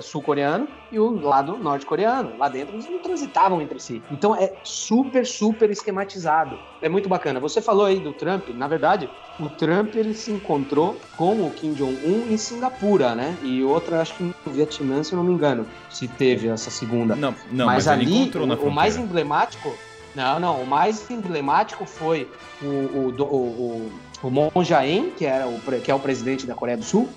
sul-coreano 0.00 0.47
e 0.90 0.98
o 0.98 1.20
lado 1.20 1.56
norte-coreano. 1.56 2.36
Lá 2.38 2.48
dentro 2.48 2.74
eles 2.74 2.88
não 2.88 2.98
transitavam 2.98 3.60
entre 3.60 3.78
si. 3.80 4.02
Então 4.10 4.34
é 4.34 4.52
super, 4.62 5.26
super 5.26 5.70
esquematizado. 5.70 6.58
É 6.80 6.88
muito 6.88 7.08
bacana. 7.08 7.40
Você 7.40 7.60
falou 7.60 7.86
aí 7.86 8.00
do 8.00 8.12
Trump, 8.12 8.48
na 8.50 8.66
verdade, 8.66 9.08
o 9.38 9.48
Trump 9.48 9.94
ele 9.94 10.14
se 10.14 10.30
encontrou 10.30 10.96
com 11.16 11.46
o 11.46 11.50
Kim 11.50 11.72
Jong-un 11.74 12.32
em 12.32 12.36
Singapura, 12.36 13.14
né? 13.14 13.36
E 13.42 13.62
outra, 13.62 14.00
acho 14.00 14.14
que 14.14 14.22
no 14.22 14.52
Vietnã, 14.52 15.02
se 15.02 15.12
eu 15.12 15.18
não 15.18 15.24
me 15.24 15.32
engano, 15.32 15.66
se 15.90 16.08
teve 16.08 16.48
essa 16.48 16.70
segunda. 16.70 17.14
Não, 17.14 17.34
não 17.50 17.66
mas, 17.66 17.86
mas 17.86 17.88
ali 17.88 18.30
o, 18.34 18.66
o 18.68 18.70
mais 18.70 18.96
emblemático 18.96 19.72
não, 20.14 20.40
não. 20.40 20.62
O 20.62 20.66
mais 20.66 21.08
emblemático 21.10 21.84
foi 21.84 22.28
o, 22.60 22.66
o, 22.66 23.14
o, 23.16 23.24
o, 23.24 23.92
o 24.22 24.30
Moon 24.30 24.64
Jae-in, 24.64 25.10
que, 25.10 25.24
era 25.24 25.46
o, 25.46 25.60
que 25.80 25.90
é 25.90 25.94
o 25.94 26.00
presidente 26.00 26.44
da 26.44 26.54
Coreia 26.54 26.76
do 26.76 26.84
Sul, 26.84 27.08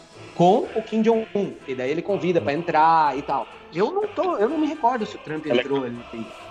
com 0.41 0.67
o 0.73 0.81
Kim 0.81 1.03
Jong-un. 1.03 1.53
E 1.67 1.75
daí 1.75 1.91
ele 1.91 2.01
convida 2.01 2.41
para 2.41 2.53
entrar 2.53 3.15
e 3.15 3.21
tal. 3.21 3.47
Eu 3.71 3.91
não 3.91 4.07
tô, 4.07 4.37
eu 4.37 4.49
não 4.49 4.57
me 4.57 4.65
recordo 4.65 5.05
se 5.05 5.15
o 5.15 5.19
Trump 5.19 5.45
é 5.45 5.55
entrou 5.55 5.83
ali. 5.83 5.95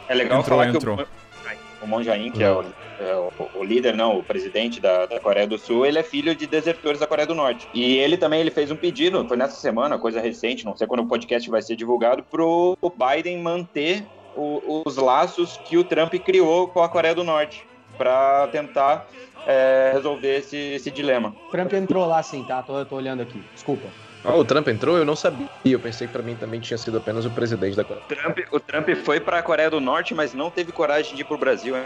É 0.09 0.15
legal 0.15 0.39
entrou, 0.39 0.59
falar 0.59 0.69
entrou. 0.69 0.97
que 0.97 1.03
o, 1.03 1.85
o 1.85 1.89
Moon 1.89 2.01
Jae-in, 2.01 2.31
que 2.31 2.41
é, 2.41 2.53
o, 2.53 2.65
é 3.01 3.17
o, 3.17 3.33
o, 3.59 3.65
líder, 3.65 3.97
não, 3.97 4.17
o 4.17 4.23
presidente 4.23 4.81
da, 4.81 5.07
da, 5.07 5.19
Coreia 5.19 5.45
do 5.45 5.59
Sul, 5.59 5.85
ele 5.85 5.99
é 5.99 6.05
filho 6.05 6.37
de 6.37 6.47
desertores 6.47 7.01
da 7.01 7.07
Coreia 7.09 7.27
do 7.27 7.35
Norte. 7.35 7.69
E 7.75 7.97
ele 7.97 8.17
também 8.17 8.41
ele 8.41 8.53
fez 8.53 8.71
um 8.71 8.77
pedido, 8.77 9.27
foi 9.27 9.37
nessa 9.37 9.57
semana, 9.57 9.99
coisa 9.99 10.21
recente, 10.21 10.65
não 10.65 10.77
sei 10.77 10.87
quando 10.87 11.01
o 11.01 11.09
podcast 11.09 11.51
vai 11.51 11.61
ser 11.61 11.75
divulgado, 11.75 12.23
pro 12.23 12.79
Biden 12.97 13.43
manter 13.43 14.07
o, 14.37 14.83
os 14.87 14.97
laços 14.99 15.57
que 15.65 15.77
o 15.77 15.83
Trump 15.83 16.15
criou 16.15 16.69
com 16.69 16.81
a 16.81 16.89
Coreia 16.89 17.15
do 17.15 17.25
Norte 17.25 17.67
para 17.99 18.47
tentar 18.49 19.09
é, 19.47 19.93
resolver 19.95 20.39
esse, 20.39 20.57
esse 20.57 20.91
dilema. 20.91 21.35
O 21.49 21.51
Trump 21.51 21.73
entrou 21.73 22.07
lá 22.07 22.23
sim, 22.23 22.45
tá? 22.45 22.63
Tô, 22.63 22.85
tô 22.85 22.97
olhando 22.97 23.23
aqui. 23.23 23.43
Desculpa. 23.55 23.89
Ah, 24.23 24.35
o 24.35 24.45
Trump 24.45 24.69
entrou? 24.69 24.99
Eu 24.99 25.05
não 25.05 25.17
sabia. 25.17 25.49
Eu 25.65 25.81
pensei 25.81 26.07
que 26.07 26.13
para 26.13 26.23
mim 26.23 26.37
também 26.37 26.61
tinha 26.61 26.77
sido 26.77 26.99
apenas 26.99 27.25
o 27.25 27.31
presidente 27.31 27.75
da 27.75 27.85
Coreia. 27.85 28.05
O 28.05 28.09
Trump, 28.09 28.39
o 28.53 28.61
Trump 28.61 28.89
foi 29.05 29.19
para 29.19 29.39
a 29.39 29.43
Coreia 29.43 29.71
do 29.71 29.81
Norte, 29.81 30.15
mas 30.15 30.35
não 30.35 30.51
teve 30.51 30.73
coragem 30.73 31.15
de 31.15 31.23
ir 31.23 31.25
pro 31.25 31.39
Brasil, 31.39 31.77
hein? 31.77 31.85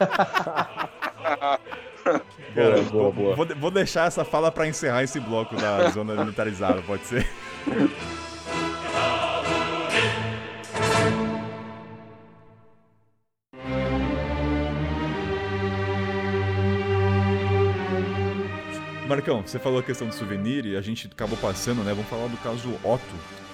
boa, 2.54 2.82
boa, 2.90 3.12
boa. 3.12 3.36
Vou, 3.36 3.46
vou 3.56 3.70
deixar 3.70 4.06
essa 4.06 4.24
fala 4.24 4.50
para 4.50 4.66
encerrar 4.66 5.02
esse 5.02 5.20
bloco 5.20 5.54
da 5.54 5.90
zona 5.90 6.14
militarizada, 6.14 6.80
pode 6.82 7.04
ser? 7.04 7.26
Marcão, 19.26 19.44
você 19.44 19.58
falou 19.58 19.80
a 19.80 19.82
questão 19.82 20.06
do 20.06 20.14
souvenir 20.14 20.64
e 20.66 20.76
a 20.76 20.80
gente 20.80 21.10
acabou 21.12 21.36
passando, 21.38 21.82
né? 21.82 21.92
Vamos 21.92 22.08
falar 22.08 22.28
do 22.28 22.36
caso 22.36 22.68
Otto. 22.84 23.02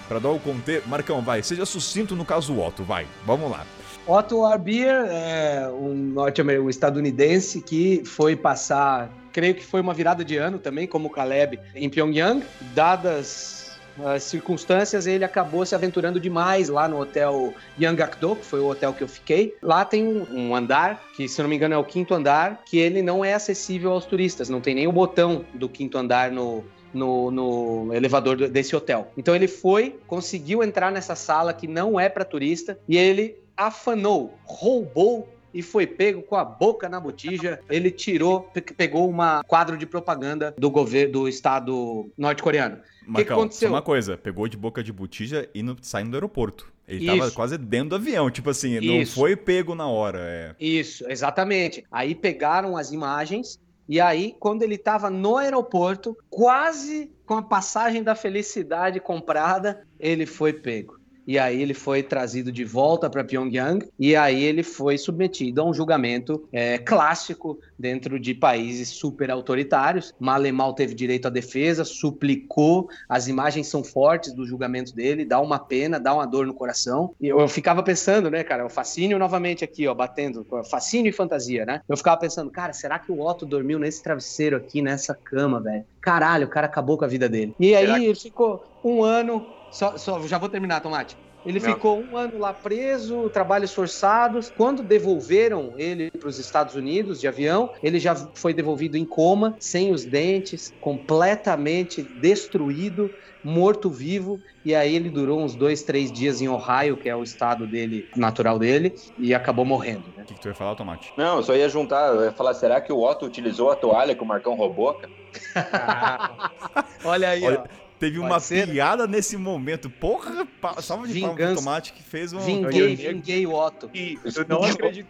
Para 0.06 0.18
dar 0.18 0.28
o 0.28 0.38
contexto. 0.38 0.86
Marcão, 0.86 1.22
vai, 1.22 1.42
seja 1.42 1.64
sucinto 1.64 2.14
no 2.14 2.26
caso 2.26 2.60
Otto, 2.60 2.84
vai. 2.84 3.06
Vamos 3.24 3.50
lá. 3.50 3.64
Otto 4.06 4.40
Warbier 4.40 5.06
é 5.08 5.66
um 5.70 5.94
norte-americano, 5.94 6.66
um 6.66 6.68
estadunidense 6.68 7.62
que 7.62 8.04
foi 8.04 8.36
passar, 8.36 9.10
creio 9.32 9.54
que 9.54 9.64
foi 9.64 9.80
uma 9.80 9.94
virada 9.94 10.22
de 10.22 10.36
ano 10.36 10.58
também, 10.58 10.86
como 10.86 11.08
o 11.08 11.10
Caleb, 11.10 11.58
em 11.74 11.88
Pyongyang, 11.88 12.44
dadas 12.74 13.61
as 14.04 14.22
circunstâncias, 14.22 15.06
ele 15.06 15.24
acabou 15.24 15.64
se 15.66 15.74
aventurando 15.74 16.18
demais 16.18 16.68
lá 16.68 16.88
no 16.88 17.00
hotel 17.00 17.54
Yangakdo, 17.80 18.36
que 18.36 18.44
foi 18.44 18.60
o 18.60 18.68
hotel 18.68 18.92
que 18.92 19.02
eu 19.02 19.08
fiquei. 19.08 19.56
Lá 19.62 19.84
tem 19.84 20.06
um, 20.06 20.54
andar, 20.54 21.02
que 21.16 21.28
se 21.28 21.40
não 21.42 21.48
me 21.48 21.56
engano 21.56 21.74
é 21.74 21.78
o 21.78 21.84
quinto 21.84 22.14
andar, 22.14 22.62
que 22.64 22.78
ele 22.78 23.02
não 23.02 23.24
é 23.24 23.34
acessível 23.34 23.92
aos 23.92 24.04
turistas, 24.04 24.48
não 24.48 24.60
tem 24.60 24.74
nem 24.74 24.86
o 24.86 24.92
botão 24.92 25.44
do 25.54 25.68
quinto 25.68 25.98
andar 25.98 26.30
no, 26.30 26.64
no, 26.92 27.30
no, 27.30 27.94
elevador 27.94 28.36
desse 28.48 28.74
hotel. 28.74 29.10
Então 29.16 29.34
ele 29.34 29.48
foi, 29.48 29.98
conseguiu 30.06 30.62
entrar 30.62 30.90
nessa 30.90 31.14
sala 31.14 31.52
que 31.52 31.66
não 31.66 31.98
é 31.98 32.08
para 32.08 32.24
turista 32.24 32.78
e 32.88 32.96
ele 32.96 33.36
afanou, 33.56 34.34
roubou 34.44 35.28
e 35.52 35.62
foi 35.62 35.86
pego 35.86 36.22
com 36.22 36.36
a 36.36 36.44
boca 36.44 36.88
na 36.88 36.98
botija. 36.98 37.60
Ele 37.68 37.90
tirou, 37.90 38.50
pegou 38.76 39.08
uma 39.08 39.42
quadro 39.44 39.76
de 39.76 39.86
propaganda 39.86 40.54
do 40.56 40.70
governo 40.70 41.12
do 41.12 41.28
estado 41.28 42.10
norte-coreano. 42.16 42.78
O 43.08 43.14
que, 43.14 43.24
que, 43.24 43.32
aconteceu? 43.32 43.68
uma 43.68 43.82
coisa, 43.82 44.16
pegou 44.16 44.46
de 44.46 44.56
boca 44.56 44.82
de 44.82 44.92
botija 44.92 45.48
e 45.54 45.62
no, 45.62 45.76
saindo 45.82 46.10
do 46.10 46.16
aeroporto. 46.16 46.72
Ele 46.86 47.04
Isso. 47.04 47.18
tava 47.18 47.30
quase 47.30 47.58
dentro 47.58 47.90
do 47.90 47.94
avião, 47.96 48.30
tipo 48.30 48.50
assim, 48.50 48.78
Isso. 48.78 48.86
não 48.86 49.06
foi 49.06 49.36
pego 49.36 49.74
na 49.74 49.86
hora. 49.86 50.18
É. 50.20 50.54
Isso, 50.58 51.04
exatamente. 51.08 51.84
Aí 51.90 52.14
pegaram 52.14 52.76
as 52.76 52.92
imagens 52.92 53.60
e 53.88 54.00
aí, 54.00 54.34
quando 54.38 54.62
ele 54.62 54.76
estava 54.76 55.10
no 55.10 55.36
aeroporto, 55.36 56.16
quase 56.30 57.10
com 57.26 57.34
a 57.34 57.42
passagem 57.42 58.02
da 58.02 58.14
felicidade 58.14 59.00
comprada, 59.00 59.86
ele 59.98 60.24
foi 60.24 60.52
pego 60.52 61.01
e 61.26 61.38
aí 61.38 61.60
ele 61.60 61.74
foi 61.74 62.02
trazido 62.02 62.50
de 62.50 62.64
volta 62.64 63.08
para 63.08 63.24
Pyongyang 63.24 63.88
e 63.98 64.16
aí 64.16 64.42
ele 64.42 64.62
foi 64.62 64.98
submetido 64.98 65.60
a 65.60 65.64
um 65.64 65.74
julgamento 65.74 66.46
é, 66.52 66.78
clássico 66.78 67.58
dentro 67.78 68.18
de 68.18 68.34
países 68.34 68.88
super 68.88 69.30
autoritários. 69.30 70.14
Malemal 70.18 70.74
teve 70.74 70.94
direito 70.94 71.26
à 71.26 71.30
defesa, 71.30 71.84
suplicou, 71.84 72.88
as 73.08 73.28
imagens 73.28 73.66
são 73.66 73.82
fortes 73.84 74.32
do 74.32 74.46
julgamento 74.46 74.94
dele, 74.94 75.24
dá 75.24 75.40
uma 75.40 75.58
pena, 75.58 75.98
dá 75.98 76.14
uma 76.14 76.26
dor 76.26 76.46
no 76.46 76.54
coração. 76.54 77.14
E 77.20 77.28
eu 77.28 77.46
ficava 77.48 77.82
pensando, 77.82 78.30
né, 78.30 78.42
cara, 78.42 78.66
o 78.66 78.70
fascínio 78.70 79.18
novamente 79.18 79.64
aqui, 79.64 79.86
ó, 79.86 79.94
batendo, 79.94 80.46
fascínio 80.70 81.10
e 81.10 81.12
fantasia, 81.12 81.64
né? 81.64 81.80
Eu 81.88 81.96
ficava 81.96 82.18
pensando, 82.18 82.50
cara, 82.50 82.72
será 82.72 82.98
que 82.98 83.12
o 83.12 83.20
Otto 83.20 83.46
dormiu 83.46 83.78
nesse 83.78 84.02
travesseiro 84.02 84.56
aqui, 84.56 84.82
nessa 84.82 85.14
cama, 85.14 85.60
velho? 85.60 85.84
Caralho, 86.00 86.46
o 86.46 86.50
cara 86.50 86.66
acabou 86.66 86.98
com 86.98 87.04
a 87.04 87.08
vida 87.08 87.28
dele. 87.28 87.54
E 87.58 87.74
aí 87.74 88.06
ele 88.06 88.14
ficou 88.14 88.64
um 88.84 89.02
ano 89.02 89.46
só, 89.72 89.96
só, 89.96 90.20
já 90.26 90.38
vou 90.38 90.48
terminar, 90.48 90.80
Tomate. 90.80 91.16
Ele 91.44 91.58
Não. 91.58 91.72
ficou 91.72 92.04
um 92.04 92.16
ano 92.16 92.38
lá 92.38 92.52
preso, 92.52 93.28
trabalhos 93.30 93.74
forçados. 93.74 94.48
Quando 94.48 94.82
devolveram 94.82 95.74
ele 95.76 96.08
para 96.10 96.28
os 96.28 96.38
Estados 96.38 96.76
Unidos 96.76 97.20
de 97.20 97.26
avião, 97.26 97.70
ele 97.82 97.98
já 97.98 98.14
foi 98.36 98.54
devolvido 98.54 98.96
em 98.96 99.04
coma, 99.04 99.56
sem 99.58 99.92
os 99.92 100.04
dentes, 100.04 100.72
completamente 100.80 102.04
destruído, 102.14 103.10
morto-vivo. 103.42 104.40
E 104.64 104.72
aí 104.74 104.94
ele 104.94 105.10
durou 105.10 105.40
uns 105.40 105.56
dois, 105.56 105.82
três 105.82 106.12
dias 106.12 106.40
em 106.40 106.48
Ohio, 106.48 106.96
que 106.96 107.08
é 107.08 107.16
o 107.16 107.24
estado 107.24 107.66
dele, 107.66 108.08
natural 108.14 108.58
dele, 108.58 108.94
e 109.18 109.34
acabou 109.34 109.64
morrendo. 109.64 110.12
Né? 110.16 110.22
O 110.22 110.26
que, 110.26 110.34
que 110.34 110.40
tu 110.40 110.48
ia 110.48 110.54
falar, 110.54 110.76
Tomate? 110.76 111.12
Não, 111.16 111.38
eu 111.38 111.42
só 111.42 111.56
ia 111.56 111.68
juntar, 111.68 112.14
eu 112.14 112.22
ia 112.22 112.32
falar, 112.32 112.54
será 112.54 112.80
que 112.80 112.92
o 112.92 113.00
Otto 113.00 113.26
utilizou 113.26 113.72
a 113.72 113.76
toalha 113.76 114.14
que 114.14 114.22
o 114.22 114.26
Marcão 114.26 114.54
roubou? 114.54 114.96
Olha 117.04 117.30
aí, 117.30 117.42
Olha, 117.42 117.60
ó. 117.60 117.81
Teve 118.02 118.18
Pode 118.18 118.32
uma 118.32 118.40
ser? 118.40 118.68
piada 118.68 119.06
nesse 119.06 119.36
momento. 119.36 119.88
Porra, 119.88 120.44
salva 120.82 121.06
de 121.06 121.20
palmas 121.20 121.36
pro 121.36 121.54
Tomate 121.54 121.92
que 121.92 122.02
fez 122.02 122.32
um... 122.32 122.40
Vinguei, 122.40 122.96
vinguei 122.96 123.46
o 123.46 123.54
Otto. 123.54 123.88
Eu 123.94 124.44
não 124.48 124.64
acredito 124.64 125.08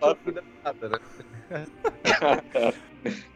nada, 0.63 0.89
né? 0.91 0.99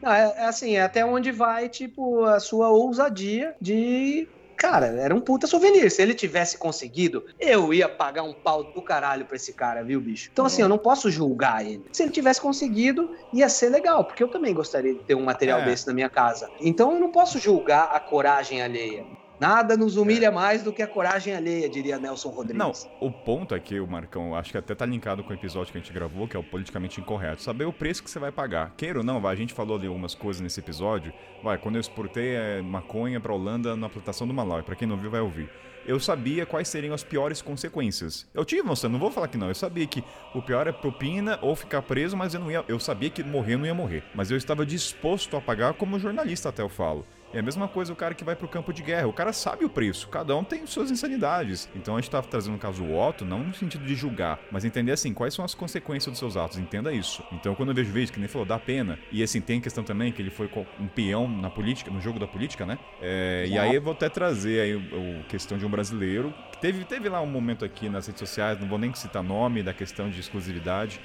Não, 0.01 0.13
é, 0.13 0.35
é 0.37 0.45
assim, 0.45 0.77
é 0.77 0.83
até 0.83 1.05
onde 1.05 1.33
vai, 1.33 1.69
tipo, 1.69 2.23
a 2.25 2.39
sua 2.39 2.69
ousadia 2.69 3.57
de 3.61 4.29
cara, 4.57 4.87
era 4.87 5.15
um 5.15 5.21
puta 5.21 5.47
souvenir. 5.47 5.91
Se 5.91 6.03
ele 6.03 6.15
tivesse 6.15 6.59
conseguido, 6.59 7.25
eu 7.41 7.73
ia 7.73 7.89
pagar 7.89 8.23
um 8.23 8.35
pau 8.35 8.63
do 8.63 8.83
caralho 8.83 9.25
pra 9.25 9.37
esse 9.37 9.55
cara, 9.55 9.83
viu, 9.83 10.01
bicho? 10.01 10.29
Então, 10.33 10.47
assim, 10.47 10.63
eu 10.63 10.69
não 10.69 10.79
posso 10.79 11.11
julgar 11.11 11.65
ele. 11.65 11.83
Se 11.93 12.03
ele 12.03 12.13
tivesse 12.13 12.41
conseguido, 12.41 13.11
ia 13.33 13.49
ser 13.49 13.71
legal, 13.71 14.05
porque 14.05 14.23
eu 14.23 14.29
também 14.29 14.55
gostaria 14.55 14.95
de 14.95 15.01
ter 15.01 15.15
um 15.15 15.25
material 15.25 15.61
é. 15.61 15.65
desse 15.65 15.87
na 15.87 15.95
minha 15.95 16.11
casa. 16.11 16.49
Então, 16.61 16.93
eu 16.93 17.01
não 17.01 17.11
posso 17.11 17.39
julgar 17.39 17.91
a 17.93 17.99
coragem 17.99 18.63
alheia. 18.63 19.05
Nada 19.39 19.77
nos 19.77 19.97
humilha 19.97 20.27
é. 20.27 20.31
mais 20.31 20.63
do 20.63 20.73
que 20.73 20.83
a 20.83 20.87
coragem 20.87 21.35
alheia, 21.35 21.69
diria 21.69 21.99
Nelson 21.99 22.31
Rodrigues. 22.31 22.57
Não, 22.57 22.73
o 23.01 23.11
ponto 23.11 23.55
é 23.55 23.61
que 23.61 23.79
o 23.79 23.87
Marcão, 23.87 24.35
acho 24.35 24.51
que 24.51 24.59
até 24.59 24.75
tá 24.75 24.87
linkado 24.87 25.23
com 25.23 25.31
o 25.31 25.35
episódio 25.35 25.73
que 25.73 25.79
a 25.79 25.81
gente 25.81 25.93
gravou, 25.93 26.27
que 26.27 26.37
é 26.37 26.41
o 26.41 26.45
politicamente 26.45 27.01
incorreto. 27.01 27.43
Saber 27.43 27.67
o 27.67 27.73
preço 27.73 28.03
que 28.03 28.11
você 28.11 28.19
vai 28.19 28.33
pagar. 28.33 28.75
Queira 28.77 28.99
ou 28.99 29.05
não, 29.05 29.21
vai, 29.21 29.35
a 29.35 29.37
gente 29.37 29.53
falou 29.53 29.77
ali 29.77 29.87
algumas 29.87 30.15
coisas 30.15 30.41
nesse 30.41 30.61
episódio. 30.61 31.13
Vai, 31.43 31.59
quando 31.59 31.77
eu 31.77 31.81
exportei 31.81 32.35
é, 32.35 32.63
maconha 32.63 33.21
pra 33.21 33.33
Holanda 33.33 33.77
na 33.77 33.89
plantação 33.89 34.27
do 34.27 34.33
Malawi, 34.33 34.63
pra 34.63 34.75
quem 34.75 34.89
não 34.89 34.97
viu, 34.97 35.11
vai 35.11 35.21
ouvir. 35.21 35.51
Eu 35.87 36.01
sabia 36.01 36.45
quais 36.45 36.67
seriam 36.67 36.93
as 36.93 37.05
piores 37.05 37.41
consequências. 37.41 38.27
Eu 38.35 38.45
tive 38.45 38.63
noção, 38.63 38.91
não 38.91 38.99
vou 38.99 39.11
falar 39.11 39.29
que 39.29 39.39
não. 39.39 39.47
Eu 39.47 39.55
sabia 39.55 39.87
que 39.87 40.03
o 40.35 40.43
pior 40.43 40.67
é 40.67 40.73
propina 40.73 41.39
ou 41.41 41.55
ficar 41.55 41.81
preso, 41.83 42.17
mas 42.17 42.35
eu 42.35 42.41
não 42.41 42.51
ia. 42.51 42.65
Eu 42.67 42.81
sabia 42.81 43.09
que 43.09 43.23
morrer 43.23 43.57
não 43.57 43.65
ia 43.65 43.75
morrer. 43.75 44.03
Mas 44.13 44.29
eu 44.29 44.37
estava 44.37 44.67
disposto 44.67 45.37
a 45.37 45.41
pagar 45.41 45.75
como 45.75 45.97
jornalista, 45.99 46.49
até 46.49 46.61
eu 46.61 46.69
falo. 46.69 47.07
É 47.37 47.41
a 47.41 47.43
mesma 47.43 47.69
coisa 47.69 47.93
o 47.93 47.97
cara 47.97 48.15
que 48.15 48.25
vai 48.25 48.35
pro 48.35 48.49
campo 48.49 48.73
de 48.73 48.83
guerra. 48.83 49.07
O 49.07 49.13
cara 49.13 49.31
sabe 49.31 49.63
o 49.63 49.69
preço, 49.69 50.09
cada 50.09 50.35
um 50.35 50.43
tem 50.43 50.67
suas 50.67 50.91
insanidades. 50.91 51.69
Então 51.75 51.95
a 51.95 52.01
gente 52.01 52.11
tá 52.11 52.23
trazendo 52.23 52.57
o 52.57 52.59
caso 52.59 52.83
do 52.83 52.97
Otto, 52.97 53.27
não 53.27 53.41
no 53.41 53.55
sentido 53.55 53.85
de 53.85 53.95
julgar, 53.95 54.41
mas 54.51 54.65
entender 54.65 54.93
assim, 54.93 55.13
quais 55.13 55.35
são 55.35 55.45
as 55.45 55.55
consequências 55.55 56.11
dos 56.11 56.19
seus 56.19 56.35
atos. 56.35 56.57
Entenda 56.57 56.91
isso. 56.95 57.23
Então 57.31 57.55
quando 57.55 57.69
eu 57.69 57.75
vejo 57.75 57.93
vídeo 57.93 58.11
que 58.11 58.19
nem 58.19 58.27
falou, 58.27 58.47
dá 58.47 58.59
pena. 58.59 58.99
E 59.13 59.23
assim, 59.23 59.43
tem 59.43 59.61
questão 59.61 59.85
também 59.85 60.11
que 60.13 60.23
ele 60.23 60.31
foi 60.31 60.49
um 60.81 60.89
peão 60.89 61.29
na 61.29 61.51
política, 61.51 61.91
no 61.91 62.01
jogo 62.01 62.19
da 62.19 62.27
política, 62.27 62.65
né? 62.65 62.79
É, 63.03 63.45
e 63.47 63.59
aí 63.59 63.75
eu 63.75 63.83
vou 63.83 63.93
até 63.93 64.09
trazer 64.09 64.61
aí 64.63 64.75
o, 64.75 65.21
o 65.21 65.25
questão 65.25 65.59
de 65.59 65.67
um 65.67 65.69
brasileiro. 65.69 66.33
Teve, 66.59 66.87
teve 66.87 67.07
lá 67.11 67.21
um 67.21 67.27
momento 67.27 67.67
aqui 67.67 67.91
nas 67.91 68.07
redes 68.07 68.21
sociais, 68.21 68.59
não 68.59 68.67
vou 68.67 68.79
nem 68.79 68.95
citar 68.95 69.23
nome, 69.23 69.63
da 69.63 69.75
questão 69.75 70.09
de 70.09 70.19
exclusividade 70.19 70.99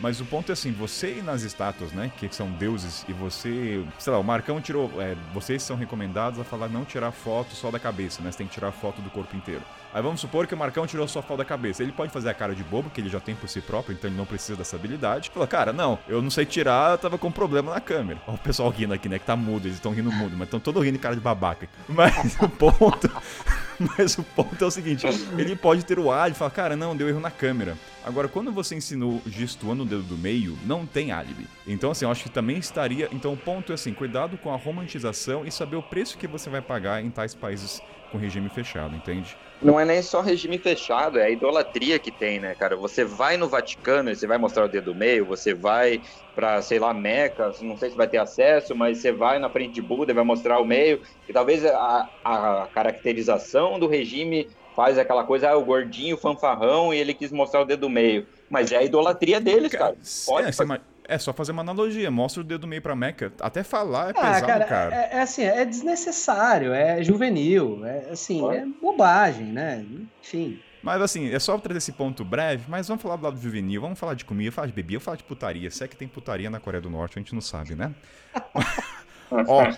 mas 0.00 0.20
o 0.20 0.24
ponto 0.24 0.50
é 0.50 0.52
assim, 0.52 0.72
você 0.72 1.18
ir 1.18 1.22
nas 1.22 1.42
estátuas, 1.42 1.92
né, 1.92 2.10
que 2.16 2.28
são 2.34 2.50
deuses, 2.50 3.04
e 3.08 3.12
você, 3.12 3.84
sei 3.98 4.12
lá, 4.12 4.18
o 4.18 4.24
Marcão 4.24 4.60
tirou, 4.60 4.90
é, 5.00 5.16
vocês 5.32 5.62
são 5.62 5.76
recomendados 5.76 6.38
a 6.40 6.44
falar 6.44 6.68
não 6.68 6.84
tirar 6.84 7.12
foto 7.12 7.54
só 7.54 7.70
da 7.70 7.78
cabeça, 7.78 8.22
né, 8.22 8.30
você 8.30 8.38
tem 8.38 8.46
que 8.46 8.54
tirar 8.54 8.72
foto 8.72 9.00
do 9.00 9.10
corpo 9.10 9.36
inteiro. 9.36 9.62
Aí 9.96 10.02
vamos 10.02 10.20
supor 10.20 10.46
que 10.46 10.52
o 10.52 10.58
Marcão 10.58 10.86
tirou 10.86 11.08
só 11.08 11.22
foto 11.22 11.38
da 11.38 11.44
cabeça. 11.44 11.82
Ele 11.82 11.90
pode 11.90 12.12
fazer 12.12 12.28
a 12.28 12.34
cara 12.34 12.54
de 12.54 12.62
bobo, 12.62 12.90
que 12.90 13.00
ele 13.00 13.08
já 13.08 13.18
tem 13.18 13.34
por 13.34 13.48
si 13.48 13.62
próprio, 13.62 13.94
então 13.94 14.10
ele 14.10 14.16
não 14.16 14.26
precisa 14.26 14.54
dessa 14.54 14.76
habilidade. 14.76 15.30
Fala, 15.30 15.46
cara, 15.46 15.72
não, 15.72 15.98
eu 16.06 16.20
não 16.20 16.28
sei 16.28 16.44
tirar, 16.44 16.90
eu 16.92 16.98
tava 16.98 17.16
com 17.16 17.32
problema 17.32 17.72
na 17.72 17.80
câmera. 17.80 18.20
Ó, 18.26 18.34
o 18.34 18.38
pessoal 18.38 18.68
rindo 18.68 18.92
aqui, 18.92 19.08
né, 19.08 19.18
que 19.18 19.24
tá 19.24 19.34
mudo, 19.34 19.66
eles 19.66 19.76
estão 19.76 19.92
rindo 19.92 20.12
mudo, 20.12 20.36
mas 20.36 20.48
estão 20.48 20.60
todo 20.60 20.80
rindo 20.80 20.98
cara 20.98 21.14
de 21.14 21.22
babaca. 21.22 21.66
Mas 21.88 22.36
o 22.38 22.46
ponto, 22.46 23.10
mas 23.96 24.18
o 24.18 24.22
ponto 24.22 24.62
é 24.62 24.66
o 24.66 24.70
seguinte, 24.70 25.06
ele 25.38 25.56
pode 25.56 25.82
ter 25.82 25.98
o 25.98 26.12
álibi 26.12 26.36
e 26.36 26.38
falar, 26.38 26.50
cara, 26.50 26.76
não, 26.76 26.94
deu 26.94 27.08
erro 27.08 27.20
na 27.20 27.30
câmera. 27.30 27.74
Agora, 28.06 28.28
quando 28.28 28.52
você 28.52 28.76
ensinou 28.76 29.20
gestuando 29.26 29.82
o 29.82 29.86
dedo 29.86 30.04
do 30.04 30.16
meio, 30.16 30.56
não 30.64 30.86
tem 30.86 31.10
álibi. 31.10 31.44
Então, 31.66 31.90
assim, 31.90 32.04
eu 32.04 32.10
acho 32.12 32.22
que 32.22 32.30
também 32.30 32.56
estaria. 32.56 33.08
Então, 33.10 33.32
o 33.32 33.36
ponto 33.36 33.72
é 33.72 33.74
assim: 33.74 33.92
cuidado 33.92 34.38
com 34.38 34.52
a 34.52 34.56
romantização 34.56 35.44
e 35.44 35.50
saber 35.50 35.74
o 35.74 35.82
preço 35.82 36.16
que 36.16 36.28
você 36.28 36.48
vai 36.48 36.62
pagar 36.62 37.04
em 37.04 37.10
tais 37.10 37.34
países 37.34 37.82
com 38.08 38.16
regime 38.16 38.48
fechado, 38.48 38.94
entende? 38.94 39.36
Não 39.60 39.80
é 39.80 39.84
nem 39.84 40.00
só 40.02 40.20
regime 40.20 40.56
fechado, 40.56 41.18
é 41.18 41.24
a 41.24 41.30
idolatria 41.30 41.98
que 41.98 42.12
tem, 42.12 42.38
né, 42.38 42.54
cara? 42.54 42.76
Você 42.76 43.04
vai 43.04 43.36
no 43.36 43.48
Vaticano 43.48 44.08
e 44.08 44.14
você 44.14 44.24
vai 44.24 44.38
mostrar 44.38 44.66
o 44.66 44.68
dedo 44.68 44.92
do 44.92 44.94
meio, 44.94 45.26
você 45.26 45.52
vai 45.52 46.00
para, 46.32 46.62
sei 46.62 46.78
lá, 46.78 46.94
Meca, 46.94 47.50
não 47.62 47.76
sei 47.76 47.90
se 47.90 47.96
vai 47.96 48.06
ter 48.06 48.18
acesso, 48.18 48.76
mas 48.76 48.98
você 48.98 49.10
vai 49.10 49.40
na 49.40 49.50
frente 49.50 49.72
de 49.72 49.82
Buda 49.82 50.12
e 50.12 50.14
vai 50.14 50.22
mostrar 50.22 50.60
o 50.60 50.64
meio, 50.64 51.00
e 51.26 51.32
talvez 51.32 51.64
a, 51.64 52.08
a 52.22 52.68
caracterização 52.72 53.80
do 53.80 53.88
regime 53.88 54.46
faz 54.76 54.98
aquela 54.98 55.24
coisa, 55.24 55.50
ah, 55.50 55.56
o 55.56 55.64
gordinho, 55.64 56.18
fanfarrão, 56.18 56.92
e 56.92 56.98
ele 56.98 57.14
quis 57.14 57.32
mostrar 57.32 57.62
o 57.62 57.64
dedo 57.64 57.80
do 57.80 57.90
meio. 57.90 58.26
Mas 58.50 58.70
é 58.70 58.76
a 58.76 58.82
idolatria 58.82 59.40
deles, 59.40 59.72
cara. 59.72 59.96
Pode 60.26 60.48
é, 60.48 60.52
fazer... 60.52 60.80
É 61.08 61.18
só 61.18 61.32
fazer 61.32 61.52
uma 61.52 61.62
analogia, 61.62 62.10
mostra 62.10 62.40
o 62.40 62.44
dedo 62.44 62.66
meio 62.66 62.82
pra 62.82 62.94
Meca. 62.94 63.32
Até 63.40 63.62
falar 63.62 64.08
é 64.08 64.10
ah, 64.10 64.14
pesado, 64.14 64.46
cara. 64.46 64.64
cara. 64.64 64.96
É, 64.96 65.16
é, 65.16 65.20
assim, 65.20 65.44
é 65.44 65.64
desnecessário, 65.64 66.74
é 66.74 67.02
juvenil, 67.02 67.86
é 67.86 68.10
assim, 68.10 68.46
é 68.52 68.66
bobagem, 68.82 69.46
né? 69.46 69.84
Enfim. 70.20 70.60
Mas 70.82 71.00
assim, 71.00 71.32
é 71.32 71.38
só 71.38 71.56
trazer 71.58 71.78
esse 71.78 71.92
ponto 71.92 72.24
breve, 72.24 72.64
mas 72.68 72.88
vamos 72.88 73.02
falar 73.02 73.16
do 73.16 73.22
lado 73.22 73.40
juvenil, 73.40 73.80
vamos 73.80 73.98
falar 73.98 74.14
de 74.14 74.24
comida, 74.24 74.52
falar 74.52 74.66
de 74.66 74.72
bebida, 74.72 75.00
falar 75.00 75.16
de 75.16 75.24
putaria. 75.24 75.70
Se 75.70 75.84
é 75.84 75.88
que 75.88 75.96
tem 75.96 76.08
putaria 76.08 76.50
na 76.50 76.60
Coreia 76.60 76.82
do 76.82 76.90
Norte, 76.90 77.18
a 77.18 77.22
gente 77.22 77.34
não 77.34 77.40
sabe, 77.40 77.74
né? 77.74 77.94
Ó, 79.30 79.72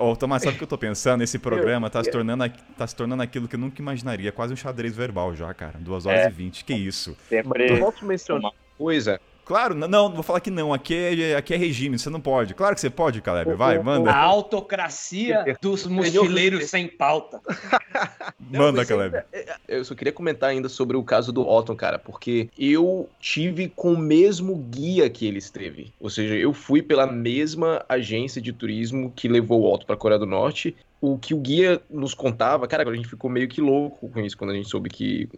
oh, 0.00 0.16
Tomás, 0.16 0.42
sabe 0.42 0.54
o 0.54 0.58
que 0.58 0.64
eu 0.64 0.68
tô 0.68 0.78
pensando? 0.78 1.22
Esse 1.22 1.38
programa 1.40 1.88
tá 1.88 2.02
se, 2.02 2.10
tornando, 2.10 2.44
tá 2.76 2.86
se 2.86 2.94
tornando 2.94 3.22
aquilo 3.22 3.48
que 3.48 3.56
eu 3.56 3.60
nunca 3.60 3.80
imaginaria. 3.80 4.32
Quase 4.32 4.52
um 4.52 4.56
xadrez 4.56 4.96
verbal 4.96 5.34
já, 5.34 5.52
cara. 5.54 5.78
2 5.78 6.06
horas 6.06 6.26
é. 6.26 6.28
e 6.28 6.32
20. 6.32 6.64
Que 6.64 6.74
isso? 6.74 7.16
Sempre. 7.28 7.78
Posso 7.78 8.04
mencionar 8.04 8.52
coisa 8.76 9.20
Claro, 9.50 9.74
não, 9.74 10.12
vou 10.12 10.22
falar 10.22 10.38
que 10.38 10.48
não. 10.48 10.72
Aqui 10.72 10.94
é, 10.94 11.34
aqui 11.34 11.52
é 11.52 11.56
regime, 11.56 11.98
você 11.98 12.08
não 12.08 12.20
pode. 12.20 12.54
Claro 12.54 12.72
que 12.72 12.80
você 12.80 12.88
pode, 12.88 13.20
Caleb. 13.20 13.54
Vai, 13.54 13.82
manda. 13.82 14.08
A 14.08 14.16
autocracia 14.16 15.44
dos 15.60 15.88
mochileiros 15.88 16.70
sem 16.70 16.86
pauta. 16.86 17.40
manda, 18.48 18.86
Caleb. 18.86 19.16
É, 19.16 19.24
é, 19.32 19.56
eu 19.66 19.84
só 19.84 19.92
queria 19.96 20.12
comentar 20.12 20.50
ainda 20.50 20.68
sobre 20.68 20.96
o 20.96 21.02
caso 21.02 21.32
do 21.32 21.44
Otton, 21.44 21.74
cara, 21.74 21.98
porque 21.98 22.48
eu 22.56 23.10
tive 23.18 23.68
com 23.68 23.94
o 23.94 23.98
mesmo 23.98 24.54
guia 24.54 25.10
que 25.10 25.26
ele 25.26 25.38
esteve. 25.38 25.92
Ou 25.98 26.08
seja, 26.08 26.36
eu 26.36 26.52
fui 26.52 26.80
pela 26.80 27.08
mesma 27.08 27.84
agência 27.88 28.40
de 28.40 28.52
turismo 28.52 29.12
que 29.16 29.26
levou 29.26 29.62
o 29.62 29.74
Otton 29.74 29.84
para 29.84 29.96
a 29.96 29.98
Coreia 29.98 30.20
do 30.20 30.26
Norte 30.26 30.76
o 31.00 31.18
que 31.18 31.34
o 31.34 31.38
guia 31.38 31.80
nos 31.90 32.14
contava, 32.14 32.66
cara, 32.66 32.88
a 32.88 32.94
gente 32.94 33.08
ficou 33.08 33.30
meio 33.30 33.48
que 33.48 33.60
louco 33.60 34.08
com 34.08 34.20
isso 34.20 34.36
quando 34.36 34.50
a 34.50 34.54
gente 34.54 34.68
soube 34.68 34.90
que 34.90 35.28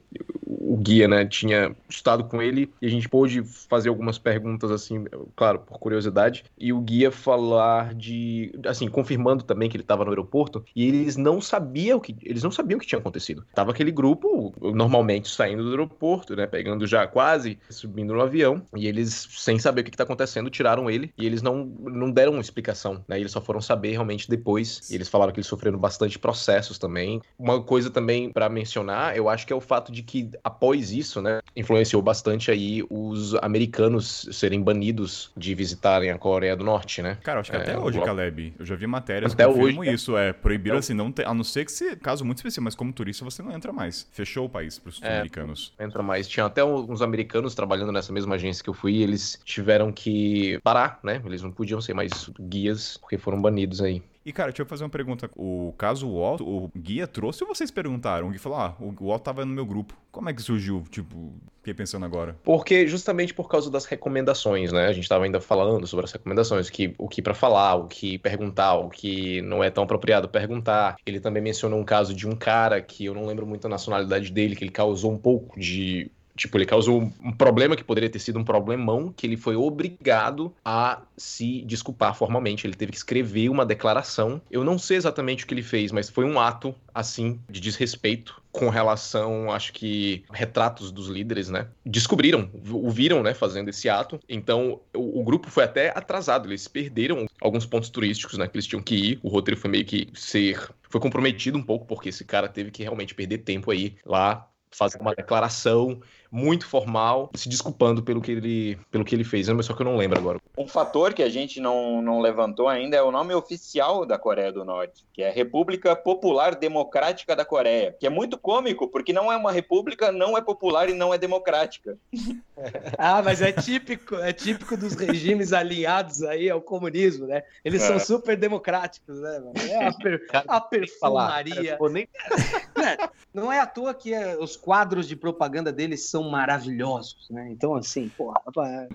o 0.45 0.77
guia, 0.77 1.07
né, 1.07 1.25
tinha 1.25 1.75
estado 1.89 2.25
com 2.25 2.41
ele 2.41 2.73
e 2.81 2.87
a 2.87 2.91
gente 2.91 3.09
pôde 3.09 3.43
fazer 3.43 3.89
algumas 3.89 4.19
perguntas 4.19 4.71
assim, 4.71 5.05
claro, 5.37 5.61
por 5.61 5.79
curiosidade, 5.79 6.45
e 6.59 6.73
o 6.73 6.81
guia 6.81 7.11
falar 7.11 7.95
de, 7.95 8.53
assim, 8.67 8.89
confirmando 8.89 9.45
também 9.45 9.69
que 9.69 9.77
ele 9.77 9.85
estava 9.85 10.05
no 10.05 10.11
aeroporto 10.11 10.65
e 10.75 10.87
eles 10.87 11.17
não 11.17 11.41
sabiam 11.41 11.99
o 11.99 12.01
que, 12.01 12.17
eles 12.23 12.43
não 12.43 12.51
sabiam 12.51 12.79
o 12.79 12.81
que 12.81 12.87
tinha 12.87 12.99
acontecido. 12.99 13.45
Tava 13.55 13.71
aquele 13.71 13.91
grupo 13.91 14.55
normalmente 14.61 15.29
saindo 15.29 15.63
do 15.63 15.71
aeroporto, 15.71 16.35
né, 16.35 16.47
pegando 16.47 16.87
já 16.87 17.07
quase 17.07 17.59
subindo 17.69 18.15
no 18.15 18.21
avião 18.23 18.63
e 18.77 18.87
eles 18.87 19.29
sem 19.31 19.59
saber 19.59 19.83
o 19.83 19.85
que 19.85 19.91
está 19.91 20.05
acontecendo 20.05 20.51
tiraram 20.51 20.91
ele 20.91 21.13
e 21.19 21.27
eles 21.27 21.43
não 21.43 21.65
não 21.65 22.11
deram 22.11 22.41
explicação, 22.41 23.05
né? 23.07 23.19
Eles 23.19 23.33
só 23.33 23.41
foram 23.41 23.61
saber 23.61 23.93
realmente 23.93 24.29
depois. 24.29 24.91
Eles 24.91 25.09
falaram 25.09 25.33
que 25.33 25.39
eles 25.39 25.49
sofreram 25.53 25.79
bastante 25.79 26.19
processos 26.19 26.79
também. 26.79 27.21
Uma 27.39 27.63
coisa 27.63 27.91
também 27.91 28.31
para 28.31 28.49
mencionar, 28.49 29.17
eu 29.17 29.29
acho 29.29 29.47
que 29.47 29.53
é 29.53 29.57
o 29.57 29.61
fato 29.61 29.93
de 29.93 30.03
que 30.03 30.31
após 30.43 30.91
isso, 30.91 31.21
né, 31.21 31.41
influenciou 31.55 32.01
bastante 32.01 32.51
aí 32.51 32.83
os 32.89 33.35
americanos 33.37 34.29
serem 34.33 34.63
banidos 34.63 35.31
de 35.37 35.55
visitarem 35.55 36.11
a 36.11 36.19
Coreia 36.19 36.57
do 36.57 36.65
Norte, 36.65 37.03
né? 37.03 37.19
Cara, 37.23 37.41
acho 37.41 37.51
que 37.51 37.57
é, 37.57 37.61
até 37.61 37.79
hoje, 37.79 38.01
Caleb, 38.01 38.55
eu 38.59 38.65
já 38.65 38.75
vi 38.75 38.87
matérias 38.87 39.33
até 39.33 39.47
hoje, 39.47 39.79
isso, 39.93 40.17
é, 40.17 40.33
proibiram 40.33 40.79
assim, 40.79 40.95
não 40.95 41.13
tem, 41.13 41.27
a 41.27 41.35
não 41.35 41.45
ser 41.45 41.65
que 41.65 41.73
se, 41.73 41.97
caso 41.97 42.25
muito 42.25 42.39
específico, 42.39 42.65
mas 42.65 42.75
como 42.75 42.93
turista 42.93 43.25
você 43.25 43.43
não 43.43 43.53
entra 43.53 43.73
mais. 43.73 44.07
Fechou 44.13 44.47
o 44.47 44.49
país 44.49 44.79
para 44.79 44.89
os 44.89 45.03
é, 45.03 45.17
americanos. 45.17 45.73
Entra 45.79 46.03
mais. 46.03 46.27
Tinha 46.27 46.47
até 46.47 46.65
uns 46.65 47.03
americanos 47.03 47.55
trabalhando 47.55 47.93
nessa 47.93 48.13
mesma 48.13 48.37
agência 48.37 48.63
que 48.63 48.71
eu 48.71 48.75
fui, 48.75 49.03
eles 49.03 49.39
tiveram 49.45 49.93
que 49.93 50.59
parar, 50.63 50.99
né? 51.03 51.21
Eles 51.25 51.43
não 51.43 51.51
podiam 51.51 51.81
ser 51.81 51.95
mais 51.95 52.31
guias 52.41 52.97
porque 52.97 53.19
foram 53.19 53.41
banidos 53.41 53.81
aí. 53.81 54.03
E, 54.25 54.33
cara, 54.33 54.51
deixa 54.51 54.63
eu 54.63 54.67
fazer 54.67 54.85
uma 54.85 54.91
pergunta. 54.91 55.29
O 55.37 55.75
caso 55.77 56.09
Walt, 56.09 56.41
o 56.41 56.71
guia 56.77 57.07
trouxe 57.07 57.43
ou 57.43 57.53
vocês 57.53 57.71
perguntaram? 57.71 58.29
O 58.29 58.31
guia 58.31 58.39
falou, 58.39 58.59
ah, 58.59 58.77
o 58.79 59.07
Walt 59.07 59.23
tava 59.23 59.45
no 59.45 59.53
meu 59.53 59.67
grupo. 59.67 59.95
Como 60.13 60.29
é 60.29 60.35
que 60.35 60.43
surgiu? 60.43 60.85
Tipo, 60.91 61.33
fiquei 61.59 61.75
pensando 61.75 62.05
agora. 62.05 62.37
Porque 62.45 62.87
justamente 62.87 63.35
por 63.35 63.49
causa 63.49 63.71
das 63.71 63.85
recomendações, 63.85 64.71
né? 64.71 64.87
A 64.87 64.93
gente 64.93 65.09
tava 65.09 65.25
ainda 65.25 65.41
falando 65.41 65.87
sobre 65.87 66.05
as 66.05 66.13
recomendações, 66.13 66.71
que, 66.71 66.95
o 66.99 67.09
que 67.09 67.21
para 67.21 67.35
falar, 67.35 67.75
o 67.75 67.89
que 67.89 68.19
perguntar, 68.19 68.77
o 68.77 68.89
que 68.89 69.43
não 69.43 69.63
é 69.63 69.71
tão 69.71 69.85
apropriado 69.85 70.29
perguntar. 70.29 70.97
Ele 71.05 71.19
também 71.19 71.43
mencionou 71.43 71.81
um 71.81 71.85
caso 71.85 72.15
de 72.15 72.29
um 72.29 72.37
cara 72.37 72.81
que 72.81 73.07
eu 73.07 73.15
não 73.15 73.27
lembro 73.27 73.47
muito 73.47 73.67
a 73.67 73.71
nacionalidade 73.71 74.31
dele, 74.31 74.55
que 74.55 74.63
ele 74.63 74.71
causou 74.71 75.11
um 75.11 75.19
pouco 75.19 75.59
de 75.59 76.11
Tipo, 76.37 76.57
ele 76.57 76.67
causou 76.67 77.13
um 77.23 77.33
problema 77.33 77.77
que 77.77 77.85
poderia 77.85 78.09
ter 78.09 78.19
sido 78.19 78.39
um 78.39 78.45
problemão, 78.45 79.13
que 79.15 79.27
ele 79.27 79.37
foi 79.37 79.57
obrigado 79.57 80.55
a 80.65 81.03
se 81.17 81.63
desculpar 81.63 82.15
formalmente. 82.15 82.67
Ele 82.67 82.75
teve 82.75 82.93
que 82.93 82.99
escrever 82.99 83.49
uma 83.49 83.67
declaração. 83.67 84.41
Eu 84.51 84.65
não 84.65 84.79
sei 84.79 84.97
exatamente 84.97 85.45
o 85.45 85.47
que 85.47 85.55
ele 85.55 85.63
fez, 85.63 85.93
mas 85.93 86.09
foi 86.09 86.25
um 86.25 86.41
ato, 86.41 86.75
assim, 86.95 87.39
de 87.49 87.61
desrespeito 87.61 88.43
com 88.51 88.69
relação, 88.69 89.51
acho 89.51 89.73
que, 89.73 90.25
retratos 90.31 90.93
dos 90.93 91.09
líderes, 91.09 91.49
né? 91.49 91.69
Descobriram, 91.85 92.51
o 92.71 92.91
viram, 92.91 93.23
né, 93.23 93.33
fazendo 93.33 93.71
esse 93.71 93.89
ato. 93.89 94.21
Então, 94.29 94.81
o, 94.95 95.21
o, 95.21 95.25
grupo 95.25 95.51
foi 95.51 95.65
até 95.65 95.89
atrasado. 95.89 96.49
Eles 96.49 96.69
perderam 96.69 97.27
alguns 97.41 97.65
pontos 97.65 97.89
turísticos, 97.89 98.37
né, 98.37 98.47
que 98.47 98.55
eles 98.55 98.67
tinham 98.67 98.83
que 98.83 98.95
ir. 98.95 99.21
O 99.23 99.29
roteiro 99.29 99.59
foi 99.59 99.71
meio 99.71 99.85
que 99.87 100.09
ser... 100.15 100.71
Foi 100.91 101.01
comprometido 101.01 101.57
um 101.57 101.63
pouco, 101.63 101.87
porque 101.87 102.11
esse 102.11 102.25
cara 102.25 102.47
teve 102.47 102.71
que 102.71 102.83
realmente 102.83 103.15
perder 103.15 103.39
tempo 103.39 103.71
aí 103.71 103.97
lá 104.05 104.47
fazer 104.73 105.01
uma 105.01 105.15
declaração 105.15 106.01
muito 106.33 106.67
formal, 106.67 107.31
se 107.35 107.47
desculpando 107.47 108.03
pelo 108.03 108.23
que 108.23 108.33
ele, 108.33 108.79
pelo 108.91 109.05
que 109.05 109.15
ele 109.15 109.23
fez, 109.23 109.47
mas 109.51 109.67
só 109.67 109.75
que 109.75 109.83
eu 109.83 109.85
não 109.85 109.99
lembro 109.99 110.19
agora. 110.19 110.41
Um 110.57 110.67
fator 110.67 111.13
que 111.13 111.23
a 111.23 111.29
gente 111.29 111.61
não, 111.61 112.01
não 112.01 112.23
levantou 112.23 112.69
ainda 112.69 112.97
é 112.97 113.03
o 113.03 113.11
nome 113.11 113.35
oficial 113.35 114.07
da 114.07 114.19
Coreia 114.19 114.51
do 114.51 114.65
Norte, 114.65 115.05
que 115.13 115.23
é 115.23 115.31
República 115.31 115.95
Popular 115.95 116.55
Democrática 116.55 117.37
da 117.37 117.45
Coreia, 117.45 117.95
que 118.01 118.07
é 118.07 118.11
muito 118.11 118.39
cômico, 118.39 118.89
porque 118.89 119.13
não 119.13 119.31
é 119.31 119.37
uma 119.37 119.53
república, 119.53 120.11
não 120.11 120.37
é 120.37 120.41
popular 120.41 120.89
e 120.89 120.95
não 120.95 121.13
é 121.13 121.19
democrática. 121.19 121.99
ah, 122.97 123.21
mas 123.21 123.43
é 123.43 123.53
típico, 123.53 124.17
é 124.17 124.33
típico 124.33 124.75
dos 124.75 124.95
regimes 124.95 125.53
aliados 125.53 126.23
aí 126.23 126.49
ao 126.49 126.63
comunismo, 126.63 127.27
né? 127.27 127.43
Eles 127.63 127.83
é. 127.83 127.89
são 127.89 127.99
super 127.99 128.39
democráticos, 128.39 129.21
né? 129.21 129.43
É 129.69 129.87
a, 129.87 129.93
per, 129.93 130.27
a 130.33 130.61
perfumaria. 130.63 131.77
Cara, 131.77 131.93
nem... 131.93 132.09
É, 132.83 133.09
não 133.33 133.53
é 133.53 133.61
à 133.61 133.67
toa 133.67 133.95
que 133.95 134.13
é, 134.13 134.37
os 134.37 134.57
quadros 134.63 135.09
de 135.09 135.17
propaganda 135.17 135.73
deles 135.73 136.09
são 136.09 136.31
maravilhosos, 136.31 137.29
né? 137.29 137.51
Então, 137.51 137.75
assim, 137.75 138.09
porra. 138.17 138.41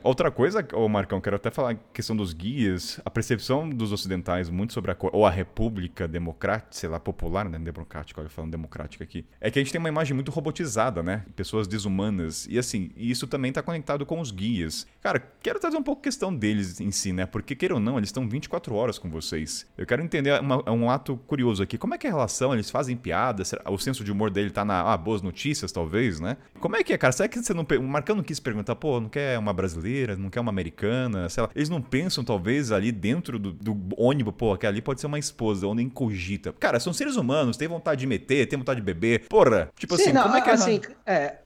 Outra 0.02 0.32
coisa, 0.32 0.66
ô 0.74 0.88
Marcão, 0.88 1.20
quero 1.20 1.36
até 1.36 1.52
falar 1.52 1.76
questão 1.94 2.16
dos 2.16 2.34
guias, 2.34 3.02
a 3.04 3.12
percepção 3.12 3.70
dos 3.70 3.92
ocidentais 3.92 4.50
muito 4.50 4.72
sobre 4.72 4.92
a, 4.92 4.98
ou 5.12 5.26
a 5.26 5.30
República 5.30 6.08
Democrática, 6.08 6.70
sei 6.72 6.90
lá, 6.90 7.00
popular, 7.00 7.50
né? 7.50 7.60
Democrática, 7.60 8.22
olha, 8.22 8.30
falando 8.30 8.52
democrática 8.52 9.04
aqui, 9.04 9.26
é 9.42 9.52
que 9.52 9.60
a 9.60 9.62
gente 9.62 9.72
tem 9.72 9.80
uma 9.80 9.90
imagem 9.90 10.16
muito 10.16 10.32
robotizada, 10.32 11.04
né? 11.04 11.26
Pessoas 11.36 11.68
desumanas. 11.68 12.48
E 12.50 12.58
assim, 12.58 12.90
isso 12.96 13.28
também 13.28 13.52
tá 13.52 13.62
conectado 13.62 14.06
com 14.06 14.22
os 14.22 14.32
guias. 14.32 14.88
Cara, 15.02 15.20
quero 15.42 15.60
trazer 15.60 15.76
um 15.76 15.84
pouco 15.84 16.00
a 16.00 16.04
questão 16.04 16.34
deles 16.34 16.80
em 16.80 16.92
si, 16.92 17.12
né? 17.12 17.26
Porque, 17.26 17.56
queira 17.56 17.74
ou 17.74 17.80
não, 17.80 17.98
eles 17.98 18.08
estão 18.08 18.28
24 18.28 18.74
horas 18.74 18.98
com 18.98 19.10
vocês. 19.10 19.68
Eu 19.78 19.86
quero 19.86 20.02
entender 20.02 20.40
uma, 20.40 20.70
um 20.72 20.90
ato 20.90 21.18
curioso 21.28 21.62
aqui. 21.62 21.78
Como 21.78 21.94
é 21.94 21.98
que 21.98 22.08
é 22.08 22.10
a 22.10 22.14
relação? 22.14 22.54
Eles 22.54 22.70
fazem 22.70 22.96
piadas? 22.96 23.52
O 23.66 23.78
senso 23.78 24.02
de 24.04 24.12
humor 24.12 24.30
dele 24.30 24.50
tá 24.50 24.64
na 24.64 24.94
ah, 24.94 24.98
boas 24.98 25.22
notícias, 25.22 25.57
talvez, 25.72 26.20
né? 26.20 26.38
Como 26.60 26.76
é 26.76 26.84
que 26.84 26.94
é, 26.94 26.98
cara? 26.98 27.12
será 27.12 27.28
que 27.28 27.42
você 27.42 27.54
não. 27.54 27.66
O 27.80 27.88
Marcão 27.88 28.16
não 28.16 28.24
quis 28.24 28.40
perguntar, 28.40 28.76
pô, 28.76 29.00
não 29.00 29.10
quer 29.10 29.38
uma 29.38 29.54
brasileira, 29.54 30.16
não 30.16 30.30
quer 30.30 30.40
uma 30.40 30.52
americana, 30.52 31.28
sei 31.30 31.44
lá. 31.44 31.50
Eles 31.56 31.70
não 31.70 31.82
pensam, 31.82 32.24
talvez, 32.24 32.72
ali 32.72 32.92
dentro 32.92 33.40
do, 33.40 33.52
do 33.52 33.78
ônibus, 33.98 34.34
pô, 34.38 34.56
que 34.58 34.68
ali 34.68 34.82
pode 34.82 35.02
ser 35.02 35.08
uma 35.08 35.20
esposa, 35.20 35.66
ou 35.66 35.74
nem 35.74 35.90
cogita. 35.90 36.54
Cara, 36.54 36.80
são 36.80 36.94
seres 36.94 37.16
humanos, 37.16 37.58
tem 37.58 37.68
vontade 37.68 38.02
de 38.02 38.08
meter, 38.08 38.48
tem 38.48 38.58
vontade 38.60 38.80
de 38.80 38.86
beber. 38.86 39.28
Porra, 39.28 39.70
tipo 39.78 39.96
Sim, 39.98 40.04
assim, 40.04 40.14
não, 40.14 40.24
como 40.24 40.36
é 40.36 40.42
que 40.42 40.50
é. 40.50 40.54
Assim, 40.54 40.82
é, 41.06 41.38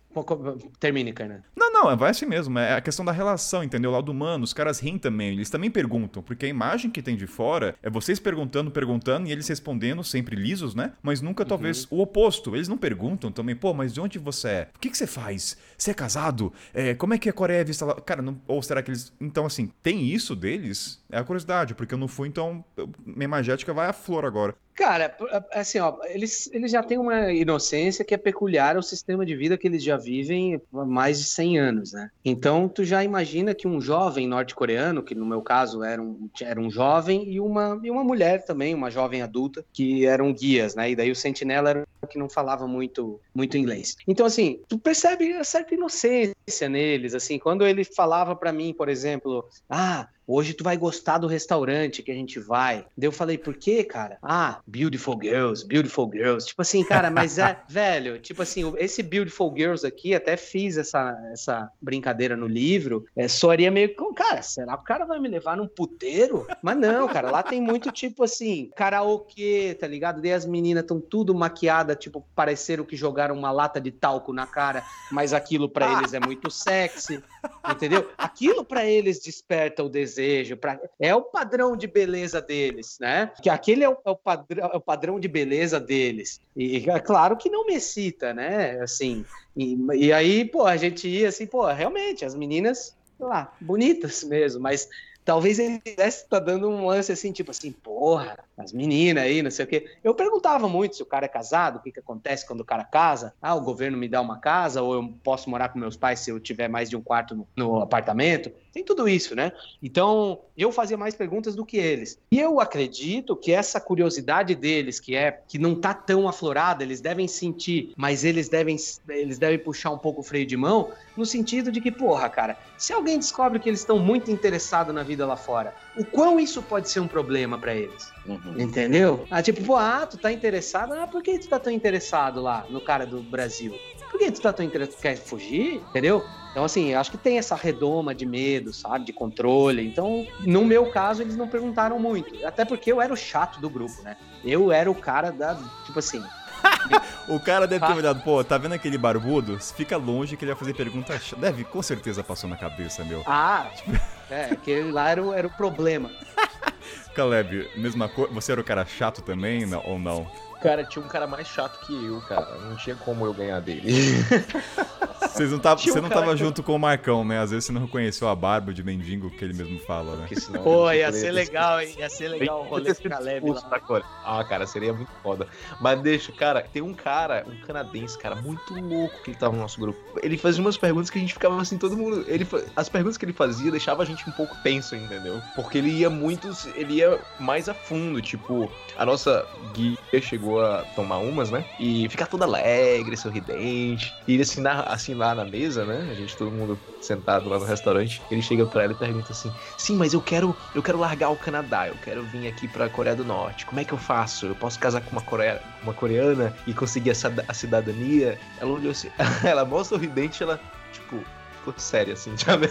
Termine, 0.80 1.14
Kainan. 1.14 1.42
Não, 1.56 1.72
não, 1.72 1.98
vai 1.98 2.12
assim 2.12 2.26
mesmo. 2.26 2.58
É 2.60 2.74
a 2.74 2.82
questão 2.82 3.06
da 3.06 3.12
relação, 3.12 3.64
entendeu? 3.64 3.92
O 3.92 3.94
lado 3.94 4.12
humano, 4.12 4.44
os 4.44 4.54
caras 4.54 4.80
riem 4.80 4.98
também. 4.98 5.30
Eles 5.30 5.50
também 5.50 5.72
perguntam, 5.72 6.22
porque 6.22 6.46
a 6.46 6.50
imagem 6.50 6.92
que 6.92 7.02
tem 7.02 7.16
de 7.16 7.28
fora 7.28 7.76
é 7.82 7.90
vocês 7.90 8.20
perguntando, 8.20 8.72
perguntando 8.72 9.28
e 9.28 9.32
eles 9.32 9.48
respondendo, 9.48 10.04
sempre 10.04 10.36
lisos, 10.36 10.76
né? 10.76 10.94
Mas 11.02 11.22
nunca, 11.22 11.44
uhum. 11.44 11.50
talvez, 11.50 11.88
o 11.90 12.02
oposto. 12.02 12.56
Eles 12.56 12.68
não 12.68 12.78
perguntam 12.78 13.32
também, 13.32 13.56
pô, 13.56 13.74
mas 13.74 13.94
de 13.94 14.02
onde 14.02 14.20
você 14.20 14.48
é? 14.48 14.70
O 14.76 14.80
que, 14.80 14.90
que 14.90 14.98
você 14.98 15.08
faz? 15.08 15.58
Você 15.78 15.92
é 15.92 15.94
casado? 15.94 16.52
É, 16.74 16.94
como 16.94 17.14
é 17.14 17.18
que 17.18 17.30
a 17.30 17.34
Coreia 17.34 17.62
é 17.62 17.64
vista 17.64 17.86
lá? 17.86 17.96
Cara, 17.96 18.22
não... 18.22 18.40
ou 18.48 18.62
será 18.62 18.82
que 18.82 18.92
eles. 18.92 19.14
Então, 19.20 19.46
assim, 19.46 19.72
tem 19.82 20.06
isso 20.06 20.36
deles? 20.36 21.02
É 21.10 21.20
a 21.20 21.24
curiosidade, 21.24 21.74
porque 21.76 21.94
eu 21.94 21.98
não 21.98 22.08
fui, 22.08 22.28
então 22.28 22.64
minha 23.06 23.26
imagética 23.26 23.74
vai 23.74 23.88
à 23.88 23.94
flor 23.94 24.26
agora. 24.26 24.56
Cara, 24.73 25.15
assim, 25.53 25.80
ó, 25.80 25.98
eles, 26.06 26.49
eles 26.53 26.72
já 26.72 26.81
têm 26.81 26.98
uma 26.98 27.31
inocência 27.31 28.06
que 28.06 28.14
é 28.14 28.18
peculiar 28.18 28.76
ao 28.76 28.81
sistema 28.81 29.26
de 29.26 29.35
vida 29.35 29.57
que 29.57 29.68
eles 29.68 29.84
já 29.84 29.98
vivem 29.98 30.61
há 30.73 30.85
mais 30.85 31.19
de 31.19 31.26
100 31.26 31.60
anos, 31.60 31.93
né? 31.93 32.10
Então, 32.23 32.68
tu 32.68 32.84
já 32.84 33.03
imagina 33.03 33.53
que 33.53 33.68
um 33.68 33.81
jovem 33.81 34.27
norte-coreano, 34.27 35.03
que 35.03 35.14
no 35.14 35.26
meu 35.26 35.41
caso 35.41 35.84
era 35.84 36.02
um, 36.02 36.30
era 36.41 36.60
um 36.60 36.69
jovem, 36.69 37.30
e 37.30 37.39
uma, 37.39 37.80
e 37.84 37.91
uma 37.91 38.03
mulher 38.03 38.43
também, 38.45 38.73
uma 38.73 38.89
jovem 38.89 39.22
adulta, 39.22 39.65
que 39.73 40.06
eram 40.06 40.34
guias, 40.34 40.76
né? 40.76 40.91
E 40.91 40.95
daí 40.95 41.11
o 41.11 41.15
sentinela 41.15 41.69
era 41.69 41.88
o 42.02 42.07
que 42.07 42.18
não 42.18 42.30
falava 42.30 42.68
muito, 42.68 43.19
muito 43.34 43.57
inglês. 43.57 43.95
Então, 44.07 44.26
assim, 44.26 44.61
tu 44.68 44.77
percebe 44.77 45.43
certa 45.43 45.76
inocência 45.76 46.69
neles, 46.69 47.14
assim, 47.14 47.38
quando 47.38 47.65
ele 47.65 47.84
falava 47.84 48.35
para 48.35 48.52
mim, 48.52 48.73
por 48.73 48.89
exemplo, 48.89 49.48
ah, 49.69 50.07
Hoje 50.34 50.53
tu 50.53 50.64
vai 50.64 50.78
gostar 50.78 51.18
do 51.18 51.28
restaurante 51.28 52.02
que 52.02 52.10
a 52.10 52.16
gente 52.16 52.40
vai. 52.40 52.86
Daí 52.98 53.06
eu 53.06 53.12
falei, 53.12 53.38
por 53.38 53.53
quê, 53.53 53.84
cara? 53.84 54.18
Ah, 54.24 54.62
Beautiful 54.66 55.20
Girls, 55.22 55.68
Beautiful 55.68 56.10
Girls. 56.10 56.48
Tipo 56.48 56.62
assim, 56.62 56.86
cara, 56.86 57.12
mas 57.12 57.38
é, 57.38 57.60
velho, 57.68 58.18
tipo 58.18 58.41
assim, 58.41 58.74
esse 58.78 59.03
Beautiful 59.03 59.53
Girls 59.53 59.86
aqui, 59.86 60.16
até 60.16 60.38
fiz 60.38 60.78
essa, 60.78 61.22
essa 61.34 61.70
brincadeira 61.82 62.38
no 62.38 62.48
livro, 62.48 63.06
é, 63.14 63.28
soaria 63.28 63.70
meio 63.70 63.94
com, 63.94 64.14
cara, 64.14 64.41
será 64.41 64.78
que 64.78 64.84
o 64.84 64.86
cara 64.86 65.06
vai 65.06 65.20
me 65.20 65.28
levar 65.28 65.58
num 65.58 65.68
puteiro? 65.68 66.48
Mas 66.62 66.78
não, 66.78 67.10
cara, 67.10 67.30
lá 67.30 67.44
tem 67.44 67.60
muito 67.60 67.91
tipo 67.91 68.24
assim, 68.24 68.72
karaokê, 68.74 69.76
tá 69.78 69.86
ligado? 69.86 70.22
Daí 70.22 70.32
as 70.32 70.45
meninas 70.45 70.84
estão 70.84 71.02
tudo 71.02 71.36
maquiadas, 71.36 71.98
tipo, 71.98 72.26
pareceram 72.34 72.86
que 72.86 72.95
jogaram 72.95 73.36
uma 73.36 73.52
lata 73.52 73.82
de 73.82 73.91
talco 73.91 74.32
na 74.32 74.48
cara, 74.48 74.82
mas 75.12 75.34
aquilo 75.34 75.68
para 75.68 75.99
eles 75.99 76.14
é 76.14 76.22
muito 76.22 76.49
sexy, 76.49 77.22
entendeu? 77.70 78.10
Aquilo 78.18 78.64
para 78.64 78.86
eles 78.86 79.20
desperta 79.20 79.84
o 79.84 79.90
desejo 79.90 80.20
desejo, 80.22 80.56
pra... 80.56 80.80
é 80.99 81.14
o 81.15 81.22
padrão 81.22 81.76
de 81.76 81.88
beleza 81.88 82.41
deles, 82.41 82.98
né? 82.99 83.31
Que 83.41 83.49
aquele 83.49 83.84
é 83.84 83.89
o, 83.89 83.98
é 84.06 84.11
o, 84.11 84.15
padrão, 84.15 84.69
é 84.72 84.77
o 84.77 84.81
padrão 84.81 85.19
de 85.19 85.27
beleza 85.27 85.80
deles. 85.80 86.39
E 86.56 86.89
é 86.89 86.99
claro 86.99 87.35
que 87.35 87.49
não 87.49 87.65
me 87.65 87.73
excita, 87.73 88.34
né? 88.34 88.80
Assim, 88.81 89.26
e, 89.56 89.77
e 89.95 90.14
aí, 90.14 90.45
pô, 90.45 90.65
a 90.65 90.77
gente 90.77 91.07
ia 91.07 91.30
assim, 91.30 91.48
pô, 91.48 91.65
realmente, 91.65 92.23
as 92.23 92.35
meninas, 92.35 92.95
sei 93.18 93.26
lá, 93.26 93.52
bonitas 93.60 94.23
mesmo, 94.23 94.61
mas 94.61 94.88
talvez 95.26 95.60
ele 95.60 95.81
estivesse 95.84 96.27
tá 96.27 96.39
dando 96.39 96.69
um 96.69 96.85
lance 96.85 97.11
assim, 97.11 97.31
tipo 97.31 97.52
assim, 97.52 97.72
porra, 97.72 98.39
as 98.57 98.73
meninas 98.73 99.23
aí, 99.23 99.41
não 99.41 99.52
sei 99.52 99.65
o 99.65 99.68
quê. 99.68 99.86
Eu 100.03 100.14
perguntava 100.14 100.68
muito 100.68 100.95
se 100.95 101.03
o 101.03 101.06
cara 101.06 101.26
é 101.26 101.30
casado, 101.30 101.78
o 101.78 101.80
que, 101.82 101.91
que 101.91 101.99
acontece 101.99 102.45
quando 102.45 102.61
o 102.61 102.65
cara 102.65 102.84
casa. 102.84 103.34
Ah, 103.41 103.56
o 103.56 103.61
governo 103.61 103.98
me 103.98 104.07
dá 104.07 104.22
uma 104.22 104.40
casa, 104.40 104.82
ou 104.82 104.94
eu 104.95 105.14
posso 105.23 105.49
morar 105.49 105.69
com 105.69 105.80
meus 105.80 105.98
pais 105.98 106.19
se 106.19 106.30
eu 106.30 106.40
tiver 106.40 106.68
mais 106.68 106.90
de 106.90 106.95
um 106.95 107.02
quarto 107.02 107.36
no, 107.36 107.48
no 107.56 107.82
apartamento. 107.82 108.52
Tem 108.72 108.84
tudo 108.84 109.07
isso, 109.07 109.36
né? 109.36 109.52
Então, 109.82 110.41
eu 110.57 110.72
fazia 110.72 110.98
mais 110.98 111.15
perguntas 111.15 111.56
do 111.56 111.65
que 111.65 111.78
eles. 111.78 112.19
E 112.32 112.40
eu 112.40 112.60
acredito 112.60 113.36
que 113.36 113.52
essa 113.52 113.80
curiosidade 113.80 114.56
deles, 114.56 114.99
que 114.99 115.15
é 115.15 115.32
que 115.32 115.57
não 115.57 115.76
tá 115.76 115.94
tão 115.94 116.28
aflorada, 116.28 116.84
eles 116.84 117.02
devem 117.02 117.28
sentir, 117.28 117.94
mas 117.98 118.23
eles 118.23 118.48
devem, 118.48 118.78
eles 119.10 119.38
devem 119.38 119.60
puxar 119.60 119.91
um 119.91 119.98
pouco 119.98 120.22
o 120.22 120.23
freio 120.23 120.45
de 120.45 120.56
mão, 120.56 120.91
no 121.18 121.26
sentido 121.26 121.72
de 121.72 121.82
que, 121.82 121.91
porra, 121.91 122.30
cara, 122.30 122.57
se 122.78 122.94
alguém 122.94 123.18
descobre 123.18 123.60
que 123.60 123.69
eles 123.69 123.82
estão 123.82 123.99
muito 123.99 124.32
interessados 124.32 124.94
na 124.94 125.03
vida 125.03 125.26
lá 125.26 125.36
fora, 125.36 125.73
o 125.96 126.06
quão 126.06 126.40
isso 126.40 126.62
pode 126.62 126.90
ser 126.90 127.00
um 127.00 127.08
problema 127.08 127.58
para 127.58 127.76
eles? 127.76 128.14
Uhum. 128.26 128.60
Entendeu? 128.60 129.26
Ah, 129.30 129.42
tipo, 129.42 129.64
pô, 129.64 129.76
ah, 129.76 130.06
tu 130.06 130.18
tá 130.18 130.32
interessado? 130.32 130.94
Ah, 130.94 131.06
por 131.06 131.22
que 131.22 131.38
tu 131.38 131.50
tá 131.50 131.60
tão 131.60 131.72
interessado 131.72 132.42
lá 132.42 132.66
no 132.70 132.80
cara 132.80 133.06
do 133.06 133.22
Brasil? 133.22 133.76
Por 134.10 134.20
que 134.20 134.32
tu 134.32 134.42
tá 134.42 134.54
tão 134.54 134.66
interessado? 134.66 135.02
Quer 135.02 135.18
fugir? 135.18 135.76
Entendeu? 135.90 136.26
Então, 136.52 136.66
assim, 136.66 136.94
acho 136.94 137.12
que 137.12 137.18
tem 137.18 137.38
essa 137.38 137.56
redoma 137.56 138.14
de 138.14 138.26
medo, 138.26 138.74
sabe? 138.74 139.06
De 139.06 139.14
controle. 139.14 139.88
Então, 139.88 140.28
no 140.42 140.66
meu 140.66 140.86
caso, 140.88 141.22
eles 141.22 141.38
não 141.38 141.48
perguntaram 141.48 141.98
muito. 141.98 142.46
Até 142.46 142.66
porque 142.66 142.92
eu 142.92 143.02
era 143.02 143.14
o 143.14 143.18
chato 143.18 143.60
do 143.62 143.70
grupo, 143.70 144.02
né? 144.02 144.18
Eu 144.44 144.72
era 144.72 144.92
o 144.92 144.96
cara 144.96 145.32
da. 145.32 145.56
Tipo 145.86 146.00
assim. 146.00 146.22
o 147.28 147.40
cara 147.40 147.68
deve 147.68 147.86
ter 147.86 147.94
olhado, 147.94 148.22
pô, 148.22 148.44
tá 148.44 148.58
vendo 148.58 148.74
aquele 148.74 148.98
barbudo? 148.98 149.60
Fica 149.60 149.98
longe 149.98 150.36
que 150.36 150.44
ele 150.44 150.52
vai 150.52 150.60
fazer 150.60 150.74
pergunta. 150.74 151.20
Deve, 151.38 151.64
com 151.64 151.82
certeza 151.82 152.24
passou 152.24 152.50
na 152.50 152.58
cabeça, 152.58 153.04
meu. 153.04 153.24
Ah, 153.26 153.70
tipo, 153.76 153.92
é, 154.30 154.46
aquele 154.46 154.92
lá 154.92 155.10
era 155.10 155.24
o, 155.24 155.34
era 155.34 155.48
o 155.48 155.52
problema. 155.52 156.12
Caleb, 157.16 157.70
mesma 157.76 158.08
coisa. 158.08 158.34
Você 158.34 158.52
era 158.52 158.62
o 158.62 158.64
cara 158.64 158.86
chato 158.86 159.22
também 159.22 159.66
não, 159.66 159.82
ou 159.86 160.00
não? 160.00 160.30
Cara, 160.62 160.84
tinha 160.84 161.04
um 161.04 161.08
cara 161.08 161.26
mais 161.26 161.48
chato 161.48 161.80
que 161.86 162.06
eu, 162.06 162.22
cara. 162.22 162.58
Não 162.60 162.76
tinha 162.76 162.96
como 162.96 163.26
eu 163.26 163.34
ganhar 163.34 163.60
dele. 163.60 163.92
Vocês 165.22 165.52
não 165.52 165.60
tava, 165.60 165.80
você 165.80 166.02
não 166.02 166.10
tava 166.10 166.36
junto 166.36 166.64
com 166.64 166.76
o 166.76 166.80
Marcão, 166.80 167.24
né? 167.24 167.40
Às 167.40 167.52
vezes 167.52 167.66
você 167.66 167.72
não 167.72 167.82
reconheceu 167.82 168.28
a 168.28 168.36
barba 168.36 168.74
de 168.74 168.84
mendigo 168.84 169.30
que 169.30 169.46
ele 169.46 169.54
mesmo 169.54 169.80
fala, 169.80 170.16
né? 170.16 170.28
Pô, 170.64 170.92
ia 170.92 171.12
ser 171.14 171.32
legal, 171.32 171.80
hein? 171.80 171.94
Ia 171.98 172.10
ser 172.10 172.28
legal 172.28 172.62
o 172.62 172.64
rolê 172.64 172.94
com 172.94 173.08
Caleb 173.08 173.52
lá. 173.52 174.04
Ah, 174.26 174.44
cara, 174.44 174.66
seria 174.66 174.92
muito 174.94 175.12
foda. 175.22 175.48
Mas 175.80 176.02
deixa, 176.02 176.32
cara, 176.32 176.62
tem 176.62 176.82
um 176.82 176.94
cara, 176.94 177.46
um 177.48 177.66
canadense, 177.66 178.18
cara, 178.18 178.36
muito 178.36 178.74
louco 178.74 179.22
que 179.24 179.32
ele 179.32 179.38
tava 179.38 179.56
no 179.56 179.62
nosso 179.62 179.80
grupo. 179.80 180.00
Ele 180.22 180.38
fazia 180.38 180.62
umas 180.62 180.78
perguntas 180.78 181.10
que 181.10 181.18
a 181.18 181.22
gente 181.22 181.34
ficava 181.34 181.62
assim, 181.62 181.78
todo 181.78 181.96
mundo. 181.96 182.26
Ele, 182.28 182.48
as 182.76 182.90
perguntas 182.90 183.18
que 183.18 183.26
ele 183.26 183.34
fazia 183.34 183.70
deixava 183.70 184.02
a 184.02 184.06
gente 184.06 184.28
um 184.28 184.34
pouco 184.34 184.56
tenso, 184.64 184.96
entendeu? 184.96 185.40
Porque 185.56 185.78
ele 185.78 185.92
ia 185.92 186.10
muito. 186.10 186.50
Ele 186.76 186.96
ia 186.96 187.20
mais 187.40 187.70
a 187.70 187.74
fundo, 187.74 188.22
tipo, 188.22 188.72
a 188.98 189.06
nossa 189.06 189.46
guia 189.74 189.98
chegou 190.22 190.51
a 190.60 190.84
tomar 190.95 191.19
umas, 191.19 191.52
né? 191.52 191.65
E 191.80 192.07
ficar 192.10 192.28
toda 192.28 192.45
alegre, 192.45 193.15
sorridente. 193.18 194.15
E 194.28 194.34
ele 194.34 194.44
assinar, 194.44 194.91
assim 194.91 195.14
lá 195.14 195.34
na 195.36 195.45
mesa, 195.45 195.86
né? 195.86 196.07
A 196.11 196.14
gente, 196.14 196.36
todo 196.36 196.52
mundo 196.52 196.80
sentado 196.99 197.49
lá 197.49 197.60
no 197.60 197.65
restaurante. 197.65 198.22
Ele 198.30 198.41
chega 198.41 198.65
pra 198.65 198.84
ela 198.84 198.94
e 198.94 198.95
pergunta 198.95 199.32
assim: 199.32 199.52
Sim, 199.78 199.95
mas 199.95 200.14
eu 200.14 200.22
quero, 200.22 200.56
eu 200.73 200.84
quero 200.84 200.99
largar 200.99 201.30
o 201.30 201.36
Canadá, 201.36 201.88
eu 201.88 201.95
quero 201.95 202.23
vir 202.23 202.48
aqui 202.48 202.68
pra 202.68 202.90
Coreia 202.90 203.15
do 203.15 203.26
Norte. 203.26 203.65
Como 203.65 203.80
é 203.80 203.86
que 203.86 203.94
eu 203.94 203.98
faço? 203.98 204.45
Eu 204.45 204.56
posso 204.56 204.80
casar 204.80 205.02
com 205.02 205.11
uma, 205.11 205.22
coreana, 205.22 205.61
uma 205.84 205.94
coreana 205.94 206.56
e 206.68 206.73
conseguir 206.73 207.11
a, 207.11 207.53
cidadania? 207.53 208.40
Ela 208.60 208.72
olhou 208.72 208.91
assim, 208.91 209.10
ela 209.44 209.65
mó 209.65 209.84
sorridente, 209.84 210.44
ela, 210.44 210.60
tipo, 210.91 211.23
ficou 211.61 211.73
séria 211.78 212.14
assim, 212.14 212.36
sabe? 212.38 212.68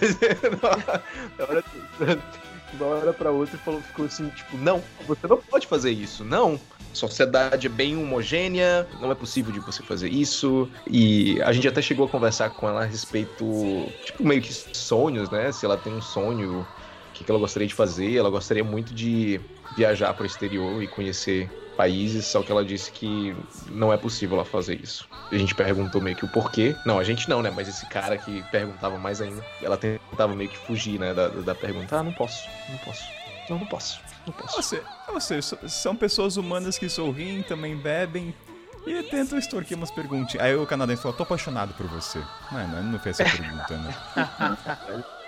Hora, 2.79 2.85
uma 2.85 2.97
hora 2.97 3.13
pra 3.13 3.31
outra 3.31 3.59
falou, 3.59 3.81
ficou 3.81 4.07
assim, 4.07 4.29
tipo, 4.31 4.57
não, 4.57 4.83
você 5.07 5.27
não 5.27 5.39
pode 5.39 5.67
fazer 5.67 5.91
isso, 5.91 6.25
não. 6.25 6.59
Sociedade 6.93 7.67
é 7.67 7.71
bem 7.71 7.97
homogênea, 7.97 8.87
não 9.01 9.13
é 9.13 9.15
possível 9.15 9.53
de 9.53 9.61
você 9.61 9.83
fazer 9.83 10.09
isso. 10.09 10.69
E 10.87 11.41
a 11.43 11.53
gente 11.53 11.69
até 11.69 11.81
chegou 11.81 12.07
a 12.07 12.09
conversar 12.09 12.51
com 12.51 12.69
ela 12.69 12.83
a 12.83 12.85
respeito, 12.85 13.87
tipo, 14.05 14.27
meio 14.27 14.43
que 14.43 14.53
sonhos, 14.53 15.31
né? 15.31 15.53
Se 15.53 15.65
ela 15.65 15.77
tem 15.77 15.93
um 15.93 16.03
sonho, 16.03 16.61
o 16.61 17.13
que 17.13 17.31
ela 17.31 17.39
gostaria 17.39 17.69
de 17.69 17.75
fazer. 17.75 18.17
Ela 18.17 18.31
gostaria 18.31 18.65
muito 18.65 18.93
de 18.93 19.41
viajar 19.77 20.13
para 20.15 20.25
o 20.25 20.27
exterior 20.27 20.83
e 20.83 20.89
conhecer 20.89 21.49
países, 21.81 22.27
só 22.27 22.43
que 22.43 22.53
ela 22.53 22.63
disse 22.63 22.93
que 22.93 23.35
não 23.71 23.91
é 23.91 23.97
possível 23.97 24.37
ela 24.37 24.45
fazer 24.45 24.79
isso. 24.79 25.09
A 25.33 25.39
gente 25.39 25.55
perguntou 25.55 25.99
meio 25.99 26.15
que 26.15 26.27
o 26.27 26.29
porquê. 26.29 26.77
Não, 26.85 26.99
a 26.99 27.05
gente 27.05 27.27
não, 27.27 27.41
né? 27.41 27.51
Mas 27.51 27.69
esse 27.69 27.87
cara 27.87 28.19
que 28.19 28.43
perguntava 28.51 28.99
mais 28.99 29.23
ainda, 29.23 29.43
ela 29.63 29.79
tentava 29.79 30.37
meio 30.37 30.51
que 30.51 30.59
fugir, 30.59 31.01
né, 31.01 31.15
da, 31.15 31.29
da 31.29 31.55
pergunta. 31.55 31.99
Ah, 31.99 32.03
não 32.03 32.13
posso, 32.13 32.47
não 32.69 32.77
posso. 32.79 33.05
Não, 33.49 33.59
não 33.59 33.67
posso, 33.67 33.99
não 34.27 34.33
posso. 34.35 34.57
Você, 34.63 34.83
você, 35.11 35.41
são 35.71 35.97
pessoas 35.97 36.37
humanas 36.37 36.77
que 36.77 36.87
sorriem, 36.87 37.43
também 37.43 37.75
bebem, 37.75 38.35
e 38.87 39.03
tentam 39.05 39.39
extorquir 39.39 39.75
umas 39.75 39.91
perguntinhas. 39.91 40.45
Aí 40.45 40.55
o 40.55 40.67
canadense 40.67 41.01
falou, 41.01 41.17
tô 41.17 41.23
apaixonado 41.23 41.73
por 41.73 41.87
você. 41.87 42.23
Não, 42.53 42.69
não, 42.69 42.83
não 42.83 42.99
fez 42.99 43.19
essa 43.21 43.37
pergunta, 43.41 43.75
né? 43.79 43.95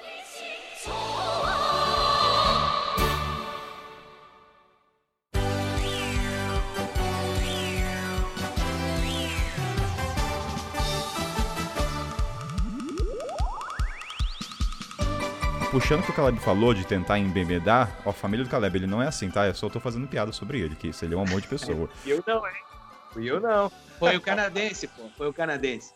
puxando 15.72 16.00
o 16.00 16.02
que 16.02 16.10
o 16.10 16.14
Caleb 16.14 16.38
falou 16.38 16.74
de 16.74 16.86
tentar 16.86 17.18
embebedar, 17.18 17.90
ó, 18.04 18.10
a 18.10 18.12
família 18.12 18.44
do 18.44 18.50
Caleb, 18.50 18.76
ele 18.76 18.86
não 18.86 19.02
é 19.02 19.08
assim, 19.08 19.30
tá? 19.30 19.46
Eu 19.46 19.54
só 19.54 19.70
tô 19.70 19.80
fazendo 19.80 20.06
piada 20.06 20.30
sobre 20.30 20.60
ele, 20.60 20.76
que 20.76 20.88
isso, 20.88 21.02
ele 21.02 21.14
é 21.14 21.16
um 21.16 21.22
amor 21.22 21.40
de 21.40 21.48
pessoa. 21.48 21.88
eu 22.04 22.22
não, 22.26 22.46
hein? 22.46 22.52
Fui 23.10 23.24
eu 23.24 23.40
não. 23.40 23.72
Foi 23.98 24.14
o 24.16 24.20
canadense, 24.20 24.86
pô. 24.86 25.04
Foi 25.16 25.28
o 25.28 25.32
canadense. 25.32 25.94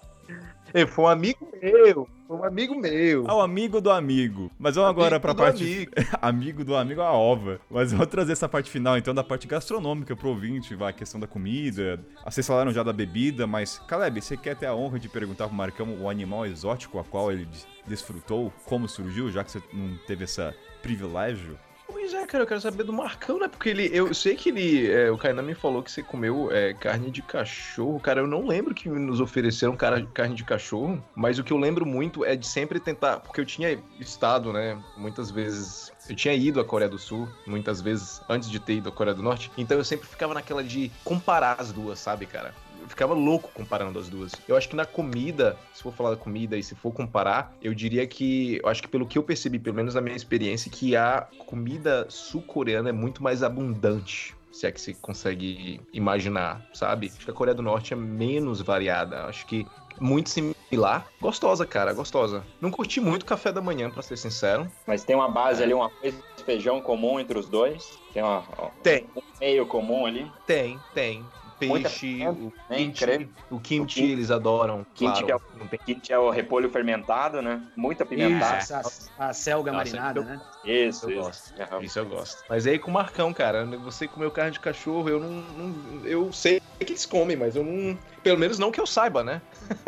Ele 0.74 0.86
foi 0.86 1.04
um 1.04 1.08
amigo 1.08 1.48
meu. 1.62 2.08
Foi 2.26 2.36
um 2.36 2.44
amigo 2.44 2.74
meu. 2.74 3.24
Ah, 3.28 3.36
o 3.36 3.40
amigo 3.40 3.80
do 3.80 3.90
amigo. 3.90 4.50
Mas 4.58 4.74
vamos 4.74 4.90
agora 4.90 5.20
pra 5.20 5.34
parte. 5.34 5.62
Amigo. 5.62 5.92
amigo 6.20 6.64
do 6.64 6.76
amigo 6.76 7.00
a 7.00 7.12
ova. 7.12 7.60
Mas 7.70 7.92
vamos 7.92 8.08
trazer 8.08 8.32
essa 8.32 8.48
parte 8.48 8.68
final, 8.68 8.98
então, 8.98 9.14
da 9.14 9.22
parte 9.22 9.46
gastronômica 9.46 10.16
pro 10.16 10.30
ouvinte, 10.30 10.74
vai, 10.74 10.90
a 10.90 10.92
questão 10.92 11.20
da 11.20 11.26
comida. 11.26 12.00
Vocês 12.24 12.46
falaram 12.46 12.72
já 12.72 12.82
da 12.82 12.92
bebida, 12.92 13.46
mas, 13.46 13.78
Caleb, 13.86 14.20
você 14.20 14.36
quer 14.36 14.56
ter 14.56 14.66
a 14.66 14.74
honra 14.74 14.98
de 14.98 15.08
perguntar 15.08 15.46
pro 15.46 15.56
Marcão 15.56 15.96
o 16.00 16.10
animal 16.10 16.44
exótico 16.44 16.98
a 16.98 17.04
qual 17.04 17.30
ele 17.30 17.48
desfrutou? 17.86 18.52
Como 18.64 18.88
surgiu, 18.88 19.30
já 19.30 19.44
que 19.44 19.52
você 19.52 19.62
não 19.72 19.96
teve 20.06 20.24
esse 20.24 20.42
privilégio? 20.82 21.56
Pois 21.88 22.12
é, 22.12 22.26
cara, 22.26 22.42
eu 22.42 22.48
quero 22.48 22.60
saber 22.60 22.82
do 22.82 22.92
Marcão, 22.92 23.38
né? 23.38 23.48
Porque 23.48 23.68
ele. 23.68 23.88
Eu 23.92 24.12
sei 24.12 24.34
que 24.34 24.48
ele. 24.48 24.90
É, 24.90 25.10
o 25.10 25.16
Kainan 25.16 25.42
me 25.42 25.54
falou 25.54 25.82
que 25.82 25.90
você 25.90 26.02
comeu 26.02 26.50
é, 26.50 26.74
carne 26.74 27.10
de 27.10 27.22
cachorro. 27.22 28.00
Cara, 28.00 28.20
eu 28.20 28.26
não 28.26 28.46
lembro 28.46 28.74
que 28.74 28.88
nos 28.88 29.20
ofereceram 29.20 29.76
cara, 29.76 30.04
carne 30.12 30.34
de 30.34 30.44
cachorro. 30.44 31.02
Mas 31.14 31.38
o 31.38 31.44
que 31.44 31.52
eu 31.52 31.56
lembro 31.56 31.86
muito 31.86 32.24
é 32.24 32.34
de 32.34 32.46
sempre 32.46 32.80
tentar. 32.80 33.20
Porque 33.20 33.40
eu 33.40 33.46
tinha 33.46 33.78
estado, 34.00 34.52
né? 34.52 34.80
Muitas 34.96 35.30
vezes. 35.30 35.92
Eu 36.08 36.14
tinha 36.14 36.34
ido 36.34 36.60
à 36.60 36.64
Coreia 36.64 36.88
do 36.88 36.98
Sul, 36.98 37.28
muitas 37.46 37.80
vezes, 37.80 38.20
antes 38.28 38.48
de 38.48 38.60
ter 38.60 38.74
ido 38.74 38.88
à 38.88 38.92
Coreia 38.92 39.14
do 39.14 39.22
Norte. 39.22 39.50
Então 39.56 39.76
eu 39.76 39.84
sempre 39.84 40.06
ficava 40.06 40.34
naquela 40.34 40.62
de 40.62 40.90
comparar 41.04 41.56
as 41.60 41.72
duas, 41.72 41.98
sabe, 41.98 42.26
cara? 42.26 42.54
Ficava 42.88 43.14
louco 43.14 43.50
comparando 43.52 43.98
as 43.98 44.08
duas. 44.08 44.32
Eu 44.46 44.56
acho 44.56 44.68
que 44.68 44.76
na 44.76 44.86
comida, 44.86 45.56
se 45.74 45.82
for 45.82 45.92
falar 45.92 46.10
da 46.10 46.16
comida 46.16 46.56
e 46.56 46.62
se 46.62 46.74
for 46.74 46.92
comparar, 46.92 47.54
eu 47.62 47.74
diria 47.74 48.06
que, 48.06 48.60
eu 48.62 48.68
acho 48.68 48.82
que 48.82 48.88
pelo 48.88 49.06
que 49.06 49.18
eu 49.18 49.22
percebi, 49.22 49.58
pelo 49.58 49.76
menos 49.76 49.94
na 49.94 50.00
minha 50.00 50.16
experiência, 50.16 50.70
que 50.70 50.96
a 50.96 51.26
comida 51.46 52.06
sul-coreana 52.08 52.88
é 52.88 52.92
muito 52.92 53.22
mais 53.22 53.42
abundante 53.42 54.34
se 54.56 54.66
é 54.66 54.72
que 54.72 54.80
se 54.80 54.94
consegue 54.94 55.80
imaginar, 55.92 56.66
sabe? 56.72 57.12
Acho 57.14 57.26
que 57.26 57.30
a 57.30 57.34
Coreia 57.34 57.54
do 57.54 57.62
Norte 57.62 57.92
é 57.92 57.96
menos 57.96 58.62
variada. 58.62 59.26
Acho 59.26 59.44
que 59.44 59.66
muito 60.00 60.30
similar. 60.30 61.06
Gostosa, 61.20 61.66
cara, 61.66 61.92
gostosa. 61.92 62.42
Não 62.58 62.70
curti 62.70 62.98
muito 62.98 63.26
café 63.26 63.52
da 63.52 63.60
manhã, 63.60 63.90
para 63.90 64.00
ser 64.00 64.16
sincero. 64.16 64.70
Mas 64.86 65.04
tem 65.04 65.14
uma 65.14 65.28
base 65.28 65.62
ali, 65.62 65.74
uma 65.74 65.90
coisa 65.90 66.16
de 66.36 66.42
feijão 66.42 66.80
comum 66.80 67.20
entre 67.20 67.38
os 67.38 67.50
dois? 67.50 67.98
Tem 68.14 68.22
uma, 68.22 68.42
tem. 68.82 69.06
um 69.14 69.22
meio 69.38 69.66
comum 69.66 70.06
ali? 70.06 70.30
Tem, 70.46 70.80
tem 70.94 71.22
peixe, 71.58 72.26
o, 72.26 72.52
kimchi, 72.68 73.30
o 73.50 73.60
kimchi 73.60 74.12
eles 74.12 74.30
adoram. 74.30 74.86
Kimchi, 74.94 75.24
claro. 75.24 75.42
é 75.58 75.64
o, 75.64 75.78
kimchi 75.78 76.12
é 76.12 76.18
o 76.18 76.30
repolho 76.30 76.70
fermentado, 76.70 77.42
né? 77.42 77.62
Muito 77.76 78.02
apimentado. 78.02 78.62
Isso, 78.62 79.10
a, 79.18 79.28
a 79.28 79.32
selga 79.32 79.72
Nossa, 79.72 79.84
marinada, 79.84 80.20
eu, 80.20 80.24
né? 80.24 80.40
Isso, 80.64 81.10
eu 81.10 81.20
isso. 81.20 81.20
Gosto. 81.20 81.74
Uhum. 81.74 81.82
Isso 81.82 81.98
eu 81.98 82.06
gosto. 82.06 82.44
Mas 82.48 82.66
aí 82.66 82.78
com 82.78 82.90
o 82.90 82.94
Marcão, 82.94 83.32
cara, 83.32 83.64
você 83.64 84.06
comeu 84.06 84.30
carne 84.30 84.52
de 84.52 84.60
cachorro, 84.60 85.08
eu 85.08 85.20
não, 85.20 85.30
não, 85.30 86.06
Eu 86.06 86.32
sei 86.32 86.60
que 86.78 86.92
eles 86.92 87.06
comem, 87.06 87.36
mas 87.36 87.56
eu 87.56 87.64
não. 87.64 87.98
Pelo 88.22 88.38
menos 88.38 88.58
não 88.58 88.70
que 88.70 88.80
eu 88.80 88.86
saiba, 88.86 89.24
né? 89.24 89.40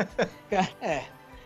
é. 0.80 1.04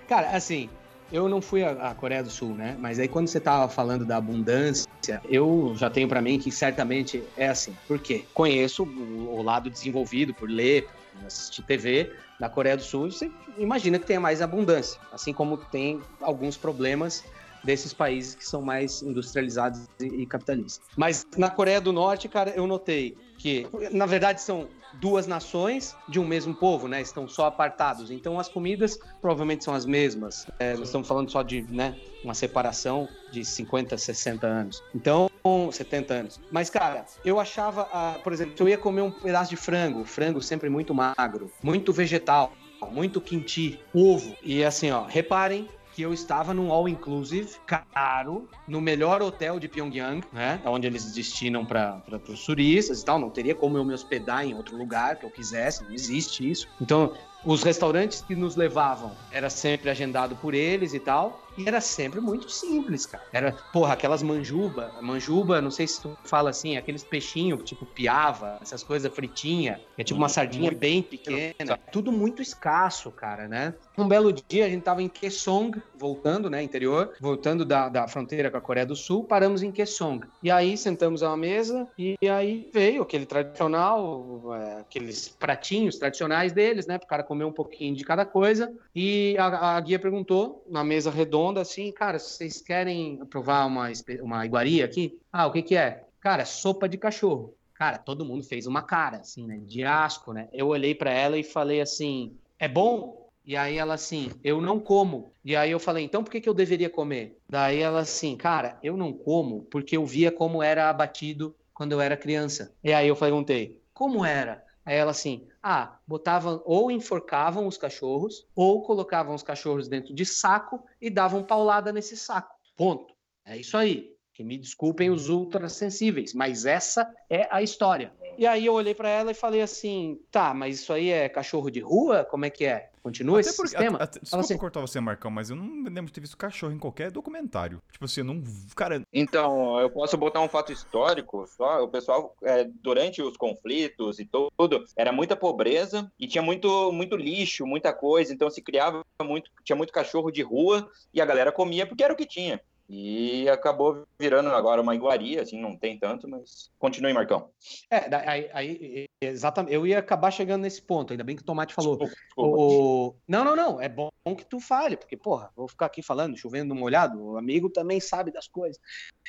Cara, 0.09 0.31
assim, 0.31 0.69
eu 1.13 1.29
não 1.29 1.43
fui 1.43 1.63
à 1.63 1.95
Coreia 1.95 2.23
do 2.23 2.31
Sul, 2.31 2.55
né? 2.55 2.77
Mas 2.81 2.99
aí 2.99 3.07
quando 3.07 3.29
você 3.29 3.39
tava 3.39 3.69
falando 3.69 4.05
da 4.05 4.17
abundância, 4.17 4.89
eu 5.29 5.75
já 5.77 5.91
tenho 5.91 6.09
para 6.09 6.23
mim 6.23 6.39
que 6.39 6.51
certamente 6.51 7.23
é 7.37 7.49
assim. 7.49 7.77
Por 7.87 7.99
quê? 7.99 8.25
Conheço 8.33 8.85
o, 8.85 9.43
lado 9.43 9.69
desenvolvido 9.69 10.33
por 10.33 10.49
ler, 10.49 10.89
por 11.13 11.27
assistir 11.27 11.63
TV 11.63 12.11
da 12.41 12.49
Coreia 12.49 12.77
do 12.77 12.83
Sul, 12.83 13.11
você 13.11 13.31
imagina 13.59 13.99
que 13.99 14.07
tenha 14.07 14.19
mais 14.19 14.41
abundância, 14.41 14.99
assim 15.13 15.33
como 15.33 15.57
tem 15.57 16.01
alguns 16.21 16.57
problemas 16.57 17.23
desses 17.63 17.93
países 17.93 18.35
que 18.35 18.45
são 18.45 18.61
mais 18.61 19.03
industrializados 19.03 19.89
e 20.01 20.27
capitalistas. 20.27 20.85
Mas 20.97 21.27
na 21.37 21.49
Coreia 21.49 21.81
do 21.81 21.93
Norte, 21.93 22.29
cara, 22.29 22.51
eu 22.51 22.67
notei 22.67 23.17
que, 23.39 23.67
na 23.93 24.07
verdade, 24.07 24.41
são 24.41 24.67
duas 24.95 25.27
nações 25.27 25.97
de 26.09 26.21
um 26.21 26.27
mesmo 26.27 26.55
povo, 26.55 26.89
né? 26.89 27.01
Estão 27.01 27.29
só 27.29 27.47
apartados. 27.47 28.11
Então 28.11 28.39
as 28.39 28.49
comidas 28.49 28.99
provavelmente 29.21 29.65
são 29.65 29.75
as 29.75 29.87
mesmas. 29.87 30.47
É, 30.59 30.75
nós 30.77 30.89
estamos 30.89 31.09
falando 31.09 31.31
só 31.31 31.43
de 31.43 31.63
né, 31.63 31.97
uma 32.25 32.35
separação 32.35 33.09
de 33.31 33.45
50, 33.45 33.97
60 33.97 34.47
anos. 34.47 34.83
Então, 34.95 35.29
70 35.71 36.15
anos. 36.15 36.41
Mas, 36.51 36.71
cara, 36.71 37.05
eu 37.25 37.41
achava, 37.41 37.89
ah, 37.93 38.19
por 38.23 38.33
exemplo, 38.33 38.55
eu 38.59 38.69
ia 38.69 38.79
comer 38.79 39.03
um 39.03 39.11
pedaço 39.11 39.51
de 39.51 39.57
frango, 39.57 40.05
frango 40.05 40.41
sempre 40.41 40.69
muito 40.69 40.95
magro, 40.95 41.51
muito 41.63 41.93
vegetal, 41.93 42.53
muito 42.91 43.21
quinti, 43.21 43.81
ovo. 43.93 44.37
E 44.43 44.65
assim, 44.65 44.91
ó, 44.91 45.05
reparem 45.05 45.69
que 45.95 46.03
eu 46.03 46.13
estava 46.13 46.55
num 46.55 46.73
all 46.73 46.89
inclusive 46.89 47.51
caro, 47.67 48.49
no 48.67 48.81
melhor 48.81 49.23
hotel 49.23 49.59
de 49.59 49.69
Pyongyang, 49.69 50.27
né? 50.33 50.61
Onde 50.65 50.87
eles 50.87 51.13
destinam 51.13 51.65
para 51.65 52.03
os 52.29 52.45
turistas 52.45 53.01
e 53.01 53.05
tal. 53.05 53.19
Não 53.19 53.31
teria 53.31 53.55
como 53.55 53.77
eu 53.77 53.85
me 53.85 53.93
hospedar 53.93 54.45
em 54.47 54.55
outro 54.55 54.77
lugar 54.77 55.17
que 55.17 55.27
eu 55.27 55.31
quisesse, 55.31 55.85
não 55.85 55.93
existe 55.93 56.49
isso. 56.49 56.69
Então, 56.81 57.13
os 57.45 57.63
restaurantes 57.63 58.21
que 58.21 58.35
nos 58.35 58.57
levavam 58.57 59.13
era 59.31 59.51
sempre 59.51 59.91
agendado 59.91 60.37
por 60.37 60.55
eles 60.55 60.95
e 60.95 61.01
tal. 61.01 61.42
E 61.57 61.67
era 61.67 61.81
sempre 61.81 62.21
muito 62.21 62.51
simples, 62.51 63.07
cara. 63.07 63.25
Era, 63.33 63.53
porra, 63.73 63.95
aquelas 63.95 64.23
manjuba. 64.23 64.93
Manjuba, 65.01 65.61
não 65.61 65.71
sei 65.71 65.87
se 65.87 66.01
tu 66.01 66.17
fala 66.25 66.51
assim, 66.51 66.77
aqueles 66.77 67.05
peixinhos, 67.05 67.63
tipo 67.65 67.85
piava, 67.85 68.59
essas 68.61 68.83
coisas 68.83 69.13
fritinha. 69.13 69.81
É 69.99 70.05
tipo 70.05 70.19
uma 70.19 70.29
sardinha 70.29 70.71
muito 70.71 70.79
bem 70.79 71.03
pequena. 71.03 71.79
Tudo 71.91 72.11
muito 72.11 72.41
escasso, 72.41 73.11
cara, 73.11 73.47
né? 73.49 73.75
Um 73.97 74.09
belo 74.09 74.33
dia 74.33 74.67
a 74.67 74.69
gente 74.69 74.83
tava 74.83 75.03
em 75.03 75.09
Kaesong, 75.09 75.81
voltando, 75.95 76.49
né, 76.49 76.63
interior, 76.63 77.13
voltando 77.21 77.65
da, 77.65 77.89
da 77.89 78.09
fronteira 78.09 78.51
com 78.51 78.57
a 78.57 78.61
Coreia 78.61 78.87
do 78.87 78.97
Sul, 78.97 79.25
paramos 79.25 79.63
em 79.63 79.71
Kaesong. 79.71 80.27
E 80.43 80.51
aí 80.51 80.77
sentamos 80.77 81.23
à 81.23 81.29
uma 81.29 81.37
mesa 81.37 81.87
e 81.99 82.17
aí 82.29 82.69
veio 82.73 83.03
aquele 83.03 83.27
tradicional, 83.27 84.55
é, 84.55 84.81
aqueles 84.81 85.29
pratinhos 85.29 85.97
tradicionais 85.97 86.53
deles, 86.53 86.87
né, 86.87 86.99
pro 86.99 87.07
cara 87.07 87.23
comer 87.23 87.45
um 87.45 87.53
pouquinho 87.53 87.95
de 87.95 88.05
cada 88.05 88.25
coisa. 88.25 88.73
E 88.95 89.37
a, 89.39 89.77
a 89.77 89.81
guia 89.81 89.99
perguntou, 89.99 90.65
na 90.69 90.83
mesa 90.83 91.11
redonda, 91.11 91.42
assim, 91.61 91.91
cara, 91.93 92.19
vocês 92.19 92.61
querem 92.61 93.25
provar 93.27 93.67
uma, 93.67 93.89
uma 94.21 94.47
iguaria 94.47 94.85
aqui? 94.85 95.19
Ah, 95.33 95.47
o 95.47 95.53
que 95.53 95.63
que 95.63 95.77
é? 95.77 96.07
Cara, 96.21 96.45
sopa 96.45 96.89
de 96.89 96.97
cachorro. 96.97 97.55
Cara, 97.75 97.99
todo 97.99 98.25
mundo 98.25 98.45
fez 98.45 98.67
uma 98.67 98.83
cara, 98.83 99.19
assim, 99.19 99.47
né? 99.47 99.59
De 99.67 99.85
asco, 99.85 100.33
né? 100.33 100.49
Eu 100.53 100.69
olhei 100.69 100.95
para 100.95 101.11
ela 101.11 101.37
e 101.37 101.43
falei 101.43 101.81
assim: 101.81 102.37
é 102.59 102.69
bom? 102.69 103.29
E 103.45 103.57
aí 103.57 103.77
ela 103.77 103.95
assim, 103.95 104.31
eu 104.45 104.61
não 104.61 104.79
como. 104.79 105.33
E 105.45 105.57
aí 105.57 105.71
eu 105.73 105.81
falei, 105.81 106.05
então 106.05 106.23
por 106.23 106.31
que, 106.31 106.41
que 106.41 106.49
eu 106.49 106.55
deveria 106.55 106.89
comer? 106.89 107.37
Daí 107.49 107.81
ela 107.81 108.01
assim, 108.01 108.37
cara, 108.37 108.79
eu 108.83 108.97
não 108.97 109.13
como 109.13 109.63
porque 109.63 109.97
eu 109.97 110.07
via 110.07 110.31
como 110.31 110.63
era 110.63 110.89
abatido 110.89 111.55
quando 111.75 111.93
eu 111.93 112.01
era 112.01 112.17
criança. 112.17 112.73
E 112.85 112.93
aí 112.93 113.09
eu 113.09 113.17
perguntei, 113.17 113.81
como 113.93 114.25
era? 114.25 114.65
Aí 114.85 114.97
ela 114.97 115.13
assim, 115.13 115.47
ah, 115.63 115.99
botavam 116.07 116.63
ou 116.65 116.91
enforcavam 116.91 117.67
os 117.67 117.79
cachorros 117.79 118.47
ou 118.55 118.83
colocavam 118.83 119.35
os 119.35 119.43
cachorros 119.43 119.89
dentro 119.89 120.15
de 120.15 120.27
saco 120.27 120.85
e 121.01 121.09
davam 121.09 121.45
paulada 121.45 121.93
nesse 121.93 122.17
saco. 122.17 122.55
Ponto. 122.77 123.15
É 123.45 123.57
isso 123.57 123.77
aí. 123.77 124.13
Que 124.33 124.43
me 124.43 124.57
desculpem 124.57 125.11
os 125.11 125.29
ultrassensíveis, 125.29 126.33
mas 126.33 126.65
essa 126.65 127.13
é 127.29 127.47
a 127.51 127.63
história. 127.63 128.13
E 128.39 128.47
aí 128.47 128.65
eu 128.65 128.73
olhei 128.73 128.95
para 128.95 129.09
ela 129.09 129.31
e 129.31 129.35
falei 129.35 129.61
assim: 129.61 130.19
tá, 130.31 130.55
mas 130.55 130.81
isso 130.81 130.93
aí 130.93 131.11
é 131.11 131.29
cachorro 131.29 131.71
de 131.71 131.81
rua? 131.81 132.25
Como 132.25 132.45
é 132.45 132.51
que 132.51 132.65
é? 132.65 132.91
Continua 133.03 133.41
até 133.41 133.49
esse 133.49 133.57
porque, 133.57 133.71
sistema? 133.71 133.99
Até, 133.99 134.21
desculpa 134.21 134.45
assim, 134.45 134.57
cortar 134.57 134.81
você, 134.81 135.01
Marcão, 135.01 135.31
mas 135.31 135.51
eu 135.51 135.57
não 135.57 135.83
lembro 135.85 136.07
de 136.07 136.13
ter 136.13 136.21
visto 136.21 136.37
cachorro 136.37 136.73
em 136.73 136.79
qualquer 136.79 137.11
documentário. 137.11 137.83
Tipo 137.91 138.05
assim, 138.05 138.21
eu 138.21 138.25
não. 138.25 138.43
Cara. 138.77 139.03
Então, 139.13 139.79
eu 139.81 139.91
posso 139.91 140.17
botar 140.17 140.41
um 140.41 140.49
fato 140.49 140.73
histórico 140.73 141.45
só. 141.49 141.83
O 141.83 141.89
pessoal, 141.89 142.37
é, 142.43 142.65
durante 142.65 143.21
os 143.21 143.37
conflitos 143.37 144.21
e 144.21 144.25
tudo, 144.25 144.85
era 144.97 145.13
muita 145.13 145.35
pobreza 145.35 146.11
e 146.19 146.29
tinha 146.29 146.43
muito, 146.43 146.93
muito 146.93 147.17
lixo, 147.17 147.67
muita 147.67 147.93
coisa. 147.93 148.33
Então 148.33 148.49
se 148.49 148.63
criava 148.63 149.05
muito. 149.21 149.51
Tinha 149.65 149.77
muito 149.77 149.93
cachorro 149.93 150.31
de 150.31 150.43
rua 150.43 150.89
e 151.13 151.21
a 151.21 151.27
galera 151.27 151.51
comia 151.51 151.87
porque 151.87 152.05
era 152.05 152.15
o 152.15 152.17
que 152.17 152.27
tinha. 152.27 152.61
E 152.89 153.49
acabou 153.49 154.05
virando 154.19 154.51
agora 154.51 154.83
uma 154.83 154.95
iguaria, 154.95 155.43
assim, 155.43 155.61
não 155.61 155.77
tem 155.77 155.99
tanto, 155.99 156.29
mas 156.29 156.71
continue, 156.79 157.13
Marcão. 157.13 157.49
É, 157.91 158.15
aí, 158.15 158.51
aí, 158.53 159.07
exatamente, 159.21 159.75
eu 159.75 159.87
ia 159.87 159.99
acabar 159.99 160.31
chegando 160.31 160.63
nesse 160.63 160.83
ponto, 160.83 161.13
ainda 161.13 161.25
bem 161.25 161.37
que 161.37 161.43
o 161.43 161.45
Tomate 161.45 161.75
falou. 161.75 161.97
Desculpa, 161.97 162.15
desculpa. 162.27 162.57
O... 162.59 163.17
Não, 163.27 163.45
não, 163.45 163.57
não, 163.57 163.81
é 163.81 163.89
bom 163.89 164.11
que 164.37 164.45
tu 164.45 164.61
fale, 164.61 164.97
porque, 164.97 165.17
porra, 165.17 165.51
vou 165.57 165.69
ficar 165.69 165.87
aqui 165.87 166.03
falando, 166.03 166.37
chovendo 166.37 166.75
molhado, 166.75 167.23
o 167.23 167.39
amigo 167.39 167.71
também 167.71 167.99
sabe 167.99 168.31
das 168.31 168.47
coisas. 168.47 168.81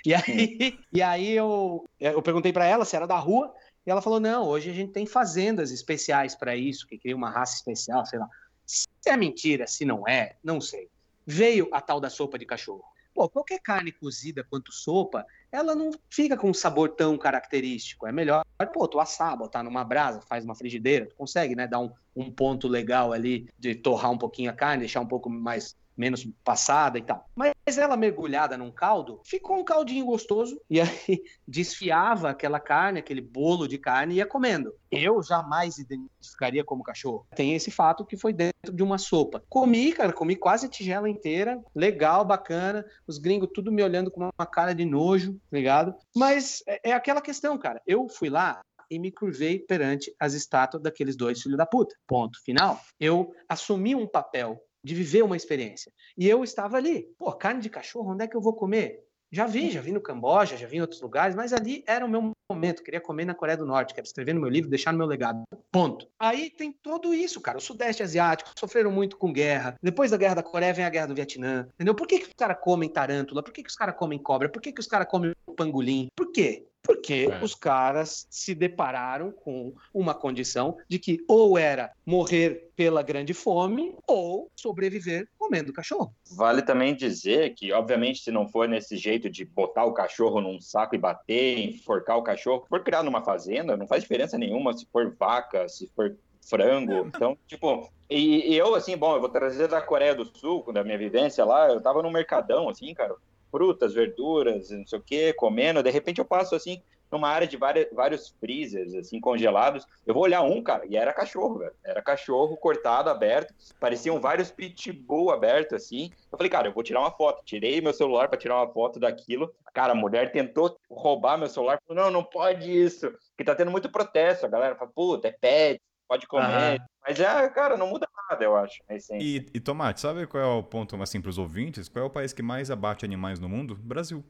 E 0.06 0.14
aí, 0.14 0.78
e 0.92 1.02
aí 1.02 1.32
eu, 1.32 1.86
eu 2.00 2.22
perguntei 2.22 2.52
para 2.52 2.66
ela 2.66 2.86
se 2.86 2.96
era 2.96 3.08
da 3.08 3.18
rua, 3.18 3.54
e 3.86 3.92
ela 3.92 4.02
falou, 4.02 4.20
não, 4.20 4.48
hoje 4.48 4.70
a 4.70 4.74
gente 4.74 4.92
tem 4.92 5.06
fazendas 5.06 5.72
especiais 5.72 6.36
para 6.36 6.56
isso, 6.56 6.88
que 6.88 6.98
cria 6.98 7.16
uma 7.16 7.30
raça 7.30 7.56
especial, 7.56 8.06
sei 8.06 8.20
lá. 8.20 8.30
Se 8.66 8.88
é 9.06 9.18
mentira, 9.18 9.68
se 9.68 9.84
não 9.84 10.08
é, 10.08 10.38
não 10.44 10.62
sei. 10.62 10.90
Veio 11.26 11.68
a 11.72 11.82
tal 11.82 12.00
da 12.00 12.10
sopa 12.10 12.38
de 12.38 12.46
cachorro. 12.46 12.84
Pô, 13.14 13.30
qualquer 13.30 13.60
carne 13.60 13.92
cozida 13.92 14.44
quanto 14.44 14.72
sopa, 14.72 15.26
ela 15.52 15.76
não 15.76 15.92
fica 16.10 16.36
com 16.36 16.50
um 16.50 16.54
sabor 16.54 16.90
tão 16.90 17.18
característico. 17.18 18.08
É 18.08 18.12
melhor, 18.12 18.44
pô, 18.74 18.88
tu 18.88 19.00
assar, 19.00 19.38
botar 19.38 19.62
numa 19.62 19.84
brasa, 19.84 20.22
faz 20.22 20.44
uma 20.44 20.56
frigideira, 20.56 21.06
tu 21.06 21.16
consegue, 21.16 21.56
né, 21.56 21.68
dar 21.68 21.80
um, 21.80 21.92
um 22.16 22.32
ponto 22.32 22.68
legal 22.68 23.14
ali 23.14 23.48
de 23.58 23.76
torrar 23.76 24.12
um 24.12 24.18
pouquinho 24.18 24.50
a 24.50 24.54
carne, 24.54 24.80
deixar 24.80 25.02
um 25.02 25.08
pouco 25.08 25.30
mais 25.30 25.76
menos 25.96 26.28
passada 26.44 26.98
e 26.98 27.02
tal. 27.02 27.28
Mas 27.36 27.54
ela 27.78 27.96
mergulhada 27.96 28.58
num 28.58 28.72
caldo, 28.72 29.22
ficou 29.24 29.58
um 29.58 29.64
caldinho 29.64 30.06
gostoso 30.06 30.60
e 30.70 30.82
aí 30.82 30.90
desfiava 31.48 32.30
aquela 32.30 32.60
carne, 32.60 33.00
aquele 33.00 33.22
bolo 33.22 33.68
de 33.68 33.78
carne 33.78 34.16
e 34.16 34.18
ia 34.18 34.26
comendo. 34.26 34.74
Eu 34.92 35.24
jamais 35.24 35.78
identificaria 35.78 36.64
como 36.64 36.84
cachorro. 36.84 37.26
Tem 37.36 37.56
esse 37.56 37.72
fato 37.72 38.06
que 38.06 38.18
foi 38.18 38.34
dentro 38.34 38.72
de 38.72 38.84
uma 38.84 38.98
sopa. 38.98 39.44
Comi, 39.50 39.92
cara, 39.94 40.14
comi 40.14 40.36
quase 40.36 40.66
a 40.66 40.70
tigela 40.70 41.10
inteira, 41.10 41.60
legal, 41.76 42.24
bacana. 42.24 42.86
Os 43.08 43.18
gringos 43.18 43.50
tudo 43.54 43.72
me 43.72 43.84
olhando 43.84 44.12
com 44.12 44.30
uma 44.38 44.46
cara 44.46 44.74
de 44.74 44.86
nojo, 44.86 45.40
ligado? 45.52 45.96
Mas 46.16 46.64
é, 46.68 46.92
é 46.92 46.94
aquela 46.94 47.22
questão, 47.22 47.58
cara. 47.58 47.82
Eu 47.88 48.08
fui 48.08 48.30
lá, 48.30 48.62
e 48.94 49.00
me 49.00 49.12
curvei 49.12 49.60
perante 49.60 50.14
as 50.20 50.34
estátuas 50.34 50.84
daqueles 50.84 51.16
dois 51.16 51.42
filhos 51.42 51.58
da 51.58 51.66
puta. 51.66 51.96
Ponto 52.08 52.42
final. 52.44 52.80
Eu 53.00 53.34
assumi 53.50 53.96
um 53.96 54.08
papel 54.08 54.62
de 54.84 54.94
viver 54.94 55.24
uma 55.24 55.38
experiência. 55.38 55.92
E 56.18 56.28
eu 56.28 56.44
estava 56.44 56.78
ali, 56.78 57.08
pô, 57.18 57.32
carne 57.32 57.62
de 57.62 57.70
cachorro, 57.70 58.12
onde 58.12 58.24
é 58.24 58.28
que 58.28 58.36
eu 58.36 58.42
vou 58.42 58.54
comer? 58.54 59.04
Já 59.34 59.48
vi, 59.48 59.72
já 59.72 59.82
vi 59.82 59.92
no 59.92 60.00
Camboja, 60.00 60.56
já 60.56 60.68
vi 60.68 60.78
em 60.78 60.82
outros 60.82 61.02
lugares, 61.02 61.36
mas 61.36 61.54
ali 61.54 61.84
era 61.88 62.06
o 62.06 62.08
meu 62.08 62.34
momento. 62.48 62.84
Queria 62.84 63.02
comer 63.02 63.26
na 63.26 63.34
Coreia 63.34 63.58
do 63.58 63.66
Norte, 63.66 63.92
quero 63.92 64.06
escrever 64.06 64.32
no 64.32 64.40
meu 64.40 64.50
livro, 64.50 64.70
deixar 64.70 64.92
no 64.92 65.00
meu 65.00 65.08
legado. 65.08 65.42
Ponto. 65.72 66.08
Aí 66.20 66.52
tem 66.52 66.72
tudo 66.72 67.16
isso, 67.16 67.42
cara. 67.42 67.58
O 67.58 67.62
Sudeste 67.62 68.04
Asiático 68.04 68.52
sofreram 68.56 68.92
muito 68.92 69.18
com 69.18 69.34
guerra. 69.34 69.76
Depois 69.82 70.12
da 70.12 70.18
Guerra 70.18 70.36
da 70.36 70.44
Coreia 70.44 70.72
vem 70.72 70.86
a 70.86 70.90
Guerra 70.90 71.08
do 71.08 71.16
Vietnã. 71.16 71.68
Entendeu? 71.74 71.96
Por 71.96 72.06
que, 72.06 72.20
que 72.20 72.28
os 72.28 72.34
caras 72.38 72.58
comem 72.62 72.88
tarântula? 72.88 73.42
Por 73.42 73.52
que, 73.52 73.64
que 73.64 73.70
os 73.70 73.76
caras 73.76 73.96
comem 73.96 74.20
cobra? 74.20 74.50
Por 74.50 74.62
que, 74.62 74.72
que 74.72 74.80
os 74.80 74.86
caras 74.86 75.08
comem 75.10 75.34
pangolim? 75.58 76.10
Por 76.16 76.32
quê? 76.32 76.68
Porque 76.84 77.30
é. 77.32 77.44
os 77.44 77.56
caras 77.56 78.28
se 78.30 78.54
depararam 78.54 79.32
com 79.32 79.74
uma 79.94 80.14
condição 80.14 80.78
de 80.88 81.00
que 81.00 81.24
ou 81.28 81.58
era 81.58 81.92
morrer 82.06 82.72
pela 82.76 83.02
grande 83.02 83.34
fome 83.34 83.96
ou 84.06 84.52
sobreviver 84.56 85.28
comendo 85.38 85.72
cachorro. 85.72 86.14
Vale 86.36 86.62
também 86.62 86.96
dizer 86.96 87.54
que, 87.56 87.72
obviamente, 87.72 88.22
se 88.22 88.32
não 88.32 88.48
for 88.48 88.68
nesse 88.68 88.98
jeito 88.98 89.30
de 89.30 89.46
botar 89.46 89.86
o 89.86 89.94
cachorro 89.94 90.42
num 90.42 90.60
saco 90.60 90.96
e 90.96 90.98
bater, 90.98 91.60
enforcar 91.60 92.18
o 92.18 92.24
cachorro, 92.24 92.66
for 92.68 92.84
criado 92.84 93.06
numa 93.06 93.24
fazenda, 93.24 93.78
não 93.78 93.88
faz 93.88 94.04
diferença 94.04 94.38
nenhuma 94.38 94.74
se 94.74 94.86
for 94.92 95.16
vaca, 95.18 95.70
se 95.70 95.88
for 95.96 96.16
frango. 96.50 96.94
Então, 97.16 97.38
tipo, 97.48 97.90
e, 98.10 98.54
e 98.54 98.58
eu, 98.58 98.76
assim, 98.76 98.98
bom, 98.98 99.16
eu 99.16 99.22
vou 99.22 99.30
trazer 99.30 99.68
da 99.68 99.82
Coreia 99.82 100.16
do 100.16 100.26
Sul, 100.26 100.72
da 100.74 100.84
minha 100.84 100.98
vivência 100.98 101.46
lá, 101.46 101.70
eu 101.70 101.82
tava 101.82 102.02
no 102.02 102.12
mercadão, 102.12 102.70
assim, 102.70 102.94
cara, 102.94 103.16
frutas, 103.54 103.94
verduras, 103.94 104.72
não 104.72 104.88
sei 104.88 104.98
o 104.98 105.02
que, 105.04 105.34
comendo. 105.34 105.84
De 105.84 105.92
repente 105.92 106.18
eu 106.18 106.26
passo 106.26 106.56
assim 106.56 106.82
numa 107.12 107.30
área 107.30 107.48
de 107.48 107.56
várias, 107.56 107.88
vários 107.92 108.30
freezers, 108.40 108.96
assim, 108.96 109.20
congelados. 109.20 109.86
Eu 110.04 110.16
vou 110.16 110.24
olhar 110.24 110.42
um, 110.42 110.64
cara, 110.64 110.84
e 110.88 110.98
era 110.98 111.14
cachorro, 111.14 111.60
velho. 111.60 111.74
Era 111.84 112.02
cachorro 112.02 112.58
cortado, 112.58 113.08
aberto. 113.08 113.54
Pareciam 113.80 114.20
vários 114.20 114.50
pitbull 114.50 115.30
abertos, 115.30 115.74
assim. 115.74 116.10
Eu 116.32 116.38
falei, 116.38 116.50
cara, 116.50 116.68
eu 116.68 116.74
vou 116.74 116.82
tirar 116.82 117.02
uma 117.02 117.12
foto. 117.12 117.44
Tirei 117.46 117.80
meu 117.82 117.94
celular 117.94 118.28
para 118.28 118.40
tirar 118.40 118.56
uma 118.56 118.74
foto 118.74 119.00
daquilo. 119.00 119.54
Cara, 119.74 119.94
a 119.94 119.96
mulher 119.96 120.32
tentou 120.32 120.76
roubar 120.90 121.38
meu 121.38 121.48
celular. 121.48 121.80
Falou, 121.88 122.04
não, 122.04 122.12
não 122.12 122.24
pode 122.24 122.72
isso. 122.72 123.12
Porque 123.30 123.44
tá 123.44 123.54
tendo 123.54 123.70
muito 123.70 123.92
protesto. 123.92 124.48
A 124.48 124.50
galera 124.50 124.76
fala, 124.76 124.90
puta, 124.94 125.28
é 125.28 125.32
pet, 125.32 125.80
pode 126.08 126.28
comer. 126.28 126.82
Mas 127.06 127.20
é, 127.20 127.50
cara, 127.50 127.78
não 127.78 127.88
muda 127.88 128.08
nada, 128.30 128.44
eu 128.44 128.56
acho. 128.56 128.82
E, 129.12 129.46
e 129.54 129.60
Tomate, 129.60 130.00
sabe 130.00 130.26
qual 130.26 130.44
é 130.44 130.46
o 130.46 130.64
ponto, 130.64 131.02
assim, 131.02 131.22
pros 131.22 131.38
ouvintes? 131.38 131.90
Qual 131.90 132.04
é 132.04 132.08
o 132.08 132.10
país 132.10 132.34
que 132.34 132.42
mais 132.42 132.72
abate 132.72 133.06
animais 133.06 133.40
no 133.40 133.50
mundo? 133.50 133.76
Brasil. 133.76 134.24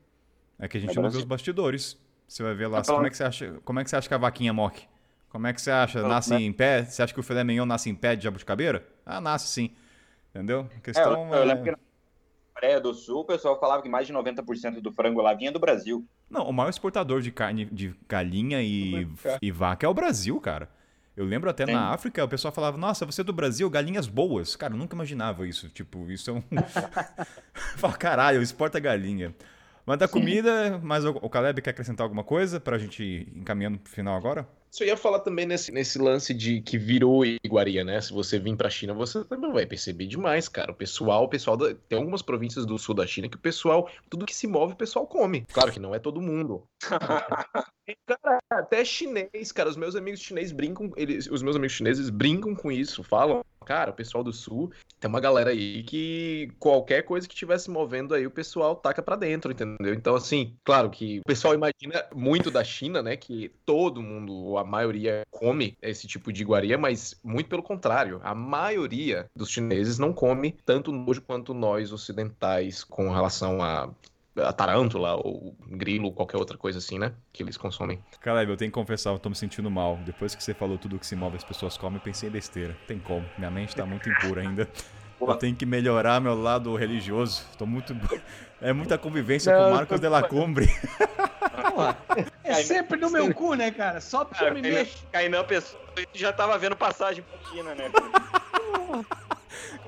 É 0.59 0.67
que 0.67 0.77
a 0.77 0.81
gente 0.81 0.97
é 0.97 1.01
não 1.01 1.09
vê 1.09 1.17
os 1.17 1.23
bastidores. 1.23 1.97
Você 2.27 2.41
vai 2.41 2.53
ver 2.53 2.67
lá, 2.67 2.79
é 2.79 2.83
como, 2.83 3.05
é 3.05 3.09
que 3.09 3.17
você 3.17 3.23
acha, 3.23 3.59
como 3.63 3.79
é 3.79 3.83
que 3.83 3.89
você 3.89 3.95
acha 3.95 4.07
que 4.07 4.13
a 4.13 4.17
vaquinha 4.17 4.53
morre? 4.53 4.87
Como 5.29 5.45
é 5.47 5.53
que 5.53 5.61
você 5.61 5.71
acha? 5.71 6.01
Nasce 6.07 6.31
né? 6.31 6.41
em 6.41 6.53
pé? 6.53 6.85
Você 6.85 7.01
acha 7.01 7.13
que 7.13 7.19
o 7.19 7.23
filé 7.23 7.43
mignon 7.43 7.65
nasce 7.65 7.89
em 7.89 7.95
pé 7.95 8.15
de 8.15 8.23
jabuticabeira? 8.23 8.87
Ah, 9.05 9.19
nasce 9.19 9.47
sim. 9.47 9.71
Entendeu? 10.29 10.69
A 10.75 10.79
questão 10.79 11.27
é, 11.27 11.37
eu, 11.37 11.39
eu 11.39 11.45
lembro 11.45 11.63
que 11.63 11.71
na 11.71 11.77
Coreia 12.53 12.79
do 12.79 12.93
Sul 12.93 13.21
o 13.21 13.25
pessoal 13.25 13.59
falava 13.59 13.81
que 13.81 13.89
mais 13.89 14.07
de 14.07 14.13
90% 14.13 14.79
do 14.79 14.91
frango 14.91 15.21
lá 15.21 15.33
vinha 15.33 15.51
do 15.51 15.59
Brasil. 15.59 16.05
Não, 16.29 16.47
o 16.47 16.53
maior 16.53 16.69
exportador 16.69 17.21
de 17.21 17.31
carne 17.31 17.65
de 17.65 17.93
galinha 18.07 18.61
e, 18.61 19.07
e 19.41 19.51
vaca 19.51 19.85
é 19.85 19.89
o 19.89 19.93
Brasil, 19.93 20.39
cara. 20.39 20.69
Eu 21.15 21.25
lembro 21.25 21.49
até 21.49 21.65
Sim. 21.65 21.73
na 21.73 21.89
África, 21.89 22.23
o 22.23 22.27
pessoal 22.27 22.51
falava, 22.51 22.75
nossa, 22.77 23.05
você 23.05 23.21
é 23.21 23.23
do 23.23 23.31
Brasil, 23.31 23.69
galinhas 23.69 24.07
boas. 24.07 24.55
Cara, 24.55 24.73
eu 24.73 24.77
nunca 24.77 24.95
imaginava 24.95 25.47
isso. 25.47 25.69
Tipo, 25.69 26.09
isso 26.09 26.31
é 26.31 26.33
um. 26.33 26.43
Fala, 27.77 27.93
caralho, 27.93 28.41
exporta 28.41 28.79
galinha. 28.79 29.33
Mas 29.85 29.99
da 29.99 30.07
comida, 30.07 30.79
mas 30.81 31.03
o 31.05 31.29
Caleb 31.29 31.61
quer 31.61 31.71
acrescentar 31.71 32.05
alguma 32.05 32.23
coisa 32.23 32.59
pra 32.59 32.77
gente 32.77 33.03
ir 33.03 33.33
encaminhando 33.35 33.77
pro 33.77 33.91
final 33.91 34.15
agora? 34.15 34.47
Isso 34.73 34.83
eu 34.83 34.87
ia 34.87 34.97
falar 34.97 35.19
também 35.19 35.45
nesse, 35.45 35.71
nesse 35.71 35.99
lance 35.99 36.33
de 36.33 36.59
que 36.59 36.79
virou 36.79 37.23
iguaria, 37.23 37.83
né? 37.83 38.01
Se 38.01 38.11
você 38.11 38.39
vir 38.39 38.55
pra 38.55 38.71
China, 38.71 38.91
você 38.91 39.23
também 39.23 39.51
vai 39.51 39.67
perceber 39.67 40.07
demais, 40.07 40.49
cara. 40.49 40.71
O 40.71 40.75
pessoal, 40.75 41.25
o 41.25 41.27
pessoal 41.27 41.55
da, 41.55 41.75
tem 41.87 41.99
algumas 41.99 42.23
províncias 42.23 42.65
do 42.65 42.79
sul 42.79 42.95
da 42.95 43.05
China 43.05 43.29
que 43.29 43.35
o 43.35 43.39
pessoal, 43.39 43.87
tudo 44.09 44.25
que 44.25 44.35
se 44.35 44.47
move, 44.47 44.73
o 44.73 44.75
pessoal 44.75 45.05
come. 45.05 45.45
Claro 45.53 45.71
que 45.71 45.79
não 45.79 45.93
é 45.93 45.99
todo 45.99 46.19
mundo. 46.19 46.63
cara, 48.07 48.39
até 48.49 48.83
chinês, 48.83 49.51
cara, 49.51 49.69
os 49.69 49.77
meus 49.77 49.95
amigos 49.95 50.21
chineses 50.21 50.51
brincam, 50.51 50.91
eles, 50.95 51.27
os 51.27 51.43
meus 51.43 51.55
amigos 51.55 51.75
chineses 51.75 52.09
brincam 52.09 52.55
com 52.55 52.71
isso, 52.71 53.03
falam, 53.03 53.45
cara, 53.63 53.91
o 53.91 53.93
pessoal 53.93 54.23
do 54.23 54.33
sul, 54.33 54.71
tem 54.99 55.09
uma 55.09 55.19
galera 55.19 55.51
aí 55.51 55.83
que 55.83 56.51
qualquer 56.59 57.03
coisa 57.03 57.27
que 57.27 57.33
estivesse 57.33 57.69
movendo 57.69 58.13
aí, 58.13 58.25
o 58.25 58.31
pessoal 58.31 58.75
taca 58.75 59.01
para 59.01 59.15
dentro, 59.15 59.51
entendeu? 59.51 59.93
Então, 59.93 60.15
assim, 60.15 60.55
claro 60.63 60.89
que 60.89 61.19
o 61.19 61.23
pessoal 61.23 61.53
imagina 61.53 62.05
muito 62.13 62.51
da 62.51 62.63
China, 62.63 63.01
né, 63.01 63.15
que 63.15 63.51
todo 63.65 64.01
mundo, 64.01 64.57
a 64.57 64.63
maioria 64.63 65.23
come 65.31 65.77
esse 65.81 66.07
tipo 66.07 66.31
de 66.31 66.41
iguaria, 66.41 66.77
mas 66.77 67.19
muito 67.23 67.49
pelo 67.49 67.63
contrário, 67.63 68.19
a 68.23 68.35
maioria 68.35 69.25
dos 69.35 69.49
chineses 69.49 69.97
não 69.97 70.13
come 70.13 70.55
tanto 70.65 70.91
nojo 70.91 71.21
quanto 71.21 71.53
nós 71.53 71.91
ocidentais 71.91 72.83
com 72.83 73.11
relação 73.11 73.61
a 73.61 73.89
a 74.37 74.51
tarântula 74.51 75.15
ou 75.15 75.55
grilo, 75.67 76.11
qualquer 76.11 76.37
outra 76.37 76.57
coisa 76.57 76.79
assim, 76.79 76.97
né? 76.97 77.13
Que 77.31 77.43
eles 77.43 77.57
consomem. 77.57 77.99
Caleb, 78.19 78.51
eu 78.51 78.57
tenho 78.57 78.71
que 78.71 78.75
confessar, 78.75 79.11
eu 79.11 79.19
tô 79.19 79.29
me 79.29 79.35
sentindo 79.35 79.69
mal. 79.69 79.97
Depois 80.05 80.33
que 80.33 80.43
você 80.43 80.53
falou 80.53 80.77
tudo 80.77 80.97
que 80.97 81.05
se 81.05 81.15
move 81.15 81.37
as 81.37 81.43
pessoas 81.43 81.77
comem, 81.77 81.97
eu 81.97 82.01
pensei 82.01 82.29
em 82.29 82.31
besteira. 82.31 82.75
Tem 82.87 82.99
como. 82.99 83.25
Minha 83.37 83.51
mente 83.51 83.75
tá 83.75 83.85
muito 83.85 84.09
impura 84.09 84.41
ainda. 84.41 84.67
Eu 85.19 85.35
tenho 85.35 85.55
que 85.55 85.65
melhorar 85.65 86.19
meu 86.19 86.39
lado 86.39 86.75
religioso. 86.75 87.45
Tô 87.57 87.65
muito. 87.65 87.95
É 88.59 88.73
muita 88.73 88.97
convivência 88.97 89.53
não, 89.53 89.69
com 89.69 89.75
Marcos 89.75 89.99
de 89.99 90.09
la 90.09 90.23
Cumbre. 90.23 90.67
É 92.43 92.55
sempre 92.55 92.99
no 92.99 93.09
meu 93.09 93.33
cu, 93.33 93.55
né, 93.55 93.71
cara? 93.71 93.99
Só 93.99 94.25
porque 94.25 94.43
eu 94.43 94.53
me 94.53 94.61
mexo. 94.61 95.03
Kainan 95.11 95.43
pessoa 95.43 95.81
já 96.13 96.31
tava 96.31 96.57
vendo 96.57 96.75
passagem 96.75 97.23
pra 97.23 97.49
China, 97.49 97.73
né? 97.73 97.89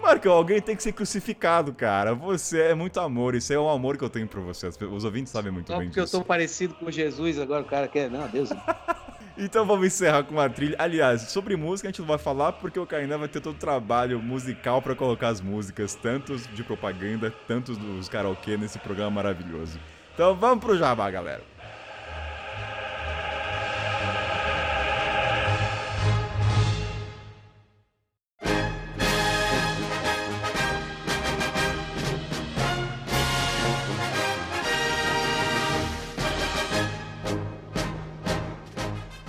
Marco, 0.01 0.29
alguém 0.29 0.61
tem 0.61 0.75
que 0.75 0.83
ser 0.83 0.91
crucificado, 0.91 1.73
cara. 1.73 2.13
Você 2.13 2.61
é 2.61 2.75
muito 2.75 2.99
amor. 2.99 3.35
Isso 3.35 3.51
é 3.53 3.59
um 3.59 3.69
amor 3.69 3.97
que 3.97 4.03
eu 4.03 4.09
tenho 4.09 4.27
por 4.27 4.41
você. 4.41 4.67
Os 4.67 5.03
ouvintes 5.03 5.31
sabem 5.31 5.51
muito 5.51 5.67
Só 5.67 5.77
bem 5.77 5.87
porque 5.87 5.99
disso. 5.99 6.11
porque 6.11 6.17
eu 6.17 6.21
tô 6.21 6.27
parecido 6.27 6.73
com 6.75 6.91
Jesus 6.91 7.39
agora, 7.39 7.63
o 7.63 7.65
cara 7.65 7.87
quer. 7.87 8.09
Não, 8.09 8.27
Deus. 8.27 8.49
então 9.37 9.65
vamos 9.65 9.87
encerrar 9.87 10.23
com 10.23 10.33
uma 10.33 10.49
trilha. 10.49 10.75
Aliás, 10.79 11.23
sobre 11.23 11.55
música 11.55 11.87
a 11.87 11.91
gente 11.91 12.01
não 12.01 12.07
vai 12.07 12.17
falar 12.17 12.53
porque 12.53 12.79
o 12.79 12.85
Kainan 12.85 13.17
vai 13.17 13.27
ter 13.27 13.41
todo 13.41 13.55
o 13.55 13.59
trabalho 13.59 14.21
musical 14.21 14.81
para 14.81 14.95
colocar 14.95 15.29
as 15.29 15.41
músicas, 15.41 15.95
tanto 15.95 16.37
de 16.37 16.63
propaganda, 16.63 17.33
tanto 17.47 17.73
dos 17.73 18.07
karaokê 18.07 18.57
nesse 18.57 18.79
programa 18.79 19.11
maravilhoso. 19.11 19.79
Então 20.13 20.35
vamos 20.35 20.63
pro 20.63 20.77
jabá, 20.77 21.09
galera. 21.09 21.54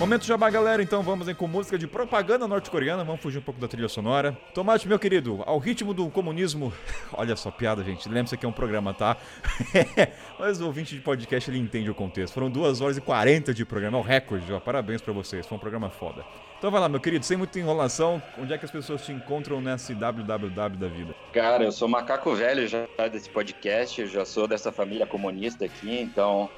Momento 0.07 0.25
jabá, 0.25 0.49
galera. 0.49 0.81
Então 0.81 1.03
vamos 1.03 1.27
aí 1.27 1.35
com 1.35 1.49
música 1.49 1.77
de 1.77 1.85
propaganda 1.85 2.47
norte-coreana. 2.47 3.03
Vamos 3.03 3.21
fugir 3.21 3.39
um 3.39 3.43
pouco 3.43 3.61
da 3.61 3.67
trilha 3.67 3.89
sonora. 3.89 4.39
Tomate, 4.55 4.87
meu 4.87 5.01
querido, 5.01 5.43
ao 5.45 5.59
ritmo 5.59 5.93
do 5.93 6.09
comunismo. 6.09 6.73
Olha 7.13 7.35
só, 7.35 7.51
piada, 7.51 7.83
gente. 7.83 8.09
Lembre-se 8.09 8.37
que 8.37 8.47
é 8.47 8.49
um 8.49 8.53
programa, 8.53 8.95
tá? 8.95 9.17
Mas 10.39 10.61
o 10.61 10.67
ouvinte 10.67 10.95
de 10.95 11.01
podcast 11.01 11.51
ele 11.51 11.59
entende 11.59 11.91
o 11.91 11.95
contexto. 11.95 12.35
Foram 12.35 12.49
2 12.49 12.81
horas 12.83 12.97
e 12.97 13.01
40 13.01 13.53
de 13.53 13.65
programa. 13.65 13.99
É 13.99 14.01
o 14.01 14.05
recorde, 14.05 14.53
ó. 14.53 14.61
Parabéns 14.61 15.03
pra 15.03 15.13
vocês. 15.13 15.45
Foi 15.45 15.57
um 15.57 15.61
programa 15.61 15.91
foda. 15.91 16.25
Então 16.57 16.71
vai 16.71 16.81
lá, 16.81 16.89
meu 16.89 17.01
querido, 17.01 17.25
sem 17.25 17.37
muita 17.37 17.59
enrolação, 17.59 18.23
onde 18.39 18.53
é 18.55 18.57
que 18.57 18.65
as 18.65 18.71
pessoas 18.71 19.05
te 19.05 19.13
encontram 19.13 19.61
nesse 19.61 19.93
www 19.93 20.49
da 20.49 20.89
vida? 20.89 21.15
Cara, 21.33 21.65
eu 21.65 21.73
sou 21.73 21.87
macaco 21.87 22.35
velho 22.35 22.67
já 22.67 22.87
desse 23.13 23.29
podcast, 23.29 24.01
eu 24.01 24.07
já 24.07 24.25
sou 24.25 24.49
dessa 24.49 24.73
família 24.73 25.07
comunista 25.07 25.67
aqui, 25.67 26.01
então 26.01 26.49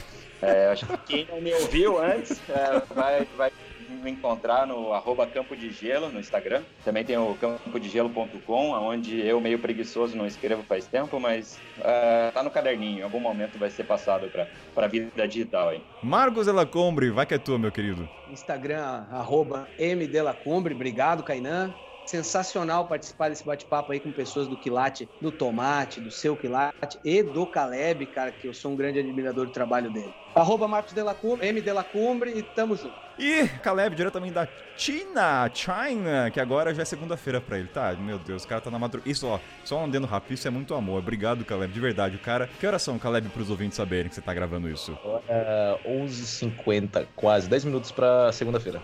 é, 0.42 0.68
acho 0.68 0.86
que 0.86 0.96
quem 0.98 1.26
não 1.26 1.40
me 1.40 1.52
ouviu 1.54 1.98
antes 2.02 2.40
é, 2.48 2.82
vai, 2.94 3.26
vai 3.36 3.52
me 3.88 4.10
encontrar 4.10 4.66
no 4.66 4.92
arroba 4.92 5.26
Campo 5.26 5.56
de 5.56 5.70
Gelo 5.70 6.10
no 6.10 6.20
Instagram. 6.20 6.62
Também 6.84 7.04
tem 7.04 7.16
o 7.16 7.34
campodegelo.com, 7.34 8.70
onde 8.72 9.20
eu, 9.20 9.40
meio 9.40 9.58
preguiçoso, 9.58 10.16
não 10.16 10.26
escrevo 10.26 10.62
faz 10.62 10.86
tempo, 10.86 11.18
mas 11.18 11.58
uh, 11.78 12.32
tá 12.32 12.42
no 12.42 12.50
caderninho. 12.50 13.00
Em 13.00 13.02
algum 13.02 13.20
momento 13.20 13.58
vai 13.58 13.70
ser 13.70 13.84
passado 13.84 14.28
para 14.28 14.84
a 14.84 14.88
vida 14.88 15.26
digital 15.26 15.70
aí. 15.70 15.82
Marcos 16.02 16.46
Delacombre, 16.46 17.10
vai 17.10 17.26
que 17.26 17.34
é 17.34 17.38
tua, 17.38 17.58
meu 17.58 17.72
querido. 17.72 18.08
Instagram, 18.30 19.06
arroba 19.10 19.68
mdelacombre. 19.78 20.74
Obrigado, 20.74 21.22
Kainan 21.22 21.74
sensacional 22.08 22.86
participar 22.86 23.28
desse 23.28 23.44
bate-papo 23.44 23.92
aí 23.92 24.00
com 24.00 24.10
pessoas 24.10 24.48
do 24.48 24.56
Quilate, 24.56 25.08
do 25.20 25.30
Tomate, 25.30 26.00
do 26.00 26.10
seu 26.10 26.34
Quilate 26.34 26.98
e 27.04 27.22
do 27.22 27.46
Caleb, 27.46 28.06
cara, 28.06 28.32
que 28.32 28.48
eu 28.48 28.54
sou 28.54 28.72
um 28.72 28.76
grande 28.76 28.98
admirador 28.98 29.46
do 29.46 29.52
trabalho 29.52 29.90
dele. 29.90 30.14
Arroba 30.38 30.68
Marcos 30.68 30.92
Delacumbre, 30.92 31.46
M 31.46 31.60
Delacumbre 31.60 32.30
e 32.30 32.42
tamo 32.42 32.76
junto. 32.76 32.94
E 33.18 33.48
Caleb, 33.62 33.96
diretamente 33.96 34.32
da 34.32 34.46
China, 34.76 35.50
China, 35.52 36.30
que 36.32 36.38
agora 36.38 36.72
já 36.72 36.82
é 36.82 36.84
segunda-feira 36.84 37.40
pra 37.40 37.58
ele, 37.58 37.66
tá? 37.66 37.92
Meu 37.94 38.16
Deus, 38.16 38.44
o 38.44 38.48
cara 38.48 38.60
tá 38.60 38.70
na 38.70 38.78
madrugada. 38.78 39.10
Isso, 39.10 39.26
ó, 39.26 39.40
só 39.64 39.84
andando 39.84 40.06
rápido, 40.06 40.34
isso 40.34 40.46
é 40.46 40.50
muito 40.52 40.72
amor. 40.72 41.00
Obrigado, 41.00 41.44
Caleb, 41.44 41.72
de 41.72 41.80
verdade. 41.80 42.14
O 42.14 42.20
cara. 42.20 42.48
Que 42.60 42.66
horas 42.66 42.80
são, 42.80 42.96
Caleb, 42.96 43.28
pros 43.30 43.50
ouvintes 43.50 43.76
saberem 43.76 44.08
que 44.08 44.14
você 44.14 44.20
tá 44.20 44.32
gravando 44.32 44.68
isso? 44.68 44.96
É, 45.28 45.78
11h50, 45.84 47.08
quase, 47.16 47.48
10 47.48 47.64
minutos 47.64 47.90
pra 47.90 48.30
segunda-feira. 48.30 48.80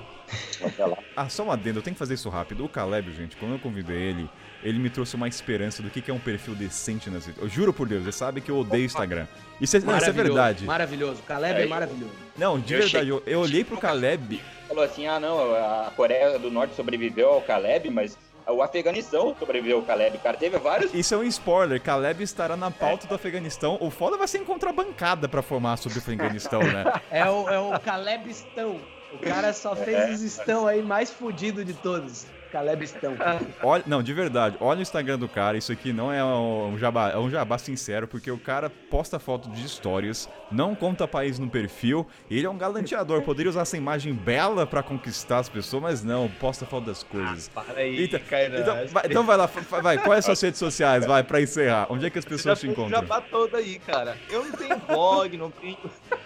ah, 1.17 1.29
só 1.29 1.45
um 1.45 1.53
adendo, 1.53 1.79
eu 1.79 1.83
tenho 1.83 1.95
que 1.95 1.99
fazer 2.01 2.15
isso 2.15 2.29
rápido. 2.29 2.65
O 2.65 2.69
Caleb, 2.69 3.13
gente, 3.13 3.37
quando 3.37 3.53
eu 3.53 3.59
convidei 3.61 3.97
ele, 3.97 4.29
ele 4.65 4.79
me 4.79 4.89
trouxe 4.89 5.15
uma 5.15 5.29
esperança 5.29 5.83
do 5.83 5.91
que 5.91 6.11
é 6.11 6.15
um 6.15 6.19
perfil 6.19 6.55
decente 6.55 7.11
nas 7.11 7.27
redes. 7.27 7.41
Eu 7.41 7.49
juro 7.49 7.73
por 7.73 7.87
Deus, 7.87 8.03
ele 8.03 8.13
sabe 8.13 8.41
que 8.41 8.51
eu 8.51 8.59
odeio 8.59 8.87
Instagram. 8.87 9.27
Isso 9.61 9.77
é, 9.77 9.81
não, 9.81 9.97
isso 9.97 10.09
é 10.09 10.13
verdade. 10.13 10.65
Maravilhoso, 10.65 11.23
Caleb 11.23 11.61
é, 11.61 11.65
é 11.65 11.67
maravilhoso. 11.67 12.13
Não, 12.37 12.59
de 12.59 12.73
eu 12.73 12.81
verdade, 12.81 13.09
eu, 13.09 13.23
eu 13.27 13.41
olhei 13.41 13.63
pro 13.63 13.77
Caleb. 13.77 14.41
Falou 14.67 14.83
assim: 14.83 15.07
ah, 15.07 15.21
não, 15.21 15.55
a 15.55 15.93
Coreia 15.95 16.39
do 16.39 16.51
Norte 16.51 16.75
sobreviveu 16.75 17.29
ao 17.29 17.43
Caleb, 17.43 17.91
mas 17.91 18.19
o 18.47 18.63
Afeganistão 18.63 19.37
sobreviveu 19.39 19.77
ao 19.77 19.83
Caleb, 19.83 20.19
cara. 20.19 20.37
Teve 20.37 20.59
vários. 20.59 20.93
Isso 20.95 21.15
é 21.15 21.19
um 21.19 21.25
spoiler. 21.25 21.81
Caleb 21.81 22.23
estará 22.23 22.57
na 22.57 22.71
pauta 22.71 23.07
é. 23.07 23.09
do 23.09 23.15
Afeganistão. 23.15 23.77
O 23.81 23.91
foda 23.91 24.17
vai 24.17 24.27
ser 24.27 24.39
encontrar 24.39 24.73
bancada 24.73 25.29
pra 25.29 25.43
formar 25.43 25.77
sobre 25.77 25.99
o 25.99 26.01
Afeganistão, 26.01 26.61
né? 26.61 26.85
É 27.11 27.29
o, 27.29 27.49
é 27.49 27.59
o 27.59 27.79
Calebistão. 27.81 28.81
O 29.13 29.19
cara 29.19 29.53
só 29.53 29.77
fez 29.77 29.97
é. 29.97 30.11
os 30.11 30.23
estão 30.23 30.67
aí 30.67 30.83
mais 30.83 31.11
fudido 31.11 31.65
de 31.65 31.75
todos. 31.75 32.27
Caleb 32.55 32.85
Estão. 32.85 33.17
Olha, 33.65 33.83
não, 33.85 34.01
de 34.01 34.15
verdade, 34.15 34.57
olha 34.61 34.79
o 34.79 34.83
Instagram 34.83 35.19
do 35.19 35.29
cara. 35.29 35.59
Isso 35.59 35.73
aqui 35.73 35.93
não 35.93 36.13
é 36.13 36.25
um 36.25 36.79
jabá, 36.79 37.11
é 37.11 37.19
um 37.19 37.29
jabá 37.29 37.59
sincero, 37.59 38.07
porque 38.07 38.31
o 38.31 38.39
cara 38.39 38.71
posta 38.71 39.19
foto 39.19 39.51
de 39.51 39.67
histórias, 39.67 40.29
não 40.53 40.73
conta 40.73 41.09
país 41.09 41.37
no 41.37 41.51
perfil. 41.51 42.07
Ele 42.31 42.47
é 42.47 42.49
um 42.49 42.57
galanteador, 42.57 43.23
poderia 43.23 43.51
usar 43.51 43.63
essa 43.63 43.77
imagem 43.77 44.15
bela 44.15 44.65
para 44.65 44.85
conquistar 44.85 45.39
as 45.39 45.49
pessoas, 45.49 45.83
mas 45.83 46.05
não, 46.05 46.29
posta 46.29 46.65
foto 46.65 46.87
das 46.87 47.03
coisas. 47.03 47.51
Ah, 47.57 47.63
para 47.63 47.81
aí, 47.81 48.05
então, 48.05 48.21
então, 48.21 48.87
vai, 48.87 49.03
então 49.07 49.27
vai 49.27 49.37
lá, 49.37 49.51
vai, 49.83 49.99
quais 49.99 50.25
são 50.25 50.31
as 50.31 50.41
redes 50.41 50.61
sociais? 50.61 51.05
Vai, 51.05 51.25
para 51.25 51.41
encerrar. 51.41 51.89
Onde 51.91 52.07
é 52.07 52.11
que 52.11 52.21
as 52.21 52.25
pessoas 52.25 52.61
te 52.61 52.69
encontram? 52.69 53.01
Jabá 53.01 53.21
todo 53.21 53.57
aí, 53.57 53.81
cara. 53.81 54.17
Eu 54.31 54.45
não 54.45 54.53
tenho 54.53 54.79
blog, 54.79 55.37
não 55.37 55.51
tenho. 55.51 55.79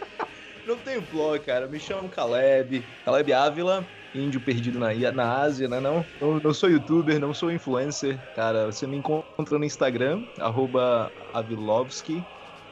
não 0.68 0.76
tenho 0.76 1.00
blog, 1.00 1.38
cara. 1.38 1.66
Me 1.66 1.80
chamo 1.80 2.06
Caleb, 2.10 2.84
Caleb 3.02 3.32
Ávila, 3.32 3.86
índio 4.14 4.40
perdido 4.40 4.78
na, 4.78 4.88
na 5.12 5.40
Ásia, 5.40 5.68
né? 5.68 5.80
Não, 5.80 6.04
não, 6.20 6.40
não 6.40 6.54
sou 6.54 6.70
youtuber, 6.70 7.20
não 7.20 7.34
sou 7.34 7.50
influencer, 7.50 8.18
cara. 8.34 8.66
Você 8.66 8.86
me 8.86 8.96
encontra 8.96 9.58
no 9.58 9.64
Instagram, 9.64 10.22
arroba 10.38 11.12
Avilovski. 11.32 12.22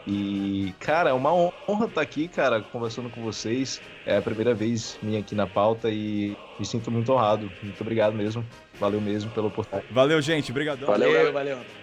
E, 0.07 0.73
cara, 0.79 1.11
é 1.11 1.13
uma 1.13 1.33
honra 1.69 1.87
estar 1.87 2.01
aqui, 2.01 2.29
cara, 2.29 2.61
conversando 2.61 3.11
com 3.11 3.21
vocês. 3.23 3.83
É 4.05 4.17
a 4.17 4.23
primeira 4.23 4.55
vez 4.55 4.97
minha 5.03 5.19
aqui 5.19 5.35
na 5.35 5.49
pauta 5.49 5.91
e 5.91 6.37
me 6.59 6.65
sinto 6.65 6.93
muito 6.93 7.13
honrado. 7.13 7.51
Muito 7.61 7.81
obrigado 7.81 8.15
mesmo. 8.15 8.45
Valeu 8.79 9.01
mesmo 9.01 9.31
pela 9.33 9.49
oportunidade. 9.49 9.93
Valeu, 9.93 10.23
gente. 10.23 10.53
Obrigadão. 10.53 10.87
Valeu, 10.87 11.13
valeu. 11.13 11.33
valeu. 11.33 11.76